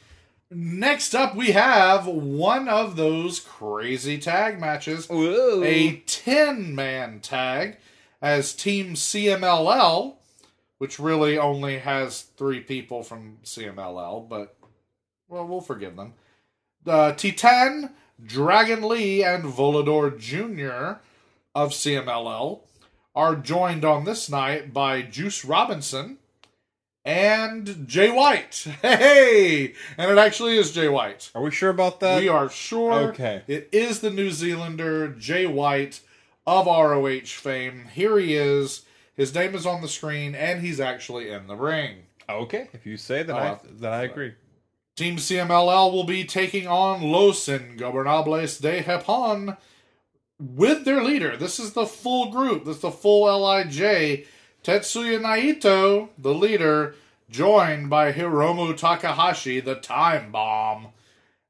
Next 0.53 1.15
up, 1.15 1.33
we 1.33 1.51
have 1.51 2.05
one 2.05 2.67
of 2.67 2.97
those 2.97 3.39
crazy 3.39 4.17
tag 4.17 4.59
matches. 4.59 5.07
Whoa. 5.07 5.63
a 5.63 6.03
10 6.05 6.75
man 6.75 7.21
tag 7.21 7.77
as 8.21 8.53
Team 8.53 8.95
CMLL, 8.95 10.15
which 10.77 10.99
really 10.99 11.37
only 11.37 11.79
has 11.79 12.23
three 12.35 12.59
people 12.59 13.01
from 13.01 13.37
CMLL, 13.45 14.27
but 14.27 14.57
well, 15.29 15.47
we'll 15.47 15.61
forgive 15.61 15.95
them. 15.95 16.15
Uh, 16.85 17.13
Titan, 17.13 17.91
Dragon 18.21 18.83
Lee, 18.83 19.23
and 19.23 19.45
Volador 19.45 20.19
Jr. 20.19 20.99
of 21.55 21.71
CMLL 21.71 22.59
are 23.15 23.35
joined 23.37 23.85
on 23.85 24.03
this 24.03 24.29
night 24.29 24.73
by 24.73 25.01
Juice 25.01 25.45
Robinson 25.45 26.17
and 27.05 27.87
Jay 27.87 28.11
White. 28.11 28.67
Hey, 28.81 29.73
and 29.97 30.11
it 30.11 30.17
actually 30.17 30.57
is 30.57 30.71
Jay 30.71 30.87
White. 30.87 31.31
Are 31.35 31.41
we 31.41 31.51
sure 31.51 31.69
about 31.69 31.99
that? 32.01 32.19
we 32.21 32.27
are 32.29 32.49
sure. 32.49 32.93
okay. 33.09 33.43
It 33.47 33.69
is 33.71 33.99
the 34.01 34.09
New 34.11 34.31
Zealander 34.31 35.09
Jay 35.09 35.47
White 35.47 36.01
of 36.45 36.65
ROH 36.65 37.25
fame. 37.25 37.85
Here 37.93 38.17
he 38.17 38.35
is. 38.35 38.83
His 39.15 39.33
name 39.35 39.55
is 39.55 39.65
on 39.65 39.81
the 39.81 39.87
screen, 39.87 40.33
and 40.35 40.61
he's 40.61 40.79
actually 40.79 41.29
in 41.29 41.47
the 41.47 41.55
ring. 41.55 41.97
Okay, 42.29 42.69
if 42.73 42.85
you 42.85 42.97
say 42.97 43.23
that, 43.23 43.35
Oh, 43.35 43.37
uh, 43.37 43.41
I 43.41 43.59
then 43.79 43.93
I 43.93 44.03
agree. 44.03 44.33
Team 44.95 45.17
CMLL 45.17 45.91
will 45.91 46.03
be 46.05 46.23
taking 46.23 46.67
on 46.67 47.01
Los 47.01 47.47
Ingobernables 47.47 48.61
de 48.61 48.83
Japón 48.83 49.57
with 50.39 50.85
their 50.85 51.03
leader. 51.03 51.35
This 51.37 51.59
is 51.59 51.73
the 51.73 51.85
full 51.85 52.31
group. 52.31 52.65
This 52.65 52.77
is 52.77 52.81
the 52.81 52.91
full 52.91 53.25
LIJ. 53.41 54.25
Tetsuya 54.63 55.19
Naito, 55.19 56.09
the 56.17 56.33
leader, 56.33 56.95
joined 57.29 57.89
by 57.89 58.11
Hiromu 58.11 58.75
Takahashi, 58.77 59.59
the 59.59 59.75
time 59.75 60.31
bomb, 60.31 60.87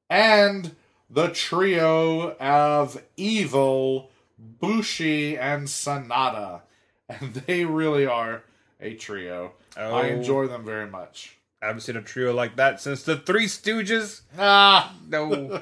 and 0.09 0.75
the 1.09 1.27
trio 1.29 2.31
of 2.37 3.01
Evil, 3.17 4.09
Bushi, 4.37 5.37
and 5.37 5.67
Sanada. 5.67 6.61
And 7.09 7.33
they 7.33 7.65
really 7.65 8.05
are 8.05 8.43
a 8.79 8.93
trio. 8.93 9.51
I 9.75 9.81
Oh. 9.83 9.99
enjoy 10.03 10.47
them 10.47 10.63
very 10.63 10.87
much. 10.89 11.37
I 11.61 11.65
haven't 11.67 11.81
seen 11.81 11.97
a 11.97 12.01
trio 12.01 12.33
like 12.33 12.55
that 12.55 12.79
since 12.79 13.03
the 13.03 13.17
Three 13.17 13.47
Stooges. 13.47 14.21
Ah, 14.39 14.95
No. 15.09 15.61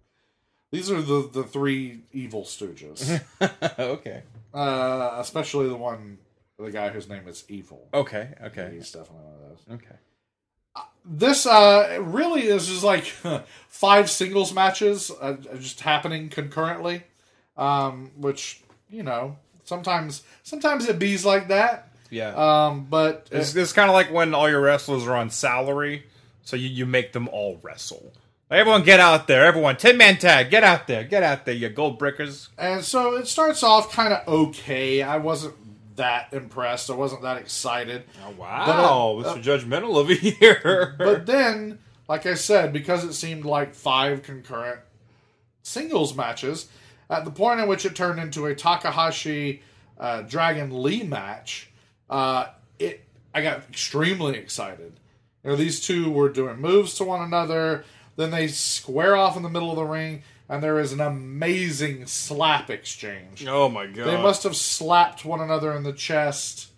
these 0.70 0.88
are 0.88 1.02
the 1.02 1.28
the 1.32 1.42
three 1.42 2.02
evil 2.12 2.42
stooges, 2.44 3.20
okay. 3.78 4.22
uh, 4.54 5.16
especially 5.18 5.68
the 5.68 5.74
one, 5.76 6.18
the 6.58 6.70
guy 6.70 6.88
whose 6.90 7.08
name 7.08 7.26
is 7.28 7.44
Evil. 7.48 7.88
Okay. 7.92 8.28
Okay. 8.44 8.70
He's 8.74 8.90
definitely 8.90 9.24
one 9.24 9.34
of 9.34 9.40
those. 9.40 9.80
Okay. 9.80 9.96
This 11.04 11.46
uh, 11.46 11.98
really 12.00 12.42
is 12.42 12.66
just 12.66 12.84
like 12.84 13.04
five 13.68 14.08
singles 14.08 14.54
matches 14.54 15.10
uh, 15.20 15.34
just 15.58 15.80
happening 15.80 16.28
concurrently, 16.28 17.02
um, 17.56 18.12
which 18.16 18.62
you 18.88 19.02
know 19.02 19.36
sometimes 19.64 20.22
sometimes 20.44 20.88
it 20.88 20.98
bees 20.98 21.24
like 21.24 21.48
that. 21.48 21.88
Yeah. 22.10 22.34
Um, 22.34 22.86
but 22.88 23.28
It's, 23.32 23.56
it's 23.56 23.72
kind 23.72 23.88
of 23.90 23.94
like 23.94 24.12
when 24.12 24.34
all 24.34 24.48
your 24.48 24.60
wrestlers 24.60 25.06
are 25.06 25.16
on 25.16 25.30
salary, 25.30 26.04
so 26.42 26.56
you, 26.56 26.68
you 26.68 26.86
make 26.86 27.12
them 27.12 27.26
all 27.28 27.58
wrestle. 27.62 28.12
Everyone 28.50 28.82
get 28.82 29.00
out 29.00 29.26
there. 29.28 29.46
Everyone, 29.46 29.78
10 29.78 29.96
man 29.96 30.18
tag. 30.18 30.50
Get 30.50 30.62
out 30.62 30.86
there. 30.86 31.04
Get 31.04 31.22
out 31.22 31.46
there, 31.46 31.54
you 31.54 31.70
gold 31.70 31.98
brickers. 31.98 32.50
And 32.58 32.84
so 32.84 33.16
it 33.16 33.26
starts 33.26 33.62
off 33.62 33.90
kind 33.90 34.12
of 34.12 34.28
okay. 34.28 35.02
I 35.02 35.16
wasn't 35.16 35.54
that 36.02 36.32
impressed. 36.32 36.90
I 36.90 36.94
wasn't 36.94 37.22
that 37.22 37.36
excited. 37.36 38.02
Oh, 38.26 38.30
wow. 38.32 39.20
But, 39.22 39.28
uh, 39.28 39.34
Mr. 39.36 39.42
Judgmental 39.42 39.94
over 39.96 40.12
here. 40.14 40.96
But 40.98 41.26
then, 41.26 41.78
like 42.08 42.26
I 42.26 42.34
said, 42.34 42.72
because 42.72 43.04
it 43.04 43.12
seemed 43.12 43.44
like 43.44 43.74
five 43.74 44.24
concurrent 44.24 44.80
singles 45.62 46.14
matches, 46.16 46.68
at 47.08 47.24
the 47.24 47.30
point 47.30 47.60
in 47.60 47.68
which 47.68 47.86
it 47.86 47.94
turned 47.94 48.18
into 48.18 48.46
a 48.46 48.54
Takahashi 48.54 49.62
uh, 49.98 50.22
Dragon 50.22 50.82
Lee 50.82 51.04
match, 51.04 51.70
uh, 52.10 52.46
it 52.80 53.04
I 53.32 53.42
got 53.42 53.58
extremely 53.68 54.36
excited. 54.36 54.98
You 55.44 55.50
know, 55.50 55.56
these 55.56 55.80
two 55.80 56.10
were 56.10 56.28
doing 56.28 56.60
moves 56.60 56.96
to 56.96 57.04
one 57.04 57.22
another. 57.22 57.84
Then 58.16 58.30
they 58.30 58.48
square 58.48 59.16
off 59.16 59.36
in 59.36 59.42
the 59.42 59.48
middle 59.48 59.70
of 59.70 59.76
the 59.76 59.84
ring, 59.84 60.22
and 60.52 60.62
there 60.62 60.78
is 60.78 60.92
an 60.92 61.00
amazing 61.00 62.04
slap 62.06 62.68
exchange. 62.68 63.46
oh, 63.48 63.70
my 63.70 63.86
God. 63.86 64.06
They 64.06 64.20
must 64.20 64.42
have 64.42 64.54
slapped 64.54 65.24
one 65.24 65.40
another 65.40 65.72
in 65.72 65.82
the 65.82 65.94
chest 65.94 66.68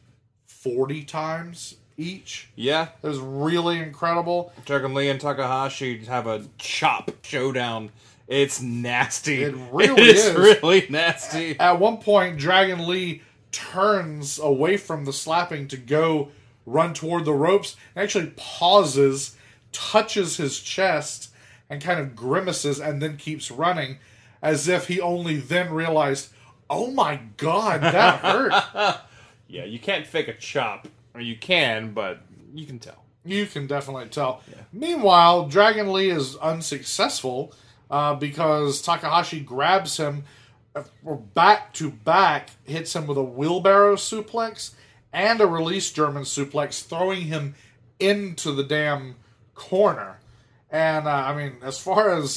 40 0.46 1.02
times 1.02 1.74
each. 1.96 2.50
Yeah. 2.54 2.90
It 3.02 3.06
was 3.08 3.18
really 3.18 3.80
incredible. 3.80 4.52
Dragon 4.64 4.94
Lee 4.94 5.08
and 5.08 5.20
Takahashi 5.20 6.04
have 6.04 6.28
a 6.28 6.44
chop 6.56 7.10
showdown. 7.22 7.90
It's 8.28 8.62
nasty. 8.62 9.42
It 9.42 9.56
really 9.72 10.02
It's 10.10 10.24
is. 10.24 10.36
really 10.36 10.86
nasty. 10.88 11.58
At 11.58 11.80
one 11.80 11.96
point, 11.96 12.38
Dragon 12.38 12.86
Lee 12.86 13.22
turns 13.50 14.38
away 14.38 14.76
from 14.76 15.04
the 15.04 15.12
slapping 15.12 15.66
to 15.66 15.76
go 15.76 16.28
run 16.64 16.94
toward 16.94 17.24
the 17.24 17.32
ropes 17.34 17.74
and 17.96 18.04
actually 18.04 18.32
pauses, 18.36 19.36
touches 19.72 20.36
his 20.36 20.60
chest, 20.60 21.30
and 21.68 21.82
kind 21.82 22.00
of 22.00 22.14
grimaces 22.14 22.80
and 22.80 23.00
then 23.00 23.16
keeps 23.16 23.50
running 23.50 23.98
as 24.42 24.68
if 24.68 24.88
he 24.88 25.00
only 25.00 25.36
then 25.36 25.72
realized, 25.72 26.30
oh 26.68 26.90
my 26.90 27.20
god, 27.36 27.80
that 27.80 28.20
hurt. 28.20 29.00
Yeah, 29.48 29.64
you 29.64 29.78
can't 29.78 30.06
fake 30.06 30.28
a 30.28 30.34
chop. 30.34 30.88
Or 31.14 31.20
you 31.20 31.36
can, 31.36 31.92
but 31.92 32.20
you 32.52 32.66
can 32.66 32.78
tell. 32.78 33.04
You 33.24 33.46
can 33.46 33.66
definitely 33.66 34.08
tell. 34.08 34.42
Meanwhile, 34.72 35.48
Dragon 35.48 35.92
Lee 35.92 36.10
is 36.10 36.36
unsuccessful 36.36 37.54
uh, 37.90 38.14
because 38.14 38.82
Takahashi 38.82 39.40
grabs 39.40 39.96
him 39.96 40.24
uh, 40.74 40.82
back 41.34 41.72
to 41.74 41.90
back, 41.90 42.50
hits 42.64 42.94
him 42.94 43.06
with 43.06 43.16
a 43.16 43.22
wheelbarrow 43.22 43.94
suplex 43.94 44.72
and 45.12 45.40
a 45.40 45.46
release 45.46 45.92
German 45.92 46.24
suplex, 46.24 46.82
throwing 46.82 47.22
him 47.22 47.54
into 48.00 48.50
the 48.50 48.64
damn 48.64 49.14
corner. 49.54 50.18
And 50.74 51.06
uh, 51.06 51.10
I 51.10 51.36
mean, 51.36 51.58
as 51.62 51.78
far 51.78 52.12
as 52.12 52.36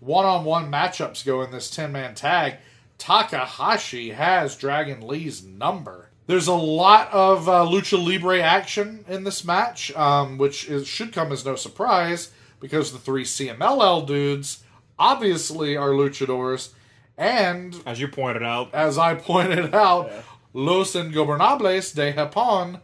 one 0.00 0.26
on 0.26 0.44
one 0.44 0.72
matchups 0.72 1.24
go 1.24 1.42
in 1.42 1.52
this 1.52 1.70
10 1.70 1.92
man 1.92 2.16
tag, 2.16 2.56
Takahashi 2.98 4.10
has 4.10 4.56
Dragon 4.56 5.06
Lee's 5.06 5.44
number. 5.44 6.10
There's 6.26 6.48
a 6.48 6.54
lot 6.54 7.12
of 7.12 7.48
uh, 7.48 7.64
lucha 7.64 8.04
libre 8.04 8.40
action 8.40 9.04
in 9.08 9.22
this 9.22 9.44
match, 9.44 9.94
um, 9.94 10.36
which 10.36 10.68
is, 10.68 10.88
should 10.88 11.12
come 11.12 11.30
as 11.30 11.44
no 11.44 11.54
surprise 11.54 12.32
because 12.58 12.90
the 12.90 12.98
three 12.98 13.24
CMLL 13.24 14.04
dudes 14.04 14.64
obviously 14.98 15.76
are 15.76 15.90
luchadors, 15.90 16.70
and 17.16 17.80
As 17.86 18.00
you 18.00 18.08
pointed 18.08 18.42
out, 18.42 18.74
as 18.74 18.98
I 18.98 19.14
pointed 19.14 19.74
out, 19.76 20.10
Los 20.52 20.94
Ingobernables 20.94 21.94
de 21.94 22.14
Japón 22.14 22.80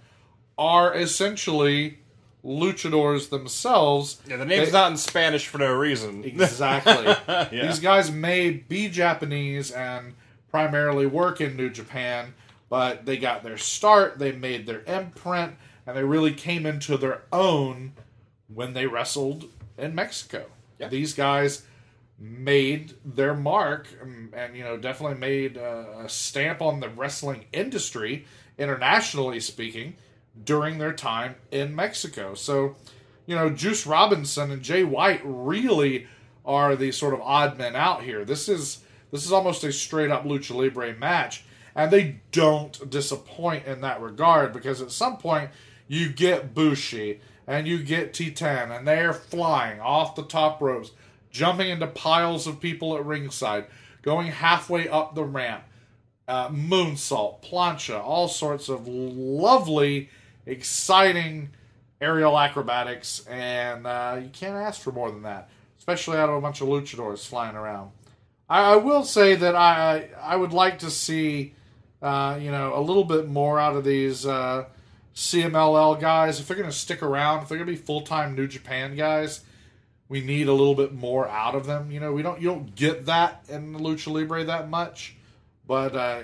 are 0.56 0.94
essentially 0.94 1.98
luchadors 2.46 3.28
themselves. 3.30 4.20
yeah, 4.28 4.36
the 4.36 4.44
name's 4.44 4.66
They- 4.68 4.72
not 4.78 4.90
in 4.92 4.96
Spanish 4.96 5.46
for 5.48 5.58
no 5.58 5.72
reason. 5.74 6.22
Exactly. 6.24 7.04
Yeah. 7.26 7.66
These 7.66 7.80
guys 7.80 8.10
may 8.10 8.50
be 8.50 8.88
Japanese 8.88 9.70
and 9.72 10.14
primarily 10.50 11.06
work 11.06 11.40
in 11.40 11.56
New 11.56 11.70
Japan, 11.70 12.34
but 12.70 13.04
they 13.04 13.16
got 13.16 13.42
their 13.42 13.58
start, 13.58 14.18
they 14.18 14.32
made 14.32 14.66
their 14.66 14.82
imprint, 14.86 15.54
and 15.86 15.96
they 15.96 16.04
really 16.04 16.32
came 16.32 16.64
into 16.66 16.96
their 16.96 17.22
own 17.32 17.92
when 18.52 18.72
they 18.74 18.86
wrestled 18.86 19.46
in 19.76 19.94
Mexico. 19.94 20.46
Yeah. 20.78 20.88
These 20.88 21.14
guys 21.14 21.62
made 22.18 22.94
their 23.04 23.34
mark 23.34 23.88
and, 24.00 24.32
and, 24.34 24.56
you 24.56 24.64
know 24.64 24.76
definitely 24.78 25.18
made 25.18 25.56
a, 25.58 26.00
a 26.04 26.08
stamp 26.08 26.62
on 26.62 26.80
the 26.80 26.88
wrestling 26.88 27.44
industry 27.52 28.24
internationally 28.56 29.38
speaking 29.38 29.94
during 30.44 30.78
their 30.78 30.92
time 30.92 31.36
in 31.50 31.74
Mexico. 31.74 32.34
So, 32.34 32.76
you 33.26 33.34
know, 33.34 33.50
Juice 33.50 33.86
Robinson 33.86 34.50
and 34.50 34.62
Jay 34.62 34.84
White 34.84 35.20
really 35.24 36.06
are 36.44 36.76
the 36.76 36.92
sort 36.92 37.14
of 37.14 37.20
odd 37.20 37.58
men 37.58 37.74
out 37.74 38.02
here. 38.02 38.24
This 38.24 38.48
is 38.48 38.84
this 39.10 39.24
is 39.24 39.32
almost 39.32 39.64
a 39.64 39.72
straight 39.72 40.10
up 40.10 40.24
lucha 40.24 40.54
libre 40.54 40.94
match, 40.94 41.44
and 41.74 41.90
they 41.90 42.20
don't 42.32 42.90
disappoint 42.90 43.66
in 43.66 43.80
that 43.80 44.00
regard 44.00 44.52
because 44.52 44.82
at 44.82 44.90
some 44.90 45.16
point 45.16 45.50
you 45.88 46.08
get 46.08 46.54
Bushi 46.54 47.20
and 47.46 47.66
you 47.68 47.82
get 47.82 48.12
Titan, 48.12 48.72
and 48.72 48.86
they're 48.86 49.12
flying 49.12 49.80
off 49.80 50.16
the 50.16 50.24
top 50.24 50.60
ropes, 50.60 50.90
jumping 51.30 51.70
into 51.70 51.86
piles 51.86 52.46
of 52.46 52.60
people 52.60 52.96
at 52.96 53.04
ringside, 53.04 53.66
going 54.02 54.26
halfway 54.28 54.88
up 54.88 55.14
the 55.14 55.22
ramp, 55.22 55.62
uh, 56.26 56.48
moonsault, 56.48 57.42
plancha, 57.42 58.02
all 58.02 58.26
sorts 58.26 58.68
of 58.68 58.88
lovely, 58.88 60.10
exciting 60.46 61.50
aerial 62.00 62.38
acrobatics, 62.38 63.26
and 63.26 63.86
uh, 63.86 64.18
you 64.22 64.28
can't 64.28 64.54
ask 64.54 64.80
for 64.80 64.92
more 64.92 65.10
than 65.10 65.22
that, 65.22 65.50
especially 65.78 66.18
out 66.18 66.28
of 66.28 66.36
a 66.36 66.40
bunch 66.40 66.60
of 66.60 66.68
luchadors 66.68 67.26
flying 67.26 67.56
around. 67.56 67.90
I, 68.48 68.74
I 68.74 68.76
will 68.76 69.04
say 69.04 69.34
that 69.34 69.54
I 69.54 70.08
I 70.22 70.36
would 70.36 70.52
like 70.52 70.78
to 70.80 70.90
see, 70.90 71.54
uh, 72.00 72.38
you 72.40 72.50
know, 72.50 72.72
a 72.74 72.80
little 72.80 73.04
bit 73.04 73.28
more 73.28 73.58
out 73.58 73.76
of 73.76 73.84
these 73.84 74.26
uh, 74.26 74.66
CMLL 75.14 76.00
guys. 76.00 76.40
If 76.40 76.48
they're 76.48 76.56
going 76.56 76.70
to 76.70 76.76
stick 76.76 77.02
around, 77.02 77.42
if 77.42 77.48
they're 77.48 77.58
going 77.58 77.68
to 77.68 77.72
be 77.72 77.78
full 77.78 78.02
time 78.02 78.34
New 78.34 78.46
Japan 78.46 78.94
guys, 78.96 79.42
we 80.08 80.20
need 80.20 80.48
a 80.48 80.52
little 80.52 80.74
bit 80.74 80.92
more 80.92 81.28
out 81.28 81.54
of 81.54 81.66
them. 81.66 81.90
You 81.90 82.00
know, 82.00 82.12
we 82.12 82.22
don't 82.22 82.40
you 82.40 82.48
don't 82.48 82.74
get 82.74 83.06
that 83.06 83.44
in 83.48 83.74
lucha 83.74 84.12
libre 84.12 84.44
that 84.44 84.68
much, 84.68 85.16
but 85.66 85.96
uh, 85.96 86.22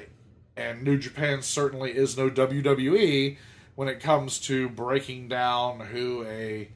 and 0.57 0.83
New 0.83 0.99
Japan 0.99 1.43
certainly 1.43 1.93
is 1.93 2.17
no 2.17 2.29
WWE 2.29 3.39
when 3.85 3.93
it 3.93 3.99
comes 4.01 4.39
to 4.39 4.69
breaking 4.69 5.27
down 5.27 5.81
who 5.81 6.25
a 6.25 6.69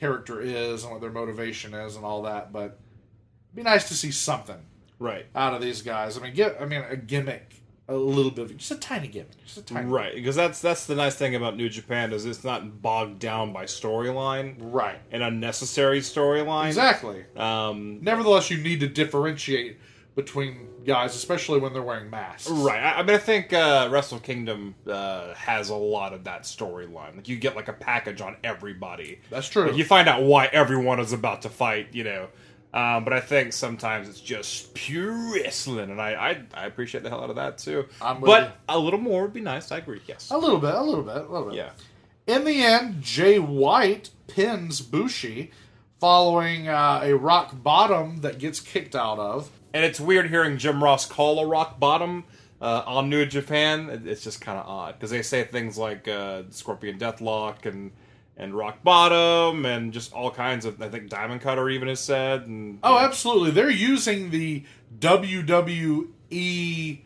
character 0.00 0.40
is 0.40 0.82
and 0.82 0.92
what 0.92 1.02
their 1.02 1.10
motivation 1.10 1.74
is 1.74 1.94
and 1.96 2.06
all 2.06 2.22
that. 2.22 2.52
But 2.54 2.78
it'd 3.48 3.54
be 3.56 3.62
nice 3.62 3.86
to 3.88 3.94
see 3.94 4.10
something 4.10 4.56
Right. 4.98 5.26
out 5.34 5.52
of 5.52 5.60
these 5.60 5.82
guys. 5.82 6.16
I 6.16 6.22
mean, 6.22 6.32
get 6.32 6.56
I 6.58 6.64
mean 6.64 6.82
a 6.88 6.96
gimmick 6.96 7.56
a 7.86 7.94
little 7.94 8.30
bit 8.30 8.46
of 8.50 8.56
just 8.56 8.70
a 8.70 8.76
tiny 8.76 9.08
gimmick, 9.08 9.42
just 9.44 9.58
a 9.58 9.62
tiny 9.62 9.86
Right, 9.86 10.14
because 10.14 10.36
that's 10.36 10.60
that's 10.62 10.86
the 10.86 10.94
nice 10.94 11.14
thing 11.16 11.34
about 11.34 11.56
New 11.56 11.68
Japan 11.68 12.12
is 12.14 12.24
it's 12.24 12.44
not 12.44 12.80
bogged 12.80 13.18
down 13.18 13.52
by 13.52 13.64
storyline, 13.64 14.56
right, 14.58 14.98
an 15.12 15.20
unnecessary 15.20 16.00
storyline. 16.00 16.68
exactly. 16.68 17.24
Um, 17.36 17.98
Nevertheless, 18.02 18.50
you 18.50 18.56
need 18.58 18.80
to 18.80 18.88
differentiate 18.88 19.78
between 20.18 20.66
guys, 20.84 21.14
especially 21.14 21.60
when 21.60 21.72
they're 21.72 21.80
wearing 21.80 22.10
masks. 22.10 22.50
right. 22.50 22.82
I, 22.82 22.98
I 22.98 23.02
mean, 23.04 23.14
I 23.14 23.18
think 23.18 23.52
uh, 23.52 23.88
Wrestle 23.88 24.18
Kingdom 24.18 24.74
uh, 24.84 25.32
has 25.34 25.70
a 25.70 25.76
lot 25.76 26.12
of 26.12 26.24
that 26.24 26.42
storyline. 26.42 27.14
Like 27.14 27.28
you 27.28 27.36
get 27.36 27.54
like 27.54 27.68
a 27.68 27.72
package 27.72 28.20
on 28.20 28.36
everybody. 28.42 29.20
That's 29.30 29.48
true. 29.48 29.68
Like, 29.68 29.76
you 29.76 29.84
find 29.84 30.08
out 30.08 30.22
why 30.24 30.46
everyone 30.46 30.98
is 30.98 31.12
about 31.12 31.42
to 31.42 31.48
fight. 31.48 31.94
You 31.94 32.02
know. 32.02 32.28
Um, 32.74 33.04
but 33.04 33.12
I 33.12 33.20
think 33.20 33.52
sometimes 33.52 34.08
it's 34.08 34.20
just 34.20 34.74
pure 34.74 35.32
wrestling, 35.32 35.88
and 35.90 36.02
I, 36.02 36.10
I, 36.12 36.62
I 36.62 36.66
appreciate 36.66 37.02
the 37.02 37.08
hell 37.08 37.22
out 37.22 37.30
of 37.30 37.36
that 37.36 37.58
too. 37.58 37.86
I'm 38.02 38.20
but 38.20 38.42
you. 38.42 38.50
a 38.68 38.78
little 38.78 39.00
more 39.00 39.22
would 39.22 39.32
be 39.32 39.40
nice. 39.40 39.70
I 39.70 39.78
agree. 39.78 40.02
Yes. 40.06 40.30
A 40.30 40.36
little 40.36 40.58
bit, 40.58 40.74
a 40.74 40.82
little 40.82 41.04
bit, 41.04 41.16
a 41.16 41.32
little 41.32 41.48
bit. 41.48 41.54
Yeah. 41.54 41.70
In 42.26 42.44
the 42.44 42.62
end, 42.62 43.00
Jay 43.02 43.38
White 43.38 44.10
pins 44.26 44.80
Bushi 44.80 45.52
following 46.00 46.68
uh, 46.68 47.00
a 47.04 47.14
rock 47.14 47.62
bottom 47.62 48.18
that 48.18 48.38
gets 48.38 48.60
kicked 48.60 48.96
out 48.96 49.18
of. 49.18 49.50
And 49.74 49.84
it's 49.84 50.00
weird 50.00 50.30
hearing 50.30 50.58
Jim 50.58 50.82
Ross 50.82 51.06
call 51.06 51.40
a 51.40 51.46
rock 51.46 51.78
bottom 51.78 52.24
uh, 52.60 52.82
on 52.86 53.10
New 53.10 53.26
Japan. 53.26 54.02
It's 54.06 54.24
just 54.24 54.40
kind 54.40 54.58
of 54.58 54.66
odd 54.66 54.94
because 54.94 55.10
they 55.10 55.22
say 55.22 55.44
things 55.44 55.76
like 55.76 56.08
uh, 56.08 56.44
Scorpion 56.50 56.98
Deathlock 56.98 57.66
and 57.66 57.92
and 58.36 58.54
rock 58.54 58.84
bottom 58.84 59.66
and 59.66 59.92
just 59.92 60.12
all 60.12 60.30
kinds 60.30 60.64
of. 60.64 60.80
I 60.80 60.88
think 60.88 61.10
Diamond 61.10 61.40
Cutter 61.40 61.68
even 61.70 61.88
has 61.88 62.00
said. 62.00 62.46
And 62.46 62.78
Oh, 62.82 62.98
absolutely. 62.98 63.50
They're 63.50 63.70
using 63.70 64.30
the 64.30 64.64
WWE 64.98 67.00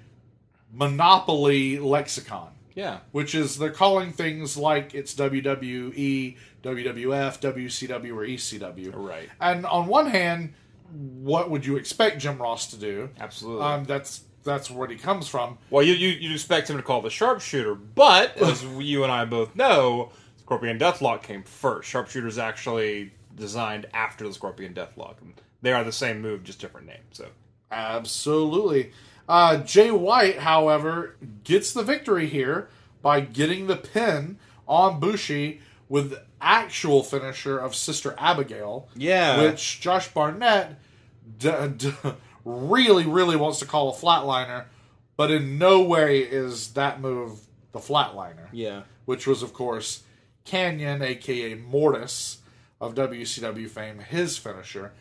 monopoly 0.72 1.78
lexicon, 1.78 2.50
yeah, 2.74 3.00
which 3.12 3.34
is 3.34 3.58
they're 3.58 3.70
calling 3.70 4.12
things 4.12 4.56
like 4.56 4.94
it's 4.94 5.14
WWE, 5.14 6.36
WWF, 6.62 7.40
WCW, 7.40 8.14
or 8.14 8.26
ECW. 8.26 8.92
Right. 8.94 9.28
And 9.40 9.66
on 9.66 9.86
one 9.86 10.06
hand, 10.06 10.54
what 10.92 11.50
would 11.50 11.64
you 11.64 11.76
expect 11.76 12.18
Jim 12.18 12.38
Ross 12.38 12.68
to 12.68 12.76
do? 12.76 13.10
absolutely. 13.20 13.64
Um, 13.64 13.84
that's 13.84 14.24
that's 14.44 14.70
where 14.70 14.88
he 14.88 14.96
comes 14.96 15.28
from. 15.28 15.58
well, 15.70 15.84
you, 15.84 15.94
you 15.94 16.08
you'd 16.08 16.32
expect 16.32 16.68
him 16.68 16.76
to 16.76 16.82
call 16.82 17.00
the 17.00 17.10
sharpshooter, 17.10 17.74
but 17.74 18.36
as 18.42 18.64
you 18.64 19.02
and 19.04 19.12
I 19.12 19.24
both 19.24 19.54
know, 19.54 20.10
Scorpion 20.38 20.78
Deathlock 20.78 21.22
came 21.22 21.42
first. 21.44 21.88
Sharpshooter's 21.88 22.38
actually 22.38 23.12
designed 23.36 23.86
after 23.94 24.26
the 24.26 24.34
Scorpion 24.34 24.74
Deathlock. 24.74 25.14
They 25.62 25.72
are 25.72 25.84
the 25.84 25.92
same 25.92 26.20
move, 26.20 26.42
just 26.42 26.58
different 26.60 26.88
name. 26.88 27.02
So 27.12 27.28
Absolutely. 27.70 28.92
Uh, 29.28 29.58
Jay 29.58 29.90
White, 29.90 30.40
however, 30.40 31.16
gets 31.44 31.72
the 31.72 31.82
victory 31.82 32.26
here 32.26 32.68
by 33.00 33.20
getting 33.20 33.66
the 33.66 33.76
pin 33.76 34.38
on 34.68 35.00
Bushi 35.00 35.60
with 35.88 36.16
actual 36.42 37.02
finisher 37.02 37.58
of 37.58 37.74
Sister 37.74 38.14
Abigail. 38.18 38.88
Yeah. 38.96 39.42
Which 39.42 39.80
Josh 39.80 40.08
Barnett 40.08 40.78
d- 41.38 41.50
d- 41.76 41.92
really, 42.44 43.06
really 43.06 43.36
wants 43.36 43.58
to 43.60 43.66
call 43.66 43.90
a 43.90 43.94
flatliner, 43.96 44.64
but 45.16 45.30
in 45.30 45.58
no 45.58 45.82
way 45.82 46.18
is 46.20 46.72
that 46.74 47.00
move 47.00 47.40
the 47.72 47.78
flatliner. 47.78 48.48
yeah, 48.52 48.82
Which 49.04 49.26
was, 49.26 49.42
of 49.42 49.52
course, 49.54 50.02
Kanyon, 50.44 51.00
aka 51.02 51.54
Mortis 51.54 52.38
of 52.80 52.94
WCW 52.94 53.68
fame, 53.68 54.00
his 54.00 54.36
finisher. 54.36 54.92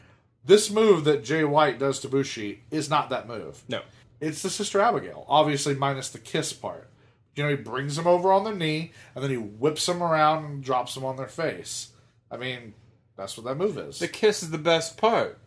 This 0.45 0.69
move 0.71 1.03
that 1.05 1.23
Jay 1.23 1.43
White 1.43 1.79
does 1.79 1.99
to 1.99 2.07
Bushi 2.07 2.61
is 2.71 2.89
not 2.89 3.09
that 3.09 3.27
move. 3.27 3.63
no. 3.67 3.81
It's 4.19 4.43
the 4.43 4.51
Sister 4.51 4.79
Abigail, 4.79 5.25
obviously 5.27 5.73
minus 5.73 6.09
the 6.09 6.19
kiss 6.19 6.53
part. 6.53 6.87
You 7.35 7.43
know, 7.43 7.49
he 7.49 7.55
brings 7.55 7.95
them 7.95 8.07
over 8.07 8.31
on 8.31 8.43
their 8.43 8.55
knee, 8.55 8.91
and 9.15 9.23
then 9.23 9.31
he 9.31 9.37
whips 9.37 9.85
them 9.85 10.03
around 10.03 10.45
and 10.45 10.63
drops 10.63 10.95
them 10.95 11.05
on 11.05 11.15
their 11.15 11.27
face. 11.27 11.89
I 12.29 12.37
mean, 12.37 12.73
that's 13.15 13.37
what 13.37 13.45
that 13.45 13.55
move 13.55 13.77
is. 13.77 13.99
The 13.99 14.07
kiss 14.07 14.43
is 14.43 14.51
the 14.51 14.57
best 14.57 14.97
part. 14.97 15.37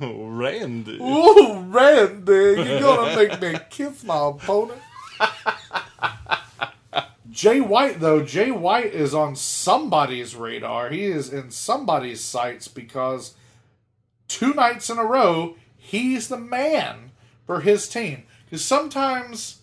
Oh, 0.00 0.26
Randy. 0.28 0.98
Ooh, 1.00 1.60
Randy, 1.60 2.32
you're 2.32 2.80
gonna 2.80 3.16
make 3.16 3.40
me 3.40 3.58
kiss 3.70 4.04
my 4.04 4.28
opponent. 4.28 4.80
Jay 7.30 7.60
White, 7.60 8.00
though, 8.00 8.22
Jay 8.22 8.50
White 8.50 8.94
is 8.94 9.12
on 9.12 9.36
somebody's 9.36 10.34
radar. 10.34 10.88
He 10.88 11.04
is 11.04 11.30
in 11.30 11.50
somebody's 11.50 12.22
sights 12.22 12.66
because 12.66 13.34
two 14.26 14.54
nights 14.54 14.88
in 14.88 14.98
a 14.98 15.04
row, 15.04 15.56
he's 15.76 16.28
the 16.28 16.38
man 16.38 17.10
for 17.46 17.60
his 17.60 17.88
team. 17.88 18.22
Because 18.44 18.64
sometimes 18.64 19.60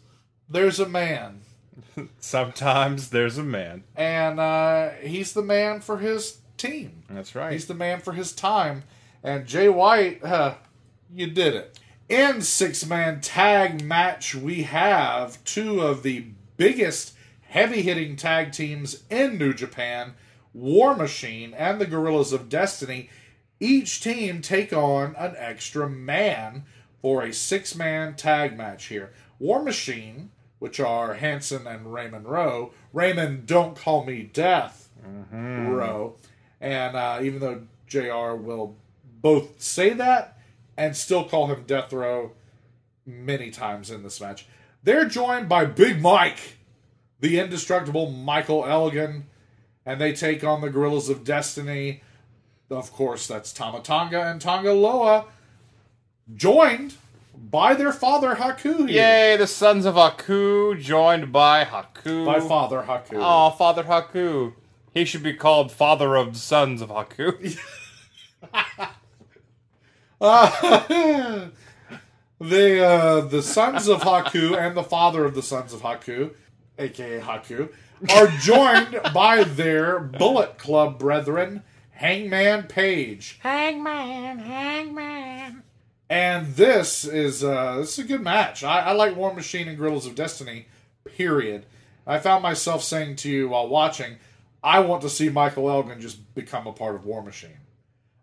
there's 0.47 0.79
a 0.79 0.87
man, 0.87 1.41
Sometimes 2.19 3.09
there's 3.09 3.37
a 3.37 3.43
man. 3.43 3.83
and 3.95 4.39
uh, 4.39 4.89
he's 5.01 5.33
the 5.33 5.41
man 5.41 5.81
for 5.81 5.97
his 5.97 6.39
team. 6.57 7.03
That's 7.09 7.35
right. 7.35 7.53
He's 7.53 7.67
the 7.67 7.73
man 7.73 7.99
for 7.99 8.13
his 8.13 8.31
time. 8.31 8.83
And 9.23 9.45
Jay 9.45 9.69
White, 9.69 10.23
uh, 10.23 10.55
you 11.13 11.27
did 11.27 11.55
it. 11.55 11.79
In 12.09 12.41
six 12.41 12.85
man 12.85 13.21
tag 13.21 13.83
match, 13.83 14.35
we 14.35 14.63
have 14.63 15.43
two 15.45 15.81
of 15.81 16.03
the 16.03 16.25
biggest 16.57 17.13
heavy 17.41 17.81
hitting 17.81 18.15
tag 18.15 18.51
teams 18.51 19.03
in 19.09 19.37
New 19.37 19.53
Japan 19.53 20.13
War 20.53 20.95
Machine 20.95 21.53
and 21.53 21.79
the 21.79 21.85
Gorillas 21.85 22.33
of 22.33 22.49
Destiny. 22.49 23.09
Each 23.59 24.01
team 24.01 24.41
take 24.41 24.73
on 24.73 25.15
an 25.17 25.35
extra 25.37 25.89
man 25.89 26.65
for 27.01 27.23
a 27.23 27.33
six 27.33 27.75
man 27.75 28.15
tag 28.15 28.57
match 28.57 28.85
here. 28.85 29.13
War 29.39 29.63
Machine, 29.63 30.29
which 30.63 30.79
are 30.79 31.15
Hanson 31.15 31.67
and 31.67 31.93
Raymond 31.93 32.25
Rowe. 32.25 32.71
Raymond, 32.93 33.45
don't 33.45 33.75
call 33.75 34.05
me 34.05 34.23
death. 34.23 34.87
Rowe. 35.29 36.15
And 36.61 36.95
uh, 36.95 37.19
even 37.21 37.41
though 37.41 37.63
JR 37.85 38.35
will 38.35 38.77
both 39.03 39.61
say 39.61 39.89
that 39.89 40.37
and 40.77 40.95
still 40.95 41.25
call 41.25 41.47
him 41.47 41.65
Death 41.67 41.91
Row 41.91 42.31
many 43.05 43.51
times 43.51 43.91
in 43.91 44.03
this 44.03 44.21
match, 44.21 44.47
they're 44.83 45.03
joined 45.03 45.49
by 45.49 45.65
Big 45.65 46.01
Mike, 46.01 46.55
the 47.19 47.39
indestructible 47.39 48.09
Michael 48.09 48.65
Elgin, 48.65 49.25
and 49.85 49.99
they 49.99 50.13
take 50.13 50.45
on 50.45 50.61
the 50.61 50.69
Gorillas 50.69 51.09
of 51.09 51.25
Destiny. 51.25 52.03
Of 52.69 52.93
course, 52.93 53.27
that's 53.27 53.51
Tama 53.51 53.81
Tonga 53.81 54.21
and 54.27 54.39
Tonga 54.39 54.71
Loa, 54.71 55.25
joined 56.33 56.93
by 57.35 57.73
their 57.75 57.91
father 57.91 58.35
Haku 58.35 58.89
here. 58.89 59.03
Yay, 59.03 59.37
the 59.37 59.47
sons 59.47 59.85
of 59.85 59.95
Haku 59.95 60.79
joined 60.79 61.31
by 61.31 61.65
Haku. 61.65 62.25
By 62.25 62.39
Father 62.39 62.83
Haku. 62.87 63.13
Oh, 63.13 63.51
Father 63.51 63.83
Haku. 63.83 64.53
He 64.93 65.05
should 65.05 65.23
be 65.23 65.33
called 65.33 65.71
Father 65.71 66.15
of 66.15 66.33
the 66.33 66.39
Sons 66.39 66.81
of 66.81 66.89
Haku. 66.89 67.57
the 70.19 71.51
uh, 72.39 73.21
the 73.21 73.41
sons 73.41 73.87
of 73.87 74.01
Haku 74.01 74.57
and 74.57 74.77
the 74.77 74.83
father 74.83 75.25
of 75.25 75.33
the 75.33 75.41
sons 75.41 75.73
of 75.73 75.81
Haku, 75.81 76.31
aka 76.77 77.19
Haku, 77.19 77.69
are 78.09 78.27
joined 78.39 78.99
by 79.13 79.43
their 79.43 79.99
Bullet 79.99 80.57
Club 80.57 80.99
brethren, 80.99 81.63
Hangman 81.91 82.63
Page. 82.63 83.39
Hangman, 83.41 84.39
Hangman. 84.39 85.63
And 86.13 86.55
this 86.55 87.05
is 87.05 87.43
uh, 87.43 87.77
this 87.77 87.97
is 87.97 88.05
a 88.05 88.07
good 88.07 88.21
match. 88.21 88.63
I, 88.63 88.81
I 88.81 88.91
like 88.91 89.15
War 89.15 89.33
Machine 89.33 89.67
and 89.67 89.75
Gorillas 89.75 90.05
of 90.05 90.13
Destiny. 90.13 90.67
Period. 91.05 91.65
I 92.05 92.19
found 92.19 92.43
myself 92.43 92.83
saying 92.83 93.15
to 93.15 93.31
you 93.31 93.49
while 93.49 93.67
watching, 93.67 94.17
I 94.63 94.81
want 94.81 95.01
to 95.01 95.09
see 95.09 95.29
Michael 95.29 95.71
Elgin 95.71 95.99
just 95.99 96.35
become 96.35 96.67
a 96.67 96.71
part 96.71 96.93
of 96.93 97.07
War 97.07 97.23
Machine. 97.23 97.57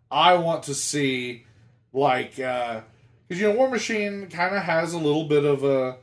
I 0.09 0.35
want 0.35 0.63
to 0.63 0.73
see 0.73 1.43
like 1.91 2.37
because 2.37 2.85
you 3.27 3.49
know 3.49 3.55
War 3.55 3.69
Machine 3.69 4.27
kind 4.27 4.55
of 4.55 4.63
has 4.63 4.93
a 4.93 4.97
little 4.97 5.25
bit 5.25 5.43
of 5.43 5.65
a 5.65 5.97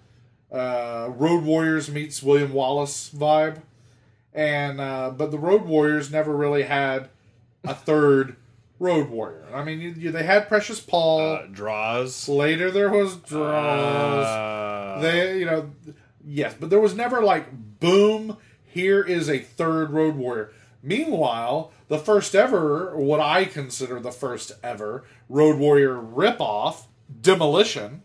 uh, 0.55 1.09
Road 1.17 1.43
Warriors 1.43 1.91
meets 1.91 2.23
William 2.23 2.53
Wallace 2.53 3.11
vibe, 3.17 3.63
and 4.35 4.79
uh, 4.79 5.11
but 5.17 5.31
the 5.31 5.39
Road 5.39 5.63
Warriors 5.63 6.11
never 6.11 6.37
really 6.37 6.65
had 6.65 7.09
a 7.65 7.75
third 7.75 8.37
Road 8.79 9.11
Warrior. 9.11 9.47
I 9.53 9.65
mean, 9.65 9.81
you, 9.81 9.91
you, 9.91 10.11
they 10.13 10.23
had 10.23 10.49
Precious 10.49 10.81
Paul. 10.81 11.21
Uh, 11.21 11.47
Droz. 11.47 12.29
Later, 12.29 12.71
there 12.71 12.91
was 12.91 13.17
Droz. 13.17 14.27
Uh, 14.27 14.99
they, 15.03 15.39
you 15.39 15.47
know, 15.47 15.71
yes, 16.25 16.55
but 16.59 16.71
there 16.71 16.81
was 16.81 16.95
never 16.95 17.23
like, 17.23 17.47
boom, 17.81 18.37
here 18.65 19.03
is 19.03 19.29
a 19.29 19.39
third 19.39 19.91
Road 19.91 20.17
Warrior. 20.17 20.53
Meanwhile, 20.83 21.73
the 21.89 21.99
first 21.99 22.35
ever, 22.35 22.97
what 22.97 23.21
I 23.21 23.45
consider 23.45 23.99
the 23.99 24.13
first 24.13 24.53
ever 24.63 25.05
Road 25.29 25.59
Warrior 25.59 25.95
ripoff, 25.95 26.87
Demolition, 27.21 28.03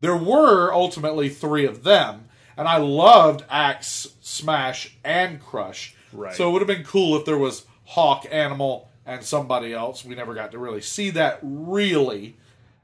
there 0.00 0.16
were 0.16 0.72
ultimately 0.72 1.28
three 1.28 1.66
of 1.66 1.82
them, 1.82 2.28
and 2.56 2.68
I 2.68 2.76
loved 2.76 3.44
Axe, 3.50 4.08
Smash, 4.20 4.96
and 5.02 5.40
Crush. 5.40 5.94
Right. 6.12 6.34
So 6.34 6.48
it 6.48 6.52
would 6.52 6.62
have 6.62 6.68
been 6.68 6.84
cool 6.84 7.16
if 7.16 7.24
there 7.24 7.38
was 7.38 7.66
Hawk, 7.84 8.26
Animal, 8.30 8.88
and 9.08 9.24
somebody 9.24 9.72
else. 9.72 10.04
We 10.04 10.14
never 10.14 10.34
got 10.34 10.52
to 10.52 10.58
really 10.58 10.82
see 10.82 11.10
that 11.10 11.40
really. 11.42 12.36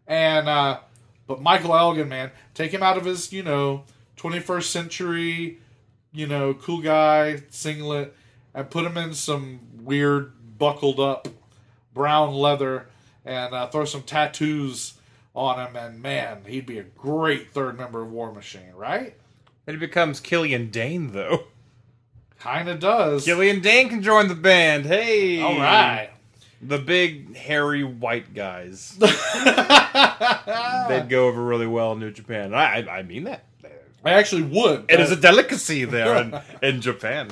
And 0.08 0.48
uh 0.48 0.80
but 1.26 1.40
Michael 1.40 1.76
Elgin, 1.76 2.08
man, 2.08 2.32
take 2.52 2.72
him 2.72 2.82
out 2.82 2.98
of 2.98 3.04
his, 3.04 3.32
you 3.32 3.42
know, 3.42 3.84
21st 4.16 4.64
century, 4.64 5.58
you 6.12 6.26
know, 6.26 6.52
cool 6.54 6.82
guy 6.82 7.42
singlet 7.50 8.14
and 8.52 8.68
put 8.68 8.84
him 8.84 8.96
in 8.96 9.14
some 9.14 9.60
weird 9.82 10.32
buckled 10.58 10.98
up 10.98 11.28
brown 11.92 12.34
leather 12.34 12.88
and 13.24 13.54
uh, 13.54 13.68
throw 13.68 13.84
some 13.84 14.02
tattoos 14.02 14.94
on 15.34 15.58
him, 15.58 15.76
and 15.76 16.00
man, 16.00 16.42
he'd 16.46 16.66
be 16.66 16.78
a 16.78 16.84
great 16.84 17.50
third 17.50 17.76
member 17.76 18.02
of 18.02 18.10
War 18.10 18.32
Machine, 18.32 18.72
right? 18.74 19.14
It 19.66 19.80
becomes 19.80 20.20
Killian 20.20 20.70
Dain 20.70 21.12
though. 21.12 21.44
Kind 22.38 22.68
of 22.68 22.78
does. 22.78 23.24
Killian 23.24 23.60
Dain 23.60 23.88
can 23.88 24.02
join 24.02 24.28
the 24.28 24.34
band. 24.34 24.84
Hey, 24.84 25.40
All 25.40 25.56
right. 25.58 26.10
The 26.66 26.78
big 26.78 27.36
hairy 27.36 27.84
white 27.84 28.32
guys. 28.34 28.96
They'd 28.98 29.08
go 31.08 31.28
over 31.28 31.42
really 31.44 31.66
well 31.66 31.92
in 31.92 32.00
New 32.00 32.10
Japan. 32.10 32.54
I 32.54 32.80
I, 32.80 32.98
I 32.98 33.02
mean 33.02 33.24
that. 33.24 33.44
I 34.04 34.12
actually 34.12 34.42
would. 34.42 34.84
It 34.88 35.00
is 35.00 35.10
a 35.10 35.16
delicacy 35.16 35.84
there 35.84 36.16
in, 36.16 36.40
in 36.62 36.80
Japan. 36.82 37.30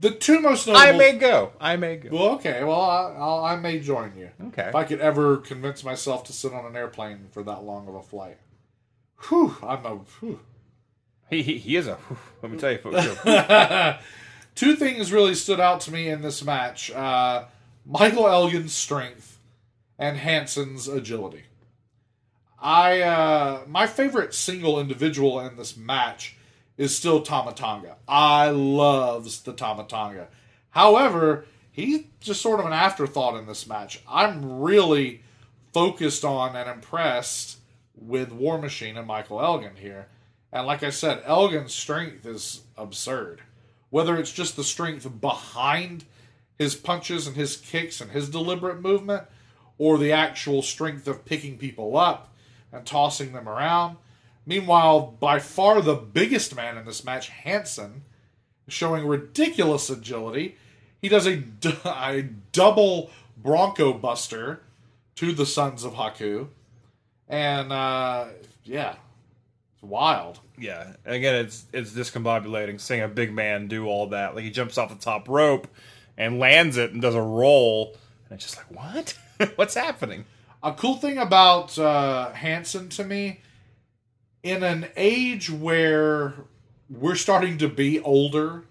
the 0.00 0.10
two 0.10 0.40
most 0.40 0.66
notable. 0.66 0.86
I 0.86 0.92
may 0.92 1.12
go. 1.16 1.52
I 1.58 1.76
may 1.76 1.96
go. 1.96 2.10
Well, 2.10 2.28
okay. 2.34 2.62
Well, 2.64 2.80
I, 2.80 3.14
I'll, 3.18 3.44
I 3.44 3.56
may 3.56 3.80
join 3.80 4.12
you. 4.16 4.28
Okay. 4.48 4.68
If 4.68 4.74
I 4.74 4.84
could 4.84 5.00
ever 5.00 5.38
convince 5.38 5.82
myself 5.84 6.24
to 6.24 6.32
sit 6.34 6.52
on 6.52 6.66
an 6.66 6.76
airplane 6.76 7.28
for 7.30 7.42
that 7.44 7.64
long 7.64 7.88
of 7.88 7.94
a 7.94 8.02
flight. 8.02 8.36
Whew, 9.28 9.56
I'm 9.62 9.86
a. 9.86 9.94
Whew. 10.20 10.40
He, 11.30 11.42
he, 11.42 11.58
he 11.58 11.76
is 11.76 11.86
a. 11.86 11.96
Let 12.42 12.52
me 12.52 12.58
tell 12.58 12.72
you, 12.72 12.78
folks. 12.78 13.06
Two 14.54 14.76
things 14.76 15.12
really 15.12 15.34
stood 15.34 15.60
out 15.60 15.80
to 15.82 15.92
me 15.92 16.10
in 16.10 16.20
this 16.20 16.44
match 16.44 16.90
uh, 16.90 17.44
Michael 17.84 18.28
Elgin's 18.28 18.72
strength 18.72 19.38
and 19.98 20.16
Hanson's 20.16 20.88
agility. 20.88 21.44
I 22.60 23.00
uh, 23.00 23.62
my 23.66 23.86
favorite 23.86 24.34
single 24.34 24.78
individual 24.78 25.40
in 25.40 25.56
this 25.56 25.76
match 25.76 26.36
is 26.76 26.96
still 26.96 27.22
Tama 27.22 27.52
Tonga. 27.52 27.96
I 28.06 28.50
loves 28.50 29.42
the 29.42 29.52
Tama 29.52 29.84
Tonga. 29.84 30.28
However, 30.70 31.44
he's 31.72 32.04
just 32.20 32.40
sort 32.40 32.60
of 32.60 32.66
an 32.66 32.72
afterthought 32.72 33.36
in 33.36 33.46
this 33.46 33.66
match. 33.66 34.02
I'm 34.08 34.60
really 34.60 35.22
focused 35.72 36.24
on 36.24 36.54
and 36.54 36.68
impressed 36.68 37.58
with 37.94 38.32
War 38.32 38.58
Machine 38.58 38.96
and 38.96 39.06
Michael 39.06 39.40
Elgin 39.40 39.76
here. 39.76 40.06
And 40.52 40.66
like 40.66 40.82
I 40.82 40.90
said, 40.90 41.22
Elgin's 41.24 41.74
strength 41.74 42.26
is 42.26 42.62
absurd. 42.76 43.42
Whether 43.90 44.16
it's 44.16 44.32
just 44.32 44.56
the 44.56 44.64
strength 44.64 45.08
behind 45.20 46.04
his 46.58 46.74
punches 46.74 47.26
and 47.26 47.36
his 47.36 47.56
kicks 47.56 48.00
and 48.00 48.10
his 48.10 48.28
deliberate 48.28 48.80
movement, 48.80 49.24
or 49.78 49.98
the 49.98 50.12
actual 50.12 50.62
strength 50.62 51.08
of 51.08 51.24
picking 51.24 51.58
people 51.58 51.96
up 51.96 52.32
and 52.72 52.86
tossing 52.86 53.32
them 53.32 53.48
around. 53.48 53.96
Meanwhile, 54.46 55.16
by 55.20 55.38
far 55.38 55.80
the 55.80 55.94
biggest 55.94 56.54
man 56.54 56.76
in 56.76 56.84
this 56.84 57.04
match, 57.04 57.28
Hanson, 57.28 58.02
showing 58.68 59.06
ridiculous 59.06 59.88
agility. 59.90 60.56
He 61.00 61.08
does 61.08 61.26
a, 61.26 61.36
d- 61.36 61.76
a 61.84 62.22
double 62.52 63.10
Bronco 63.36 63.92
Buster 63.92 64.62
to 65.16 65.32
the 65.32 65.46
Sons 65.46 65.84
of 65.84 65.94
Haku. 65.94 66.48
And, 67.28 67.72
uh, 67.72 68.26
yeah, 68.64 68.96
it's 69.74 69.82
wild. 69.82 70.40
yeah. 70.58 70.94
Again, 71.04 71.34
it's 71.36 71.64
it's 71.72 71.92
discombobulating 71.92 72.80
seeing 72.80 73.00
a 73.02 73.08
big 73.08 73.32
man 73.32 73.68
do 73.68 73.86
all 73.86 74.08
that. 74.08 74.34
Like 74.34 74.44
he 74.44 74.50
jumps 74.50 74.76
off 74.78 74.90
the 74.90 74.96
top 74.96 75.28
rope 75.28 75.66
and 76.16 76.38
lands 76.38 76.76
it 76.76 76.92
and 76.92 77.00
does 77.02 77.14
a 77.14 77.22
roll, 77.22 77.96
and 78.28 78.36
it's 78.36 78.44
just 78.44 78.56
like, 78.56 78.70
what? 78.70 79.16
What's 79.56 79.74
happening? 79.74 80.24
A 80.62 80.72
cool 80.72 80.96
thing 80.96 81.18
about 81.18 81.78
uh, 81.78 82.30
Hanson 82.32 82.88
to 82.90 83.04
me, 83.04 83.40
in 84.42 84.62
an 84.62 84.88
age 84.96 85.50
where 85.50 86.34
we're 86.88 87.14
starting 87.16 87.58
to 87.58 87.68
be 87.68 87.98
older 88.00 88.64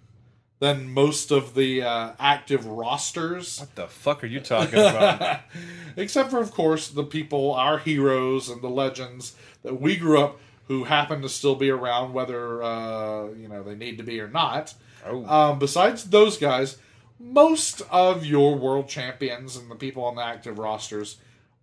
than 0.59 0.93
most 0.93 1.31
of 1.31 1.55
the 1.55 1.81
uh, 1.81 2.11
active 2.19 2.65
rosters, 2.67 3.59
What 3.59 3.75
the 3.75 3.87
fuck 3.87 4.23
are 4.23 4.27
you 4.27 4.39
talking 4.39 4.75
about? 4.79 5.39
except 5.97 6.29
for, 6.29 6.39
of 6.39 6.51
course, 6.51 6.87
the 6.87 7.03
people, 7.03 7.51
our 7.53 7.79
heroes 7.79 8.47
and 8.47 8.61
the 8.61 8.69
legends 8.69 9.35
that 9.63 9.81
we 9.81 9.97
grew 9.97 10.21
up 10.21 10.39
who 10.67 10.83
happen 10.83 11.21
to 11.23 11.29
still 11.29 11.55
be 11.55 11.69
around, 11.71 12.13
whether 12.13 12.61
uh, 12.63 13.29
you 13.31 13.47
know 13.49 13.63
they 13.63 13.75
need 13.75 13.97
to 13.97 14.03
be 14.03 14.19
or 14.21 14.27
not. 14.29 14.73
oh, 15.05 15.25
Um, 15.25 15.59
besides 15.59 16.05
those 16.05 16.37
guys, 16.37 16.77
most 17.21 17.81
of 17.91 18.25
your 18.25 18.55
world 18.55 18.87
champions 18.87 19.55
and 19.55 19.69
the 19.69 19.75
people 19.75 20.03
on 20.03 20.15
the 20.15 20.23
active 20.23 20.57
rosters 20.57 21.17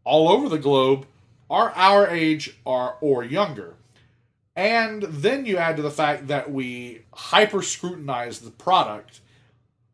all 0.04 0.28
over 0.28 0.48
the 0.48 0.58
globe 0.58 1.06
are 1.50 1.72
our 1.74 2.06
age 2.08 2.58
or, 2.64 2.96
or 3.00 3.24
younger. 3.24 3.74
And 4.54 5.02
then 5.02 5.46
you 5.46 5.56
add 5.56 5.76
to 5.76 5.82
the 5.82 5.90
fact 5.90 6.28
that 6.28 6.50
we 6.50 7.02
hyper 7.12 7.62
scrutinize 7.62 8.40
the 8.40 8.50
product. 8.50 9.20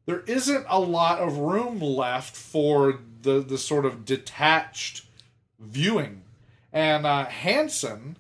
There 0.07 0.20
isn't 0.20 0.67
a 0.68 0.81
lot 0.81 1.18
of 1.18 1.39
room 1.39 1.81
left 1.81 2.36
for 2.36 3.01
the, 3.23 3.41
the 3.41 3.59
sort 3.59 3.84
of 3.84 4.05
detached 4.05 5.07
viewing. 5.59 6.23
And 6.73 7.07
uh, 7.07 7.26
Hanson 7.26 8.17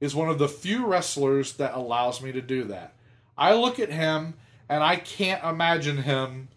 is 0.00 0.14
one 0.14 0.28
of 0.28 0.38
the 0.38 0.48
few 0.48 0.86
wrestlers 0.86 1.54
that 1.54 1.74
allows 1.74 2.22
me 2.22 2.32
to 2.32 2.42
do 2.42 2.64
that. 2.64 2.94
I 3.36 3.54
look 3.54 3.78
at 3.78 3.90
him 3.90 4.34
and 4.68 4.82
I 4.82 4.96
can't 4.96 5.44
imagine 5.44 5.98
him 5.98 6.48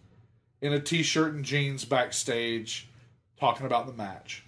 in 0.60 0.72
a 0.72 0.80
t-shirt 0.80 1.34
and 1.34 1.44
jeans 1.44 1.84
backstage 1.84 2.88
talking 3.38 3.66
about 3.66 3.86
the 3.86 3.92
match. 3.92 4.44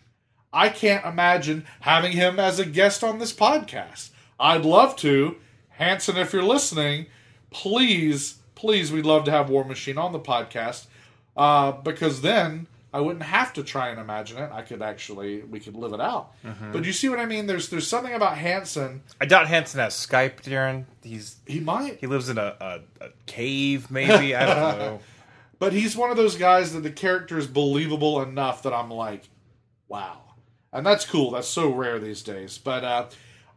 I 0.53 0.71
can't 0.71 1.05
imagine 1.05 1.67
having 1.81 2.13
him 2.13 2.41
as 2.41 2.59
a 2.59 2.65
guest 2.65 3.05
on 3.05 3.19
this 3.19 3.33
podcast. 3.33 4.11
I'd 4.41 4.65
love 4.65 4.97
to. 4.97 5.37
Hanson, 5.71 6.17
if 6.17 6.33
you're 6.33 6.43
listening, 6.43 7.07
please, 7.51 8.39
please, 8.55 8.91
we'd 8.91 9.07
love 9.07 9.25
to 9.25 9.31
have 9.31 9.51
War 9.51 9.65
Machine 9.65 9.99
on 9.99 10.13
the 10.13 10.19
podcast. 10.21 10.87
Uh, 11.37 11.73
because 11.73 12.21
then 12.23 12.67
I 12.93 13.01
wouldn't 13.01 13.23
have 13.25 13.53
to 13.53 13.63
try 13.63 13.91
and 13.91 14.01
imagine 14.01 14.39
it. 14.39 14.51
I 14.53 14.63
could 14.63 14.83
actually 14.83 15.43
we 15.43 15.61
could 15.61 15.77
live 15.77 15.93
it 15.93 16.01
out. 16.01 16.33
But 16.73 16.85
you 16.85 16.93
see 16.93 17.09
what 17.09 17.21
I 17.21 17.27
mean? 17.27 17.47
There's 17.47 17.69
there's 17.69 17.87
something 17.87 18.13
about 18.15 18.37
Hanson. 18.39 19.03
I 19.21 19.27
doubt 19.27 19.47
Hanson 19.47 19.79
has 19.81 19.95
Skype, 19.95 20.41
Daryn. 20.43 20.85
He's 21.03 21.37
He 21.47 21.61
might 21.61 21.99
he 22.01 22.07
lives 22.07 22.29
in 22.29 22.39
a, 22.39 22.57
a, 22.61 22.81
a 23.05 23.09
cave, 23.27 23.91
maybe. 23.91 24.35
I 24.35 24.47
don't 24.47 24.57
know. 24.79 25.01
But 25.59 25.73
he's 25.73 25.97
one 25.97 26.11
of 26.11 26.17
those 26.17 26.37
guys 26.37 26.73
that 26.73 26.81
the 26.81 26.91
character 26.91 27.39
is 27.39 27.47
believable 27.47 28.23
enough 28.23 28.63
that 28.63 28.73
I'm 28.73 28.91
like, 28.91 29.29
wow. 29.89 30.21
And 30.73 30.87
that's 30.87 31.05
cool. 31.05 31.33
That's 31.33 31.49
so 31.49 31.71
rare 31.71 31.99
these 31.99 32.23
days. 32.23 32.59
But 32.59 32.85
uh, 32.85 33.07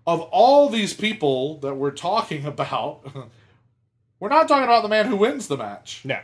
of 0.07 0.21
all 0.21 0.69
these 0.69 0.93
people 0.93 1.57
that 1.59 1.75
we're 1.75 1.91
talking 1.91 2.45
about, 2.47 3.05
we're 4.19 4.29
not 4.29 4.47
talking 4.47 4.63
about 4.63 4.83
the 4.83 4.89
man 4.89 5.07
who 5.07 5.15
wins 5.15 5.47
the 5.47 5.57
match. 5.57 6.01
No. 6.03 6.19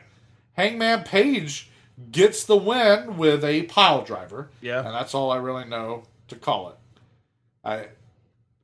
Hangman 0.53 1.03
Page 1.03 1.69
gets 2.11 2.43
the 2.43 2.57
win 2.57 3.17
with 3.17 3.43
a 3.43 3.63
pile 3.63 4.03
driver. 4.03 4.49
Yeah. 4.61 4.79
And 4.79 4.93
that's 4.93 5.13
all 5.13 5.31
I 5.31 5.37
really 5.37 5.65
know 5.65 6.03
to 6.29 6.35
call 6.35 6.69
it. 6.69 6.75
I 7.63 7.87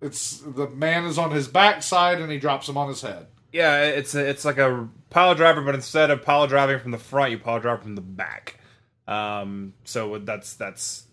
it's 0.01 0.40
the 0.40 0.67
man 0.67 1.06
is 1.06 1.17
on 1.17 1.32
his 1.32 1.48
backside 1.48 2.19
and 2.19 2.32
he 2.32 2.38
drops 2.38 2.67
him 2.67 2.77
on 2.77 2.90
his 2.90 3.01
head. 3.01 3.27
Yeah, 3.54 3.84
it's 3.84 4.16
a, 4.16 4.28
it's 4.28 4.44
like 4.44 4.58
a 4.58 4.90
pile 5.12 5.36
driver, 5.36 5.62
but 5.62 5.76
instead 5.76 6.10
of 6.10 6.24
pile 6.24 6.48
driving 6.48 6.80
from 6.80 6.92
the 6.92 6.98
front, 6.98 7.32
you 7.32 7.38
pile 7.38 7.60
drive 7.60 7.84
from 7.84 7.96
the 7.96 8.02
back. 8.02 8.60
Um, 9.08 9.74
so 9.84 10.18
that's 10.18 10.56
that's, 10.56 11.06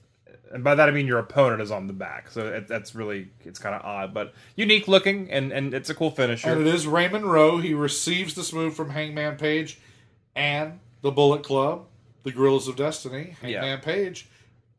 and 0.51 0.65
by 0.65 0.75
that 0.75 0.89
I 0.89 0.93
mean 0.93 1.07
your 1.07 1.19
opponent 1.19 1.60
is 1.60 1.70
on 1.70 1.86
the 1.86 1.93
back. 1.93 2.31
So 2.31 2.47
it, 2.47 2.67
that's 2.67 2.94
really 2.94 3.28
it's 3.44 3.59
kind 3.59 3.75
of 3.75 3.83
odd, 3.83 4.15
but 4.15 4.35
unique 4.57 4.89
looking, 4.89 5.31
and 5.31 5.52
and 5.52 5.75
it's 5.75 5.91
a 5.91 5.94
cool 5.94 6.10
finisher. 6.10 6.51
And 6.51 6.67
it 6.67 6.75
is 6.75 6.86
Raymond 6.86 7.27
Rowe. 7.31 7.59
He 7.59 7.75
receives 7.75 8.35
this 8.35 8.52
move 8.52 8.75
from 8.75 8.91
Hangman 8.91 9.36
Page 9.36 9.78
and 10.35 10.81
the 11.02 11.10
Bullet 11.10 11.43
Club, 11.43 11.86
the 12.23 12.33
Gorillas 12.33 12.69
of 12.69 12.77
Destiny. 12.77 13.36
Hangman 13.43 13.65
Yeah. 13.65 13.77
Page 13.77 14.28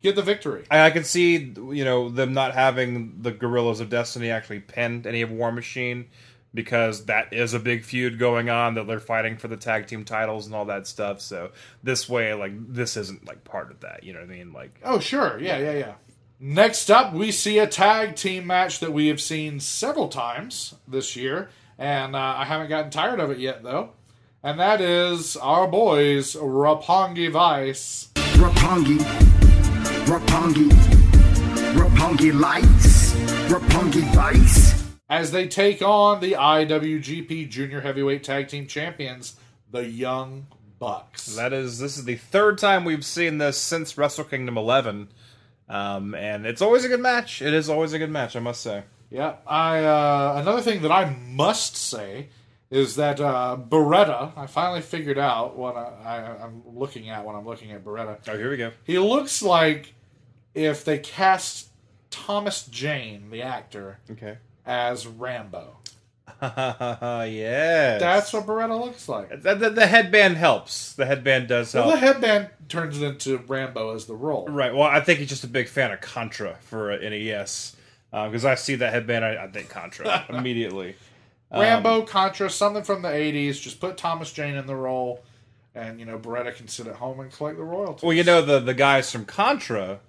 get 0.02 0.16
the 0.16 0.22
victory. 0.22 0.66
I, 0.72 0.88
I 0.88 0.90
can 0.90 1.04
see 1.04 1.38
you 1.38 1.86
know 1.86 2.10
them 2.10 2.34
not 2.34 2.54
having 2.54 3.22
the 3.22 3.32
Gorillas 3.32 3.80
of 3.80 3.90
Destiny 3.90 4.32
actually 4.32 4.60
pinned 4.62 5.06
any 5.06 5.22
of 5.22 5.32
War 5.32 5.52
Machine 5.52 6.08
because 6.54 7.06
that 7.06 7.34
is 7.34 7.54
a 7.54 7.60
big 7.60 7.84
feud 7.84 8.20
going 8.20 8.50
on 8.50 8.76
that 8.76 8.88
they're 8.88 9.00
fighting 9.00 9.38
for 9.38 9.48
the 9.48 9.58
tag 9.58 9.88
team 9.88 10.04
titles 10.04 10.46
and 10.46 10.56
all 10.56 10.66
that 10.66 10.88
stuff. 10.88 11.22
So 11.22 11.52
this 11.84 12.10
way, 12.10 12.34
like 12.34 12.54
this 12.74 12.98
isn't 12.98 13.26
like 13.26 13.44
part 13.44 13.72
of 13.72 13.80
that. 13.82 14.04
You 14.04 14.14
know 14.14 14.20
what 14.20 14.30
I 14.30 14.34
mean? 14.34 14.54
Like 14.54 14.80
Oh, 14.84 15.00
sure. 15.00 15.40
Yeah, 15.40 15.58
yeah, 15.58 15.74
yeah. 15.74 15.94
Next 16.44 16.90
up, 16.90 17.14
we 17.14 17.32
see 17.32 17.60
a 17.60 17.68
tag 17.68 18.16
team 18.16 18.48
match 18.48 18.80
that 18.80 18.92
we 18.92 19.08
have 19.08 19.22
seen 19.22 19.60
several 19.60 20.08
times 20.08 20.74
this 20.88 21.16
year, 21.16 21.52
and 21.78 22.16
uh, 22.16 22.34
I 22.38 22.46
haven't 22.46 22.70
gotten 22.70 22.90
tired 22.90 23.20
of 23.20 23.30
it 23.30 23.38
yet, 23.38 23.62
though. 23.62 23.92
And 24.42 24.60
that 24.60 24.82
is 24.82 25.38
our 25.38 25.68
boys, 25.68 26.34
Roppongi 26.34 27.32
Vice. 27.32 28.10
Roppongi, 28.16 28.98
Roppongi, 30.08 30.70
Roppongi 31.76 32.34
lights, 32.34 33.14
Roppongi 33.48 34.02
vice. 34.16 34.71
As 35.12 35.32
they 35.34 35.46
take 35.46 35.82
on 35.82 36.22
the 36.22 36.32
IWGP 36.32 37.50
Junior 37.50 37.82
Heavyweight 37.82 38.24
Tag 38.24 38.48
Team 38.48 38.66
Champions, 38.66 39.36
the 39.70 39.86
Young 39.86 40.48
Bucks. 40.80 41.36
That 41.36 41.52
is, 41.52 41.80
this 41.80 41.98
is 41.98 42.06
the 42.06 42.16
third 42.16 42.58
time 42.58 42.86
we've 42.86 43.04
seen 43.04 43.38
this 43.38 43.58
since 43.58 43.98
Wrestle 43.98 44.24
Kingdom 44.24 44.58
11, 44.58 45.10
um, 45.68 46.16
and 46.16 46.46
it's 46.46 46.62
always 46.62 46.86
a 46.86 46.88
good 46.88 47.02
match. 47.02 47.42
It 47.42 47.54
is 47.54 47.70
always 47.70 47.92
a 47.92 48.00
good 48.00 48.10
match, 48.10 48.38
I 48.38 48.40
must 48.40 48.62
say. 48.62 48.84
Yeah, 49.10 49.36
I 49.46 49.84
uh, 49.84 50.36
another 50.38 50.62
thing 50.62 50.82
that 50.84 50.94
I 50.94 51.14
must 51.28 51.76
say 51.76 52.30
is 52.70 52.96
that 52.96 53.20
uh, 53.20 53.58
Beretta. 53.60 54.32
I 54.38 54.48
finally 54.48 54.80
figured 54.80 55.18
out 55.18 55.58
what 55.58 55.76
I, 55.76 55.92
I, 56.06 56.46
I'm 56.46 56.64
looking 56.66 57.10
at 57.10 57.26
when 57.26 57.36
I'm 57.36 57.46
looking 57.46 57.74
at 57.74 57.84
Beretta. 57.84 58.18
Oh, 58.30 58.38
here 58.38 58.50
we 58.50 58.56
go. 58.56 58.72
He 58.86 58.98
looks 58.98 59.44
like 59.44 59.94
if 60.56 60.86
they 60.86 61.00
cast 61.00 61.68
Thomas 62.12 62.66
Jane, 62.66 63.30
the 63.30 63.42
actor, 63.42 64.00
Okay. 64.10 64.38
As 64.66 65.08
Rambo. 65.08 65.78
yes. 66.42 68.00
That's 68.00 68.34
what 68.34 68.46
Beretta 68.46 68.80
looks 68.84 69.08
like. 69.08 69.44
the, 69.44 69.56
the, 69.56 69.70
the 69.70 69.88
headband 69.88 70.38
helps. 70.38 70.94
The 70.94 71.06
headband 71.06 71.48
does 71.48 71.72
help. 71.72 71.88
Well, 71.88 71.96
the 71.96 72.02
headband 72.02 72.50
turns 72.70 73.02
it 73.02 73.06
into 73.06 73.38
Rambo 73.38 73.94
as 73.94 74.06
the 74.06 74.16
role. 74.16 74.48
Right. 74.48 74.74
Well, 74.74 74.84
I 74.84 75.02
think 75.02 75.20
he's 75.20 75.30
just 75.30 75.44
a 75.44 75.48
big 75.48 75.68
fan 75.68 75.92
of 75.92 76.02
Contra 76.02 76.58
for 76.62 76.92
uh, 76.92 76.98
NES 76.98 77.76
because 78.12 78.46
I 78.46 78.56
see 78.56 78.76
that 78.76 78.94
headband, 78.94 79.24
I, 79.24 79.44
I 79.44 79.48
think 79.48 79.70
Contra 79.70 80.26
immediately. 80.30 80.96
Rambo, 81.52 82.04
Contra, 82.04 82.50
something 82.50 82.84
from 82.84 83.02
the 83.02 83.10
'80s. 83.10 83.60
Just 83.60 83.80
put 83.80 83.98
Thomas 83.98 84.32
Jane 84.32 84.56
in 84.56 84.68
the 84.68 84.76
role, 84.76 85.22
and 85.76 86.00
you 86.00 86.06
know 86.06 86.18
Beretta 86.18 86.56
can 86.56 86.68
sit 86.68 86.88
at 86.88 86.96
home 86.96 87.20
and 87.20 87.32
collect 87.32 87.58
the 87.58 87.64
royalties. 87.64 88.04
Well, 88.04 88.14
you 88.14 88.24
know 88.24 88.42
the 88.42 88.60
the 88.60 88.74
guys 88.74 89.12
from 89.12 89.26
Contra, 89.26 90.00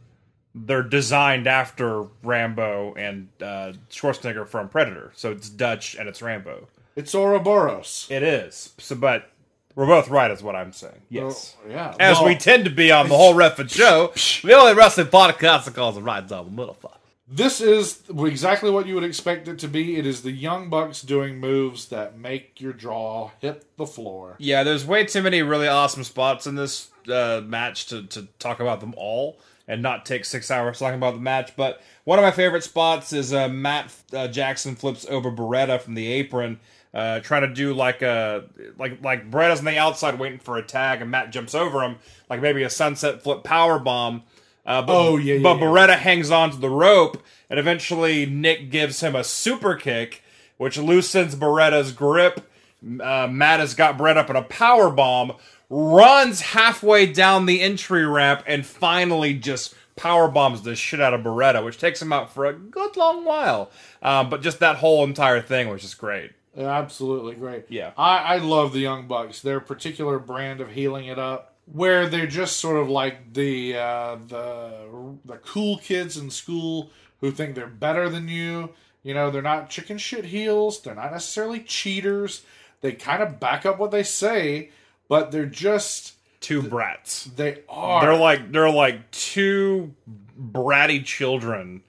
they're 0.54 0.82
designed 0.82 1.46
after 1.46 2.02
Rambo 2.22 2.94
and 2.94 3.28
uh, 3.40 3.72
Schwarzenegger 3.90 4.46
from 4.46 4.68
Predator, 4.68 5.12
so 5.14 5.32
it's 5.32 5.48
Dutch 5.48 5.94
and 5.94 6.08
it's 6.08 6.20
Rambo. 6.22 6.68
it's 6.96 7.14
Ouroboros. 7.14 8.06
It 8.10 8.22
is. 8.22 8.72
So, 8.78 8.94
but 8.94 9.30
we're 9.74 9.86
both 9.86 10.08
right, 10.08 10.30
is 10.30 10.42
what 10.42 10.54
I'm 10.54 10.72
saying. 10.72 11.02
Yes. 11.08 11.56
Oh, 11.64 11.70
yeah. 11.70 11.94
As 11.98 12.18
Well, 12.18 12.26
we 12.26 12.36
tend 12.36 12.64
to 12.64 12.70
be 12.70 12.92
on 12.92 13.08
the 13.08 13.16
whole 13.16 13.34
Ref'n 13.34 13.70
show, 13.70 14.12
the 14.46 14.54
only 14.54 14.74
wrestling 14.74 15.06
podcast 15.06 15.64
that 15.64 15.74
calls 15.74 15.96
it 15.96 16.02
right 16.02 16.26
the 16.26 16.44
motherfucker. 16.44 16.96
This 17.34 17.62
is 17.62 18.02
exactly 18.10 18.70
what 18.70 18.86
you 18.86 18.94
would 18.94 19.04
expect 19.04 19.48
it 19.48 19.58
to 19.60 19.68
be. 19.68 19.96
It 19.96 20.04
is 20.04 20.20
the 20.20 20.32
Young 20.32 20.68
Bucks 20.68 21.00
doing 21.00 21.38
moves 21.40 21.88
that 21.88 22.18
make 22.18 22.60
your 22.60 22.74
jaw 22.74 23.30
hit 23.40 23.64
the 23.78 23.86
floor. 23.86 24.36
Yeah, 24.38 24.64
there's 24.64 24.84
way 24.84 25.06
too 25.06 25.22
many 25.22 25.40
really 25.40 25.68
awesome 25.68 26.04
spots 26.04 26.46
in 26.46 26.56
this 26.56 26.90
uh, 27.08 27.40
match 27.42 27.86
to, 27.86 28.02
to 28.08 28.28
talk 28.38 28.60
about 28.60 28.80
them 28.80 28.92
all 28.98 29.38
and 29.72 29.82
not 29.82 30.04
take 30.04 30.26
six 30.26 30.50
hours 30.50 30.78
talking 30.78 30.98
about 30.98 31.14
the 31.14 31.20
match. 31.20 31.56
But 31.56 31.80
one 32.04 32.18
of 32.18 32.22
my 32.22 32.30
favorite 32.30 32.62
spots 32.62 33.12
is 33.14 33.32
uh, 33.32 33.48
Matt 33.48 33.94
uh, 34.12 34.28
Jackson 34.28 34.76
flips 34.76 35.06
over 35.08 35.30
Beretta 35.30 35.80
from 35.80 35.94
the 35.94 36.06
apron, 36.06 36.60
uh, 36.92 37.20
trying 37.20 37.42
to 37.48 37.54
do 37.54 37.72
like 37.72 38.02
a 38.02 38.44
like 38.78 39.02
like 39.02 39.30
Beretta's 39.30 39.60
on 39.60 39.64
the 39.64 39.78
outside 39.78 40.18
waiting 40.18 40.38
for 40.38 40.58
a 40.58 40.62
tag, 40.62 41.00
and 41.00 41.10
Matt 41.10 41.32
jumps 41.32 41.54
over 41.54 41.82
him 41.82 41.96
like 42.28 42.42
maybe 42.42 42.62
a 42.62 42.70
sunset 42.70 43.22
flip 43.22 43.44
power 43.44 43.78
bomb. 43.78 44.24
Uh, 44.66 44.82
but, 44.82 44.94
Oh, 44.94 45.16
yeah, 45.16 45.34
yeah, 45.34 45.42
but 45.42 45.56
yeah. 45.56 45.62
Beretta 45.62 45.96
hangs 45.96 46.30
onto 46.30 46.58
the 46.58 46.70
rope, 46.70 47.20
and 47.50 47.58
eventually 47.58 48.26
Nick 48.26 48.70
gives 48.70 49.00
him 49.00 49.16
a 49.16 49.24
super 49.24 49.74
kick, 49.74 50.22
which 50.58 50.76
loosens 50.76 51.34
Beretta's 51.34 51.92
grip. 51.92 52.48
Uh, 52.84 53.26
Matt 53.30 53.60
has 53.60 53.74
got 53.74 53.96
Brett 53.96 54.16
up 54.16 54.28
in 54.28 54.36
a 54.36 54.42
power 54.42 54.90
bomb, 54.90 55.32
runs 55.72 56.42
halfway 56.42 57.06
down 57.06 57.46
the 57.46 57.62
entry 57.62 58.06
ramp, 58.06 58.42
and 58.46 58.64
finally 58.66 59.32
just 59.32 59.74
power 59.96 60.28
bombs 60.28 60.62
the 60.62 60.76
shit 60.76 61.00
out 61.00 61.14
of 61.14 61.22
Beretta, 61.22 61.64
which 61.64 61.78
takes 61.78 62.00
him 62.00 62.12
out 62.12 62.32
for 62.32 62.44
a 62.44 62.52
good 62.52 62.96
long 62.96 63.24
while. 63.24 63.70
Um, 64.02 64.28
but 64.28 64.42
just 64.42 64.60
that 64.60 64.76
whole 64.76 65.02
entire 65.02 65.40
thing 65.40 65.70
was 65.70 65.80
just 65.80 65.96
great. 65.96 66.32
Yeah, 66.54 66.70
Absolutely 66.78 67.36
great. 67.36 67.64
Yeah. 67.70 67.92
I, 67.96 68.18
I 68.18 68.36
love 68.36 68.74
the 68.74 68.80
Young 68.80 69.08
Bucks. 69.08 69.40
Their 69.40 69.60
particular 69.60 70.18
brand 70.18 70.60
of 70.60 70.70
heeling 70.70 71.06
it 71.06 71.18
up, 71.18 71.54
where 71.64 72.06
they're 72.06 72.26
just 72.26 72.58
sort 72.58 72.76
of 72.76 72.90
like 72.90 73.32
the 73.32 73.78
uh, 73.78 74.16
the 74.28 74.88
the 75.24 75.38
cool 75.38 75.78
kids 75.78 76.18
in 76.18 76.28
school 76.28 76.90
who 77.22 77.30
think 77.30 77.54
they're 77.54 77.66
better 77.66 78.10
than 78.10 78.28
you. 78.28 78.74
You 79.02 79.14
know, 79.14 79.30
they're 79.30 79.40
not 79.40 79.70
chicken 79.70 79.96
shit 79.96 80.26
heels. 80.26 80.82
They're 80.82 80.94
not 80.94 81.12
necessarily 81.12 81.60
cheaters. 81.60 82.42
They 82.82 82.92
kind 82.92 83.22
of 83.22 83.40
back 83.40 83.64
up 83.64 83.78
what 83.78 83.90
they 83.90 84.02
say, 84.02 84.70
but 85.08 85.30
they're 85.32 85.46
just 85.46 86.14
Two 86.40 86.62
brats. 86.62 87.24
they 87.24 87.62
are. 87.68 88.00
They're 88.04 88.18
like 88.18 88.50
they're 88.50 88.70
like 88.70 89.10
two 89.12 89.94
bratty 90.40 91.04
children 91.04 91.82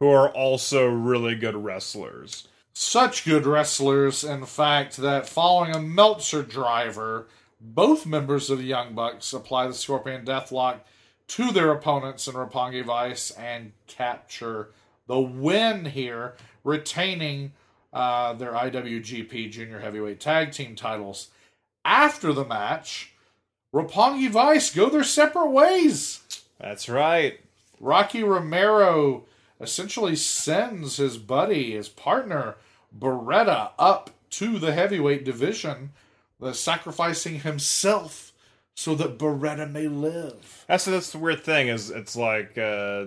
who 0.00 0.08
are 0.08 0.30
also 0.30 0.86
really 0.86 1.34
good 1.34 1.56
wrestlers. 1.56 2.48
such 2.72 3.24
good 3.24 3.44
wrestlers, 3.46 4.22
in 4.24 4.46
fact, 4.46 4.96
that 4.98 5.28
following 5.28 5.74
a 5.74 5.80
Meltzer 5.80 6.42
driver, 6.42 7.26
both 7.60 8.06
members 8.06 8.48
of 8.48 8.58
the 8.58 8.64
Young 8.64 8.94
Bucks 8.94 9.32
apply 9.32 9.66
the 9.66 9.74
Scorpion 9.74 10.24
Deathlock 10.24 10.78
to 11.28 11.50
their 11.50 11.70
opponents 11.72 12.26
in 12.28 12.34
Roppongi 12.34 12.84
Vice 12.84 13.30
and 13.32 13.72
capture 13.88 14.70
the 15.08 15.18
win 15.18 15.84
here, 15.86 16.36
retaining 16.64 17.52
uh, 17.92 18.32
their 18.34 18.52
IWGP 18.52 19.50
Junior 19.50 19.80
Heavyweight 19.80 20.20
Tag 20.20 20.52
Team 20.52 20.76
titles. 20.76 21.28
After 21.88 22.34
the 22.34 22.44
match, 22.44 23.14
Roppongi 23.72 24.28
Vice 24.28 24.74
go 24.74 24.90
their 24.90 25.02
separate 25.02 25.48
ways. 25.48 26.20
That's 26.60 26.86
right. 26.86 27.40
Rocky 27.80 28.22
Romero 28.22 29.24
essentially 29.58 30.14
sends 30.14 30.98
his 30.98 31.16
buddy, 31.16 31.72
his 31.72 31.88
partner, 31.88 32.56
Beretta, 32.96 33.70
up 33.78 34.10
to 34.32 34.58
the 34.58 34.74
heavyweight 34.74 35.24
division, 35.24 35.92
uh, 36.42 36.52
sacrificing 36.52 37.40
himself 37.40 38.32
so 38.74 38.94
that 38.94 39.18
Beretta 39.18 39.70
may 39.70 39.88
live. 39.88 40.66
That's 40.68 40.84
that's 40.84 41.10
the 41.10 41.18
weird 41.18 41.42
thing 41.42 41.68
is 41.68 41.88
it's 41.88 42.14
like 42.14 42.58
uh, 42.58 43.06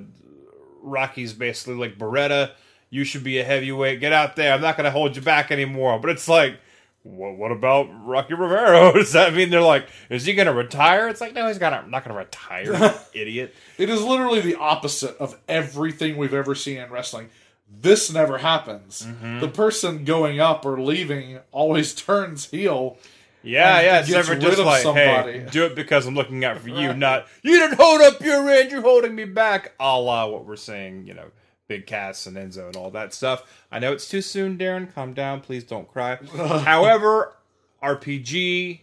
Rocky's 0.81 1.33
basically 1.33 1.75
like 1.75 1.99
Beretta. 1.99 2.53
You 2.89 3.03
should 3.03 3.23
be 3.23 3.37
a 3.37 3.43
heavyweight. 3.43 3.99
Get 3.99 4.11
out 4.11 4.35
there. 4.35 4.51
I'm 4.51 4.61
not 4.61 4.75
going 4.75 4.85
to 4.85 4.91
hold 4.91 5.15
you 5.15 5.21
back 5.21 5.51
anymore. 5.51 5.99
But 5.99 6.09
it's 6.09 6.27
like, 6.27 6.57
well, 7.03 7.33
what 7.33 7.51
about 7.51 7.87
Rocky 8.05 8.35
Romero? 8.35 8.93
Does 8.93 9.13
that 9.13 9.33
mean 9.33 9.49
they're 9.49 9.61
like, 9.61 9.87
is 10.09 10.25
he 10.25 10.33
going 10.33 10.47
to 10.47 10.53
retire? 10.53 11.07
It's 11.07 11.21
like, 11.21 11.33
no, 11.33 11.47
he's 11.47 11.57
gonna, 11.57 11.85
not 11.87 12.03
going 12.03 12.13
to 12.13 12.19
retire. 12.19 12.95
idiot. 13.13 13.55
It 13.77 13.89
is 13.89 14.03
literally 14.03 14.41
the 14.41 14.55
opposite 14.55 15.17
of 15.17 15.37
everything 15.47 16.17
we've 16.17 16.33
ever 16.33 16.53
seen 16.53 16.77
in 16.77 16.91
wrestling. 16.91 17.29
This 17.69 18.11
never 18.11 18.37
happens. 18.37 19.03
Mm-hmm. 19.03 19.39
The 19.39 19.47
person 19.47 20.03
going 20.03 20.39
up 20.39 20.65
or 20.65 20.79
leaving 20.79 21.39
always 21.51 21.93
turns 21.95 22.49
heel. 22.49 22.97
Yeah, 23.43 23.81
yeah. 23.81 23.99
It's 24.01 24.09
never 24.09 24.35
just 24.35 24.59
like, 24.59 24.83
somebody. 24.83 25.39
hey, 25.39 25.47
do 25.49 25.65
it 25.65 25.75
because 25.75 26.05
I'm 26.05 26.13
looking 26.13 26.45
out 26.45 26.59
for 26.59 26.69
you, 26.69 26.93
not 26.93 27.25
you 27.41 27.57
didn't 27.57 27.79
hold 27.79 28.01
up 28.01 28.21
your 28.21 28.47
end. 28.47 28.69
You're 28.69 28.83
holding 28.83 29.15
me 29.15 29.25
back. 29.25 29.73
A 29.79 29.99
la 29.99 30.27
what 30.27 30.45
we're 30.45 30.55
saying, 30.55 31.07
you 31.07 31.15
know, 31.15 31.31
Big 31.71 31.87
Cass 31.87 32.27
and 32.27 32.35
Enzo 32.35 32.67
and 32.67 32.75
all 32.75 32.91
that 32.91 33.13
stuff. 33.13 33.49
I 33.71 33.79
know 33.79 33.93
it's 33.93 34.09
too 34.09 34.21
soon, 34.21 34.57
Daryn. 34.57 34.93
Calm 34.93 35.13
down, 35.13 35.39
please. 35.39 35.63
Don't 35.63 35.87
cry. 35.87 36.17
However, 36.35 37.33
RPG, 37.81 38.81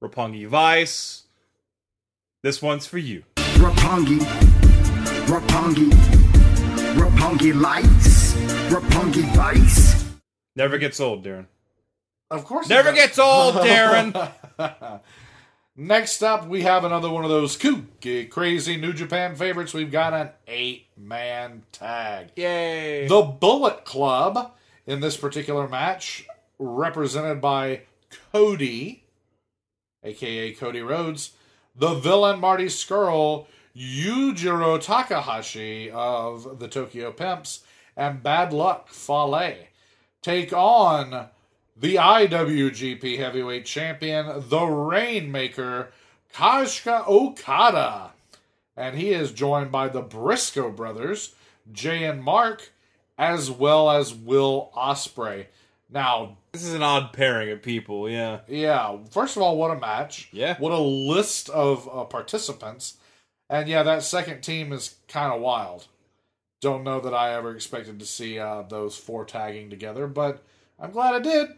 Roppongi 0.00 0.46
Vice, 0.46 1.24
this 2.44 2.62
one's 2.62 2.86
for 2.86 2.98
you. 2.98 3.24
Roppongi, 3.34 4.20
Roppongi, 5.26 5.90
Roppongi 6.94 7.60
lights, 7.60 8.34
Roppongi 8.70 9.34
vice. 9.34 10.08
Never 10.54 10.78
gets 10.78 11.00
old, 11.00 11.24
Daryn. 11.24 11.46
Of 12.30 12.44
course, 12.44 12.68
Never 12.68 12.92
gets 12.92 13.18
old, 13.18 13.56
Daryn. 13.56 14.12
Next 15.76 16.22
up, 16.22 16.46
we 16.46 16.62
have 16.62 16.84
another 16.84 17.10
one 17.10 17.24
of 17.24 17.30
those 17.30 17.56
kooky, 17.56 18.28
crazy 18.28 18.76
New 18.76 18.92
Japan 18.92 19.36
favorites. 19.36 19.72
We've 19.72 19.90
got 19.90 20.12
an 20.12 20.30
eight 20.48 20.86
man 20.96 21.62
tag. 21.72 22.32
Yay. 22.36 23.06
The 23.06 23.22
Bullet 23.22 23.84
Club 23.84 24.52
in 24.86 25.00
this 25.00 25.16
particular 25.16 25.68
match, 25.68 26.26
represented 26.58 27.40
by 27.40 27.82
Cody, 28.32 29.04
aka 30.02 30.52
Cody 30.52 30.82
Rhodes, 30.82 31.32
the 31.76 31.94
villain 31.94 32.40
Marty 32.40 32.66
Scurll, 32.66 33.46
Yujiro 33.76 34.82
Takahashi 34.82 35.90
of 35.90 36.58
the 36.58 36.66
Tokyo 36.68 37.12
Pimps, 37.12 37.60
and 37.96 38.22
Bad 38.22 38.52
Luck 38.52 38.88
Fale 38.88 39.54
take 40.20 40.52
on 40.52 41.28
the 41.80 41.94
IWGP 41.94 43.18
Heavyweight 43.18 43.64
Champion, 43.64 44.44
the 44.48 44.66
Rainmaker, 44.66 45.90
Kazuchika 46.34 47.08
Okada. 47.08 48.12
And 48.76 48.96
he 48.96 49.10
is 49.10 49.32
joined 49.32 49.72
by 49.72 49.88
the 49.88 50.02
Briscoe 50.02 50.70
brothers, 50.70 51.34
Jay 51.72 52.04
and 52.04 52.22
Mark, 52.22 52.70
as 53.18 53.50
well 53.50 53.90
as 53.90 54.14
Will 54.14 54.70
Ospreay. 54.76 55.46
Now, 55.88 56.36
this 56.52 56.64
is 56.64 56.74
an 56.74 56.82
odd 56.82 57.12
pairing 57.12 57.50
of 57.50 57.62
people, 57.62 58.08
yeah. 58.08 58.40
yeah, 58.46 58.98
first 59.10 59.36
of 59.36 59.42
all, 59.42 59.56
what 59.56 59.70
a 59.70 59.80
match. 59.80 60.28
Yeah. 60.32 60.56
What 60.58 60.72
a 60.72 60.78
list 60.78 61.48
of 61.48 61.88
uh, 61.92 62.04
participants. 62.04 62.98
And 63.48 63.68
yeah, 63.68 63.82
that 63.82 64.02
second 64.02 64.42
team 64.42 64.72
is 64.72 64.96
kind 65.08 65.32
of 65.32 65.40
wild. 65.40 65.86
Don't 66.60 66.84
know 66.84 67.00
that 67.00 67.14
I 67.14 67.34
ever 67.34 67.54
expected 67.54 67.98
to 67.98 68.06
see 68.06 68.38
uh, 68.38 68.62
those 68.62 68.96
four 68.96 69.24
tagging 69.24 69.70
together, 69.70 70.06
but 70.06 70.42
I'm 70.78 70.92
glad 70.92 71.14
I 71.14 71.18
did. 71.18 71.48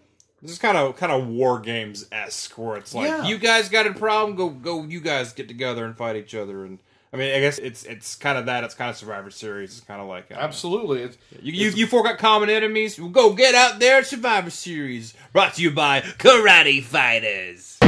This 0.42 0.50
is 0.52 0.58
kind 0.58 0.76
of 0.76 0.96
kind 0.96 1.12
of 1.12 1.28
war 1.28 1.60
games 1.60 2.04
esque, 2.10 2.58
where 2.58 2.76
it's 2.76 2.92
like 2.94 3.06
Yeah. 3.06 3.24
you 3.26 3.38
guys 3.38 3.68
got 3.68 3.86
a 3.86 3.94
problem, 3.94 4.36
go 4.36 4.48
go. 4.50 4.82
You 4.82 5.00
guys 5.00 5.32
get 5.32 5.46
together 5.46 5.84
and 5.84 5.96
fight 5.96 6.16
each 6.16 6.34
other, 6.34 6.64
and 6.64 6.80
I 7.12 7.16
mean, 7.16 7.32
I 7.32 7.38
guess 7.38 7.58
it's 7.58 7.84
it's 7.84 8.16
kind 8.16 8.36
of 8.36 8.46
that. 8.46 8.64
It's 8.64 8.74
kind 8.74 8.90
of 8.90 8.96
Survivor 8.96 9.30
Series. 9.30 9.76
It's 9.78 9.86
kind 9.86 10.00
of 10.00 10.08
like 10.08 10.32
Absolutely. 10.32 11.02
It's, 11.02 11.16
You, 11.40 11.52
you, 11.52 11.70
you 11.70 11.86
four 11.86 12.02
got 12.02 12.18
common 12.18 12.50
enemies. 12.50 12.98
Well, 12.98 13.10
go 13.10 13.34
get 13.34 13.54
out 13.54 13.78
there 13.78 14.02
Survivor 14.02 14.50
Series. 14.50 15.14
Brought 15.32 15.54
to 15.54 15.62
you 15.62 15.70
by 15.70 16.00
Karate 16.00 16.82
Fighters. 16.82 17.78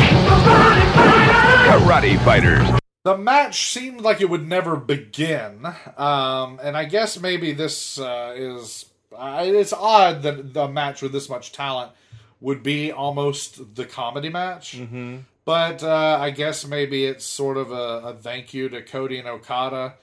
Karate 0.94 2.23
Fighters. 2.24 2.68
the 3.02 3.16
match 3.16 3.73
seemed 3.73 4.00
like 4.02 4.20
it 4.20 4.31
would 4.31 4.47
never 4.47 4.76
begin, 4.76 5.66
um, 5.97 6.60
and 6.62 6.76
I 6.76 6.84
guess 6.84 7.18
maybe 7.18 7.52
this 7.52 7.99
uh, 7.99 8.33
is 8.36 8.86
uh, 9.16 9.42
it's 9.44 9.73
odd 9.73 10.23
that 10.23 10.55
the 10.55 10.68
match 10.68 11.02
with 11.02 11.12
this 11.12 11.28
much 11.28 11.50
talent 11.52 11.92
would 12.44 12.62
be 12.62 12.92
almost 12.92 13.74
the 13.74 13.86
comedy 13.86 14.28
match. 14.28 14.76
Mm-hmm. 14.76 15.16
But 15.47 15.82
uh, 15.82 16.18
I 16.20 16.28
guess 16.28 16.66
maybe 16.66 17.06
it's 17.06 17.24
sort 17.24 17.56
of 17.56 17.73
a, 17.73 18.08
a 18.08 18.14
thank 18.14 18.52
you 18.52 18.68
to 18.68 18.82
Cody 18.82 19.18
and 19.18 19.26
Okada 19.26 19.94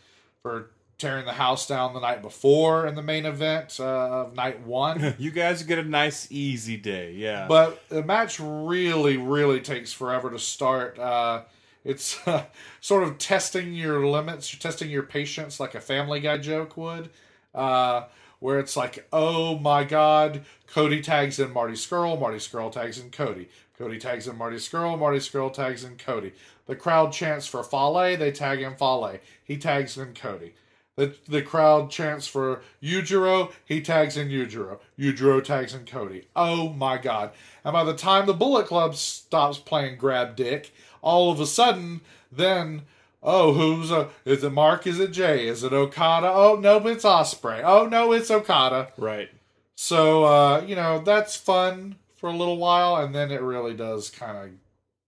for 0.41 0.71
tearing 0.97 1.25
the 1.25 1.33
house 1.33 1.67
down 1.67 1.93
the 1.93 1.99
night 1.99 2.23
before 2.23 2.87
in 2.87 2.95
the 2.95 3.03
main 3.03 3.27
event 3.27 3.77
uh, 3.79 3.83
of 3.83 4.35
night 4.35 4.61
one. 4.61 5.15
You 5.19 5.29
guys 5.29 5.61
get 5.61 5.77
a 5.77 5.83
nice 5.83 6.31
easy 6.31 6.77
day. 6.77 7.13
Yeah. 7.13 7.45
But 7.47 7.87
the 7.89 8.03
match 8.03 8.39
really, 8.39 9.17
really 9.17 9.61
takes 9.61 9.93
forever 9.93 10.31
to 10.31 10.39
start. 10.39 10.97
Uh, 10.97 11.43
it's 11.85 12.27
uh, 12.27 12.45
sort 12.79 13.03
of 13.03 13.19
testing 13.19 13.75
your 13.75 14.07
limits, 14.07 14.51
you're 14.51 14.59
testing 14.59 14.89
your 14.89 15.03
patience 15.03 15.59
like 15.59 15.75
a 15.75 15.81
Family 15.81 16.19
Guy 16.19 16.39
joke 16.39 16.75
would, 16.75 17.11
uh, 17.53 18.05
where 18.41 18.59
it's 18.59 18.75
like, 18.75 19.07
oh 19.13 19.57
my 19.59 19.85
God, 19.85 20.43
Cody 20.67 21.01
tags 21.01 21.39
in 21.39 21.53
Marty 21.53 21.75
Scurll, 21.75 22.19
Marty 22.19 22.39
Scurll 22.39 22.71
tags 22.71 22.99
in 22.99 23.11
Cody, 23.11 23.47
Cody 23.77 23.97
tags 23.97 24.27
in 24.27 24.37
Marty 24.37 24.57
Scurll, 24.57 24.99
Marty 24.99 25.19
Scurll 25.19 25.53
tags 25.53 25.85
in 25.85 25.95
Cody. 25.95 26.33
The 26.65 26.75
crowd 26.75 27.13
chants 27.13 27.47
for 27.47 27.63
Fale, 27.63 28.17
they 28.17 28.31
tag 28.31 28.61
in 28.61 28.75
Fale, 28.75 29.19
he 29.43 29.57
tags 29.57 29.97
in 29.97 30.13
Cody. 30.13 30.55
The, 30.97 31.15
the 31.27 31.41
crowd 31.41 31.89
chants 31.89 32.27
for 32.27 32.61
Yujiro. 32.83 33.51
He 33.65 33.81
tags 33.81 34.17
in 34.17 34.27
Yujiro. 34.27 34.79
Yujiro 34.99 35.41
tags 35.41 35.73
in 35.73 35.85
Cody. 35.85 36.27
Oh 36.35 36.69
my 36.69 36.97
god. 36.97 37.31
And 37.63 37.73
by 37.73 37.85
the 37.85 37.95
time 37.95 38.25
the 38.25 38.33
Bullet 38.33 38.67
Club 38.67 38.95
stops 38.95 39.57
playing 39.57 39.97
grab 39.97 40.35
dick, 40.35 40.73
all 41.01 41.31
of 41.31 41.39
a 41.39 41.47
sudden, 41.47 42.01
then, 42.31 42.81
oh, 43.24 43.53
who's 43.53 43.91
a, 43.91 44.09
is 44.25 44.43
it 44.43 44.51
Mark? 44.51 44.88
Is 44.88 45.00
it 45.00 45.11
Jay? 45.11 45.48
Is 45.48 45.64
it 45.64 45.74
Okada? 45.74 46.32
Oh, 46.32 46.56
no, 46.56 46.77
it's 46.88 47.03
Ospreay. 47.03 47.61
Oh, 47.64 47.88
no, 47.88 48.11
it's 48.11 48.32
Okada. 48.32 48.90
right. 48.98 49.30
So, 49.75 50.25
uh, 50.25 50.61
you 50.61 50.75
know, 50.75 51.00
that's 51.00 51.35
fun 51.35 51.95
for 52.16 52.30
a 52.30 52.35
little 52.35 52.58
while, 52.58 52.98
and 52.98 53.16
then 53.16 53.32
it 53.32 53.41
really 53.41 53.74
does 53.74 54.11
kind 54.11 54.38
of 54.38 54.50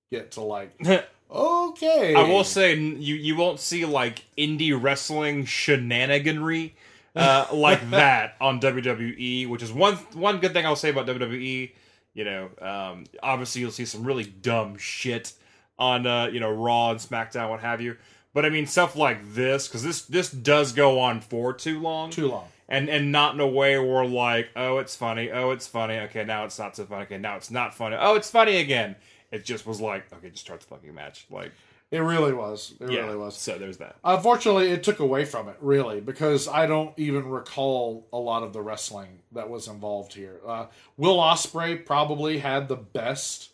get 0.09 0.31
to 0.31 0.41
like, 0.41 0.73
okay. 1.31 2.15
I 2.15 2.23
will 2.23 2.43
say 2.43 2.75
you 2.75 3.13
you 3.13 3.35
won't 3.35 3.59
see 3.59 3.85
like 3.85 4.25
indie 4.35 4.75
wrestling 4.79 5.45
shenaniganry 5.45 6.71
uh, 7.15 7.45
like 7.53 7.87
that 7.91 8.35
on 8.41 8.59
WWE, 8.59 9.47
which 9.47 9.61
is 9.61 9.71
one 9.71 9.95
one 10.13 10.39
good 10.39 10.53
thing 10.53 10.65
I'll 10.65 10.75
say 10.75 10.89
about 10.89 11.05
WWE. 11.05 11.71
You 12.15 12.25
know, 12.25 12.49
um, 12.59 13.05
obviously 13.21 13.61
you'll 13.61 13.71
see 13.71 13.85
some 13.85 14.03
really 14.03 14.25
dumb 14.25 14.77
shit 14.77 15.33
on 15.79 16.05
uh, 16.07 16.27
you 16.27 16.39
know 16.39 16.51
Raw 16.51 16.91
and 16.91 16.99
SmackDown, 16.99 17.49
what 17.49 17.61
have 17.61 17.81
you. 17.81 17.97
But 18.33 18.45
I 18.45 18.49
mean 18.49 18.65
stuff 18.65 18.95
like 18.95 19.33
this 19.33 19.67
because 19.67 19.83
this 19.83 20.03
this 20.03 20.31
does 20.31 20.71
go 20.73 20.99
on 20.99 21.21
for 21.21 21.53
too 21.53 21.79
long, 21.79 22.09
Too 22.09 22.29
long. 22.29 22.47
and 22.67 22.89
and 22.89 23.11
not 23.11 23.35
in 23.35 23.39
a 23.39 23.47
way 23.47 23.77
where 23.77 24.05
like 24.05 24.49
oh 24.55 24.79
it's 24.79 24.95
funny, 24.95 25.29
oh 25.31 25.51
it's 25.51 25.67
funny, 25.67 25.97
okay 25.99 26.23
now 26.23 26.45
it's 26.45 26.57
not 26.57 26.75
so 26.75 26.85
funny, 26.85 27.03
okay 27.03 27.17
now 27.17 27.35
it's 27.35 27.51
not 27.51 27.75
funny, 27.75 27.95
oh 27.99 28.15
it's 28.15 28.29
funny 28.31 28.57
again. 28.57 28.95
It 29.31 29.45
just 29.45 29.65
was 29.67 29.79
like 29.81 30.11
okay, 30.13 30.29
just 30.29 30.43
start 30.45 30.61
the 30.61 30.67
fucking 30.67 30.93
match, 30.93 31.25
like 31.29 31.51
It 31.91 31.99
really 31.99 32.33
was. 32.33 32.73
It 32.79 32.89
yeah. 32.89 33.01
really 33.01 33.17
was. 33.17 33.37
So 33.37 33.57
there's 33.59 33.77
that. 33.77 33.97
Unfortunately, 34.03 34.69
it 34.71 34.81
took 34.83 34.99
away 34.99 35.25
from 35.25 35.47
it, 35.47 35.57
really, 35.61 36.01
because 36.01 36.47
I 36.47 36.65
don't 36.65 36.97
even 36.97 37.27
recall 37.29 38.07
a 38.11 38.17
lot 38.17 38.41
of 38.41 38.51
the 38.53 38.61
wrestling 38.61 39.19
that 39.31 39.47
was 39.47 39.67
involved 39.67 40.13
here. 40.15 40.39
Uh, 40.45 40.65
Will 40.97 41.17
Ospreay 41.17 41.85
probably 41.85 42.39
had 42.39 42.67
the 42.67 42.75
best 42.77 43.49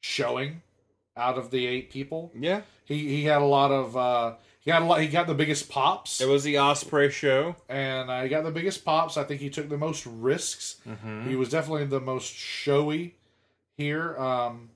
showing 0.00 0.62
out 1.16 1.38
of 1.38 1.50
the 1.50 1.66
eight 1.66 1.90
people. 1.90 2.32
Yeah. 2.38 2.62
He 2.84 3.08
he 3.08 3.24
had 3.24 3.42
a 3.42 3.46
lot 3.46 3.70
of 3.70 3.96
uh, 3.96 4.34
he 4.60 4.70
got 4.70 4.82
a 4.82 4.84
lot. 4.84 5.00
He 5.00 5.08
got 5.08 5.26
the 5.26 5.34
biggest 5.34 5.68
pops, 5.70 6.20
It 6.20 6.28
was 6.28 6.44
the 6.44 6.54
Ospreay 6.54 7.10
show. 7.10 7.56
and 7.68 8.10
uh, 8.10 8.22
he 8.22 8.28
got 8.28 8.44
the 8.44 8.50
biggest 8.50 8.84
pops. 8.84 9.16
I 9.16 9.24
think 9.24 9.40
he 9.40 9.50
took 9.50 9.68
the 9.68 9.78
most 9.78 10.06
risks. 10.06 10.76
He 11.26 11.36
was 11.36 11.48
definitely 11.48 11.86
the 11.86 12.00
most 12.00 12.32
showy 12.34 13.14
here. 13.76 14.16
Um, 14.18 14.70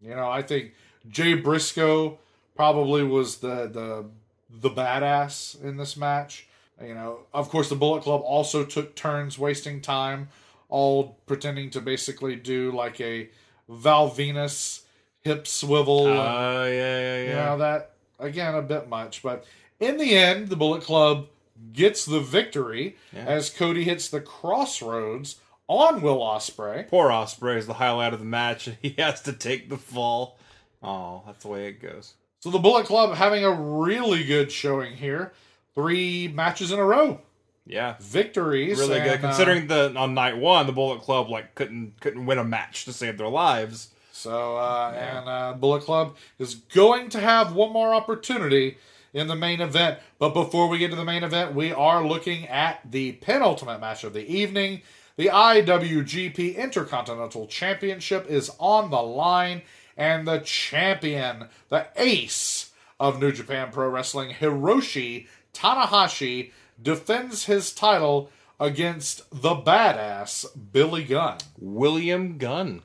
you 0.00 0.14
know, 0.14 0.28
I 0.28 0.42
think 0.42 0.72
Jay 1.08 1.34
Briscoe 1.34 2.18
probably 2.54 3.02
was 3.04 3.38
the 3.38 3.66
the 3.68 4.04
the 4.50 4.70
badass 4.70 5.62
in 5.62 5.76
this 5.76 5.96
match. 5.96 6.46
You 6.82 6.94
know, 6.94 7.20
of 7.32 7.48
course, 7.48 7.68
the 7.68 7.76
Bullet 7.76 8.02
Club 8.02 8.22
also 8.24 8.64
took 8.64 8.94
turns 8.96 9.38
wasting 9.38 9.80
time, 9.80 10.28
all 10.68 11.16
pretending 11.26 11.70
to 11.70 11.80
basically 11.80 12.34
do 12.36 12.72
like 12.72 13.00
a 13.00 13.30
Val 13.68 14.10
Venis 14.10 14.82
hip 15.24 15.46
swivel. 15.46 16.06
Oh 16.06 16.64
yeah, 16.66 16.70
yeah, 17.00 17.22
you 17.22 17.28
yeah. 17.30 17.44
know 17.46 17.58
that 17.58 17.92
again 18.18 18.54
a 18.54 18.62
bit 18.62 18.88
much, 18.88 19.22
but 19.22 19.44
in 19.80 19.96
the 19.96 20.14
end, 20.16 20.48
the 20.48 20.56
Bullet 20.56 20.82
Club 20.82 21.26
gets 21.72 22.04
the 22.04 22.20
victory 22.20 22.96
as 23.14 23.50
Cody 23.50 23.84
hits 23.84 24.08
the 24.08 24.20
crossroads 24.20 25.36
on 25.68 26.02
Will 26.02 26.18
Ospreay. 26.18 26.88
Poor 26.88 27.08
Ospreay 27.08 27.56
is 27.56 27.66
the 27.66 27.74
highlight 27.74 28.12
of 28.12 28.18
the 28.18 28.24
match, 28.26 28.66
and 28.66 28.76
he 28.82 28.94
has 28.98 29.20
to 29.22 29.32
take 29.32 29.68
the 29.68 29.76
fall. 29.76 30.38
Oh, 30.82 31.22
that's 31.26 31.42
the 31.44 31.48
way 31.48 31.66
it 31.68 31.80
goes. 31.80 32.14
So 32.40 32.50
the 32.50 32.58
Bullet 32.58 32.86
Club 32.86 33.14
having 33.16 33.44
a 33.44 33.52
really 33.52 34.24
good 34.24 34.50
showing 34.50 34.94
here, 34.94 35.32
three 35.76 36.26
matches 36.26 36.72
in 36.72 36.80
a 36.80 36.84
row, 36.84 37.20
Yeah, 37.64 37.94
victories, 38.00 38.78
really 38.80 38.98
good. 38.98 39.06
and, 39.12 39.24
uh, 39.24 39.28
Considering 39.28 39.68
the 39.68 39.94
on 39.96 40.14
night 40.14 40.36
one, 40.36 40.66
the 40.66 40.72
Bullet 40.72 41.02
Club 41.02 41.28
like 41.30 41.54
couldn't 41.54 42.00
couldn't 42.00 42.26
win 42.26 42.38
a 42.38 42.44
match 42.44 42.84
to 42.86 42.92
save 42.92 43.16
their 43.18 43.28
lives. 43.28 43.90
So, 44.22 44.56
uh, 44.56 44.94
and 44.96 45.28
uh, 45.28 45.52
Bullet 45.54 45.82
Club 45.82 46.14
is 46.38 46.54
going 46.54 47.08
to 47.08 47.18
have 47.18 47.56
one 47.56 47.72
more 47.72 47.92
opportunity 47.92 48.78
in 49.12 49.26
the 49.26 49.34
main 49.34 49.60
event. 49.60 49.98
But 50.20 50.32
before 50.32 50.68
we 50.68 50.78
get 50.78 50.90
to 50.90 50.96
the 50.96 51.04
main 51.04 51.24
event, 51.24 51.56
we 51.56 51.72
are 51.72 52.06
looking 52.06 52.46
at 52.46 52.80
the 52.88 53.12
penultimate 53.12 53.80
match 53.80 54.04
of 54.04 54.12
the 54.12 54.24
evening. 54.24 54.82
The 55.16 55.26
IWGP 55.26 56.56
Intercontinental 56.56 57.48
Championship 57.48 58.30
is 58.30 58.52
on 58.60 58.90
the 58.90 59.02
line, 59.02 59.62
and 59.96 60.26
the 60.26 60.38
champion, 60.38 61.48
the 61.68 61.88
ace 61.96 62.70
of 63.00 63.20
New 63.20 63.32
Japan 63.32 63.70
Pro 63.72 63.88
Wrestling, 63.88 64.36
Hiroshi 64.38 65.26
Tanahashi, 65.52 66.52
defends 66.80 67.46
his 67.46 67.72
title 67.72 68.30
against 68.60 69.28
the 69.30 69.56
badass 69.56 70.46
Billy 70.72 71.02
Gunn. 71.02 71.38
William 71.58 72.38
Gunn. 72.38 72.82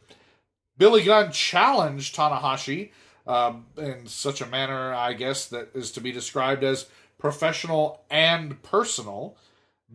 Billy 0.78 1.04
Gunn 1.04 1.32
challenged 1.32 2.16
Tanahashi 2.16 2.92
um, 3.26 3.66
in 3.78 4.08
such 4.08 4.42
a 4.42 4.46
manner, 4.46 4.94
I 4.94 5.14
guess, 5.14 5.48
that 5.48 5.76
is 5.76 5.92
to 5.92 6.02
be 6.02 6.12
described 6.12 6.64
as 6.64 6.88
professional 7.18 8.02
and 8.10 8.62
personal, 8.64 9.36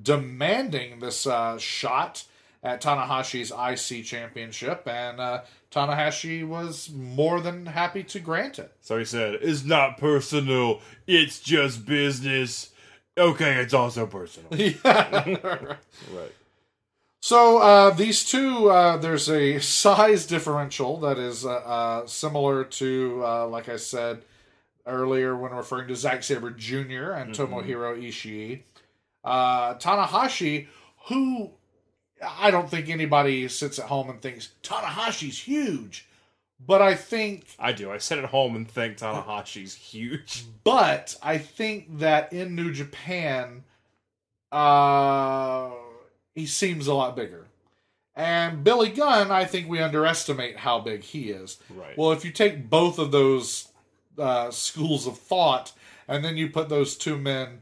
demanding 0.01 1.01
this 1.01 1.27
uh, 1.27 1.59
shot 1.59 2.25
at 2.63 2.81
Tanahashi's 2.81 3.51
IC 3.51 4.05
championship, 4.05 4.87
and 4.87 5.19
uh, 5.19 5.43
Tanahashi 5.71 6.47
was 6.47 6.91
more 6.91 7.41
than 7.41 7.67
happy 7.67 8.05
to 8.05 8.21
grant 8.21 8.59
it. 8.59 8.73
So 8.81 8.99
he 8.99 9.05
said, 9.05 9.39
"It's 9.43 9.65
not 9.65 9.99
personal. 9.99 10.81
It's 11.07 11.41
just 11.41 11.85
business." 11.87 12.71
Okay, 13.19 13.57
it's 13.57 13.75
also 13.75 14.07
personal. 14.07 14.49
yeah. 14.57 15.37
right. 15.39 16.33
So 17.25 17.59
uh, 17.59 17.91
these 17.91 18.25
two, 18.25 18.69
uh, 18.69 18.97
there's 18.97 19.31
a 19.31 19.61
size 19.61 20.27
differential 20.27 20.99
that 21.01 21.19
is 21.19 21.47
uh, 21.47 21.53
uh, 21.53 22.07
similar 22.09 22.65
to, 22.65 23.23
uh, 23.25 23.47
like 23.47 23.69
I 23.69 23.77
said 23.77 24.23
earlier 24.89 25.37
when 25.37 25.53
referring 25.53 25.87
to 25.87 25.95
Zack 25.95 26.25
Sabre 26.25 26.51
Jr. 26.51 27.13
and 27.13 27.33
Tomohiro 27.33 27.97
Ishii. 27.97 28.63
Uh, 29.23 29.75
Tanahashi, 29.75 30.67
who 31.07 31.53
I 32.21 32.51
don't 32.51 32.69
think 32.69 32.89
anybody 32.89 33.47
sits 33.47 33.79
at 33.79 33.85
home 33.85 34.11
and 34.11 34.21
thinks 34.21 34.49
Tanahashi's 34.65 35.39
huge, 35.39 36.09
but 36.67 36.83
I 36.83 36.97
think 36.97 37.47
I 37.57 37.71
do. 37.71 37.93
I 37.93 37.99
sit 37.99 38.19
at 38.19 38.25
home 38.25 38.57
and 38.57 38.69
think 38.69 38.99
Tanahashi's 38.99 39.75
huge. 39.75 40.45
but 40.65 41.17
I 41.23 41.39
think 41.39 42.01
that 42.01 42.33
in 42.33 42.57
New 42.57 42.73
Japan, 42.73 43.63
uh, 44.51 45.71
he 46.35 46.47
seems 46.47 46.87
a 46.87 46.95
lot 46.95 47.17
bigger. 47.17 47.47
And 48.15 48.63
Billy 48.63 48.91
Gunn, 48.91 49.31
I 49.31 49.45
think 49.45 49.69
we 49.69 49.81
underestimate 49.81 50.59
how 50.59 50.81
big 50.81 51.03
he 51.03 51.31
is. 51.31 51.59
Right. 51.71 51.97
Well, 51.97 52.13
if 52.13 52.25
you 52.25 52.31
take 52.31 52.69
both 52.69 52.99
of 52.99 53.11
those 53.11 53.69
uh, 54.19 54.51
schools 54.51 55.07
of 55.07 55.17
thought 55.19 55.73
and 56.07 56.23
then 56.25 56.37
you 56.37 56.51
put 56.51 56.69
those 56.69 56.97
two 56.97 57.17
men 57.17 57.61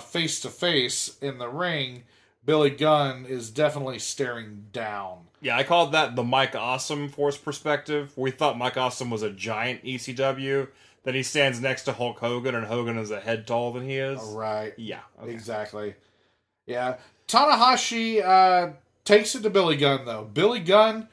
face 0.00 0.40
to 0.40 0.48
face 0.50 1.16
in 1.20 1.38
the 1.38 1.48
ring, 1.48 2.04
Billy 2.44 2.70
Gunn 2.70 3.26
is 3.26 3.50
definitely 3.50 3.98
staring 3.98 4.66
down. 4.72 5.18
Yeah, 5.40 5.56
I 5.56 5.64
called 5.64 5.90
that 5.92 6.14
the 6.14 6.22
Mike 6.22 6.54
Awesome 6.54 7.08
Force 7.08 7.36
perspective. 7.36 8.12
We 8.16 8.30
thought 8.30 8.56
Mike 8.56 8.76
Awesome 8.76 9.10
was 9.10 9.22
a 9.22 9.30
giant 9.30 9.82
ECW. 9.84 10.68
then 11.02 11.14
he 11.14 11.24
stands 11.24 11.60
next 11.60 11.82
to 11.84 11.92
Hulk 11.92 12.20
Hogan, 12.20 12.54
and 12.54 12.66
Hogan 12.66 12.96
is 12.98 13.10
a 13.10 13.18
head 13.18 13.48
taller 13.48 13.80
than 13.80 13.88
he 13.88 13.96
is. 13.96 14.20
Right. 14.22 14.72
Yeah. 14.76 15.00
okay. 15.20 15.32
Exactly. 15.32 15.94
Yeah. 16.66 16.98
Tanahashi 17.28 18.22
uh, 18.24 18.72
takes 19.04 19.34
it 19.34 19.42
to 19.42 19.50
Billy 19.50 19.76
Gunn, 19.76 20.04
though. 20.04 20.24
Billy 20.32 20.60
Gunn 20.60 21.08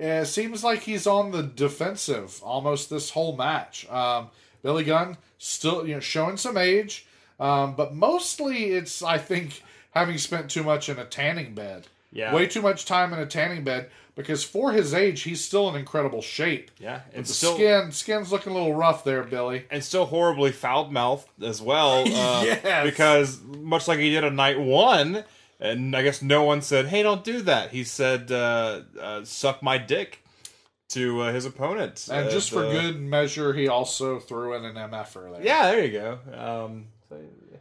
uh, 0.00 0.24
seems 0.24 0.64
like 0.64 0.80
he's 0.80 1.06
on 1.06 1.30
the 1.30 1.42
defensive 1.42 2.40
almost 2.42 2.90
this 2.90 3.10
whole 3.10 3.36
match. 3.36 3.88
Um, 3.90 4.28
Billy 4.62 4.84
Gunn 4.84 5.16
still 5.38 5.86
you 5.86 5.94
know 5.94 6.00
showing 6.00 6.36
some 6.36 6.56
age, 6.56 7.06
um, 7.38 7.74
but 7.74 7.94
mostly 7.94 8.72
it's 8.72 9.02
I 9.02 9.18
think 9.18 9.62
having 9.92 10.18
spent 10.18 10.50
too 10.50 10.62
much 10.62 10.88
in 10.88 10.98
a 10.98 11.04
tanning 11.04 11.54
bed. 11.54 11.86
Yeah. 12.12 12.34
Way 12.34 12.46
too 12.48 12.60
much 12.60 12.86
time 12.86 13.12
in 13.12 13.20
a 13.20 13.26
tanning 13.26 13.62
bed 13.62 13.88
because 14.16 14.42
for 14.42 14.72
his 14.72 14.92
age 14.92 15.22
he's 15.22 15.42
still 15.44 15.68
in 15.68 15.76
incredible 15.76 16.20
shape. 16.22 16.70
Yeah, 16.80 17.00
and 17.14 17.24
the 17.24 17.32
still 17.32 17.54
skin 17.54 17.92
skin's 17.92 18.32
looking 18.32 18.52
a 18.52 18.54
little 18.56 18.74
rough 18.74 19.04
there, 19.04 19.22
Billy. 19.22 19.64
and 19.70 19.82
still 19.82 20.06
horribly 20.06 20.50
foul 20.52 20.90
mouthed 20.90 21.28
as 21.42 21.62
well. 21.62 22.00
Uh, 22.06 22.42
Yes. 22.44 22.84
Because 22.84 23.40
much 23.42 23.86
like 23.86 23.98
he 24.00 24.10
did 24.10 24.24
on 24.24 24.34
night 24.36 24.58
one, 24.60 25.22
and 25.60 25.94
I 25.94 26.02
guess 26.02 26.22
no 26.22 26.42
one 26.42 26.62
said, 26.62 26.86
"Hey, 26.86 27.02
don't 27.02 27.22
do 27.24 27.42
that." 27.42 27.70
He 27.70 27.84
said, 27.84 28.32
uh, 28.32 28.80
uh, 29.00 29.24
"Suck 29.24 29.62
my 29.62 29.78
dick." 29.78 30.24
To 30.94 31.20
uh, 31.20 31.32
his 31.32 31.46
opponent, 31.46 32.08
And 32.10 32.26
Uh, 32.26 32.30
just 32.32 32.50
for 32.50 32.62
the- 32.62 32.72
good 32.72 33.00
measure, 33.00 33.52
he 33.52 33.68
also 33.68 34.18
threw 34.18 34.54
in 34.54 34.64
an 34.64 34.74
MFer 34.76 35.30
there. 35.34 35.40
yeah, 35.40 35.70
there 35.70 35.84
you 35.84 35.92
go. 35.92 36.18
Um, 36.36 36.86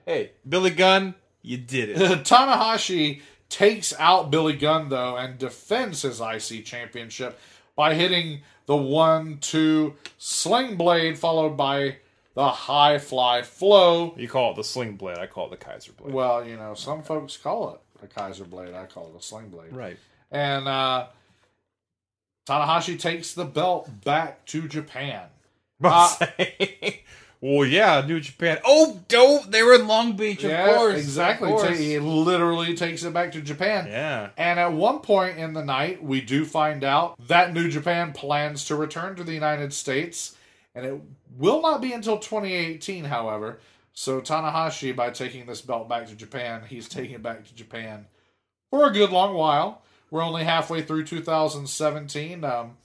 hey, 0.08 0.32
Billy 0.48 0.72
Gunn, 0.72 1.14
you 1.44 1.58
did 1.58 1.90
it. 1.90 1.98
Tanahashi 2.26 3.22
takes 3.48 3.94
out 4.00 4.32
Billy 4.32 4.54
Gunn 4.54 4.90
though 4.90 5.16
and 5.16 5.38
defends 5.38 6.02
his 6.02 6.20
IC 6.20 6.66
championship 6.66 7.40
by 7.76 7.94
hitting 7.94 8.42
the 8.66 8.76
one 8.76 9.38
two 9.40 9.94
sling 10.18 10.76
blade 10.76 11.20
followed 11.20 11.56
by 11.56 11.98
the 12.34 12.50
high 12.50 12.98
fly 12.98 13.44
flow. 13.44 14.16
you 14.18 14.28
call 14.28 14.54
it 14.54 14.56
the 14.56 14.64
sling 14.64 14.96
blade. 14.96 15.20
I 15.20 15.28
call 15.28 15.46
it 15.46 15.52
the 15.52 15.58
Kaiser 15.64 15.92
blade. 15.92 16.14
Well, 16.16 16.44
you 16.48 16.56
know, 16.58 16.74
some 16.74 17.04
folks 17.04 17.38
call 17.38 17.76
it 17.76 17.80
a 18.04 18.08
Kaiser 18.08 18.46
blade. 18.46 18.74
I 18.74 18.86
call 18.86 19.12
it 19.14 19.20
a 19.20 19.22
sling 19.24 19.50
blade. 19.50 19.74
right. 19.74 19.98
And 20.32 20.68
uh 20.68 21.08
Tanahashi 22.48 23.00
takes 23.00 23.34
the 23.34 23.46
belt 23.46 23.90
back 24.04 24.46
to 24.48 24.68
Japan. 24.68 25.24
Uh, 25.82 26.14
well, 27.42 27.66
yeah, 27.66 28.04
New 28.06 28.20
Japan. 28.20 28.58
Oh, 28.66 29.00
don't. 29.08 29.50
They 29.50 29.64
were 29.64 29.76
in 29.76 29.88
Long 29.88 30.18
Beach, 30.18 30.44
of 30.44 30.50
yeah, 30.50 30.76
course. 30.76 31.00
exactly. 31.00 31.50
Of 31.50 31.56
course. 31.56 31.80
He 31.80 31.98
literally 32.00 32.76
takes 32.76 33.04
it 33.06 33.14
back 33.14 33.32
to 33.32 33.42
Japan. 33.42 33.88
Yeah. 33.88 34.32
And 34.36 34.60
at 34.60 34.74
one 34.74 35.00
point 35.00 35.38
in 35.38 35.54
the 35.54 35.64
night, 35.64 36.04
we 36.04 36.20
do 36.20 36.44
find 36.44 36.84
out 36.84 37.16
that 37.30 37.54
New 37.54 37.70
Japan 37.70 38.12
plans 38.12 38.66
to 38.66 38.76
return 38.76 39.16
to 39.16 39.24
the 39.24 39.32
United 39.34 39.72
States, 39.72 40.36
and 40.76 40.86
it 40.86 41.00
will 41.38 41.62
not 41.62 41.80
be 41.82 41.94
until 41.94 42.18
2018, 42.18 43.06
however. 43.06 43.60
So 43.94 44.22
Tanahashi, 44.22 44.96
by 44.96 45.10
taking 45.10 45.46
this 45.46 45.62
belt 45.62 45.90
back 45.90 46.08
to 46.08 46.16
Japan, 46.16 46.64
he's 46.68 46.88
taking 46.88 47.16
it 47.16 47.24
back 47.24 47.46
to 47.46 47.56
Japan 47.56 48.06
for 48.70 48.88
a 48.88 48.94
good 48.94 49.12
long 49.12 49.34
while. 49.34 49.82
We're 50.12 50.24
only 50.24 50.44
halfway 50.44 50.82
through 50.82 51.06
2017. 51.06 52.44
Um, 52.44 52.78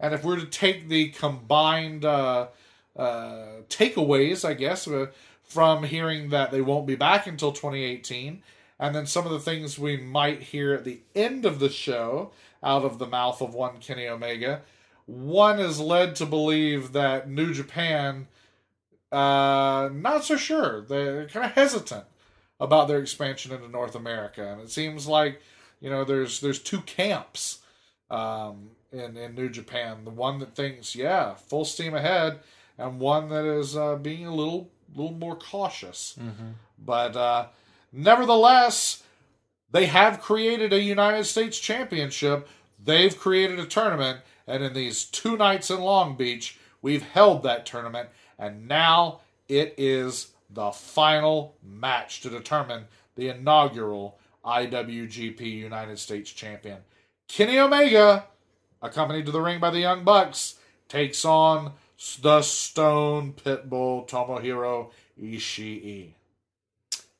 and 0.00 0.14
if 0.14 0.24
we're 0.24 0.36
to 0.36 0.46
take 0.46 0.88
the 0.88 1.08
combined 1.08 2.04
uh, 2.04 2.48
uh, 2.96 3.62
takeaways, 3.68 4.44
I 4.44 4.54
guess, 4.54 4.86
uh, 4.86 5.06
from 5.42 5.84
hearing 5.84 6.28
that 6.30 6.50
they 6.50 6.60
won't 6.60 6.86
be 6.86 6.94
back 6.94 7.26
until 7.26 7.52
2018, 7.52 8.42
and 8.78 8.94
then 8.94 9.06
some 9.06 9.24
of 9.24 9.32
the 9.32 9.40
things 9.40 9.78
we 9.78 9.96
might 9.96 10.42
hear 10.42 10.74
at 10.74 10.84
the 10.84 11.00
end 11.14 11.44
of 11.44 11.58
the 11.58 11.70
show 11.70 12.30
out 12.62 12.84
of 12.84 12.98
the 12.98 13.06
mouth 13.06 13.40
of 13.40 13.54
one 13.54 13.78
Kenny 13.78 14.06
Omega, 14.06 14.62
one 15.06 15.58
is 15.58 15.80
led 15.80 16.14
to 16.16 16.26
believe 16.26 16.92
that 16.92 17.28
New 17.28 17.54
Japan, 17.54 18.28
uh, 19.12 19.90
not 19.92 20.24
so 20.24 20.36
sure. 20.36 20.82
They're 20.82 21.28
kind 21.28 21.46
of 21.46 21.52
hesitant 21.52 22.04
about 22.60 22.88
their 22.88 22.98
expansion 22.98 23.52
into 23.52 23.68
North 23.68 23.94
America, 23.94 24.46
and 24.46 24.60
it 24.60 24.70
seems 24.70 25.06
like 25.06 25.40
you 25.80 25.90
know 25.90 26.04
there's 26.04 26.40
there's 26.40 26.58
two 26.58 26.80
camps 26.82 27.60
um, 28.10 28.70
in 28.92 29.16
in 29.16 29.34
New 29.34 29.48
Japan. 29.48 30.04
The 30.04 30.10
one 30.10 30.38
that 30.40 30.54
thinks, 30.54 30.94
yeah, 30.94 31.34
full 31.34 31.64
steam 31.64 31.94
ahead, 31.94 32.40
and 32.76 33.00
one 33.00 33.28
that 33.30 33.44
is 33.44 33.76
uh, 33.76 33.96
being 33.96 34.26
a 34.26 34.34
little 34.34 34.70
little 34.94 35.14
more 35.14 35.36
cautious. 35.36 36.16
But 36.78 37.16
uh, 37.16 37.46
nevertheless, 37.92 39.02
they 39.70 39.86
have 39.86 40.20
created 40.20 40.72
a 40.72 40.80
United 40.80 41.24
States 41.24 41.58
Championship. 41.58 42.48
They've 42.82 43.16
created 43.16 43.58
a 43.58 43.66
tournament, 43.66 44.20
and 44.46 44.62
in 44.62 44.72
these 44.72 45.04
two 45.04 45.36
nights 45.36 45.70
in 45.70 45.80
Long 45.80 46.16
Beach, 46.16 46.58
we've 46.80 47.02
held 47.02 47.42
that 47.42 47.66
tournament, 47.66 48.08
and 48.38 48.68
now 48.68 49.20
it 49.48 49.74
is 49.76 50.28
the 50.50 50.70
final 50.70 51.56
match 51.62 52.20
to 52.22 52.30
determine 52.30 52.84
the 53.16 53.28
inaugural 53.28 54.18
IWGP 54.44 55.40
United 55.40 55.98
States 55.98 56.30
Champion. 56.30 56.78
Kenny 57.28 57.58
Omega, 57.58 58.24
accompanied 58.80 59.26
to 59.26 59.32
the 59.32 59.40
ring 59.40 59.60
by 59.60 59.70
the 59.70 59.80
Young 59.80 60.04
Bucks, 60.04 60.54
takes 60.88 61.24
on 61.24 61.72
the 62.22 62.42
Stone 62.42 63.34
Pitbull 63.34 64.08
Tomohiro 64.08 64.90
Ishii. 65.20 66.12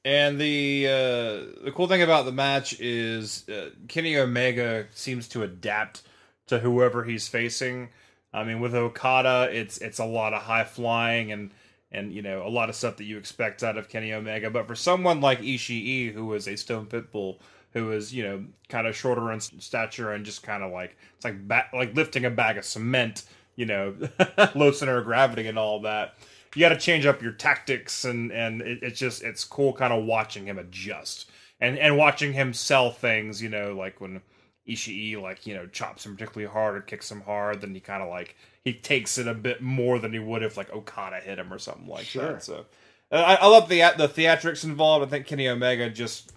And 0.04 0.40
the 0.40 0.86
uh, 0.86 1.64
the 1.64 1.72
cool 1.74 1.88
thing 1.88 2.02
about 2.02 2.24
the 2.24 2.32
match 2.32 2.80
is 2.80 3.46
uh, 3.48 3.70
Kenny 3.88 4.16
Omega 4.16 4.86
seems 4.94 5.28
to 5.28 5.42
adapt 5.42 6.02
to 6.46 6.60
whoever 6.60 7.04
he's 7.04 7.28
facing. 7.28 7.90
I 8.32 8.44
mean, 8.44 8.60
with 8.60 8.74
Okada, 8.74 9.48
it's 9.52 9.78
it's 9.78 9.98
a 9.98 10.04
lot 10.04 10.34
of 10.34 10.42
high 10.42 10.64
flying 10.64 11.32
and 11.32 11.50
and 11.90 12.12
you 12.12 12.22
know 12.22 12.46
a 12.46 12.48
lot 12.48 12.68
of 12.68 12.74
stuff 12.76 12.96
that 12.98 13.04
you 13.04 13.18
expect 13.18 13.62
out 13.62 13.78
of 13.78 13.88
Kenny 13.88 14.12
Omega. 14.12 14.50
But 14.50 14.66
for 14.66 14.74
someone 14.74 15.20
like 15.20 15.40
Ishii, 15.40 16.12
who 16.12 16.32
is 16.34 16.46
a 16.48 16.56
Stone 16.56 16.86
Pitbull, 16.86 17.38
who 17.72 17.92
is 17.92 18.14
you 18.14 18.22
know 18.22 18.44
kind 18.68 18.86
of 18.86 18.96
shorter 18.96 19.32
in 19.32 19.40
stature 19.40 20.12
and 20.12 20.24
just 20.24 20.42
kind 20.42 20.62
of 20.62 20.72
like 20.72 20.96
it's 21.16 21.24
like 21.24 21.46
ba- 21.48 21.68
like 21.72 21.94
lifting 21.94 22.24
a 22.24 22.30
bag 22.30 22.58
of 22.58 22.64
cement, 22.64 23.24
you 23.56 23.66
know, 23.66 23.94
low 24.54 24.72
center 24.72 24.98
of 24.98 25.04
gravity 25.04 25.46
and 25.46 25.58
all 25.58 25.80
that 25.80 26.14
you 26.54 26.60
got 26.60 26.70
to 26.70 26.76
change 26.76 27.06
up 27.06 27.22
your 27.22 27.32
tactics 27.32 28.04
and 28.04 28.32
and 28.32 28.62
it, 28.62 28.78
it's 28.82 28.98
just 28.98 29.22
it's 29.22 29.44
cool 29.44 29.72
kind 29.72 29.92
of 29.92 30.04
watching 30.04 30.46
him 30.46 30.58
adjust 30.58 31.30
and 31.60 31.78
and 31.78 31.96
watching 31.96 32.32
him 32.32 32.52
sell 32.52 32.90
things 32.90 33.42
you 33.42 33.48
know 33.48 33.74
like 33.74 34.00
when 34.00 34.20
Ishii 34.68 35.20
like 35.20 35.46
you 35.46 35.54
know 35.54 35.66
chops 35.66 36.04
him 36.04 36.16
particularly 36.16 36.52
hard 36.52 36.76
or 36.76 36.80
kicks 36.80 37.10
him 37.10 37.22
hard 37.22 37.60
then 37.60 37.74
he 37.74 37.80
kind 37.80 38.02
of 38.02 38.08
like 38.08 38.36
he 38.64 38.72
takes 38.72 39.18
it 39.18 39.26
a 39.26 39.34
bit 39.34 39.62
more 39.62 39.98
than 39.98 40.12
he 40.12 40.18
would 40.18 40.42
if 40.42 40.56
like 40.56 40.72
Okada 40.72 41.20
hit 41.20 41.38
him 41.38 41.52
or 41.52 41.58
something 41.58 41.86
like 41.86 42.04
Sure. 42.04 42.34
that 42.34 42.42
so 42.42 42.66
uh, 43.10 43.14
I, 43.16 43.34
I 43.36 43.46
love 43.46 43.68
the 43.68 43.78
the 43.96 44.08
theatrics 44.08 44.64
involved 44.64 45.06
I 45.06 45.08
think 45.08 45.26
Kenny 45.26 45.48
Omega 45.48 45.88
just 45.90 46.32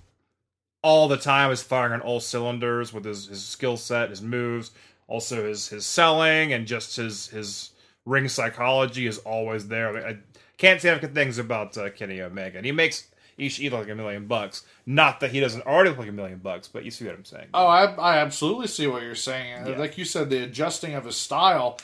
all 0.84 1.08
the 1.08 1.18
time 1.18 1.52
is 1.52 1.62
firing 1.62 1.94
on 1.94 2.02
all 2.02 2.20
cylinders 2.20 2.92
with 2.92 3.06
his, 3.06 3.28
his 3.28 3.44
skill 3.46 3.78
set, 3.78 4.10
his 4.10 4.22
moves, 4.22 4.72
also 5.08 5.46
his 5.48 5.68
his 5.68 5.86
selling, 5.86 6.54
and 6.54 6.66
just 6.66 6.96
his 6.96 7.28
his 7.28 7.72
ring 8.06 8.28
psychology 8.28 9.06
is 9.06 9.20
always 9.20 9.68
there. 9.68 9.90
I, 9.90 9.94
mean, 9.94 10.04
I 10.04 10.18
can't 10.58 10.82
say 10.82 10.90
enough 10.90 11.02
good 11.02 11.14
things 11.14 11.38
about 11.38 11.78
uh, 11.78 11.90
Kenny 11.92 12.20
Omega, 12.22 12.58
and 12.58 12.66
he 12.66 12.72
makes 12.72 13.08
Ishii 13.42 13.72
like 13.72 13.90
a 13.90 13.96
million 13.96 14.28
bucks. 14.28 14.64
Not 14.86 15.20
that 15.20 15.32
he 15.32 15.40
doesn't 15.40 15.66
already 15.66 15.90
look 15.90 16.00
like 16.00 16.10
a 16.10 16.14
million 16.14 16.38
bucks, 16.40 16.68
but 16.68 16.86
you 16.86 16.92
see 16.92 17.06
what 17.06 17.16
I'm 17.16 17.26
saying. 17.26 17.48
Oh, 17.54 17.66
I, 17.68 17.86
I 17.94 18.18
absolutely 18.20 18.68
see 18.68 18.88
what 18.88 19.02
you're 19.02 19.16
saying. 19.16 19.68
Yeah. 19.68 19.78
Like 19.78 19.98
you 19.98 20.06
said, 20.06 20.30
the 20.30 20.44
adjusting 20.44 20.94
of 20.94 21.06
his 21.06 21.18
style. 21.18 21.80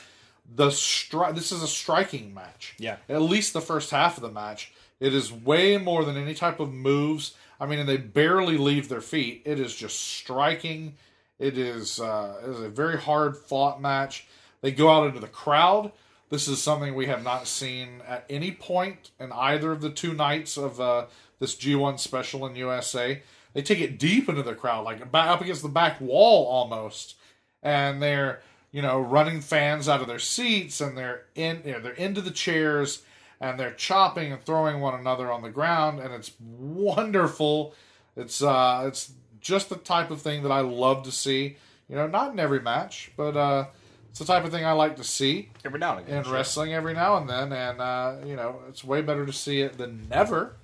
The 0.54 0.68
stri- 0.68 1.34
This 1.34 1.52
is 1.52 1.62
a 1.62 1.68
striking 1.68 2.32
match. 2.32 2.74
Yeah. 2.78 2.96
At 3.08 3.20
least 3.22 3.52
the 3.52 3.60
first 3.60 3.90
half 3.90 4.16
of 4.16 4.22
the 4.22 4.30
match. 4.30 4.72
It 5.00 5.14
is 5.14 5.32
way 5.32 5.76
more 5.76 6.04
than 6.04 6.16
any 6.16 6.34
type 6.34 6.58
of 6.60 6.72
moves. 6.72 7.34
I 7.60 7.66
mean, 7.66 7.80
and 7.80 7.88
they 7.88 7.96
barely 7.98 8.56
leave 8.56 8.88
their 8.88 9.00
feet. 9.00 9.42
It 9.44 9.60
is 9.60 9.74
just 9.74 10.00
striking. 10.00 10.94
It 11.38 11.58
is, 11.58 12.00
uh, 12.00 12.40
it 12.42 12.50
is 12.50 12.60
a 12.60 12.68
very 12.68 12.98
hard 12.98 13.36
fought 13.36 13.80
match. 13.80 14.26
They 14.60 14.72
go 14.72 14.90
out 14.90 15.06
into 15.06 15.20
the 15.20 15.28
crowd. 15.28 15.92
This 16.30 16.48
is 16.48 16.60
something 16.62 16.94
we 16.94 17.06
have 17.06 17.24
not 17.24 17.46
seen 17.46 18.02
at 18.06 18.24
any 18.28 18.50
point 18.52 19.10
in 19.18 19.32
either 19.32 19.72
of 19.72 19.80
the 19.80 19.90
two 19.90 20.14
nights 20.14 20.56
of 20.56 20.80
uh, 20.80 21.06
this 21.38 21.54
G1 21.54 21.98
special 21.98 22.46
in 22.46 22.56
USA. 22.56 23.22
They 23.54 23.62
take 23.62 23.80
it 23.80 23.98
deep 23.98 24.28
into 24.28 24.42
the 24.42 24.54
crowd, 24.54 24.84
like 24.84 25.00
up 25.12 25.40
against 25.40 25.62
the 25.62 25.68
back 25.68 26.00
wall 26.00 26.46
almost, 26.46 27.16
and 27.62 28.02
they're 28.02 28.40
you 28.70 28.82
know 28.82 29.00
running 29.00 29.40
fans 29.40 29.88
out 29.88 30.00
of 30.00 30.06
their 30.06 30.18
seats, 30.18 30.80
and 30.80 30.96
they're 30.96 31.22
in 31.34 31.62
you 31.64 31.72
know, 31.72 31.80
they're 31.80 31.92
into 31.92 32.20
the 32.20 32.30
chairs, 32.30 33.02
and 33.40 33.58
they're 33.58 33.72
chopping 33.72 34.32
and 34.32 34.42
throwing 34.44 34.80
one 34.80 34.98
another 34.98 35.32
on 35.32 35.42
the 35.42 35.50
ground, 35.50 35.98
and 36.00 36.12
it's 36.12 36.32
wonderful. 36.40 37.74
It's 38.16 38.42
uh, 38.42 38.84
it's 38.86 39.12
just 39.40 39.68
the 39.68 39.76
type 39.76 40.10
of 40.10 40.20
thing 40.20 40.42
that 40.42 40.52
I 40.52 40.60
love 40.60 41.04
to 41.04 41.12
see. 41.12 41.56
You 41.88 41.96
know, 41.96 42.06
not 42.06 42.32
in 42.32 42.38
every 42.38 42.60
match, 42.60 43.12
but 43.16 43.34
uh, 43.36 43.66
it's 44.10 44.18
the 44.18 44.24
type 44.26 44.44
of 44.44 44.50
thing 44.50 44.64
I 44.64 44.72
like 44.72 44.96
to 44.96 45.04
see 45.04 45.48
Every 45.64 45.78
now 45.80 45.96
and 45.96 46.06
again. 46.06 46.18
in 46.18 46.24
sure. 46.24 46.34
wrestling 46.34 46.74
every 46.74 46.92
now 46.92 47.16
and 47.16 47.28
then, 47.28 47.52
and 47.52 47.80
uh, 47.80 48.16
you 48.26 48.36
know 48.36 48.60
it's 48.68 48.84
way 48.84 49.00
better 49.00 49.24
to 49.24 49.32
see 49.32 49.60
it 49.62 49.78
than 49.78 50.06
never. 50.10 50.54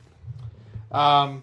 Um, 0.94 1.42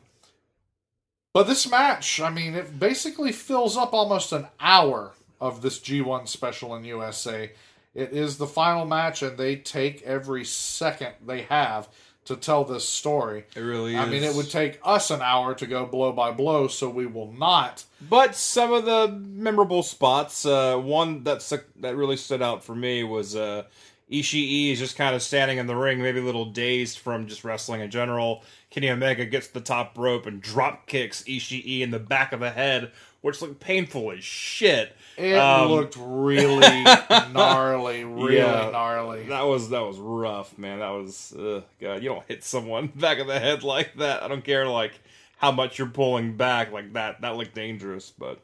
but 1.34 1.48
this 1.48 1.70
match, 1.70 2.20
I 2.20 2.30
mean, 2.30 2.56
it 2.56 2.80
basically 2.80 3.32
fills 3.32 3.78
up 3.78 3.94
almost 3.94 4.32
an 4.32 4.48
hour 4.60 5.14
of 5.40 5.62
this 5.62 5.80
G1 5.80 6.28
special 6.28 6.76
in 6.76 6.84
USA. 6.86 7.52
It 7.94 8.14
is 8.14 8.38
the 8.38 8.48
final 8.48 8.86
match, 8.86 9.22
and 9.22 9.38
they 9.38 9.56
take 9.56 10.02
every 10.04 10.46
second 10.46 11.14
they 11.26 11.42
have 11.44 11.90
to 12.26 12.36
tell 12.36 12.64
this 12.64 12.88
story. 12.88 13.46
It 13.56 13.62
really 13.62 13.96
is. 13.96 14.00
I 14.00 14.06
mean, 14.06 14.24
it 14.24 14.36
would 14.36 14.50
take 14.50 14.80
us 14.84 15.10
an 15.10 15.22
hour 15.22 15.56
to 15.56 15.66
go 15.66 15.86
blow 15.86 16.12
by 16.12 16.32
blow, 16.32 16.68
so 16.68 16.90
we 16.90 17.06
will 17.06 17.32
not. 17.32 17.84
But 18.10 18.36
some 18.36 18.72
of 18.72 18.86
the 18.86 19.08
memorable 19.08 19.84
spots, 19.84 20.46
uh, 20.46 20.78
one 20.78 21.24
that's 21.24 21.50
that 21.50 21.96
really 21.96 22.18
stood 22.18 22.42
out 22.42 22.64
for 22.64 22.76
me 22.76 23.04
was 23.04 23.36
uh, 23.36 23.64
Ishii 24.12 24.72
is 24.72 24.80
just 24.80 24.98
kind 24.98 25.16
of 25.16 25.22
standing 25.22 25.58
in 25.58 25.68
the 25.68 25.76
ring, 25.76 26.02
maybe 26.02 26.20
a 26.20 26.24
little 26.24 26.46
dazed 26.46 27.00
from 27.00 27.28
just 27.28 27.44
wrestling 27.44 27.82
in 27.82 27.90
general. 27.90 28.44
Kenny 28.72 28.90
Omega 28.90 29.26
gets 29.26 29.48
the 29.48 29.62
top 29.62 29.98
rope 29.98 30.26
and 30.26 30.42
drop 30.42 30.88
kicks 30.88 31.24
Ishii 31.24 31.82
in 31.82 31.92
the 31.92 32.00
back 32.00 32.32
of 32.34 32.40
the 32.40 32.50
head, 32.52 32.92
which 33.22 33.42
looked 33.42 33.60
painful 33.60 34.12
as 34.12 34.24
shit. 34.24 34.96
It 35.18 35.36
Um, 35.38 35.70
looked 35.70 35.96
really 36.00 36.84
gnarly, 37.34 38.04
really 38.06 38.38
Yeah. 38.38 38.70
gnarly. 38.72 39.24
That 39.28 39.44
was 39.44 39.70
that 39.70 39.82
was 39.82 39.98
rough, 40.00 40.58
man. 40.58 40.80
That 40.80 40.90
was 40.90 41.34
uh, 41.34 41.62
God. 41.80 42.02
You 42.02 42.10
don't 42.10 42.26
hit 42.28 42.44
someone 42.44 42.88
back 42.96 43.20
of 43.20 43.28
the 43.28 43.40
head 43.40 43.64
like 43.64 43.96
that. 43.98 44.24
I 44.24 44.28
don't 44.28 44.44
care 44.44 44.66
like 44.68 45.00
how 45.38 45.52
much 45.52 45.78
you're 45.78 45.88
pulling 45.88 46.38
back 46.38 46.72
like 46.72 46.94
that. 46.94 47.22
That 47.22 47.36
looked 47.36 47.54
dangerous, 47.54 48.12
but 48.18 48.40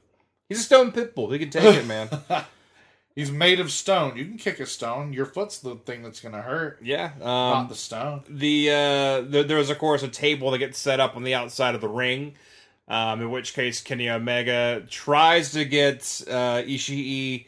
he's 0.49 0.59
a 0.59 0.63
stone 0.63 0.91
pitbull. 0.91 1.31
He 1.31 1.39
can 1.39 1.49
take 1.49 1.75
it, 1.75 1.85
man. 1.87 2.09
He's 3.17 3.31
made 3.31 3.59
of 3.59 3.71
stone. 3.71 4.15
You 4.15 4.25
can 4.25 4.37
kick 4.37 4.59
a 4.59 4.67
stone. 4.67 5.11
Your 5.11 5.25
foot's 5.25 5.57
the 5.57 5.73
thing 5.75 6.03
that's 6.03 6.19
going 6.19 6.35
to 6.35 6.41
hurt, 6.43 6.77
Yeah. 6.83 7.13
not 7.19 7.61
Um, 7.63 7.67
the 7.67 7.73
stone. 7.75 8.21
the 8.29 8.69
uh, 8.69 9.21
the 9.21 9.43
there 9.43 9.57
was 9.57 9.71
of 9.71 9.79
course 9.79 10.03
a 10.03 10.07
table 10.07 10.51
that 10.51 10.59
gets 10.59 10.77
set 10.77 10.99
up 10.99 11.15
on 11.15 11.23
the 11.23 11.33
outside 11.33 11.73
of 11.73 11.81
the 11.81 11.89
ring. 11.89 12.35
Um, 12.87 13.19
in 13.19 13.31
which 13.31 13.53
case 13.55 13.81
Kenny 13.81 14.07
Omega 14.07 14.83
tries 14.89 15.51
to 15.53 15.65
get 15.65 16.21
uh, 16.29 16.61
Ishii 16.61 17.45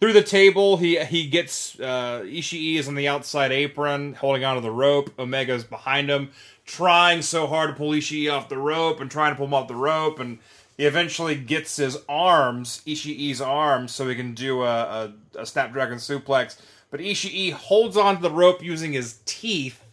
through 0.00 0.14
the 0.14 0.22
table. 0.22 0.78
He 0.78 0.98
he 1.04 1.28
gets 1.28 1.78
uh, 1.78 2.22
Ishii 2.24 2.76
is 2.76 2.88
on 2.88 2.94
the 2.94 3.06
outside 3.06 3.52
apron, 3.52 4.14
holding 4.14 4.42
onto 4.44 4.62
the 4.62 4.70
rope. 4.70 5.10
Omega's 5.18 5.64
behind 5.64 6.08
him, 6.08 6.30
trying 6.64 7.20
so 7.22 7.46
hard 7.46 7.68
to 7.70 7.76
pull 7.76 7.90
Ishii 7.90 8.32
off 8.32 8.48
the 8.48 8.56
rope 8.58 9.00
and 9.00 9.10
trying 9.10 9.32
to 9.32 9.36
pull 9.36 9.46
him 9.46 9.54
off 9.54 9.68
the 9.68 9.76
rope, 9.76 10.18
and 10.18 10.38
he 10.80 10.86
eventually 10.86 11.34
gets 11.34 11.76
his 11.76 11.98
arms, 12.08 12.80
Ishii's 12.86 13.42
arms, 13.42 13.92
so 13.94 14.08
he 14.08 14.14
can 14.14 14.32
do 14.32 14.62
a, 14.62 15.12
a, 15.36 15.40
a 15.40 15.44
Snapdragon 15.44 15.98
suplex. 15.98 16.58
But 16.90 17.00
Ishii 17.00 17.52
holds 17.52 17.98
onto 17.98 18.22
the 18.22 18.30
rope 18.30 18.62
using 18.64 18.94
his 18.94 19.18
teeth, 19.26 19.84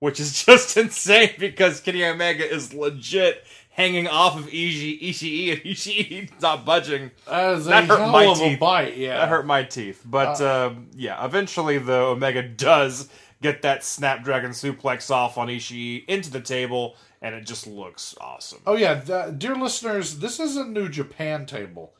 which 0.00 0.20
is 0.20 0.44
just 0.46 0.76
insane 0.76 1.30
because 1.38 1.80
Kenny 1.80 2.04
Omega 2.04 2.46
is 2.48 2.74
legit 2.74 3.42
hanging 3.70 4.06
off 4.06 4.38
of 4.38 4.44
Ishii, 4.48 5.02
Ishii 5.02 5.52
and 5.52 5.60
Ishii's 5.64 6.42
not 6.42 6.66
budging. 6.66 7.10
That 7.26 7.54
is 7.54 7.66
a 7.66 7.70
That 7.70 7.84
hurt 7.86 7.98
hell 8.00 8.12
my 8.12 8.24
of 8.26 8.36
a 8.38 8.40
teeth. 8.50 8.60
bite, 8.60 8.96
yeah. 8.98 9.16
That 9.20 9.28
hurt 9.30 9.46
my 9.46 9.62
teeth. 9.62 10.02
But 10.04 10.40
Uh. 10.42 10.66
um, 10.66 10.88
yeah, 10.94 11.24
eventually 11.24 11.78
the 11.78 11.94
Omega 11.94 12.42
does 12.42 13.08
get 13.42 13.62
that 13.62 13.82
Snapdragon 13.82 14.50
suplex 14.50 15.10
off 15.10 15.38
on 15.38 15.48
Ishii 15.48 16.04
into 16.06 16.30
the 16.30 16.40
table, 16.40 16.96
and 17.24 17.34
it 17.34 17.44
just 17.46 17.66
looks 17.66 18.14
awesome. 18.20 18.60
Oh 18.66 18.76
yeah, 18.76 19.00
th- 19.00 19.38
dear 19.38 19.56
listeners, 19.56 20.18
this 20.20 20.38
is 20.38 20.56
a 20.56 20.64
New 20.64 20.88
Japan 20.88 21.46
table. 21.46 21.94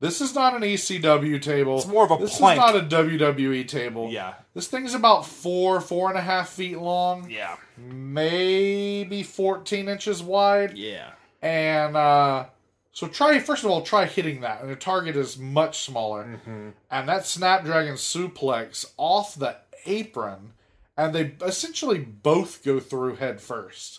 This 0.00 0.20
is 0.20 0.32
not 0.34 0.54
an 0.54 0.62
ECW 0.62 1.42
table. 1.42 1.76
It's 1.78 1.86
more 1.88 2.04
of 2.04 2.12
a 2.12 2.18
This 2.18 2.38
plank. 2.38 2.56
is 2.56 2.72
not 2.72 2.76
a 2.76 2.86
WWE 2.86 3.66
table. 3.66 4.08
Yeah. 4.10 4.34
This 4.54 4.68
thing's 4.68 4.94
about 4.94 5.26
four, 5.26 5.80
four 5.80 6.08
and 6.08 6.16
a 6.16 6.20
half 6.22 6.50
feet 6.50 6.78
long, 6.78 7.28
Yeah. 7.28 7.56
maybe 7.76 9.22
fourteen 9.22 9.88
inches 9.88 10.22
wide, 10.22 10.76
Yeah. 10.78 11.10
and 11.42 11.96
uh, 11.96 12.46
so 12.92 13.08
try 13.08 13.38
first 13.40 13.64
of 13.64 13.70
all 13.70 13.82
try 13.82 14.06
hitting 14.06 14.40
that, 14.42 14.60
and 14.60 14.70
the 14.70 14.76
target 14.76 15.16
is 15.16 15.38
much 15.38 15.80
smaller, 15.84 16.24
Mm-hmm. 16.24 16.68
and 16.90 17.08
that 17.08 17.26
Snapdragon 17.26 17.94
suplex 17.94 18.86
off 18.96 19.34
the 19.34 19.56
apron, 19.86 20.52
and 20.96 21.14
they 21.14 21.34
essentially 21.42 21.98
both 21.98 22.64
go 22.64 22.80
through 22.80 23.16
head 23.16 23.40
first. 23.40 23.97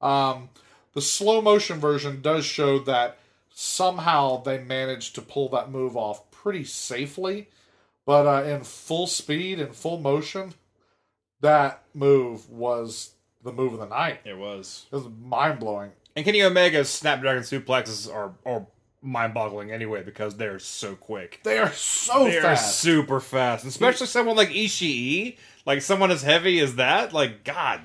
Um, 0.00 0.50
the 0.94 1.00
slow 1.00 1.40
motion 1.40 1.78
version 1.78 2.20
does 2.22 2.44
show 2.44 2.78
that 2.80 3.18
somehow 3.50 4.42
they 4.42 4.58
managed 4.58 5.14
to 5.14 5.22
pull 5.22 5.48
that 5.50 5.70
move 5.70 5.96
off 5.96 6.30
pretty 6.30 6.64
safely, 6.64 7.48
but 8.04 8.26
uh, 8.26 8.48
in 8.48 8.62
full 8.64 9.06
speed 9.06 9.58
and 9.58 9.74
full 9.74 9.98
motion, 9.98 10.54
that 11.40 11.82
move 11.94 12.48
was 12.50 13.12
the 13.42 13.52
move 13.52 13.72
of 13.72 13.80
the 13.80 13.86
night. 13.86 14.20
It 14.24 14.36
was. 14.38 14.86
It 14.92 14.96
was 14.96 15.08
mind 15.22 15.60
blowing. 15.60 15.92
And 16.14 16.24
Kenny 16.24 16.42
Omega's 16.42 16.88
Snapdragon 16.88 17.42
suplexes 17.42 18.12
are, 18.12 18.32
are 18.44 18.66
mind 19.02 19.34
boggling 19.34 19.70
anyway 19.70 20.02
because 20.02 20.36
they're 20.36 20.58
so 20.58 20.94
quick. 20.94 21.40
They 21.44 21.58
are 21.58 21.72
so 21.72 22.24
fast. 22.24 22.42
They're 22.42 22.56
super 22.56 23.20
fast. 23.20 23.64
Especially 23.64 24.06
someone 24.06 24.36
like 24.36 24.48
Ishii, 24.48 25.36
like 25.64 25.82
someone 25.82 26.10
as 26.10 26.22
heavy 26.22 26.60
as 26.60 26.76
that. 26.76 27.12
Like, 27.12 27.44
God, 27.44 27.80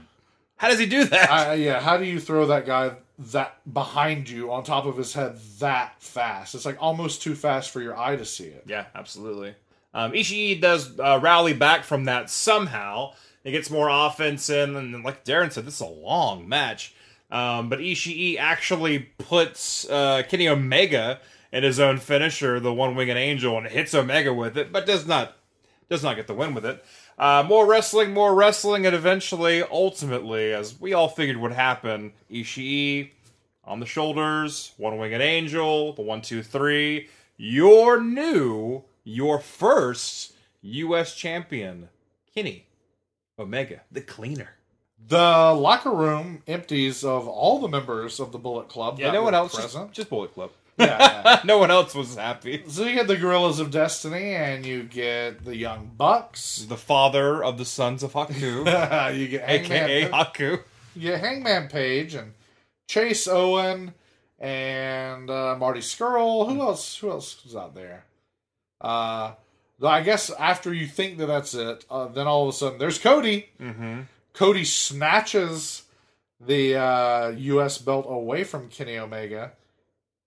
how 0.61 0.69
does 0.69 0.77
he 0.77 0.85
do 0.85 1.05
that? 1.05 1.31
I, 1.31 1.53
yeah, 1.55 1.79
how 1.79 1.97
do 1.97 2.05
you 2.05 2.19
throw 2.19 2.45
that 2.45 2.67
guy 2.67 2.91
that 3.17 3.57
behind 3.73 4.29
you 4.29 4.51
on 4.51 4.63
top 4.63 4.85
of 4.85 4.95
his 4.95 5.11
head 5.11 5.39
that 5.57 5.99
fast? 5.99 6.53
It's 6.53 6.67
like 6.67 6.77
almost 6.79 7.23
too 7.23 7.33
fast 7.33 7.71
for 7.71 7.81
your 7.81 7.97
eye 7.97 8.15
to 8.15 8.25
see 8.25 8.43
it. 8.43 8.65
Yeah, 8.67 8.85
absolutely. 8.93 9.55
Um, 9.95 10.11
Ishii 10.11 10.61
does 10.61 10.99
uh, 10.99 11.19
rally 11.19 11.53
back 11.53 11.83
from 11.83 12.05
that 12.05 12.29
somehow. 12.29 13.13
He 13.43 13.51
gets 13.51 13.71
more 13.71 13.89
offense 13.89 14.51
in, 14.51 14.75
and 14.75 15.03
like 15.03 15.25
Daryn 15.25 15.51
said, 15.51 15.65
this 15.65 15.73
is 15.73 15.81
a 15.81 15.87
long 15.87 16.47
match. 16.47 16.93
Um, 17.31 17.67
but 17.67 17.79
Ishii 17.79 18.37
actually 18.37 18.99
puts 19.17 19.89
uh, 19.89 20.21
Kenny 20.29 20.47
Omega 20.47 21.21
in 21.51 21.63
his 21.63 21.79
own 21.79 21.97
finisher, 21.97 22.59
the 22.59 22.71
One 22.71 22.93
Winged 22.93 23.17
Angel, 23.17 23.57
and 23.57 23.65
hits 23.65 23.95
Omega 23.95 24.31
with 24.31 24.59
it, 24.59 24.71
but 24.71 24.85
does 24.85 25.07
not 25.07 25.37
does 25.89 26.03
not 26.03 26.17
get 26.17 26.27
the 26.27 26.35
win 26.35 26.53
with 26.53 26.67
it. 26.67 26.85
Uh, 27.21 27.43
more 27.47 27.67
wrestling, 27.67 28.15
more 28.15 28.33
wrestling, 28.33 28.87
and 28.87 28.95
eventually, 28.95 29.61
ultimately, 29.61 30.51
as 30.51 30.81
we 30.81 30.91
all 30.91 31.07
figured 31.07 31.37
would 31.37 31.51
happen, 31.51 32.11
Ishii 32.31 33.11
on 33.63 33.79
the 33.79 33.85
shoulders, 33.85 34.71
One 34.77 34.97
Winged 34.97 35.21
Angel, 35.21 35.93
the 35.93 36.01
one, 36.01 36.23
two, 36.23 36.41
three. 36.41 37.09
Your 37.37 38.01
new, 38.01 38.83
your 39.03 39.37
first 39.37 40.33
U.S. 40.63 41.13
champion, 41.13 41.89
Kenny 42.33 42.65
Omega, 43.37 43.81
the 43.91 44.01
cleaner. 44.01 44.55
The 45.07 45.53
locker 45.53 45.91
room 45.91 46.41
empties 46.47 47.03
of 47.03 47.27
all 47.27 47.59
the 47.59 47.67
members 47.67 48.19
of 48.19 48.31
the 48.31 48.39
Bullet 48.39 48.67
Club. 48.67 48.99
Yeah, 48.99 49.11
no 49.11 49.21
one 49.21 49.33
were 49.33 49.37
else, 49.39 49.55
just, 49.55 49.77
just 49.91 50.09
Bullet 50.09 50.33
Club. 50.33 50.49
Yeah, 50.81 51.21
yeah. 51.25 51.41
no 51.43 51.57
one 51.57 51.71
else 51.71 51.93
was 51.93 52.15
happy. 52.15 52.63
So 52.67 52.85
you 52.85 52.95
get 52.95 53.07
the 53.07 53.17
Gorillas 53.17 53.59
of 53.59 53.71
Destiny, 53.71 54.33
and 54.33 54.65
you 54.65 54.83
get 54.83 55.45
the 55.45 55.55
Young 55.55 55.91
Bucks. 55.97 56.65
The 56.67 56.77
father 56.77 57.43
of 57.43 57.57
the 57.57 57.65
sons 57.65 58.03
of 58.03 58.13
Haku, 58.13 59.15
you 59.17 59.27
get 59.27 59.47
Hangman, 59.47 59.89
aka 59.89 60.09
Haku. 60.09 60.63
you 60.95 61.11
get 61.11 61.19
Hangman 61.21 61.67
Page 61.69 62.15
and 62.15 62.33
Chase 62.87 63.27
Owen 63.27 63.93
and 64.39 65.29
uh, 65.29 65.55
Marty 65.57 65.81
Scurll. 65.81 66.51
Who 66.51 66.61
else? 66.61 66.97
Who 66.97 67.11
else 67.11 67.45
is 67.45 67.55
out 67.55 67.75
there? 67.75 68.05
Uh, 68.81 69.33
though 69.79 69.87
I 69.87 70.01
guess 70.01 70.31
after 70.31 70.73
you 70.73 70.87
think 70.87 71.17
that 71.19 71.27
that's 71.27 71.53
it, 71.53 71.85
uh, 71.89 72.07
then 72.07 72.27
all 72.27 72.43
of 72.43 72.49
a 72.49 72.57
sudden 72.57 72.79
there's 72.79 72.97
Cody. 72.97 73.49
Mm-hmm. 73.59 74.01
Cody 74.33 74.65
snatches 74.65 75.83
the 76.39 76.75
uh, 76.75 77.29
U.S. 77.29 77.77
belt 77.77 78.05
away 78.09 78.43
from 78.43 78.67
Kenny 78.69 78.97
Omega, 78.97 79.51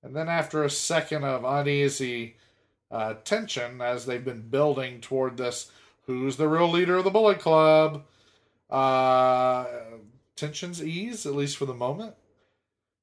and 0.05 0.15
then 0.15 0.29
after 0.29 0.63
a 0.63 0.71
second 0.71 1.25
of 1.25 1.45
uneasy 1.45 2.37
uh, 2.91 3.15
tension, 3.25 3.81
as 3.81 4.05
they've 4.05 4.25
been 4.25 4.49
building 4.49 5.01
toward 5.01 5.39
this, 5.39 5.73
who's 6.07 6.37
the 6.37 6.47
real 6.47 6.71
leader 6.71 6.97
of 6.97 7.05
the 7.05 7.11
Bullet 7.11 7.41
Club? 7.41 8.05
Uh, 8.69 9.65
tensions 10.37 10.85
ease 10.85 11.25
at 11.25 11.35
least 11.35 11.57
for 11.57 11.65
the 11.65 11.75
moment. 11.75 12.15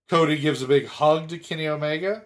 Cody 0.07 0.38
gives 0.38 0.61
a 0.61 0.67
big 0.67 0.85
hug 0.85 1.30
to 1.30 1.39
Kenny 1.39 1.67
Omega, 1.67 2.23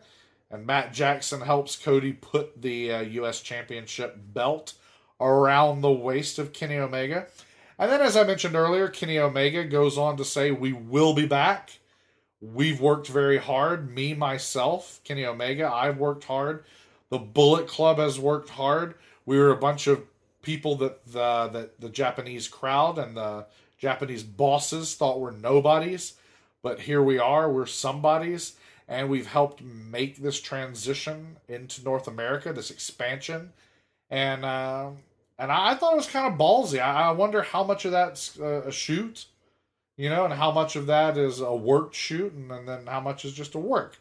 and 0.51 0.65
Matt 0.65 0.93
Jackson 0.93 1.41
helps 1.41 1.75
Cody 1.75 2.11
put 2.11 2.61
the 2.61 2.91
uh, 2.91 3.01
U.S. 3.01 3.41
Championship 3.41 4.17
belt 4.33 4.73
around 5.21 5.81
the 5.81 5.91
waist 5.91 6.37
of 6.37 6.51
Kenny 6.51 6.77
Omega. 6.77 7.27
And 7.77 7.91
then, 7.91 8.01
as 8.01 8.17
I 8.17 8.23
mentioned 8.23 8.55
earlier, 8.55 8.87
Kenny 8.89 9.19
Omega 9.19 9.63
goes 9.63 9.97
on 9.97 10.17
to 10.17 10.25
say, 10.25 10.51
We 10.51 10.73
will 10.73 11.13
be 11.13 11.25
back. 11.25 11.79
We've 12.41 12.79
worked 12.79 13.07
very 13.07 13.37
hard. 13.37 13.89
Me, 13.89 14.13
myself, 14.13 15.01
Kenny 15.03 15.25
Omega, 15.25 15.71
I've 15.71 15.97
worked 15.97 16.25
hard. 16.25 16.65
The 17.09 17.19
Bullet 17.19 17.67
Club 17.67 17.97
has 17.97 18.19
worked 18.19 18.49
hard. 18.49 18.95
We 19.25 19.37
were 19.37 19.51
a 19.51 19.57
bunch 19.57 19.87
of 19.87 20.03
people 20.41 20.75
that 20.77 21.05
the, 21.05 21.47
that 21.47 21.79
the 21.79 21.89
Japanese 21.89 22.47
crowd 22.47 22.99
and 22.99 23.17
the 23.17 23.45
Japanese 23.77 24.23
bosses 24.23 24.95
thought 24.95 25.19
were 25.19 25.31
nobodies. 25.31 26.13
But 26.61 26.81
here 26.81 27.01
we 27.01 27.19
are, 27.19 27.51
we're 27.51 27.65
somebodies. 27.65 28.55
And 28.87 29.09
we've 29.09 29.27
helped 29.27 29.63
make 29.63 30.17
this 30.17 30.39
transition 30.39 31.37
into 31.47 31.83
North 31.83 32.07
America, 32.07 32.53
this 32.53 32.69
expansion. 32.69 33.53
And 34.09 34.45
uh, 34.45 34.91
and 35.37 35.51
I, 35.51 35.75
thought 35.75 35.93
it 35.93 35.97
was 35.97 36.07
kind 36.07 36.31
of 36.31 36.39
ballsy. 36.39 36.79
I, 36.79 37.09
I 37.09 37.11
wonder 37.11 37.41
how 37.41 37.63
much 37.63 37.85
of 37.85 37.91
that's 37.91 38.39
uh, 38.39 38.63
a 38.65 38.71
shoot, 38.71 39.25
you 39.97 40.09
know, 40.09 40.25
and 40.25 40.33
how 40.33 40.51
much 40.51 40.75
of 40.75 40.87
that 40.87 41.17
is 41.17 41.39
a 41.39 41.53
work 41.55 41.93
shoot, 41.93 42.33
and, 42.33 42.51
and 42.51 42.67
then 42.67 42.85
how 42.87 42.99
much 42.99 43.23
is 43.25 43.33
just 43.33 43.55
a 43.55 43.59
work. 43.59 43.97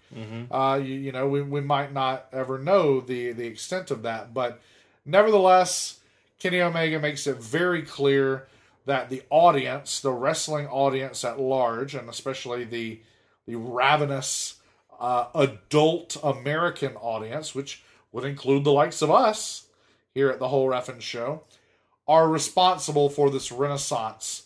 Uh, 0.53 0.77
you, 0.77 0.95
you 0.95 1.13
know, 1.13 1.29
we, 1.29 1.43
we 1.43 1.61
might 1.61 1.93
not 1.93 2.27
ever 2.33 2.59
know 2.59 3.01
the 3.01 3.33
the 3.33 3.47
extent 3.47 3.91
of 3.91 4.03
that, 4.03 4.35
but 4.35 4.61
nevertheless, 5.05 6.01
Kenny 6.39 6.61
Omega 6.61 6.99
makes 6.99 7.27
it 7.27 7.37
very 7.37 7.83
clear 7.83 8.47
that 8.87 9.09
the 9.09 9.23
audience, 9.31 10.01
the 10.01 10.13
wrestling 10.13 10.67
audience 10.67 11.25
at 11.25 11.41
large, 11.41 11.95
and 11.95 12.09
especially 12.09 12.65
the 12.65 13.01
the 13.47 13.57
ravenous 13.57 14.57
uh, 14.99 15.27
adult 15.35 16.17
American 16.23 16.97
audience, 16.97 17.55
which 17.55 17.83
would 18.13 18.25
include 18.25 18.65
the 18.65 18.73
likes 18.73 19.03
of 19.03 19.11
us 19.11 19.67
here 20.15 20.31
at 20.31 20.39
the 20.39 20.49
Whole 20.49 20.69
Ref'n 20.69 21.01
Show, 21.01 21.43
are 22.07 22.29
responsible 22.29 23.09
for 23.11 23.31
this 23.31 23.51
renaissance 23.53 24.44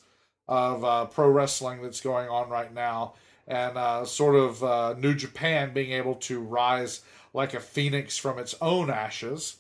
of 0.49 0.85
uh, 0.85 1.05
pro 1.07 1.29
wrestling 1.29 1.83
that's 1.83 2.01
going 2.01 2.29
on 2.29 2.49
right 2.49 2.73
now, 2.73 3.15
and 3.47 3.77
uh, 3.77 4.05
sort 4.05 4.35
of 4.35 4.65
uh, 4.65 4.95
New 4.99 5.15
Japan 5.15 5.73
being 5.73 5.93
able 5.93 6.15
to 6.17 6.41
rise 6.41 7.03
like 7.35 7.55
a 7.55 7.61
phoenix 7.61 8.17
from 8.17 8.39
its 8.39 8.55
own 8.61 8.91
ashes, 8.91 9.57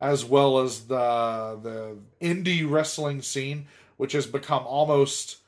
as 0.00 0.24
well 0.24 0.58
as 0.58 0.86
the 0.86 1.58
the 1.62 1.96
indie 2.20 2.68
wrestling 2.68 3.22
scene, 3.22 3.66
which 3.96 4.12
has 4.12 4.26
become 4.26 4.66
almost 4.66 5.38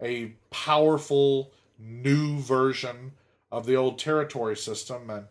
a 0.00 0.32
powerful 0.50 1.52
new 1.78 2.38
version 2.38 3.12
of 3.50 3.66
the 3.66 3.74
old 3.74 3.98
territory 3.98 4.56
system, 4.56 5.10
and 5.10 5.26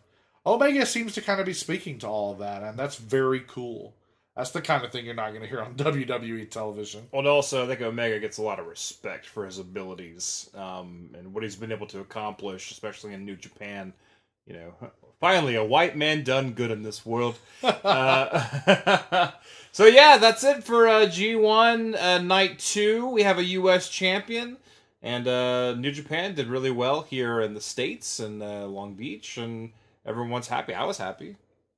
Omega 0.46 0.86
seems 0.86 1.14
to 1.14 1.22
kind 1.22 1.40
of 1.40 1.46
be 1.46 1.54
speaking 1.54 2.00
to 2.00 2.08
all 2.08 2.32
of 2.32 2.40
that, 2.40 2.64
and 2.64 2.78
that's 2.78 2.96
very 2.96 3.42
cool. 3.48 3.94
That's 4.38 4.52
the 4.52 4.62
kind 4.62 4.86
of 4.86 4.92
thing 4.92 5.04
you're 5.04 5.16
not 5.16 5.30
going 5.30 5.42
to 5.42 5.48
hear 5.48 5.62
on 5.62 5.74
WWE 5.76 6.50
television. 6.52 7.08
Well, 7.12 7.22
and 7.22 7.28
also, 7.28 7.66
I 7.66 7.68
think 7.68 7.82
Omega 7.82 8.20
gets 8.20 8.38
a 8.38 8.44
lot 8.44 8.60
of 8.60 8.68
respect 8.68 9.26
for 9.26 9.46
his 9.46 9.58
abilities 9.58 10.52
um, 10.54 11.10
and 11.18 11.34
what 11.34 11.42
he's 11.42 11.56
been 11.56 11.72
able 11.72 11.88
to 11.88 12.00
accomplish, 12.00 12.70
especially 12.70 13.16
in 13.16 13.26
New 13.26 13.36
Japan. 13.36 13.94
You 14.46 14.54
know, 14.54 14.74
finally, 15.20 15.56
a 15.56 15.64
white 15.64 15.98
man 15.98 16.24
done 16.24 16.52
good 16.52 16.70
in 16.70 16.84
this 16.84 17.04
world. 17.04 17.40
uh, 17.64 19.32
so, 19.72 19.88
yeah, 19.88 20.18
that's 20.18 20.44
it 20.44 20.64
for 20.64 20.88
uh, 20.88 21.08
G1 21.08 22.00
uh, 22.00 22.20
Night 22.20 22.60
2. 22.60 23.08
We 23.08 23.24
have 23.24 23.40
a 23.40 23.44
U.S. 23.44 23.90
champion, 23.90 24.58
and 25.02 25.28
uh, 25.28 25.74
New 25.74 25.92
Japan 25.92 26.36
did 26.36 26.46
really 26.46 26.72
well 26.72 27.02
here 27.02 27.42
in 27.42 27.56
the 27.56 27.62
States 27.62 28.20
and 28.20 28.44
uh, 28.44 28.68
Long 28.68 28.94
Beach, 28.94 29.38
and 29.38 29.72
everyone's 30.06 30.48
happy. 30.48 30.76
I 30.76 30.84
was 30.84 31.00
happy. 31.00 31.38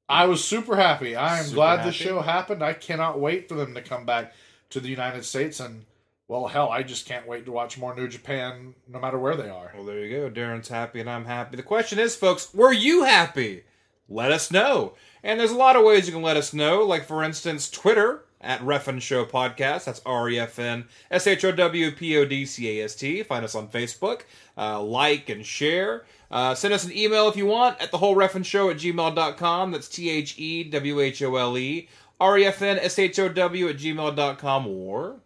I 0.09 0.25
was 0.25 0.43
super 0.43 0.75
happy. 0.75 1.15
I 1.15 1.38
am 1.38 1.45
Super 1.45 1.55
glad 1.55 1.77
happy. 1.79 1.89
the 1.89 1.93
show 1.93 2.21
happened. 2.21 2.63
I 2.63 2.73
cannot 2.73 3.19
wait 3.19 3.47
for 3.47 3.53
them 3.55 3.75
to 3.75 3.81
come 3.81 4.05
back 4.05 4.33
to 4.71 4.79
the 4.79 4.89
United 4.89 5.23
States 5.23 5.59
and 5.59 5.85
well, 6.27 6.47
hell, 6.47 6.69
I 6.69 6.83
just 6.83 7.07
can't 7.07 7.27
wait 7.27 7.45
to 7.45 7.51
watch 7.51 7.77
more 7.79 7.95
New 7.95 8.07
Japan 8.07 8.75
no 8.88 8.99
matter 8.99 9.17
where 9.17 9.35
they 9.35 9.49
are. 9.49 9.71
Well, 9.75 9.83
there 9.85 9.99
you 10.05 10.15
go. 10.15 10.29
Daryn's 10.29 10.67
happy 10.67 10.99
and 10.99 11.09
I'm 11.09 11.25
happy. 11.25 11.57
The 11.57 11.63
question 11.63 11.97
is, 11.97 12.15
folks, 12.15 12.53
were 12.53 12.71
you 12.71 13.03
happy? 13.03 13.63
Let 14.07 14.31
us 14.31 14.51
know. 14.51 14.93
And 15.23 15.39
there's 15.39 15.51
a 15.51 15.55
lot 15.57 15.75
of 15.75 15.83
ways 15.83 16.05
you 16.07 16.13
can 16.13 16.21
let 16.21 16.38
us 16.38 16.53
know. 16.53 16.83
Like, 16.83 17.05
for 17.05 17.23
instance, 17.23 17.67
Twitter 17.69 18.25
at 18.42 18.61
Refn 18.61 19.01
Show 19.01 19.26
Podcast. 19.26 19.85
That's 19.85 20.01
R 20.06 20.30
E 20.30 20.40
F 20.40 20.59
N 20.59 20.85
S 21.11 21.27
H 21.27 21.43
O 21.45 21.51
W 21.51 21.92
P 21.92 22.18
O 22.18 22.26
D 22.26 22.45
C 22.45 22.80
A 22.80 22.85
S 22.85 22.95
T. 22.95 23.24
Find 23.24 23.43
us 23.43 23.56
on 23.56 23.68
Facebook. 23.68 24.22
Uh, 24.58 24.82
like 24.82 25.30
and 25.30 25.45
share. 25.45 26.06
Uh, 26.32 26.53
send 26.53 26.74
us 26.74 26.85
an 26.85 26.95
email 26.95 27.27
if 27.27 27.35
you 27.35 27.45
want 27.45 27.82
at 27.82 27.92
the 27.92 27.98
whole 27.98 28.16
Refn 28.16 28.45
Show 28.45 28.69
at 28.69 28.77
gmail.com. 28.77 29.72
That's 29.72 29.88
T 29.88 30.09
H 30.09 30.38
E 30.38 30.64
W 30.64 31.00
H 31.00 31.22
O 31.24 31.35
L 31.35 31.58
E 31.58 31.88
R 32.19 32.38
E 32.38 32.45
F 32.45 32.61
N 32.61 32.77
S 32.80 33.00
H 33.00 33.19
O 33.19 33.30
W 33.30 33.68
at 33.68 33.77
gmail.com. 33.77 34.68
Or 34.68 35.22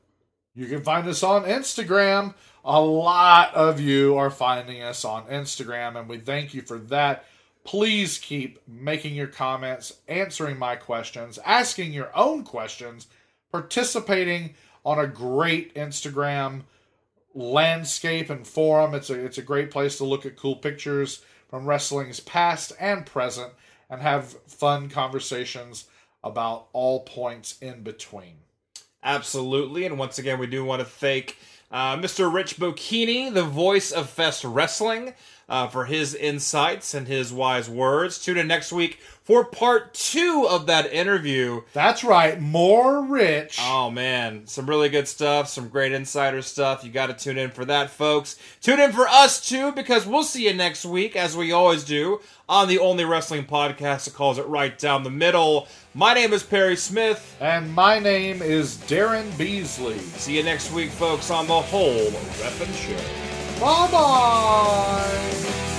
You 0.55 0.67
can 0.67 0.81
find 0.83 1.07
us 1.07 1.23
on 1.23 1.43
Instagram. 1.43 2.35
A 2.65 2.79
lot 2.79 3.53
of 3.55 3.81
you 3.81 4.15
are 4.15 4.29
finding 4.29 4.81
us 4.81 5.03
on 5.03 5.25
Instagram, 5.25 5.99
and 5.99 6.07
we 6.07 6.17
thank 6.17 6.53
you 6.53 6.61
for 6.61 6.77
that. 6.79 7.25
Please 7.63 8.17
keep 8.17 8.59
making 8.67 9.15
your 9.15 9.27
comments, 9.27 9.93
answering 10.07 10.59
my 10.59 10.75
questions, 10.75 11.39
asking 11.45 11.93
your 11.93 12.11
own 12.15 12.43
questions, 12.43 13.07
participating 13.51 14.55
on 14.85 14.99
a 14.99 15.07
great 15.07 15.73
Instagram 15.75 16.63
landscape 17.33 18.29
and 18.29 18.45
forum. 18.45 18.93
It's 18.93 19.09
a 19.09 19.13
it's 19.13 19.37
a 19.37 19.43
great 19.43 19.71
place 19.71 19.97
to 19.97 20.03
look 20.03 20.25
at 20.25 20.37
cool 20.37 20.57
pictures 20.57 21.23
from 21.49 21.65
wrestling's 21.65 22.19
past 22.19 22.73
and 22.79 23.05
present 23.05 23.53
and 23.89 24.01
have 24.01 24.33
fun 24.47 24.89
conversations 24.89 25.85
about 26.23 26.67
all 26.73 27.01
points 27.01 27.57
in 27.59 27.83
between. 27.83 28.35
Absolutely. 29.03 29.85
And 29.85 29.99
once 29.99 30.17
again, 30.17 30.39
we 30.39 30.47
do 30.47 30.63
want 30.63 30.79
to 30.79 30.85
thank 30.85 31.37
uh, 31.69 31.97
Mr. 31.97 32.33
Rich 32.33 32.57
Bocchini, 32.57 33.33
the 33.33 33.43
voice 33.43 33.91
of 33.91 34.09
Fest 34.09 34.43
Wrestling, 34.43 35.13
uh, 35.49 35.67
for 35.67 35.85
his 35.85 36.15
insights 36.15 36.93
and 36.93 37.07
his 37.07 37.33
wise 37.33 37.69
words. 37.69 38.17
Tune 38.23 38.37
in 38.37 38.47
next 38.47 38.71
week 38.71 38.99
for 39.23 39.45
part 39.45 39.93
two 39.93 40.45
of 40.49 40.65
that 40.65 40.91
interview. 40.91 41.61
That's 41.73 42.03
right, 42.03 42.39
more 42.39 43.03
rich. 43.05 43.57
Oh, 43.61 43.89
man. 43.89 44.47
Some 44.47 44.65
really 44.65 44.89
good 44.89 45.07
stuff, 45.07 45.47
some 45.47 45.69
great 45.69 45.91
insider 45.91 46.41
stuff. 46.41 46.83
You 46.83 46.91
got 46.91 47.07
to 47.07 47.13
tune 47.13 47.37
in 47.37 47.51
for 47.51 47.65
that, 47.65 47.89
folks. 47.89 48.37
Tune 48.61 48.79
in 48.79 48.91
for 48.91 49.07
us, 49.07 49.47
too, 49.47 49.71
because 49.71 50.05
we'll 50.05 50.23
see 50.23 50.47
you 50.47 50.53
next 50.53 50.85
week, 50.85 51.15
as 51.15 51.37
we 51.37 51.51
always 51.51 51.83
do, 51.83 52.19
on 52.49 52.67
the 52.67 52.79
only 52.79 53.05
wrestling 53.05 53.45
podcast 53.45 54.05
that 54.05 54.13
calls 54.13 54.37
it 54.37 54.47
right 54.47 54.77
down 54.77 55.03
the 55.03 55.09
middle. 55.09 55.67
My 55.93 56.13
name 56.13 56.33
is 56.33 56.43
Perry 56.43 56.75
Smith. 56.75 57.37
And 57.39 57.73
my 57.73 57.99
name 57.99 58.41
is 58.41 58.77
Daryn 58.77 59.37
Beasley. 59.37 59.99
See 59.99 60.35
you 60.37 60.43
next 60.43 60.71
week, 60.71 60.89
folks, 60.89 61.31
on 61.31 61.47
the 61.47 61.61
whole 61.61 62.07
Ref'n 62.07 62.73
Show. 62.73 63.32
Bye 63.63 63.87
bye. 63.93 65.72